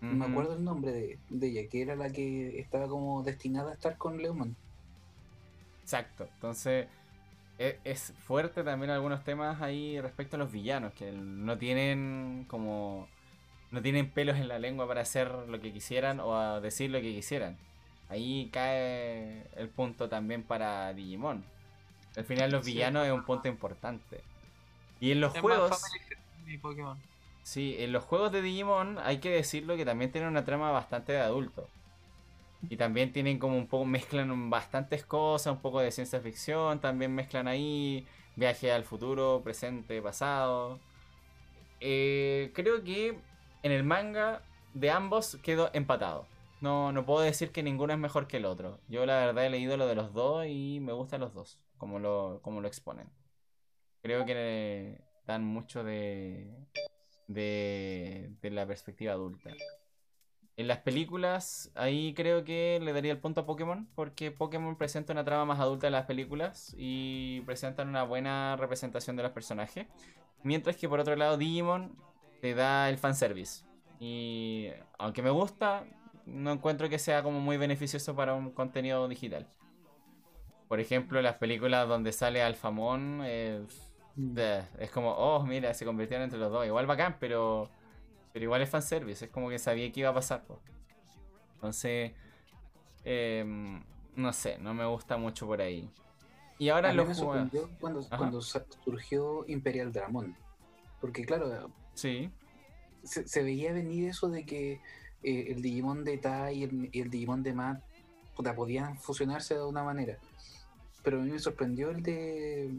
No 0.09 0.17
me 0.17 0.27
acuerdo 0.27 0.55
el 0.55 0.65
nombre 0.65 0.93
de, 0.93 1.19
de 1.31 1.47
ella, 1.49 1.69
que 1.71 1.83
era 1.83 1.97
la 1.97 2.11
que 2.13 2.61
estaba 2.61 2.89
como 2.89 3.23
destinada 3.25 3.71
a 3.71 3.75
estar 3.75 3.99
con 3.99 4.19
Leomon. 4.19 4.57
Exacto. 5.83 6.25
Entonces, 6.35 6.89
e- 7.59 7.81
es, 7.85 8.15
fuerte 8.27 8.65
también 8.65 8.91
algunos 8.91 9.25
temas 9.25 9.63
ahí 9.63 10.01
respecto 10.01 10.37
a 10.37 10.41
los 10.41 10.53
villanos, 10.53 10.95
que 10.95 11.13
no 11.13 11.59
tienen 11.59 12.47
como. 12.49 13.09
No 13.71 13.83
tienen 13.83 14.11
pelos 14.13 14.37
en 14.39 14.49
la 14.49 14.59
lengua 14.59 14.87
para 14.89 15.03
hacer 15.03 15.31
lo 15.49 15.61
que 15.61 15.73
quisieran 15.73 16.21
o 16.21 16.37
a 16.37 16.61
decir 16.61 16.91
lo 16.91 17.01
que 17.01 17.15
quisieran. 17.15 17.59
Ahí 18.09 18.51
cae 18.53 19.49
el 19.57 19.69
punto 19.71 20.09
también 20.09 20.45
para 20.45 20.93
Digimon. 20.95 21.45
Al 22.17 22.25
final 22.25 22.51
los 22.53 22.65
Sí. 22.65 22.73
villanos 22.75 23.07
es 23.07 23.13
un 23.13 23.25
punto 23.25 23.49
importante. 23.49 24.25
Y 25.01 25.13
en 25.13 25.21
los 25.21 25.35
Es 25.35 25.41
juegos... 25.41 25.99
Pokémon. 26.61 26.97
Sí, 27.43 27.77
en 27.79 27.93
los 27.93 28.05
juegos 28.05 28.33
de 28.33 28.43
Digimon 28.43 28.99
hay 28.99 29.19
que 29.21 29.31
decirlo 29.31 29.77
que 29.77 29.85
también 29.85 30.13
tienen 30.13 30.31
una 30.31 30.45
trama 30.45 30.71
bastante 30.71 31.13
de 31.13 31.21
adulto. 31.21 31.73
Y 32.69 32.77
también 32.77 33.13
tienen 33.13 33.39
como 33.39 33.59
un 33.59 33.69
poco, 33.69 33.85
mezclan 33.87 34.51
bastantes 34.51 35.05
cosas, 35.07 35.55
un 35.55 35.61
poco 35.63 35.81
de 35.81 35.91
ciencia 35.93 36.21
ficción, 36.21 36.81
también 36.81 37.15
mezclan 37.15 37.49
ahí 37.49 38.07
viaje 38.37 38.73
al 38.73 38.85
futuro, 38.85 39.43
presente, 39.45 40.01
pasado. 40.03 40.81
Eh, 41.81 42.53
creo 42.55 42.83
que 42.85 43.21
en 43.63 43.73
el 43.73 43.85
manga 43.85 44.43
de 44.75 44.91
ambos 44.91 45.39
quedó 45.43 45.71
empatado. 45.75 46.29
No, 46.61 46.93
no 46.93 47.05
puedo 47.07 47.21
decir 47.23 47.53
que 47.53 47.63
ninguno 47.63 47.93
es 47.93 47.99
mejor 47.99 48.27
que 48.29 48.37
el 48.39 48.45
otro. 48.47 48.81
Yo 48.89 49.05
la 49.07 49.17
verdad 49.27 49.47
he 49.47 49.51
leído 49.51 49.77
lo 49.77 49.87
de 49.87 49.97
los 49.97 50.13
dos 50.15 50.47
y 50.49 50.79
me 50.81 50.93
gustan 50.93 51.21
los 51.21 51.35
dos, 51.35 51.61
como 51.83 51.99
lo, 51.99 52.39
como 52.43 52.61
lo 52.61 52.69
exponen. 52.69 53.11
Creo 54.03 54.25
que 54.25 55.01
dan 55.27 55.43
mucho 55.43 55.83
de, 55.83 56.49
de, 57.27 58.31
de 58.41 58.51
la 58.51 58.65
perspectiva 58.69 59.15
adulta. 59.15 59.51
En 60.57 60.69
las 60.69 60.79
películas, 60.79 61.73
ahí 61.75 62.15
creo 62.15 62.45
que 62.45 62.79
le 62.81 62.93
daría 62.93 63.11
el 63.11 63.19
punto 63.19 63.41
a 63.41 63.47
Pokémon, 63.47 63.89
porque 63.97 64.31
Pokémon 64.31 64.77
presenta 64.77 65.13
una 65.13 65.25
trama 65.25 65.45
más 65.45 65.59
adulta 65.59 65.89
en 65.89 65.95
las 65.95 66.07
películas 66.07 66.73
y 66.79 67.41
presentan 67.47 67.89
una 67.89 68.05
buena 68.05 68.55
representación 68.55 69.17
de 69.17 69.25
los 69.25 69.33
personajes. 69.33 69.89
Mientras 70.45 70.77
que 70.77 70.89
por 70.89 71.01
otro 71.01 71.17
lado, 71.17 71.37
Digimon 71.37 71.97
te 72.41 72.55
da 72.55 72.91
el 72.91 72.97
fanservice. 72.97 73.65
Y 73.99 74.69
aunque 74.99 75.21
me 75.21 75.31
gusta, 75.31 75.85
no 76.27 76.53
encuentro 76.53 76.89
que 76.89 77.01
sea 77.01 77.25
como 77.25 77.41
muy 77.41 77.57
beneficioso 77.57 78.15
para 78.15 78.35
un 78.35 78.53
contenido 78.53 79.09
digital. 79.09 79.49
Por 80.73 80.81
ejemplo, 80.81 81.21
las 81.21 81.35
películas 81.37 81.87
donde 81.87 82.13
sale 82.13 82.43
Alfamón, 82.43 83.21
eh, 83.25 83.63
Es 84.79 84.91
como, 84.91 85.11
oh, 85.11 85.45
mira, 85.45 85.75
se 85.75 85.85
convirtieron 85.85 86.25
entre 86.25 86.39
los 86.39 86.51
dos. 86.51 86.65
Igual 86.65 86.87
bacán, 86.87 87.19
pero. 87.21 87.69
Pero 88.33 88.45
igual 88.45 88.63
es 88.63 88.71
fanservice. 88.71 89.27
Es 89.27 89.31
como 89.31 89.51
que 89.51 89.59
sabía 89.59 89.93
que 89.93 90.01
iba 90.01 90.09
a 90.09 90.15
pasar. 90.15 90.47
po. 90.47 90.63
Entonces. 91.57 92.13
em, 93.05 93.83
no 94.17 94.33
sé, 94.33 94.57
no 94.61 94.73
me 94.73 94.87
gusta 94.87 95.19
mucho 95.19 95.47
por 95.47 95.61
ahí. 95.61 95.91
Y 96.59 96.71
ahora 96.71 96.89
A 96.89 96.95
los 96.95 97.07
me 97.07 97.15
sorprendió 97.17 97.69
cuando, 97.79 98.09
cuando 98.09 98.41
surgió 98.41 99.45
Imperial 99.49 99.93
Dramon. 99.93 100.35
Porque 101.03 101.27
claro, 101.27 101.71
Sí, 101.93 102.31
se, 103.03 103.29
se 103.29 103.43
veía 103.43 103.75
venir 103.75 104.09
eso 104.09 104.31
de 104.31 104.47
que 104.47 104.81
eh, 105.23 105.49
el 105.49 105.61
Digimon 105.61 106.03
de 106.03 106.17
Tai 106.17 106.57
y 106.57 106.63
el, 106.63 106.89
y 106.93 107.01
el 107.03 107.11
Digimon 107.11 107.43
de 107.43 107.53
Matt 107.53 107.83
puta, 108.35 108.55
podían 108.55 108.97
fusionarse 108.97 109.55
de 109.55 109.65
una 109.65 109.83
manera. 109.83 110.19
Pero 111.03 111.21
a 111.21 111.25
mí 111.25 111.31
me 111.31 111.39
sorprendió 111.39 111.91
el 111.91 112.03
de 112.03 112.71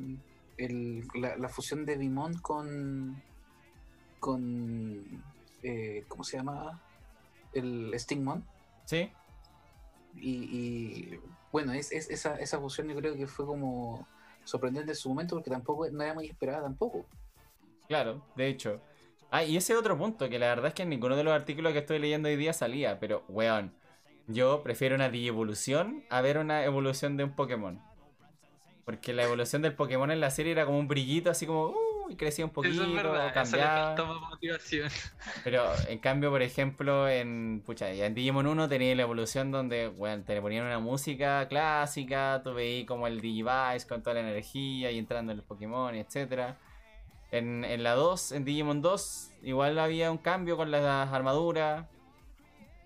el- 0.57 1.07
la, 1.15 1.35
la 1.37 1.49
fusión 1.49 1.85
de 1.85 1.97
Bimon 1.97 2.35
con 2.39 3.21
con 4.19 5.23
eh, 5.63 6.03
¿cómo 6.07 6.23
se 6.23 6.37
llama? 6.37 6.79
el 7.53 7.93
Stingmon 7.99 8.43
sí, 8.85 9.11
y, 10.15 10.31
y, 10.31 11.19
bueno 11.51 11.73
es, 11.73 11.91
es- 11.91 12.09
esa, 12.09 12.35
esa 12.37 12.59
fusión 12.59 12.87
yo 12.87 12.95
creo 12.95 13.15
que 13.15 13.27
fue 13.27 13.45
como 13.45 14.07
sorprendente 14.43 14.91
en 14.91 14.95
su 14.95 15.09
momento 15.09 15.35
porque 15.35 15.51
tampoco 15.51 15.89
no 15.91 16.03
era 16.03 16.13
muy 16.13 16.27
esperada 16.27 16.61
tampoco 16.63 17.05
claro, 17.87 18.21
de 18.35 18.47
hecho. 18.47 18.81
Ah, 19.31 19.43
y 19.43 19.57
ese 19.57 19.75
otro 19.75 19.97
punto, 19.97 20.29
que 20.29 20.37
la 20.39 20.47
verdad 20.47 20.67
es 20.67 20.73
que 20.73 20.83
en 20.83 20.89
ninguno 20.89 21.15
de 21.15 21.23
los 21.23 21.33
artículos 21.33 21.73
que 21.73 21.79
estoy 21.79 21.99
leyendo 21.99 22.29
hoy 22.29 22.35
día 22.35 22.53
salía, 22.53 22.99
pero, 22.99 23.23
weón, 23.27 23.73
yo 24.27 24.61
prefiero 24.63 24.95
una 24.95 25.09
Digievolución 25.09 26.03
a 26.09 26.21
ver 26.21 26.37
una 26.37 26.63
evolución 26.65 27.17
de 27.17 27.23
un 27.23 27.35
Pokémon. 27.35 27.81
Porque 28.85 29.13
la 29.13 29.23
evolución 29.23 29.61
del 29.61 29.73
Pokémon 29.75 30.11
en 30.11 30.19
la 30.19 30.29
serie 30.29 30.51
era 30.51 30.65
como 30.65 30.77
un 30.77 30.87
brillito, 30.89 31.29
así 31.29 31.45
como, 31.45 31.67
uh, 31.67 32.09
y 32.09 32.17
crecía 32.17 32.43
un 32.43 32.51
poquito, 32.51 32.83
es 32.83 32.93
verdad, 32.93 33.33
cambiaba. 33.33 33.95
motivación. 34.29 34.89
Pero 35.45 35.63
en 35.87 35.99
cambio, 35.99 36.29
por 36.31 36.41
ejemplo, 36.41 37.07
en, 37.07 37.63
pucha, 37.65 37.93
ya 37.93 38.05
en 38.07 38.13
Digimon 38.13 38.45
1 38.45 38.67
tenía 38.67 38.93
la 38.95 39.03
evolución 39.03 39.51
donde, 39.51 39.87
bueno, 39.87 40.21
te 40.25 40.41
ponían 40.41 40.65
una 40.65 40.79
música 40.79 41.47
clásica, 41.47 42.41
tú 42.43 42.53
veías 42.53 42.85
como 42.85 43.07
el 43.07 43.21
Digivice 43.21 43.87
con 43.87 44.03
toda 44.03 44.15
la 44.15 44.19
energía 44.29 44.91
y 44.91 44.99
entrando 44.99 45.31
en 45.31 45.37
los 45.37 45.45
Pokémon, 45.47 45.95
etcétera. 45.95 46.57
En, 47.31 47.63
en 47.63 47.83
la 47.83 47.93
2, 47.93 48.33
en 48.33 48.43
Digimon 48.43 48.81
2, 48.81 49.31
igual 49.43 49.79
había 49.79 50.11
un 50.11 50.17
cambio 50.17 50.57
con 50.57 50.71
las 50.71 50.83
armaduras. 51.11 51.85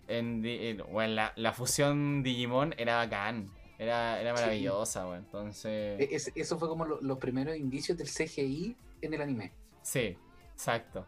En, 0.07 0.45
en- 0.45 0.83
bueno, 0.91 1.13
la, 1.15 1.33
la 1.35 1.53
fusión 1.53 2.21
Digimon 2.23 2.73
era 2.77 2.97
bacán. 2.97 3.49
Era, 3.79 4.19
era 4.19 4.35
Sí. 4.35 4.41
maravillosa, 4.41 5.05
bueno, 5.05 5.23
entonces... 5.23 5.99
E- 6.01 6.15
es- 6.15 6.31
eso 6.35 6.57
fue 6.57 6.67
como 6.67 6.85
lo- 6.85 6.99
los 7.01 7.17
primeros 7.19 7.55
indicios 7.55 7.97
del 7.97 8.07
CGI 8.07 8.75
en 9.01 9.13
el 9.13 9.21
anime 9.21 9.51
Sí, 9.83 10.17
exacto. 10.53 11.05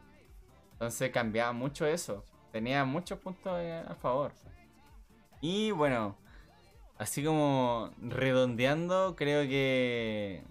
Entonces 0.74 1.12
cambiaba 1.12 1.52
mucho 1.52 1.86
eso. 1.88 2.24
Tenía 2.52 2.86
muchos 2.86 3.20
puntos 3.20 3.58
eh, 3.60 3.84
a 3.88 3.96
favor. 3.96 4.32
Y 5.42 5.72
bueno, 5.72 6.16
así 6.98 7.24
como 7.24 7.92
redondeando, 8.02 9.16
creo 9.18 9.42
que 9.44 10.44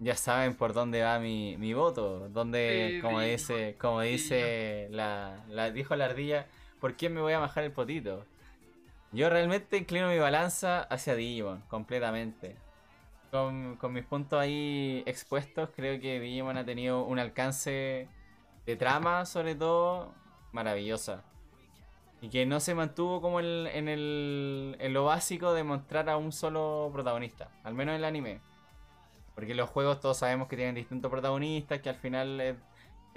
ya 0.00 0.16
saben 0.16 0.54
por 0.56 0.72
dónde 0.72 1.02
va 1.02 1.18
mi, 1.20 1.56
mi 1.58 1.72
voto. 1.74 2.28
Donde, 2.30 2.92
Sí, 2.94 3.00
como 3.00 3.20
dice, 3.20 3.76
como 3.78 4.00
dice 4.00 4.88
la, 4.90 5.44
la, 5.48 5.70
dijo 5.70 5.94
la 5.94 6.06
ardilla, 6.06 6.46
¿por 6.80 6.96
qué 6.96 7.08
me 7.08 7.20
voy 7.20 7.32
a 7.34 7.38
bajar 7.38 7.64
el 7.64 7.72
potito? 7.72 8.24
Yo 9.14 9.30
realmente 9.30 9.76
inclino 9.78 10.08
mi 10.08 10.18
balanza 10.18 10.82
hacia 10.82 11.14
Digimon, 11.14 11.62
completamente 11.68 12.56
con, 13.30 13.76
con 13.76 13.92
mis 13.92 14.04
puntos 14.04 14.40
ahí 14.40 15.02
expuestos, 15.06 15.70
creo 15.74 16.00
que 16.00 16.20
Digimon 16.20 16.56
ha 16.56 16.64
tenido 16.64 17.04
un 17.04 17.18
alcance 17.18 18.08
de 18.64 18.76
trama, 18.76 19.26
sobre 19.26 19.56
todo, 19.56 20.14
maravillosa. 20.52 21.24
Y 22.22 22.28
que 22.30 22.46
no 22.46 22.60
se 22.60 22.74
mantuvo 22.74 23.20
como 23.20 23.40
el- 23.40 23.68
en, 23.72 23.88
el, 23.88 24.76
en 24.78 24.92
lo 24.94 25.04
básico 25.04 25.52
de 25.52 25.64
mostrar 25.64 26.08
a 26.08 26.16
un 26.16 26.32
solo 26.32 26.90
protagonista, 26.92 27.50
al 27.64 27.74
menos 27.74 27.94
en 27.94 27.98
el 28.00 28.04
anime. 28.04 28.40
Porque 29.34 29.54
los 29.54 29.68
juegos 29.68 30.00
todos 30.00 30.18
sabemos 30.18 30.48
que 30.48 30.56
tienen 30.56 30.76
distintos 30.76 31.10
protagonistas, 31.10 31.80
que 31.80 31.88
al 31.88 31.96
final 31.96 32.40
es, 32.40 32.56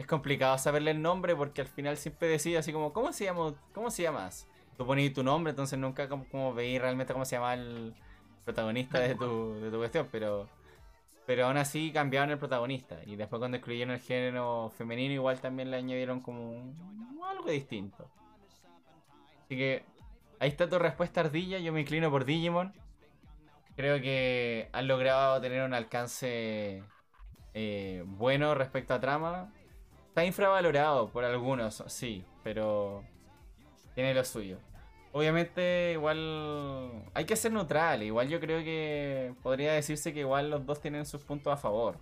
complicado 0.08 0.58
saberle 0.58 0.92
el 0.92 1.01
nombre, 1.01 1.35
porque 1.35 1.61
al 1.61 1.67
final 1.67 1.98
siempre 1.98 2.27
decide 2.27 2.58
así 2.58 2.74
como, 2.74 2.93
¿cómo 2.93 3.14
se 3.14 3.26
llama? 3.26 3.53
¿Cómo 3.74 3.92
se 3.92 4.03
llamas? 4.03 4.48
Tú 4.77 4.85
pones 4.85 5.14
tu 5.14 5.23
nombre, 5.23 5.51
entonces 5.51 5.77
nunca 5.80 6.07
como, 6.07 6.53
veis 6.53 6.80
realmente 6.80 7.14
cómo 7.14 7.25
se 7.25 7.35
llama 7.35 7.56
el 7.56 7.95
protagonista 8.45 8.99
de 8.99 9.15
tu, 9.15 9.56
de 9.56 9.72
tu 9.72 9.77
cuestión, 9.77 10.07
pero 10.11 10.47
pero 11.27 11.45
aún 11.45 11.57
así 11.57 11.91
cambiaron 11.91 12.31
el 12.31 12.39
protagonista. 12.39 12.99
Y 13.06 13.17
después 13.17 13.39
cuando 13.39 13.57
excluyeron 13.57 13.93
el 13.93 13.99
género 13.99 14.72
femenino, 14.77 15.14
igual 15.14 15.41
también 15.41 15.69
le 15.69 15.75
añadieron 15.75 16.22
como 16.22 16.73
algo 17.30 17.49
distinto. 17.51 18.09
Así 19.43 19.57
que 19.57 19.83
ahí 20.39 20.47
está 20.47 20.69
tu 20.69 20.80
respuesta, 20.80 21.19
Ardilla. 21.19 21.59
Yo 21.59 21.73
me 21.73 21.81
inclino 21.81 22.09
por 22.09 22.23
Digimon. 22.23 22.73
Creo 23.75 23.99
que 24.01 24.69
han 24.72 24.88
logrado 24.88 25.41
tener 25.41 25.64
un 25.64 25.73
alcance 25.73 26.81
eh, 27.53 28.03
bueno 28.06 28.56
respecto 28.56 28.93
a 28.93 29.01
trama. 29.01 29.53
Está 30.07 30.23
infravalorado 30.23 31.09
por 31.09 31.25
algunos, 31.25 31.83
sí, 31.88 32.23
pero 32.41 33.03
tiene 33.95 34.14
lo 34.14 34.23
suyo. 34.23 34.59
Obviamente, 35.18 35.94
igual 35.94 37.10
hay 37.16 37.26
que 37.26 37.36
ser 37.36 37.52
neutral. 37.52 38.04
Igual 38.04 38.30
yo 38.30 38.40
creo 38.40 38.64
que 38.64 39.34
podría 39.42 39.74
decirse 39.74 40.14
que 40.14 40.20
igual 40.20 40.52
los 40.52 40.64
dos 40.64 40.80
tienen 40.80 41.08
sus 41.08 41.24
puntos 41.24 41.52
a 41.52 41.58
favor. 41.58 41.98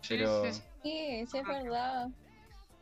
Sí, 0.00 0.16
Pero- 0.16 0.42
sí, 0.42 0.52
sí. 0.52 0.62
Sí, 0.82 1.26
sí, 1.30 1.38
es 1.38 1.46
verdad. 1.46 2.08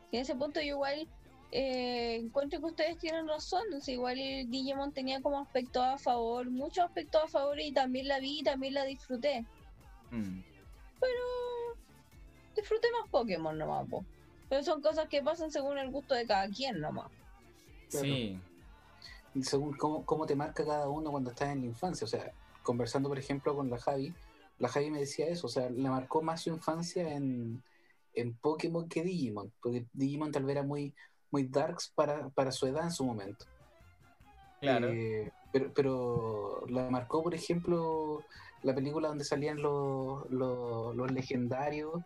Y 0.09 0.15
en 0.17 0.21
ese 0.23 0.33
punto 0.35 0.59
yo 0.61 0.67
igual 0.67 1.07
eh, 1.51 2.15
encuentro 2.15 2.59
que 2.59 2.65
ustedes 2.65 2.97
tienen 2.97 3.27
razón. 3.27 3.61
o 3.71 3.79
sea, 3.81 3.93
igual 3.93 4.17
el 4.17 4.49
Digimon 4.49 4.91
tenía 4.91 5.21
como 5.21 5.39
aspectos 5.39 5.83
a 5.83 5.99
favor, 5.99 6.49
muchos 6.49 6.83
aspectos 6.85 7.21
a 7.23 7.27
favor 7.27 7.59
y 7.59 7.71
también 7.71 8.07
la 8.07 8.19
vi 8.19 8.39
y 8.39 8.43
también 8.43 8.73
la 8.73 8.83
disfruté. 8.83 9.45
Mm, 10.09 10.41
Pero 10.99 11.21
disfruté 12.55 12.87
más 12.99 13.07
Pokémon 13.11 13.55
nomás, 13.55 13.87
po. 13.87 14.03
Pero 14.49 14.63
son 14.63 14.81
cosas 14.81 15.07
que 15.07 15.21
pasan 15.21 15.51
según 15.51 15.77
el 15.77 15.91
gusto 15.91 16.15
de 16.15 16.25
cada 16.25 16.49
quien 16.49 16.81
nomás. 16.81 17.11
Sí, 17.89 18.39
según 19.41 19.75
cómo, 19.77 20.05
cómo 20.05 20.25
te 20.25 20.35
marca 20.35 20.65
cada 20.65 20.89
uno 20.89 21.11
cuando 21.11 21.31
estás 21.31 21.49
en 21.49 21.61
la 21.61 21.67
infancia. 21.67 22.05
O 22.05 22.07
sea, 22.07 22.31
conversando, 22.63 23.09
por 23.09 23.19
ejemplo, 23.19 23.55
con 23.55 23.69
la 23.69 23.77
Javi, 23.77 24.13
la 24.59 24.69
Javi 24.69 24.89
me 24.91 24.99
decía 24.99 25.27
eso, 25.27 25.47
o 25.47 25.49
sea, 25.49 25.69
le 25.69 25.89
marcó 25.89 26.21
más 26.21 26.41
su 26.41 26.49
infancia 26.49 27.13
en, 27.13 27.61
en 28.13 28.33
Pokémon 28.33 28.87
que 28.87 29.03
Digimon, 29.03 29.51
porque 29.61 29.85
Digimon 29.93 30.31
tal 30.31 30.45
vez 30.45 30.57
era 30.57 30.63
muy, 30.63 30.93
muy 31.31 31.43
darks 31.43 31.91
para, 31.93 32.29
para 32.29 32.51
su 32.51 32.65
edad 32.65 32.83
en 32.83 32.91
su 32.91 33.05
momento. 33.05 33.45
claro. 34.61 34.89
Eh, 34.89 35.31
pero, 35.51 35.71
pero 35.73 36.65
la 36.67 36.89
marcó, 36.89 37.23
por 37.23 37.33
ejemplo, 37.33 38.23
la 38.63 38.75
película 38.75 39.07
donde 39.07 39.23
salían 39.23 39.61
los, 39.61 40.29
los, 40.29 40.93
los 40.95 41.11
legendarios, 41.11 42.01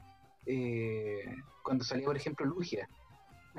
eh, 0.45 1.25
cuando 1.63 1.83
salía, 1.83 2.05
por 2.05 2.17
ejemplo, 2.17 2.45
Lugia. 2.45 2.87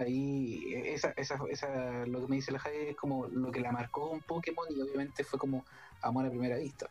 Ahí, 0.01 0.73
esa, 0.87 1.11
esa, 1.17 1.39
esa, 1.51 2.07
lo 2.07 2.23
que 2.23 2.29
me 2.29 2.37
dice 2.37 2.53
la 2.53 2.59
Javi 2.59 2.77
es 2.89 2.97
como 2.97 3.27
lo 3.27 3.53
que 3.53 3.61
la 3.61 3.71
marcó 3.71 4.09
un 4.09 4.21
Pokémon 4.23 4.67
y 4.71 4.81
obviamente 4.81 5.25
fue 5.25 5.39
como 5.39 5.65
amor 6.01 6.25
a 6.25 6.31
primera 6.31 6.57
vista. 6.57 6.89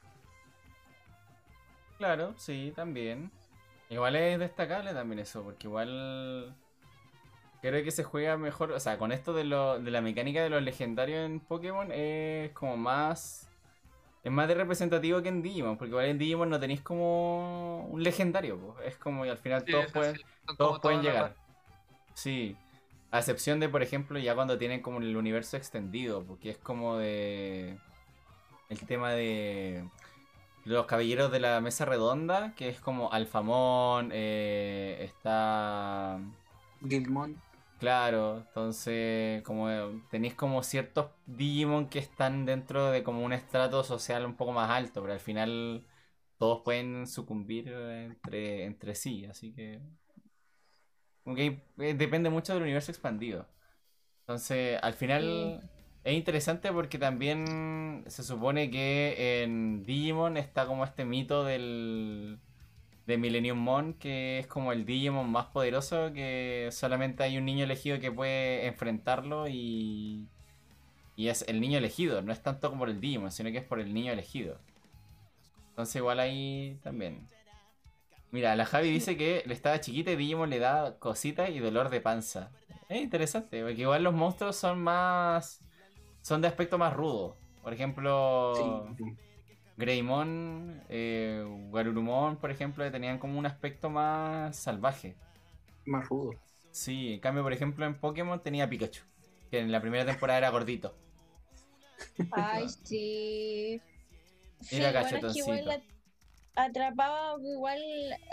Claro, 1.97 2.35
sí, 2.37 2.71
también. 2.75 3.31
Igual 3.89 4.15
es 4.15 4.37
destacable 4.37 4.93
también 4.93 5.19
eso, 5.19 5.43
porque 5.43 5.67
igual 5.67 6.55
creo 7.61 7.83
que 7.83 7.91
se 7.91 8.03
juega 8.03 8.37
mejor, 8.37 8.71
o 8.71 8.79
sea, 8.79 8.99
con 8.99 9.11
esto 9.11 9.33
de, 9.33 9.43
lo, 9.43 9.79
de 9.79 9.89
la 9.89 10.01
mecánica 10.01 10.43
de 10.43 10.49
los 10.49 10.61
legendarios 10.61 11.25
en 11.25 11.39
Pokémon 11.39 11.91
es 11.91 12.51
como 12.51 12.77
más... 12.77 13.47
Es 14.23 14.31
más 14.31 14.47
de 14.49 14.53
representativo 14.53 15.21
que 15.21 15.29
en 15.29 15.41
Digimon, 15.41 15.77
porque 15.77 15.91
igual 15.91 16.05
en 16.05 16.17
Digimon 16.17 16.49
no 16.49 16.59
tenéis 16.59 16.81
como 16.81 17.87
un 17.87 18.03
legendario, 18.03 18.75
es 18.83 18.97
como 18.97 19.25
y 19.25 19.29
al 19.29 19.37
final 19.37 19.63
Sí, 19.65 19.71
todos 19.71 19.91
pueden, 19.93 20.21
todos 20.57 20.79
pueden 20.81 21.01
llegar. 21.01 21.35
Sí. 22.13 22.57
A 23.11 23.19
excepción 23.19 23.59
de, 23.59 23.69
por 23.69 23.81
ejemplo, 23.81 24.19
ya 24.19 24.35
cuando 24.35 24.57
tienen 24.57 24.81
como 24.81 24.99
el 24.99 25.15
universo 25.17 25.57
extendido, 25.57 26.23
porque 26.25 26.51
es 26.51 26.57
como 26.57 26.97
de. 26.97 27.77
El 28.69 28.79
tema 28.85 29.11
de. 29.13 29.87
Los 30.65 30.85
caballeros 30.85 31.31
de 31.31 31.39
la 31.39 31.61
mesa 31.61 31.85
redonda, 31.85 32.53
que 32.55 32.69
es 32.69 32.79
como 32.79 33.11
Alfamón, 33.11 34.11
eh, 34.13 34.97
está. 35.01 36.19
Guildmon, 36.81 37.41
Claro, 37.79 38.39
entonces 38.39 39.41
como 39.43 39.69
eh, 39.69 40.01
tenéis 40.11 40.35
como 40.35 40.63
ciertos 40.63 41.11
Digimon 41.25 41.87
que 41.89 41.99
están 41.99 42.45
dentro 42.45 42.91
de 42.91 43.03
como 43.03 43.23
un 43.23 43.31
estrato 43.31 43.83
social 43.85 44.25
un 44.25 44.35
poco 44.35 44.51
más 44.51 44.69
alto, 44.69 45.01
pero 45.01 45.13
al 45.13 45.19
final 45.21 45.85
todos 46.37 46.61
pueden 46.63 47.07
sucumbir 47.07 47.69
entre, 47.69 48.65
entre 48.65 48.95
sí, 48.95 49.25
así 49.25 49.53
que 49.53 49.81
como 51.29 51.35
que 51.35 51.61
eh, 51.77 51.93
depende 51.93 52.31
mucho 52.31 52.53
del 52.53 52.63
universo 52.63 52.91
expandido. 52.91 53.45
Entonces, 54.21 54.79
al 54.81 54.95
final 54.95 55.61
es 56.03 56.13
interesante 56.13 56.71
porque 56.71 56.97
también 56.97 58.03
se 58.07 58.23
supone 58.23 58.71
que 58.71 59.43
en 59.43 59.85
Digimon 59.85 60.37
está 60.37 60.65
como 60.65 60.83
este 60.83 61.05
mito 61.05 61.43
del 61.43 62.39
de 63.05 63.17
Millennium 63.17 63.59
Mon, 63.59 63.93
que 63.93 64.39
es 64.39 64.47
como 64.47 64.71
el 64.71 64.85
Digimon 64.85 65.29
más 65.29 65.47
poderoso, 65.47 66.13
que 66.13 66.69
solamente 66.71 67.23
hay 67.23 67.37
un 67.37 67.45
niño 67.45 67.63
elegido 67.65 67.99
que 67.99 68.11
puede 68.11 68.65
enfrentarlo 68.65 69.47
y, 69.47 70.27
y 71.15 71.27
es 71.27 71.45
el 71.47 71.61
niño 71.61 71.77
elegido, 71.77 72.23
no 72.23 72.31
es 72.31 72.41
tanto 72.41 72.69
como 72.69 72.81
por 72.81 72.89
el 72.89 72.99
Digimon, 72.99 73.31
sino 73.31 73.51
que 73.51 73.59
es 73.59 73.65
por 73.65 73.79
el 73.79 73.93
niño 73.93 74.11
elegido. 74.13 74.59
Entonces 75.69 75.95
igual 75.97 76.19
ahí 76.19 76.79
también. 76.83 77.27
Mira, 78.31 78.55
la 78.55 78.65
Javi 78.65 78.91
dice 78.91 79.17
que 79.17 79.43
le 79.45 79.53
estaba 79.53 79.79
chiquita 79.81 80.11
y 80.11 80.15
Digimon 80.15 80.49
le 80.49 80.59
da 80.59 80.99
cositas 80.99 81.49
y 81.49 81.59
dolor 81.59 81.89
de 81.89 82.01
panza. 82.01 82.51
Es 82.87 83.01
interesante, 83.01 83.61
porque 83.63 83.81
igual 83.81 84.03
los 84.03 84.13
monstruos 84.13 84.55
son 84.55 84.81
más... 84.83 85.63
son 86.21 86.41
de 86.41 86.47
aspecto 86.47 86.77
más 86.77 86.93
rudo. 86.93 87.41
Por 87.61 87.73
ejemplo... 87.73 88.85
sí, 88.95 88.95
sí. 88.97 89.17
Greymon, 89.77 90.85
eh, 90.89 91.43
Garurumon, 91.73 92.39
por 92.39 92.51
ejemplo, 92.51 92.89
tenían 92.91 93.19
como 93.19 93.39
un 93.39 93.45
aspecto 93.47 93.89
más 93.89 94.57
salvaje. 94.57 95.19
más 95.85 96.07
rudo. 96.07 96.39
Sí, 96.71 97.13
en 97.13 97.19
cambio, 97.19 97.43
por 97.43 97.53
ejemplo, 97.53 97.85
en 97.85 97.99
Pokémon 97.99 98.41
tenía 98.41 98.67
Pikachu, 98.69 99.03
que 99.51 99.59
en 99.59 99.71
la 99.71 99.81
primera 99.81 100.05
temporada 100.05 100.39
era 100.39 100.49
gordito. 100.49 100.99
Ay, 102.31 102.69
sí. 102.83 103.81
Sí, 104.61 104.79
Era 104.79 104.93
bueno, 104.97 105.17
es 105.17 105.25
que 105.31 105.39
cachetoncito. 105.39 105.39
igual 105.39 105.67
la- 105.67 105.83
atrapaba 106.65 107.35
igual 107.41 107.81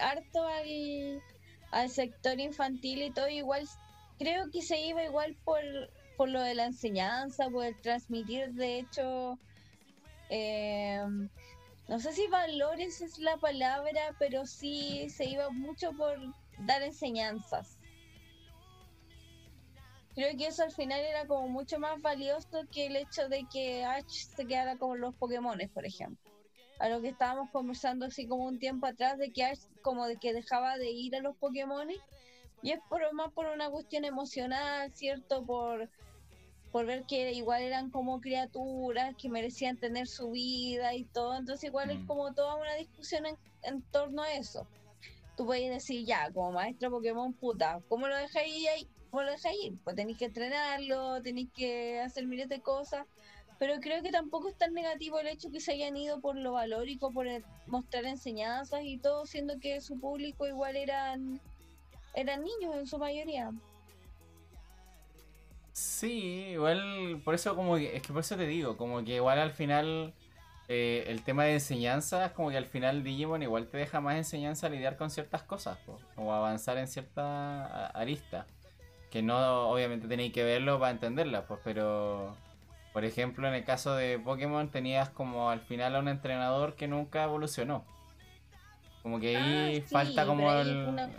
harto 0.01 0.47
al, 0.47 1.23
al 1.71 1.91
sector 1.91 2.39
infantil 2.41 3.03
y 3.03 3.11
todo, 3.13 3.29
igual 3.29 3.67
creo 4.19 4.51
que 4.51 4.63
se 4.63 4.81
iba 4.81 5.05
igual 5.05 5.37
por, 5.45 5.61
por 6.17 6.29
lo 6.29 6.41
de 6.41 6.55
la 6.55 6.67
enseñanza, 6.67 7.49
por 7.51 7.65
el 7.65 7.81
transmitir, 7.81 8.53
de 8.53 8.79
hecho, 8.79 9.39
eh, 10.31 11.01
no 11.89 12.01
sé 12.01 12.13
si 12.13 12.27
valores 12.29 13.01
es 13.01 13.19
la 13.19 13.37
palabra, 13.37 14.15
pero 14.19 14.47
sí 14.47 15.09
se 15.11 15.27
iba 15.27 15.51
mucho 15.51 15.93
por 15.93 16.19
dar 16.59 16.83
enseñanzas. 16.83 17.79
Creo 20.15 20.35
que 20.37 20.47
eso 20.47 20.63
al 20.63 20.73
final 20.73 21.01
era 21.01 21.27
como 21.27 21.49
mucho 21.49 21.79
más 21.79 22.01
valioso 22.01 22.63
que 22.73 22.87
el 22.87 22.97
hecho 22.97 23.29
de 23.29 23.47
que 23.53 23.85
Ash 23.85 24.29
se 24.35 24.47
quedara 24.47 24.79
como 24.79 24.97
los 24.97 25.15
Pokémones, 25.15 25.69
por 25.71 25.85
ejemplo. 25.85 26.36
A 26.79 26.89
lo 26.89 27.01
que 27.01 27.09
estábamos 27.09 27.51
conversando 27.51 28.07
así 28.07 28.27
como 28.27 28.47
un 28.47 28.59
tiempo 28.59 28.87
atrás 28.87 29.17
de 29.19 29.33
que 29.33 29.45
Ash 29.45 29.61
como 29.83 30.07
de 30.07 30.19
que 30.19 30.33
dejaba 30.33 30.77
de 30.77 30.91
ir 30.91 31.17
a 31.17 31.21
los 31.21 31.37
Pokémones 31.39 31.99
y 32.63 32.73
es 32.73 32.81
por 32.89 33.01
más 33.15 33.33
por 33.33 33.47
una 33.47 33.71
cuestión 33.71 34.05
emocional, 34.05 34.93
¿cierto? 34.95 35.45
Por 35.45 35.89
por 36.73 36.85
ver 36.85 37.05
que 37.09 37.33
igual 37.33 37.63
eran 37.63 37.91
como 37.91 38.21
criaturas 38.21 39.15
que 39.17 39.31
merecían 39.31 39.79
tener 39.79 40.07
su 40.09 40.33
vida 40.33 40.95
y 40.95 41.05
todo, 41.05 41.37
entonces 41.39 41.65
igual 41.71 41.91
es 41.91 42.01
Mm. 42.01 42.07
como 42.07 42.35
toda 42.35 42.57
una 42.57 42.75
discusión 42.75 43.25
en, 43.25 43.37
en 43.63 43.83
torno 43.91 44.23
a 44.23 44.35
eso. 44.35 44.67
Tú 45.37 45.47
puedes 45.47 45.71
decir 45.71 46.05
ya, 46.05 46.31
como 46.33 46.53
maestro 46.53 46.91
Pokémon 46.91 47.33
puta, 47.33 47.81
¿cómo 47.89 48.09
lo 48.09 48.17
dejáis 48.17 48.69
ahí? 48.69 48.87
¿Cómo 49.11 49.23
lo 49.23 49.31
dejáis 49.31 49.57
ir? 49.65 49.73
Pues 49.85 49.97
tenéis 49.97 50.19
que 50.19 50.27
entrenarlo, 50.27 51.23
tenéis 51.23 51.49
que 51.55 52.01
hacer 52.01 52.27
miles 52.27 52.49
de 52.49 52.61
cosas, 52.61 53.07
pero 53.59 53.81
creo 53.81 54.03
que 54.03 54.11
tampoco 54.11 54.49
es 54.49 54.57
tan 54.57 54.75
negativo 54.75 55.19
el 55.19 55.29
hecho 55.29 55.51
que 55.51 55.61
se 55.61 55.73
hayan 55.73 55.97
ido 55.97 56.21
por 56.21 56.37
lo 56.37 56.53
valórico, 56.53 57.11
por 57.11 57.27
mostrar 57.67 58.05
enseñanzas 58.05 58.81
y 58.85 58.99
todo, 58.99 59.27
siendo 59.27 59.59
que 59.59 59.81
su 59.81 59.99
público 59.99 60.47
igual 60.47 60.77
eran 60.77 61.41
eran 62.15 62.43
niños 62.43 62.75
en 62.75 62.87
su 62.87 62.99
mayoría. 62.99 63.53
Sí, 65.73 66.47
igual, 66.53 67.21
por 67.23 67.35
eso 67.35 67.55
como 67.55 67.77
es 67.77 68.03
que 68.03 68.13
por 68.13 68.21
eso 68.21 68.37
te 68.37 68.47
digo, 68.47 68.79
como 68.79 69.05
que 69.05 69.17
igual 69.17 69.39
al 69.39 69.53
final 69.53 70.15
eh, 70.69 71.05
el 71.09 71.23
tema 71.23 71.45
de 71.45 71.53
enseñanza 71.55 72.25
es 72.25 72.33
como 72.33 72.51
que 72.51 72.57
al 72.57 72.65
final 72.65 73.05
Digimon 73.05 73.43
igual 73.43 73.69
te 73.69 73.77
deja 73.77 74.01
más 74.01 74.17
enseñanza 74.17 74.67
a 74.67 74.71
lidiar 74.71 74.97
con 74.97 75.11
ciertas 75.11 75.43
cosas, 75.43 75.77
po, 75.85 76.01
o 76.17 76.33
avanzar 76.33 76.79
en 76.79 76.89
cierta 76.89 77.89
arista, 77.89 78.47
que 79.11 79.23
no 79.23 79.69
obviamente 79.69 80.09
tenéis 80.09 80.33
que 80.33 80.43
verlo 80.43 80.81
para 80.81 80.93
entenderlas, 80.93 81.45
pues, 81.47 81.61
pero 81.63 82.35
por 82.97 83.05
ejemplo 83.05 83.47
en 83.47 83.53
el 83.53 83.63
caso 83.63 83.95
de 83.95 84.19
Pokémon 84.19 84.71
tenías 84.71 85.11
como 85.11 85.51
al 85.51 85.61
final 85.61 85.95
a 85.97 85.99
un 85.99 86.09
entrenador 86.09 86.77
que 86.77 86.89
nunca 86.89 87.25
evolucionó. 87.25 87.85
Como 89.03 89.21
que 89.21 89.37
ahí 89.37 89.77
Ah, 89.77 89.87
sí, 89.87 89.93
falta 89.93 90.25
como 90.25 90.51
el, 90.51 90.75
una- 90.79 91.11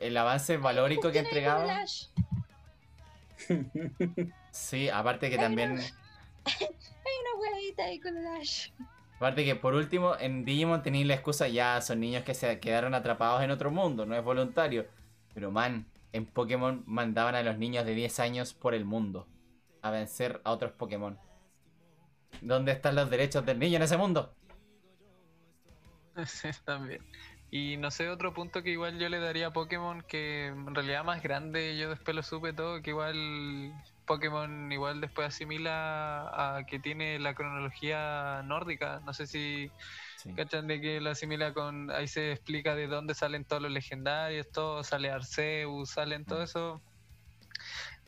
el 0.00 0.16
avance 0.18 0.58
valórico 0.58 1.10
que 1.12 1.20
entregaba. 1.20 1.78
Sí, 4.50 4.90
aparte 4.90 5.30
que 5.30 5.38
también... 5.38 5.78
Hay 6.44 6.66
una 6.66 7.40
huevita 7.40 7.84
ahí 7.84 7.98
con 8.00 8.18
el 8.18 8.26
Ash. 8.26 8.68
Aparte 9.16 9.46
que 9.46 9.56
por 9.56 9.72
último, 9.72 10.16
en 10.20 10.44
Digimon 10.44 10.82
tenéis 10.82 11.06
la 11.06 11.14
excusa, 11.14 11.48
ya 11.48 11.80
son 11.80 12.00
niños 12.00 12.22
que 12.24 12.34
se 12.34 12.60
quedaron 12.60 12.94
atrapados 12.94 13.42
en 13.42 13.50
otro 13.50 13.70
mundo, 13.70 14.04
no 14.04 14.14
es 14.14 14.22
voluntario. 14.22 14.84
Pero 15.32 15.50
man, 15.50 15.86
en 16.12 16.26
Pokémon 16.26 16.82
mandaban 16.84 17.34
a 17.34 17.42
los 17.42 17.56
niños 17.56 17.86
de 17.86 17.94
10 17.94 18.20
años 18.20 18.52
por 18.52 18.74
el 18.74 18.84
mundo 18.84 19.26
a 19.84 19.90
vencer 19.90 20.40
a 20.44 20.50
otros 20.52 20.72
Pokémon. 20.72 21.18
¿Dónde 22.40 22.72
están 22.72 22.94
los 22.94 23.10
derechos 23.10 23.44
del 23.44 23.58
niño 23.58 23.76
en 23.76 23.82
ese 23.82 23.98
mundo? 23.98 24.34
Sí, 26.26 26.48
también. 26.64 27.02
Y 27.50 27.76
no 27.76 27.90
sé, 27.90 28.08
otro 28.08 28.32
punto 28.32 28.62
que 28.62 28.70
igual 28.70 28.98
yo 28.98 29.08
le 29.10 29.18
daría 29.20 29.48
a 29.48 29.52
Pokémon, 29.52 30.02
que 30.08 30.46
en 30.46 30.74
realidad 30.74 31.04
más 31.04 31.22
grande, 31.22 31.76
yo 31.76 31.90
después 31.90 32.16
lo 32.16 32.22
supe 32.22 32.52
todo, 32.54 32.80
que 32.82 32.90
igual 32.90 33.72
Pokémon 34.06 34.72
igual 34.72 35.00
después 35.02 35.28
asimila 35.28 36.56
a 36.56 36.64
que 36.66 36.78
tiene 36.80 37.18
la 37.18 37.34
cronología 37.34 38.42
nórdica. 38.44 39.00
No 39.04 39.12
sé 39.12 39.26
si 39.26 39.70
Sí. 40.16 40.32
cachan 40.34 40.66
de 40.66 40.80
que 40.80 41.00
lo 41.02 41.10
asimila 41.10 41.52
con, 41.52 41.90
ahí 41.90 42.08
se 42.08 42.32
explica 42.32 42.74
de 42.74 42.86
dónde 42.86 43.14
salen 43.14 43.44
todos 43.44 43.60
los 43.62 43.70
legendarios, 43.70 44.50
todo, 44.50 44.82
sale 44.82 45.10
Arceus, 45.10 45.90
salen 45.90 46.24
todo 46.24 46.40
Mm. 46.40 46.44
eso. 46.44 46.82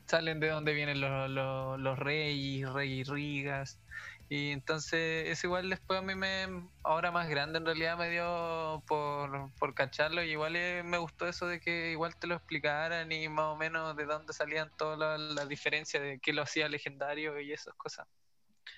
Salen 0.07 0.41
de 0.41 0.49
dónde 0.49 0.73
vienen 0.73 1.01
los, 1.01 1.31
los, 1.31 1.81
los 1.81 1.99
reyes, 1.99 2.73
rey 2.73 3.03
Rigas. 3.03 3.81
Y 4.29 4.51
entonces 4.51 5.29
es 5.29 5.45
igual 5.45 5.71
después 5.71 6.01
a 6.01 6.03
mí 6.03 6.17
me, 6.17 6.69
ahora 6.83 7.13
más 7.13 7.29
grande 7.29 7.59
en 7.59 7.65
realidad 7.65 7.97
me 7.97 8.11
dio 8.11 8.83
por, 8.89 9.53
por 9.55 9.73
cacharlo 9.75 10.23
y 10.25 10.33
igual 10.33 10.57
eh, 10.57 10.83
me 10.85 10.99
gustó 10.99 11.29
eso 11.29 11.47
de 11.47 11.61
que 11.61 11.93
igual 11.93 12.17
te 12.19 12.27
lo 12.27 12.35
explicaran 12.35 13.13
y 13.13 13.29
más 13.29 13.47
o 13.47 13.57
menos 13.57 13.97
de 13.97 14.05
dónde 14.05 14.33
salían 14.33 14.73
todas 14.77 15.21
las 15.21 15.49
diferencias 15.49 16.03
de 16.03 16.19
qué 16.21 16.33
lo 16.33 16.43
hacía 16.43 16.69
legendario 16.69 17.39
y 17.41 17.53
esas 17.53 17.75
cosas. 17.75 18.09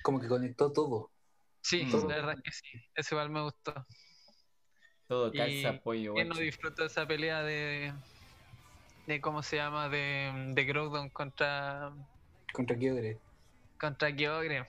Como 0.02 0.20
que 0.20 0.28
conectó 0.28 0.70
todo. 0.70 1.10
Sí, 1.62 1.86
la 1.86 2.16
verdad 2.16 2.34
es 2.36 2.42
que 2.42 2.52
sí, 2.52 2.68
eso 2.94 3.14
igual 3.14 3.30
me 3.30 3.42
gustó. 3.42 3.86
Todo 5.06 5.30
Y 5.32 5.38
calza, 5.38 5.80
pollo, 5.80 6.14
¿Quién 6.14 6.28
no 6.28 6.36
disfrutó 6.36 6.84
esa 6.84 7.06
pelea 7.06 7.42
de, 7.42 7.94
de 9.08 9.20
cómo 9.20 9.42
se 9.42 9.56
llama, 9.56 9.88
de, 9.88 10.52
de 10.54 10.64
Groudon 10.64 11.10
contra, 11.10 11.92
Contra 12.52 12.76
Kyogre. 12.78 13.22
contra 13.78 14.14
Kyogre 14.14 14.66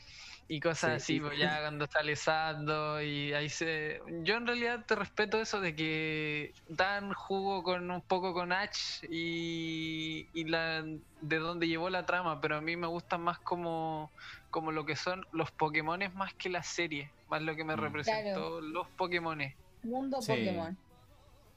y 0.47 0.59
cosas 0.59 0.91
Sí, 0.95 0.99
así, 1.03 1.19
sí. 1.19 1.21
pues 1.21 1.37
ya 1.39 1.61
cuando 1.61 1.85
sale 1.91 2.15
Sando 2.15 3.01
y 3.01 3.33
ahí 3.33 3.49
se... 3.49 3.99
Yo 4.23 4.35
en 4.35 4.45
realidad 4.47 4.85
te 4.87 4.95
respeto 4.95 5.39
eso 5.41 5.59
de 5.61 5.75
que 5.75 6.51
dan 6.67 7.13
jugo 7.13 7.63
con 7.63 7.89
un 7.91 8.01
poco 8.03 8.33
con 8.33 8.51
Ash 8.51 8.99
y, 9.09 10.29
y 10.33 10.45
la 10.45 10.83
de 10.83 11.37
dónde 11.39 11.67
llevó 11.67 11.89
la 11.89 12.05
trama, 12.05 12.39
pero 12.41 12.57
a 12.57 12.61
mí 12.61 12.75
me 12.77 12.87
gustan 12.87 13.21
más 13.23 13.39
como, 13.43 14.13
como 14.51 14.71
lo 14.71 14.85
que 14.85 14.95
son 14.95 15.23
los 15.31 15.51
Pokémones 15.51 16.13
más 16.13 16.33
que 16.37 16.49
la 16.49 16.61
serie, 16.63 17.13
más 17.27 17.41
lo 17.41 17.55
que 17.55 17.63
me 17.65 17.75
Mm. 17.75 17.75
representó 17.75 18.61
los 18.61 18.87
Pokémones. 18.95 19.55
Mundo 19.81 20.25
Sí. 20.25 20.25
Pokémon. 20.25 20.79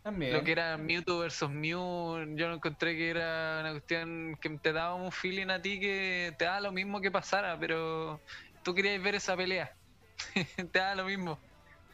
También. 0.03 0.33
Lo 0.33 0.43
que 0.43 0.53
era 0.53 0.77
Mewtwo 0.77 1.21
versus 1.21 1.51
Mew, 1.51 2.35
yo 2.37 2.49
no 2.49 2.55
encontré 2.55 2.97
que 2.97 3.11
era 3.11 3.59
una 3.61 3.71
cuestión 3.71 4.37
que 4.41 4.51
te 4.59 4.73
daba 4.73 4.95
un 4.95 5.13
feeling 5.13 5.49
a 5.49 5.63
ti 5.63 5.79
que 5.79 6.35
te 6.39 6.45
daba 6.45 6.61
lo 6.61 6.73
mismo 6.73 7.01
que 7.01 7.11
pasara, 7.11 7.57
pero 7.59 8.21
tú 8.65 8.75
querías 8.75 9.01
ver 9.03 9.15
esa 9.15 9.37
pelea. 9.37 9.73
te 10.73 10.79
daba 10.79 10.97
lo 10.97 11.05
mismo. 11.05 11.39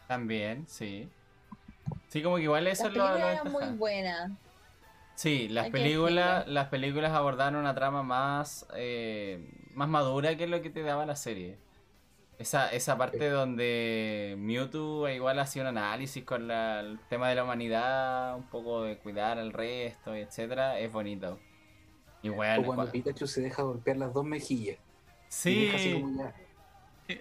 También, 0.07 0.67
sí. 0.67 1.09
Sí, 2.09 2.23
como 2.23 2.37
que 2.37 2.43
igual 2.43 2.67
eso 2.67 2.85
Las 2.85 2.93
es 2.93 2.97
lo, 2.97 3.09
lo 3.09 3.29
eran 3.29 3.53
muy 3.53 3.67
buenas. 3.77 4.31
Sí, 5.15 5.49
las 5.49 5.69
películas, 5.69 6.47
las 6.47 6.69
películas 6.69 7.13
abordaron 7.13 7.61
una 7.61 7.75
trama 7.75 8.03
más, 8.03 8.67
eh, 8.75 9.51
más 9.75 9.89
madura 9.89 10.37
que 10.37 10.47
lo 10.47 10.63
que 10.63 10.71
te 10.71 10.83
daba 10.83 11.05
la 11.05 11.17
serie. 11.17 11.59
Esa, 12.39 12.71
esa 12.73 12.97
parte 12.97 13.29
donde 13.31 14.37
Mewtwo 14.39 15.09
igual 15.09 15.41
hacía 15.41 15.63
un 15.63 15.69
análisis 15.69 16.23
con 16.25 16.47
la- 16.47 16.81
el 16.81 17.01
tema 17.09 17.29
de 17.29 17.35
la 17.35 17.43
humanidad, 17.45 18.37
un 18.37 18.45
poco 18.45 18.85
de 18.85 18.97
cuidar 18.97 19.39
al 19.39 19.53
resto, 19.53 20.15
etcétera, 20.15 20.79
es 20.79 20.93
bonito. 20.93 21.39
Igual, 22.23 22.61
O 22.61 22.63
cuando 22.65 22.87
cua- 22.87 22.93
Pikachu 22.93 23.27
se 23.27 23.41
deja 23.41 23.63
golpear 23.63 23.97
las 23.97 24.13
dos 24.13 24.25
mejillas. 24.25 24.77
Sí, 25.29 25.65
deja 25.65 25.77
así 25.77 26.01
como 26.01 26.17
ya. 26.17 26.35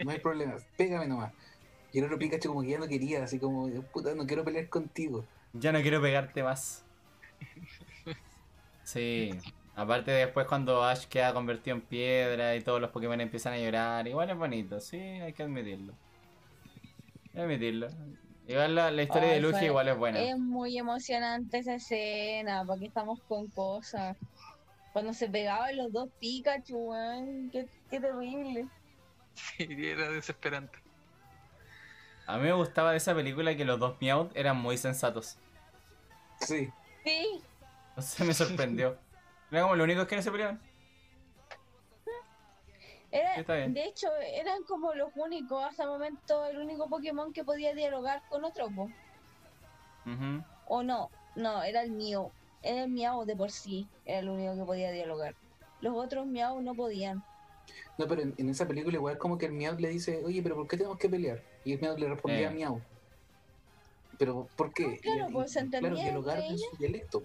No 0.03 0.11
hay 0.11 0.19
problema, 0.19 0.55
pégame 0.75 1.07
nomás. 1.07 1.33
Y 1.91 1.99
el 1.99 2.05
otro 2.05 2.19
Pikachu 2.19 2.49
como 2.49 2.61
que 2.61 2.69
ya 2.69 2.79
no 2.79 2.87
quería, 2.87 3.23
así 3.23 3.39
como, 3.39 3.69
puta, 3.93 4.13
no 4.13 4.25
quiero 4.27 4.43
pelear 4.43 4.69
contigo. 4.69 5.25
ya 5.53 5.71
no 5.71 5.81
quiero 5.81 5.99
pegarte 6.01 6.43
más. 6.43 6.83
Sí, 8.83 9.31
aparte 9.77 10.11
después 10.11 10.47
cuando 10.47 10.83
Ash 10.83 11.05
queda 11.05 11.33
convertido 11.33 11.77
en 11.77 11.81
piedra 11.81 12.55
y 12.55 12.61
todos 12.61 12.81
los 12.81 12.89
Pokémon 12.89 13.21
empiezan 13.21 13.53
a 13.53 13.59
llorar, 13.59 14.07
igual 14.07 14.29
es 14.29 14.37
bonito, 14.37 14.79
sí, 14.81 14.97
hay 14.97 15.31
que 15.33 15.43
admitirlo. 15.43 15.93
Hay 17.27 17.31
que 17.33 17.41
admitirlo. 17.41 17.87
Igual 18.47 18.75
la, 18.75 18.91
la 18.91 19.03
historia 19.03 19.29
de 19.29 19.39
Lugia 19.39 19.63
igual 19.63 19.87
es 19.87 19.97
buena. 19.97 20.19
Es 20.19 20.37
muy 20.37 20.77
emocionante 20.77 21.59
esa 21.59 21.75
escena, 21.75 22.63
porque 22.65 22.85
estamos 22.87 23.21
con 23.27 23.47
cosas. 23.47 24.17
Cuando 24.93 25.13
se 25.13 25.29
pegaban 25.29 25.77
los 25.77 25.91
dos 25.91 26.09
Pikachu, 26.19 26.91
qué, 27.51 27.67
qué 27.89 27.99
terrible. 27.99 28.67
Sí, 29.35 29.67
era 29.69 30.09
desesperante. 30.09 30.79
A 32.25 32.37
mí 32.37 32.43
me 32.43 32.53
gustaba 32.53 32.91
de 32.91 32.97
esa 32.97 33.13
película 33.13 33.55
que 33.55 33.63
los 33.63 33.79
dos 33.79 33.95
Meowth 34.01 34.31
eran 34.35 34.57
muy 34.57 34.77
sensatos. 34.77 35.37
Sí, 36.39 36.69
Sí, 37.03 37.41
Entonces 37.89 38.27
me 38.27 38.33
sorprendió. 38.33 38.97
Era 39.51 39.61
como 39.63 39.75
lo 39.75 39.83
único 39.83 40.05
que 40.07 40.15
no 40.15 40.21
se 40.21 40.31
peleaban. 40.31 40.59
era, 43.11 43.67
de 43.69 43.83
hecho 43.85 44.09
eran 44.17 44.63
como 44.63 44.93
los 44.93 45.09
únicos, 45.15 45.63
hasta 45.63 45.83
el 45.83 45.89
momento, 45.89 46.45
el 46.45 46.57
único 46.57 46.89
Pokémon 46.89 47.31
que 47.31 47.43
podía 47.43 47.73
dialogar 47.73 48.21
con 48.29 48.43
otro, 48.43 48.69
po. 48.69 48.89
O 50.67 50.83
no, 50.83 51.09
no, 51.35 51.63
era 51.63 51.81
el 51.81 51.91
mío, 51.91 52.31
era 52.61 52.83
el 52.83 52.89
Miau 52.91 53.25
de 53.25 53.35
por 53.35 53.51
sí, 53.51 53.87
era 54.05 54.19
el 54.19 54.29
único 54.29 54.55
que 54.55 54.63
podía 54.65 54.91
dialogar. 54.91 55.35
Los 55.81 55.95
otros 55.95 56.25
Miau 56.27 56.61
no 56.61 56.73
podían. 56.75 57.23
no, 57.97 58.07
pero 58.07 58.21
en, 58.21 58.33
en 58.37 58.49
esa 58.49 58.67
película 58.67 58.95
igual 58.97 59.17
como 59.17 59.37
que 59.37 59.45
el 59.45 59.53
Meow 59.53 59.77
le 59.79 59.89
dice, 59.89 60.21
oye, 60.25 60.41
pero 60.41 60.55
¿por 60.55 60.67
qué 60.67 60.77
tenemos 60.77 60.97
que 60.97 61.09
pelear? 61.09 61.41
Y 61.63 61.73
el 61.73 61.79
Meow 61.81 61.97
le 61.97 62.09
respondía 62.09 62.49
Eh. 62.49 62.53
Miau. 62.53 62.81
Pero, 64.17 64.47
¿por 64.55 64.73
qué? 64.73 64.95
Ah, 64.97 64.99
claro, 65.01 65.29
Y- 65.29 65.33
pues, 65.33 65.55
y- 65.55 65.69
Claro, 65.69 65.95
dialogar 65.95 66.39
en 66.39 66.57
su 66.57 66.75
dialecto. 66.77 67.23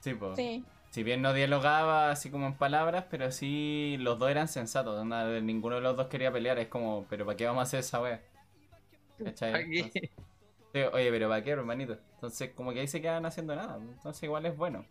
Sí, 0.00 0.14
po. 0.14 0.36
Sí, 0.36 0.64
Si 0.90 1.02
bien 1.02 1.22
no 1.22 1.32
dialogaba 1.34 2.10
así 2.10 2.30
como 2.30 2.46
en 2.46 2.54
palabras, 2.56 3.04
pero 3.10 3.30
sí 3.30 3.96
los 4.00 4.18
dos 4.18 4.30
eran 4.30 4.48
sensatos. 4.48 4.98
onda, 4.98 5.24
de- 5.26 5.42
ninguno 5.42 5.76
de 5.76 5.82
los 5.82 5.96
dos 5.96 6.08
quería 6.08 6.32
pelear. 6.32 6.58
Es 6.58 6.68
como, 6.68 7.06
¿pero 7.08 7.24
para 7.26 7.36
qué 7.36 7.46
vamos 7.46 7.60
a 7.60 7.62
hacer 7.64 7.80
esa 7.80 8.00
wea? 8.00 8.20
Oye, 10.92 11.10
pero 11.10 11.28
¿para 11.28 11.42
qué, 11.42 11.50
hermanito? 11.50 11.98
Entonces, 12.14 12.50
como 12.54 12.72
que 12.72 12.80
ahí 12.80 12.88
se 12.88 13.00
quedan 13.00 13.26
haciendo 13.26 13.54
nada. 13.56 13.76
Entonces, 13.76 14.22
igual 14.22 14.46
es 14.46 14.56
bueno. 14.56 14.84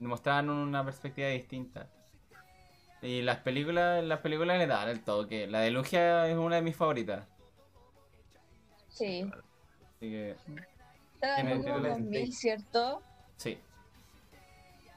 Mostraban 0.00 0.50
una 0.50 0.84
perspectiva 0.84 1.28
distinta. 1.28 1.88
Y 3.02 3.22
las 3.22 3.38
películas, 3.38 4.02
las 4.04 4.20
películas 4.20 4.58
le 4.58 4.66
dan 4.66 4.88
el 4.88 5.02
toque. 5.04 5.46
La 5.46 5.60
de 5.60 5.70
Lugia 5.70 6.26
es 6.28 6.36
una 6.36 6.56
de 6.56 6.62
mis 6.62 6.76
favoritas. 6.76 7.26
sí. 8.88 9.22
Así 9.96 10.10
que, 10.10 10.36
Estaba 11.14 11.40
en 11.40 11.48
el 11.48 11.62
la- 11.82 11.88
2000, 11.90 12.32
¿cierto? 12.32 13.02
sí. 13.36 13.58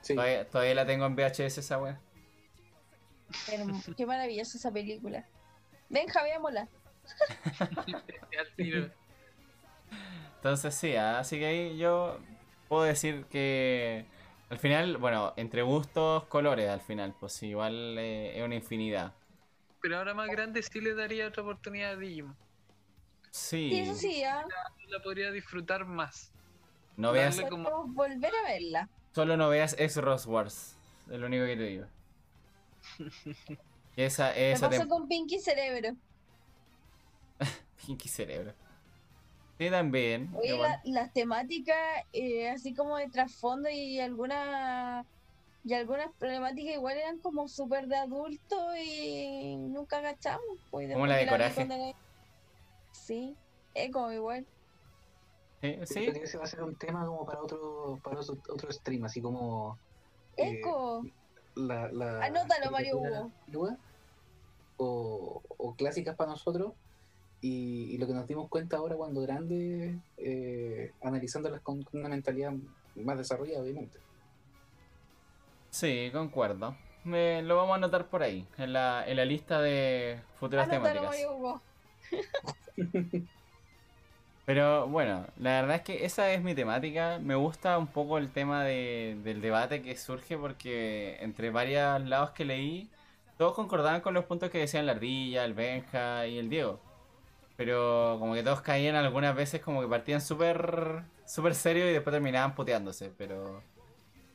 Sí, 0.01 0.15
Todavía, 0.15 0.47
todavía 0.49 0.75
la 0.75 0.85
tengo 0.85 1.05
en 1.05 1.15
VHS 1.15 1.59
esa 1.59 1.77
wea. 1.79 1.99
Pero 3.45 3.65
qué 3.95 4.05
maravillosa 4.05 4.57
esa 4.57 4.71
película. 4.71 5.25
Benja, 5.89 6.23
veámosla. 6.23 6.67
Entonces 10.35 10.73
sí, 10.73 10.95
ah, 10.95 11.19
así 11.19 11.37
que 11.37 11.45
ahí 11.45 11.77
yo 11.77 12.17
puedo 12.67 12.83
decir 12.83 13.25
que 13.25 14.05
al 14.49 14.57
final, 14.59 14.97
bueno, 14.97 15.33
entre 15.37 15.61
gustos, 15.61 16.25
colores 16.25 16.69
al 16.69 16.81
final, 16.81 17.13
pues 17.19 17.41
igual 17.43 17.97
eh, 17.99 18.37
es 18.37 18.43
una 18.43 18.55
infinidad. 18.55 19.13
Pero 19.81 19.97
ahora 19.97 20.13
más 20.13 20.27
grande 20.29 20.61
sí 20.61 20.81
le 20.81 20.93
daría 20.93 21.27
otra 21.27 21.43
oportunidad 21.43 21.91
a 21.91 21.95
Digimon. 21.97 22.35
Sí, 23.31 23.69
Sí, 23.69 23.79
eso 23.79 23.95
sí, 23.95 24.23
¿ah? 24.23 24.45
La 24.89 24.99
podría 25.01 25.31
disfrutar 25.31 25.85
más. 25.85 26.31
no 26.97 27.11
veas, 27.11 27.39
como- 27.49 27.87
volver 27.87 28.33
a 28.35 28.51
verla. 28.51 28.89
Solo 29.13 29.37
no 29.37 29.49
veas 29.49 29.73
X 29.79 29.97
Rose 29.97 30.29
Wars, 30.29 30.75
es 31.09 31.19
lo 31.19 31.27
único 31.27 31.45
que 31.45 31.55
te 31.57 31.63
digo. 31.63 31.85
Y 33.95 34.01
esa, 34.03 34.31
Me 34.31 34.51
esa 34.51 34.69
pasó 34.69 34.83
tem- 34.83 34.87
con 34.89 35.07
Pinky 35.07 35.39
Cerebro. 35.39 35.95
Pinky 37.85 38.07
Cerebro. 38.09 38.53
Sí, 39.57 39.69
también. 39.69 40.29
Oye, 40.35 40.57
la- 40.57 40.81
las 40.85 41.13
temáticas, 41.13 41.77
eh, 42.13 42.49
así 42.49 42.73
como 42.73 42.97
de 42.97 43.09
trasfondo 43.09 43.69
y 43.69 43.99
algunas 43.99 45.05
y 45.63 45.73
algunas 45.75 46.07
problemáticas 46.17 46.73
igual 46.73 46.97
eran 46.97 47.19
como 47.19 47.47
súper 47.47 47.85
de 47.87 47.95
adulto 47.95 48.57
y 48.83 49.55
nunca 49.57 49.99
agachamos. 49.99 50.57
Pues, 50.71 50.91
Como 50.91 51.05
la 51.05 51.17
de 51.17 51.27
Coraje. 51.27 51.95
Sí, 52.91 53.35
es 53.75 53.91
como 53.91 54.11
igual. 54.11 54.47
Sí, 55.61 55.75
Siento 55.85 56.13
que 56.13 56.23
ese 56.25 56.37
va 56.37 56.43
a 56.43 56.47
ser 56.47 56.63
un 56.63 56.75
tema 56.75 57.05
como 57.05 57.25
para 57.25 57.41
otro, 57.41 57.99
para 58.03 58.19
otro, 58.19 58.35
otro 58.49 58.71
stream, 58.71 59.05
así 59.05 59.21
como 59.21 59.77
eh, 60.37 60.59
Eco. 60.59 61.05
la, 61.55 61.91
la 61.91 62.23
Anótalo, 62.25 62.71
Mario 62.71 62.97
Hugo. 62.97 63.31
antigua 63.45 63.77
o, 64.77 65.41
o 65.57 65.75
clásicas 65.75 66.15
para 66.15 66.31
nosotros 66.31 66.73
y, 67.41 67.93
y 67.93 67.97
lo 67.97 68.07
que 68.07 68.13
nos 68.13 68.27
dimos 68.27 68.49
cuenta 68.49 68.77
ahora 68.77 68.95
cuando 68.95 69.21
grandes, 69.21 69.97
eh, 70.17 70.91
analizándolas 71.01 71.61
con, 71.61 71.81
con 71.83 71.99
una 71.99 72.09
mentalidad 72.09 72.51
más 72.95 73.17
desarrollada, 73.17 73.61
obviamente. 73.63 73.99
sí, 75.69 76.09
concuerdo. 76.11 76.75
Me- 77.03 77.41
lo 77.41 77.55
vamos 77.55 77.73
a 77.73 77.75
anotar 77.75 78.07
por 78.09 78.21
ahí, 78.23 78.45
en 78.57 78.73
la, 78.73 79.03
en 79.07 79.17
la 79.17 79.25
lista 79.25 79.59
de 79.61 80.19
futuras 80.39 80.69
Anótalo, 80.69 81.01
temáticas. 81.01 81.09
Mario 81.09 81.35
Hugo. 81.37 81.61
Pero 84.51 84.85
bueno, 84.85 85.25
la 85.37 85.61
verdad 85.61 85.77
es 85.77 85.81
que 85.83 86.03
esa 86.05 86.29
es 86.33 86.41
mi 86.43 86.53
temática. 86.53 87.19
Me 87.23 87.35
gusta 87.35 87.77
un 87.77 87.87
poco 87.87 88.17
el 88.17 88.29
tema 88.31 88.65
de- 88.65 89.17
del 89.23 89.39
debate 89.39 89.81
que 89.81 89.95
surge 89.95 90.37
porque 90.37 91.15
entre 91.21 91.51
varios 91.51 92.01
lados 92.01 92.31
que 92.31 92.43
leí, 92.43 92.89
todos 93.37 93.53
concordaban 93.55 94.01
con 94.01 94.13
los 94.13 94.25
puntos 94.25 94.49
que 94.49 94.57
decían 94.57 94.85
la 94.85 94.91
ardilla, 94.91 95.45
el 95.45 95.53
Benja 95.53 96.27
y 96.27 96.37
el 96.37 96.49
Diego. 96.49 96.81
Pero 97.57 98.17
como 98.19 98.33
que 98.35 98.43
todos 98.43 98.61
caían 98.61 98.95
algunas 98.95 99.35
veces 99.35 99.61
como 99.61 99.81
que 99.81 99.87
partían 99.87 100.21
súper 100.21 101.03
súper 101.25 101.55
serios 101.55 101.89
y 101.89 101.93
después 101.93 102.13
terminaban 102.13 102.53
puteándose. 102.55 103.09
Pero, 103.17 103.63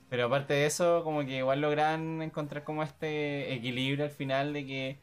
pero 0.09 0.27
aparte 0.27 0.55
de 0.55 0.67
eso, 0.67 1.03
como 1.05 1.21
que 1.27 1.39
igual 1.39 1.61
logran 1.61 2.23
encontrar 2.23 2.65
como 2.65 2.83
este 2.83 3.53
equilibrio 3.55 4.05
al 4.05 4.11
final 4.11 4.53
de 4.53 4.67
que 4.67 4.99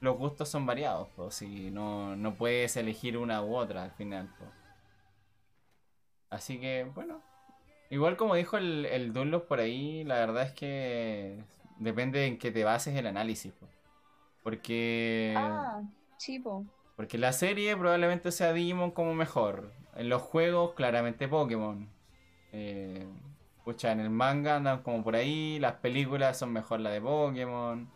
los 0.00 0.16
gustos 0.16 0.48
son 0.48 0.66
variados, 0.66 1.08
pues, 1.16 1.34
si 1.34 1.70
no, 1.70 2.16
no 2.16 2.34
puedes 2.34 2.76
elegir 2.76 3.16
una 3.18 3.42
u 3.42 3.54
otra 3.54 3.84
al 3.84 3.92
final, 3.92 4.28
po. 4.38 4.46
Así 6.30 6.60
que, 6.60 6.84
bueno. 6.94 7.22
Igual 7.90 8.16
como 8.16 8.36
dijo 8.36 8.56
el, 8.56 8.86
el 8.86 9.12
Dunlop 9.12 9.48
por 9.48 9.58
ahí, 9.60 10.04
la 10.04 10.14
verdad 10.14 10.44
es 10.44 10.52
que 10.52 11.42
depende 11.78 12.26
en 12.26 12.38
qué 12.38 12.52
te 12.52 12.62
bases 12.64 12.94
el 12.96 13.06
análisis, 13.06 13.52
po. 13.52 13.66
Porque, 14.42 15.34
Ah, 15.36 15.82
porque 16.96 17.18
la 17.18 17.32
serie 17.32 17.76
probablemente 17.76 18.32
sea 18.32 18.52
Digimon 18.52 18.90
como 18.92 19.14
mejor. 19.14 19.72
En 19.96 20.08
los 20.08 20.22
juegos, 20.22 20.74
claramente 20.74 21.28
Pokémon. 21.28 21.88
Eh, 22.52 23.06
pucha, 23.64 23.92
en 23.92 24.00
el 24.00 24.10
manga 24.10 24.56
andan 24.56 24.82
como 24.82 25.02
por 25.02 25.16
ahí, 25.16 25.58
las 25.58 25.74
películas 25.74 26.38
son 26.38 26.52
mejor 26.52 26.80
la 26.80 26.90
de 26.90 27.00
Pokémon. 27.00 27.90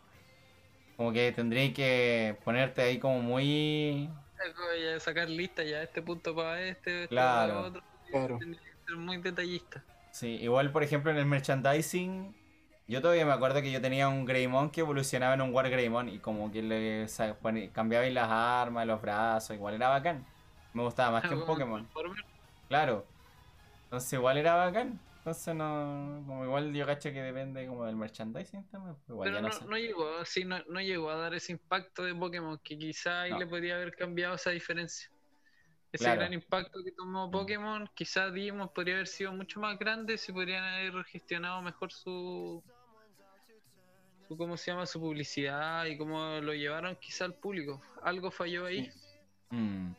Como 0.97 1.13
que 1.13 1.33
tendrías 1.33 1.75
que 1.75 2.37
ponerte 2.45 2.83
ahí 2.83 2.99
como 2.99 3.21
muy... 3.21 4.09
Voy 4.57 4.87
a 4.95 5.01
sacar 5.01 5.29
lista 5.31 5.63
ya, 5.63 5.83
este 5.83 6.03
punto 6.03 6.35
para 6.35 6.61
este, 6.61 7.05
este 7.05 7.09
Claro. 7.09 7.55
para 7.55 7.67
otro. 7.67 7.83
Claro. 8.11 8.39
Tendría 8.39 8.61
que 8.63 8.87
ser 8.87 8.97
muy 8.97 9.17
detallista. 9.17 9.83
Sí, 10.11 10.37
igual 10.43 10.71
por 10.71 10.83
ejemplo 10.83 11.11
en 11.11 11.17
el 11.17 11.27
merchandising, 11.27 12.35
yo 12.87 13.01
todavía 13.01 13.25
me 13.25 13.33
acuerdo 13.33 13.63
que 13.63 13.73
yo 13.73 13.81
tenía 13.81 14.09
un 14.09 14.25
Greymon 14.27 14.71
que 14.71 14.81
evolucionaba 14.81 15.35
en 15.35 15.41
un 15.41 15.53
War 15.55 15.69
Greymon 15.71 16.09
y 16.11 16.19
como 16.19 16.53
que 16.53 16.63
le 16.63 17.07
cambiaba 17.73 18.07
las 18.07 18.29
armas, 18.31 18.87
los 18.87 19.01
brazos, 19.01 19.57
igual 19.57 19.75
era 19.75 19.89
bacán. 19.89 20.25
Me 20.75 20.83
gustaba 20.83 21.13
más 21.13 21.23
que 21.29 21.35
un 21.35 21.47
Pokémon, 21.47 21.81
Transformer. 21.87 22.25
claro. 22.69 23.07
Entonces 23.85 24.13
igual 24.13 24.37
era 24.37 24.55
bacán. 24.57 25.01
Entonces 25.25 25.55
no, 25.55 26.23
como 26.27 26.45
igual 26.45 26.75
yo 26.75 26.85
cacho 26.85 27.11
que 27.11 27.23
depende 27.23 27.67
como 27.67 27.87
del 27.87 27.97
merchandising 27.97 28.69
también, 28.69 28.95
pero 29.07 29.15
igual 29.15 29.33
Pero 29.33 29.41
no, 29.41 29.71
no 29.71 29.79
llegó, 29.79 30.23
sí, 30.27 30.45
no, 30.45 30.63
no 30.69 30.83
llegó 30.83 31.09
a 31.09 31.17
dar 31.17 31.33
ese 31.33 31.53
impacto 31.53 32.03
de 32.03 32.15
Pokémon 32.15 32.61
que 32.63 32.77
quizá 32.77 33.23
ahí 33.23 33.33
le 33.33 33.47
podría 33.47 33.77
haber 33.77 33.97
cambiado 33.97 34.35
esa 34.35 34.51
diferencia. 34.51 35.11
Ese 35.91 36.05
Claro. 36.05 36.21
gran 36.21 36.35
impacto 36.35 36.85
que 36.85 36.93
tomó 36.93 37.31
Pokémon, 37.31 37.89
quizá 37.95 38.31
Digimon 38.31 38.69
podría 38.75 38.97
haber 38.97 39.07
sido 39.07 39.33
mucho 39.33 39.61
más 39.61 39.79
grande 39.79 40.19
si 40.19 40.31
podrían 40.31 40.63
haber 40.63 41.03
gestionado 41.05 41.63
mejor 41.63 41.91
su, 41.91 42.63
su 44.29 44.37
cómo 44.37 44.59
se 44.59 44.73
llama 44.73 44.85
su 44.85 45.01
publicidad 45.01 45.87
y 45.87 45.97
cómo 45.97 46.39
lo 46.43 46.53
llevaron 46.53 46.97
quizá 46.97 47.25
al 47.25 47.33
público. 47.33 47.81
Algo 48.03 48.31
falló 48.31 48.67
ahí. 48.67 48.93
Mm. 49.49 49.93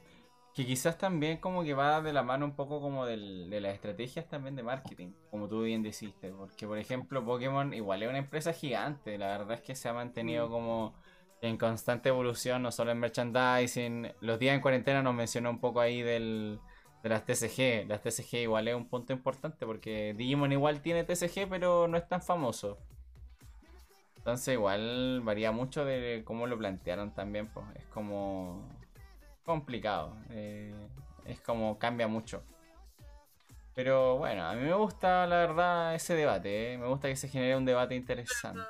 Que 0.56 0.66
quizás 0.66 0.98
también 0.98 1.38
como 1.38 1.64
que 1.64 1.74
va 1.74 2.02
de 2.02 2.14
la 2.14 2.24
mano 2.24 2.46
un 2.46 2.56
poco 2.56 2.80
como 2.80 3.06
del- 3.06 3.50
de 3.50 3.60
las 3.60 3.74
estrategias 3.74 4.28
también 4.30 4.56
de 4.56 4.64
marketing, 4.64 5.12
como 5.30 5.50
tú 5.50 5.64
bien 5.64 5.84
dijiste, 5.84 6.32
porque 6.32 6.66
por 6.66 6.78
ejemplo 6.78 7.26
Pokémon 7.26 7.74
igual 7.74 8.04
es 8.04 8.10
una 8.10 8.20
empresa 8.20 8.54
gigante, 8.54 9.18
la 9.18 9.28
verdad 9.38 9.52
es 9.54 9.62
que 9.62 9.76
se 9.76 9.90
ha 9.90 9.94
mantenido 9.94 10.48
Mm. 10.48 10.52
como 10.52 10.94
en 11.42 11.58
constante 11.58 12.08
evolución, 12.10 12.64
no 12.64 12.72
solo 12.72 12.92
en 12.92 13.00
merchandising, 13.00 14.14
los 14.22 14.40
días 14.40 14.56
en 14.56 14.62
cuarentena 14.62 15.04
nos 15.04 15.14
mencionó 15.14 15.50
un 15.50 15.60
poco 15.60 15.82
ahí 15.82 16.02
del, 16.02 16.60
de 17.04 17.10
las 17.10 17.26
TCG, 17.26 17.86
las 17.90 18.02
TCG 18.02 18.44
igual 18.44 18.68
es 18.70 18.76
un 18.76 18.88
punto 18.88 19.12
importante 19.12 19.66
porque 19.66 20.14
Digimon 20.18 20.54
igual 20.54 20.82
tiene 20.82 21.04
TCG 21.04 21.50
pero 21.50 21.88
no 21.90 21.98
es 21.98 22.08
tan 22.08 22.22
famoso. 22.22 22.78
Entonces 24.18 24.54
igual 24.56 25.22
varía 25.24 25.52
mucho 25.52 25.86
de 25.86 26.24
cómo 26.26 26.48
lo 26.48 26.58
plantearon 26.58 27.14
también, 27.14 27.48
pues 27.54 27.66
es 27.76 27.86
como 27.88 28.68
complicado. 29.46 30.18
eh, 30.30 30.74
es 31.26 31.40
como 31.42 31.78
cambia 31.80 32.08
mucho. 32.08 32.44
Pero 33.74 34.18
bueno, 34.18 34.46
a 34.46 34.54
mí 34.54 34.62
me 34.62 34.74
gusta 34.74 35.28
la 35.28 35.38
verdad 35.38 35.96
ese 35.96 36.16
debate. 36.16 36.74
eh, 36.74 36.78
Me 36.78 36.88
gusta 36.88 37.08
que 37.10 37.16
se 37.16 37.28
genere 37.28 37.56
un 37.58 37.66
debate 37.66 37.96
interesante. 37.96 38.62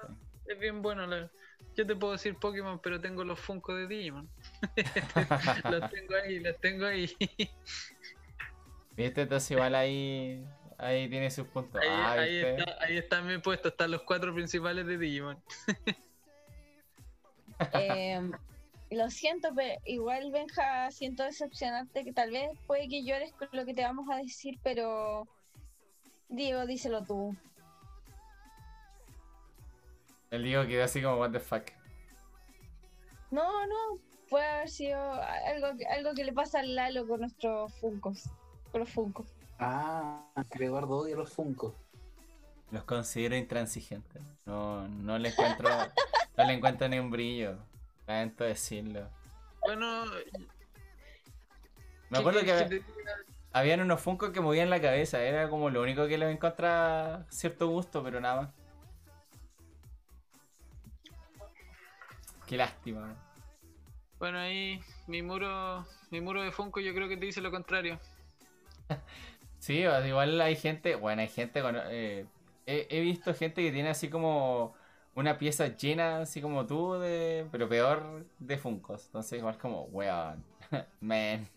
Es 0.45 0.59
bien 0.59 0.81
bueno. 0.81 1.05
la- 1.05 1.29
Yo 1.75 1.85
te 1.85 1.95
puedo 1.95 2.13
decir 2.13 2.35
Pokémon, 2.37 2.79
pero 2.79 2.99
tengo 3.01 3.23
los 3.23 3.39
Funko 3.39 3.73
de 3.75 3.87
Digimon. 3.87 4.29
los 5.69 5.89
tengo 5.91 6.15
ahí, 6.23 6.39
los 6.39 6.57
tengo 6.61 6.85
ahí. 6.85 7.11
¿Viste? 8.95 9.21
Entonces 9.23 9.51
igual 9.51 9.75
ahí, 9.75 10.45
ahí 10.77 11.09
tiene 11.09 11.29
sus 11.29 11.45
puntos. 11.47 11.81
Ahí, 11.81 11.89
Ah, 11.91 12.11
ahí 12.13 12.37
está, 12.39 12.77
ahí 12.83 12.97
están 12.97 13.27
bien 13.27 13.41
puestos, 13.41 13.73
están 13.73 13.91
los 13.91 14.01
cuatro 14.03 14.33
principales 14.33 14.85
de 14.87 14.97
Digimon. 14.97 15.37
Eh, 17.73 18.21
lo 18.91 19.09
siento, 19.09 19.49
pero 19.55 19.79
igual, 19.85 20.31
Benja, 20.31 20.89
siento 20.91 21.23
decepcionarte 21.23 22.03
que 22.03 22.13
tal 22.13 22.31
vez 22.31 22.49
puede 22.67 22.87
que 22.87 23.03
llores 23.03 23.31
con 23.33 23.49
lo 23.51 23.65
que 23.65 23.73
te 23.73 23.83
vamos 23.83 24.07
a 24.11 24.17
decir, 24.17 24.59
pero 24.63 25.27
Diego, 26.29 26.65
díselo 26.65 27.03
tú. 27.03 27.35
El 30.31 30.43
Diego 30.43 30.65
quedó 30.67 30.83
así 30.83 31.01
como, 31.01 31.17
what 31.17 31.31
the 31.31 31.39
fuck. 31.39 31.63
No, 33.31 33.65
no, 33.67 33.99
puede 34.29 34.45
haber 34.45 34.69
sido 34.69 34.99
algo, 35.13 35.77
que- 35.77 35.85
algo 35.87 36.13
que 36.13 36.23
le 36.23 36.33
pasa 36.33 36.59
al 36.59 36.75
Lalo 36.75 37.07
con 37.07 37.21
nuestros 37.21 37.73
Funcos, 37.79 38.23
con 38.71 38.81
los 38.81 38.89
Funcos. 38.89 39.27
Ah, 39.59 40.25
que 40.51 40.65
Eduardo 40.65 40.97
odia 40.97 41.15
los 41.15 41.31
Funko. 41.31 41.73
Los 42.71 42.83
considero 42.83 43.35
intransigentes. 43.35 44.21
No, 44.45 44.87
no 44.87 45.17
le 45.17 45.29
encuentro, 45.29 45.69
no 46.37 46.43
le 46.45 46.53
encuentro 46.53 46.87
ni 46.89 46.99
un 46.99 47.09
brillo. 47.11 47.57
Lamento 48.07 48.43
decirlo. 48.43 49.09
Bueno, 49.61 50.05
Me 52.09 52.19
acuerdo 52.19 52.41
¿qué 52.41 52.45
que 52.45 52.83
habían 53.51 53.81
unos 53.81 54.01
Funko 54.01 54.31
que 54.31 54.41
movían 54.41 54.69
la 54.69 54.81
cabeza. 54.81 55.21
Era 55.23 55.49
como 55.49 55.69
lo 55.69 55.81
único 55.81 56.07
que 56.07 56.17
les 56.17 56.33
encontraba 56.33 57.25
cierto 57.29 57.67
gusto, 57.67 58.03
pero 58.03 58.19
nada 58.21 58.41
más. 58.41 58.53
Qué 62.45 62.57
lástima. 62.57 63.15
Bueno, 64.19 64.39
ahí 64.39 64.79
mi 65.07 65.21
muro, 65.21 65.85
mi 66.11 66.21
muro 66.21 66.43
de 66.43 66.51
Funko 66.51 66.79
yo 66.79 66.93
creo 66.93 67.07
que 67.07 67.17
te 67.17 67.25
dice 67.25 67.41
lo 67.41 67.51
contrario. 67.51 67.99
Sí, 69.57 69.79
igual 69.79 70.39
hay 70.41 70.55
gente, 70.55 70.93
bueno, 70.93 71.23
hay 71.23 71.27
gente 71.27 71.63
con... 71.63 71.75
eh, 71.75 72.27
he, 72.67 72.87
he 72.87 73.01
visto 73.01 73.33
gente 73.33 73.63
que 73.63 73.71
tiene 73.71 73.89
así 73.89 74.09
como 74.11 74.75
una 75.15 75.37
pieza 75.37 75.67
llena, 75.75 76.19
así 76.21 76.41
como 76.41 76.65
tú, 76.67 76.93
de, 76.95 77.47
pero 77.51 77.67
peor 77.69 78.25
de 78.39 78.57
Funkos. 78.57 79.05
Entonces 79.07 79.39
igual 79.39 79.57
como, 79.57 79.83
weón, 79.85 80.43
man. 81.01 81.47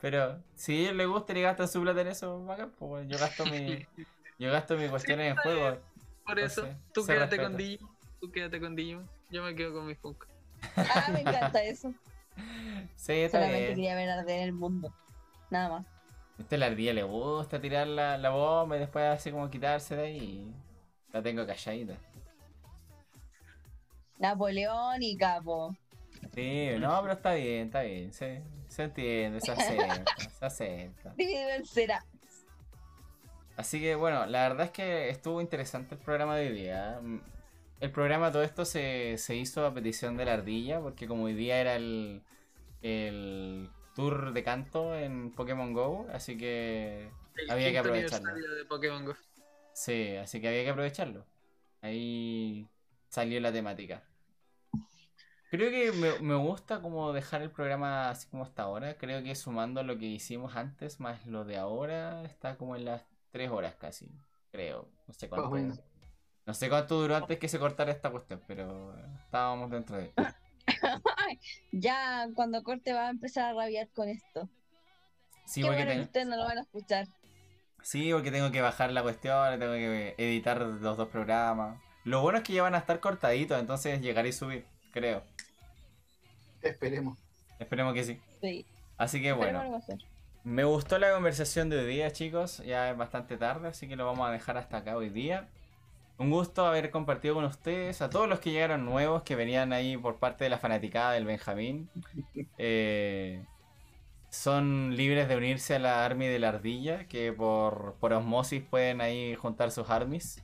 Pero 0.00 0.42
si 0.54 0.72
a 0.74 0.80
ellos 0.82 0.96
les 0.96 1.08
gusta 1.08 1.32
y 1.32 1.36
le 1.36 1.42
gastan 1.42 1.68
su 1.68 1.80
plata 1.82 2.00
en 2.02 2.08
eso, 2.08 2.44
bacán, 2.44 2.70
pues 2.78 2.88
bueno, 2.88 3.08
yo 3.10 3.18
gasto 3.18 3.46
mi, 3.46 3.86
yo 4.38 4.50
gasto 4.52 4.76
mis 4.76 4.90
cuestiones 4.90 5.32
en 5.32 5.36
está 5.38 5.48
bien. 5.50 5.60
juego. 5.60 5.82
Por 6.26 6.38
eso, 6.38 6.60
Entonces, 6.62 6.92
tú 6.92 7.06
quédate 7.06 7.38
con 7.38 7.56
Digimon, 7.56 7.96
tú 8.20 8.30
quédate 8.30 8.60
con 8.60 8.76
Digimon, 8.76 9.08
yo 9.30 9.42
me 9.42 9.54
quedo 9.54 9.72
con 9.72 9.86
mi 9.86 9.94
Funko. 9.94 10.26
Ah, 10.76 11.10
me 11.12 11.20
encanta 11.20 11.62
eso. 11.62 11.94
Sí, 12.96 13.12
está 13.12 13.38
Solamente 13.38 13.58
bien. 13.58 13.74
quería 13.76 13.94
ver 13.94 14.10
arder 14.10 14.40
el 14.42 14.52
mundo. 14.52 14.92
Nada 15.50 15.68
más. 15.70 15.86
Este 16.38 16.58
la 16.58 16.66
ardilla 16.66 16.92
le 16.92 17.02
gusta 17.04 17.60
tirar 17.60 17.86
la, 17.86 18.18
la 18.18 18.30
bomba 18.30 18.76
y 18.76 18.80
después 18.80 19.04
así 19.06 19.30
como 19.30 19.48
quitarse 19.50 19.96
de 19.96 20.02
ahí. 20.02 20.18
y 20.18 20.54
La 21.12 21.22
tengo 21.22 21.46
calladita. 21.46 21.94
Napoleónica, 24.18 25.40
po. 25.42 25.74
Sí, 26.34 26.68
no, 26.78 27.00
pero 27.02 27.12
está 27.14 27.34
bien, 27.34 27.66
está 27.66 27.82
bien. 27.82 28.12
Se, 28.12 28.42
se 28.68 28.82
entiende, 28.84 29.40
se 29.40 29.52
acepta, 29.52 30.04
se 30.38 30.44
acepta. 30.46 31.14
Así 33.56 33.80
que 33.80 33.94
bueno, 33.94 34.26
la 34.26 34.48
verdad 34.48 34.66
es 34.66 34.70
que 34.72 35.08
estuvo 35.10 35.40
interesante 35.40 35.94
el 35.96 36.00
programa 36.00 36.36
de 36.36 36.48
hoy 36.48 36.54
día. 36.54 37.00
Mm, 37.02 37.20
El 37.80 37.90
programa, 37.92 38.30
todo 38.32 38.42
esto 38.42 38.64
se, 38.64 39.16
se 39.18 39.36
hizo 39.36 39.64
a 39.66 39.74
petición 39.74 40.16
de 40.16 40.24
la 40.24 40.34
ardilla, 40.34 40.80
porque 40.80 41.06
como 41.08 41.24
hoy 41.24 41.34
día 41.34 41.60
era 41.60 41.76
el, 41.76 42.22
el 42.82 43.70
tour 43.94 44.32
de 44.32 44.42
canto 44.44 44.94
en 44.96 45.32
Pokémon 45.32 45.72
Go, 45.72 46.06
así 46.12 46.36
que 46.36 47.10
El 47.36 47.50
Había 47.50 47.70
que 47.72 47.78
aprovecharlo. 47.78 48.34
de 48.34 48.64
Pokémon 48.64 49.04
Go. 49.04 49.14
sí, 49.72 50.16
así 50.16 50.40
que 50.40 50.48
había 50.48 50.64
que 50.64 50.70
aprovecharlo. 50.70 51.24
Ahí 51.82 52.66
salió 53.08 53.40
la 53.40 53.52
temática. 53.52 54.02
Creo 55.50 55.70
que 55.70 55.92
me, 55.92 56.18
me 56.20 56.34
gusta 56.34 56.80
como 56.82 57.12
dejar 57.12 57.40
el 57.42 57.50
programa 57.50 58.10
así 58.10 58.28
como 58.28 58.44
hasta 58.44 58.62
ahora. 58.64 58.96
Creo 58.98 59.22
que 59.22 59.34
sumando 59.34 59.82
lo 59.82 59.96
que 59.98 60.04
hicimos 60.06 60.56
antes 60.56 61.00
más 61.00 61.26
lo 61.26 61.44
de 61.44 61.56
ahora, 61.56 62.22
está 62.24 62.56
como 62.56 62.76
en 62.76 62.84
las 62.84 63.02
tres 63.30 63.50
horas 63.50 63.74
casi. 63.76 64.10
Creo. 64.52 64.88
No 65.06 65.14
sé 65.14 65.28
cuánto. 65.28 65.48
Bueno. 65.48 65.74
No 66.46 66.54
sé 66.54 66.68
cuánto 66.68 67.00
duró 67.00 67.16
antes 67.16 67.38
que 67.38 67.48
se 67.48 67.58
cortara 67.58 67.92
esta 67.92 68.10
cuestión, 68.10 68.42
pero 68.46 68.94
estábamos 69.24 69.70
dentro 69.70 69.96
de. 69.96 70.12
Ya 71.72 72.28
cuando 72.34 72.62
corte 72.62 72.92
va 72.92 73.06
a 73.06 73.10
empezar 73.10 73.50
a 73.50 73.52
rabiar 73.54 73.88
con 73.94 74.08
esto. 74.08 74.48
Sí, 75.44 75.62
Qué 75.62 75.66
porque, 75.66 75.84
bueno 75.84 75.90
que 75.90 75.94
ten- 75.96 76.00
ustedes 76.02 76.26
no 76.26 76.36
lo 76.36 76.44
van 76.44 76.58
a 76.58 76.62
escuchar. 76.62 77.06
sí, 77.82 78.12
porque 78.12 78.30
tengo 78.30 78.50
que 78.50 78.60
bajar 78.60 78.92
la 78.92 79.02
cuestión, 79.02 79.58
tengo 79.58 79.72
que 79.72 80.14
editar 80.18 80.60
los 80.60 80.96
dos 80.96 81.08
programas. 81.08 81.80
Lo 82.04 82.20
bueno 82.22 82.38
es 82.38 82.44
que 82.44 82.52
ya 82.54 82.62
van 82.62 82.74
a 82.74 82.78
estar 82.78 83.00
cortaditos, 83.00 83.58
entonces 83.58 84.00
llegaré 84.00 84.30
y 84.30 84.32
subir, 84.32 84.66
creo. 84.92 85.22
Esperemos. 86.62 87.18
Esperemos 87.58 87.94
que 87.94 88.04
sí. 88.04 88.20
Sí. 88.40 88.66
Así 88.96 89.20
que 89.20 89.30
Esperemos 89.30 89.84
bueno. 89.86 89.98
Me 90.44 90.64
gustó 90.64 90.98
la 90.98 91.12
conversación 91.12 91.68
de 91.68 91.78
hoy 91.78 91.86
día, 91.86 92.10
chicos. 92.12 92.58
Ya 92.64 92.90
es 92.90 92.96
bastante 92.96 93.36
tarde, 93.36 93.68
así 93.68 93.86
que 93.86 93.96
lo 93.96 94.06
vamos 94.06 94.26
a 94.28 94.32
dejar 94.32 94.56
hasta 94.56 94.78
acá 94.78 94.96
hoy 94.96 95.10
día. 95.10 95.48
Un 96.16 96.30
gusto 96.30 96.66
haber 96.66 96.90
compartido 96.90 97.34
con 97.34 97.44
ustedes, 97.44 98.02
a 98.02 98.10
todos 98.10 98.28
los 98.28 98.40
que 98.40 98.50
llegaron 98.50 98.84
nuevos, 98.84 99.22
que 99.22 99.36
venían 99.36 99.72
ahí 99.72 99.96
por 99.96 100.18
parte 100.18 100.44
de 100.44 100.50
la 100.50 100.58
fanaticada 100.58 101.12
del 101.12 101.26
Benjamín. 101.26 101.88
Eh, 102.60 103.44
son 104.30 104.96
libres 104.96 105.28
de 105.28 105.36
unirse 105.36 105.76
a 105.76 105.78
la 105.78 106.04
Army 106.04 106.26
de 106.26 106.38
la 106.38 106.48
Ardilla, 106.48 107.06
que 107.06 107.32
por, 107.32 107.94
por 108.00 108.12
osmosis 108.12 108.62
pueden 108.62 109.00
ahí 109.00 109.34
juntar 109.36 109.70
sus 109.70 109.88
armies. 109.90 110.42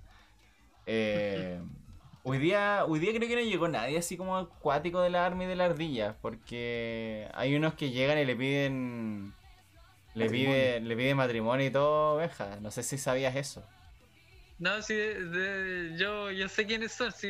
Eh, 0.87 1.61
hoy, 2.25 2.39
día, 2.39 2.85
hoy 2.87 2.99
día 2.99 3.13
creo 3.15 3.29
que 3.29 3.37
no 3.37 3.43
llegó 3.43 3.69
nadie 3.69 3.99
así 3.99 4.17
como 4.17 4.37
acuático 4.37 5.01
de 5.01 5.11
la 5.11 5.25
Army 5.25 5.47
de 5.47 5.55
la 5.57 5.67
Ardilla, 5.67 6.17
porque 6.21 7.29
hay 7.35 7.55
unos 7.55 7.75
que 7.75 7.91
llegan 7.91 8.19
y 8.19 8.25
le 8.25 8.35
piden... 8.35 9.33
Le 10.15 10.31
pide, 10.31 10.81
le 10.81 10.97
pide 10.97 11.15
matrimonio 11.15 11.67
y 11.67 11.71
todo, 11.71 12.17
Benja. 12.17 12.57
No 12.61 12.71
sé 12.71 12.83
si 12.85 12.99
sabías 12.99 13.35
eso. 13.35 13.65
No, 14.61 14.81
sí, 14.81 14.95
de- 14.95 15.25
de- 15.25 15.99
yo, 15.99 16.31
yo 16.31 16.49
sé 16.49 16.65
quiénes 16.67 16.93
son, 16.93 17.11
sí, 17.11 17.29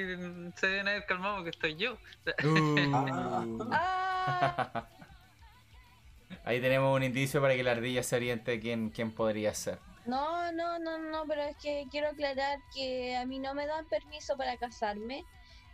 se 0.56 0.66
deben 0.66 0.88
haber 0.88 1.06
calmado 1.06 1.36
porque 1.36 1.50
estoy 1.50 1.76
yo. 1.76 1.96
Uh. 2.44 3.64
Ah, 3.72 4.86
Ahí 6.44 6.60
tenemos 6.60 6.94
un 6.94 7.02
indicio 7.02 7.40
para 7.40 7.54
que 7.56 7.62
la 7.62 7.72
ardilla 7.72 8.02
se 8.02 8.16
oriente 8.16 8.60
quién, 8.60 8.90
quién 8.90 9.10
podría 9.10 9.54
ser. 9.54 9.78
No, 10.06 10.52
no, 10.52 10.78
no, 10.78 10.98
no, 10.98 11.24
pero 11.26 11.42
es 11.42 11.56
que 11.56 11.86
quiero 11.90 12.08
aclarar 12.08 12.58
que 12.74 13.16
a 13.16 13.24
mí 13.26 13.38
no 13.38 13.54
me 13.54 13.66
dan 13.66 13.86
permiso 13.88 14.36
para 14.36 14.56
casarme. 14.56 15.24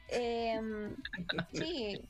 Em, 0.09 0.97
sí, 1.53 2.01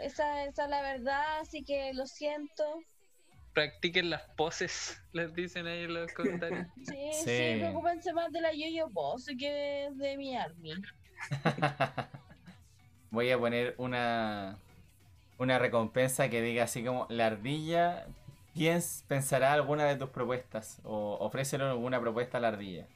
esa, 0.00 0.44
esa 0.44 0.64
es 0.64 0.70
la 0.70 0.82
verdad, 0.82 1.40
así 1.40 1.62
que 1.62 1.92
lo 1.94 2.06
siento. 2.06 2.64
Practiquen 3.52 4.10
las 4.10 4.22
poses, 4.36 5.02
les 5.12 5.34
dicen 5.34 5.66
ahí 5.66 5.84
en 5.84 5.94
los 5.94 6.12
comentarios. 6.12 6.66
Sí, 6.76 7.10
Sí. 7.12 7.22
sí, 7.24 7.56
preocupense 7.58 8.12
más 8.12 8.30
de 8.32 8.40
la 8.40 8.52
yo-yo 8.52 8.88
pose 8.90 9.36
que 9.36 9.88
de 9.92 10.16
mi 10.16 10.36
army. 10.36 10.72
Voy 13.10 13.30
a 13.30 13.38
poner 13.38 13.74
una, 13.78 14.56
una 15.38 15.58
recompensa 15.58 16.28
que 16.30 16.40
diga 16.42 16.64
así 16.64 16.84
como 16.84 17.06
la 17.10 17.26
ardilla 17.26 18.06
piens- 18.54 19.04
pensará 19.08 19.52
alguna 19.52 19.84
de 19.84 19.96
tus 19.96 20.10
propuestas 20.10 20.80
o 20.84 21.16
ofrécele 21.20 21.64
alguna 21.64 22.00
propuesta 22.00 22.38
a 22.38 22.40
la 22.40 22.48
ardilla. 22.48 22.86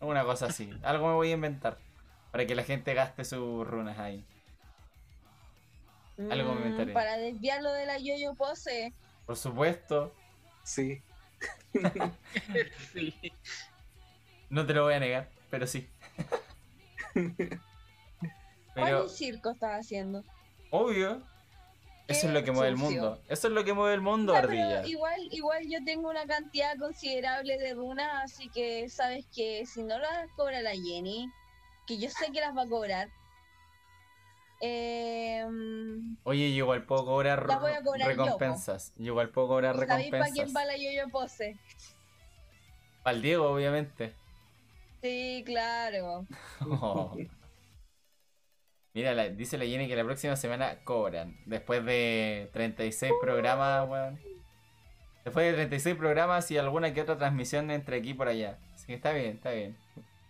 Una 0.00 0.24
cosa 0.24 0.46
así. 0.46 0.70
Algo 0.82 1.08
me 1.08 1.14
voy 1.14 1.30
a 1.30 1.34
inventar 1.34 1.78
para 2.32 2.46
que 2.46 2.54
la 2.54 2.62
gente 2.64 2.92
gaste 2.94 3.24
sus 3.24 3.66
runas 3.66 3.98
ahí. 3.98 4.24
Algo 6.30 6.54
me 6.54 6.60
Mm, 6.60 6.64
inventaré. 6.66 6.92
Para 6.92 7.16
desviarlo 7.18 7.72
de 7.72 7.86
la 7.86 7.98
yo-yo 7.98 8.34
pose. 8.34 8.92
Por 9.26 9.36
supuesto, 9.36 10.14
Sí. 10.62 11.02
Sí. 12.92 13.14
no 14.50 14.64
te 14.66 14.74
lo 14.74 14.84
voy 14.84 14.94
a 14.94 15.00
negar, 15.00 15.28
pero 15.50 15.66
sí. 15.66 15.88
Pero 18.74 18.98
¿Cuál 18.98 19.08
circo 19.10 19.50
estás 19.52 19.80
haciendo? 19.80 20.22
obvio, 20.70 21.22
eso 22.08 22.26
es 22.28 22.32
lo 22.32 22.44
que 22.44 22.52
mueve 22.52 22.68
el 22.68 22.76
mundo. 22.76 23.20
Eso 23.28 23.48
es 23.48 23.52
lo 23.52 23.64
que 23.64 23.72
mueve 23.72 23.94
el 23.94 24.00
mundo, 24.00 24.34
ardilla. 24.34 24.86
igual, 24.86 25.20
igual 25.30 25.66
yo 25.68 25.84
tengo 25.84 26.08
una 26.08 26.26
cantidad 26.26 26.76
considerable 26.78 27.58
de 27.58 27.74
runas, 27.74 28.24
así 28.24 28.48
que 28.48 28.88
sabes 28.88 29.26
que 29.34 29.66
si 29.66 29.82
no 29.82 29.98
las 29.98 30.30
cobra 30.36 30.62
la 30.62 30.72
Jenny, 30.72 31.30
que 31.86 31.98
yo 31.98 32.08
sé 32.10 32.30
que 32.32 32.40
las 32.40 32.56
va 32.56 32.62
a 32.62 32.68
cobrar. 32.68 33.08
Eh, 34.60 35.44
Oye, 36.22 36.50
yo 36.54 36.64
igual 36.64 36.84
puedo 36.84 37.04
cobrar 37.04 37.40
a 37.50 37.82
cobrar 37.82 38.08
recompensas. 38.08 38.94
Yo 38.96 39.06
igual 39.06 39.28
puedo 39.30 39.48
cobrar 39.48 39.76
¿y 39.76 39.86
¿Sabéis 39.86 40.10
para 40.10 40.24
quién 40.24 40.46
recompensas. 40.46 40.56
va 40.56 40.64
la 40.64 40.76
yo-yo 40.76 41.08
pose? 41.10 41.58
Para 43.02 43.16
el 43.16 43.22
Diego, 43.22 43.50
obviamente. 43.50 44.14
Sí, 45.02 45.42
claro. 45.44 46.26
Oh. 46.60 47.16
Mira, 48.96 49.12
la- 49.12 49.28
dice 49.28 49.58
la 49.58 49.66
Jenny 49.66 49.88
que 49.88 49.94
la 49.94 50.04
próxima 50.04 50.36
semana 50.36 50.78
cobran. 50.82 51.36
Después 51.44 51.84
de 51.84 52.48
36 52.54 53.12
programas, 53.20 53.86
weón. 53.86 54.18
Después 55.22 55.44
de 55.48 55.52
36 55.52 55.96
programas 55.96 56.50
y 56.50 56.56
alguna 56.56 56.94
que 56.94 57.02
otra 57.02 57.18
transmisión 57.18 57.70
entre 57.70 57.98
aquí 57.98 58.10
y 58.10 58.14
por 58.14 58.26
allá. 58.28 58.58
Así 58.74 58.86
que 58.86 58.94
está 58.94 59.12
bien, 59.12 59.36
está 59.36 59.50
bien. 59.50 59.76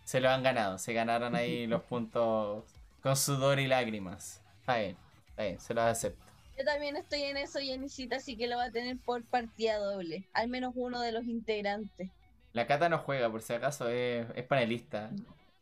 Se 0.02 0.20
lo 0.20 0.30
han 0.30 0.42
ganado. 0.42 0.78
Se 0.78 0.92
ganaron 0.92 1.36
ahí 1.36 1.66
los 1.68 1.82
puntos 1.82 2.64
con 3.04 3.14
sudor 3.14 3.60
y 3.60 3.68
lágrimas. 3.68 4.42
Está 4.62 4.78
bien, 4.78 4.96
está 5.28 5.44
bien, 5.44 5.60
se 5.60 5.72
los 5.72 5.84
acepto. 5.84 6.26
Yo 6.58 6.64
también 6.64 6.96
estoy 6.96 7.22
en 7.22 7.36
eso, 7.36 7.60
Jennycita, 7.60 8.16
así 8.16 8.36
que 8.36 8.48
lo 8.48 8.56
va 8.56 8.64
a 8.64 8.72
tener 8.72 8.96
por 8.98 9.22
partida 9.26 9.78
doble. 9.78 10.24
Al 10.32 10.48
menos 10.48 10.72
uno 10.74 11.00
de 11.02 11.12
los 11.12 11.22
integrantes. 11.26 12.10
La 12.52 12.66
Cata 12.66 12.88
no 12.88 12.98
juega, 12.98 13.30
por 13.30 13.42
si 13.42 13.52
acaso, 13.52 13.88
es, 13.90 14.26
es 14.34 14.44
panelista. 14.44 15.10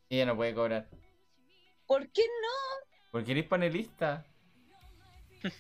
Ella 0.09 0.25
no 0.25 0.37
puede 0.37 0.55
cobrar. 0.55 0.87
¿Por 1.87 2.09
qué 2.09 2.23
no? 2.23 2.94
Porque 3.15 3.31
eres 3.31 3.45
panelista. 3.47 4.25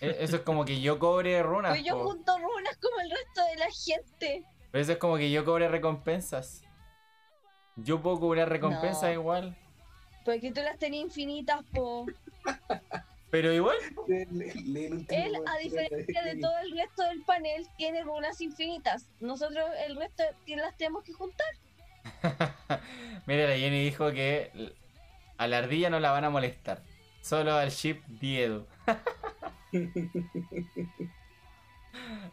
E- 0.00 0.16
Eso 0.18 0.34
es 0.36 0.42
como 0.42 0.64
que 0.64 0.80
yo 0.80 0.98
cobre 0.98 1.40
runas. 1.40 1.70
Pues 1.70 1.84
yo 1.84 1.96
po. 1.96 2.08
junto 2.10 2.36
runas 2.36 2.76
como 2.78 3.00
el 3.00 3.10
resto 3.10 3.44
de 3.44 3.56
la 3.58 3.66
gente. 3.70 4.44
Pero 4.72 4.82
eso 4.82 4.90
es 4.90 4.98
como 4.98 5.16
que 5.16 5.30
yo 5.30 5.44
cobre 5.44 5.68
recompensas. 5.68 6.64
Yo 7.76 8.02
puedo 8.02 8.18
cobrar 8.18 8.48
recompensas 8.48 9.04
No. 9.04 9.12
igual. 9.12 9.56
Porque 10.24 10.50
tú 10.50 10.62
las 10.62 10.80
tenías 10.80 11.04
infinitas, 11.04 11.62
po. 11.72 12.06
Pero 13.30 13.52
igual. 13.52 13.76
Él, 14.08 15.34
a 15.46 15.58
diferencia 15.58 16.22
de 16.24 16.36
todo 16.40 16.58
el 16.58 16.72
resto 16.76 17.04
del 17.04 17.22
panel, 17.22 17.68
tiene 17.76 18.02
runas 18.02 18.40
infinitas. 18.40 19.06
Nosotros 19.20 19.70
el 19.86 19.94
resto 19.94 20.24
las 20.48 20.76
tenemos 20.76 21.04
que 21.04 21.12
juntar. 21.12 21.46
Mira, 23.26 23.46
la 23.48 23.56
Jenny 23.56 23.84
dijo 23.84 24.10
que 24.10 24.74
a 25.38 25.46
la 25.46 25.58
ardilla 25.58 25.88
no 25.88 26.00
la 26.00 26.10
van 26.10 26.24
a 26.24 26.30
molestar. 26.30 26.82
Solo 27.24 27.54
al 27.54 27.70
ship 27.70 28.02
Diedu. 28.06 28.66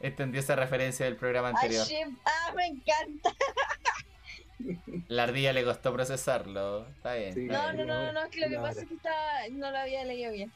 Entendió 0.01 0.41
esa 0.41 0.57
referencia 0.57 1.05
del 1.05 1.15
programa 1.15 1.47
anterior. 1.49 1.85
shit, 1.87 2.07
ah, 2.25 2.53
me 2.53 2.65
encanta. 2.65 3.29
La 5.07 5.23
ardilla 5.23 5.53
le 5.53 5.63
costó 5.63 5.93
procesarlo. 5.93 6.87
Está 6.89 7.13
bien. 7.15 7.33
Sí. 7.33 7.45
está 7.45 7.71
No, 7.71 7.73
bien. 7.77 7.87
no, 7.87 7.93
no, 7.93 8.05
no, 8.07 8.11
no, 8.11 8.23
es 8.25 8.29
que 8.31 8.41
lo 8.41 8.49
que 8.49 8.57
pasa 8.57 8.81
es 8.81 8.87
que 8.89 8.95
estaba, 8.95 9.47
no 9.51 9.71
lo 9.71 9.77
había 9.77 10.03
leído 10.03 10.33
bien. 10.33 10.51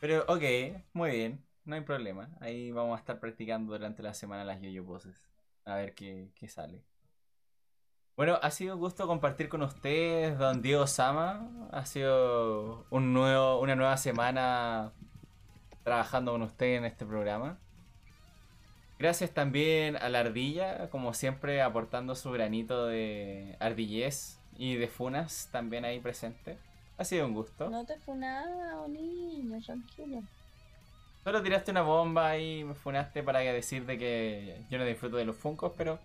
Pero 0.00 0.24
ok, 0.28 0.42
muy 0.92 1.10
bien, 1.10 1.42
no 1.64 1.76
hay 1.76 1.80
problema. 1.80 2.28
Ahí 2.40 2.70
vamos 2.72 2.96
a 2.96 3.00
estar 3.00 3.20
practicando 3.20 3.72
durante 3.72 4.02
la 4.02 4.12
semana 4.12 4.44
las 4.44 4.60
yo-yo 4.60 4.84
poses. 4.84 5.16
A 5.64 5.76
ver 5.76 5.94
qué, 5.94 6.28
qué 6.34 6.46
sale. 6.46 6.84
Bueno, 8.20 8.38
ha 8.42 8.50
sido 8.50 8.74
un 8.74 8.80
gusto 8.82 9.06
compartir 9.06 9.48
con 9.48 9.62
ustedes, 9.62 10.38
don 10.38 10.60
Diego 10.60 10.86
Sama. 10.86 11.48
Ha 11.72 11.86
sido 11.86 12.84
un 12.90 13.14
nuevo, 13.14 13.58
una 13.60 13.76
nueva 13.76 13.96
semana 13.96 14.92
trabajando 15.84 16.32
con 16.32 16.42
usted 16.42 16.76
en 16.76 16.84
este 16.84 17.06
programa. 17.06 17.56
Gracias 18.98 19.30
también 19.30 19.96
a 19.96 20.10
la 20.10 20.18
ardilla, 20.18 20.90
como 20.90 21.14
siempre 21.14 21.62
aportando 21.62 22.14
su 22.14 22.30
granito 22.30 22.88
de 22.88 23.56
ardillez 23.58 24.38
y 24.54 24.74
de 24.74 24.88
funas 24.88 25.48
también 25.50 25.86
ahí 25.86 25.98
presente. 25.98 26.58
Ha 26.98 27.06
sido 27.06 27.24
un 27.24 27.32
gusto. 27.32 27.70
No 27.70 27.86
te 27.86 27.96
fue 28.00 28.16
nada, 28.16 28.86
niño, 28.86 29.58
tranquilo. 29.64 30.22
Solo 31.24 31.40
tiraste 31.40 31.70
una 31.70 31.80
bomba 31.80 32.36
y 32.36 32.64
me 32.64 32.74
funaste 32.74 33.22
para 33.22 33.40
que 33.40 33.54
decir 33.54 33.86
de 33.86 33.96
que 33.96 34.62
yo 34.68 34.76
no 34.76 34.84
disfruto 34.84 35.16
de 35.16 35.24
los 35.24 35.36
funcos, 35.36 35.72
pero 35.74 35.98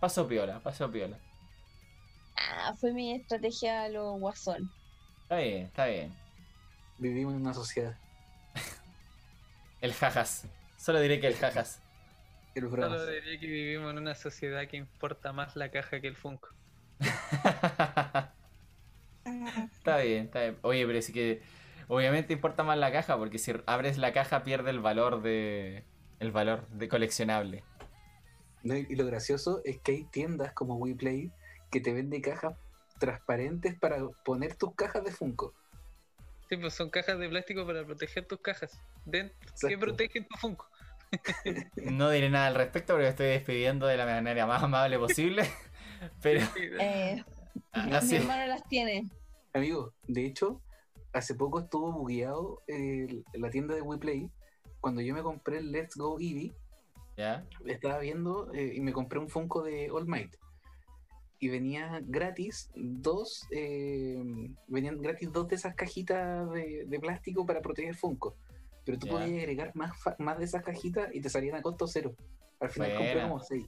pasó 0.00 0.26
piola, 0.26 0.58
pasó 0.58 0.90
piola. 0.90 1.16
Ah, 2.38 2.74
fue 2.78 2.92
mi 2.92 3.14
estrategia 3.14 3.84
a 3.84 3.88
lo 3.88 4.12
guasón. 4.12 4.70
Está 5.22 5.36
bien, 5.36 5.66
está 5.66 5.86
bien. 5.86 6.14
Vivimos 6.98 7.34
en 7.34 7.40
una 7.40 7.54
sociedad. 7.54 7.96
El 9.80 9.92
jajas. 9.92 10.46
Solo 10.76 11.00
diré 11.00 11.20
que 11.20 11.26
el 11.26 11.34
jajas. 11.34 11.82
El 12.54 12.68
Solo 12.70 13.06
diría 13.06 13.38
que 13.38 13.46
vivimos 13.46 13.90
en 13.90 13.98
una 13.98 14.14
sociedad 14.14 14.66
que 14.68 14.76
importa 14.76 15.32
más 15.32 15.54
la 15.56 15.70
caja 15.70 16.00
que 16.00 16.08
el 16.08 16.16
Funko. 16.16 16.48
está 19.72 19.98
bien, 19.98 20.24
está 20.26 20.40
bien. 20.40 20.58
Oye, 20.62 20.86
pero 20.86 21.02
sí 21.02 21.12
que 21.12 21.42
obviamente 21.88 22.32
importa 22.32 22.62
más 22.64 22.78
la 22.78 22.90
caja, 22.90 23.16
porque 23.16 23.38
si 23.38 23.52
abres 23.66 23.98
la 23.98 24.12
caja 24.12 24.44
pierde 24.44 24.70
el 24.70 24.80
valor 24.80 25.22
de. 25.22 25.84
el 26.20 26.32
valor 26.32 26.66
de 26.68 26.88
coleccionable. 26.88 27.64
No, 28.62 28.76
y 28.76 28.96
lo 28.96 29.06
gracioso 29.06 29.60
es 29.64 29.78
que 29.78 29.92
hay 29.92 30.04
tiendas 30.04 30.52
como 30.52 30.76
WePlay 30.76 31.30
que 31.70 31.80
te 31.80 31.92
venden 31.92 32.20
cajas 32.22 32.54
transparentes 32.98 33.78
para 33.78 33.98
poner 34.24 34.56
tus 34.56 34.74
cajas 34.74 35.04
de 35.04 35.12
Funko. 35.12 35.54
Sí, 36.48 36.56
pues 36.56 36.74
son 36.74 36.90
cajas 36.90 37.18
de 37.18 37.28
plástico 37.28 37.66
para 37.66 37.84
proteger 37.84 38.26
tus 38.26 38.40
cajas. 38.40 38.80
Dent- 39.06 39.32
que 39.66 39.76
protegen 39.78 40.26
tu 40.26 40.36
Funko. 40.38 40.66
No 41.76 42.10
diré 42.10 42.28
nada 42.28 42.48
al 42.48 42.54
respecto 42.54 42.92
porque 42.92 43.04
me 43.04 43.10
estoy 43.10 43.26
despidiendo 43.28 43.86
de 43.86 43.96
la 43.96 44.04
manera 44.04 44.46
más 44.46 44.62
amable 44.62 44.98
posible. 44.98 45.42
Pero 46.22 46.40
Eh, 46.78 47.22
mi 47.86 47.94
así. 47.94 48.16
hermano 48.16 48.46
las 48.46 48.62
tiene. 48.68 49.08
Amigo, 49.54 49.94
de 50.06 50.26
hecho, 50.26 50.60
hace 51.14 51.34
poco 51.34 51.60
estuvo 51.60 51.92
bugueado 51.92 52.62
el- 52.66 53.24
la 53.32 53.48
tienda 53.50 53.74
de 53.74 53.80
WePlay. 53.82 54.30
Cuando 54.80 55.00
yo 55.00 55.14
me 55.14 55.22
compré 55.22 55.58
el 55.58 55.72
Let's 55.72 55.96
Go 55.96 56.18
Eevee, 56.20 56.52
¿Ya? 57.16 57.44
estaba 57.66 57.98
viendo 58.00 58.52
eh, 58.54 58.72
y 58.74 58.80
me 58.80 58.92
compré 58.92 59.18
un 59.18 59.28
Funko 59.28 59.62
de 59.62 59.90
All 59.90 60.06
Might. 60.06 60.36
Y 61.40 61.48
venía 61.48 62.00
gratis 62.04 62.70
dos, 62.74 63.46
eh, 63.52 64.22
venían 64.66 65.00
gratis 65.00 65.30
dos 65.32 65.48
de 65.48 65.56
esas 65.56 65.74
cajitas 65.74 66.50
de, 66.50 66.84
de 66.86 67.00
plástico 67.00 67.46
para 67.46 67.60
proteger 67.60 67.94
Funko. 67.94 68.36
Pero 68.84 68.98
tú 68.98 69.06
podías 69.06 69.38
agregar 69.38 69.70
más, 69.74 69.92
más 70.18 70.38
de 70.38 70.46
esas 70.46 70.64
cajitas 70.64 71.14
y 71.14 71.20
te 71.20 71.28
salían 71.28 71.56
a 71.56 71.62
costo 71.62 71.86
cero. 71.86 72.14
Al 72.58 72.70
final 72.70 73.20
como 73.22 73.40
seis. 73.40 73.66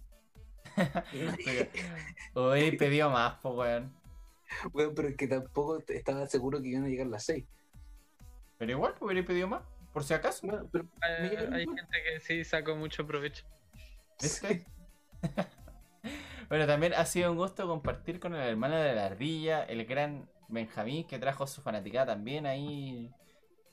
Hubiera 2.34 2.78
pedido 2.78 3.10
más, 3.10 3.38
pues, 3.42 3.54
weón. 3.54 3.92
Bueno, 4.72 4.92
pero 4.94 5.08
es 5.08 5.16
que 5.16 5.28
tampoco 5.28 5.82
estaba 5.88 6.26
seguro 6.26 6.60
que 6.60 6.68
iban 6.68 6.84
a 6.84 6.88
llegar 6.88 7.06
las 7.06 7.24
seis. 7.24 7.44
Pero 8.58 8.72
igual, 8.72 8.94
pues, 8.98 9.12
hubiera 9.12 9.26
pedido 9.26 9.46
más, 9.48 9.62
por 9.92 10.04
si 10.04 10.14
acaso. 10.14 10.46
Bueno, 10.46 10.68
pero 10.72 10.88
llegaron 11.22 11.54
hay 11.54 11.66
gente 11.66 11.98
que 12.02 12.20
sí 12.20 12.44
sacó 12.44 12.74
mucho 12.74 13.06
provecho. 13.06 13.44
¿Viste? 14.20 14.64
Bueno, 16.50 16.66
también 16.66 16.94
ha 16.94 17.06
sido 17.06 17.30
un 17.30 17.38
gusto 17.38 17.68
compartir 17.68 18.20
con 18.20 18.34
el 18.34 18.42
hermano 18.42 18.76
de 18.76 18.92
la 18.94 19.06
ardilla, 19.06 19.62
el 19.62 19.86
gran 19.86 20.28
Benjamín, 20.48 21.06
que 21.06 21.18
trajo 21.20 21.46
su 21.46 21.62
fanaticada 21.62 22.06
también 22.06 22.44
ahí. 22.44 23.08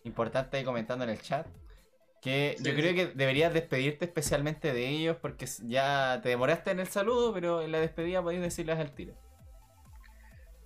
Importante 0.03 0.57
ahí 0.57 0.63
comentando 0.63 1.03
en 1.03 1.09
el 1.09 1.21
chat. 1.21 1.47
Que 2.21 2.55
yo 2.61 2.75
creo 2.75 2.91
sí. 2.91 2.95
que 2.95 3.07
deberías 3.07 3.53
despedirte 3.53 4.05
especialmente 4.05 4.73
de 4.73 4.89
ellos 4.89 5.17
porque 5.21 5.47
ya 5.63 6.19
te 6.23 6.29
demoraste 6.29 6.71
en 6.71 6.79
el 6.79 6.87
saludo, 6.87 7.33
pero 7.33 7.63
en 7.63 7.71
la 7.71 7.79
despedida 7.79 8.21
podéis 8.21 8.41
decirles 8.41 8.77
al 8.79 8.93
tiro. 8.93 9.15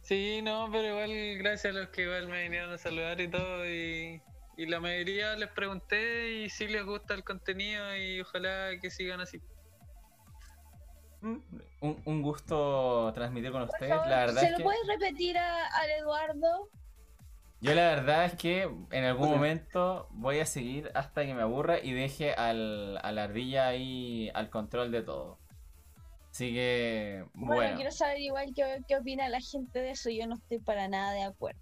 Sí, 0.01 0.41
no, 0.43 0.69
pero 0.71 0.87
igual 0.89 1.37
gracias 1.37 1.75
a 1.75 1.79
los 1.79 1.89
que 1.89 2.03
igual 2.03 2.27
me 2.27 2.43
vinieron 2.43 2.73
a 2.73 2.77
saludar 2.77 3.21
y 3.21 3.29
todo 3.29 3.65
y, 3.67 4.21
y 4.57 4.65
la 4.65 4.79
mayoría 4.79 5.35
les 5.35 5.49
pregunté 5.49 6.33
y 6.43 6.49
si 6.49 6.67
les 6.67 6.83
gusta 6.85 7.13
el 7.13 7.23
contenido 7.23 7.95
y 7.95 8.21
ojalá 8.21 8.79
que 8.81 8.89
sigan 8.91 9.21
así. 9.21 9.41
Mm, 11.21 11.37
Un, 11.81 12.01
un 12.05 12.21
gusto 12.21 13.11
transmitir 13.13 13.51
con 13.51 13.61
ustedes. 13.63 13.89
favor, 13.91 14.07
La 14.07 14.17
verdad 14.19 14.39
¿Se 14.41 14.45
es 14.47 14.51
lo 14.51 14.57
que 14.57 14.63
puedes 14.63 14.87
repetir 14.87 15.37
a- 15.37 15.67
al 15.67 15.89
Eduardo? 15.91 16.69
yo 17.59 17.75
la 17.75 17.89
verdad 17.89 18.25
es 18.25 18.33
que 18.35 18.63
en 18.91 19.03
algún 19.03 19.27
Hola. 19.27 19.35
momento 19.37 20.07
voy 20.11 20.39
a 20.39 20.45
seguir 20.47 20.91
hasta 20.95 21.23
que 21.25 21.33
me 21.35 21.43
aburra 21.43 21.79
y 21.79 21.91
deje 21.93 22.33
al, 22.33 22.97
a 23.03 23.11
la 23.11 23.25
ardilla 23.25 23.67
ahí 23.67 24.31
al 24.33 24.49
control 24.49 24.91
de 24.91 25.03
todo. 25.03 25.37
Así 26.31 26.53
que, 26.53 27.25
Bueno, 27.33 27.55
bueno, 27.55 27.75
quiero 27.75 27.91
saber 27.91 28.19
igual 28.19 28.51
qué, 28.55 28.79
qué 28.87 28.95
opina 28.95 29.27
la 29.29 29.41
gente 29.41 29.79
de 29.79 29.91
eso. 29.91 30.09
Yo 30.09 30.25
no 30.27 30.35
estoy 30.35 30.59
para 30.59 30.87
nada 30.87 31.11
de 31.13 31.23
acuerdo. 31.23 31.59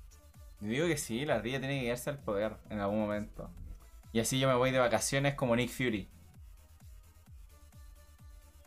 digo 0.62 0.86
que 0.88 0.96
sí, 0.98 1.26
la 1.26 1.36
ardilla 1.36 1.60
tiene 1.60 1.80
que 1.80 1.86
quedarse 1.86 2.10
al 2.12 2.20
poder 2.20 2.56
en 2.70 2.80
algún 2.80 3.00
momento. 3.00 3.50
Y 4.14 4.20
así 4.20 4.40
yo 4.40 4.48
me 4.48 4.54
voy 4.56 4.72
de 4.72 4.80
vacaciones 4.80 5.36
como 5.36 5.56
Nick 5.56 5.70
Fury. 5.70 6.08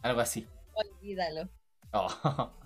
Algo 0.03 0.21
así. 0.21 0.47
Olvídalo. 0.75 1.49
Oh. 1.93 2.51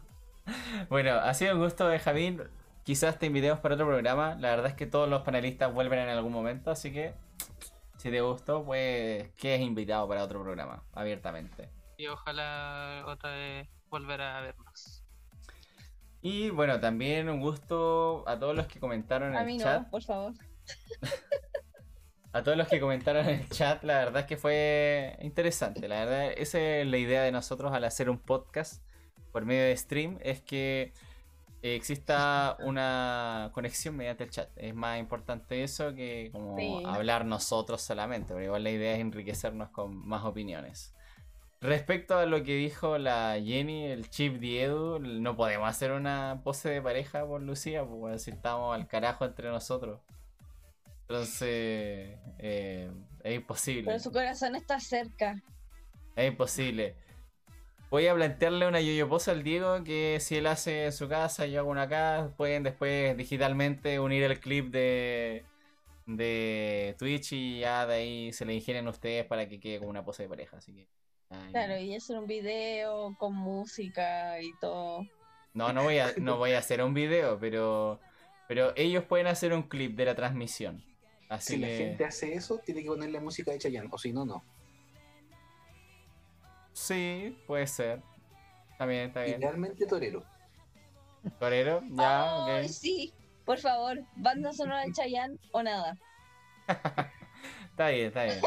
Bueno, 0.88 1.14
ha 1.14 1.34
sido 1.34 1.54
un 1.56 1.60
gusto, 1.60 1.88
Benjamín. 1.88 2.40
Quizás 2.84 3.18
te 3.18 3.26
invitemos 3.26 3.58
para 3.58 3.74
otro 3.74 3.84
programa. 3.88 4.36
La 4.36 4.50
verdad 4.50 4.66
es 4.68 4.74
que 4.74 4.86
todos 4.86 5.08
los 5.08 5.22
panelistas 5.22 5.74
vuelven 5.74 5.98
en 5.98 6.08
algún 6.08 6.32
momento, 6.32 6.70
así 6.70 6.92
que 6.92 7.14
si 7.96 8.12
te 8.12 8.20
gustó, 8.20 8.64
pues 8.64 9.28
quedes 9.32 9.60
invitado 9.60 10.06
para 10.06 10.22
otro 10.22 10.40
programa, 10.44 10.84
abiertamente. 10.92 11.68
Y 11.96 12.06
ojalá 12.06 13.02
otra 13.08 13.30
vez 13.32 13.68
volver 13.88 14.20
a 14.20 14.40
vernos. 14.40 15.02
Y 16.22 16.50
bueno, 16.50 16.78
también 16.78 17.28
un 17.28 17.40
gusto 17.40 18.22
a 18.28 18.38
todos 18.38 18.54
los 18.54 18.68
que 18.68 18.78
comentaron 18.78 19.30
en 19.30 19.36
A 19.36 19.40
el 19.40 19.46
mí 19.46 19.58
chat. 19.58 19.82
no, 19.82 19.90
por 19.90 20.04
favor. 20.04 20.32
A 22.36 22.42
todos 22.42 22.58
los 22.58 22.68
que 22.68 22.78
comentaron 22.80 23.26
en 23.28 23.40
el 23.40 23.48
chat, 23.48 23.82
la 23.82 23.98
verdad 23.98 24.20
es 24.22 24.26
que 24.26 24.36
fue 24.36 25.16
interesante. 25.22 25.88
La 25.88 26.04
verdad, 26.04 26.32
esa 26.36 26.58
es 26.60 26.86
la 26.86 26.98
idea 26.98 27.22
de 27.22 27.32
nosotros 27.32 27.72
al 27.72 27.84
hacer 27.84 28.10
un 28.10 28.18
podcast 28.18 28.82
por 29.32 29.44
medio 29.44 29.64
de 29.64 29.76
stream, 29.76 30.18
es 30.22 30.40
que 30.40 30.92
eh, 31.62 31.74
exista 31.74 32.56
una 32.60 33.50
conexión 33.54 33.96
mediante 33.96 34.24
el 34.24 34.30
chat. 34.30 34.48
Es 34.56 34.74
más 34.74 34.98
importante 34.98 35.62
eso 35.62 35.94
que 35.94 36.30
como 36.32 36.56
Sí. 36.56 36.82
hablar 36.86 37.24
nosotros 37.24 37.80
solamente, 37.82 38.34
pero 38.34 38.44
igual 38.44 38.64
la 38.64 38.70
idea 38.70 38.94
es 38.94 39.00
enriquecernos 39.00 39.70
con 39.70 40.06
más 40.06 40.24
opiniones. 40.24 40.92
Respecto 41.62 42.18
a 42.18 42.26
lo 42.26 42.42
que 42.44 42.54
dijo 42.54 42.98
la 42.98 43.36
Jenny, 43.42 43.86
el 43.86 44.10
chip 44.10 44.38
Diedu, 44.40 44.98
no 44.98 45.36
podemos 45.36 45.68
hacer 45.68 45.92
una 45.92 46.42
pose 46.44 46.68
de 46.68 46.82
pareja 46.82 47.24
por 47.26 47.40
Lucía, 47.42 47.82
bueno, 47.82 48.18
si 48.18 48.30
estamos 48.30 48.74
al 48.74 48.86
carajo 48.86 49.24
entre 49.24 49.48
nosotros. 49.48 50.00
Entonces, 51.08 52.18
eh, 52.38 52.90
es 53.22 53.34
imposible. 53.34 53.84
Pero 53.84 54.00
su 54.00 54.10
corazón 54.10 54.56
está 54.56 54.80
cerca. 54.80 55.40
Es 56.16 56.28
imposible. 56.28 56.96
Voy 57.90 58.08
a 58.08 58.14
plantearle 58.14 58.66
una 58.66 58.80
yo-yo 58.80 59.08
pose 59.08 59.30
al 59.30 59.44
Diego 59.44 59.84
que 59.84 60.18
si 60.20 60.36
él 60.36 60.48
hace 60.48 60.86
en 60.86 60.92
su 60.92 61.08
casa, 61.08 61.46
yo 61.46 61.60
hago 61.60 61.70
una 61.70 61.82
acá. 61.82 62.32
Pueden 62.36 62.64
después 62.64 63.16
digitalmente 63.16 64.00
unir 64.00 64.24
el 64.24 64.40
clip 64.40 64.72
de, 64.72 65.44
de 66.06 66.96
Twitch 66.98 67.32
y 67.32 67.60
ya 67.60 67.86
de 67.86 67.94
ahí 67.94 68.32
se 68.32 68.44
le 68.44 68.54
ingenian 68.54 68.88
ustedes 68.88 69.24
para 69.26 69.48
que 69.48 69.60
quede 69.60 69.78
como 69.78 69.90
una 69.90 70.04
pose 70.04 70.24
de 70.24 70.28
pareja. 70.28 70.56
Así 70.56 70.72
que. 70.74 70.88
ay, 71.30 71.52
Claro, 71.52 71.78
y 71.78 71.94
hacer 71.94 72.18
un 72.18 72.26
video 72.26 73.14
con 73.16 73.34
música 73.34 74.40
y 74.40 74.50
todo. 74.60 75.06
No, 75.54 75.72
no 75.72 75.84
voy 75.84 75.98
a, 75.98 76.12
no 76.18 76.38
voy 76.38 76.52
a 76.52 76.58
hacer 76.58 76.82
un 76.82 76.92
video, 76.92 77.38
pero, 77.38 78.00
pero 78.48 78.72
ellos 78.76 79.04
pueden 79.04 79.28
hacer 79.28 79.52
un 79.54 79.62
clip 79.62 79.96
de 79.96 80.06
la 80.06 80.16
transmisión. 80.16 80.84
Así 81.28 81.54
Si 81.54 81.60
que. 81.60 81.66
la 81.66 81.76
gente 81.76 82.04
hace 82.04 82.34
eso, 82.34 82.58
tiene 82.58 82.82
que 82.82 82.88
ponerle 82.88 83.20
música 83.20 83.50
de 83.50 83.58
Chayanne, 83.58 83.88
o 83.90 83.98
si 83.98 84.12
no, 84.12 84.24
no. 84.24 84.44
Sí, 86.72 87.36
puede 87.46 87.66
ser. 87.66 88.02
Está 88.72 88.86
bien, 88.86 89.08
está 89.08 89.22
bien. 89.22 89.40
Idealmente 89.40 89.86
torero. 89.86 90.22
Torero, 91.38 91.82
ya, 91.90 92.56
Ay, 92.56 92.66
ok. 92.66 92.70
sí, 92.70 93.12
por 93.44 93.58
favor, 93.58 93.98
banda 94.16 94.52
sonora 94.52 94.82
de 94.84 94.92
Chayanne 94.92 95.38
o 95.52 95.62
nada. 95.62 95.96
Está 97.70 97.88
bien, 97.90 98.06
está 98.06 98.24
bien. 98.24 98.40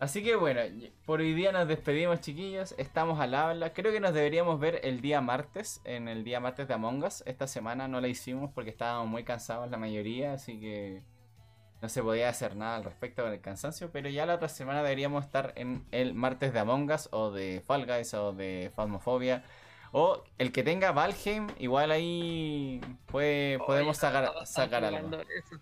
Así 0.00 0.22
que 0.24 0.36
bueno, 0.36 0.62
por 1.04 1.20
hoy 1.20 1.34
día 1.34 1.52
nos 1.52 1.68
despedimos, 1.68 2.20
chiquillos. 2.20 2.74
Estamos 2.78 3.20
al 3.20 3.34
habla. 3.34 3.74
Creo 3.74 3.92
que 3.92 4.00
nos 4.00 4.14
deberíamos 4.14 4.58
ver 4.58 4.80
el 4.84 5.02
día 5.02 5.20
martes, 5.20 5.82
en 5.84 6.08
el 6.08 6.24
día 6.24 6.40
martes 6.40 6.66
de 6.66 6.72
Among 6.74 7.04
Us. 7.04 7.22
Esta 7.26 7.46
semana 7.46 7.88
no 7.88 8.00
la 8.00 8.08
hicimos 8.08 8.50
porque 8.54 8.70
estábamos 8.70 9.06
muy 9.08 9.22
cansados 9.22 9.70
la 9.70 9.76
mayoría, 9.76 10.32
así 10.32 10.58
que 10.58 11.02
no 11.82 11.88
se 11.88 12.00
podía 12.00 12.28
hacer 12.28 12.54
nada 12.54 12.76
al 12.76 12.84
respecto 12.84 13.24
con 13.24 13.32
el 13.32 13.40
cansancio. 13.40 13.90
Pero 13.90 14.08
ya 14.08 14.24
la 14.24 14.36
otra 14.36 14.48
semana 14.48 14.82
deberíamos 14.82 15.24
estar 15.24 15.52
en 15.56 15.84
el 15.90 16.14
martes 16.14 16.52
de 16.52 16.60
Among 16.60 16.90
Us, 16.90 17.08
o 17.10 17.32
de 17.32 17.60
Fall 17.66 17.86
Guys, 17.86 18.14
o 18.14 18.32
de 18.32 18.72
Phasmophobia. 18.74 19.44
O 19.90 20.22
el 20.38 20.52
que 20.52 20.62
tenga 20.62 20.92
Valheim, 20.92 21.48
igual 21.58 21.90
ahí 21.90 22.80
puede, 23.06 23.58
podemos 23.58 23.96
sacar, 23.98 24.26
todos 24.26 24.48
están 24.48 24.70
sacar 24.70 24.84
algo. 24.84 25.16
eso. 25.16 25.60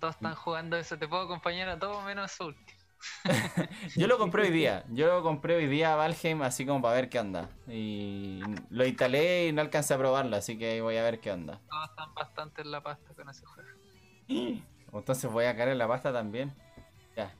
Todos 0.00 0.14
están 0.16 0.34
jugando 0.34 0.76
eso. 0.78 0.98
Te 0.98 1.06
puedo 1.06 1.22
acompañar 1.24 1.68
a 1.68 1.78
todos 1.78 2.02
menos 2.02 2.40
a 2.40 2.44
último. 2.44 2.80
Yo 3.96 4.06
lo 4.06 4.16
compré 4.16 4.44
hoy 4.44 4.50
día. 4.50 4.84
Yo 4.88 5.06
lo 5.06 5.22
compré 5.22 5.56
hoy 5.56 5.66
día 5.66 5.92
a 5.92 5.96
Valheim 5.96 6.40
así 6.42 6.64
como 6.64 6.80
para 6.80 6.94
ver 6.94 7.10
qué 7.10 7.20
onda. 7.20 7.50
Y 7.68 8.40
lo 8.70 8.86
instalé 8.86 9.48
y 9.48 9.52
no 9.52 9.60
alcancé 9.60 9.92
a 9.92 9.98
probarlo, 9.98 10.34
así 10.34 10.56
que 10.56 10.72
ahí 10.72 10.80
voy 10.80 10.96
a 10.96 11.02
ver 11.02 11.20
qué 11.20 11.30
onda. 11.30 11.60
Todos 11.68 11.90
están 11.90 12.14
bastante 12.14 12.62
en 12.62 12.70
la 12.70 12.82
pasta 12.82 13.12
con 13.14 13.28
ese 13.28 13.44
juego. 13.44 13.68
Entonces 14.92 15.30
voy 15.30 15.46
a 15.46 15.56
caer 15.56 15.70
en 15.70 15.78
la 15.78 15.88
pasta 15.88 16.12
también. 16.12 16.52
Ya. 17.16 17.34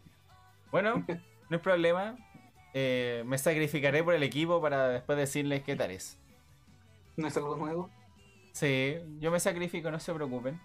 Bueno, 0.70 1.04
no 1.50 1.56
hay 1.56 1.58
problema. 1.58 2.16
Eh, 2.74 3.22
me 3.26 3.36
sacrificaré 3.36 4.02
por 4.02 4.14
el 4.14 4.22
equipo 4.22 4.60
para 4.60 4.88
después 4.88 5.18
decirles 5.18 5.62
qué 5.62 5.76
tal 5.76 5.90
es. 5.90 6.18
¿No 7.16 7.28
es 7.28 7.36
algo 7.36 7.56
nuevo? 7.56 7.90
Sí, 8.52 8.96
yo 9.18 9.30
me 9.30 9.40
sacrifico, 9.40 9.90
no 9.90 10.00
se 10.00 10.14
preocupen. 10.14 10.60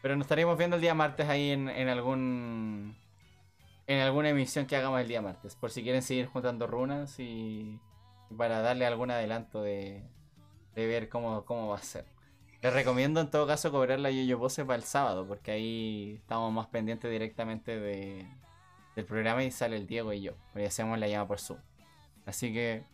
Pero 0.00 0.14
nos 0.16 0.26
estaremos 0.26 0.56
viendo 0.56 0.76
el 0.76 0.82
día 0.82 0.94
martes 0.94 1.28
ahí 1.28 1.50
en, 1.50 1.68
en 1.68 1.88
algún. 1.88 2.96
En 3.88 4.00
alguna 4.00 4.28
emisión 4.28 4.66
que 4.66 4.76
hagamos 4.76 5.00
el 5.00 5.08
día 5.08 5.22
martes. 5.22 5.56
Por 5.56 5.70
si 5.70 5.82
quieren 5.82 6.02
seguir 6.02 6.26
juntando 6.26 6.66
runas 6.66 7.18
y. 7.18 7.80
para 8.36 8.60
darle 8.60 8.86
algún 8.86 9.10
adelanto 9.10 9.62
de. 9.62 10.04
de 10.76 10.86
ver 10.86 11.08
cómo, 11.08 11.44
cómo 11.44 11.68
va 11.68 11.76
a 11.76 11.82
ser. 11.82 12.04
Les 12.60 12.72
recomiendo 12.72 13.20
en 13.20 13.30
todo 13.30 13.46
caso 13.46 13.70
cobrar 13.70 14.00
la 14.00 14.10
yo 14.10 14.38
pose 14.38 14.64
para 14.64 14.76
el 14.76 14.84
sábado. 14.84 15.26
Porque 15.26 15.52
ahí 15.52 16.18
estamos 16.20 16.52
más 16.52 16.66
pendientes 16.66 17.10
directamente 17.10 17.78
de, 17.78 18.26
del 18.96 19.04
programa 19.04 19.44
y 19.44 19.50
sale 19.50 19.76
el 19.76 19.86
Diego 19.86 20.12
y 20.12 20.22
yo. 20.22 20.32
Hoy 20.54 20.64
hacemos 20.64 20.98
la 20.98 21.08
llama 21.08 21.28
por 21.28 21.40
Zoom. 21.40 21.58
Así 22.26 22.52
que. 22.52 22.84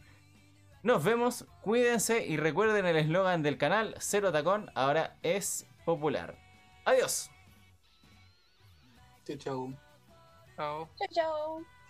Nos 0.85 1.03
vemos, 1.03 1.47
cuídense 1.63 2.27
y 2.27 2.37
recuerden 2.37 2.85
el 2.85 2.97
eslogan 2.97 3.43
del 3.43 3.57
canal, 3.57 3.95
Cero 4.01 4.31
Tacón, 4.33 4.71
ahora 4.75 5.17
es 5.23 5.67
popular. 5.87 6.37
Adiós. 6.85 7.31
Chau, 9.27 9.37
chau. 9.39 9.75
Chao. 10.57 10.89
Chao, 10.99 11.09
chao. 11.11 11.84